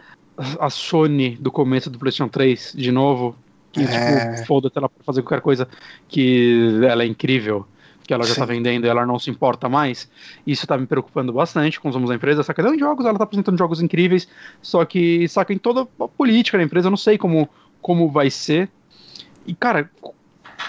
A 0.60 0.70
Sony 0.70 1.38
do 1.40 1.50
começo 1.50 1.90
do 1.90 1.98
PlayStation 1.98 2.28
3, 2.28 2.74
de 2.76 2.92
novo. 2.92 3.38
Que, 3.76 3.84
É. 3.84 3.88
tipo, 4.36 4.46
foda-se 4.48 4.78
ela 4.78 4.88
pra 4.88 5.04
fazer 5.04 5.22
qualquer 5.22 5.42
coisa 5.42 5.68
que 6.08 6.80
ela 6.88 7.04
é 7.04 7.06
incrível, 7.06 7.68
que 8.04 8.14
ela 8.14 8.24
já 8.24 8.34
Sim. 8.34 8.40
tá 8.40 8.46
vendendo 8.46 8.86
e 8.86 8.88
ela 8.88 9.06
não 9.06 9.20
se 9.20 9.30
importa 9.30 9.68
mais. 9.68 10.10
Isso 10.48 10.66
tá 10.66 10.78
me 10.78 10.86
preocupando 10.88 11.34
bastante 11.34 11.78
com 11.78 11.90
os 11.90 11.96
rumos 11.96 12.10
da 12.10 12.16
empresa. 12.16 12.42
Saca, 12.42 12.64
não 12.64 12.74
em 12.74 12.80
jogos, 12.80 13.06
ela 13.06 13.18
tá 13.18 13.26
apresentando 13.26 13.58
jogos 13.58 13.82
incríveis, 13.82 14.30
só 14.62 14.86
que, 14.86 15.28
saca, 15.28 15.52
em 15.52 15.58
toda 15.58 15.82
a 16.00 16.08
política 16.08 16.58
da 16.58 16.64
empresa, 16.64 16.88
eu 16.88 16.92
não 16.92 16.98
sei 16.98 17.18
como, 17.18 17.50
como 17.82 18.10
vai 18.10 18.30
ser. 18.30 18.70
E, 19.46 19.54
cara, 19.54 19.92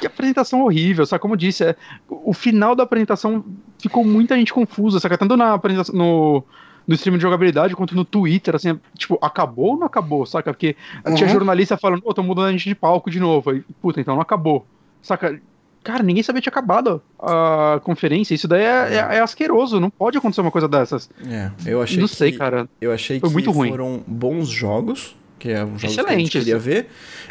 que 0.00 0.06
apresentação 0.08 0.62
horrível, 0.62 1.06
sabe? 1.06 1.22
Como 1.22 1.34
eu 1.34 1.38
disse, 1.38 1.62
é, 1.62 1.76
o 2.08 2.32
final 2.32 2.74
da 2.74 2.82
apresentação 2.82 3.44
ficou 3.78 4.04
muita 4.04 4.34
gente 4.36 4.52
confusa, 4.52 4.98
saca? 4.98 5.16
Tanto 5.16 5.36
na 5.36 5.54
apresentação, 5.54 5.94
no, 5.94 6.44
no 6.86 6.94
stream 6.94 7.16
de 7.16 7.22
jogabilidade 7.22 7.74
quanto 7.74 7.94
no 7.96 8.04
Twitter, 8.04 8.54
assim, 8.54 8.78
tipo, 8.96 9.18
acabou 9.20 9.72
ou 9.72 9.76
não 9.78 9.86
acabou, 9.86 10.24
saca? 10.26 10.52
Porque 10.52 10.76
tinha 11.14 11.26
Uhum. 11.26 11.32
jornalista 11.32 11.76
falando, 11.76 12.02
pô, 12.02 12.14
tô 12.14 12.22
mudando 12.22 12.46
a 12.46 12.52
gente 12.52 12.68
de 12.68 12.74
palco 12.74 13.10
de 13.10 13.18
novo. 13.18 13.50
Aí, 13.50 13.62
puta, 13.82 14.00
então 14.00 14.14
não 14.14 14.22
acabou. 14.22 14.66
Saca? 15.02 15.40
Cara, 15.82 16.02
ninguém 16.02 16.22
sabia 16.22 16.40
que 16.40 16.44
tinha 16.44 16.50
acabado 16.50 17.00
a 17.18 17.80
conferência. 17.84 18.34
Isso 18.34 18.48
daí 18.48 18.62
é, 18.62 18.94
é- 18.94 19.16
é 19.16 19.20
asqueroso, 19.20 19.78
não 19.78 19.88
pode 19.90 20.18
acontecer 20.18 20.40
uma 20.40 20.50
coisa 20.50 20.66
dessas. 20.66 21.08
É, 21.28 21.50
eu 21.64 21.80
achei 21.80 21.98
não 22.00 22.08
sei, 22.08 22.32
que, 22.32 22.38
cara. 22.38 22.68
Eu 22.80 22.92
achei 22.92 23.20
Foi 23.20 23.28
que 23.28 23.32
muito 23.32 23.50
ruim. 23.52 23.68
foram 23.70 24.02
bons 24.06 24.48
jogos, 24.48 25.14
que 25.38 25.48
é 25.50 25.62
os 25.64 25.80
jogos 25.80 25.94
que 25.96 26.00
a 26.12 26.18
gente 26.18 26.30
queria 26.30 26.58
ver. 26.58 26.88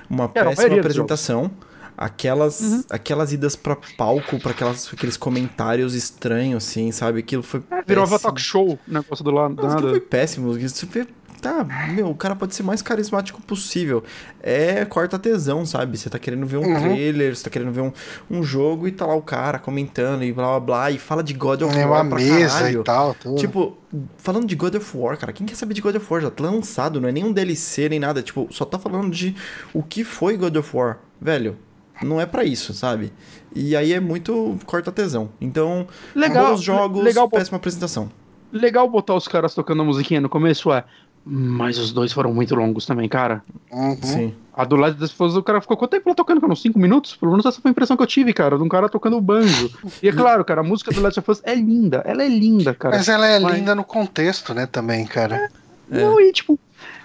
Uma 0.10 0.30
péssima 0.30 0.78
apresentação. 0.78 1.52
Aquelas, 1.98 2.60
Uhum. 2.62 2.84
aquelas 2.90 3.32
idas 3.32 3.56
pra 3.56 3.78
palco, 3.98 4.40
pra 4.40 4.52
aquelas, 4.52 4.92
aqueles 4.94 5.18
comentários 5.18 5.96
estranhos, 5.96 6.66
assim, 6.68 6.92
sabe? 6.92 7.20
Aquilo 7.20 7.44
foi 7.44 7.62
É, 7.72 7.82
virou 7.88 8.04
péssimo. 8.04 8.20
talk 8.20 8.42
show 8.42 8.74
o 8.74 8.80
negócio 8.88 9.24
do 9.24 9.32
lado. 9.32 9.56
Nada. 9.56 9.90
foi 9.90 10.00
péssimo. 10.02 10.54
Você 10.60 10.86
vê, 10.86 11.08
tá, 11.42 11.64
meu, 11.94 12.10
o 12.10 12.16
cara 12.16 12.36
pode 12.36 12.54
ser 12.56 12.64
mais 12.64 12.82
carismático 12.82 13.42
possível. 13.42 14.04
É 14.42 14.84
corta 14.86 15.18
tesão, 15.20 15.66
sabe? 15.66 15.98
Você 15.98 16.10
tá 16.10 16.20
querendo 16.20 16.46
ver 16.46 16.58
um 16.58 16.64
Uhum. 16.66 16.80
trailer, 16.82 17.36
você 17.36 17.44
tá 17.44 17.50
querendo 17.50 17.72
ver 17.72 17.82
um, 17.82 17.92
um 18.30 18.44
jogo 18.44 18.88
e 18.88 18.92
tá 18.92 19.06
lá 19.06 19.16
o 19.16 19.22
cara 19.22 19.58
comentando 19.60 20.24
e 20.24 20.34
blá 20.34 20.46
blá 20.48 20.60
blá, 20.60 20.92
e 20.92 20.98
fala 20.98 21.24
de 21.24 21.34
God 21.34 21.62
of 21.62 21.78
É 21.78 21.86
War 21.86 22.02
uma 22.02 22.10
pra 22.10 22.18
mesa 22.20 22.56
caralho. 22.56 22.82
e 22.82 22.84
tal, 22.84 23.14
tudo. 23.14 23.36
Tipo, 23.38 23.78
falando 24.18 24.46
de 24.48 24.56
God 24.56 24.76
of 24.76 24.98
War, 24.98 25.18
cara, 25.18 25.32
quem 25.32 25.46
quer 25.48 25.56
saber 25.56 25.74
de 25.74 25.82
God 25.82 25.96
of 25.96 26.06
War? 26.12 26.22
Já 26.22 26.30
tá 26.32 26.44
lançado, 26.44 27.00
não 27.00 27.08
é 27.08 27.12
nem 27.12 27.24
um 27.24 27.32
DLC 27.32 27.88
nem 27.90 28.00
nada. 28.00 28.22
Tipo, 28.22 28.48
só 28.52 28.66
tá 28.66 28.78
falando 28.78 29.12
de 29.12 29.36
o 29.74 29.82
que 29.82 30.04
foi 30.04 30.36
God 30.36 30.56
of 30.58 30.76
War. 30.76 30.98
Velho, 31.22 31.58
não 32.04 32.20
é 32.20 32.26
pra 32.26 32.44
isso, 32.44 32.74
sabe? 32.74 33.12
E 33.56 33.76
aí 33.76 33.94
é 33.94 34.00
muito 34.00 34.58
corta 34.66 34.92
tesão. 34.92 35.30
Então, 35.40 35.88
Legal, 36.14 36.52
bons 36.52 36.62
jogos, 36.62 37.04
legal, 37.04 37.30
péssima 37.30 37.58
apresentação. 37.58 38.10
legal 38.52 38.90
botar 38.90 39.16
os 39.16 39.28
caras 39.28 39.54
tocando 39.56 39.82
a 39.82 39.86
musiquinha 39.86 40.20
no 40.22 40.30
começo, 40.30 40.72
é. 40.74 40.84
Mas 41.28 41.80
os 41.80 41.92
dois 41.92 42.14
foram 42.14 42.32
muito 42.32 42.54
longos 42.54 42.86
também, 42.86 43.10
cara. 43.10 43.42
Uhum. 43.72 43.98
Sim. 44.00 44.36
A 44.54 44.64
do 44.64 44.76
lado 44.76 44.96
das 44.96 45.10
pessoas, 45.10 45.36
o 45.36 45.42
cara 45.42 45.60
ficou 45.60 45.76
quanto 45.76 45.90
tempo 45.92 46.08
lá 46.08 46.14
tocando? 46.14 46.40
Cara, 46.40 46.54
uns 46.54 46.62
5 46.62 46.78
minutos? 46.78 47.16
Pelo 47.16 47.32
menos 47.32 47.46
essa 47.48 47.60
foi 47.60 47.70
a 47.70 47.72
impressão 47.72 47.98
que 47.98 48.04
eu 48.04 48.08
tive, 48.08 48.32
cara, 48.32 48.58
de 48.58 48.64
um 48.64 48.70
cara 48.70 48.88
tocando 48.88 49.20
banjo. 49.20 49.72
E 50.04 50.08
é 50.08 50.12
claro, 50.14 50.46
cara, 50.46 50.62
a 50.62 50.64
música 50.64 50.92
do 50.92 51.02
Last 51.02 51.20
of 51.20 51.32
Us 51.32 51.42
é 51.44 51.56
linda. 51.56 52.04
Ela 52.06 52.24
é 52.24 52.28
linda, 52.30 52.76
cara. 52.76 52.96
Mas 52.96 53.10
ela 53.10 53.26
é 53.28 53.40
Mas- 53.40 53.56
linda 53.56 53.74
no 53.74 53.84
contexto, 53.84 54.54
né, 54.54 54.68
também, 54.68 55.04
cara. 55.08 55.50
Não, 55.90 56.22
e 56.22 56.32
tipo, 56.32 56.60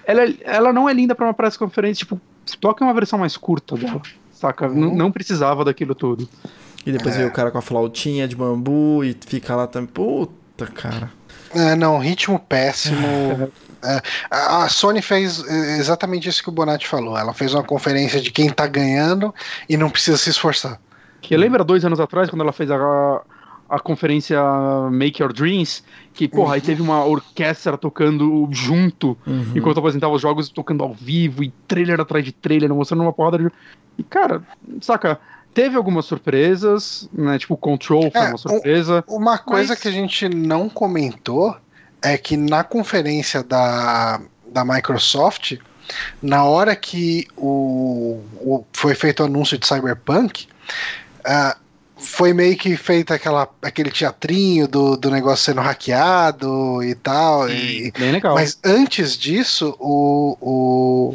ela, 0.05 0.21
é- 0.23 0.35
ela 0.43 0.71
não 0.71 0.87
é 0.87 0.93
linda 0.93 1.15
pra 1.15 1.25
uma 1.25 1.33
press 1.33 1.57
conferência, 1.57 2.05
tipo, 2.05 2.21
toca 2.59 2.85
uma 2.85 2.93
versão 2.93 3.17
mais 3.17 3.35
curta 3.35 3.75
dela. 3.75 4.01
Saca? 4.41 4.67
Uhum. 4.67 4.73
Não, 4.75 4.95
não 4.95 5.11
precisava 5.11 5.63
daquilo 5.63 5.93
tudo. 5.93 6.27
E 6.83 6.91
depois 6.91 7.13
É. 7.13 7.19
veio 7.19 7.29
o 7.29 7.31
cara 7.31 7.51
com 7.51 7.59
a 7.59 7.61
flautinha 7.61 8.27
de 8.27 8.35
bambu 8.35 9.03
e 9.03 9.15
fica 9.27 9.55
lá 9.55 9.67
também. 9.67 9.87
Puta, 9.87 10.65
cara. 10.65 11.11
É, 11.53 11.75
não, 11.75 11.99
ritmo 11.99 12.39
péssimo. 12.39 12.97
É, 13.83 13.99
a 14.29 14.69
Sony 14.69 15.01
fez 15.01 15.43
exatamente 15.79 16.29
isso 16.29 16.43
que 16.43 16.49
o 16.49 16.51
Bonatti 16.51 16.87
falou. 16.87 17.17
Ela 17.17 17.33
fez 17.33 17.51
uma 17.55 17.63
conferência 17.63 18.21
de 18.21 18.29
quem 18.29 18.47
tá 18.47 18.67
ganhando 18.67 19.33
e 19.67 19.75
não 19.75 19.89
precisa 19.89 20.17
se 20.17 20.29
esforçar. 20.29 20.79
Que 21.19 21.35
lembra 21.35 21.63
dois 21.63 21.83
anos 21.83 21.99
atrás, 21.99 22.29
quando 22.29 22.43
ela 22.43 22.53
fez 22.53 22.69
a, 22.69 23.21
a 23.71 23.79
conferência 23.79 24.37
Make 24.91 25.23
Your 25.23 25.31
Dreams, 25.31 25.81
que, 26.13 26.27
porra, 26.27 26.55
aí 26.55 26.61
teve 26.61 26.81
uma 26.81 27.05
orquestra 27.05 27.77
tocando 27.77 28.47
junto, 28.51 29.17
Uhum. 29.25 29.53
enquanto 29.55 29.79
apresentava 29.79 30.13
os 30.13 30.21
jogos, 30.21 30.49
tocando 30.49 30.83
ao 30.83 30.93
vivo, 30.93 31.41
e 31.41 31.51
trailer 31.67 31.99
atrás 32.01 32.25
de 32.25 32.33
trailer, 32.33 32.69
mostrando 32.73 33.01
uma 33.01 33.13
porrada 33.13 33.37
de. 33.37 33.49
E, 33.97 34.03
cara, 34.03 34.43
saca, 34.81 35.17
teve 35.53 35.77
algumas 35.77 36.03
surpresas, 36.05 37.07
né? 37.13 37.39
Tipo, 37.39 37.55
Control 37.55 38.11
foi 38.11 38.21
É, 38.21 38.25
uma 38.25 38.35
um- 38.35 38.37
surpresa. 38.37 39.03
Uma 39.07 39.37
coisa 39.37 39.69
Mas- 39.73 39.79
que 39.81 39.87
a 39.87 39.91
gente 39.91 40.27
não 40.27 40.67
comentou 40.67 41.55
é 42.01 42.17
que 42.17 42.35
na 42.35 42.63
conferência 42.65 43.41
da, 43.41 44.19
da 44.51 44.65
Microsoft, 44.65 45.53
na 46.21 46.43
hora 46.43 46.75
que 46.75 47.25
o, 47.37 48.19
o- 48.41 48.65
foi 48.73 48.95
feito 48.95 49.21
o 49.23 49.25
anúncio 49.27 49.57
de 49.57 49.65
Cyberpunk, 49.65 50.47
ah, 51.23 51.55
foi 52.01 52.33
meio 52.33 52.57
que 52.57 52.75
feito 52.75 53.13
aquela, 53.13 53.47
aquele 53.61 53.91
teatrinho 53.91 54.67
do, 54.67 54.97
do 54.97 55.09
negócio 55.09 55.45
sendo 55.45 55.61
hackeado 55.61 56.83
e 56.83 56.95
tal. 56.95 57.49
E, 57.49 57.91
Bem 57.97 58.11
legal. 58.11 58.33
mas 58.35 58.59
antes 58.63 59.17
disso, 59.17 59.75
o, 59.79 60.37
o, 60.41 61.13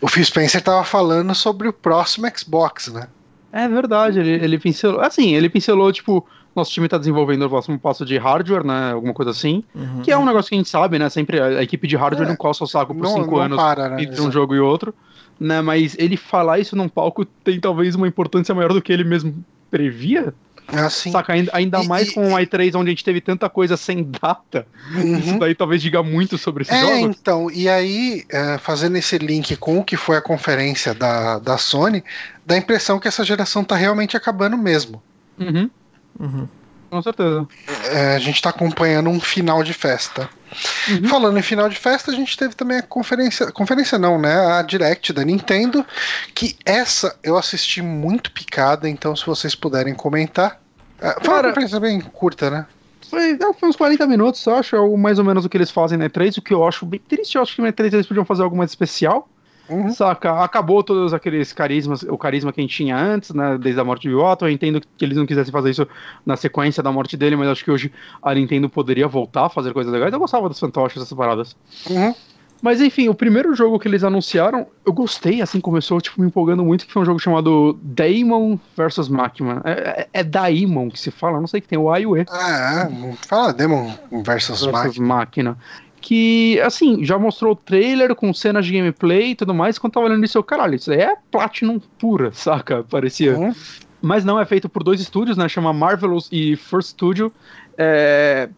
o 0.00 0.08
Phil 0.08 0.24
Spencer 0.24 0.60
tava 0.62 0.84
falando 0.84 1.34
sobre 1.34 1.66
o 1.66 1.72
próximo 1.72 2.26
Xbox, 2.36 2.88
né? 2.88 3.08
É 3.52 3.68
verdade, 3.68 4.18
ele, 4.20 4.32
ele 4.44 4.58
pincelou. 4.58 5.00
Assim, 5.00 5.34
ele 5.34 5.48
pincelou, 5.48 5.92
tipo, 5.92 6.26
nosso 6.54 6.70
time 6.70 6.88
tá 6.88 6.98
desenvolvendo 6.98 7.42
o 7.46 7.48
próximo 7.48 7.78
passo 7.78 8.04
de 8.04 8.18
hardware, 8.18 8.64
né? 8.64 8.92
Alguma 8.92 9.14
coisa 9.14 9.30
assim. 9.30 9.64
Uhum. 9.74 10.02
Que 10.02 10.10
é 10.10 10.18
um 10.18 10.24
negócio 10.24 10.48
que 10.48 10.54
a 10.54 10.58
gente 10.58 10.68
sabe, 10.68 10.98
né? 10.98 11.08
Sempre 11.08 11.40
a, 11.40 11.46
a 11.46 11.62
equipe 11.62 11.86
de 11.86 11.96
hardware 11.96 12.26
É, 12.26 12.28
não 12.28 12.36
coça 12.36 12.64
o 12.64 12.66
saco 12.66 12.94
por 12.94 13.02
Não, 13.02 13.14
cinco 13.14 13.36
não 13.36 13.42
anos 13.42 13.56
para, 13.56 13.88
né? 13.90 14.02
entre 14.02 14.20
um 14.20 14.30
jogo 14.30 14.54
e 14.54 14.60
outro. 14.60 14.94
Né, 15.38 15.60
mas 15.60 15.96
ele 15.98 16.16
falar 16.16 16.60
isso 16.60 16.76
num 16.76 16.88
palco 16.88 17.24
tem 17.24 17.58
talvez 17.58 17.96
uma 17.96 18.06
importância 18.06 18.54
maior 18.54 18.72
do 18.72 18.80
que 18.80 18.92
ele 18.92 19.02
mesmo 19.02 19.44
previa. 19.74 20.32
Assim, 20.68 21.10
Saca? 21.12 21.32
Ainda, 21.34 21.50
ainda 21.52 21.82
E- 21.82 21.86
mais 21.86 22.08
e- 22.08 22.14
com 22.14 22.32
o 22.32 22.38
i3, 22.38 22.74
onde 22.74 22.88
a 22.88 22.92
gente 22.92 23.04
teve 23.04 23.20
tanta 23.20 23.50
coisa 23.50 23.76
sem 23.76 24.02
data. 24.02 24.66
Isso 25.20 25.32
uhum. 25.32 25.38
daí 25.38 25.54
talvez 25.54 25.82
diga 25.82 26.02
muito 26.02 26.38
sobre 26.38 26.62
esse 26.62 26.72
É, 26.72 26.80
jogo. 26.80 26.96
então, 26.96 27.50
e 27.50 27.68
aí, 27.68 28.24
é, 28.30 28.56
fazendo 28.56 28.96
esse 28.96 29.18
link 29.18 29.56
com 29.56 29.78
o 29.78 29.84
que 29.84 29.96
foi 29.96 30.16
a 30.16 30.22
conferência 30.22 30.94
da, 30.94 31.38
da 31.38 31.58
Sony, 31.58 32.02
dá 32.46 32.54
a 32.54 32.58
impressão 32.58 32.98
que 32.98 33.06
essa 33.06 33.22
geração 33.24 33.62
tá 33.62 33.76
realmente 33.76 34.16
acabando 34.16 34.56
mesmo. 34.56 35.02
Uhum, 35.38 35.68
Uhum. 36.18 36.48
Com 36.94 37.02
certeza. 37.02 37.46
É, 37.90 38.14
a 38.14 38.18
gente 38.18 38.40
tá 38.40 38.50
acompanhando 38.50 39.10
um 39.10 39.20
final 39.20 39.62
de 39.62 39.72
festa. 39.72 40.28
Uhum. 40.88 41.08
Falando 41.08 41.38
em 41.38 41.42
final 41.42 41.68
de 41.68 41.76
festa, 41.76 42.10
a 42.10 42.14
gente 42.14 42.36
teve 42.36 42.54
também 42.54 42.78
a 42.78 42.82
conferência. 42.82 43.50
Conferência 43.50 43.98
não, 43.98 44.18
né? 44.20 44.34
A 44.58 44.62
Direct 44.62 45.12
da 45.12 45.24
Nintendo. 45.24 45.84
Que 46.34 46.56
essa 46.64 47.16
eu 47.22 47.36
assisti 47.36 47.82
muito 47.82 48.30
picada, 48.30 48.88
então 48.88 49.14
se 49.16 49.26
vocês 49.26 49.54
puderem 49.54 49.94
comentar. 49.94 50.60
É, 51.00 51.12
foi 51.14 51.28
uma 51.28 51.34
Cara- 51.36 51.48
conferência 51.48 51.80
bem 51.80 52.00
curta, 52.00 52.50
né? 52.50 52.66
Foi, 53.10 53.32
é, 53.32 53.52
foi 53.58 53.68
uns 53.68 53.76
40 53.76 54.06
minutos, 54.06 54.44
eu 54.46 54.54
acho, 54.56 54.74
é 54.76 54.80
o- 54.80 54.96
mais 54.96 55.18
ou 55.18 55.24
menos 55.24 55.44
o 55.44 55.48
que 55.48 55.56
eles 55.56 55.70
fazem 55.70 55.98
na 55.98 56.06
E3, 56.08 56.38
o 56.38 56.42
que 56.42 56.54
eu 56.54 56.66
acho 56.66 56.86
bem 56.86 56.98
triste, 57.00 57.34
eu 57.36 57.42
acho 57.42 57.54
que 57.54 57.62
na 57.62 57.68
E3 57.68 57.92
eles 57.92 58.06
podiam 58.06 58.24
fazer 58.24 58.42
algo 58.42 58.56
mais 58.56 58.70
especial. 58.70 59.28
Uhum. 59.68 59.90
Saca? 59.90 60.42
Acabou 60.42 60.82
todos 60.82 61.14
aqueles 61.14 61.52
carismas, 61.52 62.02
o 62.02 62.18
carisma 62.18 62.52
que 62.52 62.60
a 62.60 62.62
gente 62.62 62.76
tinha 62.76 62.96
antes, 62.96 63.30
né? 63.30 63.58
Desde 63.58 63.80
a 63.80 63.84
morte 63.84 64.08
de 64.08 64.14
Otto. 64.14 64.44
Eu 64.44 64.50
entendo 64.50 64.80
que 64.96 65.04
eles 65.04 65.16
não 65.16 65.26
quisessem 65.26 65.52
fazer 65.52 65.70
isso 65.70 65.88
na 66.24 66.36
sequência 66.36 66.82
da 66.82 66.92
morte 66.92 67.16
dele, 67.16 67.36
mas 67.36 67.48
acho 67.48 67.64
que 67.64 67.70
hoje 67.70 67.92
a 68.22 68.34
Nintendo 68.34 68.68
poderia 68.68 69.08
voltar 69.08 69.46
a 69.46 69.48
fazer 69.48 69.72
coisas 69.72 69.92
legais. 69.92 70.12
Eu 70.12 70.18
gostava 70.18 70.48
dos 70.48 70.60
fantoches, 70.60 71.02
essas 71.02 71.16
paradas. 71.16 71.56
Uhum. 71.88 72.14
Mas 72.64 72.80
enfim, 72.80 73.10
o 73.10 73.14
primeiro 73.14 73.54
jogo 73.54 73.78
que 73.78 73.86
eles 73.86 74.02
anunciaram, 74.02 74.66
eu 74.86 74.92
gostei, 74.92 75.42
assim, 75.42 75.60
começou 75.60 76.00
tipo, 76.00 76.18
me 76.18 76.28
empolgando 76.28 76.64
muito, 76.64 76.86
que 76.86 76.92
foi 76.94 77.02
um 77.02 77.04
jogo 77.04 77.18
chamado 77.18 77.78
Daemon 77.82 78.56
vs 78.74 79.06
Machina. 79.10 79.60
É, 79.64 79.70
é, 79.70 80.08
é 80.14 80.24
Daemon 80.24 80.88
que 80.88 80.98
se 80.98 81.10
fala, 81.10 81.38
não 81.38 81.46
sei 81.46 81.60
que 81.60 81.68
tem 81.68 81.78
o 81.78 81.90
A 81.90 82.00
e 82.00 82.06
o 82.06 82.16
E. 82.16 82.24
Ah, 82.30 82.88
é. 82.90 83.12
fala 83.28 83.54
versus 84.24 84.66
Máquina. 84.66 85.06
máquina. 85.06 85.58
Que, 86.06 86.60
assim, 86.60 87.02
já 87.02 87.18
mostrou 87.18 87.52
o 87.52 87.56
trailer 87.56 88.14
com 88.14 88.32
cenas 88.34 88.66
de 88.66 88.72
gameplay 88.74 89.30
e 89.30 89.34
tudo 89.34 89.54
mais. 89.54 89.78
Quando 89.78 89.94
tava 89.94 90.04
olhando 90.04 90.22
isso, 90.22 90.36
eu, 90.36 90.42
caralho, 90.42 90.74
isso 90.74 90.92
aí 90.92 91.00
é 91.00 91.16
Platinum 91.30 91.80
pura, 91.98 92.30
saca? 92.36 92.84
Parecia. 92.84 93.38
Uhum. 93.38 93.54
Mas 94.02 94.22
não 94.22 94.38
é 94.38 94.44
feito 94.44 94.68
por 94.68 94.82
dois 94.82 95.00
estúdios, 95.00 95.38
né? 95.38 95.48
Chama 95.48 95.72
Marvelous 95.72 96.28
e 96.30 96.56
First 96.56 96.90
Studio. 96.90 97.32
É, 97.78 98.50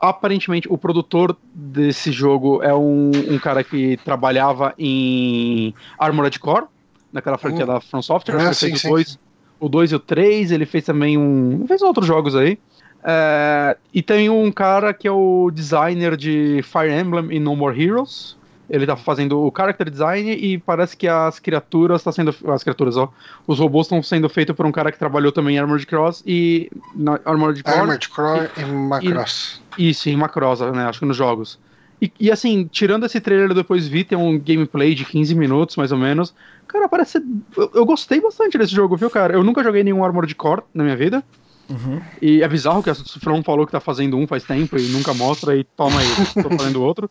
Aparentemente, 0.00 0.66
o 0.70 0.78
produtor 0.78 1.36
desse 1.54 2.10
jogo 2.10 2.62
é 2.62 2.74
um, 2.74 3.10
um 3.30 3.38
cara 3.38 3.62
que 3.62 3.98
trabalhava 3.98 4.74
em 4.78 5.74
Armored 5.98 6.38
Core, 6.38 6.66
naquela 7.12 7.38
franquia 7.38 7.64
Hum. 7.64 7.68
da 7.68 7.80
From 7.80 8.02
Software. 8.02 8.36
Ah, 8.36 8.52
sim, 8.54 8.68
fez 8.68 8.80
sim, 8.80 8.88
o 8.88 8.92
2 8.92 9.18
o 9.60 9.68
dois 9.68 9.92
e 9.92 9.94
o 9.94 9.98
3, 9.98 10.52
ele 10.52 10.66
fez 10.66 10.84
também 10.84 11.16
um. 11.16 11.64
Fez 11.66 11.80
outros 11.80 12.06
jogos 12.06 12.34
aí. 12.34 12.58
É, 13.04 13.76
e 13.92 14.00
tem 14.00 14.30
um 14.30 14.50
cara 14.50 14.94
que 14.94 15.06
é 15.06 15.12
o 15.12 15.50
designer 15.52 16.16
de 16.16 16.62
Fire 16.62 16.90
Emblem 16.90 17.28
e 17.30 17.38
No 17.38 17.54
More 17.54 17.80
Heroes. 17.80 18.36
Ele 18.68 18.86
tá 18.86 18.96
fazendo 18.96 19.38
o 19.38 19.52
character 19.54 19.90
design 19.90 20.32
e 20.32 20.56
parece 20.56 20.96
que 20.96 21.06
as 21.06 21.38
criaturas 21.38 22.02
tá 22.02 22.10
sendo. 22.10 22.34
As 22.48 22.62
criaturas, 22.62 22.96
ó. 22.96 23.12
Os 23.46 23.58
robôs 23.58 23.86
estão 23.86 24.02
sendo 24.02 24.26
feitos 24.30 24.56
por 24.56 24.64
um 24.64 24.72
cara 24.72 24.90
que 24.90 24.98
trabalhou 24.98 25.30
também 25.30 25.56
em 25.56 25.58
Armored 25.58 25.86
Cross 25.86 26.22
e. 26.26 26.70
Na, 26.94 27.20
Armored 27.26 27.62
Core. 27.62 27.76
Armored 27.76 28.08
Core 28.08 28.50
e, 28.56 28.60
e 28.62 28.64
Macross. 28.64 29.60
Isso, 29.76 30.08
em 30.08 30.16
Macross, 30.16 30.60
né? 30.60 30.86
Acho 30.86 31.00
que 31.00 31.04
nos 31.04 31.16
jogos. 31.16 31.58
E, 32.00 32.10
e, 32.18 32.30
assim, 32.30 32.68
tirando 32.70 33.04
esse 33.04 33.20
trailer 33.20 33.50
eu 33.50 33.54
depois 33.54 33.86
vi, 33.86 34.02
tem 34.02 34.16
um 34.16 34.38
gameplay 34.38 34.94
de 34.94 35.04
15 35.04 35.34
minutos, 35.34 35.76
mais 35.76 35.92
ou 35.92 35.98
menos. 35.98 36.34
Cara, 36.66 36.88
parece. 36.88 37.22
Eu, 37.54 37.70
eu 37.74 37.84
gostei 37.84 38.18
bastante 38.18 38.56
desse 38.56 38.74
jogo, 38.74 38.96
viu, 38.96 39.10
cara? 39.10 39.34
Eu 39.34 39.44
nunca 39.44 39.62
joguei 39.62 39.84
nenhum 39.84 40.02
Armored 40.02 40.34
Core 40.34 40.62
na 40.72 40.82
minha 40.84 40.96
vida. 40.96 41.22
Uhum. 41.68 42.00
E 42.20 42.42
é 42.42 42.48
bizarro 42.48 42.82
que 42.82 42.90
a 42.90 42.94
From 42.94 43.42
falou 43.42 43.64
que 43.64 43.72
tá 43.72 43.80
fazendo 43.80 44.16
um 44.16 44.26
faz 44.26 44.44
tempo 44.44 44.78
e 44.78 44.88
nunca 44.88 45.14
mostra, 45.14 45.56
e 45.56 45.64
toma 45.64 45.98
aí, 46.00 46.06
tô 46.42 46.50
fazendo 46.56 46.82
outro. 46.82 47.08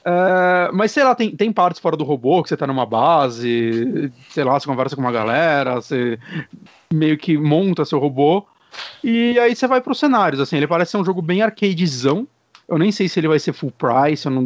Uh, 0.00 0.74
mas 0.74 0.92
sei 0.92 1.02
lá, 1.02 1.14
tem, 1.14 1.34
tem 1.34 1.50
partes 1.50 1.80
fora 1.80 1.96
do 1.96 2.04
robô 2.04 2.42
que 2.42 2.50
você 2.50 2.56
tá 2.56 2.66
numa 2.66 2.84
base, 2.84 4.12
sei 4.28 4.44
lá, 4.44 4.58
você 4.58 4.66
conversa 4.66 4.94
com 4.94 5.00
uma 5.00 5.12
galera, 5.12 5.76
você 5.76 6.18
meio 6.92 7.16
que 7.16 7.38
monta 7.38 7.86
seu 7.86 7.98
robô, 7.98 8.46
e 9.02 9.38
aí 9.38 9.54
você 9.54 9.66
vai 9.66 9.80
pros 9.80 9.98
cenários, 9.98 10.40
assim, 10.40 10.56
ele 10.56 10.66
parece 10.66 10.92
ser 10.92 10.96
um 10.98 11.04
jogo 11.04 11.22
bem 11.22 11.42
arcadezão. 11.42 12.26
Eu 12.68 12.78
nem 12.78 12.90
sei 12.90 13.08
se 13.08 13.20
ele 13.20 13.28
vai 13.28 13.38
ser 13.38 13.52
full 13.52 13.72
price, 13.72 14.26
eu 14.26 14.32
não. 14.32 14.44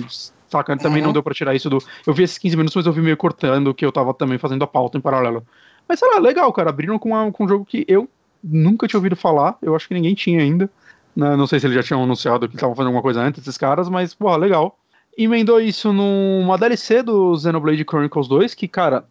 Saca, 0.49 0.77
também 0.79 1.01
uhum. 1.01 1.09
não 1.09 1.13
deu 1.13 1.23
pra 1.23 1.35
tirar 1.35 1.55
isso 1.55 1.69
do. 1.69 1.79
Eu 2.07 2.15
vi 2.15 2.23
esses 2.23 2.39
15 2.39 2.57
minutos, 2.57 2.75
mas 2.75 2.87
eu 2.87 2.93
vi 2.93 3.03
meio 3.03 3.17
cortando, 3.17 3.75
que 3.75 3.85
eu 3.85 3.93
tava 3.93 4.15
também 4.15 4.39
fazendo 4.39 4.65
a 4.65 4.67
pauta 4.67 4.97
em 4.97 5.01
paralelo. 5.01 5.47
Mas 5.87 5.99
sei 5.99 6.09
lá, 6.09 6.19
legal, 6.19 6.53
cara. 6.53 6.71
Abriram 6.71 6.99
com, 6.99 7.11
uma, 7.11 7.31
com 7.31 7.45
um 7.45 7.49
jogo 7.49 7.65
que 7.65 7.85
eu 7.87 8.09
nunca 8.43 8.87
tinha 8.87 8.99
ouvido 8.99 9.17
falar, 9.17 9.57
eu 9.63 9.75
acho 9.75 9.89
que 9.89 9.95
ninguém 9.95 10.15
tinha 10.15 10.41
ainda. 10.41 10.71
Né? 11.15 11.37
Não 11.37 11.47
sei 11.47 11.59
se 11.59 11.67
eles 11.67 11.75
já 11.75 11.83
tinham 11.83 12.03
anunciado 12.03 12.49
que 12.49 12.55
estavam 12.55 12.75
fazendo 12.75 12.89
alguma 12.89 13.03
coisa 13.03 13.21
antes, 13.21 13.43
esses 13.43 13.59
caras, 13.59 13.89
mas, 13.89 14.15
porra, 14.15 14.37
legal. 14.37 14.79
Emendou 15.17 15.61
isso 15.61 15.93
numa 15.93 16.57
DLC 16.57 17.03
do 17.03 17.37
Xenoblade 17.37 17.85
Chronicles 17.85 18.29
2, 18.29 18.55
que, 18.55 18.69
cara, 18.69 19.05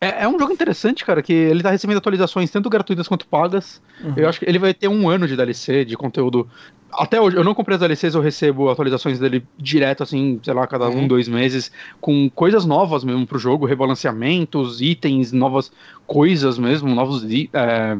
é, 0.00 0.22
é, 0.22 0.28
um 0.28 0.38
jogo 0.38 0.52
interessante, 0.52 1.04
cara, 1.04 1.20
que 1.20 1.32
ele 1.32 1.62
tá 1.62 1.70
recebendo 1.70 1.96
atualizações 1.96 2.50
tanto 2.50 2.70
gratuitas 2.70 3.08
quanto 3.08 3.26
pagas. 3.26 3.82
Uhum. 4.02 4.14
Eu 4.16 4.28
acho 4.28 4.38
que 4.38 4.48
ele 4.48 4.58
vai 4.58 4.72
ter 4.72 4.86
um 4.86 5.08
ano 5.08 5.26
de 5.26 5.34
DLC, 5.34 5.84
de 5.84 5.96
conteúdo. 5.96 6.48
Até 6.92 7.20
hoje, 7.20 7.36
eu 7.36 7.42
não 7.42 7.54
comprei 7.54 7.74
as 7.74 7.80
DLCs, 7.80 8.14
eu 8.14 8.20
recebo 8.20 8.70
atualizações 8.70 9.18
dele 9.18 9.44
direto, 9.58 10.04
assim, 10.04 10.38
sei 10.42 10.54
lá, 10.54 10.66
cada 10.68 10.88
uhum. 10.88 11.00
um, 11.00 11.08
dois 11.08 11.26
meses, 11.26 11.72
com 12.00 12.30
coisas 12.30 12.64
novas 12.64 13.02
mesmo 13.02 13.26
pro 13.26 13.38
jogo, 13.38 13.66
rebalanceamentos, 13.66 14.80
itens, 14.80 15.32
novas 15.32 15.72
coisas 16.06 16.56
mesmo, 16.58 16.94
novos. 16.94 17.24
É, 17.52 17.98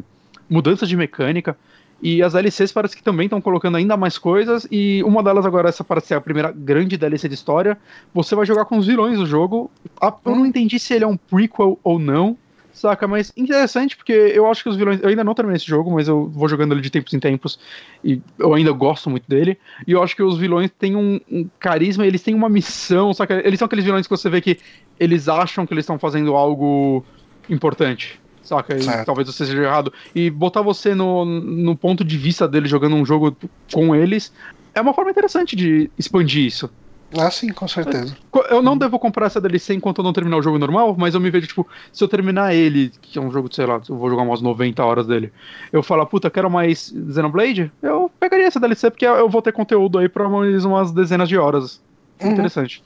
mudanças 0.49 0.89
de 0.89 0.97
mecânica. 0.97 1.57
E 2.01 2.23
as 2.23 2.33
DLCs 2.33 2.71
parece 2.71 2.95
que 2.95 3.03
também 3.03 3.25
estão 3.25 3.41
colocando 3.41 3.75
ainda 3.75 3.97
mais 3.97 4.17
coisas. 4.17 4.67
E 4.71 5.03
uma 5.03 5.21
delas 5.21 5.45
agora, 5.45 5.69
essa 5.69 5.83
parece 5.83 6.07
ser 6.07 6.15
a 6.15 6.21
primeira 6.21 6.51
grande 6.51 6.97
DLC 6.97 7.27
de 7.27 7.35
história. 7.35 7.77
Você 8.13 8.35
vai 8.35 8.45
jogar 8.45 8.65
com 8.65 8.77
os 8.77 8.87
vilões 8.87 9.17
do 9.17 9.25
jogo. 9.25 9.69
Eu 10.01 10.35
não 10.35 10.45
entendi 10.45 10.79
se 10.79 10.93
ele 10.93 11.03
é 11.03 11.07
um 11.07 11.17
prequel 11.17 11.77
ou 11.83 11.99
não. 11.99 12.37
Saca? 12.71 13.05
Mas 13.07 13.33
interessante, 13.35 13.97
porque 13.97 14.13
eu 14.13 14.49
acho 14.49 14.63
que 14.63 14.69
os 14.69 14.77
vilões. 14.77 15.01
Eu 15.01 15.09
ainda 15.09 15.23
não 15.23 15.33
terminei 15.33 15.57
esse 15.57 15.65
jogo, 15.65 15.91
mas 15.91 16.07
eu 16.07 16.27
vou 16.29 16.47
jogando 16.47 16.73
ele 16.73 16.81
de 16.81 16.89
tempos 16.89 17.13
em 17.13 17.19
tempos. 17.19 17.59
E 18.01 18.21
eu 18.37 18.53
ainda 18.53 18.71
gosto 18.71 19.09
muito 19.09 19.27
dele. 19.27 19.57
E 19.85 19.91
eu 19.91 20.01
acho 20.01 20.15
que 20.15 20.23
os 20.23 20.37
vilões 20.37 20.71
têm 20.79 20.95
um, 20.95 21.19
um 21.29 21.49
carisma, 21.59 22.07
eles 22.07 22.21
têm 22.21 22.33
uma 22.33 22.47
missão. 22.47 23.13
Saca? 23.13 23.45
Eles 23.45 23.59
são 23.59 23.65
aqueles 23.65 23.83
vilões 23.83 24.07
que 24.07 24.11
você 24.11 24.29
vê 24.29 24.39
que 24.39 24.57
eles 24.97 25.27
acham 25.27 25.65
que 25.65 25.73
eles 25.73 25.83
estão 25.83 25.99
fazendo 25.99 26.33
algo 26.33 27.03
importante 27.49 28.21
saca? 28.49 28.77
E 28.77 29.05
talvez 29.05 29.27
você 29.27 29.45
seja 29.45 29.63
errado. 29.63 29.93
E 30.13 30.29
botar 30.29 30.61
você 30.61 30.93
no, 30.93 31.23
no 31.25 31.75
ponto 31.75 32.03
de 32.03 32.17
vista 32.17 32.47
deles 32.47 32.69
jogando 32.69 32.95
um 32.95 33.05
jogo 33.05 33.35
com 33.71 33.95
eles 33.95 34.33
é 34.73 34.81
uma 34.81 34.93
forma 34.93 35.11
interessante 35.11 35.55
de 35.55 35.89
expandir 35.97 36.45
isso. 36.45 36.69
Ah, 37.17 37.31
sim, 37.31 37.49
com 37.49 37.67
certeza. 37.67 38.15
Eu 38.51 38.61
não 38.61 38.77
devo 38.77 38.99
comprar 38.99 39.25
essa 39.25 39.41
DLC 39.41 39.73
enquanto 39.73 39.97
eu 39.97 40.03
não 40.03 40.13
terminar 40.13 40.37
o 40.37 40.43
jogo 40.43 40.59
normal, 40.59 40.95
mas 40.97 41.15
eu 41.15 41.19
me 41.19 41.31
vejo, 41.31 41.47
tipo, 41.47 41.67
se 41.91 42.03
eu 42.03 42.07
terminar 42.07 42.53
ele, 42.53 42.91
que 43.01 43.17
é 43.17 43.21
um 43.21 43.31
jogo, 43.31 43.49
sei 43.51 43.65
lá, 43.65 43.81
eu 43.89 43.97
vou 43.97 44.09
jogar 44.11 44.21
umas 44.21 44.41
90 44.41 44.83
horas 44.85 45.07
dele, 45.07 45.33
eu 45.73 45.81
falar, 45.81 46.05
puta, 46.05 46.29
quero 46.29 46.51
mais 46.51 46.93
Xenoblade, 47.11 47.71
eu 47.81 48.11
pegaria 48.19 48.45
essa 48.45 48.59
DLC, 48.59 48.91
porque 48.91 49.05
eu 49.05 49.27
vou 49.27 49.41
ter 49.41 49.51
conteúdo 49.51 49.97
aí 49.97 50.07
pra 50.07 50.29
mais 50.29 50.63
umas 50.63 50.91
dezenas 50.91 51.27
de 51.27 51.35
horas. 51.35 51.81
Uhum. 52.21 52.31
Interessante. 52.31 52.83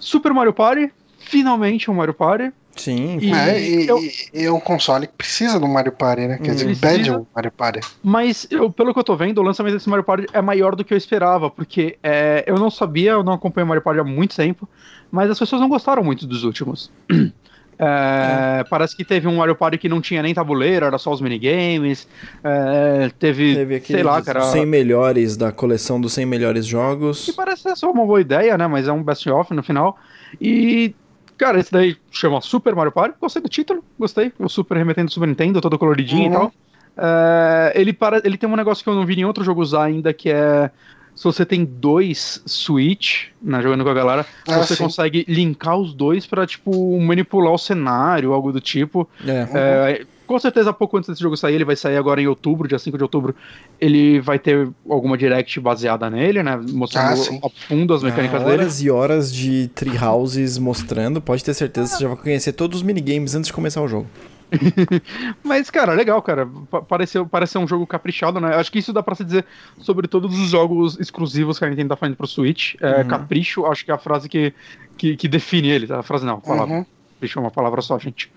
Super 0.00 0.34
Mario 0.34 0.52
Party, 0.52 0.92
finalmente 1.18 1.90
um 1.90 1.94
Mario 1.94 2.14
Party. 2.14 2.52
Sim. 2.78 3.18
E, 3.20 3.32
é, 3.32 3.60
e, 3.60 3.86
eu, 3.86 3.98
e, 4.32 4.48
um 4.48 4.60
console 4.60 5.06
que 5.06 5.14
precisa 5.14 5.58
do 5.58 5.68
Mario 5.68 5.92
Party, 5.92 6.26
né? 6.26 6.38
Quer 6.38 6.54
dizer, 6.54 6.76
pede 6.78 7.10
um 7.10 7.26
Mario 7.34 7.52
Party. 7.52 7.80
Mas, 8.02 8.46
eu, 8.50 8.70
pelo 8.70 8.92
que 8.92 8.98
eu 9.00 9.04
tô 9.04 9.16
vendo, 9.16 9.38
o 9.38 9.42
lançamento 9.42 9.74
desse 9.74 9.88
Mario 9.88 10.04
Party 10.04 10.26
é 10.32 10.40
maior 10.40 10.74
do 10.74 10.84
que 10.84 10.94
eu 10.94 10.98
esperava, 10.98 11.50
porque 11.50 11.98
é, 12.02 12.44
eu 12.46 12.56
não 12.56 12.70
sabia, 12.70 13.12
eu 13.12 13.22
não 13.22 13.32
acompanho 13.32 13.64
o 13.64 13.68
Mario 13.68 13.82
Party 13.82 14.00
há 14.00 14.04
muito 14.04 14.34
tempo, 14.36 14.68
mas 15.10 15.30
as 15.30 15.38
pessoas 15.38 15.60
não 15.60 15.68
gostaram 15.68 16.02
muito 16.02 16.26
dos 16.26 16.44
últimos. 16.44 16.90
É, 17.80 18.60
é. 18.60 18.64
Parece 18.64 18.96
que 18.96 19.04
teve 19.04 19.28
um 19.28 19.36
Mario 19.36 19.54
Party 19.54 19.78
que 19.78 19.88
não 19.88 20.00
tinha 20.00 20.20
nem 20.20 20.34
tabuleiro, 20.34 20.84
era 20.84 20.98
só 20.98 21.12
os 21.12 21.20
minigames. 21.20 22.08
É, 22.42 23.08
teve, 23.18 23.54
teve 23.54 23.80
sei 23.80 24.02
lá, 24.02 24.20
cara. 24.20 24.42
100 24.42 24.66
melhores 24.66 25.36
da 25.36 25.52
coleção 25.52 26.00
dos 26.00 26.12
100 26.12 26.26
melhores 26.26 26.66
jogos. 26.66 27.24
Que 27.24 27.32
parece 27.32 27.62
ser 27.62 27.76
só 27.76 27.90
uma 27.90 28.04
boa 28.04 28.20
ideia, 28.20 28.58
né? 28.58 28.66
Mas 28.66 28.88
é 28.88 28.92
um 28.92 29.02
best-of 29.02 29.54
no 29.54 29.62
final. 29.62 29.96
E 30.40 30.92
Cara, 31.38 31.60
esse 31.60 31.70
daí 31.70 31.96
chama 32.10 32.40
Super 32.40 32.74
Mario 32.74 32.92
Party. 32.92 33.14
Gostei 33.20 33.40
do 33.40 33.48
título, 33.48 33.84
gostei. 33.98 34.32
O 34.38 34.48
Super 34.48 34.76
remetendo 34.76 35.06
do 35.06 35.12
Super 35.12 35.28
Nintendo, 35.28 35.60
todo 35.60 35.78
coloridinho 35.78 36.24
uhum. 36.24 36.28
e 36.28 36.32
tal. 36.32 36.52
É, 36.98 37.72
ele, 37.76 37.92
para, 37.92 38.20
ele 38.24 38.36
tem 38.36 38.48
um 38.48 38.56
negócio 38.56 38.82
que 38.82 38.90
eu 38.90 38.94
não 38.94 39.06
vi 39.06 39.20
em 39.20 39.24
outro 39.24 39.44
jogo 39.44 39.62
usar 39.62 39.84
ainda, 39.84 40.12
que 40.12 40.30
é. 40.30 40.70
Se 41.14 41.24
você 41.24 41.44
tem 41.44 41.64
dois 41.64 42.40
Switch, 42.46 43.26
né, 43.42 43.60
jogando 43.60 43.82
com 43.82 43.90
a 43.90 43.94
galera, 43.94 44.26
ah, 44.46 44.58
você 44.58 44.76
sim. 44.76 44.84
consegue 44.84 45.24
linkar 45.26 45.76
os 45.76 45.92
dois 45.92 46.26
para 46.26 46.46
tipo, 46.46 46.96
manipular 47.00 47.52
o 47.52 47.58
cenário, 47.58 48.32
algo 48.32 48.52
do 48.52 48.60
tipo. 48.60 49.08
É. 49.26 49.48
É, 49.52 50.06
com 50.28 50.38
certeza, 50.38 50.72
pouco 50.74 50.98
antes 50.98 51.08
desse 51.08 51.22
jogo 51.22 51.36
sair, 51.36 51.54
ele 51.54 51.64
vai 51.64 51.74
sair 51.74 51.96
agora 51.96 52.20
em 52.20 52.26
outubro, 52.26 52.68
dia 52.68 52.78
5 52.78 52.98
de 52.98 53.02
outubro. 53.02 53.34
Ele 53.80 54.20
vai 54.20 54.38
ter 54.38 54.68
alguma 54.88 55.16
direct 55.16 55.58
baseada 55.58 56.10
nele, 56.10 56.42
né? 56.42 56.60
Mostrando 56.70 57.18
ah, 57.42 57.46
a 57.46 57.66
fundo 57.66 57.94
as 57.94 58.02
mecânicas 58.02 58.42
ah, 58.42 58.44
horas 58.44 58.50
dele. 58.50 58.62
Horas 58.62 58.82
e 58.82 58.90
horas 58.90 59.34
de 59.34 59.68
treehouses 59.74 60.58
mostrando. 60.58 61.20
Pode 61.20 61.42
ter 61.42 61.54
certeza 61.54 61.90
que 61.90 61.96
você 61.96 62.02
já 62.02 62.08
vai 62.08 62.18
conhecer 62.18 62.52
todos 62.52 62.78
os 62.78 62.82
minigames 62.82 63.34
antes 63.34 63.46
de 63.46 63.54
começar 63.54 63.80
o 63.80 63.88
jogo. 63.88 64.06
Mas, 65.42 65.70
cara, 65.70 65.94
legal, 65.94 66.20
cara. 66.20 66.46
Pareceu, 66.86 67.26
pareceu 67.26 67.60
um 67.62 67.66
jogo 67.66 67.86
caprichado, 67.86 68.38
né? 68.38 68.54
Acho 68.54 68.70
que 68.70 68.78
isso 68.78 68.92
dá 68.92 69.02
pra 69.02 69.14
se 69.14 69.24
dizer 69.24 69.46
sobre 69.80 70.06
todos 70.06 70.38
os 70.38 70.50
jogos 70.50 71.00
exclusivos 71.00 71.58
que 71.58 71.64
a 71.64 71.70
Nintendo 71.70 71.88
tá 71.88 71.96
fazendo 71.96 72.16
pro 72.16 72.26
Switch. 72.26 72.74
É, 72.82 72.98
uhum. 72.98 73.08
Capricho, 73.08 73.64
acho 73.64 73.84
que 73.84 73.90
é 73.90 73.94
a 73.94 73.98
frase 73.98 74.28
que, 74.28 74.52
que, 74.96 75.16
que 75.16 75.26
define 75.26 75.68
ele. 75.68 75.86
Tá? 75.86 76.00
A 76.00 76.02
frase 76.02 76.26
não, 76.26 76.34
a 76.34 76.40
palavra. 76.40 76.74
Uhum. 76.74 76.86
Capricho 77.14 77.38
é 77.38 77.42
uma 77.42 77.50
palavra 77.50 77.80
só, 77.80 77.98
gente. 77.98 78.30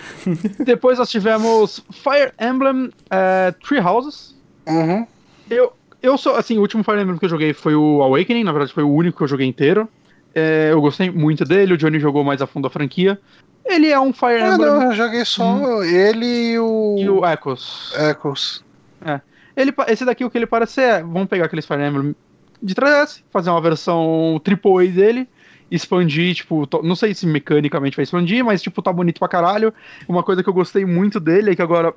Depois 0.64 0.98
nós 0.98 1.10
tivemos 1.10 1.84
Fire 1.90 2.32
Emblem 2.40 2.86
uh, 2.86 3.52
Three 3.66 3.80
Houses. 3.80 4.36
Uhum. 4.66 5.06
Eu, 5.50 5.72
eu 6.02 6.16
sou, 6.16 6.36
assim, 6.36 6.58
o 6.58 6.60
último 6.60 6.84
Fire 6.84 7.00
Emblem 7.00 7.18
que 7.18 7.24
eu 7.24 7.28
joguei 7.28 7.52
foi 7.52 7.74
o 7.74 8.02
Awakening, 8.02 8.44
na 8.44 8.52
verdade 8.52 8.72
foi 8.72 8.82
o 8.82 8.90
único 8.90 9.18
que 9.18 9.24
eu 9.24 9.28
joguei 9.28 9.46
inteiro. 9.46 9.88
É, 10.34 10.70
eu 10.72 10.80
gostei 10.80 11.10
muito 11.10 11.44
dele, 11.44 11.74
o 11.74 11.76
Johnny 11.76 11.98
jogou 11.98 12.24
mais 12.24 12.40
a 12.40 12.46
fundo 12.46 12.66
a 12.66 12.70
franquia. 12.70 13.20
Ele 13.64 13.88
é 13.88 14.00
um 14.00 14.12
Fire 14.12 14.40
Emblem. 14.40 14.58
Não, 14.58 14.82
eu 14.84 14.94
joguei 14.94 15.24
só 15.24 15.44
hum. 15.44 15.82
ele 15.84 16.52
e 16.52 16.58
o. 16.58 16.96
E 16.98 17.08
o 17.08 17.26
Echoes. 17.26 17.92
Echoes. 17.96 18.64
É. 19.04 19.20
Ele, 19.54 19.72
esse 19.88 20.04
daqui, 20.04 20.24
o 20.24 20.30
que 20.30 20.38
ele 20.38 20.46
parece 20.46 20.80
é. 20.80 21.02
Vamos 21.02 21.28
pegar 21.28 21.44
aqueles 21.44 21.66
Fire 21.66 21.82
Emblem 21.82 22.16
de 22.62 22.74
3DS, 22.74 23.22
fazer 23.30 23.50
uma 23.50 23.60
versão 23.60 24.40
AAA 24.44 24.86
dele 24.88 25.28
expandir, 25.74 26.34
tipo, 26.34 26.68
não 26.82 26.94
sei 26.94 27.14
se 27.14 27.26
mecanicamente 27.26 27.96
vai 27.96 28.02
expandir, 28.02 28.44
mas, 28.44 28.60
tipo, 28.60 28.82
tá 28.82 28.92
bonito 28.92 29.18
pra 29.18 29.26
caralho. 29.26 29.72
Uma 30.06 30.22
coisa 30.22 30.42
que 30.42 30.48
eu 30.48 30.52
gostei 30.52 30.84
muito 30.84 31.18
dele 31.18 31.52
é 31.52 31.56
que 31.56 31.62
agora 31.62 31.94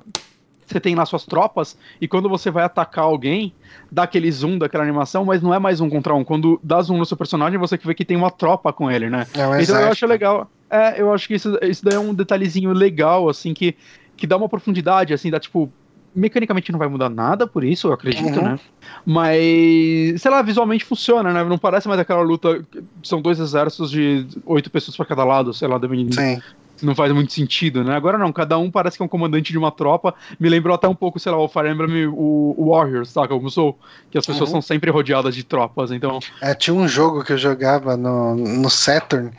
você 0.66 0.80
tem 0.80 0.94
lá 0.94 1.06
suas 1.06 1.24
tropas, 1.24 1.78
e 2.00 2.08
quando 2.08 2.28
você 2.28 2.50
vai 2.50 2.64
atacar 2.64 3.04
alguém, 3.04 3.52
dá 3.92 4.02
aquele 4.02 4.30
zoom 4.32 4.58
daquela 4.58 4.82
animação, 4.82 5.24
mas 5.24 5.40
não 5.40 5.54
é 5.54 5.58
mais 5.58 5.80
um 5.80 5.88
contra 5.88 6.12
um. 6.12 6.24
Quando 6.24 6.58
dá 6.62 6.82
zoom 6.82 6.98
no 6.98 7.06
seu 7.06 7.16
personagem, 7.16 7.58
você 7.58 7.76
vê 7.76 7.94
que 7.94 8.04
tem 8.04 8.16
uma 8.16 8.30
tropa 8.30 8.72
com 8.72 8.90
ele, 8.90 9.08
né? 9.08 9.26
É 9.34 9.46
um 9.46 9.60
então 9.60 9.80
eu 9.80 9.88
acho 9.88 10.06
legal. 10.06 10.50
É, 10.68 11.00
eu 11.00 11.12
acho 11.12 11.28
que 11.28 11.34
isso, 11.34 11.56
isso 11.62 11.84
daí 11.84 11.94
é 11.94 12.00
um 12.00 12.12
detalhezinho 12.12 12.72
legal, 12.72 13.28
assim, 13.28 13.54
que, 13.54 13.76
que 14.16 14.26
dá 14.26 14.36
uma 14.36 14.48
profundidade, 14.48 15.14
assim, 15.14 15.30
dá 15.30 15.38
tipo 15.38 15.70
mecanicamente 16.16 16.72
não 16.72 16.78
vai 16.78 16.88
mudar 16.88 17.10
nada 17.10 17.46
por 17.46 17.62
isso, 17.62 17.88
eu 17.88 17.92
acredito, 17.92 18.38
uhum. 18.38 18.44
né? 18.44 18.60
Mas, 19.04 20.22
sei 20.22 20.30
lá, 20.30 20.40
visualmente 20.42 20.84
funciona, 20.84 21.32
né? 21.32 21.44
Não 21.44 21.58
parece 21.58 21.86
mais 21.86 22.00
aquela 22.00 22.22
luta. 22.22 22.64
São 23.02 23.20
dois 23.20 23.38
exércitos 23.38 23.90
de 23.90 24.26
oito 24.46 24.70
pessoas 24.70 24.96
para 24.96 25.06
cada 25.06 25.24
lado, 25.24 25.52
sei 25.52 25.68
lá, 25.68 25.78
dependendo. 25.78 26.14
Sim. 26.14 26.40
não 26.82 26.94
faz 26.94 27.10
muito 27.12 27.32
sentido, 27.32 27.82
né? 27.84 27.94
Agora 27.94 28.18
não, 28.18 28.30
cada 28.32 28.58
um 28.58 28.70
parece 28.70 28.96
que 28.96 29.02
é 29.02 29.06
um 29.06 29.08
comandante 29.08 29.50
de 29.52 29.58
uma 29.58 29.70
tropa. 29.70 30.14
Me 30.38 30.48
lembrou 30.48 30.74
até 30.74 30.86
um 30.88 30.94
pouco, 30.94 31.18
sei 31.18 31.32
lá, 31.32 31.38
o 31.38 31.48
Fire 31.48 31.70
Emblem, 31.70 32.06
o, 32.06 32.54
o 32.56 32.70
Warriors, 32.70 33.10
saca? 33.10 33.28
Como 33.28 33.50
sou? 33.50 33.78
Que 34.10 34.18
as 34.18 34.26
pessoas 34.26 34.48
Uhum. 34.50 34.56
são 34.56 34.62
sempre 34.62 34.90
rodeadas 34.90 35.34
de 35.34 35.42
tropas, 35.44 35.90
então. 35.90 36.18
É, 36.40 36.54
tinha 36.54 36.74
um 36.74 36.86
jogo 36.88 37.24
que 37.24 37.32
eu 37.32 37.38
jogava 37.38 37.96
no, 37.96 38.34
no 38.34 38.68
Saturn 38.70 39.30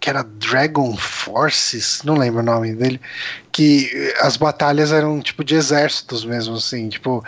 que 0.00 0.08
era 0.08 0.22
Dragon 0.24 0.96
Forces, 0.96 2.02
não 2.04 2.16
lembro 2.16 2.40
o 2.40 2.42
nome 2.42 2.74
dele, 2.74 2.98
que 3.52 3.90
as 4.20 4.36
batalhas 4.36 4.92
eram 4.92 5.20
tipo 5.20 5.42
de 5.44 5.54
exércitos 5.54 6.24
mesmo, 6.24 6.56
assim, 6.56 6.88
tipo, 6.88 7.24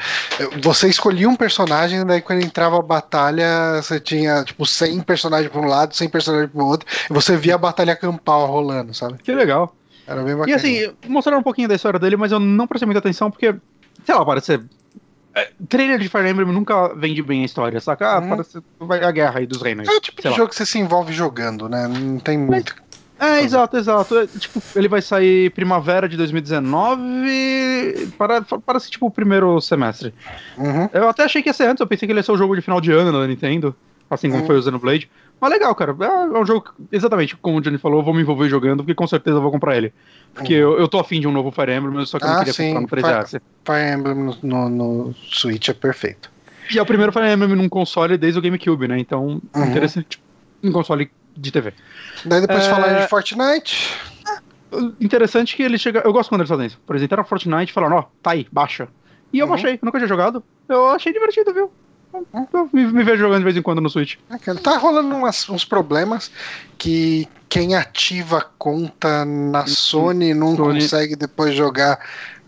você 0.62 0.88
escolhia 0.88 1.28
um 1.28 1.36
personagem, 1.36 2.04
daí 2.06 2.20
quando 2.20 2.42
entrava 2.42 2.78
a 2.78 2.82
batalha, 2.82 3.80
você 3.82 3.98
tinha 3.98 4.44
tipo 4.44 4.64
100 4.64 5.00
personagens 5.00 5.50
para 5.50 5.60
um 5.60 5.66
lado, 5.66 5.94
100 5.94 6.08
personagens 6.08 6.50
para 6.50 6.62
o 6.62 6.66
outro, 6.66 6.86
e 7.10 7.12
você 7.12 7.36
via 7.36 7.54
a 7.56 7.58
batalha 7.58 7.96
campal 7.96 8.46
rolando, 8.46 8.94
sabe? 8.94 9.18
Que 9.22 9.32
legal. 9.32 9.74
Era 10.06 10.22
bem 10.22 10.34
E 10.34 10.36
bacana. 10.36 10.56
assim, 10.56 10.92
mostraram 11.06 11.40
um 11.40 11.42
pouquinho 11.44 11.68
da 11.68 11.74
história 11.74 11.98
dele, 11.98 12.16
mas 12.16 12.32
eu 12.32 12.40
não 12.40 12.66
prestei 12.66 12.86
muita 12.86 12.98
atenção 12.98 13.30
porque, 13.30 13.54
sei 14.04 14.14
lá, 14.14 14.24
parece 14.24 14.46
ser. 14.46 14.64
é, 15.34 15.48
trailer 15.68 15.98
de 15.98 16.08
Fire 16.08 16.28
Emblem 16.28 16.46
nunca 16.52 16.94
vende 16.94 17.22
bem 17.22 17.42
a 17.42 17.46
história, 17.46 17.80
saca? 17.80 18.16
Ah, 18.16 18.20
Uhum. 18.20 18.28
parece 18.30 18.60
vai 18.80 19.02
a 19.02 19.10
guerra 19.10 19.38
aí 19.38 19.46
dos 19.46 19.62
reinos. 19.62 19.88
é 19.88 19.92
o 19.92 20.00
tipo 20.00 20.20
de 20.20 20.28
lá. 20.28 20.36
jogo 20.36 20.48
que 20.50 20.56
você 20.56 20.66
se 20.66 20.78
envolve 20.78 21.12
jogando, 21.12 21.68
né? 21.68 21.86
Não 21.88 22.18
tem 22.18 22.36
muito. 22.36 22.74
É, 23.22 23.40
exato, 23.42 23.76
exato. 23.76 24.18
É, 24.18 24.26
tipo, 24.26 24.60
ele 24.74 24.88
vai 24.88 25.00
sair 25.00 25.50
primavera 25.50 26.08
de 26.08 26.16
2019. 26.16 28.08
Para, 28.18 28.42
parece 28.64 28.90
tipo 28.90 29.06
o 29.06 29.10
primeiro 29.10 29.60
semestre. 29.60 30.12
Uhum. 30.58 30.88
Eu 30.92 31.08
até 31.08 31.24
achei 31.24 31.42
que 31.42 31.48
ia 31.48 31.52
ser 31.52 31.64
antes, 31.68 31.80
eu 31.80 31.86
pensei 31.86 32.06
que 32.06 32.12
ele 32.12 32.18
ia 32.20 32.24
ser 32.24 32.32
o 32.32 32.36
jogo 32.36 32.54
de 32.54 32.62
final 32.62 32.80
de 32.80 32.90
ano 32.92 33.12
da 33.12 33.26
Nintendo. 33.26 33.74
Assim 34.10 34.28
como 34.28 34.42
Uhum. 34.42 34.46
foi 34.46 34.58
o 34.58 34.62
Xenoblade. 34.62 35.10
Mas 35.40 35.50
legal, 35.50 35.74
cara. 35.74 35.96
É 36.00 36.38
um 36.38 36.44
jogo, 36.44 36.70
exatamente 36.92 37.34
como 37.36 37.56
o 37.58 37.60
Johnny 37.60 37.78
falou, 37.78 38.00
eu 38.00 38.04
vou 38.04 38.12
me 38.14 38.20
envolver 38.20 38.48
jogando, 38.48 38.78
porque 38.78 38.94
com 38.94 39.06
certeza 39.06 39.38
eu 39.38 39.42
vou 39.42 39.50
comprar 39.50 39.76
ele. 39.76 39.92
Porque 40.34 40.52
eu, 40.52 40.78
eu 40.78 40.86
tô 40.86 40.98
afim 40.98 41.18
de 41.20 41.26
um 41.26 41.32
novo 41.32 41.50
Fire 41.50 41.72
Emblem, 41.72 42.04
só 42.04 42.18
que 42.18 42.24
eu 42.24 42.28
não 42.28 42.34
Ah, 42.36 42.38
queria 42.40 42.52
sim, 42.52 42.74
comprar 42.74 43.00
no 43.00 43.22
3DS. 43.24 43.40
Fire 43.64 43.92
Emblem 43.98 44.14
no, 44.14 44.36
no, 44.42 44.68
no 44.68 45.14
Switch 45.14 45.68
é 45.68 45.72
perfeito. 45.72 46.30
E 46.72 46.78
é 46.78 46.82
o 46.82 46.86
primeiro 46.86 47.10
Fire 47.12 47.26
Emblem 47.26 47.56
num 47.56 47.68
console 47.68 48.18
desde 48.18 48.38
o 48.38 48.42
GameCube, 48.42 48.86
né? 48.86 48.98
Então, 48.98 49.40
Uhum. 49.56 49.64
interessante. 49.64 50.20
Um 50.62 50.70
console 50.70 51.10
de 51.36 51.50
TV. 51.50 51.72
Daí 52.24 52.40
depois 52.40 52.64
É, 52.64 52.70
falaram 52.70 53.00
de 53.00 53.08
Fortnite. 53.08 53.96
Interessante 55.00 55.54
que 55.54 55.62
ele 55.62 55.76
chega. 55.78 56.00
Eu 56.04 56.12
gosto 56.12 56.30
quando 56.30 56.40
eles 56.40 56.48
fazem 56.48 56.66
isso. 56.66 56.78
Apresentaram 56.84 57.24
Fortnite 57.24 57.70
e 57.70 57.74
falaram, 57.74 57.96
ó, 57.96 58.04
tá 58.22 58.30
aí, 58.32 58.46
baixa. 58.50 58.88
E 59.32 59.38
eu 59.38 59.44
Uhum. 59.46 59.50
baixei, 59.50 59.74
eu 59.74 59.78
nunca 59.82 59.98
tinha 59.98 60.08
jogado. 60.08 60.42
Eu 60.68 60.88
achei 60.90 61.12
divertido, 61.12 61.52
viu? 61.52 61.70
Eu 62.52 62.68
me, 62.72 62.84
me 62.86 63.02
vejo 63.04 63.18
jogando 63.18 63.38
de 63.38 63.44
vez 63.44 63.56
em 63.56 63.62
quando 63.62 63.80
no 63.80 63.88
Switch. 63.88 64.16
É, 64.30 64.54
Tá 64.54 64.76
rolando 64.76 65.14
umas- 65.14 65.48
uns 65.48 65.64
problemas 65.64 66.30
que 66.78 67.26
quem 67.48 67.74
ativa 67.74 68.46
conta 68.58 69.24
na 69.24 69.66
Sony 69.66 70.34
não 70.34 70.54
Sony. 70.56 70.80
consegue 70.80 71.16
depois 71.16 71.54
jogar 71.54 71.98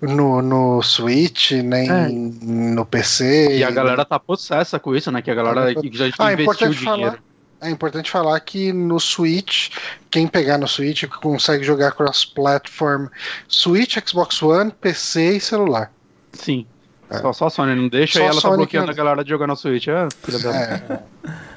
no, 0.03 0.43
no 0.43 0.83
Switch, 0.83 1.53
nem 1.53 1.91
É. 1.91 2.09
no 2.11 2.85
PC. 2.85 3.57
E 3.59 3.65
a 3.65 3.71
galera 3.71 4.05
tá 4.05 4.19
possessa 4.19 4.79
com 4.79 4.95
isso, 4.95 5.11
né? 5.11 5.23
Que 5.23 5.31
a 5.31 5.35
galera 5.35 5.75
que 5.75 5.91
já 5.93 6.05
Ah, 6.19 6.31
é 6.31 6.35
investiu 6.35 6.43
importante 6.43 6.79
dinheiro. 6.79 7.01
falar. 7.13 7.19
É 7.65 7.71
importante 7.71 8.11
falar 8.11 8.39
que 8.41 8.73
no 8.73 9.01
Switch, 9.01 9.71
quem 10.11 10.27
pegar 10.27 10.59
no 10.59 10.69
Switch 10.69 11.05
consegue 11.21 11.65
jogar 11.65 11.93
cross-platform 11.93 13.07
Switch, 13.49 13.97
Xbox 14.07 14.43
One, 14.43 14.71
PC 14.71 15.37
e 15.37 15.41
celular. 15.41 15.91
Sim. 16.33 16.67
É. 17.11 17.19
Só, 17.19 17.33
só 17.33 17.47
a 17.47 17.51
Sony 17.51 17.75
não 17.75 17.89
deixa 17.89 18.19
Só 18.19 18.25
e 18.25 18.29
ela 18.29 18.41
tá 18.41 18.51
bloqueando 18.51 18.87
que 18.87 18.93
a 18.93 18.95
galera 19.05 19.23
de 19.25 19.31
jogar 19.31 19.47
no 19.47 19.57
Switch. 19.57 19.89
É, 19.89 20.09
filha 20.23 20.39
da... 20.39 20.51
É. 20.57 21.03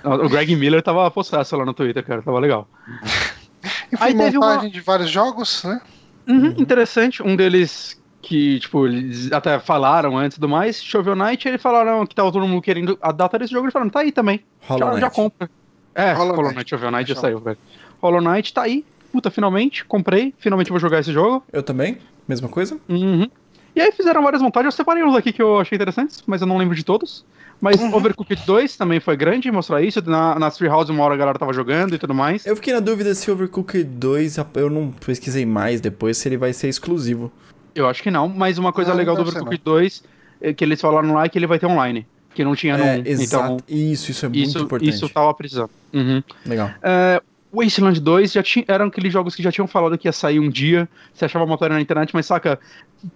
O 0.03 0.30
Greg 0.30 0.56
Miller 0.56 0.82
tava 0.82 1.10
possesso 1.11 1.56
lá 1.58 1.66
no 1.66 1.74
Twitter, 1.74 2.03
cara. 2.06 2.22
Tava 2.22 2.40
legal. 2.40 2.68
Enfim, 3.92 3.98
Aí 4.03 4.16
teve 4.16 4.38
montagem 4.38 4.66
uma- 4.66 4.69
de 4.69 4.82
vários 4.82 5.10
jogos, 5.10 5.64
né? 5.64 5.82
Uhum, 6.27 6.53
Interessante. 6.58 7.24
Um 7.24 7.36
deles 7.36 8.00
que, 8.22 8.60
tipo, 8.60 8.86
eles 8.86 9.32
até 9.32 9.58
falaram 9.60 10.18
antes 10.18 10.38
do 10.38 10.48
mais, 10.50 10.84
Shovel 10.84 11.16
Knight, 11.16 11.48
eles 11.48 11.61
falaram 11.61 12.06
que 12.06 12.14
tava 12.14 12.32
todo 12.32 12.45
mundo 12.45 12.61
querendo 12.61 12.98
a 13.02 13.11
data 13.14 13.40
desse 13.40 13.53
jogo, 13.53 13.66
eles 13.66 13.74
falaram, 13.74 13.90
tá 13.90 14.02
aí 14.02 14.11
também. 14.11 14.44
Hollow 14.68 14.80
já, 14.80 14.92
Knight. 14.92 15.02
já 15.02 15.10
compra. 15.10 15.50
É, 15.98 16.14
Hollow 16.14 16.35
Hollow 16.35 16.43
Knight. 16.43 16.56
Knight, 16.58 16.69
Shovel 16.69 16.92
Knight 16.92 17.09
já 17.09 17.16
saiu, 17.16 17.40
velho. 17.40 17.58
Hollow 18.00 18.22
Knight 18.22 18.53
tá 18.53 18.61
aí. 18.61 18.85
Puta, 19.11 19.32
finalmente, 19.32 19.84
comprei. 19.84 20.34
Finalmente 20.38 20.69
vou 20.69 20.80
jogar 20.80 21.00
esse 21.00 21.11
jogo. 21.11 21.43
Eu 21.51 21.64
também? 21.64 21.98
Mesma 22.27 22.48
coisa? 22.48 22.77
Uhum. 22.88 23.27
E 23.76 23.82
aí 23.82 23.92
fizeram 23.92 24.22
várias 24.24 24.42
montagens, 24.42 24.74
eu 24.74 24.77
separei 24.77 25.03
uns 25.03 25.16
aqui 25.16 25.32
que 25.32 25.42
eu 25.42 25.59
achei 25.59 25.76
interessantes, 25.76 26.24
mas 26.26 26.42
eu 26.42 26.48
não 26.48 26.58
lembro 26.58 26.76
de 26.76 26.84
todos. 26.84 27.26
Mas 27.59 27.80
Uhum. 27.80 27.95
Overcooked 27.95 28.45
2 28.45 28.77
também 28.77 29.00
foi 29.00 29.17
grande 29.17 29.51
mostrar 29.51 29.82
isso. 29.82 30.01
Na, 30.08 30.38
nas 30.38 30.58
Free 30.58 30.67
House 30.67 30.90
uma 30.90 31.03
hora 31.03 31.16
a 31.16 31.17
galera 31.17 31.40
tava 31.40 31.53
jogando 31.53 31.95
e 31.95 31.98
tudo 31.98 32.14
mais. 32.14 32.45
Eu 32.45 32.56
fiquei 32.56 32.74
na 32.74 32.80
dúvida 32.80 33.16
se 33.16 33.30
Overcooked 33.32 33.84
2, 33.84 34.38
eu 34.56 34.69
não 34.69 34.92
pesquisei 34.92 35.45
mais 35.45 35.82
depois, 35.82 36.17
se 36.17 36.27
ele 36.27 36.38
vai 36.38 36.53
ser 36.53 36.67
exclusivo. 36.67 37.32
Eu 37.74 37.88
acho 37.88 38.03
que 38.03 38.11
não, 38.11 38.27
mas 38.27 38.58
uma 38.58 38.72
coisa 38.72 38.92
Não, 38.92 38.98
legal 38.98 39.16
do 39.16 39.22
Overcooked 39.22 39.61
2 39.64 40.03
é 40.42 40.53
que 40.53 40.64
eles 40.64 40.80
falaram 40.80 41.14
lá 41.14 41.26
é 41.26 41.30
que 41.30 41.38
ele 41.38 41.48
vai 41.48 41.58
ter 41.58 41.66
online, 41.66 42.06
que 42.38 42.43
não 42.45 42.56
tinha 42.56 42.77
no 42.77 42.83
É, 42.83 42.98
1. 42.99 43.03
exato. 43.06 43.53
Então, 43.56 43.57
Isso, 43.67 44.11
isso 44.11 44.25
é 44.25 44.30
muito 44.30 44.41
isso, 44.48 44.59
importante. 44.59 44.90
isso 44.90 45.09
tava 45.09 45.33
precisando. 45.33 45.69
Uhum. 45.93 46.24
Legal. 46.45 46.69
É, 46.82 47.22
Wasteland 47.53 47.99
2 47.99 48.32
já 48.33 48.43
tinha, 48.43 48.64
eram 48.67 48.85
aqueles 48.88 49.11
jogos 49.11 49.35
que 49.35 49.41
já 49.41 49.51
tinham 49.51 49.67
falado 49.67 49.98
que 49.98 50.07
ia 50.07 50.11
sair 50.11 50.40
um 50.40 50.49
dia. 50.49 50.88
Você 51.14 51.25
achava 51.25 51.43
a 51.45 51.48
matéria 51.48 51.74
na 51.75 51.82
internet, 51.82 52.14
mas 52.14 52.25
saca, 52.25 52.59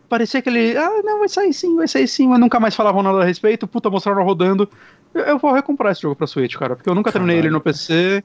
parecia 0.10 0.40
aquele. 0.40 0.76
Ah, 0.78 1.02
não, 1.04 1.20
vai 1.20 1.30
sair 1.30 1.54
sim, 1.54 1.76
vai 1.76 1.88
sair 1.88 2.08
sim, 2.08 2.28
mas 2.28 2.40
nunca 2.40 2.60
mais 2.60 2.76
falavam 2.76 3.04
nada 3.04 3.22
a 3.22 3.26
respeito. 3.26 3.68
Puta, 3.68 3.90
mostraram 3.90 4.24
rodando. 4.24 4.68
Eu, 5.14 5.22
eu 5.24 5.38
vou 5.38 5.54
recomprar 5.54 5.92
esse 5.92 6.02
jogo 6.02 6.16
pra 6.16 6.26
Switch, 6.28 6.56
cara, 6.56 6.76
porque 6.76 6.90
eu 6.90 6.96
nunca 6.96 7.12
terminei 7.12 7.36
ele 7.38 7.44
Caralho. 7.50 7.54
no 7.56 7.62
PC. 7.62 8.24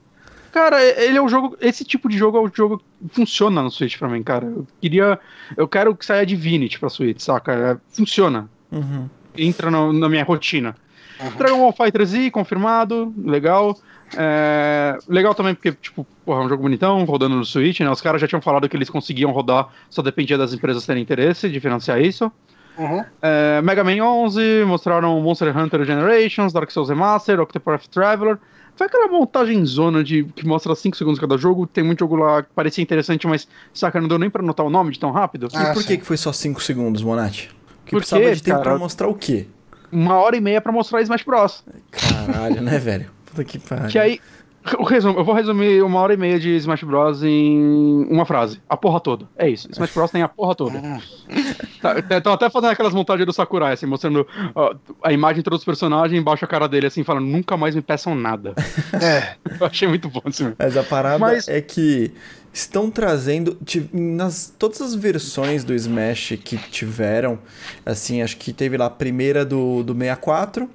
Cara, 0.52 0.82
ele 0.82 1.18
é 1.18 1.22
um 1.22 1.28
jogo. 1.28 1.54
Esse 1.60 1.84
tipo 1.84 2.08
de 2.08 2.16
jogo 2.16 2.38
é 2.38 2.40
um 2.40 2.50
jogo 2.54 2.78
que 2.78 3.14
funciona 3.14 3.60
no 3.60 3.70
Switch 3.70 3.98
pra 3.98 4.08
mim, 4.08 4.22
cara. 4.22 4.46
Eu 4.46 4.66
queria. 4.80 5.18
Eu 5.56 5.68
quero 5.68 5.94
que 5.94 6.06
saia 6.06 6.24
Divinity 6.24 6.78
pra 6.80 6.88
Switch, 6.88 7.20
saca? 7.20 7.52
É, 7.52 7.76
funciona. 7.94 8.48
Uhum. 8.72 9.06
Entra 9.36 9.70
no- 9.70 9.92
na 9.92 10.08
minha 10.08 10.24
rotina. 10.24 10.74
Uhum. 11.20 11.30
Dragon 11.38 11.58
Ball 11.58 11.72
Fighter 11.72 12.04
Z, 12.04 12.30
confirmado, 12.30 13.12
legal. 13.24 13.78
É, 14.16 14.96
legal 15.08 15.34
também 15.34 15.54
porque, 15.54 15.72
tipo, 15.72 16.06
porra, 16.24 16.42
é 16.42 16.44
um 16.44 16.48
jogo 16.48 16.62
bonitão, 16.62 17.04
rodando 17.04 17.36
no 17.36 17.44
Switch, 17.44 17.80
né? 17.80 17.90
Os 17.90 18.00
caras 18.00 18.20
já 18.20 18.28
tinham 18.28 18.40
falado 18.40 18.68
que 18.68 18.76
eles 18.76 18.90
conseguiam 18.90 19.30
rodar, 19.32 19.68
só 19.90 20.02
dependia 20.02 20.38
das 20.38 20.52
empresas 20.52 20.86
terem 20.86 21.02
interesse 21.02 21.48
de 21.48 21.58
financiar 21.58 22.00
isso. 22.00 22.30
Uhum. 22.78 23.02
É, 23.22 23.62
Mega 23.62 23.82
Man 23.82 24.02
11, 24.04 24.64
mostraram 24.66 25.18
Monster 25.20 25.56
Hunter 25.56 25.84
Generations, 25.84 26.52
Dark 26.52 26.70
Souls 26.70 26.88
Remastered, 26.88 27.40
Octopath 27.40 27.88
Traveler. 27.88 28.38
Foi 28.76 28.86
aquela 28.86 29.08
montagem 29.08 29.64
zona 29.64 30.04
de, 30.04 30.24
que 30.24 30.46
mostra 30.46 30.74
5 30.74 30.94
segundos 30.96 31.18
cada 31.18 31.38
jogo. 31.38 31.66
Tem 31.66 31.82
muito 31.82 32.00
jogo 32.00 32.16
lá 32.16 32.42
que 32.42 32.50
parecia 32.54 32.82
interessante, 32.82 33.26
mas, 33.26 33.48
saca, 33.72 33.98
não 33.98 34.06
deu 34.06 34.18
nem 34.18 34.28
pra 34.28 34.42
anotar 34.42 34.66
o 34.66 34.70
nome 34.70 34.92
de 34.92 35.00
tão 35.00 35.10
rápido. 35.10 35.48
Ah, 35.54 35.70
e 35.70 35.72
por 35.72 35.80
sim. 35.80 35.88
que, 35.88 35.96
que 35.98 36.04
foi 36.04 36.18
só 36.18 36.30
5 36.30 36.62
segundos, 36.62 37.02
Monati? 37.02 37.48
Porque 37.78 37.92
Por 37.92 37.98
precisava 38.00 38.34
de 38.34 38.42
tempo 38.42 38.58
cara? 38.58 38.70
pra 38.70 38.78
mostrar 38.78 39.08
o 39.08 39.14
quê? 39.14 39.46
Uma 39.96 40.16
hora 40.16 40.36
e 40.36 40.40
meia 40.42 40.60
pra 40.60 40.70
mostrar 40.70 41.00
Smash 41.00 41.22
Bros. 41.22 41.64
Caralho, 41.90 42.60
né, 42.60 42.78
velho? 42.78 43.06
Puta 43.24 43.42
que 43.44 43.58
pariu. 43.58 43.88
Que 43.88 43.98
aí, 43.98 44.20
o 44.78 44.82
resumo, 44.84 45.18
eu 45.18 45.24
vou 45.24 45.34
resumir 45.34 45.82
uma 45.82 45.98
hora 46.00 46.12
e 46.12 46.18
meia 46.18 46.38
de 46.38 46.50
Smash 46.56 46.82
Bros. 46.82 47.22
em 47.22 48.06
uma 48.10 48.26
frase. 48.26 48.60
A 48.68 48.76
porra 48.76 49.00
toda. 49.00 49.26
É 49.38 49.48
isso. 49.48 49.68
Smash 49.72 49.94
Bros. 49.94 50.10
tem 50.10 50.20
a 50.20 50.28
porra 50.28 50.54
toda. 50.54 50.78
Estão 52.14 52.32
até 52.34 52.50
fazendo 52.50 52.70
aquelas 52.72 52.92
montagens 52.92 53.24
do 53.26 53.32
Sakurai, 53.32 53.72
assim, 53.72 53.86
mostrando 53.86 54.26
ó, 54.54 54.74
a 55.02 55.12
imagem 55.12 55.36
de 55.36 55.42
todos 55.44 55.60
os 55.60 55.64
personagens, 55.64 56.20
embaixo 56.20 56.44
a 56.44 56.48
cara 56.48 56.68
dele, 56.68 56.88
assim, 56.88 57.02
falando, 57.02 57.24
nunca 57.26 57.56
mais 57.56 57.74
me 57.74 57.80
peçam 57.80 58.14
nada. 58.14 58.54
É. 59.00 59.34
Eu 59.58 59.66
achei 59.66 59.88
muito 59.88 60.08
bom 60.10 60.20
assim. 60.26 60.52
Mas 60.58 60.76
a 60.76 60.82
parada 60.82 61.18
Mas- 61.18 61.48
é 61.48 61.60
que 61.62 62.12
estão 62.56 62.90
trazendo 62.90 63.58
nas 63.92 64.50
todas 64.58 64.80
as 64.80 64.94
versões 64.94 65.62
do 65.62 65.74
Smash 65.74 66.38
que 66.42 66.56
tiveram, 66.56 67.38
assim, 67.84 68.22
acho 68.22 68.38
que 68.38 68.50
teve 68.50 68.78
lá 68.78 68.86
a 68.86 68.90
primeira 68.90 69.44
do, 69.44 69.82
do 69.82 69.92
64 69.92 70.68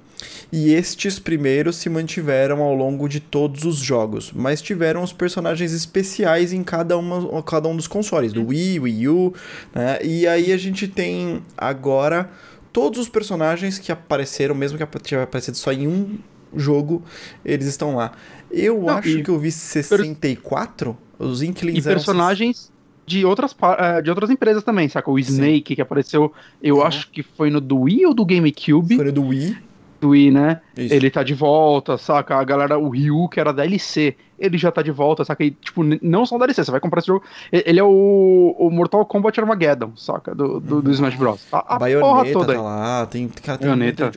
e 0.52 0.72
estes 0.72 1.18
primeiros 1.18 1.74
se 1.74 1.90
mantiveram 1.90 2.62
ao 2.62 2.72
longo 2.72 3.08
de 3.08 3.18
todos 3.18 3.64
os 3.64 3.78
jogos, 3.78 4.30
mas 4.32 4.62
tiveram 4.62 5.02
os 5.02 5.12
personagens 5.12 5.72
especiais 5.72 6.52
em 6.52 6.62
cada, 6.62 6.96
uma, 6.96 7.42
cada 7.42 7.68
um 7.68 7.76
dos 7.76 7.88
consoles, 7.88 8.32
do 8.32 8.46
Wii, 8.46 8.78
Wii 8.78 9.08
U, 9.08 9.34
né? 9.74 9.98
E 10.04 10.24
aí 10.28 10.52
a 10.52 10.56
gente 10.56 10.86
tem 10.86 11.42
agora 11.58 12.30
todos 12.72 13.00
os 13.00 13.08
personagens 13.08 13.80
que 13.80 13.90
apareceram, 13.90 14.54
mesmo 14.54 14.78
que 14.78 14.98
tiver 15.00 15.24
aparecido 15.24 15.56
só 15.56 15.72
em 15.72 15.88
um 15.88 16.16
jogo, 16.54 17.02
eles 17.44 17.66
estão 17.66 17.96
lá. 17.96 18.12
Eu 18.52 18.82
Não, 18.82 18.90
acho 18.90 19.22
que 19.22 19.30
eu 19.30 19.38
vi 19.40 19.50
64, 19.50 20.96
os 21.22 21.42
Inklings 21.42 21.78
E 21.78 21.88
personagens 21.88 22.70
de 23.06 23.24
outras, 23.24 23.54
eh, 23.78 24.02
de 24.02 24.10
outras 24.10 24.30
empresas 24.30 24.62
também, 24.62 24.88
saca? 24.88 25.10
O 25.10 25.18
Snake, 25.18 25.74
que 25.74 25.82
apareceu, 25.82 26.32
eu 26.62 26.76
Uhum. 26.76 26.82
acho 26.84 27.10
que 27.10 27.22
foi 27.22 27.50
no 27.50 27.60
do 27.60 27.80
Wii 27.80 28.06
ou 28.06 28.14
do 28.14 28.24
GameCube? 28.24 28.96
Foi 28.96 29.04
no 29.06 29.12
do 29.12 29.26
Wii. 29.26 29.56
do 30.00 30.08
Wii, 30.10 30.30
né? 30.32 30.60
Isso. 30.76 30.92
Ele 30.94 31.10
tá 31.10 31.22
de 31.22 31.32
volta, 31.34 31.96
saca? 31.96 32.34
A 32.36 32.42
galera, 32.42 32.76
o 32.78 32.88
Ryu, 32.88 33.28
que 33.28 33.38
era 33.38 33.52
DLC, 33.52 34.16
ele 34.36 34.58
já 34.58 34.70
tá 34.72 34.82
de 34.82 34.90
volta, 34.90 35.24
saca? 35.24 35.44
E, 35.44 35.52
tipo, 35.52 35.82
não 36.02 36.26
só 36.26 36.34
o 36.34 36.38
DLC, 36.40 36.64
você 36.64 36.70
vai 36.72 36.80
comprar 36.80 36.98
esse 36.98 37.06
jogo. 37.06 37.24
Ele 37.52 37.78
é 37.78 37.84
o, 37.84 38.56
o 38.58 38.68
Mortal 38.70 39.04
Kombat 39.06 39.38
Armageddon, 39.40 39.92
saca? 39.96 40.34
Do, 40.34 40.58
do, 40.58 40.82
do 40.82 40.90
Smash 40.90 41.14
Bros. 41.14 41.40
A, 41.52 41.76
a 41.76 41.78
porra 41.78 42.24
toda 42.32 42.54
tá 42.54 42.60
lá, 42.60 43.06
tem, 43.06 43.28
cara, 43.28 43.58
tem 43.58 43.70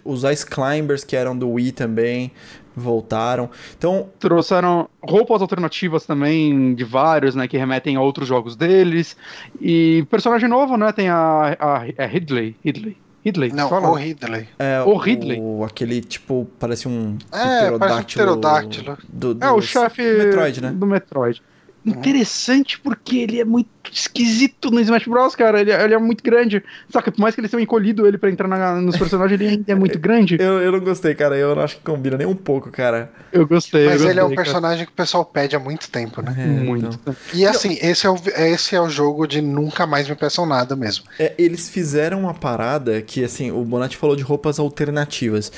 os 0.03 0.24
Ice 0.24 0.45
Climbers 0.45 1.03
que 1.03 1.16
eram 1.16 1.38
do 1.38 1.50
Wii 1.51 1.72
também 1.72 2.32
voltaram. 2.76 3.50
Então. 3.78 4.10
Trouxeram 4.20 4.90
roupas 5.02 5.42
alternativas 5.42 6.06
também 6.06 6.74
de 6.76 6.84
vários, 6.84 7.36
né? 7.36 7.48
Que 7.48 7.58
remetem 7.58 7.95
a 7.95 8.02
outros 8.02 8.28
jogos 8.28 8.56
deles. 8.56 9.16
E 9.62 10.06
personagem 10.10 10.50
novo, 10.50 10.78
né? 10.78 10.92
Tem 10.92 11.10
a, 11.10 11.56
a, 11.60 12.04
a 12.04 12.06
Ridley. 12.06 12.56
Ridley. 12.64 12.98
Ridley. 13.24 13.52
Não, 13.52 13.70
fala? 13.70 13.90
o 13.90 13.94
Ridley. 13.94 14.48
É, 14.60 14.82
o 14.82 14.95
Ridley. 14.98 15.40
O, 15.42 15.64
aquele, 15.64 16.00
tipo, 16.02 16.48
parece 16.60 16.88
um 16.88 17.18
é, 17.32 17.62
pterodáctilo. 17.62 17.80
Parece 17.80 18.04
um 18.04 18.06
pterodáctilo. 18.06 18.98
Do, 19.10 19.34
do, 19.34 19.44
é, 19.44 19.52
o 19.52 19.62
chefe 19.62 20.04
Metroid, 20.04 20.62
né? 20.62 20.72
do 20.72 20.86
Metroid. 20.86 21.42
Uhum. 21.86 21.94
Interessante 21.94 22.80
porque 22.80 23.18
ele 23.18 23.40
é 23.40 23.46
muito 23.46 23.70
esquisito 23.92 24.72
no 24.72 24.80
Smash 24.80 25.06
Bros, 25.06 25.36
cara. 25.36 25.62
Ele, 25.62 25.72
ele 25.72 25.94
é 25.94 25.98
muito 25.98 26.24
grande. 26.24 26.64
Saca, 26.90 27.12
por 27.12 27.20
mais 27.22 27.36
que 27.36 27.42
eles 27.42 27.52
tenham 27.52 27.62
encolhido 27.62 28.08
ele 28.08 28.18
pra 28.18 28.30
entrar 28.30 28.48
na, 28.48 28.76
nos 28.82 28.98
personagens, 28.98 29.40
ele 29.40 29.50
ainda 29.50 29.72
é 29.72 29.76
muito 29.76 29.98
grande. 30.00 30.38
Eu, 30.40 30.60
eu 30.60 30.72
não 30.72 30.80
gostei, 30.80 31.14
cara. 31.14 31.38
Eu 31.38 31.56
não 31.56 31.62
acho 31.62 31.78
que 31.78 31.84
combina 31.84 32.18
nem 32.18 32.26
um 32.26 32.36
pouco, 32.36 32.72
cara. 32.72 33.12
Eu 33.32 33.48
gostei. 33.48 33.86
Mas 33.86 34.02
eu 34.02 34.10
ele 34.10 34.20
gostei, 34.20 34.22
é 34.22 34.26
um 34.26 34.36
personagem 34.36 34.86
que 34.86 34.92
o 34.92 34.96
pessoal 34.96 35.24
pede 35.24 35.56
há 35.56 35.60
muito 35.60 35.90
tempo, 35.90 36.22
né? 36.22 36.36
É, 36.38 36.46
muito. 36.46 37.00
Então. 37.02 37.16
E 37.34 37.46
assim, 37.46 37.78
esse 37.82 38.08
é, 38.08 38.10
o, 38.10 38.16
esse 38.38 38.76
é 38.76 38.82
o 38.82 38.90
jogo 38.90 39.28
de 39.28 39.42
nunca 39.42 39.86
mais 39.86 40.10
me 40.10 40.16
peçam 40.16 40.46
nada 40.46 40.76
mesmo. 40.76 41.06
É, 41.20 41.34
eles 41.38 41.70
fizeram 41.70 42.22
uma 42.22 42.34
parada 42.34 43.02
que, 43.02 43.24
assim, 43.24 43.52
o 43.52 43.64
Bonatti 43.64 43.98
falou 43.98 44.16
de 44.16 44.24
roupas 44.24 44.58
alternativas. 44.58 45.52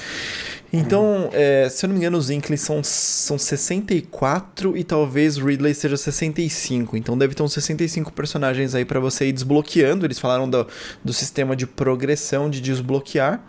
Então, 0.71 1.29
é, 1.31 1.69
se 1.69 1.85
eu 1.85 1.87
não 1.87 1.95
me 1.95 2.01
engano, 2.01 2.17
os 2.17 2.29
Inklings 2.29 2.61
são, 2.61 2.83
são 2.83 3.37
64 3.37 4.75
e 4.75 4.83
talvez 4.83 5.37
Ridley 5.37 5.73
seja 5.73 5.95
65. 5.95 6.97
Então 6.97 7.17
deve 7.17 7.33
ter 7.33 7.43
uns 7.43 7.53
65 7.53 8.11
personagens 8.11 8.75
aí 8.75 8.83
para 8.83 8.99
você 8.99 9.27
ir 9.27 9.31
desbloqueando. 9.31 10.05
Eles 10.05 10.19
falaram 10.19 10.49
do, 10.49 10.67
do 11.03 11.13
sistema 11.13 11.55
de 11.55 11.65
progressão 11.65 12.49
de 12.49 12.59
desbloquear. 12.59 13.41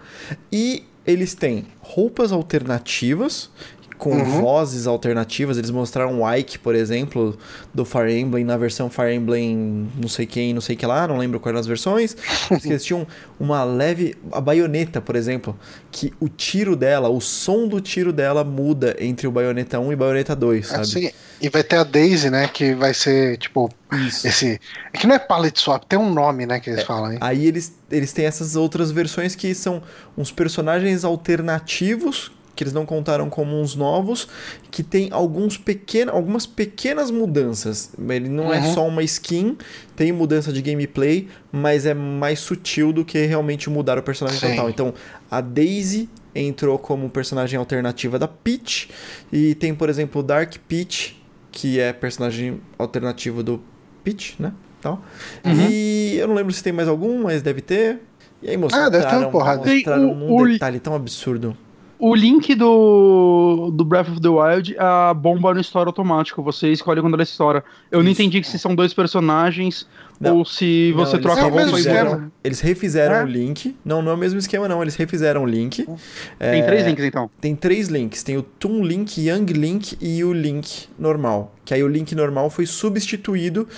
E 0.52 0.84
eles 1.06 1.34
têm 1.34 1.66
roupas 1.80 2.32
alternativas 2.32 3.50
com 3.98 4.10
uhum. 4.10 4.40
vozes 4.40 4.86
alternativas. 4.86 5.58
Eles 5.58 5.70
mostraram 5.70 6.22
o 6.22 6.34
Ike, 6.34 6.58
por 6.58 6.74
exemplo, 6.74 7.36
do 7.74 7.84
Fire 7.84 8.16
Emblem 8.18 8.44
na 8.44 8.56
versão 8.56 8.88
Fire 8.88 9.12
Emblem 9.12 9.88
não 9.96 10.08
sei 10.08 10.24
quem, 10.24 10.54
não 10.54 10.60
sei 10.60 10.76
que 10.76 10.86
lá, 10.86 11.06
não 11.06 11.18
lembro 11.18 11.40
quais 11.40 11.52
eram 11.52 11.60
as 11.60 11.66
versões. 11.66 12.16
Eles 12.64 12.84
tinham 12.84 13.06
uma 13.38 13.64
leve. 13.64 14.16
A 14.32 14.40
baioneta, 14.40 15.00
por 15.00 15.16
exemplo, 15.16 15.58
que 15.90 16.12
o 16.20 16.28
tiro 16.28 16.76
dela, 16.76 17.08
o 17.08 17.20
som 17.20 17.66
do 17.66 17.80
tiro 17.80 18.12
dela 18.12 18.44
muda 18.44 18.96
entre 19.00 19.26
o 19.26 19.30
baioneta 19.30 19.80
1 19.80 19.92
e 19.92 19.96
baioneta 19.96 20.36
2, 20.36 20.66
sabe? 20.66 20.82
Assim, 20.82 21.10
e 21.40 21.48
vai 21.48 21.62
ter 21.62 21.76
a 21.76 21.84
Daisy, 21.84 22.30
né? 22.30 22.48
Que 22.48 22.74
vai 22.74 22.94
ser, 22.94 23.36
tipo, 23.38 23.68
Isso. 24.06 24.26
esse. 24.26 24.60
É 24.92 24.98
que 24.98 25.06
não 25.06 25.14
é 25.14 25.18
palette 25.18 25.60
swap, 25.60 25.84
tem 25.84 25.98
um 25.98 26.12
nome, 26.12 26.46
né? 26.46 26.60
Que 26.60 26.70
eles 26.70 26.82
é, 26.82 26.84
falam 26.84 27.06
aí. 27.06 27.18
Aí 27.20 27.46
eles, 27.46 27.74
eles 27.90 28.12
têm 28.12 28.26
essas 28.26 28.54
outras 28.54 28.90
versões 28.90 29.34
que 29.34 29.54
são 29.54 29.82
uns 30.16 30.30
personagens 30.30 31.04
alternativos 31.04 32.30
que 32.58 32.64
eles 32.64 32.72
não 32.72 32.84
contaram 32.84 33.30
como 33.30 33.56
uns 33.56 33.76
novos, 33.76 34.26
que 34.68 34.82
tem 34.82 35.10
alguns 35.12 35.56
pequeno, 35.56 36.10
algumas 36.10 36.44
pequenas 36.44 37.08
mudanças. 37.08 37.92
Ele 37.96 38.28
não 38.28 38.52
é 38.52 38.58
uhum. 38.58 38.64
é 38.64 38.74
só 38.74 38.84
uma 38.84 39.00
skin, 39.04 39.56
tem 39.94 40.10
mudança 40.10 40.52
de 40.52 40.60
gameplay, 40.60 41.28
mas 41.52 41.86
é 41.86 41.94
mais 41.94 42.40
sutil 42.40 42.92
do 42.92 43.04
que 43.04 43.24
realmente 43.26 43.70
mudar 43.70 43.96
o 43.96 44.02
personagem 44.02 44.40
Sim. 44.40 44.48
total. 44.48 44.68
Então, 44.68 44.92
a 45.30 45.40
Daisy 45.40 46.10
entrou 46.34 46.76
como 46.80 47.08
personagem 47.08 47.56
alternativa 47.56 48.18
da 48.18 48.26
Peach, 48.26 48.90
e 49.32 49.54
tem, 49.54 49.72
por 49.72 49.88
exemplo, 49.88 50.20
o 50.20 50.24
Dark 50.24 50.56
Peach, 50.66 51.16
que 51.52 51.78
é 51.78 51.92
personagem 51.92 52.60
alternativo 52.76 53.40
do 53.40 53.62
Peach, 54.02 54.34
né? 54.36 54.52
Tal. 54.80 55.00
Uhum. 55.44 55.68
E 55.70 56.16
eu 56.18 56.26
não 56.26 56.34
lembro 56.34 56.52
se 56.52 56.60
tem 56.60 56.72
mais 56.72 56.88
algum, 56.88 57.22
mas 57.22 57.40
deve 57.40 57.60
ter. 57.60 58.00
E 58.42 58.50
aí 58.50 58.56
mostraram, 58.56 58.86
ah, 58.86 58.90
deve 58.90 59.06
ter 59.06 59.16
uma 59.16 59.30
porrada. 59.30 59.64
mostraram 59.64 60.10
um 60.10 60.36
o, 60.36 60.48
detalhe 60.48 60.80
tão 60.80 60.96
absurdo 60.96 61.56
o 61.98 62.14
link 62.14 62.54
do, 62.54 63.70
do 63.74 63.84
Breath 63.84 64.08
of 64.08 64.20
the 64.20 64.28
Wild 64.28 64.74
é 64.76 64.80
a 64.80 65.12
bomba 65.12 65.52
no 65.52 65.60
história 65.60 65.88
automático. 65.88 66.42
Você 66.42 66.70
escolhe 66.70 67.00
quando 67.00 67.14
ela 67.14 67.22
estoura. 67.22 67.64
Eu 67.90 67.98
Isso. 67.98 68.04
não 68.04 68.12
entendi 68.12 68.42
se 68.44 68.58
são 68.58 68.74
dois 68.74 68.94
personagens 68.94 69.86
não. 70.20 70.38
ou 70.38 70.44
se 70.44 70.92
você 70.92 71.16
não, 71.16 71.22
troca 71.22 71.46
a 71.46 71.50
bomba 71.50 71.76
fizeram, 71.76 72.32
Eles 72.42 72.60
refizeram 72.60 73.16
é? 73.16 73.24
o 73.24 73.26
link. 73.26 73.76
Não, 73.84 74.00
não 74.00 74.12
é 74.12 74.14
o 74.14 74.18
mesmo 74.18 74.38
esquema, 74.38 74.68
não. 74.68 74.80
Eles 74.80 74.94
refizeram 74.94 75.42
o 75.42 75.46
link. 75.46 75.84
Tem 75.84 75.96
é, 76.38 76.62
três 76.62 76.86
links, 76.86 77.04
então? 77.04 77.30
Tem 77.40 77.56
três 77.56 77.88
links. 77.88 78.22
Tem 78.22 78.36
o 78.36 78.42
Toon 78.42 78.82
Link, 78.82 79.20
Young 79.20 79.46
Link 79.46 79.96
e 80.00 80.22
o 80.22 80.32
Link 80.32 80.88
normal. 80.98 81.54
Que 81.64 81.74
aí 81.74 81.82
o 81.82 81.88
link 81.88 82.14
normal 82.14 82.48
foi 82.48 82.66
substituído. 82.66 83.68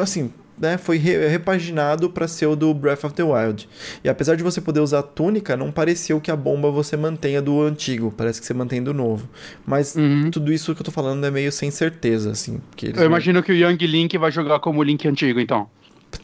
Assim, 0.00 0.32
né, 0.60 0.76
foi 0.76 0.96
re 0.96 1.28
repaginado 1.28 2.10
para 2.10 2.26
ser 2.28 2.46
o 2.46 2.56
do 2.56 2.72
Breath 2.74 3.04
of 3.04 3.14
the 3.14 3.22
Wild. 3.22 3.68
E 4.02 4.08
apesar 4.08 4.36
de 4.36 4.42
você 4.42 4.60
poder 4.60 4.80
usar 4.80 5.00
a 5.00 5.02
túnica, 5.02 5.56
não 5.56 5.70
pareceu 5.70 6.20
que 6.20 6.30
a 6.30 6.36
bomba 6.36 6.70
você 6.70 6.96
mantenha 6.96 7.40
do 7.40 7.62
antigo, 7.62 8.12
parece 8.16 8.40
que 8.40 8.46
você 8.46 8.54
mantém 8.54 8.82
do 8.82 8.92
novo. 8.92 9.28
Mas 9.66 9.94
uhum. 9.94 10.30
tudo 10.30 10.52
isso 10.52 10.74
que 10.74 10.80
eu 10.80 10.84
tô 10.84 10.90
falando 10.90 11.24
é 11.24 11.30
meio 11.30 11.52
sem 11.52 11.70
certeza, 11.70 12.30
assim. 12.30 12.60
eu 12.82 12.92
não... 12.94 13.04
imagino 13.04 13.42
que 13.42 13.52
o 13.52 13.54
Young 13.54 13.78
Link 13.78 14.16
vai 14.18 14.30
jogar 14.30 14.60
como 14.60 14.80
o 14.80 14.82
Link 14.82 15.06
antigo, 15.06 15.40
então. 15.40 15.68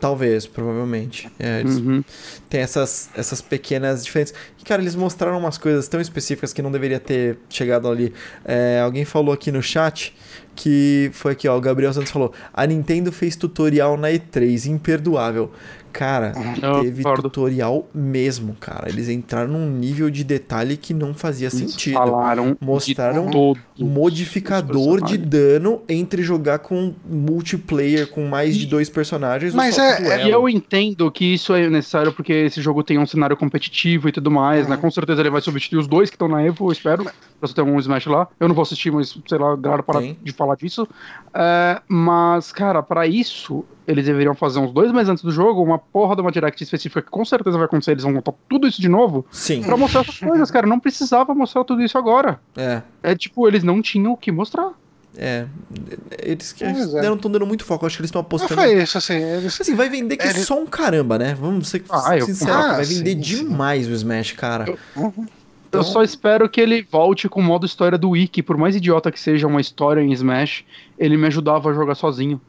Talvez, 0.00 0.46
provavelmente. 0.46 1.30
É, 1.38 1.60
eles 1.60 1.76
uhum. 1.76 2.02
Tem 2.48 2.60
essas, 2.60 3.10
essas 3.14 3.40
pequenas 3.40 4.04
diferenças. 4.04 4.34
E, 4.60 4.64
cara, 4.64 4.82
eles 4.82 4.94
mostraram 4.94 5.38
umas 5.38 5.58
coisas 5.58 5.88
tão 5.88 6.00
específicas 6.00 6.52
que 6.52 6.60
não 6.60 6.70
deveria 6.70 7.00
ter 7.00 7.38
chegado 7.48 7.88
ali. 7.88 8.12
É, 8.44 8.80
alguém 8.80 9.04
falou 9.04 9.32
aqui 9.32 9.50
no 9.50 9.62
chat 9.62 10.14
que 10.56 11.10
foi 11.12 11.32
aqui, 11.32 11.48
ó, 11.48 11.56
o 11.56 11.60
Gabriel 11.60 11.92
Santos 11.92 12.10
falou: 12.10 12.32
"A 12.52 12.66
Nintendo 12.66 13.10
fez 13.10 13.36
tutorial 13.36 13.96
na 13.96 14.08
E3, 14.08 14.66
imperdoável". 14.66 15.50
Cara, 15.94 16.32
uhum. 16.36 16.82
teve 16.82 17.05
tutorial 17.23 17.89
mesmo, 17.94 18.56
cara. 18.58 18.89
Eles 18.89 19.08
entraram 19.08 19.52
num 19.52 19.70
nível 19.70 20.10
de 20.10 20.24
detalhe 20.24 20.76
que 20.76 20.92
não 20.92 21.14
fazia 21.14 21.47
Eles 21.47 21.70
sentido. 21.70 21.94
Falaram 21.94 22.56
Mostraram 22.60 23.31
modificador 23.78 25.00
de 25.05 25.16
dano 25.16 25.82
entre 25.89 26.24
jogar 26.24 26.58
com 26.58 26.92
multiplayer 27.08 28.08
com 28.08 28.26
mais 28.26 28.56
de 28.56 28.66
dois 28.66 28.90
personagens. 28.90 29.55
Mas 29.55 29.78
é, 29.78 30.23
é, 30.23 30.28
eu 30.28 30.48
entendo 30.48 31.08
que 31.12 31.34
isso 31.34 31.55
é 31.55 31.70
necessário 31.70 32.12
porque 32.12 32.32
esse 32.32 32.60
jogo 32.60 32.82
tem 32.82 32.98
um 32.98 33.06
cenário 33.06 33.36
competitivo 33.36 34.08
e 34.08 34.12
tudo 34.12 34.32
mais, 34.32 34.62
né? 34.62 34.64
uhum. 34.64 34.70
né? 34.70 34.76
Com 34.76 34.90
certeza 34.90 35.20
ele 35.20 35.31
vai 35.31 35.40
substituir 35.40 35.78
os 35.78 35.86
dois 35.86 36.10
que 36.10 36.16
estão 36.16 36.26
na 36.26 36.42
Evo, 36.42 36.66
eu 36.66 36.73
espero. 36.73 37.05
Pra 37.05 37.12
você 37.40 37.55
ter 37.55 37.62
um 37.62 37.78
Smash 37.78 38.06
lá. 38.06 38.26
Eu 38.40 38.48
não 38.48 38.55
vou 38.55 38.62
assistir, 38.62 38.90
mas 38.90 39.16
sei 39.28 39.39
lá, 39.39 39.55
galera 39.55 39.82
para 39.84 40.00
de 40.00 40.32
falar 40.32 40.56
disso. 40.56 40.89
É, 41.34 41.82
mas, 41.88 42.52
cara, 42.52 42.82
para 42.82 43.06
isso 43.06 43.64
eles 43.86 44.06
deveriam 44.06 44.34
fazer 44.34 44.60
uns 44.60 44.72
dois 44.72 44.92
meses 44.92 45.08
antes 45.08 45.24
do 45.24 45.30
jogo 45.30 45.62
uma 45.62 45.78
porra 45.78 46.14
de 46.14 46.22
uma 46.22 46.32
direct 46.32 46.62
específica 46.62 47.02
que 47.02 47.10
com 47.10 47.24
certeza 47.24 47.56
vai 47.56 47.66
acontecer, 47.66 47.90
eles 47.90 48.04
vão 48.04 48.12
montar 48.12 48.32
tudo 48.48 48.66
isso 48.66 48.80
de 48.80 48.88
novo. 48.88 49.26
Sim. 49.30 49.62
Pra 49.62 49.76
mostrar 49.76 50.02
essas 50.02 50.18
coisas, 50.18 50.50
cara. 50.50 50.66
Não 50.66 50.78
precisava 50.78 51.34
mostrar 51.34 51.64
tudo 51.64 51.82
isso 51.82 51.98
agora. 51.98 52.40
É. 52.56 52.82
É 53.02 53.14
tipo, 53.14 53.46
eles 53.48 53.62
não 53.62 53.82
tinham 53.82 54.12
o 54.12 54.16
que 54.16 54.30
mostrar. 54.30 54.72
É. 55.16 55.46
Eles, 56.18 56.54
é. 56.60 57.02
não 57.02 57.14
estão 57.14 57.30
dando 57.30 57.46
muito 57.46 57.64
foco, 57.64 57.86
acho 57.86 57.96
que 57.96 58.02
eles 58.02 58.08
estão 58.08 58.20
apostando. 58.20 58.56
Não 58.56 58.62
foi 58.62 58.82
isso, 58.82 58.98
assim. 58.98 59.14
Eles... 59.14 59.60
Assim, 59.60 59.74
vai 59.74 59.88
vender 59.88 60.16
que 60.16 60.26
eles... 60.26 60.46
só 60.46 60.58
um 60.58 60.66
caramba, 60.66 61.18
né? 61.18 61.34
Vamos 61.34 61.68
ser 61.68 61.84
ah, 61.90 62.20
sinceros, 62.20 62.54
ah, 62.54 62.72
vai 62.76 62.84
vender 62.84 63.12
sim, 63.12 63.20
demais 63.20 63.86
sim. 63.86 63.92
o 63.92 63.94
Smash, 63.94 64.32
cara. 64.32 64.68
Eu... 64.68 64.78
Uhum. 64.96 65.26
Então... 65.75 65.81
Eu 65.81 65.85
só 65.85 66.03
espero 66.03 66.49
que 66.49 66.61
ele 66.61 66.83
volte 66.83 67.28
com 67.28 67.41
o 67.41 67.43
modo 67.43 67.67
história 67.67 67.99
do 67.99 68.11
Wiki, 68.11 68.43
por 68.43 68.57
mais 68.57 68.77
idiota 68.77 69.11
que 69.11 69.19
seja 69.19 69.47
uma 69.47 69.61
história 69.61 70.01
em 70.01 70.12
Smash, 70.12 70.65
ele 70.99 71.17
me 71.17 71.27
ajudava 71.27 71.70
a 71.70 71.75
jogar 71.75 71.94
sozinho. 71.94 72.41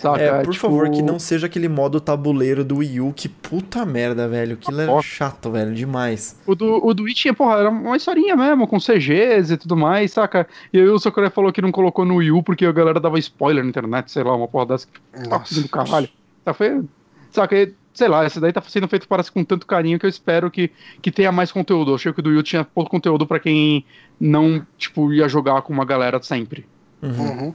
Saca? 0.00 0.20
É, 0.20 0.42
por 0.42 0.52
tipo... 0.52 0.66
favor, 0.66 0.90
que 0.90 1.02
não 1.02 1.18
seja 1.18 1.46
aquele 1.46 1.68
modo 1.68 2.00
tabuleiro 2.00 2.64
do 2.64 2.78
Wii 2.78 3.00
U, 3.00 3.12
que 3.14 3.28
puta 3.28 3.86
merda, 3.86 4.28
velho. 4.28 4.54
Aquilo 4.54 4.80
era 4.80 5.02
chato, 5.02 5.50
velho, 5.50 5.72
demais. 5.72 6.38
O 6.46 6.54
do, 6.54 6.84
o 6.84 6.92
do 6.92 7.04
Wii 7.04 7.14
tinha, 7.14 7.34
porra, 7.34 7.58
era 7.58 7.70
uma 7.70 7.96
historinha 7.96 8.36
mesmo, 8.36 8.66
com 8.66 8.78
CGs 8.78 9.52
e 9.52 9.56
tudo 9.56 9.76
mais, 9.76 10.12
saca? 10.12 10.46
E 10.72 10.78
aí 10.78 10.88
o 10.88 10.98
Socoré 10.98 11.30
falou 11.30 11.52
que 11.52 11.62
não 11.62 11.70
colocou 11.70 12.04
no 12.04 12.16
Wii 12.16 12.32
U 12.32 12.42
porque 12.42 12.66
a 12.66 12.72
galera 12.72 12.98
dava 12.98 13.18
spoiler 13.18 13.62
na 13.62 13.70
internet, 13.70 14.10
sei 14.10 14.24
lá, 14.24 14.34
uma 14.34 14.48
porra 14.48 14.66
dessa 14.66 14.86
que 14.86 15.28
tá 15.28 15.38
do 15.38 15.68
caralho. 15.68 16.08
Tá, 16.44 16.52
foi, 16.52 16.82
saca? 17.30 17.56
E, 17.56 17.72
sei 17.98 18.06
lá, 18.06 18.24
essa 18.24 18.40
daí 18.40 18.52
tá 18.52 18.62
sendo 18.62 18.86
feito 18.86 19.08
parece 19.08 19.32
com 19.32 19.42
tanto 19.42 19.66
carinho 19.66 19.98
que 19.98 20.06
eu 20.06 20.10
espero 20.10 20.48
que, 20.52 20.70
que 21.02 21.10
tenha 21.10 21.32
mais 21.32 21.50
conteúdo. 21.50 21.90
Eu 21.90 21.96
achei 21.96 22.12
que 22.12 22.20
o 22.20 22.22
do 22.22 22.30
Wii 22.30 22.38
U 22.38 22.42
tinha 22.44 22.64
pouco 22.64 22.88
conteúdo 22.88 23.26
para 23.26 23.40
quem 23.40 23.84
não, 24.20 24.64
tipo, 24.76 25.12
ia 25.12 25.28
jogar 25.28 25.62
com 25.62 25.72
uma 25.72 25.84
galera 25.84 26.22
sempre. 26.22 26.64
Uhum. 27.02 27.10
uhum. 27.10 27.54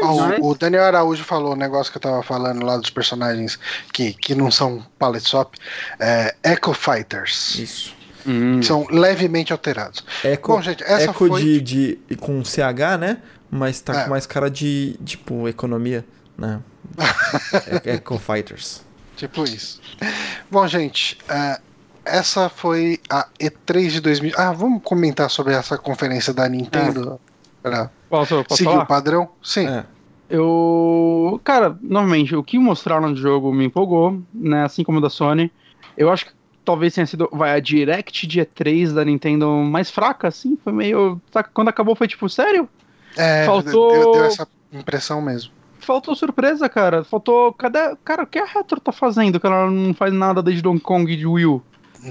Oh, 0.00 0.50
o, 0.50 0.54
Daniel 0.54 0.84
Araújo 0.84 1.24
falou 1.24 1.50
o 1.50 1.54
um 1.54 1.56
negócio 1.56 1.90
que 1.90 1.98
eu 1.98 2.02
tava 2.02 2.22
falando 2.22 2.64
lá 2.64 2.76
dos 2.76 2.90
personagens 2.90 3.58
que, 3.92 4.12
que 4.12 4.32
não 4.32 4.48
são 4.48 4.86
palette 4.96 5.28
swap. 5.28 5.54
É, 5.98 6.36
Echo 6.44 6.72
Fighters. 6.72 7.58
Isso. 7.58 7.96
Hum. 8.24 8.62
São 8.62 8.86
levemente 8.90 9.52
alterados. 9.52 10.04
Echo, 10.22 10.46
Bom, 10.46 10.62
gente, 10.62 10.84
essa 10.84 11.10
Echo 11.10 11.14
foi... 11.14 11.42
de, 11.42 11.60
de, 11.60 12.16
com 12.16 12.44
CH, 12.44 12.96
né? 13.00 13.18
Mas 13.50 13.80
tá 13.80 13.92
é. 13.92 14.04
com 14.04 14.10
mais 14.10 14.24
cara 14.24 14.48
de, 14.48 14.96
tipo, 15.04 15.48
economia, 15.48 16.04
né? 16.38 16.60
Echo 17.84 18.18
Fighters. 18.20 18.82
Tipo 19.16 19.44
isso. 19.44 19.80
Bom, 20.50 20.66
gente, 20.66 21.18
uh, 21.30 21.60
essa 22.04 22.48
foi 22.48 22.98
a 23.08 23.26
E3 23.38 23.88
de 23.90 24.00
2000. 24.00 24.32
Ah, 24.36 24.52
vamos 24.52 24.82
comentar 24.82 25.30
sobre 25.30 25.54
essa 25.54 25.78
conferência 25.78 26.32
da 26.32 26.48
Nintendo? 26.48 27.20
É. 27.28 27.32
Pra 27.62 27.90
Posso, 28.08 28.42
posso 28.44 28.56
seguir 28.56 28.70
falar? 28.70 28.84
o 28.84 28.86
padrão? 28.86 29.28
Sim. 29.42 29.68
É. 29.68 29.84
Eu. 30.28 31.40
Cara, 31.44 31.78
novamente, 31.82 32.34
o 32.34 32.42
que 32.42 32.58
mostraram 32.58 33.12
de 33.12 33.20
jogo 33.20 33.52
me 33.52 33.66
empolgou, 33.66 34.20
né? 34.34 34.64
Assim 34.64 34.82
como 34.82 34.98
o 34.98 35.00
da 35.00 35.10
Sony. 35.10 35.52
Eu 35.96 36.10
acho 36.10 36.26
que 36.26 36.32
talvez 36.64 36.94
tenha 36.94 37.06
sido. 37.06 37.28
Vai, 37.32 37.52
a 37.52 37.60
Direct 37.60 38.26
de 38.26 38.40
E3 38.40 38.92
da 38.94 39.04
Nintendo 39.04 39.48
mais 39.48 39.90
fraca, 39.90 40.28
assim. 40.28 40.58
Foi 40.64 40.72
meio. 40.72 41.20
Quando 41.52 41.68
acabou 41.68 41.94
foi 41.94 42.08
tipo, 42.08 42.28
sério? 42.28 42.68
É, 43.16 43.44
Faltou- 43.44 43.92
deu, 43.92 44.12
deu 44.12 44.24
essa 44.24 44.48
impressão 44.72 45.20
mesmo. 45.20 45.52
Faltou 45.82 46.14
surpresa, 46.14 46.68
cara. 46.68 47.04
Faltou. 47.04 47.52
Cadê. 47.52 47.96
Cara, 48.04 48.22
o 48.22 48.26
que 48.26 48.38
a 48.38 48.44
Retro 48.44 48.80
tá 48.80 48.92
fazendo? 48.92 49.38
Que 49.38 49.46
ela 49.46 49.70
não 49.70 49.92
faz 49.92 50.12
nada 50.12 50.42
desde 50.42 50.62
Donkey 50.62 50.82
Kong 50.82 51.12
e 51.12 51.16
de 51.16 51.26
Wii 51.26 51.46
U. 51.46 51.62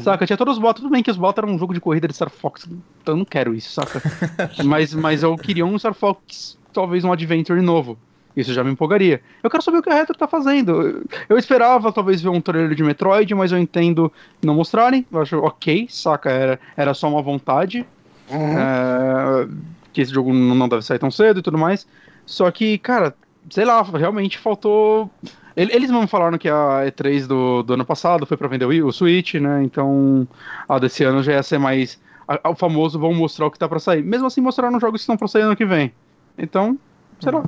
Saca? 0.03 0.25
Tinha 0.25 0.37
todos 0.37 0.55
os 0.55 0.61
bots. 0.61 0.81
Tudo 0.81 0.91
bem 0.91 1.03
que 1.03 1.11
os 1.11 1.17
bots 1.17 1.37
eram 1.37 1.53
um 1.53 1.59
jogo 1.59 1.73
de 1.73 1.81
corrida 1.81 2.07
de 2.07 2.13
Star 2.13 2.29
Fox. 2.29 2.65
Então 3.01 3.13
eu 3.13 3.17
não 3.17 3.25
quero 3.25 3.53
isso, 3.53 3.71
saca? 3.73 4.01
mas, 4.63 4.93
mas 4.93 5.23
eu 5.23 5.35
queria 5.35 5.65
um 5.65 5.77
Star 5.77 5.93
Fox, 5.93 6.57
talvez 6.71 7.03
um 7.03 7.11
Adventure 7.11 7.61
novo. 7.61 7.97
Isso 8.35 8.53
já 8.53 8.63
me 8.63 8.71
empolgaria. 8.71 9.21
Eu 9.43 9.49
quero 9.49 9.61
saber 9.61 9.79
o 9.79 9.81
que 9.81 9.89
a 9.89 9.93
Retro 9.93 10.17
tá 10.17 10.27
fazendo. 10.27 11.05
Eu- 11.27 11.37
esperava 11.37 11.91
talvez 11.91 12.21
ver 12.21 12.29
um 12.29 12.39
trailer 12.39 12.73
de 12.73 12.83
Metroid, 12.83 13.35
mas 13.35 13.51
eu 13.51 13.57
entendo 13.57 14.11
não 14.41 14.55
mostrarem. 14.55 15.05
Eu 15.11 15.21
acho 15.21 15.37
ok, 15.39 15.87
saca? 15.89 16.29
Era, 16.29 16.59
era 16.77 16.93
só 16.93 17.09
uma 17.09 17.21
vontade. 17.21 17.85
Uhum. 18.29 18.57
É, 18.57 19.47
que 19.91 19.99
esse 19.99 20.13
jogo 20.13 20.33
não 20.33 20.69
deve 20.69 20.83
sair 20.83 20.99
tão 20.99 21.11
cedo 21.11 21.41
e 21.41 21.43
tudo 21.43 21.57
mais. 21.57 21.85
Só 22.25 22.49
que, 22.49 22.77
cara, 22.77 23.13
sei 23.49 23.65
lá, 23.65 23.81
realmente 23.81 24.37
faltou. 24.37 25.09
Ele- 25.55 25.73
Eles 25.73 25.91
mesmo 25.91 26.07
falaram 26.07 26.37
que 26.37 26.47
a 26.49 26.83
E3 26.85 27.27
do, 27.27 27.61
do 27.63 27.73
ano 27.73 27.85
passado 27.85 28.25
foi 28.25 28.37
pra 28.37 28.47
vender 28.47 28.65
o, 28.65 28.87
o 28.87 28.91
Switch, 28.93 29.33
né? 29.35 29.63
Então 29.63 30.27
a 30.67 30.79
desse 30.79 31.03
ano 31.03 31.21
já 31.23 31.33
ia 31.33 31.43
ser 31.43 31.57
mais. 31.57 31.99
a- 32.27 32.39
a- 32.43 32.49
o 32.51 32.55
famoso 32.55 32.97
vão 32.99 33.13
mostrar 33.13 33.45
o 33.47 33.51
que 33.51 33.59
tá 33.59 33.67
pra 33.67 33.79
sair. 33.79 34.03
Mesmo 34.03 34.27
assim, 34.27 34.39
mostraram 34.41 34.79
jogos 34.79 34.99
que 35.01 35.03
estão 35.03 35.17
pra 35.17 35.27
sair 35.27 35.41
ano 35.41 35.55
que 35.55 35.65
vem. 35.65 35.91
Então, 36.37 36.77
sei 37.19 37.31
lá. 37.31 37.43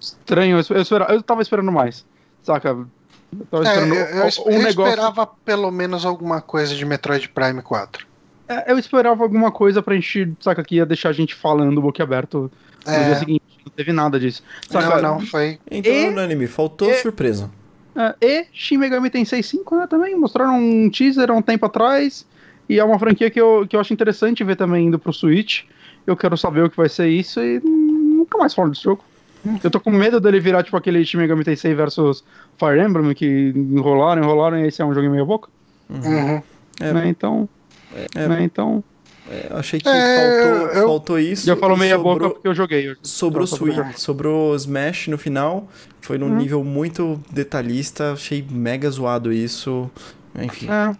Estranho, 0.00 0.58
eu, 0.58 0.76
eu, 0.76 0.82
espera- 0.82 1.06
eu 1.12 1.20
tava 1.22 1.42
esperando 1.42 1.72
mais. 1.72 2.06
Saca? 2.42 2.68
Eu 2.68 3.46
tava 3.50 3.64
É, 3.64 3.68
esperando 3.68 3.94
eu, 3.94 4.00
eu 4.04 4.22
um 4.46 4.50
eu 4.52 4.62
negócio. 4.62 4.88
esperava 4.92 5.26
pelo 5.44 5.70
menos 5.72 6.04
alguma 6.06 6.40
coisa 6.40 6.74
de 6.74 6.84
Metroid 6.84 7.28
Prime 7.30 7.60
4. 7.62 8.06
É, 8.48 8.70
eu 8.72 8.78
esperava 8.78 9.22
alguma 9.24 9.50
coisa 9.50 9.82
pra 9.82 9.94
gente, 9.96 10.32
saca, 10.40 10.62
que 10.62 10.76
ia 10.76 10.86
deixar 10.86 11.08
a 11.08 11.12
gente 11.12 11.34
falando 11.34 11.82
boquiaberto 11.82 12.50
no 12.86 12.92
dia 12.92 12.94
É, 12.94 13.14
seguinte. 13.16 13.42
Não 13.68 13.76
teve 13.76 13.92
nada 13.92 14.18
disso. 14.18 14.42
Saca? 14.68 15.00
não, 15.00 15.18
não, 15.18 15.26
foi. 15.26 15.58
Então, 15.70 15.92
E- 15.92 16.08
unânime, 16.08 16.46
faltou 16.46 16.90
e- 16.90 16.94
surpresa. 16.94 17.50
É, 17.94 18.14
e 18.20 18.46
Shin 18.52 18.78
Megami 18.78 19.10
Tensei 19.10 19.42
5, 19.42 19.76
né, 19.76 19.86
também. 19.86 20.14
Mostraram 20.16 20.58
um 20.58 20.88
teaser 20.88 21.30
há 21.30 21.34
um 21.34 21.42
tempo 21.42 21.66
atrás. 21.66 22.24
E 22.68 22.78
é 22.78 22.84
uma 22.84 22.98
franquia 22.98 23.30
que 23.30 23.40
eu, 23.40 23.66
que 23.68 23.74
eu 23.74 23.80
acho 23.80 23.92
interessante 23.92 24.44
ver 24.44 24.56
também 24.56 24.86
indo 24.86 24.98
pro 24.98 25.12
Switch. 25.12 25.62
Eu 26.06 26.16
quero 26.16 26.36
saber 26.36 26.62
o 26.64 26.70
que 26.70 26.76
vai 26.76 26.88
ser 26.88 27.08
isso 27.08 27.40
e 27.40 27.60
nunca 27.60 28.38
mais 28.38 28.54
falo 28.54 28.70
desse 28.70 28.82
jogo. 28.82 29.02
Eu 29.62 29.70
tô 29.70 29.80
com 29.80 29.90
medo 29.90 30.20
dele 30.20 30.40
virar 30.40 30.62
tipo 30.62 30.76
aquele 30.76 31.04
Shin 31.04 31.16
Megami 31.16 31.44
Tensei 31.44 31.74
versus 31.74 32.22
Fire 32.58 32.80
Emblem, 32.80 33.14
que 33.14 33.52
enrolaram, 33.54 34.22
enrolaram 34.22 34.58
e 34.58 34.66
esse 34.68 34.82
é 34.82 34.84
um 34.84 34.92
jogo 34.92 35.06
em 35.06 35.10
meia 35.10 35.24
boca. 35.24 35.48
Uhum. 35.88 36.42
É. 36.80 36.92
Né, 36.92 37.08
então. 37.08 37.48
É. 38.14 38.28
né, 38.28 38.42
então. 38.42 38.84
É, 39.30 39.48
eu 39.50 39.56
achei 39.58 39.78
que 39.80 39.88
É, 39.88 40.16
faltou, 40.16 40.68
eu- 40.80 40.86
faltou 40.88 41.18
isso. 41.18 41.46
Já 41.46 41.56
falou 41.56 41.76
meia 41.76 41.96
sobrou- 41.96 42.14
boca 42.18 42.30
porque 42.30 42.48
eu 42.48 42.54
joguei. 42.54 42.96
Sobrou 43.02 43.46
Só 43.46 43.56
pra 43.58 43.74
Switch, 43.74 43.96
sobrou 43.98 44.54
Smash 44.56 45.08
no 45.08 45.18
final. 45.18 45.68
Foi 46.00 46.16
num 46.16 46.28
Uhum. 46.28 46.36
nível 46.36 46.64
muito 46.64 47.20
detalhista. 47.30 48.12
Achei 48.12 48.44
mega 48.50 48.88
zoado 48.90 49.32
isso. 49.32 49.90
Enfim. 50.40 50.68
É, 50.70 50.96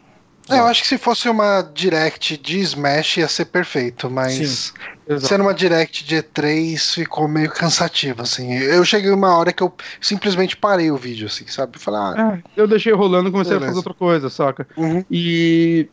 É, 0.50 0.60
eu 0.60 0.64
acho 0.66 0.80
que 0.80 0.88
se 0.88 0.96
fosse 0.96 1.28
uma 1.28 1.60
direct 1.60 2.38
de 2.38 2.58
Smash 2.60 3.18
ia 3.18 3.28
ser 3.28 3.44
perfeito, 3.44 4.08
mas 4.10 4.72
Sim. 5.06 5.18
sendo 5.20 5.42
uma 5.42 5.52
direct 5.52 6.02
de 6.06 6.16
E3 6.16 6.94
ficou 6.94 7.28
meio 7.28 7.50
cansativo, 7.50 8.22
assim. 8.22 8.54
Eu 8.54 8.82
cheguei 8.82 9.10
uma 9.10 9.36
hora 9.36 9.52
que 9.52 9.62
eu 9.62 9.70
simplesmente 10.00 10.56
parei 10.56 10.90
o 10.90 10.96
vídeo, 10.96 11.26
assim, 11.26 11.46
sabe? 11.46 11.78
Falei, 11.78 12.00
ah, 12.00 12.38
É, 12.56 12.60
eu 12.62 12.66
deixei 12.66 12.94
rolando 12.94 13.28
e 13.28 13.32
comecei 13.32 13.52
a 13.56 13.58
Beleza. 13.58 13.74
fazer 13.76 13.88
outra 13.88 13.92
coisa, 13.94 14.30
saca? 14.30 14.66
uhum. 14.74 15.04
E. 15.10 15.86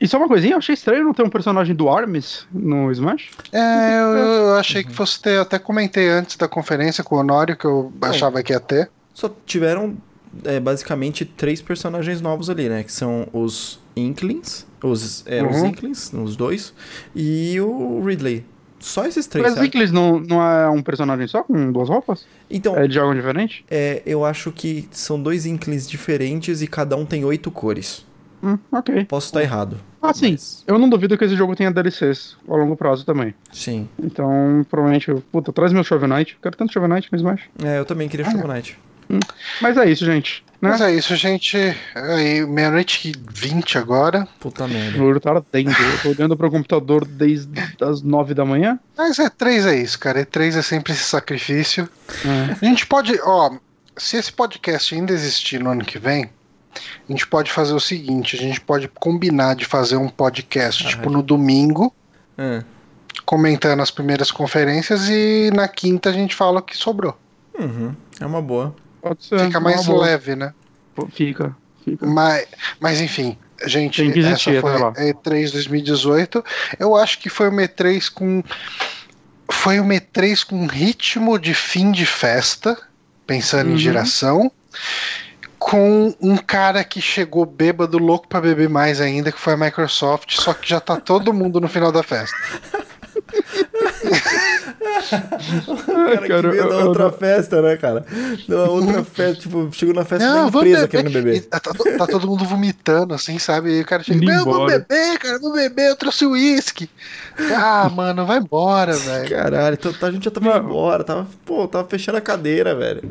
E 0.00 0.08
só 0.08 0.18
uma 0.18 0.28
coisinha, 0.28 0.54
eu 0.54 0.58
achei 0.58 0.74
estranho 0.74 1.04
não 1.04 1.14
ter 1.14 1.22
um 1.22 1.30
personagem 1.30 1.74
do 1.74 1.88
Arms 1.88 2.46
no 2.52 2.90
Smash. 2.92 3.30
É, 3.52 3.94
eu, 4.00 4.16
eu 4.16 4.54
achei 4.56 4.82
que 4.84 4.92
fosse 4.92 5.20
ter, 5.20 5.38
até 5.38 5.58
comentei 5.58 6.08
antes 6.08 6.36
da 6.36 6.48
conferência 6.48 7.02
com 7.04 7.16
o 7.16 7.18
Honório 7.20 7.56
que 7.56 7.64
eu 7.64 7.92
achava 8.02 8.42
que 8.42 8.52
ia 8.52 8.60
ter. 8.60 8.90
Só 9.14 9.30
tiveram 9.46 9.96
é, 10.44 10.58
basicamente 10.60 11.24
três 11.24 11.62
personagens 11.62 12.20
novos 12.20 12.50
ali, 12.50 12.68
né? 12.68 12.82
Que 12.82 12.92
são 12.92 13.28
os 13.32 13.78
Inklings. 13.96 14.66
Os, 14.82 15.24
é, 15.26 15.42
os 15.42 15.56
Uhum. 15.58 15.66
Inklings, 15.68 16.12
os 16.12 16.36
dois. 16.36 16.74
E 17.14 17.58
o 17.60 18.02
Ridley. 18.04 18.44
Só 18.80 19.06
esses 19.06 19.26
três, 19.26 19.54
Mas? 19.54 19.64
Inklings 19.64 19.90
não, 19.92 20.20
não 20.20 20.42
é 20.42 20.68
um 20.68 20.82
personagem 20.82 21.26
só 21.26 21.42
com 21.42 21.72
duas 21.72 21.88
roupas? 21.88 22.26
Então, 22.50 22.76
É 22.76 22.86
de 22.86 22.98
algo 22.98 23.14
diferente? 23.14 23.64
é, 23.70 24.02
eu 24.04 24.26
acho 24.26 24.52
que 24.52 24.86
são 24.90 25.18
dois 25.22 25.46
Inklings 25.46 25.88
diferentes 25.88 26.60
e 26.60 26.66
cada 26.66 26.94
um 26.94 27.06
tem 27.06 27.24
oito 27.24 27.50
cores. 27.50 28.04
Hum, 28.44 28.58
ok. 28.70 29.04
Posso 29.06 29.26
estar 29.26 29.42
errado. 29.42 29.78
Ah, 30.02 30.12
sim. 30.12 30.32
mas- 30.32 30.62
Eu 30.66 30.78
não 30.78 30.88
duvido 30.88 31.16
que 31.16 31.24
esse 31.24 31.34
jogo 31.34 31.56
tenha 31.56 31.70
DLCs 31.70 32.36
a 32.48 32.54
longo 32.54 32.76
prazo 32.76 33.04
também. 33.06 33.34
Sim. 33.52 33.88
Então, 33.98 34.64
provavelmente, 34.68 35.08
eu- 35.08 35.22
puta, 35.32 35.52
traz 35.52 35.72
meu 35.72 35.82
Shovel 35.82 36.08
Knight. 36.08 36.36
Quero 36.42 36.56
tanto 36.56 36.72
Shovel 36.72 36.88
Knight 36.90 37.08
no 37.10 37.16
Smash. 37.16 37.40
É, 37.64 37.78
eu 37.78 37.84
também 37.84 38.08
queria 38.08 38.28
Shovel 38.30 38.46
Knight. 38.48 38.78
Mas 39.60 39.76
é 39.76 39.88
isso, 39.90 40.04
gente. 40.04 40.42
Né? 40.60 40.70
Mas 40.70 40.80
é 40.80 40.94
isso, 40.94 41.14
gente. 41.14 41.56
Aí, 41.94 42.44
meia-noite 42.46 43.10
e 43.10 43.14
20 43.30 43.76
agora. 43.76 44.26
Puta 44.40 44.64
O 44.64 44.68
merda. 44.68 45.02
olho 45.02 45.20
tá 45.20 45.30
ardendo. 45.30 45.70
Eu 45.70 45.98
tô 46.02 46.08
olhando 46.10 46.36
pro 46.36 46.50
computador 46.50 47.04
desde 47.06 47.52
as 47.82 48.00
nove 48.02 48.32
da 48.32 48.44
manhã. 48.46 48.78
Mas 48.96 49.18
E3 49.18 49.66
é 49.66 49.76
isso, 49.76 49.98
cara. 49.98 50.24
E3 50.24 50.56
é 50.56 50.62
sempre 50.62 50.92
esse 50.94 51.04
sacrifício. 51.04 51.88
É. 52.24 52.56
A 52.60 52.64
gente 52.64 52.86
pode, 52.86 53.18
ó, 53.22 53.52
se 53.96 54.16
esse 54.16 54.32
podcast 54.32 54.94
ainda 54.94 55.12
existir 55.12 55.62
no 55.62 55.70
ano 55.70 55.84
que 55.84 55.98
vem, 55.98 56.30
a 57.08 57.12
gente 57.12 57.26
pode 57.26 57.50
fazer 57.50 57.72
o 57.74 57.80
seguinte: 57.80 58.36
a 58.36 58.38
gente 58.38 58.60
pode 58.60 58.88
combinar 58.88 59.54
de 59.54 59.64
fazer 59.64 59.96
um 59.96 60.08
podcast, 60.08 60.84
Ah, 60.86 60.88
tipo, 60.90 61.10
no 61.10 61.22
domingo, 61.22 61.94
É. 62.38 62.62
comentando 63.24 63.80
as 63.80 63.90
primeiras 63.90 64.30
conferências, 64.30 65.08
e 65.08 65.50
na 65.54 65.68
quinta 65.68 66.10
a 66.10 66.12
gente 66.12 66.34
fala 66.34 66.60
o 66.60 66.62
que 66.62 66.76
sobrou. 66.76 67.16
Uhum. 67.58 67.94
É 68.20 68.26
uma 68.26 68.42
boa. 68.42 68.74
Pode 69.00 69.24
ser. 69.24 69.38
Fica 69.40 69.58
é 69.58 69.60
mais 69.60 69.86
leve, 69.86 70.34
né? 70.34 70.52
Fica, 71.12 71.54
fica. 71.84 72.06
Mas, 72.06 72.46
mas 72.80 73.00
enfim, 73.00 73.36
gente, 73.66 74.02
Tem 74.02 74.12
que 74.12 74.18
existir 74.20 74.50
essa 74.56 74.60
foi 74.60 74.70
até 74.74 74.84
lá. 74.84 74.88
a 74.90 75.12
E3 75.12 75.52
2018. 75.52 76.44
Eu 76.78 76.96
acho 76.96 77.18
que 77.18 77.28
foi 77.28 77.48
uma 77.48 77.62
E3 77.62 78.08
com. 78.12 78.42
Foi 79.50 79.78
uma 79.78 79.94
E3 79.94 80.44
com 80.44 80.66
ritmo 80.66 81.38
de 81.38 81.52
fim 81.54 81.92
de 81.92 82.06
festa, 82.06 82.76
pensando 83.26 83.68
Uhum. 83.68 83.74
em 83.74 83.78
geração, 83.78 84.50
com 85.64 86.14
um 86.20 86.36
cara 86.36 86.84
que 86.84 87.00
chegou 87.00 87.46
bêbado, 87.46 87.96
louco 87.98 88.28
pra 88.28 88.38
beber 88.40 88.68
mais 88.68 89.00
ainda, 89.00 89.32
que 89.32 89.40
foi 89.40 89.54
a 89.54 89.56
Microsoft, 89.56 90.30
só 90.38 90.52
que 90.52 90.68
já 90.68 90.78
tá 90.78 90.96
todo 91.00 91.32
mundo 91.32 91.58
no 91.58 91.68
final 91.68 91.90
da 91.90 92.02
festa. 92.02 92.36
cara, 95.86 96.18
que 96.18 96.28
cara, 96.28 96.50
veio 96.50 96.68
da 96.68 96.78
outra 96.84 97.04
não- 97.04 97.12
festa, 97.12 97.62
né, 97.62 97.76
cara? 97.78 98.04
Da 98.46 98.64
outra 98.64 99.02
festa, 99.04 99.40
tipo, 99.42 99.68
chegou 99.72 99.94
na 99.94 100.04
festa 100.04 100.26
da 100.26 100.34
vamos 100.50 100.54
empresa 100.66 100.86
querendo 100.88 101.10
beber. 101.12 101.42
Tá, 101.46 101.60
tá 101.60 102.06
todo 102.06 102.26
mundo 102.26 102.44
vomitando, 102.44 103.14
assim, 103.14 103.38
sabe? 103.38 103.78
E 103.78 103.80
o 103.80 103.86
cara 103.86 104.02
chega, 104.02 104.24
"Não, 104.24 104.34
eu 104.40 104.44
vou 104.44 104.66
beber, 104.66 105.18
cara, 105.18 105.36
eu 105.36 105.40
vou 105.40 105.52
beber, 105.54 105.88
eu 105.88 105.96
trouxe 105.96 106.26
uísque. 106.26 106.90
Ah, 107.56 107.88
mano, 107.88 108.26
vai 108.26 108.38
embora, 108.38 108.94
velho. 108.94 109.30
Caralho, 109.30 109.78
então 109.80 110.08
a 110.08 110.12
gente 110.12 110.24
já 110.24 110.30
tava 110.30 110.46
indo 110.46 110.58
Não. 110.58 110.64
embora, 110.64 111.02
tava, 111.04 111.26
pô, 111.46 111.66
tava 111.66 111.88
fechando 111.88 112.18
a 112.18 112.20
cadeira, 112.20 112.74
velho. 112.74 113.02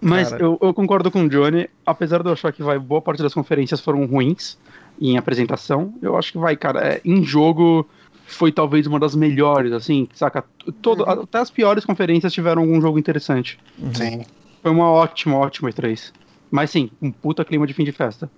Mas 0.00 0.30
Cara. 0.30 0.42
eu, 0.42 0.58
eu 0.60 0.74
concordo 0.74 1.10
com 1.10 1.24
o 1.24 1.28
Johnny, 1.28 1.68
apesar 1.84 2.22
de 2.22 2.28
eu 2.28 2.32
achar 2.32 2.52
que 2.52 2.62
vai, 2.62 2.78
boa 2.78 3.00
parte 3.00 3.22
das 3.22 3.34
conferências 3.34 3.80
foram 3.80 4.04
ruins 4.06 4.58
em 5.00 5.16
apresentação, 5.16 5.94
eu 6.00 6.16
acho 6.16 6.32
que 6.32 6.38
vai, 6.38 6.56
cara, 6.56 6.80
é, 6.80 7.00
em 7.04 7.22
jogo 7.22 7.88
foi 8.26 8.50
talvez 8.50 8.86
uma 8.86 8.98
das 8.98 9.14
melhores, 9.14 9.72
assim, 9.72 10.08
saca? 10.14 10.44
Todo, 10.80 11.04
Até 11.04 11.38
as 11.38 11.50
piores 11.50 11.84
conferências 11.84 12.32
tiveram 12.32 12.62
algum 12.62 12.80
jogo 12.80 12.98
interessante. 12.98 13.58
Sim. 13.92 14.24
Foi 14.62 14.70
uma 14.70 14.90
ótima, 14.90 15.36
ótima 15.36 15.70
E3. 15.70 16.12
Mas 16.50 16.70
sim, 16.70 16.90
um 17.02 17.10
puta 17.10 17.44
clima 17.44 17.66
de 17.66 17.74
fim 17.74 17.84
de 17.84 17.92
festa. 17.92 18.30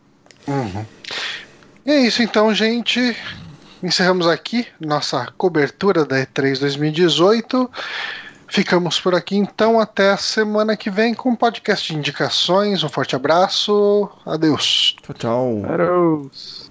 Uhum. 0.48 0.84
E 1.84 1.90
é 1.90 2.00
isso 2.00 2.22
então, 2.22 2.52
gente. 2.52 3.16
Encerramos 3.82 4.26
aqui 4.26 4.66
nossa 4.80 5.32
cobertura 5.36 6.04
da 6.04 6.16
E3 6.26 6.58
2018. 6.58 7.70
Ficamos 8.48 9.00
por 9.00 9.14
aqui 9.14 9.36
então 9.36 9.80
até 9.80 10.10
a 10.10 10.16
semana 10.16 10.76
que 10.76 10.90
vem 10.90 11.14
com 11.14 11.30
um 11.30 11.36
podcast 11.36 11.92
de 11.92 11.98
indicações. 11.98 12.82
Um 12.82 12.88
forte 12.88 13.16
abraço. 13.16 14.08
Adeus. 14.24 14.96
Tchau, 15.02 15.14
tchau. 15.14 15.62
Adeus. 15.68 16.70